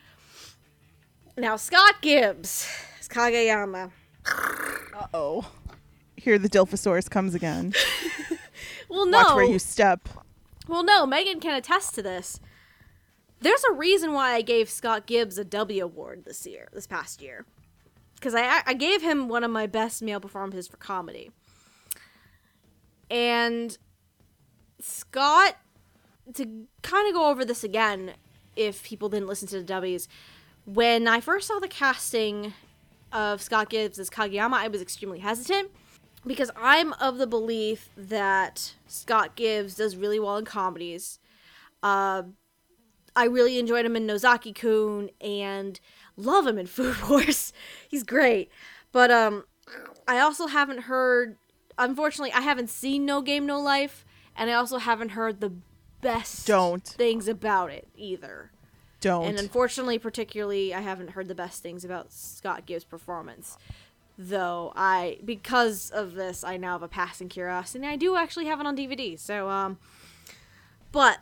Now 1.36 1.56
Scott 1.56 1.96
Gibbs, 2.00 2.68
as 3.00 3.08
Kageyama. 3.08 3.90
Uh 4.24 5.06
oh. 5.12 5.50
Here 6.14 6.38
the 6.38 6.48
Dilophosaurus 6.48 7.10
comes 7.10 7.34
again. 7.34 7.74
Well, 8.88 9.06
no. 9.06 9.18
Watch 9.18 9.34
where 9.36 9.44
you 9.44 9.60
step. 9.60 10.08
Well, 10.66 10.82
no, 10.82 11.06
Megan 11.06 11.38
can 11.38 11.54
attest 11.54 11.94
to 11.94 12.02
this. 12.02 12.40
There's 13.40 13.62
a 13.70 13.72
reason 13.72 14.12
why 14.12 14.34
I 14.34 14.42
gave 14.42 14.68
Scott 14.68 15.06
Gibbs 15.06 15.38
a 15.38 15.44
W 15.44 15.84
award 15.84 16.24
this 16.24 16.44
year, 16.44 16.68
this 16.72 16.88
past 16.88 17.22
year, 17.22 17.46
because 18.16 18.34
I 18.34 18.62
I 18.66 18.74
gave 18.74 19.00
him 19.00 19.28
one 19.28 19.44
of 19.44 19.50
my 19.52 19.68
best 19.68 20.02
male 20.02 20.18
performances 20.18 20.66
for 20.66 20.76
comedy. 20.76 21.30
And 23.08 23.78
Scott, 24.80 25.56
to 26.34 26.66
kind 26.82 27.08
of 27.08 27.14
go 27.14 27.28
over 27.28 27.44
this 27.44 27.64
again, 27.64 28.12
if 28.56 28.82
people 28.82 29.08
didn't 29.08 29.28
listen 29.28 29.48
to 29.48 29.58
the 29.58 29.64
W's, 29.64 30.08
when 30.64 31.08
I 31.08 31.20
first 31.20 31.48
saw 31.48 31.58
the 31.58 31.68
casting 31.68 32.52
of 33.12 33.42
Scott 33.42 33.70
Gibbs 33.70 33.98
as 33.98 34.10
Kageyama, 34.10 34.54
I 34.54 34.68
was 34.68 34.82
extremely 34.82 35.20
hesitant 35.20 35.70
because 36.26 36.50
I'm 36.56 36.92
of 36.94 37.18
the 37.18 37.26
belief 37.26 37.88
that 37.96 38.74
Scott 38.86 39.36
Gibbs 39.36 39.76
does 39.76 39.96
really 39.96 40.20
well 40.20 40.36
in 40.36 40.44
comedies. 40.44 41.18
Uh, 41.82 42.22
I 43.16 43.24
really 43.24 43.58
enjoyed 43.58 43.84
him 43.84 43.96
in 43.96 44.06
Nozaki 44.06 44.52
Kun 44.52 45.10
and 45.20 45.80
love 46.16 46.46
him 46.46 46.58
in 46.58 46.66
Food 46.66 46.96
Wars. 47.08 47.52
He's 47.88 48.02
great. 48.02 48.50
But 48.92 49.10
um, 49.10 49.44
I 50.06 50.18
also 50.18 50.46
haven't 50.46 50.82
heard, 50.82 51.36
unfortunately, 51.78 52.32
I 52.32 52.40
haven't 52.40 52.70
seen 52.70 53.06
No 53.06 53.22
Game 53.22 53.46
No 53.46 53.60
Life, 53.60 54.04
and 54.40 54.48
I 54.50 54.54
also 54.54 54.78
haven't 54.78 55.10
heard 55.10 55.40
the 55.40 55.52
best 56.00 56.46
Don't. 56.46 56.82
things 56.82 57.28
about 57.28 57.70
it 57.70 57.86
either. 57.94 58.50
Don't. 59.02 59.26
And 59.26 59.38
unfortunately, 59.38 59.98
particularly, 59.98 60.72
I 60.72 60.80
haven't 60.80 61.10
heard 61.10 61.28
the 61.28 61.34
best 61.34 61.62
things 61.62 61.84
about 61.84 62.10
Scott 62.10 62.64
Gibbs' 62.64 62.84
performance. 62.84 63.58
Though 64.16 64.72
I, 64.74 65.18
because 65.26 65.90
of 65.90 66.14
this, 66.14 66.42
I 66.42 66.56
now 66.56 66.72
have 66.72 66.82
a 66.82 66.88
passing 66.88 67.28
curiosity. 67.28 67.84
And 67.84 67.92
I 67.92 67.96
do 67.96 68.16
actually 68.16 68.46
have 68.46 68.60
it 68.60 68.66
on 68.66 68.76
DVD. 68.76 69.18
So, 69.18 69.50
um, 69.50 69.78
but 70.90 71.18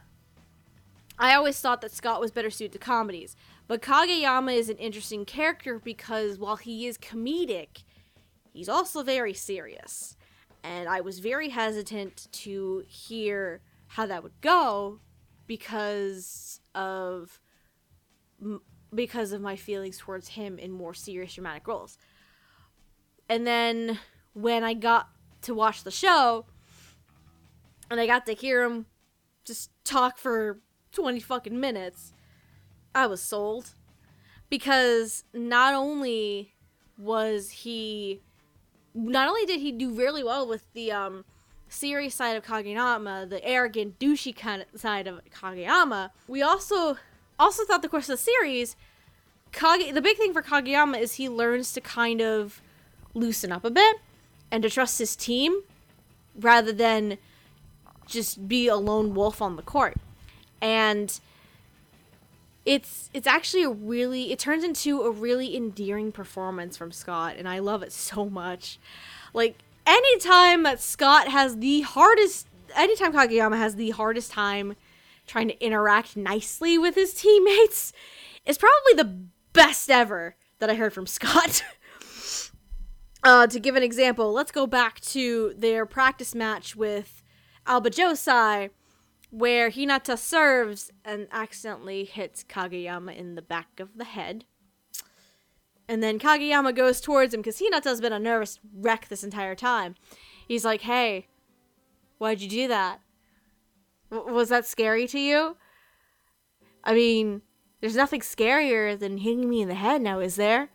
I 1.19 1.35
always 1.35 1.59
thought 1.59 1.81
that 1.81 1.91
Scott 1.91 2.21
was 2.21 2.31
better 2.31 2.51
suited 2.51 2.73
to 2.73 2.79
comedies. 2.79 3.35
But 3.67 3.83
Kageyama 3.83 4.55
is 4.55 4.69
an 4.69 4.77
interesting 4.77 5.25
character 5.25 5.81
because 5.81 6.39
while 6.39 6.57
he 6.57 6.87
is 6.87 6.97
comedic, 6.97 7.83
he's 8.53 8.69
also 8.69 9.03
very 9.03 9.35
serious. 9.35 10.17
And 10.63 10.89
I 10.89 11.01
was 11.01 11.19
very 11.19 11.51
hesitant 11.51 12.29
to 12.33 12.85
hear 12.87 13.61
how 13.89 14.07
that 14.07 14.23
would 14.23 14.41
go 14.41 15.01
because 15.47 16.61
of 16.75 17.41
because 18.95 19.33
of 19.33 19.41
my 19.41 19.57
feelings 19.57 19.99
towards 19.99 20.29
him 20.29 20.59
in 20.59 20.71
more 20.71 20.95
serious 20.95 21.35
dramatic 21.35 21.67
roles. 21.67 21.99
And 23.29 23.47
then 23.47 23.99
when 24.33 24.65
I 24.65 24.75
got 24.75 25.09
to 25.43 25.55
watch 25.55 25.85
the 25.85 25.91
show 25.91 26.47
and 27.91 28.01
I 28.01 28.07
got 28.07 28.27
to 28.27 28.33
hear 28.33 28.63
him 28.63 28.87
just 29.45 29.71
talk 29.85 30.19
for 30.19 30.61
20 30.93 31.21
fucking 31.21 31.59
minutes, 31.59 32.13
I 32.95 33.07
was 33.07 33.21
sold. 33.21 33.75
Because 34.51 35.25
not 35.35 35.75
only 35.75 36.55
was 36.97 37.51
he 37.51 38.23
not 38.99 39.29
only 39.29 39.47
did 39.47 39.61
he 39.61 39.73
do 39.73 39.91
really 39.91 40.25
well 40.25 40.47
with 40.47 40.73
the 40.75 40.93
um 40.93 41.25
serious 41.69 42.15
side 42.15 42.37
of 42.37 42.45
Kageyama, 42.45 43.29
the 43.29 43.45
arrogant, 43.45 43.99
douchey 43.99 44.35
kind 44.35 44.65
of 44.73 44.81
side 44.81 45.07
of 45.07 45.21
Kageyama, 45.31 46.11
we 46.27 46.43
also 46.43 46.97
also 47.39 47.65
thought 47.65 47.83
the 47.83 47.89
course 47.89 48.09
of 48.09 48.19
the 48.19 48.25
series, 48.25 48.77
Kage 49.53 49.93
the 49.93 50.03
big 50.03 50.17
thing 50.17 50.33
for 50.33 50.43
Kageyama 50.43 51.01
is 51.01 51.15
he 51.15 51.29
learns 51.29 51.73
to 51.73 51.81
kind 51.81 52.21
of 52.21 52.61
loosen 53.15 53.53
up 53.53 53.65
a 53.65 53.71
bit 53.71 53.97
and 54.51 54.63
to 54.63 54.71
trust 54.71 54.99
his 54.99 55.15
team 55.17 55.63
rather 56.39 56.73
than 56.73 57.19
just 58.07 58.49
be 58.49 58.69
a 58.69 58.77
lone 58.77 59.15
wolf 59.15 59.43
on 59.43 59.57
the 59.57 59.63
court. 59.63 59.97
And 60.61 61.19
it's 62.69 63.09
it's 63.15 63.27
actually 63.27 63.63
a 63.63 63.71
really 63.71 64.31
it 64.31 64.39
turns 64.39 64.63
into 64.63 65.01
a 65.01 65.11
really 65.11 65.57
endearing 65.57 66.13
performance 66.13 66.77
from 66.77 66.93
Scott 66.93 67.37
and 67.39 67.49
I 67.49 67.61
love 67.61 67.83
it 67.83 67.93
so 67.93 68.29
much. 68.29 68.79
Like 69.33 69.57
anytime 69.87 70.65
that 70.65 70.79
Scott 70.79 71.29
has 71.29 71.57
the 71.57 71.81
hardest 71.81 72.47
anytime 72.77 73.15
Kageyama 73.15 73.57
has 73.57 73.77
the 73.77 73.89
hardest 73.91 74.31
time 74.33 74.77
trying 75.27 75.49
to 75.49 75.65
interact 75.65 76.15
nicely 76.15 76.77
with 76.77 76.95
his 76.95 77.15
teammates 77.15 77.95
is 78.45 78.59
probably 78.59 78.93
the 78.97 79.17
best 79.55 79.91
ever 79.91 80.37
that 80.59 80.69
I 80.69 80.75
heard 80.75 80.93
from 80.93 81.07
Scott. 81.07 81.65
uh, 83.25 83.47
to 83.47 83.59
give 83.59 83.77
an 83.77 83.83
example, 83.83 84.31
let's 84.31 84.53
go 84.53 84.67
back 84.67 85.01
to 85.01 85.55
their 85.57 85.87
practice 85.87 86.35
match 86.35 86.77
with 86.77 87.23
Aoba 87.67 87.87
Johsai, 87.87 88.71
where 89.31 89.71
Hinata 89.71 90.17
serves 90.17 90.91
and 91.05 91.29
accidentally 91.31 92.05
hits 92.05 92.45
Kageyama 92.45 93.17
in 93.17 93.35
the 93.35 93.43
back 93.43 93.79
of 93.79 93.97
the 93.97 94.05
head. 94.05 94.45
And 95.87 96.03
then 96.03 96.19
Kageyama 96.19 96.75
goes 96.75 97.01
towards 97.01 97.33
him 97.33 97.41
because 97.41 97.61
Hinata's 97.61 98.01
been 98.01 98.13
a 98.13 98.19
nervous 98.19 98.59
wreck 98.75 99.09
this 99.09 99.25
entire 99.25 99.55
time. 99.55 99.95
He's 100.47 100.65
like, 100.65 100.83
hey, 100.83 101.29
why'd 102.19 102.41
you 102.41 102.49
do 102.49 102.69
that? 102.69 103.01
W- 104.11 104.33
was 104.33 104.51
that 104.51 104.67
scary 104.67 105.07
to 105.09 105.19
you? 105.19 105.57
I 106.85 106.95
mean, 106.95 107.43
there's 107.81 107.97
nothing 107.97 108.21
scarier 108.21 108.99
than 108.99 109.19
hitting 109.19 109.49
me 109.49 109.63
in 109.63 109.69
the 109.69 109.75
head 109.75 110.03
now, 110.03 110.21
is 110.21 110.37
there? 110.37 110.69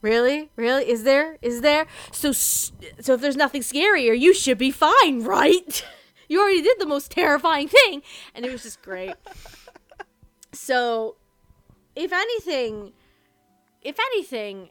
Really? 0.00 0.50
Really? 0.56 0.88
Is 0.88 1.02
there? 1.02 1.38
Is 1.42 1.60
there? 1.60 1.86
So 2.12 2.32
so 2.32 3.14
if 3.14 3.20
there's 3.20 3.36
nothing 3.36 3.62
scarier, 3.62 4.18
you 4.18 4.32
should 4.32 4.58
be 4.58 4.70
fine, 4.70 5.24
right? 5.24 5.84
you 6.28 6.40
already 6.40 6.62
did 6.62 6.78
the 6.78 6.86
most 6.86 7.10
terrifying 7.10 7.68
thing, 7.68 8.02
and 8.34 8.44
it 8.44 8.52
was 8.52 8.62
just 8.62 8.82
great. 8.82 9.14
so, 10.52 11.16
if 11.96 12.12
anything, 12.12 12.92
if 13.82 13.98
anything, 13.98 14.70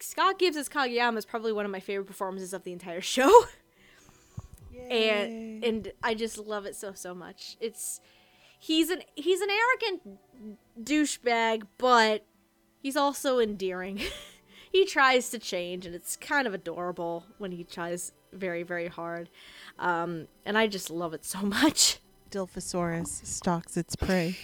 Scott 0.00 0.38
Gibbs 0.38 0.56
as 0.56 0.68
Kageyama 0.68 1.18
is 1.18 1.26
probably 1.26 1.52
one 1.52 1.64
of 1.64 1.70
my 1.70 1.80
favorite 1.80 2.06
performances 2.06 2.52
of 2.52 2.64
the 2.64 2.72
entire 2.72 3.00
show. 3.00 3.30
and 4.90 5.64
and 5.64 5.92
I 6.02 6.14
just 6.14 6.38
love 6.38 6.66
it 6.66 6.76
so 6.76 6.92
so 6.92 7.14
much. 7.14 7.56
It's 7.60 8.00
he's 8.58 8.90
an 8.90 9.02
he's 9.14 9.40
an 9.40 9.48
arrogant 9.50 10.18
douchebag, 10.82 11.66
but 11.78 12.24
he's 12.80 12.96
also 12.96 13.38
endearing. 13.38 14.00
he 14.72 14.84
tries 14.84 15.30
to 15.30 15.38
change, 15.38 15.86
and 15.86 15.94
it's 15.94 16.16
kind 16.16 16.46
of 16.46 16.54
adorable 16.54 17.24
when 17.38 17.52
he 17.52 17.64
tries 17.64 18.12
very 18.32 18.62
very 18.62 18.88
hard. 18.88 19.28
Um, 19.78 20.28
and 20.44 20.56
I 20.58 20.66
just 20.66 20.90
love 20.90 21.14
it 21.14 21.24
so 21.24 21.40
much. 21.42 21.98
Dilophosaurus 22.30 23.24
stalks 23.26 23.76
its 23.76 23.96
prey, 23.96 24.36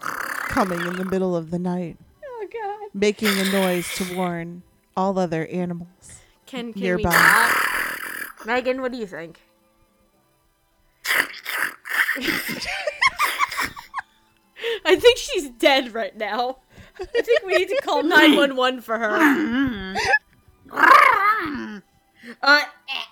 coming 0.00 0.80
in 0.80 0.96
the 0.96 1.04
middle 1.04 1.36
of 1.36 1.50
the 1.50 1.58
night, 1.60 1.96
Oh 2.24 2.46
god. 2.52 2.90
making 2.92 3.38
a 3.38 3.44
noise 3.52 3.88
to 3.96 4.16
warn 4.16 4.62
all 4.96 5.16
other 5.18 5.46
animals. 5.46 6.20
Can 6.46 6.72
can 6.72 6.82
Nearby. 6.82 7.08
we 7.08 7.14
not? 7.14 8.46
Megan, 8.46 8.80
what 8.82 8.90
do 8.92 8.98
you 8.98 9.06
think? 9.06 9.40
I 14.84 14.96
think 14.96 15.18
she's 15.18 15.50
dead 15.50 15.92
right 15.94 16.16
now. 16.16 16.58
I 16.98 17.04
think 17.04 17.44
we 17.44 17.56
need 17.58 17.68
to 17.68 17.80
call 17.82 18.02
911 18.04 18.80
for 18.80 18.98
her. 18.98 19.94
Uh, 22.42 22.60
eh. 22.88 23.02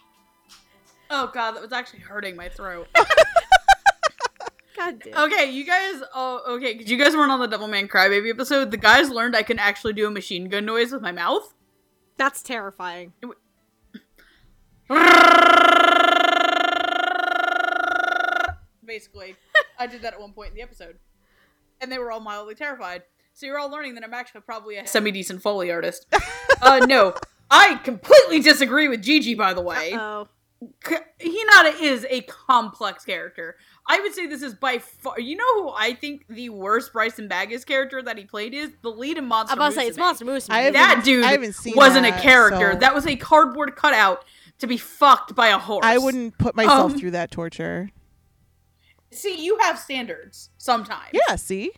oh 1.11 1.31
god, 1.33 1.53
that 1.53 1.63
was 1.63 1.73
actually 1.73 2.01
hurting 2.01 2.37
my 2.37 2.49
throat. 2.49 2.89
God 4.77 5.01
damn. 5.05 5.33
Okay, 5.33 5.51
you 5.51 5.65
guys. 5.65 6.03
Oh, 6.15 6.55
okay, 6.57 6.75
because 6.75 6.91
you 6.91 6.99
guys 6.99 7.15
weren't 7.15 7.31
on 7.31 7.39
the 7.39 7.49
Devilman 7.49 7.89
Crybaby 7.89 8.31
episode. 8.31 8.71
The 8.71 8.77
guys 8.77 9.09
learned 9.09 9.37
I 9.37 9.43
can 9.43 9.59
actually 9.59 9.93
do 9.93 10.07
a 10.07 10.11
machine 10.11 10.49
gun 10.49 10.65
noise 10.65 10.91
with 10.93 11.01
my 11.01 11.13
mouth. 11.13 11.55
That's 12.17 12.43
terrifying. 12.43 13.13
Basically, 18.85 19.37
I 19.79 19.87
did 19.87 20.03
that 20.03 20.15
at 20.15 20.21
one 20.21 20.33
point 20.33 20.51
in 20.51 20.57
the 20.57 20.63
episode, 20.63 20.99
and 21.81 21.91
they 21.91 21.99
were 21.99 22.11
all 22.11 22.21
mildly 22.21 22.55
terrified. 22.55 23.03
So 23.33 23.47
you're 23.47 23.59
all 23.59 23.71
learning 23.71 23.95
that 23.95 24.05
I'm 24.05 24.15
actually 24.15 24.43
probably 24.43 24.77
a 24.77 24.87
semi 24.87 25.11
decent 25.11 25.41
foley 25.43 25.71
artist. 25.71 26.07
uh, 26.63 26.85
no, 26.87 27.15
I 27.51 27.77
completely 27.77 28.41
disagree 28.41 28.89
with 28.89 29.03
Gigi. 29.03 29.35
By 29.35 29.55
the 29.55 29.61
way, 29.63 29.93
Oh. 29.95 30.29
K- 30.83 30.97
Hinata 31.21 31.79
is 31.83 32.07
a 32.09 32.23
complex 32.23 33.05
character. 33.05 33.57
I 33.87 34.01
would 34.01 34.15
say 34.15 34.27
this 34.27 34.41
is 34.41 34.55
by 34.55 34.79
far. 34.79 35.21
You 35.21 35.37
know 35.37 35.63
who 35.63 35.71
I 35.77 35.93
think 35.93 36.25
the 36.29 36.49
worst 36.49 36.93
Bryson 36.95 37.29
Baugus 37.29 37.67
character 37.67 38.03
that 38.03 38.17
he 38.17 38.25
played 38.25 38.55
is 38.55 38.71
the 38.83 38.89
lead 38.91 39.19
in 39.19 39.27
Monster. 39.27 39.57
Moose. 39.57 39.61
I'm 39.61 39.69
about 39.73 39.75
to 39.75 39.81
say 39.81 39.89
it's 39.89 39.99
Monster 39.99 40.25
Moose. 40.25 40.49
I 40.49 40.71
That 40.71 41.03
dude 41.05 41.23
I 41.25 41.33
haven't 41.33 41.55
seen 41.55 41.75
wasn't 41.77 42.07
a 42.07 42.13
character. 42.13 42.73
so- 42.73 42.79
That 42.79 42.95
was 42.95 43.07
a 43.07 43.15
cardboard 43.17 43.77
cutout 43.77 44.25
to 44.61 44.67
be 44.67 44.79
fucked 44.79 45.35
by 45.35 45.49
a 45.49 45.59
horse. 45.59 45.85
I 45.85 45.99
wouldn't 45.99 46.39
put 46.39 46.55
myself 46.57 46.93
Um, 46.93 46.99
through 46.99 47.11
that 47.11 47.31
torture. 47.31 47.91
see. 49.13 49.45
You 49.45 49.59
have 49.61 49.79
standards 49.79 50.49
sometimes. 50.57 51.11
Yeah, 51.13 51.37
see? 51.37 51.73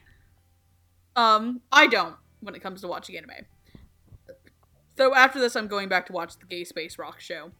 Um, 1.17 1.63
I 1.73 1.87
don't 1.89 2.15
when 2.41 2.55
it 2.55 2.61
comes 2.63 2.83
to 2.83 2.89
watching 2.89 3.17
anime. 3.17 3.47
So 4.97 5.15
after 5.15 5.41
this, 5.41 5.57
I'm 5.57 5.69
going 5.69 5.89
back 5.89 6.07
to 6.07 6.13
watch 6.13 6.39
the 6.39 6.47
Gay 6.47 6.65
Space 6.65 6.99
Rock 6.99 7.21
show. 7.21 7.51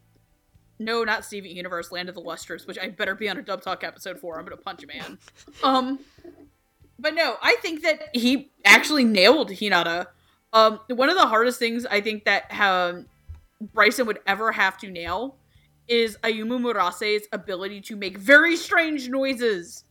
No, 0.79 1.03
not 1.03 1.25
Steven 1.25 1.49
Universe, 1.51 1.91
Land 1.91 2.09
of 2.09 2.15
the 2.15 2.21
Lustrous, 2.21 2.67
which 2.67 2.77
I 2.77 2.89
better 2.89 3.15
be 3.15 3.29
on 3.29 3.37
a 3.37 3.41
Dub 3.41 3.61
Talk 3.61 3.83
episode 3.83 4.19
for. 4.19 4.37
I'm 4.37 4.45
gonna 4.45 4.57
punch 4.57 4.83
a 4.83 4.87
man. 4.87 5.17
um, 5.63 5.99
but 6.99 7.13
no, 7.13 7.35
I 7.41 7.55
think 7.61 7.83
that 7.83 8.09
he 8.13 8.51
actually 8.65 9.03
nailed 9.03 9.49
Hinata. 9.49 10.07
Um, 10.53 10.79
one 10.87 11.09
of 11.09 11.17
the 11.17 11.27
hardest 11.27 11.59
things 11.59 11.85
I 11.85 12.01
think 12.01 12.25
that 12.25 12.51
um, 12.59 13.05
Bryson 13.59 14.05
would 14.07 14.19
ever 14.27 14.51
have 14.51 14.77
to 14.79 14.89
nail 14.89 15.37
is 15.87 16.17
Ayumu 16.23 16.59
Murase's 16.59 17.27
ability 17.31 17.81
to 17.81 17.95
make 17.95 18.17
very 18.17 18.55
strange 18.55 19.09
noises. 19.09 19.83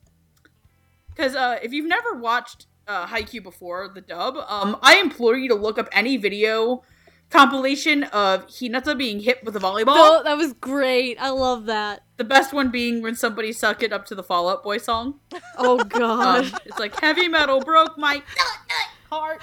Because 1.08 1.34
uh, 1.34 1.58
if 1.62 1.72
you've 1.72 1.88
never 1.88 2.14
watched 2.14 2.66
uh, 2.86 3.06
Haikyuu 3.06 3.42
before 3.42 3.88
the 3.88 4.00
dub, 4.00 4.36
um, 4.48 4.76
I 4.82 4.96
implore 4.96 5.36
you 5.36 5.48
to 5.48 5.54
look 5.54 5.78
up 5.78 5.88
any 5.92 6.16
video 6.16 6.82
compilation 7.30 8.04
of 8.04 8.46
Hinata 8.46 8.96
being 8.96 9.20
hit 9.20 9.44
with 9.44 9.56
a 9.56 9.58
volleyball. 9.58 9.94
No, 9.94 10.22
that 10.22 10.36
was 10.36 10.52
great. 10.54 11.20
I 11.20 11.30
love 11.30 11.66
that. 11.66 12.02
The 12.16 12.24
best 12.24 12.52
one 12.52 12.70
being 12.70 13.02
when 13.02 13.14
somebody 13.14 13.52
suck 13.52 13.82
it 13.82 13.92
up 13.92 14.06
to 14.06 14.14
the 14.14 14.22
Fall 14.22 14.48
Out 14.48 14.62
Boy 14.62 14.78
song. 14.78 15.20
Oh 15.58 15.82
god. 15.84 16.44
Um, 16.46 16.60
it's 16.64 16.78
like 16.78 16.98
heavy 17.00 17.28
metal 17.28 17.60
broke 17.60 17.98
my 17.98 18.22
heart. 19.10 19.42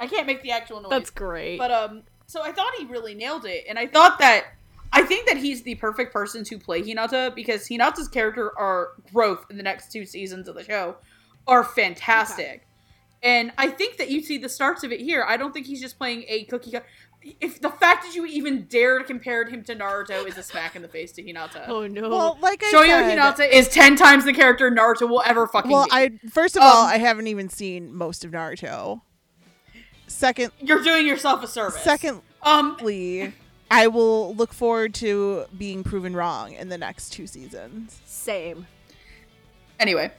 I 0.00 0.06
can't 0.06 0.26
make 0.26 0.42
the 0.42 0.50
actual 0.50 0.80
noise. 0.80 0.90
That's 0.90 1.10
great. 1.10 1.58
But 1.58 1.70
um, 1.70 2.02
so 2.26 2.42
I 2.42 2.52
thought 2.52 2.72
he 2.78 2.86
really 2.86 3.14
nailed 3.14 3.44
it, 3.44 3.64
and 3.68 3.78
I 3.78 3.86
thought 3.86 4.18
that 4.18 4.46
I 4.92 5.02
think 5.02 5.26
that 5.26 5.36
he's 5.36 5.62
the 5.62 5.74
perfect 5.76 6.12
person 6.12 6.44
to 6.44 6.58
play 6.58 6.82
Hinata 6.82 7.34
because 7.34 7.66
Hinata's 7.68 8.08
character 8.08 8.52
are 8.58 8.90
growth 9.12 9.46
in 9.50 9.56
the 9.56 9.62
next 9.62 9.90
two 9.90 10.04
seasons 10.04 10.48
of 10.48 10.54
the 10.54 10.64
show 10.64 10.96
are 11.46 11.64
fantastic. 11.64 12.66
And 13.22 13.52
I 13.56 13.68
think 13.68 13.98
that 13.98 14.10
you 14.10 14.20
see 14.20 14.38
the 14.38 14.48
starts 14.48 14.82
of 14.82 14.90
it 14.90 15.00
here. 15.00 15.24
I 15.26 15.36
don't 15.36 15.52
think 15.52 15.66
he's 15.66 15.80
just 15.80 15.96
playing 15.96 16.24
a 16.28 16.44
cookie 16.44 16.72
cutter. 16.72 16.86
if 17.40 17.60
the 17.60 17.70
fact 17.70 18.04
that 18.04 18.16
you 18.16 18.26
even 18.26 18.64
dare 18.64 18.98
to 18.98 19.04
compare 19.04 19.44
him 19.48 19.62
to 19.64 19.76
Naruto 19.76 20.26
is 20.26 20.36
a 20.36 20.42
smack 20.42 20.74
in 20.74 20.82
the 20.82 20.88
face 20.88 21.12
to 21.12 21.22
Hinata. 21.22 21.68
Oh 21.68 21.86
no. 21.86 22.08
Well, 22.08 22.38
like 22.40 22.62
I 22.64 22.72
Shoyo 22.72 22.86
said, 22.86 23.18
Hinata 23.18 23.52
is 23.52 23.68
ten 23.68 23.94
times 23.94 24.24
the 24.24 24.32
character 24.32 24.70
Naruto 24.72 25.08
will 25.08 25.22
ever 25.24 25.46
fucking 25.46 25.70
well, 25.70 25.84
be. 25.84 25.90
I 25.92 26.10
first 26.30 26.56
of 26.56 26.62
all, 26.62 26.82
Um, 26.84 26.88
I 26.88 26.98
haven't 26.98 27.28
even 27.28 27.48
seen 27.48 27.94
most 27.94 28.24
of 28.24 28.32
Naruto. 28.32 29.02
Second, 30.08 30.52
You're 30.60 30.82
doing 30.82 31.06
yourself 31.06 31.42
a 31.42 31.46
service. 31.46 31.80
secondly, 31.82 32.22
um, 32.42 33.32
I 33.70 33.86
will 33.86 34.34
look 34.34 34.52
forward 34.52 34.92
to 34.94 35.46
being 35.56 35.82
proven 35.84 36.14
wrong 36.14 36.52
in 36.52 36.68
the 36.68 36.76
next 36.76 37.10
two 37.10 37.26
seasons. 37.26 38.00
Same. 38.04 38.66
anyway. 39.80 40.10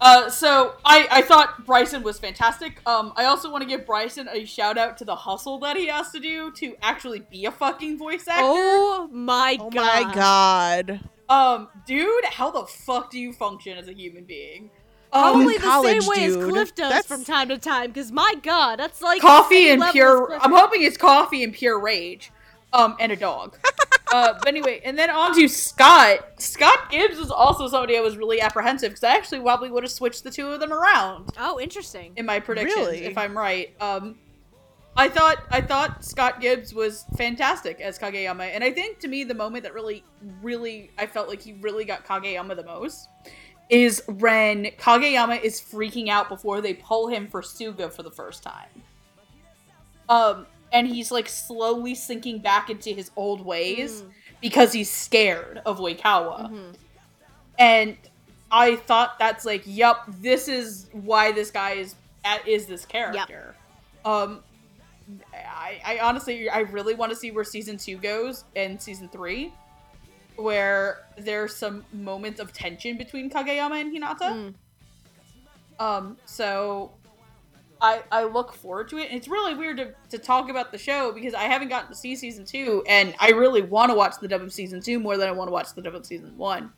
Uh, 0.00 0.30
so 0.30 0.76
I, 0.84 1.08
I 1.10 1.22
thought 1.22 1.66
Bryson 1.66 2.02
was 2.04 2.18
fantastic. 2.20 2.80
Um, 2.86 3.12
I 3.16 3.24
also 3.24 3.50
want 3.50 3.62
to 3.62 3.68
give 3.68 3.84
Bryson 3.84 4.28
a 4.30 4.44
shout 4.44 4.78
out 4.78 4.96
to 4.98 5.04
the 5.04 5.16
hustle 5.16 5.58
that 5.58 5.76
he 5.76 5.86
has 5.88 6.10
to 6.12 6.20
do 6.20 6.52
to 6.52 6.76
actually 6.82 7.20
be 7.20 7.46
a 7.46 7.50
fucking 7.50 7.98
voice 7.98 8.28
actor. 8.28 8.42
Oh 8.44 9.08
my 9.10 9.56
Oh 9.60 9.70
god. 9.70 10.06
my 10.06 10.14
god! 10.14 11.00
Um, 11.28 11.68
dude, 11.86 12.24
how 12.26 12.50
the 12.50 12.64
fuck 12.66 13.10
do 13.10 13.18
you 13.18 13.32
function 13.32 13.76
as 13.76 13.88
a 13.88 13.92
human 13.92 14.24
being? 14.24 14.70
Probably 15.10 15.56
in 15.56 15.60
the 15.62 15.66
college, 15.66 16.02
same 16.02 16.08
way 16.10 16.24
as. 16.26 16.36
Cliff 16.36 16.74
does 16.74 16.90
That's- 16.90 17.06
from 17.06 17.24
time 17.24 17.48
to 17.48 17.58
time, 17.58 17.88
because 17.90 18.12
my 18.12 18.34
god, 18.42 18.78
that's 18.78 19.02
like 19.02 19.20
coffee 19.20 19.70
and 19.70 19.82
pure. 19.90 20.38
I'm 20.40 20.52
hoping 20.52 20.82
it's 20.84 20.96
coffee 20.96 21.42
and 21.42 21.52
pure 21.52 21.80
rage. 21.80 22.30
Um, 22.72 22.96
and 23.00 23.10
a 23.12 23.16
dog. 23.16 23.56
uh, 24.12 24.34
but 24.38 24.46
anyway, 24.48 24.80
and 24.84 24.98
then 24.98 25.08
on 25.10 25.34
to 25.34 25.48
Scott. 25.48 26.20
Scott 26.38 26.90
Gibbs 26.90 27.18
is 27.18 27.30
also 27.30 27.66
somebody 27.68 27.96
I 27.96 28.00
was 28.00 28.16
really 28.16 28.40
apprehensive 28.40 28.90
because 28.90 29.04
I 29.04 29.14
actually 29.16 29.40
probably 29.40 29.70
would 29.70 29.82
have 29.84 29.92
switched 29.92 30.22
the 30.24 30.30
two 30.30 30.48
of 30.48 30.60
them 30.60 30.72
around 30.72 31.30
Oh, 31.38 31.58
interesting. 31.58 32.12
in 32.16 32.26
my 32.26 32.40
predictions 32.40 32.76
Really? 32.86 33.04
if 33.04 33.16
I'm 33.16 33.36
right. 33.36 33.74
Um, 33.80 34.16
I 34.96 35.08
thought 35.08 35.38
I 35.50 35.60
thought 35.60 36.04
Scott 36.04 36.40
Gibbs 36.40 36.74
was 36.74 37.04
fantastic 37.16 37.80
as 37.80 37.98
Kageyama, 37.98 38.50
and 38.52 38.64
I 38.64 38.72
think 38.72 38.98
to 39.00 39.08
me 39.08 39.22
the 39.24 39.34
moment 39.34 39.62
that 39.62 39.72
really, 39.72 40.02
really 40.42 40.90
I 40.98 41.06
felt 41.06 41.28
like 41.28 41.40
he 41.40 41.52
really 41.54 41.84
got 41.84 42.04
Kageyama 42.04 42.56
the 42.56 42.64
most 42.64 43.08
is 43.70 44.02
when 44.08 44.64
Kageyama 44.78 45.40
is 45.42 45.60
freaking 45.60 46.08
out 46.08 46.28
before 46.28 46.60
they 46.60 46.74
pull 46.74 47.06
him 47.08 47.28
for 47.28 47.42
Suga 47.42 47.92
for 47.92 48.02
the 48.02 48.10
first 48.10 48.42
time. 48.42 48.82
Um, 50.08 50.46
and 50.72 50.86
he's 50.86 51.10
like 51.10 51.28
slowly 51.28 51.94
sinking 51.94 52.38
back 52.40 52.70
into 52.70 52.90
his 52.90 53.10
old 53.16 53.44
ways 53.44 54.02
because 54.40 54.72
he's 54.72 54.90
scared 54.90 55.60
of 55.66 55.78
Oikawa. 55.78 56.50
And 57.58 57.96
I 58.50 58.76
thought 58.76 59.18
that's 59.18 59.44
like, 59.44 59.62
yup, 59.66 60.04
this 60.20 60.48
is 60.48 60.86
why 60.92 61.32
this 61.32 61.50
guy 61.50 61.72
is 61.72 61.94
is 62.46 62.66
this 62.66 62.84
character. 62.84 63.54
Um, 64.04 64.42
I, 65.32 65.80
I 65.84 65.98
honestly, 66.00 66.48
I 66.50 66.60
really 66.60 66.94
want 66.94 67.10
to 67.12 67.16
see 67.16 67.30
where 67.30 67.44
season 67.44 67.78
two 67.78 67.96
goes 67.96 68.44
and 68.54 68.80
season 68.80 69.08
three, 69.08 69.52
where 70.36 70.98
there's 71.16 71.56
some 71.56 71.84
moments 71.92 72.38
of 72.40 72.52
tension 72.52 72.96
between 72.98 73.30
Kageyama 73.30 73.80
and 73.80 73.96
Hinata. 73.96 74.54
Um, 75.80 76.16
so 76.26 76.90
I 77.80 78.02
I 78.10 78.24
look 78.24 78.52
forward 78.52 78.88
to 78.90 78.98
it. 78.98 79.08
And 79.08 79.16
it's 79.16 79.28
really 79.28 79.54
weird 79.54 79.76
to, 79.78 79.94
to 80.10 80.18
talk 80.18 80.50
about 80.50 80.72
the 80.72 80.78
show 80.78 81.12
because 81.12 81.34
I 81.34 81.44
haven't 81.44 81.68
gotten 81.68 81.88
to 81.88 81.94
see 81.94 82.16
season 82.16 82.44
two, 82.44 82.82
and 82.86 83.14
I 83.18 83.30
really 83.30 83.62
want 83.62 83.90
to 83.90 83.96
watch 83.96 84.14
the 84.20 84.28
dub 84.28 84.42
of 84.42 84.52
season 84.52 84.80
two 84.80 84.98
more 84.98 85.16
than 85.16 85.28
I 85.28 85.32
want 85.32 85.48
to 85.48 85.52
watch 85.52 85.74
the 85.74 85.82
dub 85.82 85.94
of 85.94 86.06
season 86.06 86.36
one. 86.36 86.72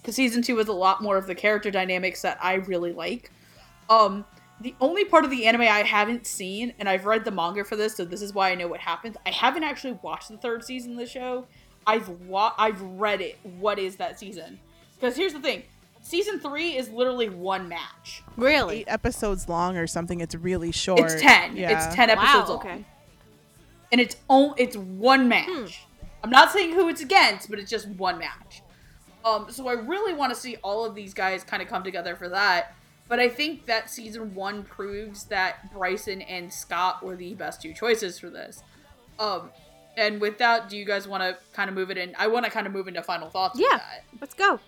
Because 0.00 0.14
season 0.14 0.42
two 0.42 0.58
is 0.58 0.68
a 0.68 0.72
lot 0.72 1.02
more 1.02 1.16
of 1.16 1.26
the 1.26 1.34
character 1.34 1.70
dynamics 1.70 2.22
that 2.22 2.38
I 2.42 2.54
really 2.54 2.92
like. 2.92 3.30
Um, 3.90 4.24
the 4.60 4.74
only 4.80 5.04
part 5.04 5.24
of 5.24 5.30
the 5.30 5.46
anime 5.46 5.62
I 5.62 5.82
haven't 5.82 6.26
seen, 6.26 6.72
and 6.78 6.88
I've 6.88 7.04
read 7.04 7.24
the 7.24 7.30
manga 7.30 7.64
for 7.64 7.76
this, 7.76 7.94
so 7.94 8.04
this 8.04 8.22
is 8.22 8.32
why 8.32 8.50
I 8.50 8.54
know 8.54 8.68
what 8.68 8.80
happens. 8.80 9.16
I 9.26 9.30
haven't 9.30 9.64
actually 9.64 9.98
watched 10.02 10.28
the 10.28 10.38
third 10.38 10.64
season 10.64 10.92
of 10.92 10.98
the 10.98 11.06
show. 11.06 11.46
I've 11.86 12.08
wa- 12.08 12.54
I've 12.56 12.80
read 12.80 13.20
it. 13.20 13.38
What 13.42 13.78
is 13.78 13.96
that 13.96 14.18
season? 14.18 14.58
Because 14.94 15.16
here's 15.16 15.34
the 15.34 15.40
thing: 15.40 15.64
season 16.06 16.38
three 16.40 16.76
is 16.76 16.88
literally 16.90 17.28
one 17.28 17.68
match. 17.68 18.22
Really? 18.36 18.80
Eight 18.80 18.88
episodes 18.88 19.48
long 19.48 19.76
or 19.76 19.86
something. 19.86 20.20
It's 20.20 20.34
really 20.34 20.72
short. 20.72 21.00
It's 21.00 21.20
ten. 21.20 21.56
Yeah. 21.56 21.76
It's 21.86 21.94
ten 21.94 22.10
episodes 22.10 22.48
Wow. 22.48 22.56
long, 22.56 22.58
Okay. 22.66 22.84
and 23.92 24.00
it's 24.00 24.16
on, 24.28 24.54
It's 24.56 24.76
one 24.76 25.28
match. 25.28 25.82
I'm 26.24 26.30
not 26.30 26.50
saying 26.52 26.72
who 26.72 26.88
it's 26.88 27.00
against, 27.00 27.50
but 27.50 27.58
it's 27.58 27.70
just 27.70 27.88
one 27.88 28.18
match. 28.18 28.62
Um, 29.24 29.46
so 29.50 29.68
I 29.68 29.72
really 29.72 30.12
want 30.12 30.32
to 30.34 30.38
see 30.40 30.56
all 30.62 30.84
of 30.84 30.94
these 30.94 31.12
guys 31.14 31.42
kind 31.44 31.62
of 31.62 31.68
come 31.68 31.82
together 31.82 32.14
for 32.16 32.28
that. 32.28 32.74
But 33.08 33.20
I 33.20 33.28
think 33.28 33.66
that 33.66 33.88
season 33.90 34.34
one 34.34 34.64
proves 34.64 35.24
that 35.26 35.72
Bryson 35.72 36.22
and 36.22 36.52
Scott 36.52 37.04
were 37.04 37.14
the 37.14 37.34
best 37.34 37.62
two 37.62 37.72
choices 37.72 38.18
for 38.18 38.30
this. 38.30 38.62
Um, 39.20 39.50
and 39.96 40.20
with 40.20 40.38
that, 40.38 40.68
do 40.68 40.76
you 40.76 40.84
guys 40.84 41.06
want 41.06 41.22
to 41.22 41.38
kind 41.52 41.68
of 41.70 41.74
move 41.76 41.90
it 41.90 41.98
in? 41.98 42.14
I 42.18 42.26
want 42.26 42.44
to 42.46 42.50
kind 42.50 42.66
of 42.66 42.72
move 42.72 42.88
into 42.88 43.02
final 43.02 43.30
thoughts. 43.30 43.54
with 43.56 43.66
Yeah. 43.70 43.78
that 43.78 44.04
Let's 44.20 44.34
go. 44.34 44.58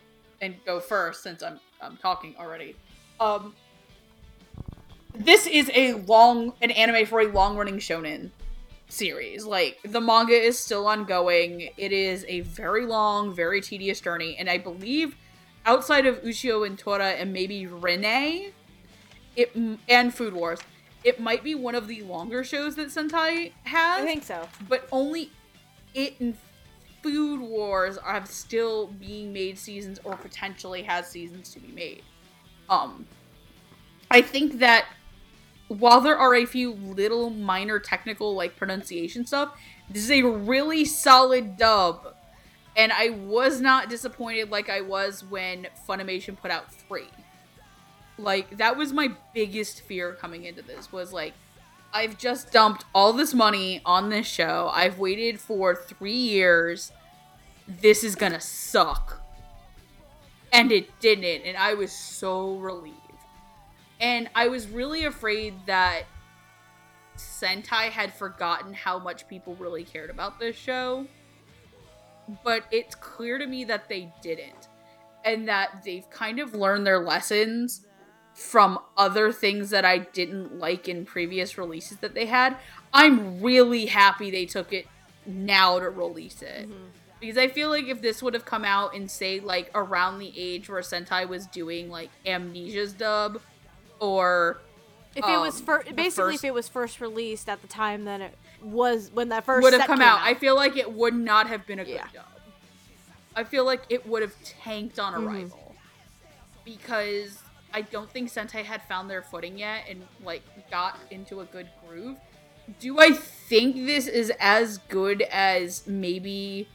And 0.40 0.54
go 0.64 0.80
first 0.80 1.22
since 1.22 1.42
I'm 1.42 1.60
I'm 1.80 1.96
talking 1.96 2.34
already. 2.38 2.76
Um 3.20 3.54
this 5.14 5.46
is 5.46 5.70
a 5.74 5.94
long 5.94 6.52
an 6.60 6.70
anime 6.70 7.06
for 7.06 7.20
a 7.20 7.26
long 7.26 7.56
running 7.56 7.78
shonen 7.78 8.30
series. 8.88 9.44
Like 9.44 9.78
the 9.84 10.00
manga 10.00 10.34
is 10.34 10.58
still 10.58 10.86
ongoing. 10.86 11.70
It 11.76 11.92
is 11.92 12.24
a 12.28 12.40
very 12.40 12.86
long, 12.86 13.34
very 13.34 13.60
tedious 13.60 14.00
journey 14.00 14.36
and 14.38 14.48
I 14.48 14.58
believe 14.58 15.16
outside 15.66 16.06
of 16.06 16.22
Ushio 16.22 16.66
and 16.66 16.78
Tora 16.78 17.10
and 17.10 17.32
maybe 17.32 17.66
Rene 17.66 18.52
it 19.36 19.54
and 19.88 20.12
Food 20.12 20.34
Wars, 20.34 20.58
it 21.04 21.20
might 21.20 21.44
be 21.44 21.54
one 21.54 21.74
of 21.74 21.86
the 21.86 22.02
longer 22.02 22.42
shows 22.42 22.74
that 22.76 22.88
Sentai 22.88 23.52
has 23.64 24.02
I 24.02 24.04
think 24.04 24.24
so. 24.24 24.48
but 24.68 24.88
only 24.90 25.30
it 25.94 26.18
and 26.20 26.36
Food 27.02 27.40
Wars 27.40 27.96
are 27.98 28.24
still 28.26 28.88
being 28.88 29.32
made 29.32 29.58
seasons 29.58 30.00
or 30.04 30.16
potentially 30.16 30.82
has 30.82 31.08
seasons 31.08 31.52
to 31.52 31.60
be 31.60 31.68
made. 31.68 32.02
Um, 32.68 33.06
I 34.10 34.22
think 34.22 34.58
that 34.58 34.86
while 35.68 36.00
there 36.00 36.16
are 36.16 36.34
a 36.34 36.46
few 36.46 36.72
little 36.72 37.30
minor 37.30 37.78
technical 37.78 38.34
like 38.34 38.56
pronunciation 38.56 39.26
stuff, 39.26 39.56
this 39.90 40.04
is 40.04 40.10
a 40.10 40.22
really 40.22 40.84
solid 40.84 41.56
dub, 41.56 42.14
and 42.76 42.92
I 42.92 43.10
was 43.10 43.60
not 43.60 43.88
disappointed 43.88 44.50
like 44.50 44.68
I 44.68 44.80
was 44.80 45.24
when 45.24 45.66
Funimation 45.88 46.40
put 46.40 46.50
out 46.50 46.72
three. 46.72 47.08
Like 48.18 48.56
that 48.58 48.76
was 48.76 48.92
my 48.92 49.12
biggest 49.34 49.82
fear 49.82 50.14
coming 50.14 50.44
into 50.44 50.62
this 50.62 50.90
was 50.90 51.12
like 51.12 51.34
I've 51.92 52.18
just 52.18 52.52
dumped 52.52 52.84
all 52.94 53.12
this 53.12 53.32
money 53.32 53.80
on 53.84 54.10
this 54.10 54.26
show. 54.26 54.70
I've 54.72 54.98
waited 54.98 55.40
for 55.40 55.74
three 55.74 56.12
years. 56.12 56.92
This 57.66 58.04
is 58.04 58.14
gonna 58.14 58.40
suck. 58.40 59.22
And 60.52 60.70
it 60.72 60.98
didn't, 61.00 61.46
and 61.46 61.56
I 61.56 61.74
was 61.74 61.92
so 61.92 62.56
relieved. 62.56 62.96
And 64.00 64.28
I 64.34 64.48
was 64.48 64.68
really 64.68 65.04
afraid 65.04 65.54
that 65.66 66.04
Sentai 67.16 67.90
had 67.90 68.12
forgotten 68.14 68.72
how 68.72 68.98
much 68.98 69.26
people 69.26 69.56
really 69.56 69.84
cared 69.84 70.10
about 70.10 70.38
this 70.38 70.56
show. 70.56 71.06
But 72.44 72.64
it's 72.70 72.94
clear 72.94 73.38
to 73.38 73.46
me 73.46 73.64
that 73.64 73.88
they 73.88 74.12
didn't. 74.22 74.68
And 75.24 75.48
that 75.48 75.82
they've 75.84 76.08
kind 76.10 76.38
of 76.38 76.54
learned 76.54 76.86
their 76.86 77.00
lessons 77.00 77.86
from 78.38 78.78
other 78.96 79.32
things 79.32 79.70
that 79.70 79.84
I 79.84 79.98
didn't 79.98 80.58
like 80.58 80.88
in 80.88 81.04
previous 81.04 81.58
releases 81.58 81.98
that 81.98 82.14
they 82.14 82.26
had. 82.26 82.56
I'm 82.94 83.42
really 83.42 83.86
happy 83.86 84.30
they 84.30 84.46
took 84.46 84.72
it 84.72 84.86
now 85.26 85.78
to 85.80 85.90
release 85.90 86.40
it. 86.42 86.68
Because 87.20 87.36
I 87.36 87.48
feel 87.48 87.68
like 87.68 87.86
if 87.88 88.00
this 88.00 88.22
would 88.22 88.34
have 88.34 88.44
come 88.44 88.64
out 88.64 88.94
in 88.94 89.08
say 89.08 89.40
like 89.40 89.70
around 89.74 90.20
the 90.20 90.32
age 90.36 90.70
where 90.70 90.80
Sentai 90.82 91.28
was 91.28 91.46
doing 91.48 91.90
like 91.90 92.10
Amnesia's 92.24 92.92
dub 92.92 93.40
or 93.98 94.60
If 95.16 95.24
it 95.24 95.38
was 95.40 95.58
Um, 95.58 95.66
fir- 95.66 95.82
basically 95.94 96.34
first- 96.34 96.44
if 96.44 96.48
it 96.48 96.54
was 96.54 96.68
first 96.68 97.00
released 97.00 97.48
at 97.48 97.60
the 97.60 97.66
time, 97.66 98.04
then 98.04 98.22
it 98.22 98.38
was 98.62 99.10
when 99.12 99.30
that 99.30 99.44
first 99.44 99.64
would 99.64 99.72
have 99.72 99.84
come 99.86 99.98
came 99.98 100.06
out, 100.08 100.20
I 100.22 100.34
feel 100.34 100.54
like 100.54 100.76
it 100.76 100.92
would 100.92 101.14
not 101.14 101.48
have 101.48 101.66
been 101.66 101.80
a 101.80 101.84
good 101.84 101.94
Yeah. 101.94 102.06
dub. 102.14 102.24
I 103.34 103.42
feel 103.42 103.64
like 103.64 103.82
it 103.88 104.06
would 104.06 104.22
have 104.22 104.34
tanked 104.44 105.00
on 105.00 105.14
Mhm. 105.14 105.26
arrival 105.26 105.74
because 106.64 107.38
I 107.72 107.82
don't 107.82 108.10
think 108.10 108.32
Sentai 108.32 108.64
had 108.64 108.82
found 108.82 109.10
their 109.10 109.22
footing 109.22 109.58
yet 109.58 109.84
and 109.88 110.02
like 110.24 110.42
got 110.70 110.98
into 111.10 111.40
a 111.40 111.44
good 111.44 111.68
groove. 111.86 112.16
Do 112.80 112.98
I 113.00 113.12
think 113.12 113.86
this 113.86 114.06
is 114.06 114.32
as 114.38 114.78
good 114.88 115.22
as 115.22 115.86
maybe 115.86 116.68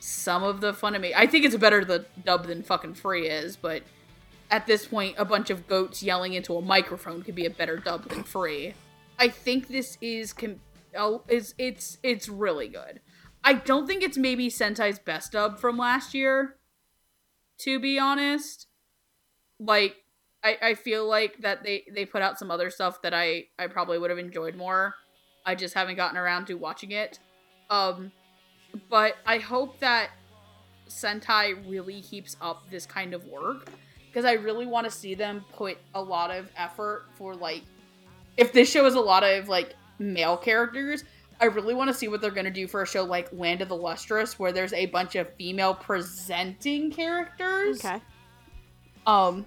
some 0.00 0.42
of 0.42 0.60
the 0.60 0.72
Funimation? 0.72 1.12
I 1.16 1.26
think 1.26 1.44
it's 1.44 1.56
better 1.56 1.84
the 1.84 2.06
dub 2.24 2.46
than 2.46 2.62
fucking 2.62 2.94
free 2.94 3.28
is, 3.28 3.56
but 3.56 3.82
at 4.50 4.66
this 4.66 4.86
point, 4.86 5.16
a 5.18 5.24
bunch 5.24 5.50
of 5.50 5.66
goats 5.66 6.02
yelling 6.02 6.34
into 6.34 6.56
a 6.56 6.62
microphone 6.62 7.22
could 7.22 7.34
be 7.34 7.46
a 7.46 7.50
better 7.50 7.76
dub 7.76 8.08
than 8.08 8.22
free. 8.22 8.74
I 9.18 9.28
think 9.28 9.68
this 9.68 9.98
is 10.00 10.32
com- 10.32 10.60
oh, 10.96 11.22
is 11.28 11.54
it's 11.58 11.98
it's 12.02 12.28
really 12.28 12.68
good. 12.68 13.00
I 13.42 13.54
don't 13.54 13.86
think 13.86 14.02
it's 14.02 14.18
maybe 14.18 14.48
Sentai's 14.48 14.98
best 14.98 15.32
dub 15.32 15.58
from 15.58 15.76
last 15.76 16.14
year. 16.14 16.56
To 17.60 17.80
be 17.80 17.98
honest, 17.98 18.66
like 19.58 19.96
I, 20.46 20.58
I 20.62 20.74
feel 20.74 21.08
like 21.08 21.38
that 21.40 21.64
they 21.64 21.82
they 21.92 22.04
put 22.04 22.22
out 22.22 22.38
some 22.38 22.52
other 22.52 22.70
stuff 22.70 23.02
that 23.02 23.12
I 23.12 23.46
I 23.58 23.66
probably 23.66 23.98
would 23.98 24.10
have 24.10 24.18
enjoyed 24.18 24.54
more. 24.54 24.94
I 25.44 25.56
just 25.56 25.74
haven't 25.74 25.96
gotten 25.96 26.16
around 26.16 26.46
to 26.46 26.54
watching 26.54 26.92
it. 26.92 27.18
Um, 27.68 28.12
but 28.88 29.16
I 29.26 29.38
hope 29.38 29.80
that 29.80 30.10
Sentai 30.88 31.68
really 31.68 32.00
keeps 32.00 32.36
up 32.40 32.70
this 32.70 32.86
kind 32.86 33.12
of 33.12 33.24
work 33.26 33.70
because 34.08 34.24
I 34.24 34.34
really 34.34 34.66
want 34.66 34.84
to 34.84 34.90
see 34.90 35.14
them 35.14 35.44
put 35.52 35.78
a 35.94 36.02
lot 36.02 36.30
of 36.30 36.48
effort 36.56 37.06
for 37.16 37.34
like 37.34 37.62
if 38.36 38.52
this 38.52 38.70
show 38.70 38.86
is 38.86 38.94
a 38.94 39.00
lot 39.00 39.24
of 39.24 39.48
like 39.48 39.74
male 39.98 40.36
characters, 40.36 41.02
I 41.40 41.46
really 41.46 41.74
want 41.74 41.88
to 41.88 41.94
see 41.94 42.06
what 42.06 42.20
they're 42.20 42.30
going 42.30 42.44
to 42.44 42.52
do 42.52 42.68
for 42.68 42.82
a 42.82 42.86
show 42.86 43.02
like 43.02 43.32
Land 43.32 43.62
of 43.62 43.68
the 43.68 43.76
Lustrous 43.76 44.38
where 44.38 44.52
there's 44.52 44.72
a 44.72 44.86
bunch 44.86 45.16
of 45.16 45.32
female 45.34 45.74
presenting 45.74 46.92
characters. 46.92 47.84
Okay. 47.84 48.00
Um, 49.06 49.44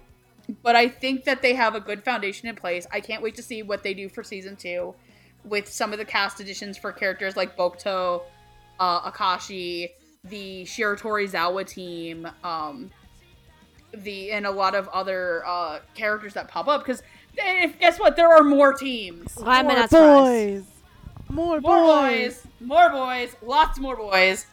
but 0.62 0.76
I 0.76 0.88
think 0.88 1.24
that 1.24 1.42
they 1.42 1.54
have 1.54 1.74
a 1.74 1.80
good 1.80 2.04
foundation 2.04 2.48
in 2.48 2.56
place. 2.56 2.86
I 2.92 3.00
can't 3.00 3.22
wait 3.22 3.34
to 3.36 3.42
see 3.42 3.62
what 3.62 3.82
they 3.82 3.94
do 3.94 4.08
for 4.08 4.22
season 4.22 4.56
two 4.56 4.94
with 5.44 5.68
some 5.68 5.92
of 5.92 5.98
the 5.98 6.04
cast 6.04 6.40
additions 6.40 6.76
for 6.76 6.92
characters 6.92 7.36
like 7.36 7.56
Bokuto, 7.56 8.22
uh, 8.78 9.10
Akaashi, 9.10 9.90
the 10.24 10.64
Shiratorizawa 10.64 11.66
team, 11.66 12.28
um, 12.44 12.90
the 13.92 14.32
and 14.32 14.46
a 14.46 14.50
lot 14.50 14.74
of 14.74 14.88
other 14.88 15.42
uh, 15.46 15.80
characters 15.94 16.34
that 16.34 16.48
pop 16.48 16.68
up. 16.68 16.82
Because 16.82 17.02
guess 17.34 17.98
what? 17.98 18.16
There 18.16 18.28
are 18.28 18.44
more 18.44 18.72
teams. 18.72 19.34
Why 19.36 19.62
More 19.62 19.72
not 19.72 19.90
boys. 19.90 20.64
More, 21.28 21.60
More 21.60 21.82
boys, 21.84 22.46
more 22.60 22.90
boys, 22.90 23.36
lots 23.40 23.78
more 23.78 23.96
boys. 23.96 24.46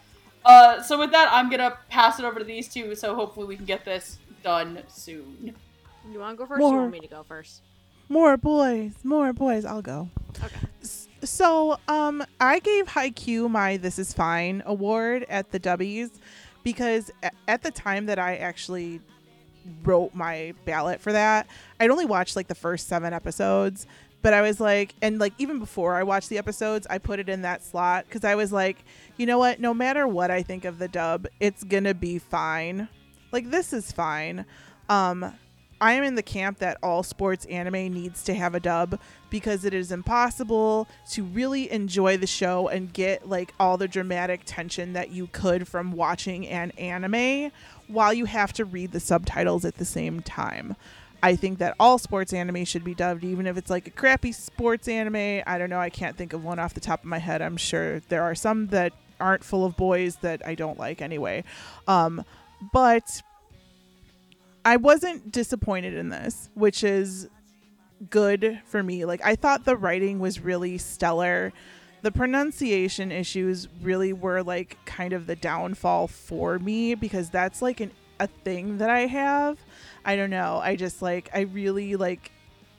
Uh, 0.45 0.81
so 0.81 0.97
with 0.99 1.11
that, 1.11 1.27
I'm 1.31 1.49
gonna 1.49 1.77
pass 1.89 2.19
it 2.19 2.25
over 2.25 2.39
to 2.39 2.45
these 2.45 2.67
two. 2.67 2.95
So 2.95 3.15
hopefully 3.15 3.47
we 3.47 3.55
can 3.55 3.65
get 3.65 3.83
this 3.83 4.19
done 4.43 4.83
soon. 4.87 5.55
You 6.11 6.19
want 6.19 6.37
to 6.37 6.43
go 6.43 6.47
first? 6.47 6.61
Or 6.61 6.71
you 6.71 6.77
want 6.77 6.91
me 6.91 6.99
to 7.01 7.07
go 7.07 7.23
first? 7.23 7.61
More 8.09 8.37
boys. 8.37 8.93
More 9.03 9.33
boys. 9.33 9.65
I'll 9.65 9.81
go. 9.81 10.09
Okay. 10.43 10.67
So, 11.23 11.79
um, 11.87 12.23
I 12.39 12.59
gave 12.59 12.87
Haikyuu 12.87 13.49
my 13.49 13.77
"This 13.77 13.99
Is 13.99 14.13
Fine" 14.13 14.63
award 14.65 15.25
at 15.29 15.51
the 15.51 15.59
W's 15.59 16.11
because 16.63 17.11
at 17.47 17.63
the 17.63 17.71
time 17.71 18.05
that 18.05 18.19
I 18.19 18.35
actually 18.37 19.01
wrote 19.83 20.13
my 20.13 20.53
ballot 20.65 21.01
for 21.01 21.11
that, 21.11 21.47
I'd 21.79 21.89
only 21.89 22.05
watched 22.05 22.35
like 22.35 22.47
the 22.47 22.55
first 22.55 22.87
seven 22.87 23.13
episodes, 23.13 23.87
but 24.21 24.33
I 24.33 24.41
was 24.41 24.59
like, 24.59 24.93
and 25.01 25.19
like 25.19 25.33
even 25.37 25.59
before 25.59 25.95
I 25.95 26.03
watched 26.03 26.29
the 26.29 26.37
episodes, 26.37 26.87
I 26.89 26.99
put 26.99 27.19
it 27.19 27.29
in 27.29 27.41
that 27.41 27.63
slot 27.63 28.05
because 28.05 28.23
I 28.23 28.35
was 28.35 28.51
like, 28.51 28.77
you 29.17 29.25
know 29.25 29.39
what? 29.39 29.59
No 29.59 29.73
matter 29.73 30.07
what 30.07 30.31
I 30.31 30.43
think 30.43 30.65
of 30.65 30.77
the 30.79 30.87
dub, 30.87 31.27
it's 31.39 31.63
gonna 31.63 31.93
be 31.93 32.19
fine. 32.19 32.87
Like 33.31 33.49
this 33.49 33.73
is 33.73 33.91
fine. 33.91 34.45
Um, 34.87 35.33
I 35.79 35.93
am 35.93 36.03
in 36.03 36.15
the 36.15 36.23
camp 36.23 36.59
that 36.59 36.77
all 36.81 37.03
sports 37.03 37.45
anime 37.45 37.93
needs 37.93 38.23
to 38.23 38.33
have 38.33 38.55
a 38.55 38.59
dub 38.59 38.99
because 39.29 39.65
it 39.65 39.73
is 39.73 39.91
impossible 39.91 40.87
to 41.11 41.23
really 41.23 41.71
enjoy 41.71 42.17
the 42.17 42.27
show 42.27 42.67
and 42.67 42.91
get 42.91 43.29
like 43.29 43.53
all 43.59 43.77
the 43.77 43.87
dramatic 43.87 44.41
tension 44.45 44.93
that 44.93 45.11
you 45.11 45.27
could 45.31 45.67
from 45.67 45.91
watching 45.91 46.47
an 46.47 46.71
anime 46.71 47.51
while 47.87 48.13
you 48.13 48.25
have 48.25 48.53
to 48.53 48.65
read 48.65 48.91
the 48.91 48.99
subtitles 48.99 49.65
at 49.65 49.75
the 49.75 49.85
same 49.85 50.21
time. 50.21 50.75
I 51.21 51.35
think 51.35 51.59
that 51.59 51.75
all 51.79 51.97
sports 51.97 52.31
anime 52.31 52.63
should 52.65 52.83
be 52.83 52.93
dubbed, 52.93 53.23
even 53.23 53.47
if 53.47 53.57
it's 53.57 53.69
like 53.69 53.87
a 53.87 53.91
crappy 53.91 54.31
sports 54.31 54.87
anime. 54.87 55.43
I 55.45 55.57
don't 55.57 55.69
know. 55.69 55.79
I 55.79 55.89
can't 55.89 56.15
think 56.15 56.33
of 56.33 56.43
one 56.43 56.59
off 56.59 56.73
the 56.73 56.79
top 56.79 57.01
of 57.01 57.05
my 57.05 57.17
head. 57.17 57.41
I'm 57.41 57.57
sure 57.57 58.01
there 58.01 58.23
are 58.23 58.35
some 58.35 58.67
that 58.67 58.93
aren't 59.19 59.43
full 59.43 59.65
of 59.65 59.75
boys 59.75 60.17
that 60.17 60.45
I 60.45 60.53
don't 60.53 60.77
like 60.77 61.01
anyway. 61.01 61.43
Um, 61.87 62.23
but 62.71 63.23
I 64.67 64.75
wasn't 64.75 65.31
disappointed 65.31 65.93
in 65.93 66.09
this, 66.09 66.49
which 66.53 66.83
is 66.83 67.29
good 68.09 68.59
for 68.65 68.83
me. 68.83 69.05
Like 69.05 69.21
I 69.23 69.35
thought 69.35 69.63
the 69.63 69.77
writing 69.77 70.19
was 70.19 70.41
really 70.41 70.77
stellar. 70.77 71.53
The 72.01 72.11
pronunciation 72.11 73.09
issues 73.09 73.69
really 73.81 74.11
were 74.11 74.43
like 74.43 74.77
kind 74.83 75.13
of 75.13 75.25
the 75.25 75.37
downfall 75.37 76.09
for 76.09 76.59
me 76.59 76.95
because 76.95 77.29
that's 77.29 77.61
like 77.61 77.79
an 77.79 77.91
a 78.19 78.27
thing 78.27 78.79
that 78.79 78.89
I 78.89 79.05
have. 79.05 79.57
I 80.03 80.17
don't 80.17 80.31
know. 80.31 80.59
I 80.61 80.75
just 80.75 81.01
like 81.01 81.29
I 81.33 81.41
really 81.41 81.95
like 81.95 82.33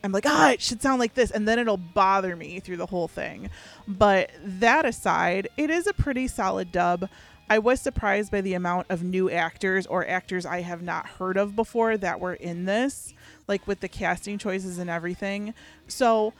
I'm 0.05 0.12
like, 0.12 0.26
ah, 0.26 0.50
it 0.50 0.60
should 0.60 0.83
sound 0.83 1.00
like 1.00 1.15
this, 1.15 1.31
and 1.31 1.49
then 1.49 1.58
it'll 1.58 1.78
bother 1.78 2.36
me 2.36 2.60
through 2.60 2.76
the 2.76 2.86
whole 2.86 3.08
thing. 3.08 3.49
But 3.86 4.31
that 4.44 4.84
aside, 4.84 5.49
it 5.57 5.70
is 5.70 5.86
a 5.86 5.94
pretty 5.94 6.28
solid 6.28 6.70
dub. 6.70 7.08
I 7.51 7.59
was 7.59 7.81
surprised 7.81 8.31
by 8.31 8.41
the 8.41 8.55
amount 8.55 8.86
of 8.91 9.02
new 9.02 9.31
actors 9.31 9.86
or 9.86 10.07
actors 10.07 10.44
I 10.44 10.60
have 10.60 10.83
not 10.83 11.07
heard 11.07 11.36
of 11.36 11.57
before 11.57 11.97
that 11.97 12.20
were 12.20 12.35
in 12.35 12.65
this, 12.65 13.15
like 13.47 13.67
with 13.67 13.81
the 13.81 13.89
casting 13.89 14.39
choices 14.39 14.78
and 14.78 14.91
everything. 14.91 15.55
So 15.86 16.35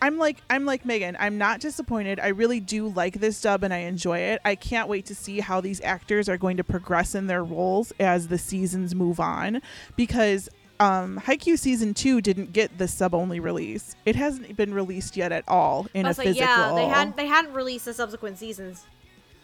I'm 0.00 0.18
like 0.18 0.38
I'm 0.50 0.64
like 0.64 0.84
Megan. 0.84 1.16
I'm 1.18 1.38
not 1.38 1.60
disappointed. 1.60 2.20
I 2.20 2.28
really 2.28 2.60
do 2.60 2.88
like 2.88 3.14
this 3.20 3.40
dub 3.40 3.64
and 3.64 3.72
I 3.72 3.78
enjoy 3.78 4.18
it. 4.18 4.40
I 4.44 4.54
can't 4.54 4.88
wait 4.88 5.06
to 5.06 5.14
see 5.14 5.40
how 5.40 5.60
these 5.60 5.80
actors 5.80 6.28
are 6.28 6.36
going 6.36 6.58
to 6.58 6.64
progress 6.64 7.14
in 7.14 7.26
their 7.26 7.42
roles 7.42 7.92
as 7.98 8.28
the 8.28 8.38
seasons 8.38 8.94
move 8.94 9.18
on 9.18 9.62
because 9.96 10.48
um 10.78 11.20
Haikyuu 11.24 11.58
season 11.58 11.94
2 11.94 12.20
didn't 12.20 12.52
get 12.52 12.76
the 12.78 12.86
sub 12.86 13.14
only 13.14 13.40
release. 13.40 13.96
It 14.04 14.16
hasn't 14.16 14.56
been 14.56 14.74
released 14.74 15.16
yet 15.16 15.32
at 15.32 15.44
all 15.48 15.86
in 15.94 16.04
a 16.04 16.10
like, 16.10 16.18
physical. 16.18 16.46
yeah, 16.46 16.74
they 16.74 16.86
hadn't 16.86 17.16
they 17.16 17.26
hadn't 17.26 17.54
released 17.54 17.86
the 17.86 17.94
subsequent 17.94 18.38
seasons. 18.38 18.84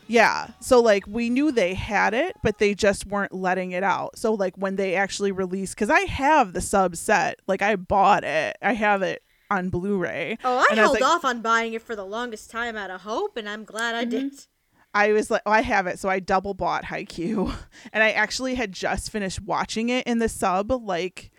Yeah. 0.06 0.48
So 0.60 0.80
like 0.80 1.06
we 1.06 1.30
knew 1.30 1.52
they 1.52 1.74
had 1.74 2.14
it, 2.14 2.36
but 2.42 2.58
they 2.58 2.74
just 2.74 3.06
weren't 3.06 3.32
letting 3.32 3.72
it 3.72 3.82
out. 3.82 4.18
So 4.18 4.34
like 4.34 4.56
when 4.56 4.76
they 4.76 4.94
actually 4.94 5.32
released 5.32 5.76
cuz 5.76 5.90
I 5.90 6.00
have 6.00 6.52
the 6.52 6.60
sub 6.60 6.96
set. 6.96 7.40
Like 7.46 7.62
I 7.62 7.76
bought 7.76 8.24
it. 8.24 8.56
I 8.62 8.74
have 8.74 9.02
it 9.02 9.22
on 9.50 9.68
Blu-ray. 9.68 10.38
Oh, 10.44 10.58
I 10.58 10.66
And 10.70 10.80
I 10.80 10.82
held 10.82 10.94
like- 10.94 11.02
off 11.02 11.24
on 11.24 11.40
buying 11.42 11.74
it 11.74 11.82
for 11.82 11.94
the 11.94 12.04
longest 12.04 12.50
time 12.50 12.76
out 12.76 12.90
of 12.90 13.02
hope, 13.02 13.36
and 13.36 13.48
I'm 13.48 13.64
glad 13.64 13.94
I 13.94 14.02
mm-hmm. 14.02 14.28
did. 14.28 14.46
I 14.94 15.12
was 15.12 15.30
like, 15.30 15.42
oh, 15.46 15.50
I 15.50 15.62
have 15.62 15.86
it, 15.86 15.98
so 15.98 16.08
I 16.08 16.20
double 16.20 16.52
bought 16.52 16.84
Haikyuu, 16.84 17.54
and 17.92 18.02
I 18.02 18.10
actually 18.10 18.54
had 18.56 18.72
just 18.72 19.10
finished 19.10 19.40
watching 19.40 19.88
it 19.88 20.06
in 20.06 20.18
the 20.18 20.28
sub, 20.28 20.70
like 20.70 21.30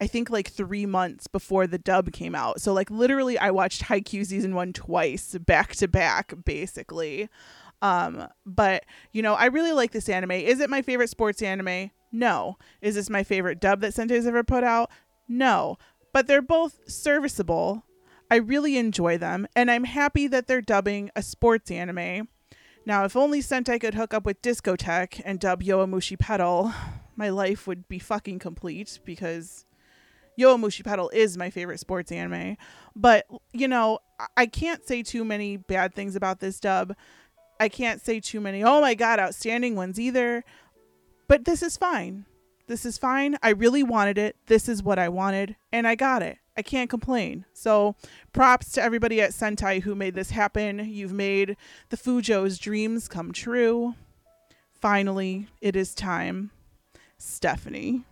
I 0.00 0.06
think 0.06 0.30
like 0.30 0.48
three 0.48 0.86
months 0.86 1.26
before 1.26 1.66
the 1.66 1.78
dub 1.78 2.10
came 2.12 2.34
out. 2.34 2.60
So 2.60 2.72
like 2.72 2.90
literally, 2.90 3.38
I 3.38 3.50
watched 3.50 3.82
Haikyuu 3.82 4.24
season 4.26 4.54
one 4.54 4.72
twice, 4.72 5.36
back 5.38 5.76
to 5.76 5.88
back, 5.88 6.32
basically. 6.44 7.28
Um, 7.82 8.28
but 8.44 8.84
you 9.12 9.22
know, 9.22 9.34
I 9.34 9.46
really 9.46 9.72
like 9.72 9.92
this 9.92 10.08
anime. 10.08 10.32
Is 10.32 10.60
it 10.60 10.70
my 10.70 10.82
favorite 10.82 11.10
sports 11.10 11.42
anime? 11.42 11.90
No. 12.12 12.58
Is 12.80 12.94
this 12.96 13.08
my 13.10 13.22
favorite 13.22 13.60
dub 13.60 13.80
that 13.80 13.94
Sentai's 13.94 14.26
ever 14.26 14.42
put 14.42 14.64
out? 14.64 14.90
No. 15.28 15.78
But 16.12 16.26
they're 16.26 16.42
both 16.42 16.80
serviceable. 16.90 17.84
I 18.30 18.36
really 18.36 18.76
enjoy 18.76 19.18
them, 19.18 19.48
and 19.56 19.70
I'm 19.70 19.84
happy 19.84 20.26
that 20.28 20.46
they're 20.46 20.60
dubbing 20.60 21.10
a 21.16 21.22
sports 21.22 21.70
anime. 21.70 22.28
Now, 22.86 23.04
if 23.04 23.16
only 23.16 23.40
Sentai 23.40 23.80
could 23.80 23.94
hook 23.94 24.14
up 24.14 24.24
with 24.24 24.40
Discotek 24.40 25.20
and 25.24 25.38
dub 25.40 25.62
Yowamushi 25.62 26.18
Pedal, 26.18 26.72
my 27.16 27.28
life 27.28 27.66
would 27.66 27.88
be 27.88 27.98
fucking 27.98 28.38
complete 28.38 29.00
because 29.04 29.66
Yowamushi 30.38 30.84
Pedal 30.84 31.10
is 31.10 31.36
my 31.36 31.50
favorite 31.50 31.80
sports 31.80 32.10
anime. 32.12 32.56
But, 32.96 33.26
you 33.52 33.68
know, 33.68 33.98
I- 34.18 34.26
I 34.38 34.46
can't 34.46 34.86
say 34.86 35.02
too 35.02 35.24
many 35.24 35.56
bad 35.56 35.94
things 35.94 36.16
about 36.16 36.40
this 36.40 36.60
dub. 36.60 36.94
I 37.60 37.68
can't 37.68 38.00
say 38.00 38.18
too 38.18 38.40
many, 38.40 38.64
oh 38.64 38.80
my 38.80 38.94
god, 38.94 39.20
outstanding 39.20 39.76
ones 39.76 40.00
either. 40.00 40.42
But 41.28 41.44
this 41.44 41.62
is 41.62 41.76
fine. 41.76 42.24
This 42.66 42.86
is 42.86 42.98
fine. 42.98 43.36
I 43.42 43.50
really 43.50 43.82
wanted 43.82 44.16
it. 44.16 44.36
This 44.46 44.68
is 44.68 44.82
what 44.82 44.98
I 44.98 45.08
wanted, 45.08 45.56
and 45.70 45.86
I 45.86 45.94
got 45.94 46.22
it. 46.22 46.38
I 46.56 46.62
can't 46.62 46.88
complain. 46.88 47.44
So, 47.52 47.96
props 48.32 48.72
to 48.72 48.82
everybody 48.82 49.20
at 49.20 49.30
Sentai 49.30 49.82
who 49.82 49.94
made 49.94 50.14
this 50.14 50.30
happen. 50.30 50.78
You've 50.88 51.12
made 51.12 51.56
the 51.90 51.96
Fujo's 51.96 52.58
dreams 52.58 53.08
come 53.08 53.32
true. 53.32 53.94
Finally, 54.72 55.48
it 55.60 55.76
is 55.76 55.94
time. 55.94 56.50
Stephanie. 57.18 58.04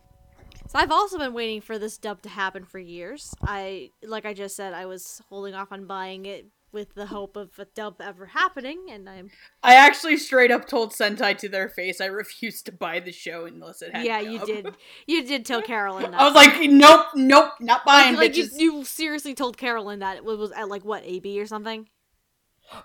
So 0.68 0.78
I've 0.78 0.92
also 0.92 1.16
been 1.16 1.32
waiting 1.32 1.62
for 1.62 1.78
this 1.78 1.96
dub 1.96 2.20
to 2.22 2.28
happen 2.28 2.64
for 2.64 2.78
years. 2.78 3.34
I, 3.42 3.90
like 4.02 4.26
I 4.26 4.34
just 4.34 4.54
said, 4.54 4.74
I 4.74 4.84
was 4.84 5.22
holding 5.30 5.54
off 5.54 5.72
on 5.72 5.86
buying 5.86 6.26
it 6.26 6.46
with 6.72 6.94
the 6.94 7.06
hope 7.06 7.36
of 7.36 7.50
a 7.58 7.64
dub 7.64 8.00
ever 8.00 8.26
happening, 8.26 8.86
and 8.90 9.08
I'm 9.08 9.30
I 9.62 9.74
actually 9.74 10.16
straight 10.16 10.50
up 10.50 10.66
told 10.66 10.92
Sentai 10.92 11.36
to 11.38 11.48
their 11.48 11.68
face 11.68 12.00
I 12.00 12.06
refused 12.22 12.66
to 12.66 12.72
buy 12.72 13.00
the 13.00 13.12
show 13.12 13.46
unless 13.46 13.82
it 13.82 13.94
had. 13.94 14.04
yeah, 14.04 14.20
you 14.20 14.44
did, 14.44 14.74
you 15.06 15.24
did 15.24 15.44
tell 15.44 15.62
Carolyn 15.62 16.10
that. 16.10 16.20
I 16.20 16.24
was 16.24 16.34
like, 16.34 16.70
nope, 16.70 17.06
nope, 17.14 17.52
not 17.60 17.84
buying 17.84 18.14
like, 18.16 18.30
like 18.30 18.36
you, 18.36 18.48
you 18.56 18.84
seriously 18.84 19.34
told 19.34 19.56
Carolyn 19.56 20.00
that 20.00 20.16
it 20.18 20.24
was 20.24 20.52
at 20.52 20.68
like 20.68 20.84
what 20.84 21.02
AB 21.04 21.40
or 21.40 21.46
something 21.46 21.88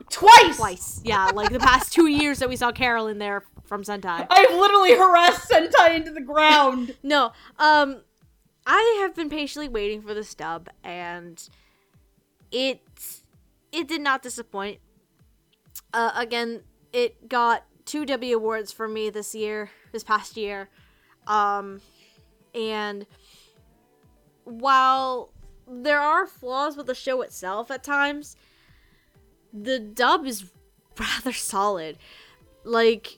Twice. 0.10 0.58
twice. 0.58 1.02
Yeah, 1.04 1.30
like 1.34 1.52
the 1.52 1.60
past 1.60 1.92
two 1.92 2.08
years 2.08 2.40
that 2.40 2.48
we 2.50 2.56
saw 2.56 2.72
Carolyn 2.72 3.18
there 3.20 3.44
from 3.66 3.84
Sentai. 3.84 4.26
I've 4.30 4.52
literally 4.56 4.96
harassed 4.96 5.50
Sentai 5.50 5.96
into 5.96 6.12
the 6.12 6.22
ground. 6.22 6.96
No, 7.04 7.34
um, 7.60 8.02
I 8.66 9.00
have 9.02 9.14
been 9.14 9.30
patiently 9.30 9.68
waiting 9.68 10.02
for 10.02 10.14
this 10.14 10.34
dub, 10.34 10.70
and 10.84 11.42
it 12.52 12.82
it 13.74 13.88
did 13.88 14.02
not 14.02 14.22
disappoint. 14.22 14.80
Uh, 15.94 16.12
again, 16.16 16.62
it 16.94 17.28
got 17.28 17.66
two 17.86 18.06
W 18.06 18.38
awards 18.38 18.72
for 18.72 18.88
me 18.88 19.10
this 19.10 19.36
year, 19.36 19.72
this 19.92 20.04
past 20.04 20.38
year, 20.38 20.70
um, 21.28 21.82
and 22.54 23.06
while 24.46 25.30
there 25.68 26.00
are 26.00 26.28
flaws 26.28 26.78
with 26.78 26.88
the 26.88 26.96
show 26.96 27.22
itself 27.22 27.72
at 27.72 27.84
times, 27.84 28.36
the 29.52 29.80
dub 29.80 30.26
is 30.26 30.46
rather 30.98 31.34
solid. 31.34 31.98
Like 32.64 33.18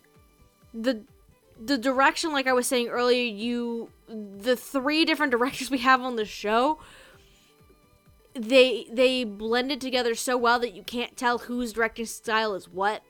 the 0.73 1.03
the 1.59 1.77
direction 1.77 2.33
like 2.33 2.47
I 2.47 2.53
was 2.53 2.67
saying 2.67 2.87
earlier, 2.87 3.23
you 3.23 3.89
the 4.07 4.55
three 4.55 5.05
different 5.05 5.31
directors 5.31 5.69
we 5.69 5.79
have 5.79 6.01
on 6.01 6.15
the 6.15 6.25
show 6.25 6.79
they 8.35 8.87
they 8.91 9.23
blended 9.23 9.79
together 9.79 10.13
so 10.13 10.37
well 10.37 10.59
that 10.59 10.73
you 10.73 10.83
can't 10.83 11.15
tell 11.15 11.39
whose 11.39 11.73
directing 11.73 12.05
style 12.05 12.53
is 12.53 12.69
what. 12.69 13.01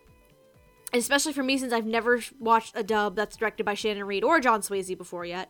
Especially 0.94 1.34
for 1.34 1.44
me 1.44 1.58
since 1.58 1.74
I've 1.74 1.86
never 1.86 2.22
watched 2.40 2.74
a 2.78 2.84
dub 2.84 3.16
that's 3.16 3.36
directed 3.36 3.66
by 3.66 3.74
Shannon 3.74 4.06
Reed 4.06 4.24
or 4.24 4.40
John 4.40 4.62
Swasey 4.62 4.98
before 4.98 5.26
yet. 5.26 5.50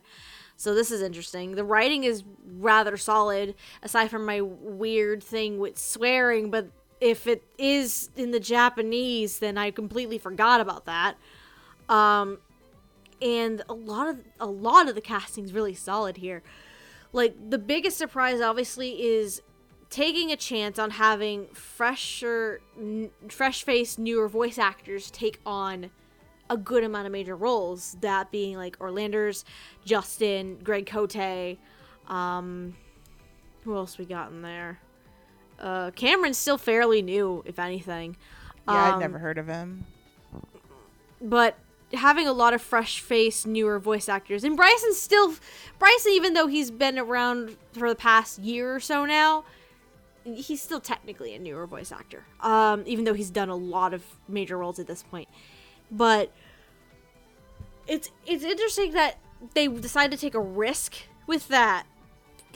So 0.56 0.74
this 0.74 0.90
is 0.90 1.02
interesting. 1.02 1.54
The 1.54 1.64
writing 1.64 2.04
is 2.04 2.24
rather 2.58 2.96
solid, 2.96 3.54
aside 3.82 4.10
from 4.10 4.24
my 4.24 4.40
weird 4.40 5.22
thing 5.22 5.58
with 5.58 5.78
swearing, 5.78 6.50
but 6.50 6.70
if 7.00 7.26
it 7.26 7.44
is 7.58 8.08
in 8.16 8.30
the 8.30 8.40
Japanese, 8.40 9.38
then 9.38 9.58
I 9.58 9.70
completely 9.70 10.18
forgot 10.18 10.60
about 10.60 10.86
that. 10.86 11.16
Um 11.88 12.38
and 13.22 13.62
a 13.68 13.74
lot 13.74 14.08
of 14.08 14.18
a 14.40 14.46
lot 14.46 14.88
of 14.88 14.94
the 14.94 15.00
casting's 15.02 15.52
really 15.52 15.74
solid 15.74 16.16
here. 16.16 16.42
Like 17.12 17.50
the 17.50 17.58
biggest 17.58 17.98
surprise 17.98 18.40
obviously 18.40 19.02
is 19.02 19.42
taking 19.90 20.32
a 20.32 20.36
chance 20.36 20.78
on 20.78 20.90
having 20.90 21.46
fresher 21.48 22.60
n- 22.78 23.10
fresh 23.28 23.62
faced 23.62 23.98
newer 23.98 24.28
voice 24.28 24.58
actors 24.58 25.10
take 25.10 25.40
on 25.46 25.90
a 26.48 26.56
good 26.56 26.84
amount 26.84 27.06
of 27.06 27.12
major 27.12 27.34
roles 27.36 27.96
that 28.00 28.30
being 28.30 28.56
like 28.56 28.76
Orlanders, 28.80 29.44
Justin, 29.84 30.58
Greg 30.62 30.86
Cote, 30.86 31.58
um 32.08 32.76
who 33.64 33.74
else 33.74 33.98
we 33.98 34.04
got 34.04 34.30
in 34.30 34.42
there? 34.42 34.78
Uh 35.58 35.90
Cameron's 35.92 36.38
still 36.38 36.58
fairly 36.58 37.02
new 37.02 37.42
if 37.46 37.58
anything. 37.58 38.16
Yeah, 38.68 38.74
I'd 38.74 38.92
Um, 38.94 39.00
never 39.00 39.18
heard 39.18 39.38
of 39.38 39.46
him. 39.46 39.86
but 41.20 41.56
having 41.94 42.26
a 42.26 42.32
lot 42.32 42.52
of 42.52 42.60
fresh 42.60 43.00
faced 43.00 43.46
newer 43.46 43.78
voice 43.78 44.08
actors 44.08 44.42
and 44.42 44.56
bryson's 44.56 45.00
still 45.00 45.34
bryson 45.78 46.10
even 46.12 46.34
though 46.34 46.48
he's 46.48 46.70
been 46.72 46.98
around 46.98 47.56
for 47.72 47.88
the 47.88 47.94
past 47.94 48.40
year 48.40 48.74
or 48.74 48.80
so 48.80 49.04
now 49.04 49.44
he's 50.34 50.60
still 50.60 50.80
technically 50.80 51.34
a 51.34 51.38
newer 51.38 51.66
voice 51.66 51.92
actor 51.92 52.24
um, 52.40 52.82
even 52.86 53.04
though 53.04 53.14
he's 53.14 53.30
done 53.30 53.48
a 53.48 53.56
lot 53.56 53.94
of 53.94 54.02
major 54.28 54.58
roles 54.58 54.78
at 54.78 54.86
this 54.86 55.02
point. 55.02 55.28
But 55.90 56.32
it's 57.86 58.10
it's 58.26 58.44
interesting 58.44 58.92
that 58.92 59.18
they 59.54 59.68
decided 59.68 60.16
to 60.16 60.20
take 60.20 60.34
a 60.34 60.40
risk 60.40 60.94
with 61.26 61.48
that 61.48 61.86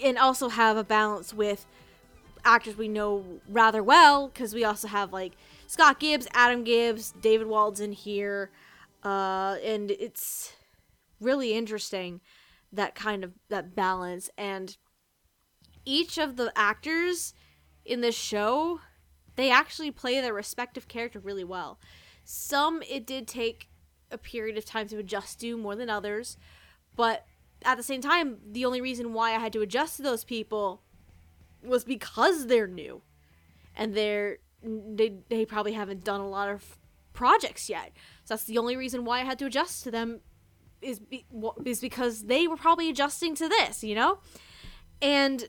and 0.03 0.19
also 0.19 0.49
have 0.49 0.77
a 0.77 0.85
balance 0.85 1.33
with 1.33 1.67
actors 2.45 2.77
we 2.77 2.89
know 2.89 3.25
rather 3.49 3.83
well 3.83 4.29
because 4.29 4.55
we 4.55 4.65
also 4.65 4.89
have 4.89 5.13
like 5.13 5.37
Scott 5.67 6.01
Gibbs, 6.01 6.27
Adam 6.35 6.65
Gibbs, 6.65 7.13
David 7.21 7.47
Waldson 7.47 7.93
here, 7.93 8.51
uh, 9.05 9.57
and 9.65 9.91
it's 9.91 10.53
really 11.21 11.53
interesting 11.53 12.21
that 12.73 12.95
kind 12.95 13.23
of 13.23 13.33
that 13.49 13.75
balance. 13.77 14.31
And 14.37 14.77
each 15.85 16.19
of 16.19 16.37
the 16.37 16.53
actors 16.57 17.35
in 17.91 18.01
this 18.01 18.17
show 18.17 18.81
they 19.37 19.51
actually 19.51 19.91
play 19.91 20.21
their 20.21 20.35
respective 20.35 20.87
character 20.87 21.19
really 21.19 21.45
well. 21.45 21.79
Some 22.25 22.83
it 22.89 23.07
did 23.07 23.27
take 23.27 23.69
a 24.11 24.19
period 24.19 24.59
of 24.59 24.65
time 24.65 24.87
to 24.89 24.99
adjust 24.99 25.41
to 25.41 25.57
more 25.57 25.77
than 25.77 25.89
others, 25.89 26.37
but 26.95 27.27
at 27.65 27.77
the 27.77 27.83
same 27.83 28.01
time, 28.01 28.39
the 28.51 28.65
only 28.65 28.81
reason 28.81 29.13
why 29.13 29.31
I 29.31 29.39
had 29.39 29.53
to 29.53 29.61
adjust 29.61 29.97
to 29.97 30.03
those 30.03 30.25
people 30.25 30.83
was 31.63 31.85
because 31.85 32.47
they're 32.47 32.67
new. 32.67 33.03
And 33.77 33.95
they're 33.95 34.39
they, 34.63 35.15
they 35.31 35.47
probably 35.47 35.73
haven't 35.73 36.05
done 36.05 36.21
a 36.21 36.29
lot 36.29 36.49
of 36.49 36.77
projects 37.15 37.71
yet. 37.71 37.93
So 38.25 38.35
that's 38.35 38.45
the 38.45 38.59
only 38.59 38.77
reason 38.77 39.05
why 39.07 39.21
i 39.21 39.25
had 39.25 39.39
to 39.39 39.47
adjust 39.47 39.85
to 39.85 39.91
them 39.91 40.21
is 40.83 40.99
be, 40.99 41.25
is 41.65 41.81
because 41.81 42.25
they 42.25 42.47
were 42.47 42.57
probably 42.57 42.91
adjusting 42.91 43.35
to 43.37 43.49
this 43.49 43.83
you 43.83 43.95
know? 43.95 44.19
And 45.01 45.49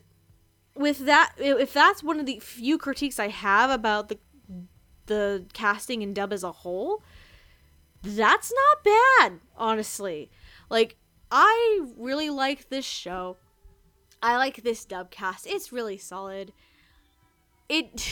with 0.74 1.06
that 1.06 1.32
if 1.38 1.72
that's 1.72 2.02
one 2.02 2.18
of 2.18 2.26
the 2.26 2.38
few 2.40 2.78
critiques 2.78 3.18
i 3.18 3.28
have 3.28 3.70
about 3.70 4.08
the 4.08 4.18
the 5.06 5.44
casting 5.52 6.02
and 6.02 6.14
dub 6.14 6.32
as 6.32 6.42
a 6.42 6.52
whole 6.52 7.02
that's 8.02 8.52
not 8.52 8.84
bad 8.84 9.40
honestly 9.56 10.30
like 10.70 10.96
i 11.30 11.80
really 11.96 12.30
like 12.30 12.68
this 12.68 12.84
show 12.84 13.36
I 14.22 14.36
like 14.36 14.62
this 14.62 14.84
dub 14.84 15.10
cast. 15.10 15.46
It's 15.46 15.72
really 15.72 15.98
solid. 15.98 16.52
It 17.68 18.08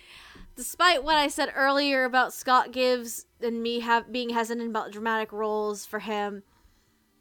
despite 0.56 1.02
what 1.02 1.16
I 1.16 1.28
said 1.28 1.50
earlier 1.54 2.04
about 2.04 2.34
Scott 2.34 2.72
Gibbs 2.72 3.24
and 3.40 3.62
me 3.62 3.80
have 3.80 4.12
being 4.12 4.30
hesitant 4.30 4.68
about 4.68 4.92
dramatic 4.92 5.32
roles 5.32 5.86
for 5.86 6.00
him, 6.00 6.42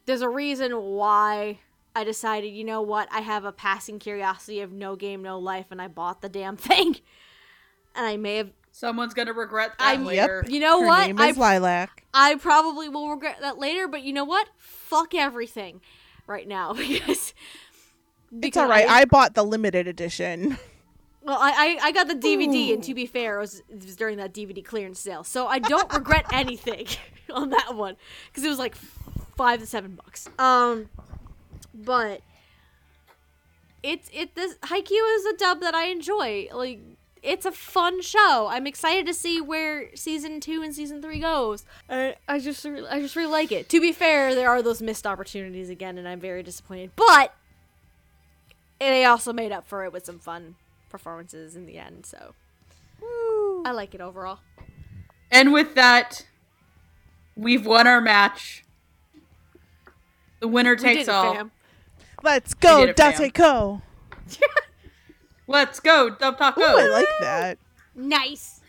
there's 0.06 0.22
a 0.22 0.30
reason 0.30 0.74
why 0.74 1.60
I 1.96 2.04
decided, 2.04 2.50
you 2.50 2.64
know 2.66 2.82
what, 2.82 3.08
I 3.12 3.22
have 3.22 3.46
a 3.46 3.52
passing 3.54 4.00
curiosity 4.00 4.60
of 4.62 4.72
no 4.72 4.96
game, 4.96 5.22
no 5.24 5.40
life, 5.40 5.68
and 5.72 5.82
I 5.82 5.88
bought 5.88 6.22
the 6.22 6.30
damn 6.30 6.58
thing. 6.70 6.98
And 7.96 8.06
I 8.06 8.18
may 8.18 8.38
have 8.38 8.50
Someone's 8.72 9.14
gonna 9.14 9.32
regret 9.32 9.72
that 9.80 9.88
I'm- 9.88 10.06
later. 10.06 10.44
you 10.50 10.60
know 10.60 10.82
Her 10.82 10.88
what? 10.88 11.08
name 11.08 11.20
I 11.20 11.28
is 11.30 11.38
Lilac. 11.38 12.04
I 12.14 12.36
probably 12.36 12.90
will 12.90 13.10
regret 13.10 13.38
that 13.40 13.58
later, 13.58 13.88
but 13.88 14.04
you 14.04 14.12
know 14.12 14.26
what? 14.26 14.50
Fuck 14.58 15.16
everything 15.16 15.80
right 16.28 16.46
now 16.48 16.74
because 16.74 17.34
It's 18.42 18.58
all 18.58 18.68
right. 18.68 18.86
I- 18.90 19.02
I 19.02 19.06
bought 19.06 19.34
the 19.34 19.44
limited 19.44 19.88
edition. 19.88 20.58
Well, 21.24 21.38
I, 21.42 21.78
I, 21.82 21.88
I 21.88 21.92
got 21.94 22.08
the 22.08 22.14
DVD, 22.16 22.74
and 22.74 22.84
to 22.84 22.94
be 22.94 23.06
fair, 23.08 23.38
it 23.38 23.42
was, 23.42 23.64
it 23.70 23.84
was 23.84 23.96
during 23.96 24.18
that 24.18 24.32
DVD 24.34 24.64
clearance 24.64 25.00
sale, 25.00 25.24
so 25.24 25.48
I 25.48 25.58
don't 25.58 25.92
regret 25.92 26.26
anything 26.34 26.86
on 27.34 27.50
that 27.52 27.76
one 27.76 27.96
because 28.28 28.44
it 28.44 28.50
was 28.50 28.60
like 28.60 28.76
five 29.36 29.60
to 29.62 29.66
seven 29.66 29.96
bucks. 29.96 30.30
Um, 30.38 30.88
but 31.84 32.22
it's 33.84 34.10
it 34.14 34.36
this 34.36 34.56
Haikyuu 34.56 35.18
is 35.18 35.26
a 35.26 35.38
dub 35.38 35.62
that 35.62 35.76
I 35.76 35.86
enjoy. 35.86 36.48
Like 36.54 36.80
it's 37.22 37.46
a 37.46 37.52
fun 37.52 38.02
show. 38.02 38.48
I'm 38.50 38.68
excited 38.68 39.06
to 39.08 39.14
see 39.14 39.42
where 39.42 39.96
season 39.96 40.40
two 40.40 40.62
and 40.62 40.74
season 40.74 41.02
three 41.02 41.20
goes. 41.20 41.66
I, 41.90 42.16
I 42.28 42.40
just 42.40 42.66
I 42.66 43.00
just 43.00 43.16
really 43.16 43.32
like 43.32 43.52
it. 43.52 43.70
To 43.70 43.82
be 43.82 43.92
fair, 43.92 44.36
there 44.36 44.50
are 44.50 44.62
those 44.62 44.82
missed 44.82 45.08
opportunities 45.08 45.70
again, 45.70 45.98
and 45.98 46.08
I'm 46.08 46.20
very 46.20 46.44
disappointed. 46.44 46.92
But 46.96 47.34
they 48.80 49.06
also 49.06 49.34
made 49.34 49.52
up 49.52 49.68
for 49.68 49.84
it 49.86 49.92
with 49.92 50.06
some 50.06 50.20
fun 50.20 50.56
performances 50.90 51.56
in 51.56 51.66
the 51.66 51.78
end. 51.78 52.06
So 52.06 52.34
I 53.66 53.72
like 53.72 53.96
it 53.96 54.02
overall. 54.02 54.40
And 55.32 55.52
with 55.52 55.76
that, 55.76 56.26
we've 57.36 57.66
won 57.66 57.88
our 57.88 58.02
match. 58.02 58.64
The 60.40 60.48
winner 60.48 60.76
takes 60.76 61.08
all. 61.08 61.34
fam. 61.34 61.52
Let's 62.26 62.56
go, 62.56 62.80
did 62.80 62.90
it, 62.90 62.98
fam. 62.98 63.14
Dateko. 63.14 63.82
Let's 65.48 65.80
go, 65.80 66.10
Dub 66.10 66.40
Taco. 66.40 66.60
Ooh, 66.60 66.64
I 66.64 66.88
like 66.88 67.08
that. 67.22 67.58
Nice. 67.94 68.62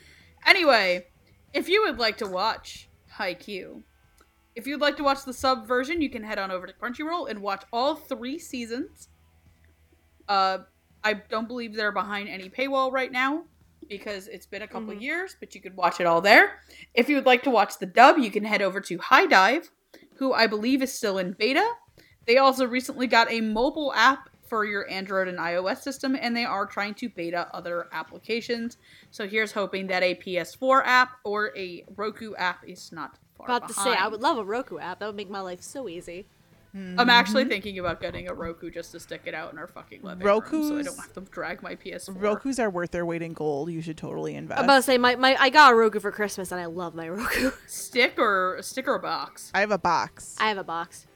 Anyway, 0.46 1.06
if 1.54 1.66
you 1.68 1.82
would 1.84 1.98
like 1.98 2.18
to 2.18 2.26
watch 2.26 2.88
Haikyuu, 3.18 3.82
if 4.54 4.66
you'd 4.66 4.80
like 4.82 4.98
to 4.98 5.02
watch 5.02 5.24
the 5.24 5.32
sub 5.32 5.66
version, 5.66 6.02
you 6.02 6.10
can 6.10 6.22
head 6.22 6.38
on 6.38 6.50
over 6.50 6.66
to 6.66 6.72
Crunchyroll 6.74 7.30
and 7.30 7.40
watch 7.40 7.64
all 7.72 7.94
three 7.94 8.38
seasons. 8.38 9.08
Uh, 10.28 10.58
I 11.02 11.14
don't 11.14 11.48
believe 11.48 11.74
they're 11.74 11.92
behind 11.92 12.28
any 12.28 12.50
paywall 12.50 12.92
right 12.92 13.10
now 13.10 13.44
because 13.88 14.28
it's 14.28 14.46
been 14.46 14.62
a 14.62 14.68
couple 14.68 14.92
Mhm. 14.94 15.00
years, 15.00 15.36
but 15.40 15.54
you 15.54 15.62
could 15.62 15.76
watch 15.76 15.98
it 15.98 16.06
all 16.06 16.20
there. 16.20 16.60
If 16.92 17.08
you 17.08 17.16
would 17.16 17.26
like 17.26 17.42
to 17.44 17.50
watch 17.50 17.78
the 17.78 17.86
dub, 17.86 18.18
you 18.18 18.30
can 18.30 18.44
head 18.44 18.60
over 18.60 18.80
to 18.82 18.98
HIDIVE, 18.98 19.70
who 20.16 20.34
I 20.34 20.46
believe 20.46 20.82
is 20.82 20.92
still 20.92 21.16
in 21.16 21.32
beta. 21.32 21.66
They 22.26 22.38
also 22.38 22.66
recently 22.66 23.06
got 23.06 23.30
a 23.30 23.40
mobile 23.40 23.92
app 23.94 24.28
for 24.46 24.64
your 24.64 24.88
Android 24.90 25.28
and 25.28 25.38
iOS 25.38 25.78
system, 25.78 26.16
and 26.20 26.36
they 26.36 26.44
are 26.44 26.66
trying 26.66 26.94
to 26.94 27.08
beta 27.08 27.48
other 27.52 27.88
applications. 27.92 28.78
So 29.10 29.26
here's 29.26 29.52
hoping 29.52 29.88
that 29.88 30.02
a 30.02 30.14
PS4 30.14 30.82
app 30.84 31.12
or 31.24 31.56
a 31.56 31.84
Roku 31.96 32.34
app 32.34 32.64
is 32.66 32.92
not 32.92 33.18
far 33.36 33.46
About 33.46 33.68
to 33.68 33.74
say, 33.74 33.94
I 33.94 34.08
would 34.08 34.20
love 34.20 34.38
a 34.38 34.44
Roku 34.44 34.78
app. 34.78 35.00
That 35.00 35.06
would 35.06 35.16
make 35.16 35.30
my 35.30 35.40
life 35.40 35.62
so 35.62 35.88
easy. 35.88 36.26
I'm 36.76 36.96
mm-hmm. 36.96 37.08
actually 37.08 37.46
thinking 37.46 37.78
about 37.78 38.02
getting 38.02 38.28
a 38.28 38.34
Roku 38.34 38.70
just 38.70 38.92
to 38.92 39.00
stick 39.00 39.22
it 39.24 39.32
out 39.32 39.50
in 39.50 39.58
our 39.58 39.66
fucking 39.66 40.02
living 40.02 40.26
room, 40.26 40.42
so 40.44 40.78
I 40.78 40.82
don't 40.82 40.98
have 40.98 41.12
to 41.14 41.22
drag 41.22 41.62
my 41.62 41.74
PS4. 41.74 42.20
Roku's 42.20 42.58
are 42.58 42.68
worth 42.68 42.90
their 42.90 43.06
weight 43.06 43.22
in 43.22 43.32
gold. 43.32 43.70
You 43.70 43.80
should 43.80 43.96
totally 43.96 44.34
invest. 44.34 44.58
I'm 44.58 44.64
about 44.64 44.76
to 44.76 44.82
say, 44.82 44.98
my, 44.98 45.16
my 45.16 45.36
I 45.40 45.48
got 45.48 45.72
a 45.72 45.74
Roku 45.74 46.00
for 46.00 46.12
Christmas, 46.12 46.52
and 46.52 46.60
I 46.60 46.66
love 46.66 46.94
my 46.94 47.08
Roku. 47.08 47.52
stick 47.66 48.18
or 48.18 48.58
stick 48.60 48.88
or 48.88 48.98
box. 48.98 49.50
I 49.54 49.60
have 49.60 49.70
a 49.70 49.78
box. 49.78 50.36
I 50.38 50.48
have 50.48 50.58
a 50.58 50.64
box. 50.64 51.06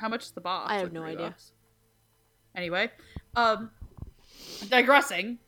How 0.00 0.08
much 0.08 0.24
is 0.24 0.30
the 0.32 0.40
box? 0.40 0.70
I 0.70 0.76
have 0.76 0.84
Like 0.84 0.92
no 0.92 1.02
idea. 1.04 1.18
bucks? 1.28 1.52
Anyway, 2.56 2.90
um, 3.36 3.70
digressing. 4.68 5.38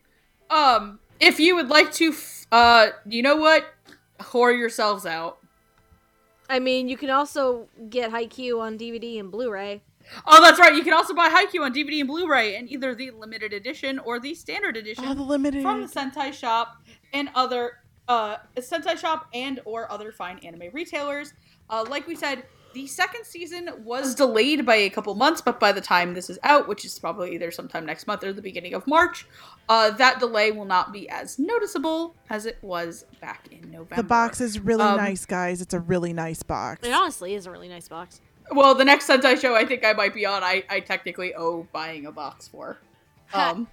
Um, 0.48 0.98
if 1.18 1.38
you 1.40 1.54
would 1.56 1.68
like 1.68 1.92
to, 1.94 2.08
f- 2.10 2.46
uh, 2.52 2.88
you 3.06 3.22
know 3.22 3.36
what? 3.36 3.64
Whore 4.20 4.56
yourselves 4.56 5.06
out. 5.06 5.38
I 6.48 6.58
mean, 6.58 6.88
you 6.88 6.96
can 6.96 7.10
also 7.10 7.68
get 7.88 8.10
Haikyuu 8.10 8.60
on 8.60 8.76
DVD 8.76 9.20
and 9.20 9.30
Blu-ray. 9.30 9.82
Oh, 10.26 10.42
that's 10.42 10.58
right. 10.58 10.74
You 10.74 10.82
can 10.82 10.92
also 10.92 11.14
buy 11.14 11.28
Haikyuu 11.28 11.60
on 11.64 11.72
DVD 11.72 12.00
and 12.00 12.08
Blu-ray 12.08 12.56
in 12.56 12.68
either 12.68 12.94
the 12.94 13.12
limited 13.12 13.52
edition 13.52 13.98
or 14.00 14.18
the 14.18 14.34
standard 14.34 14.76
edition 14.76 15.04
Oh, 15.06 15.14
the 15.14 15.22
limited. 15.22 15.62
from 15.62 15.80
the 15.82 15.86
Sentai 15.86 16.32
Shop 16.32 16.76
and 17.12 17.28
other 17.36 17.78
uh, 18.08 18.36
Sentai 18.56 18.98
Shop 18.98 19.28
and 19.32 19.60
or 19.64 19.90
other 19.92 20.10
fine 20.10 20.38
anime 20.40 20.70
retailers. 20.72 21.32
Uh, 21.68 21.84
like 21.88 22.08
we 22.08 22.16
said, 22.16 22.42
the 22.72 22.86
second 22.86 23.24
season 23.24 23.68
was 23.84 24.14
delayed 24.14 24.64
by 24.64 24.76
a 24.76 24.90
couple 24.90 25.14
months, 25.14 25.40
but 25.40 25.58
by 25.58 25.72
the 25.72 25.80
time 25.80 26.14
this 26.14 26.30
is 26.30 26.38
out, 26.42 26.68
which 26.68 26.84
is 26.84 26.98
probably 26.98 27.34
either 27.34 27.50
sometime 27.50 27.84
next 27.84 28.06
month 28.06 28.22
or 28.22 28.32
the 28.32 28.42
beginning 28.42 28.74
of 28.74 28.86
March, 28.86 29.26
uh, 29.68 29.90
that 29.92 30.20
delay 30.20 30.52
will 30.52 30.64
not 30.64 30.92
be 30.92 31.08
as 31.08 31.38
noticeable 31.38 32.14
as 32.28 32.46
it 32.46 32.58
was 32.62 33.04
back 33.20 33.48
in 33.50 33.70
November. 33.70 33.96
the 33.96 34.02
box 34.02 34.40
is 34.40 34.60
really 34.60 34.84
Um, 34.84 34.96
nice, 34.96 35.26
guys. 35.26 35.60
It's 35.60 35.74
a 35.74 35.80
really 35.80 36.12
nice 36.12 36.42
box. 36.42 36.86
It 36.86 36.92
honestly 36.92 37.34
is 37.34 37.46
a 37.46 37.50
really 37.50 37.68
nice 37.68 37.88
box. 37.88 38.20
Well, 38.52 38.74
the 38.74 38.84
next 38.84 39.06
Sentai 39.08 39.40
show 39.40 39.54
I 39.54 39.64
think 39.64 39.84
I 39.84 39.92
might 39.92 40.12
be 40.12 40.26
on, 40.26 40.42
I, 40.42 40.64
I 40.68 40.80
technically 40.80 41.34
owe 41.34 41.66
buying 41.72 42.06
a 42.06 42.12
box 42.12 42.48
for. 42.48 42.78
Um, 43.32 43.68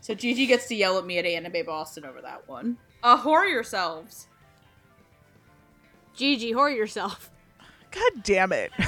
so 0.00 0.14
Gigi 0.14 0.46
gets 0.46 0.68
to 0.68 0.74
yell 0.74 0.98
at 0.98 1.06
me 1.06 1.18
at 1.18 1.24
Anime 1.24 1.64
Boston 1.64 2.04
over 2.04 2.20
that 2.20 2.46
one. 2.48 2.76
Uh, 3.02 3.16
whore 3.22 3.48
yourselves. 3.48 4.28
Gigi, 6.14 6.52
whore 6.52 6.74
yourself. 6.74 7.30
God 7.92 8.22
damn 8.22 8.52
it. 8.52 8.72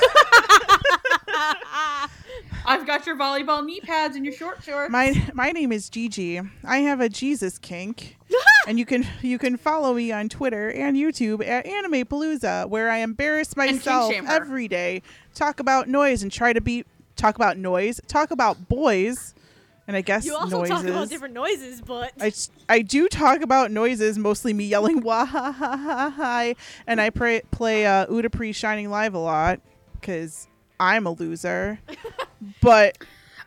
I've 2.67 2.87
got 2.87 3.07
your 3.07 3.17
volleyball 3.17 3.65
knee 3.65 3.81
pads 3.81 4.17
and 4.17 4.25
your 4.25 4.35
short 4.35 4.63
shorts. 4.63 4.91
my 4.91 5.23
my 5.35 5.51
name 5.53 5.71
is 5.71 5.91
Gigi. 5.91 6.41
I 6.65 6.79
have 6.79 7.01
a 7.01 7.09
Jesus 7.09 7.59
kink. 7.59 8.17
and 8.67 8.79
you 8.79 8.87
can 8.87 9.07
you 9.21 9.39
can 9.39 9.57
follow 9.57 9.95
me 9.95 10.11
on 10.13 10.29
Twitter 10.29 10.71
and 10.71 10.97
YouTube 10.97 11.47
at 11.47 11.67
Anime 11.67 12.05
Palooza, 12.05 12.69
where 12.69 12.91
I 12.91 12.99
embarrass 12.99 13.57
myself 13.57 14.13
every 14.13 14.69
day, 14.69 15.03
talk 15.35 15.61
about 15.61 15.89
noise 15.89 16.23
and 16.23 16.33
try 16.33 16.53
to 16.53 16.61
be 16.61 16.85
talk 17.17 17.37
about 17.37 17.59
noise, 17.59 18.01
talk 18.07 18.31
about 18.31 18.69
boys, 18.69 19.35
and 19.87 19.97
I 19.97 20.01
guess 20.01 20.25
You 20.25 20.35
also 20.35 20.59
noises. 20.59 20.77
talk 20.77 20.85
about 20.87 21.09
different 21.09 21.35
noises, 21.35 21.81
but 21.81 22.13
I, 22.21 22.33
I 22.69 22.83
do 22.83 23.09
talk 23.09 23.43
about 23.43 23.71
noises, 23.71 24.19
mostly 24.19 24.53
me 24.53 24.65
yelling 24.65 25.01
wah 25.01 25.25
ha 25.27 25.53
ha 25.53 25.77
ha 25.77 26.13
hi, 26.17 26.55
and 26.87 27.01
I 27.01 27.11
pray, 27.11 27.43
play 27.51 27.87
uh, 27.87 28.07
Utapri 28.07 28.55
Shining 28.55 28.91
Live 28.91 29.15
a 29.15 29.19
lot 29.19 29.61
because 30.01 30.49
I'm 30.81 31.07
a 31.07 31.11
loser. 31.13 31.79
but 32.61 32.99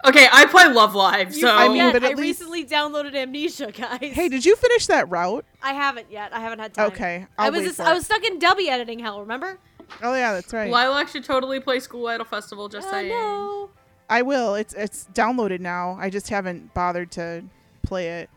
Okay, 0.06 0.28
I 0.32 0.46
play 0.46 0.68
Love 0.72 0.94
Live, 0.94 1.34
so 1.34 1.50
I 1.50 1.68
mean, 1.70 1.78
forget, 1.88 1.94
but 1.94 2.04
I 2.04 2.12
at 2.12 2.18
least- 2.18 2.40
recently 2.42 2.66
downloaded 2.66 3.16
Amnesia, 3.16 3.72
guys. 3.72 4.00
hey, 4.14 4.30
did 4.30 4.46
you 4.46 4.56
finish 4.56 4.86
that 4.88 5.10
route? 5.10 5.44
I 5.64 5.74
haven't 5.74 6.12
yet. 6.12 6.34
I 6.34 6.40
haven't 6.40 6.60
had 6.60 6.74
time. 6.76 6.92
Okay, 6.92 7.26
I 7.38 7.46
I'll 7.48 7.52
was 7.52 7.62
wait 7.62 7.66
just, 7.66 7.78
for 7.78 7.84
I 7.84 7.94
was 7.94 8.06
stuck 8.06 8.24
in 8.24 8.38
dubby 8.40 8.68
editing 8.70 9.00
hell. 9.00 9.20
Remember? 9.22 9.58
Oh 10.04 10.14
yeah, 10.14 10.34
that's 10.34 10.54
right. 10.54 10.70
Lilac 10.70 11.08
should 11.08 11.24
totally 11.24 11.60
play 11.60 11.80
School 11.80 12.06
Idol 12.08 12.26
Festival. 12.26 12.70
Just 12.70 12.88
Uh, 12.90 12.92
saying. 12.92 13.10
no. 13.10 13.70
I 14.10 14.22
will. 14.22 14.56
It's 14.56 14.74
it's 14.74 15.08
downloaded 15.14 15.60
now. 15.60 15.98
I 16.00 16.10
just 16.10 16.30
haven't 16.30 16.74
bothered 16.74 17.12
to 17.12 17.44
play 17.84 18.22
it. 18.22 18.30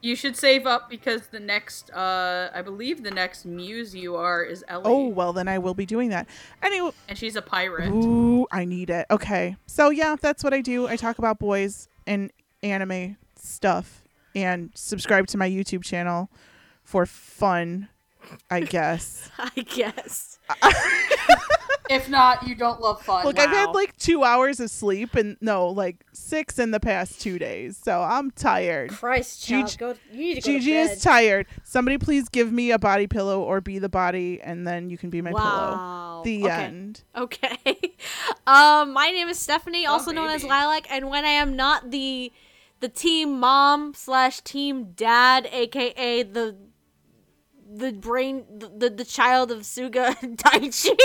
You 0.00 0.14
should 0.14 0.36
save 0.36 0.64
up 0.64 0.88
because 0.88 1.26
the 1.26 1.40
next, 1.40 1.90
uh, 1.90 2.50
I 2.54 2.62
believe 2.62 3.02
the 3.02 3.10
next 3.10 3.44
muse 3.44 3.96
you 3.96 4.14
are 4.14 4.44
is 4.44 4.64
Ellie, 4.68 4.84
Oh 4.86 5.08
well, 5.08 5.32
then 5.32 5.48
I 5.48 5.58
will 5.58 5.74
be 5.74 5.84
doing 5.84 6.10
that. 6.10 6.28
Anyway, 6.62 6.92
and 7.08 7.18
she's 7.18 7.34
a 7.34 7.42
pirate. 7.42 7.90
ooh, 7.90 8.46
I 8.52 8.64
need 8.64 8.90
it. 8.90 9.06
Okay, 9.10 9.56
so 9.66 9.90
yeah, 9.90 10.14
that's 10.20 10.44
what 10.44 10.54
I 10.54 10.60
do. 10.60 10.86
I 10.86 10.94
talk 10.94 11.18
about 11.18 11.40
boys 11.40 11.88
and 12.06 12.30
anime 12.62 13.16
stuff, 13.36 14.04
and 14.36 14.70
subscribe 14.74 15.26
to 15.28 15.36
my 15.36 15.50
YouTube 15.50 15.82
channel 15.82 16.30
for 16.84 17.04
fun. 17.04 17.88
I 18.50 18.60
guess. 18.60 19.30
I 19.38 19.50
guess. 19.60 20.38
If 21.88 22.08
not, 22.08 22.46
you 22.46 22.54
don't 22.54 22.80
love 22.80 23.02
fun. 23.02 23.24
Look, 23.24 23.38
I've 23.38 23.50
had 23.50 23.70
like 23.70 23.96
two 23.96 24.24
hours 24.24 24.60
of 24.60 24.70
sleep, 24.70 25.14
and 25.14 25.36
no, 25.40 25.68
like 25.68 26.04
six 26.12 26.58
in 26.58 26.70
the 26.70 26.80
past 26.80 27.20
two 27.20 27.38
days, 27.38 27.76
so 27.76 28.02
I'm 28.02 28.30
tired. 28.32 28.90
Christ, 28.90 29.46
Gigi- 29.46 29.76
child, 29.76 29.78
go. 29.78 29.94
You 30.12 30.18
need 30.18 30.34
to 30.36 30.40
go 30.40 30.46
Gigi 30.46 30.70
to 30.70 30.76
bed. 30.88 30.90
is 30.96 31.02
tired. 31.02 31.46
Somebody 31.64 31.98
please 31.98 32.28
give 32.28 32.52
me 32.52 32.70
a 32.72 32.78
body 32.78 33.06
pillow 33.06 33.40
or 33.40 33.60
be 33.60 33.78
the 33.78 33.88
body, 33.88 34.40
and 34.42 34.66
then 34.66 34.90
you 34.90 34.98
can 34.98 35.10
be 35.10 35.22
my 35.22 35.30
pillow. 35.30 36.22
The 36.24 36.44
okay. 36.44 36.52
end. 36.52 37.02
Okay. 37.14 37.56
um, 38.46 38.92
my 38.92 39.10
name 39.10 39.28
is 39.28 39.38
Stephanie, 39.38 39.86
also 39.86 40.10
known 40.10 40.30
as. 40.30 40.42
Lilac, 40.42 40.86
and 40.90 41.10
when 41.10 41.24
I 41.24 41.30
am 41.30 41.56
not 41.56 41.90
the 41.90 42.32
the 42.80 42.88
team 42.88 43.38
mom 43.38 43.94
slash 43.94 44.40
team 44.40 44.92
dad, 44.94 45.48
aka 45.52 46.22
the 46.22 46.56
the 47.68 47.92
brain 47.92 48.44
the, 48.58 48.90
the, 48.90 49.04
child 49.04 49.50
of 49.50 49.60
Suga 49.60 50.14
Daichi. 50.36 50.96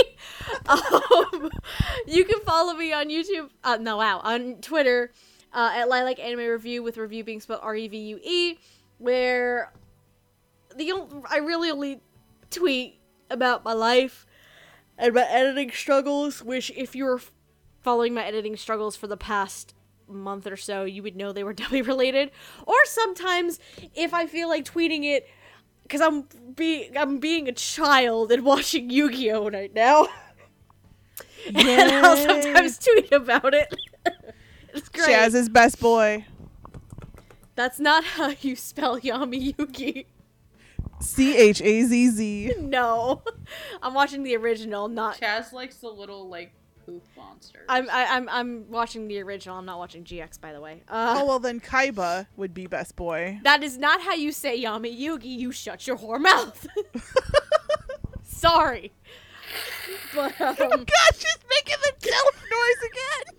um, 1.34 1.50
you 2.08 2.24
can 2.26 2.40
follow 2.42 2.74
me 2.74 2.94
on 2.94 3.10
YouTube. 3.10 3.50
Uh, 3.64 3.78
no, 3.78 3.98
wow, 3.98 4.20
on 4.24 4.56
Twitter 4.62 5.12
uh, 5.54 5.72
at 5.76 5.90
Lilac 5.90 6.20
Anime 6.20 6.48
Review 6.48 6.84
with 6.84 6.98
review 6.98 7.24
being 7.24 7.40
spelled 7.40 7.62
R 7.64 7.76
E 7.76 7.88
V 7.88 7.98
U 7.98 8.20
E, 8.24 8.60
where 9.00 9.74
the 10.76 10.92
on- 10.92 11.24
I 11.30 11.38
really 11.38 11.72
only 11.72 12.02
tweet 12.50 13.00
about 13.30 13.64
my 13.64 13.74
life 13.74 14.26
and 14.98 15.14
my 15.14 15.28
editing 15.28 15.72
struggles. 15.72 16.44
Which, 16.44 16.72
if 16.76 16.96
you 16.96 17.06
were 17.06 17.22
following 17.82 18.14
my 18.14 18.24
editing 18.24 18.56
struggles 18.56 18.96
for 18.96 19.08
the 19.08 19.18
past 19.18 19.74
month 20.08 20.46
or 20.46 20.58
so, 20.58 20.84
you 20.84 21.02
would 21.04 21.16
know 21.16 21.32
they 21.32 21.44
were 21.44 21.54
W 21.54 21.84
related. 21.84 22.32
Or 22.66 22.76
sometimes, 22.86 23.60
if 23.96 24.14
I 24.14 24.28
feel 24.28 24.48
like 24.48 24.66
tweeting 24.66 25.04
it, 25.06 25.28
because 25.92 26.08
I'm 26.08 26.26
being 26.56 26.98
I'm 26.98 27.20
being 27.20 27.50
a 27.50 27.52
child 27.52 28.32
and 28.32 28.46
watching 28.46 28.90
Yu-Gi-Oh 28.90 29.50
right 29.50 29.74
now, 29.74 30.08
and 31.54 31.92
I'll 31.92 32.16
sometimes 32.16 32.80
tweet 32.80 33.12
about 33.12 33.54
it. 33.54 33.76
it's 34.74 34.88
great. 34.88 35.10
Chazz's 35.10 35.50
best 35.50 35.82
boy. 35.82 36.26
That's 37.56 37.78
not 37.78 38.06
how 38.06 38.34
you 38.42 38.56
spell 38.56 39.02
Yami 39.02 39.54
Yugi. 39.54 40.06
C 41.02 41.36
H 41.36 41.62
A 41.62 41.84
Z 41.84 42.10
Z. 42.10 42.54
No, 42.62 43.22
I'm 43.82 43.94
watching 43.94 44.24
the 44.24 44.38
original, 44.38 44.88
not. 44.88 45.20
Chazz 45.20 45.52
likes 45.52 45.76
the 45.76 45.90
little 45.90 46.30
like 46.30 46.54
poop 46.86 47.04
monsters. 47.18 47.66
I'm 47.70 47.90
I, 47.90 48.06
I'm 48.06 48.30
I'm 48.30 48.70
watching 48.70 49.08
the 49.08 49.22
original. 49.22 49.58
I'm 49.58 49.66
not 49.66 49.78
watching 49.80 50.04
GX, 50.04 50.40
by 50.40 50.54
the 50.54 50.62
way. 50.62 50.84
Uh, 50.88 51.16
Oh 51.20 51.26
well, 51.26 51.40
then 51.40 51.60
Kaiba 51.60 52.28
would 52.38 52.54
be 52.54 52.68
best 52.68 52.96
boy. 52.96 53.40
That 53.44 53.64
is 53.64 53.78
not 53.78 54.02
how 54.02 54.14
you 54.14 54.32
say 54.32 54.62
Yami 54.62 54.98
Yugi. 55.00 55.26
You 55.38 55.52
shut 55.52 55.86
your 55.88 55.98
whore 55.98 56.20
mouth. 56.22 56.66
Sorry. 58.24 58.92
But 60.16 60.40
um, 60.42 60.56
God, 60.58 61.14
she's 61.16 61.38
making 61.50 61.76
the 61.82 61.94
self 62.10 62.44
noise 62.52 62.90
again. 62.92 63.38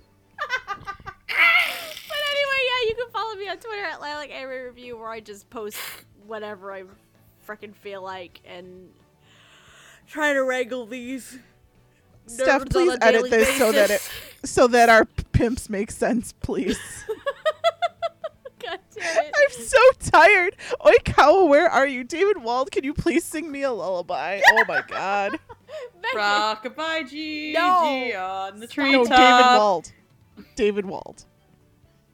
but 0.77 2.19
anyway, 2.31 2.61
yeah, 2.67 2.89
you 2.89 2.95
can 2.97 3.11
follow 3.13 3.35
me 3.37 3.49
on 3.49 3.59
Twitter 3.59 3.85
at 3.85 4.01
Lilac 4.01 4.31
Anime 4.31 4.67
Review, 4.67 4.97
where 4.99 5.09
I 5.09 5.21
just 5.21 5.49
post 5.51 5.79
whatever 6.27 6.73
I 6.73 6.85
freaking 7.47 7.75
feel 7.75 8.03
like 8.03 8.41
and 8.45 8.89
try 10.07 10.33
to 10.33 10.43
wrangle 10.45 10.87
these. 10.87 11.39
Steph, 12.27 12.69
please 12.69 12.97
edit 13.03 13.25
daily 13.25 13.31
this 13.31 13.57
so 13.59 13.73
that 13.73 13.91
it 13.91 14.11
so 14.45 14.67
that 14.69 14.89
our 14.89 15.05
pimps 15.33 15.69
make 15.69 15.91
sense, 15.91 16.33
please. 16.33 16.79
God 18.63 18.79
damn 18.95 19.25
it. 19.25 19.35
I'm 19.37 19.65
so 19.65 19.79
tired. 20.11 20.57
Oikawa, 20.81 21.49
where 21.49 21.69
are 21.69 21.87
you? 21.87 22.05
David 22.05 22.39
Wald, 22.39 22.71
can 22.71 22.85
you 22.85 22.95
please 22.95 23.25
sing 23.25 23.51
me 23.51 23.63
a 23.63 23.73
lullaby? 23.73 24.41
Oh 24.51 24.65
my 24.69 24.83
god. 24.87 25.39
Rockabye 26.15 27.09
Gigi 27.09 27.53
No. 27.55 28.13
on 28.19 28.61
the 28.61 28.67
tree. 28.67 28.93
no. 28.93 29.05
David 29.05 29.59
Wald. 29.59 29.93
David 30.55 30.85
Wald. 30.87 31.25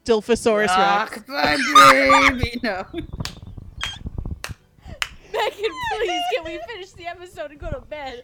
Dilphosaurus 0.05 0.75
Rex. 0.75 1.19
Rockabye 1.19 2.39
baby. 2.39 2.59
No. 2.63 2.85
Megan, 5.31 5.71
please, 5.97 6.21
can 6.35 6.43
we 6.45 6.59
finish 6.67 6.91
the 6.93 7.05
episode 7.07 7.51
and 7.51 7.59
go 7.59 7.69
to 7.69 7.81
bed? 7.81 8.23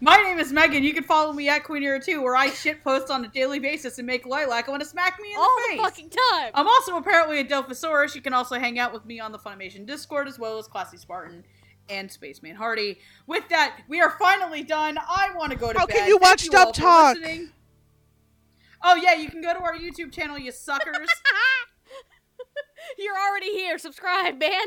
My 0.00 0.16
name 0.16 0.38
is 0.38 0.52
Megan. 0.52 0.82
You 0.82 0.94
can 0.94 1.04
follow 1.04 1.32
me 1.32 1.48
at 1.48 1.64
Queen 1.64 1.82
Era 1.82 2.00
2, 2.00 2.22
where 2.22 2.36
I 2.36 2.50
shit 2.50 2.82
post 2.82 3.10
on 3.10 3.24
a 3.24 3.28
daily 3.28 3.58
basis 3.58 3.98
and 3.98 4.06
make 4.06 4.26
Lilac 4.26 4.68
want 4.68 4.82
to 4.82 4.88
smack 4.88 5.18
me 5.20 5.32
in 5.32 5.38
All 5.38 5.56
the 5.68 5.76
the 5.76 5.82
fucking 5.82 6.10
time. 6.10 6.50
I'm 6.54 6.66
also 6.66 6.96
apparently 6.96 7.40
a 7.40 7.44
Delphosaurus. 7.44 8.14
You 8.14 8.20
can 8.20 8.32
also 8.32 8.58
hang 8.58 8.78
out 8.78 8.92
with 8.92 9.04
me 9.04 9.20
on 9.20 9.32
the 9.32 9.38
Funimation 9.38 9.86
Discord 9.86 10.28
as 10.28 10.38
well 10.38 10.58
as 10.58 10.66
Classy 10.66 10.96
Spartan 10.96 11.44
and 11.88 12.10
Spaceman 12.10 12.56
Hardy. 12.56 12.98
With 13.26 13.48
that, 13.50 13.78
we 13.88 14.00
are 14.00 14.10
finally 14.18 14.62
done. 14.62 14.98
I 14.98 15.30
want 15.36 15.52
to 15.52 15.58
go 15.58 15.72
to 15.72 15.78
How 15.78 15.86
bed. 15.86 15.96
can 15.96 16.08
you 16.08 16.18
watch 16.18 16.48
all 16.48 16.66
Dub 16.66 16.74
Talk? 16.74 17.16
listening. 17.16 17.50
Oh 18.82 18.96
yeah, 18.96 19.14
you 19.14 19.30
can 19.30 19.40
go 19.40 19.52
to 19.54 19.60
our 19.60 19.76
YouTube 19.76 20.12
channel, 20.12 20.38
you 20.38 20.52
suckers. 20.52 20.96
You're 22.98 23.16
already 23.16 23.50
here. 23.52 23.78
Subscribe, 23.78 24.38
man. 24.38 24.66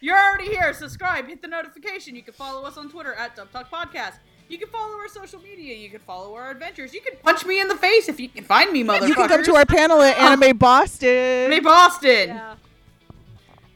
You're 0.00 0.18
already 0.18 0.50
here. 0.50 0.74
Subscribe, 0.74 1.26
hit 1.28 1.40
the 1.40 1.48
notification. 1.48 2.14
You 2.14 2.22
can 2.22 2.34
follow 2.34 2.66
us 2.66 2.76
on 2.76 2.90
Twitter 2.90 3.14
at 3.14 3.36
Dub 3.36 3.50
Talk 3.50 3.70
Podcast. 3.70 4.18
You 4.48 4.58
can 4.58 4.68
follow 4.68 4.96
our 4.98 5.08
social 5.08 5.40
media. 5.40 5.74
You 5.74 5.88
can 5.90 6.00
follow 6.00 6.34
our 6.34 6.50
adventures. 6.50 6.92
You 6.92 7.00
can 7.00 7.16
punch 7.22 7.46
me 7.46 7.60
in 7.60 7.68
the 7.68 7.76
face 7.76 8.08
if 8.08 8.20
you 8.20 8.28
can 8.28 8.44
find 8.44 8.70
me, 8.72 8.84
motherfuckers. 8.84 9.08
You 9.08 9.14
can 9.14 9.28
come 9.28 9.44
to 9.44 9.56
our 9.56 9.64
panel 9.66 10.02
at 10.02 10.18
Anime 10.18 10.56
Boston. 10.56 11.08
Anime 11.08 11.64
Boston. 11.64 12.28
Yeah. 12.28 12.54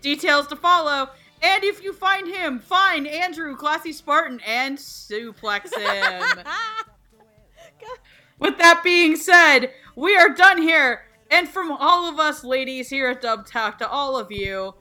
Details 0.03 0.47
to 0.49 0.57
follow. 0.57 1.11
And 1.43 1.65
if 1.65 1.83
you 1.83 1.93
find 1.93 2.29
him, 2.29 2.59
find 2.59 3.07
Andrew, 3.07 3.57
Classy 3.57 3.93
Spartan, 3.93 4.41
and 4.47 4.77
suplex 4.77 5.75
him. 5.75 6.45
With 8.39 8.59
that 8.59 8.83
being 8.85 9.17
said, 9.17 9.73
we 9.97 10.17
are 10.17 10.29
done 10.29 10.61
here. 10.61 11.03
And 11.31 11.49
from 11.49 11.71
all 11.73 12.09
of 12.09 12.19
us 12.19 12.45
ladies 12.45 12.89
here 12.89 13.09
at 13.11 13.21
Dub 13.23 13.47
Talk 13.47 13.79
to 13.79 13.89
all 13.89 14.17
of 14.17 14.33
you, 14.33 14.75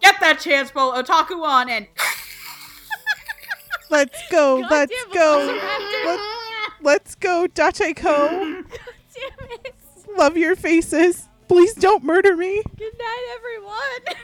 get 0.00 0.20
that 0.20 0.40
chance 0.40 0.70
ball 0.70 0.92
otaku 0.92 1.42
on 1.42 1.68
and 1.68 1.86
Let's 3.90 4.20
go. 4.30 4.60
God 4.62 4.70
let's 4.70 5.04
damn, 5.04 5.14
go. 5.14 5.60
Let, 6.06 6.20
let's 6.82 7.14
go, 7.14 7.46
Dateko. 7.48 8.64
Damn 9.14 9.50
it. 9.64 9.74
Love 10.16 10.36
your 10.36 10.54
faces. 10.56 11.26
Please 11.48 11.74
don't 11.74 12.04
murder 12.04 12.36
me. 12.36 12.62
Good 12.76 12.92
night, 12.98 13.36
everyone. 13.36 14.16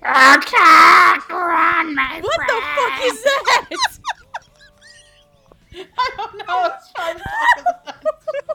Attack! 0.00 1.28
Run, 1.28 1.94
my 1.94 2.20
What 2.22 2.40
the 2.46 2.62
fuck 2.76 3.00
is 3.04 3.22
that? 3.24 3.68
I 5.98 6.10
don't 6.16 6.34
know. 6.38 6.44
I 6.48 6.68
was 6.68 6.82
trying 6.94 7.16
to 7.16 7.22
talk 7.22 7.56
as 7.58 7.64
a 7.64 7.92
dinosaur. 7.92 8.54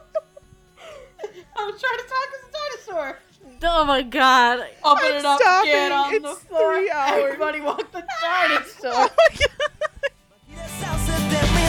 I 1.55 1.65
was 1.65 1.81
trying 1.81 1.97
to 1.99 2.05
talk 2.07 2.29
as 2.33 2.41
a 2.47 2.51
dinosaur. 2.53 3.19
oh 3.63 3.85
my 3.85 4.01
god. 4.03 4.59
Open 4.83 5.03
I'm 5.05 5.15
it 5.15 5.25
up, 5.25 5.39
stopping. 5.41 5.71
get 5.71 5.91
on 5.91 6.13
It's 6.13 6.23
the 6.23 6.35
floor. 6.47 6.73
three 6.75 6.89
hours. 6.91 7.23
Everybody 7.23 7.61
walk 7.61 7.91
the 7.91 8.03
dinosaur. 8.21 8.91
Oh 8.93 9.09
my 9.17 9.37
god. 9.37 9.82
Yes, 10.55 11.62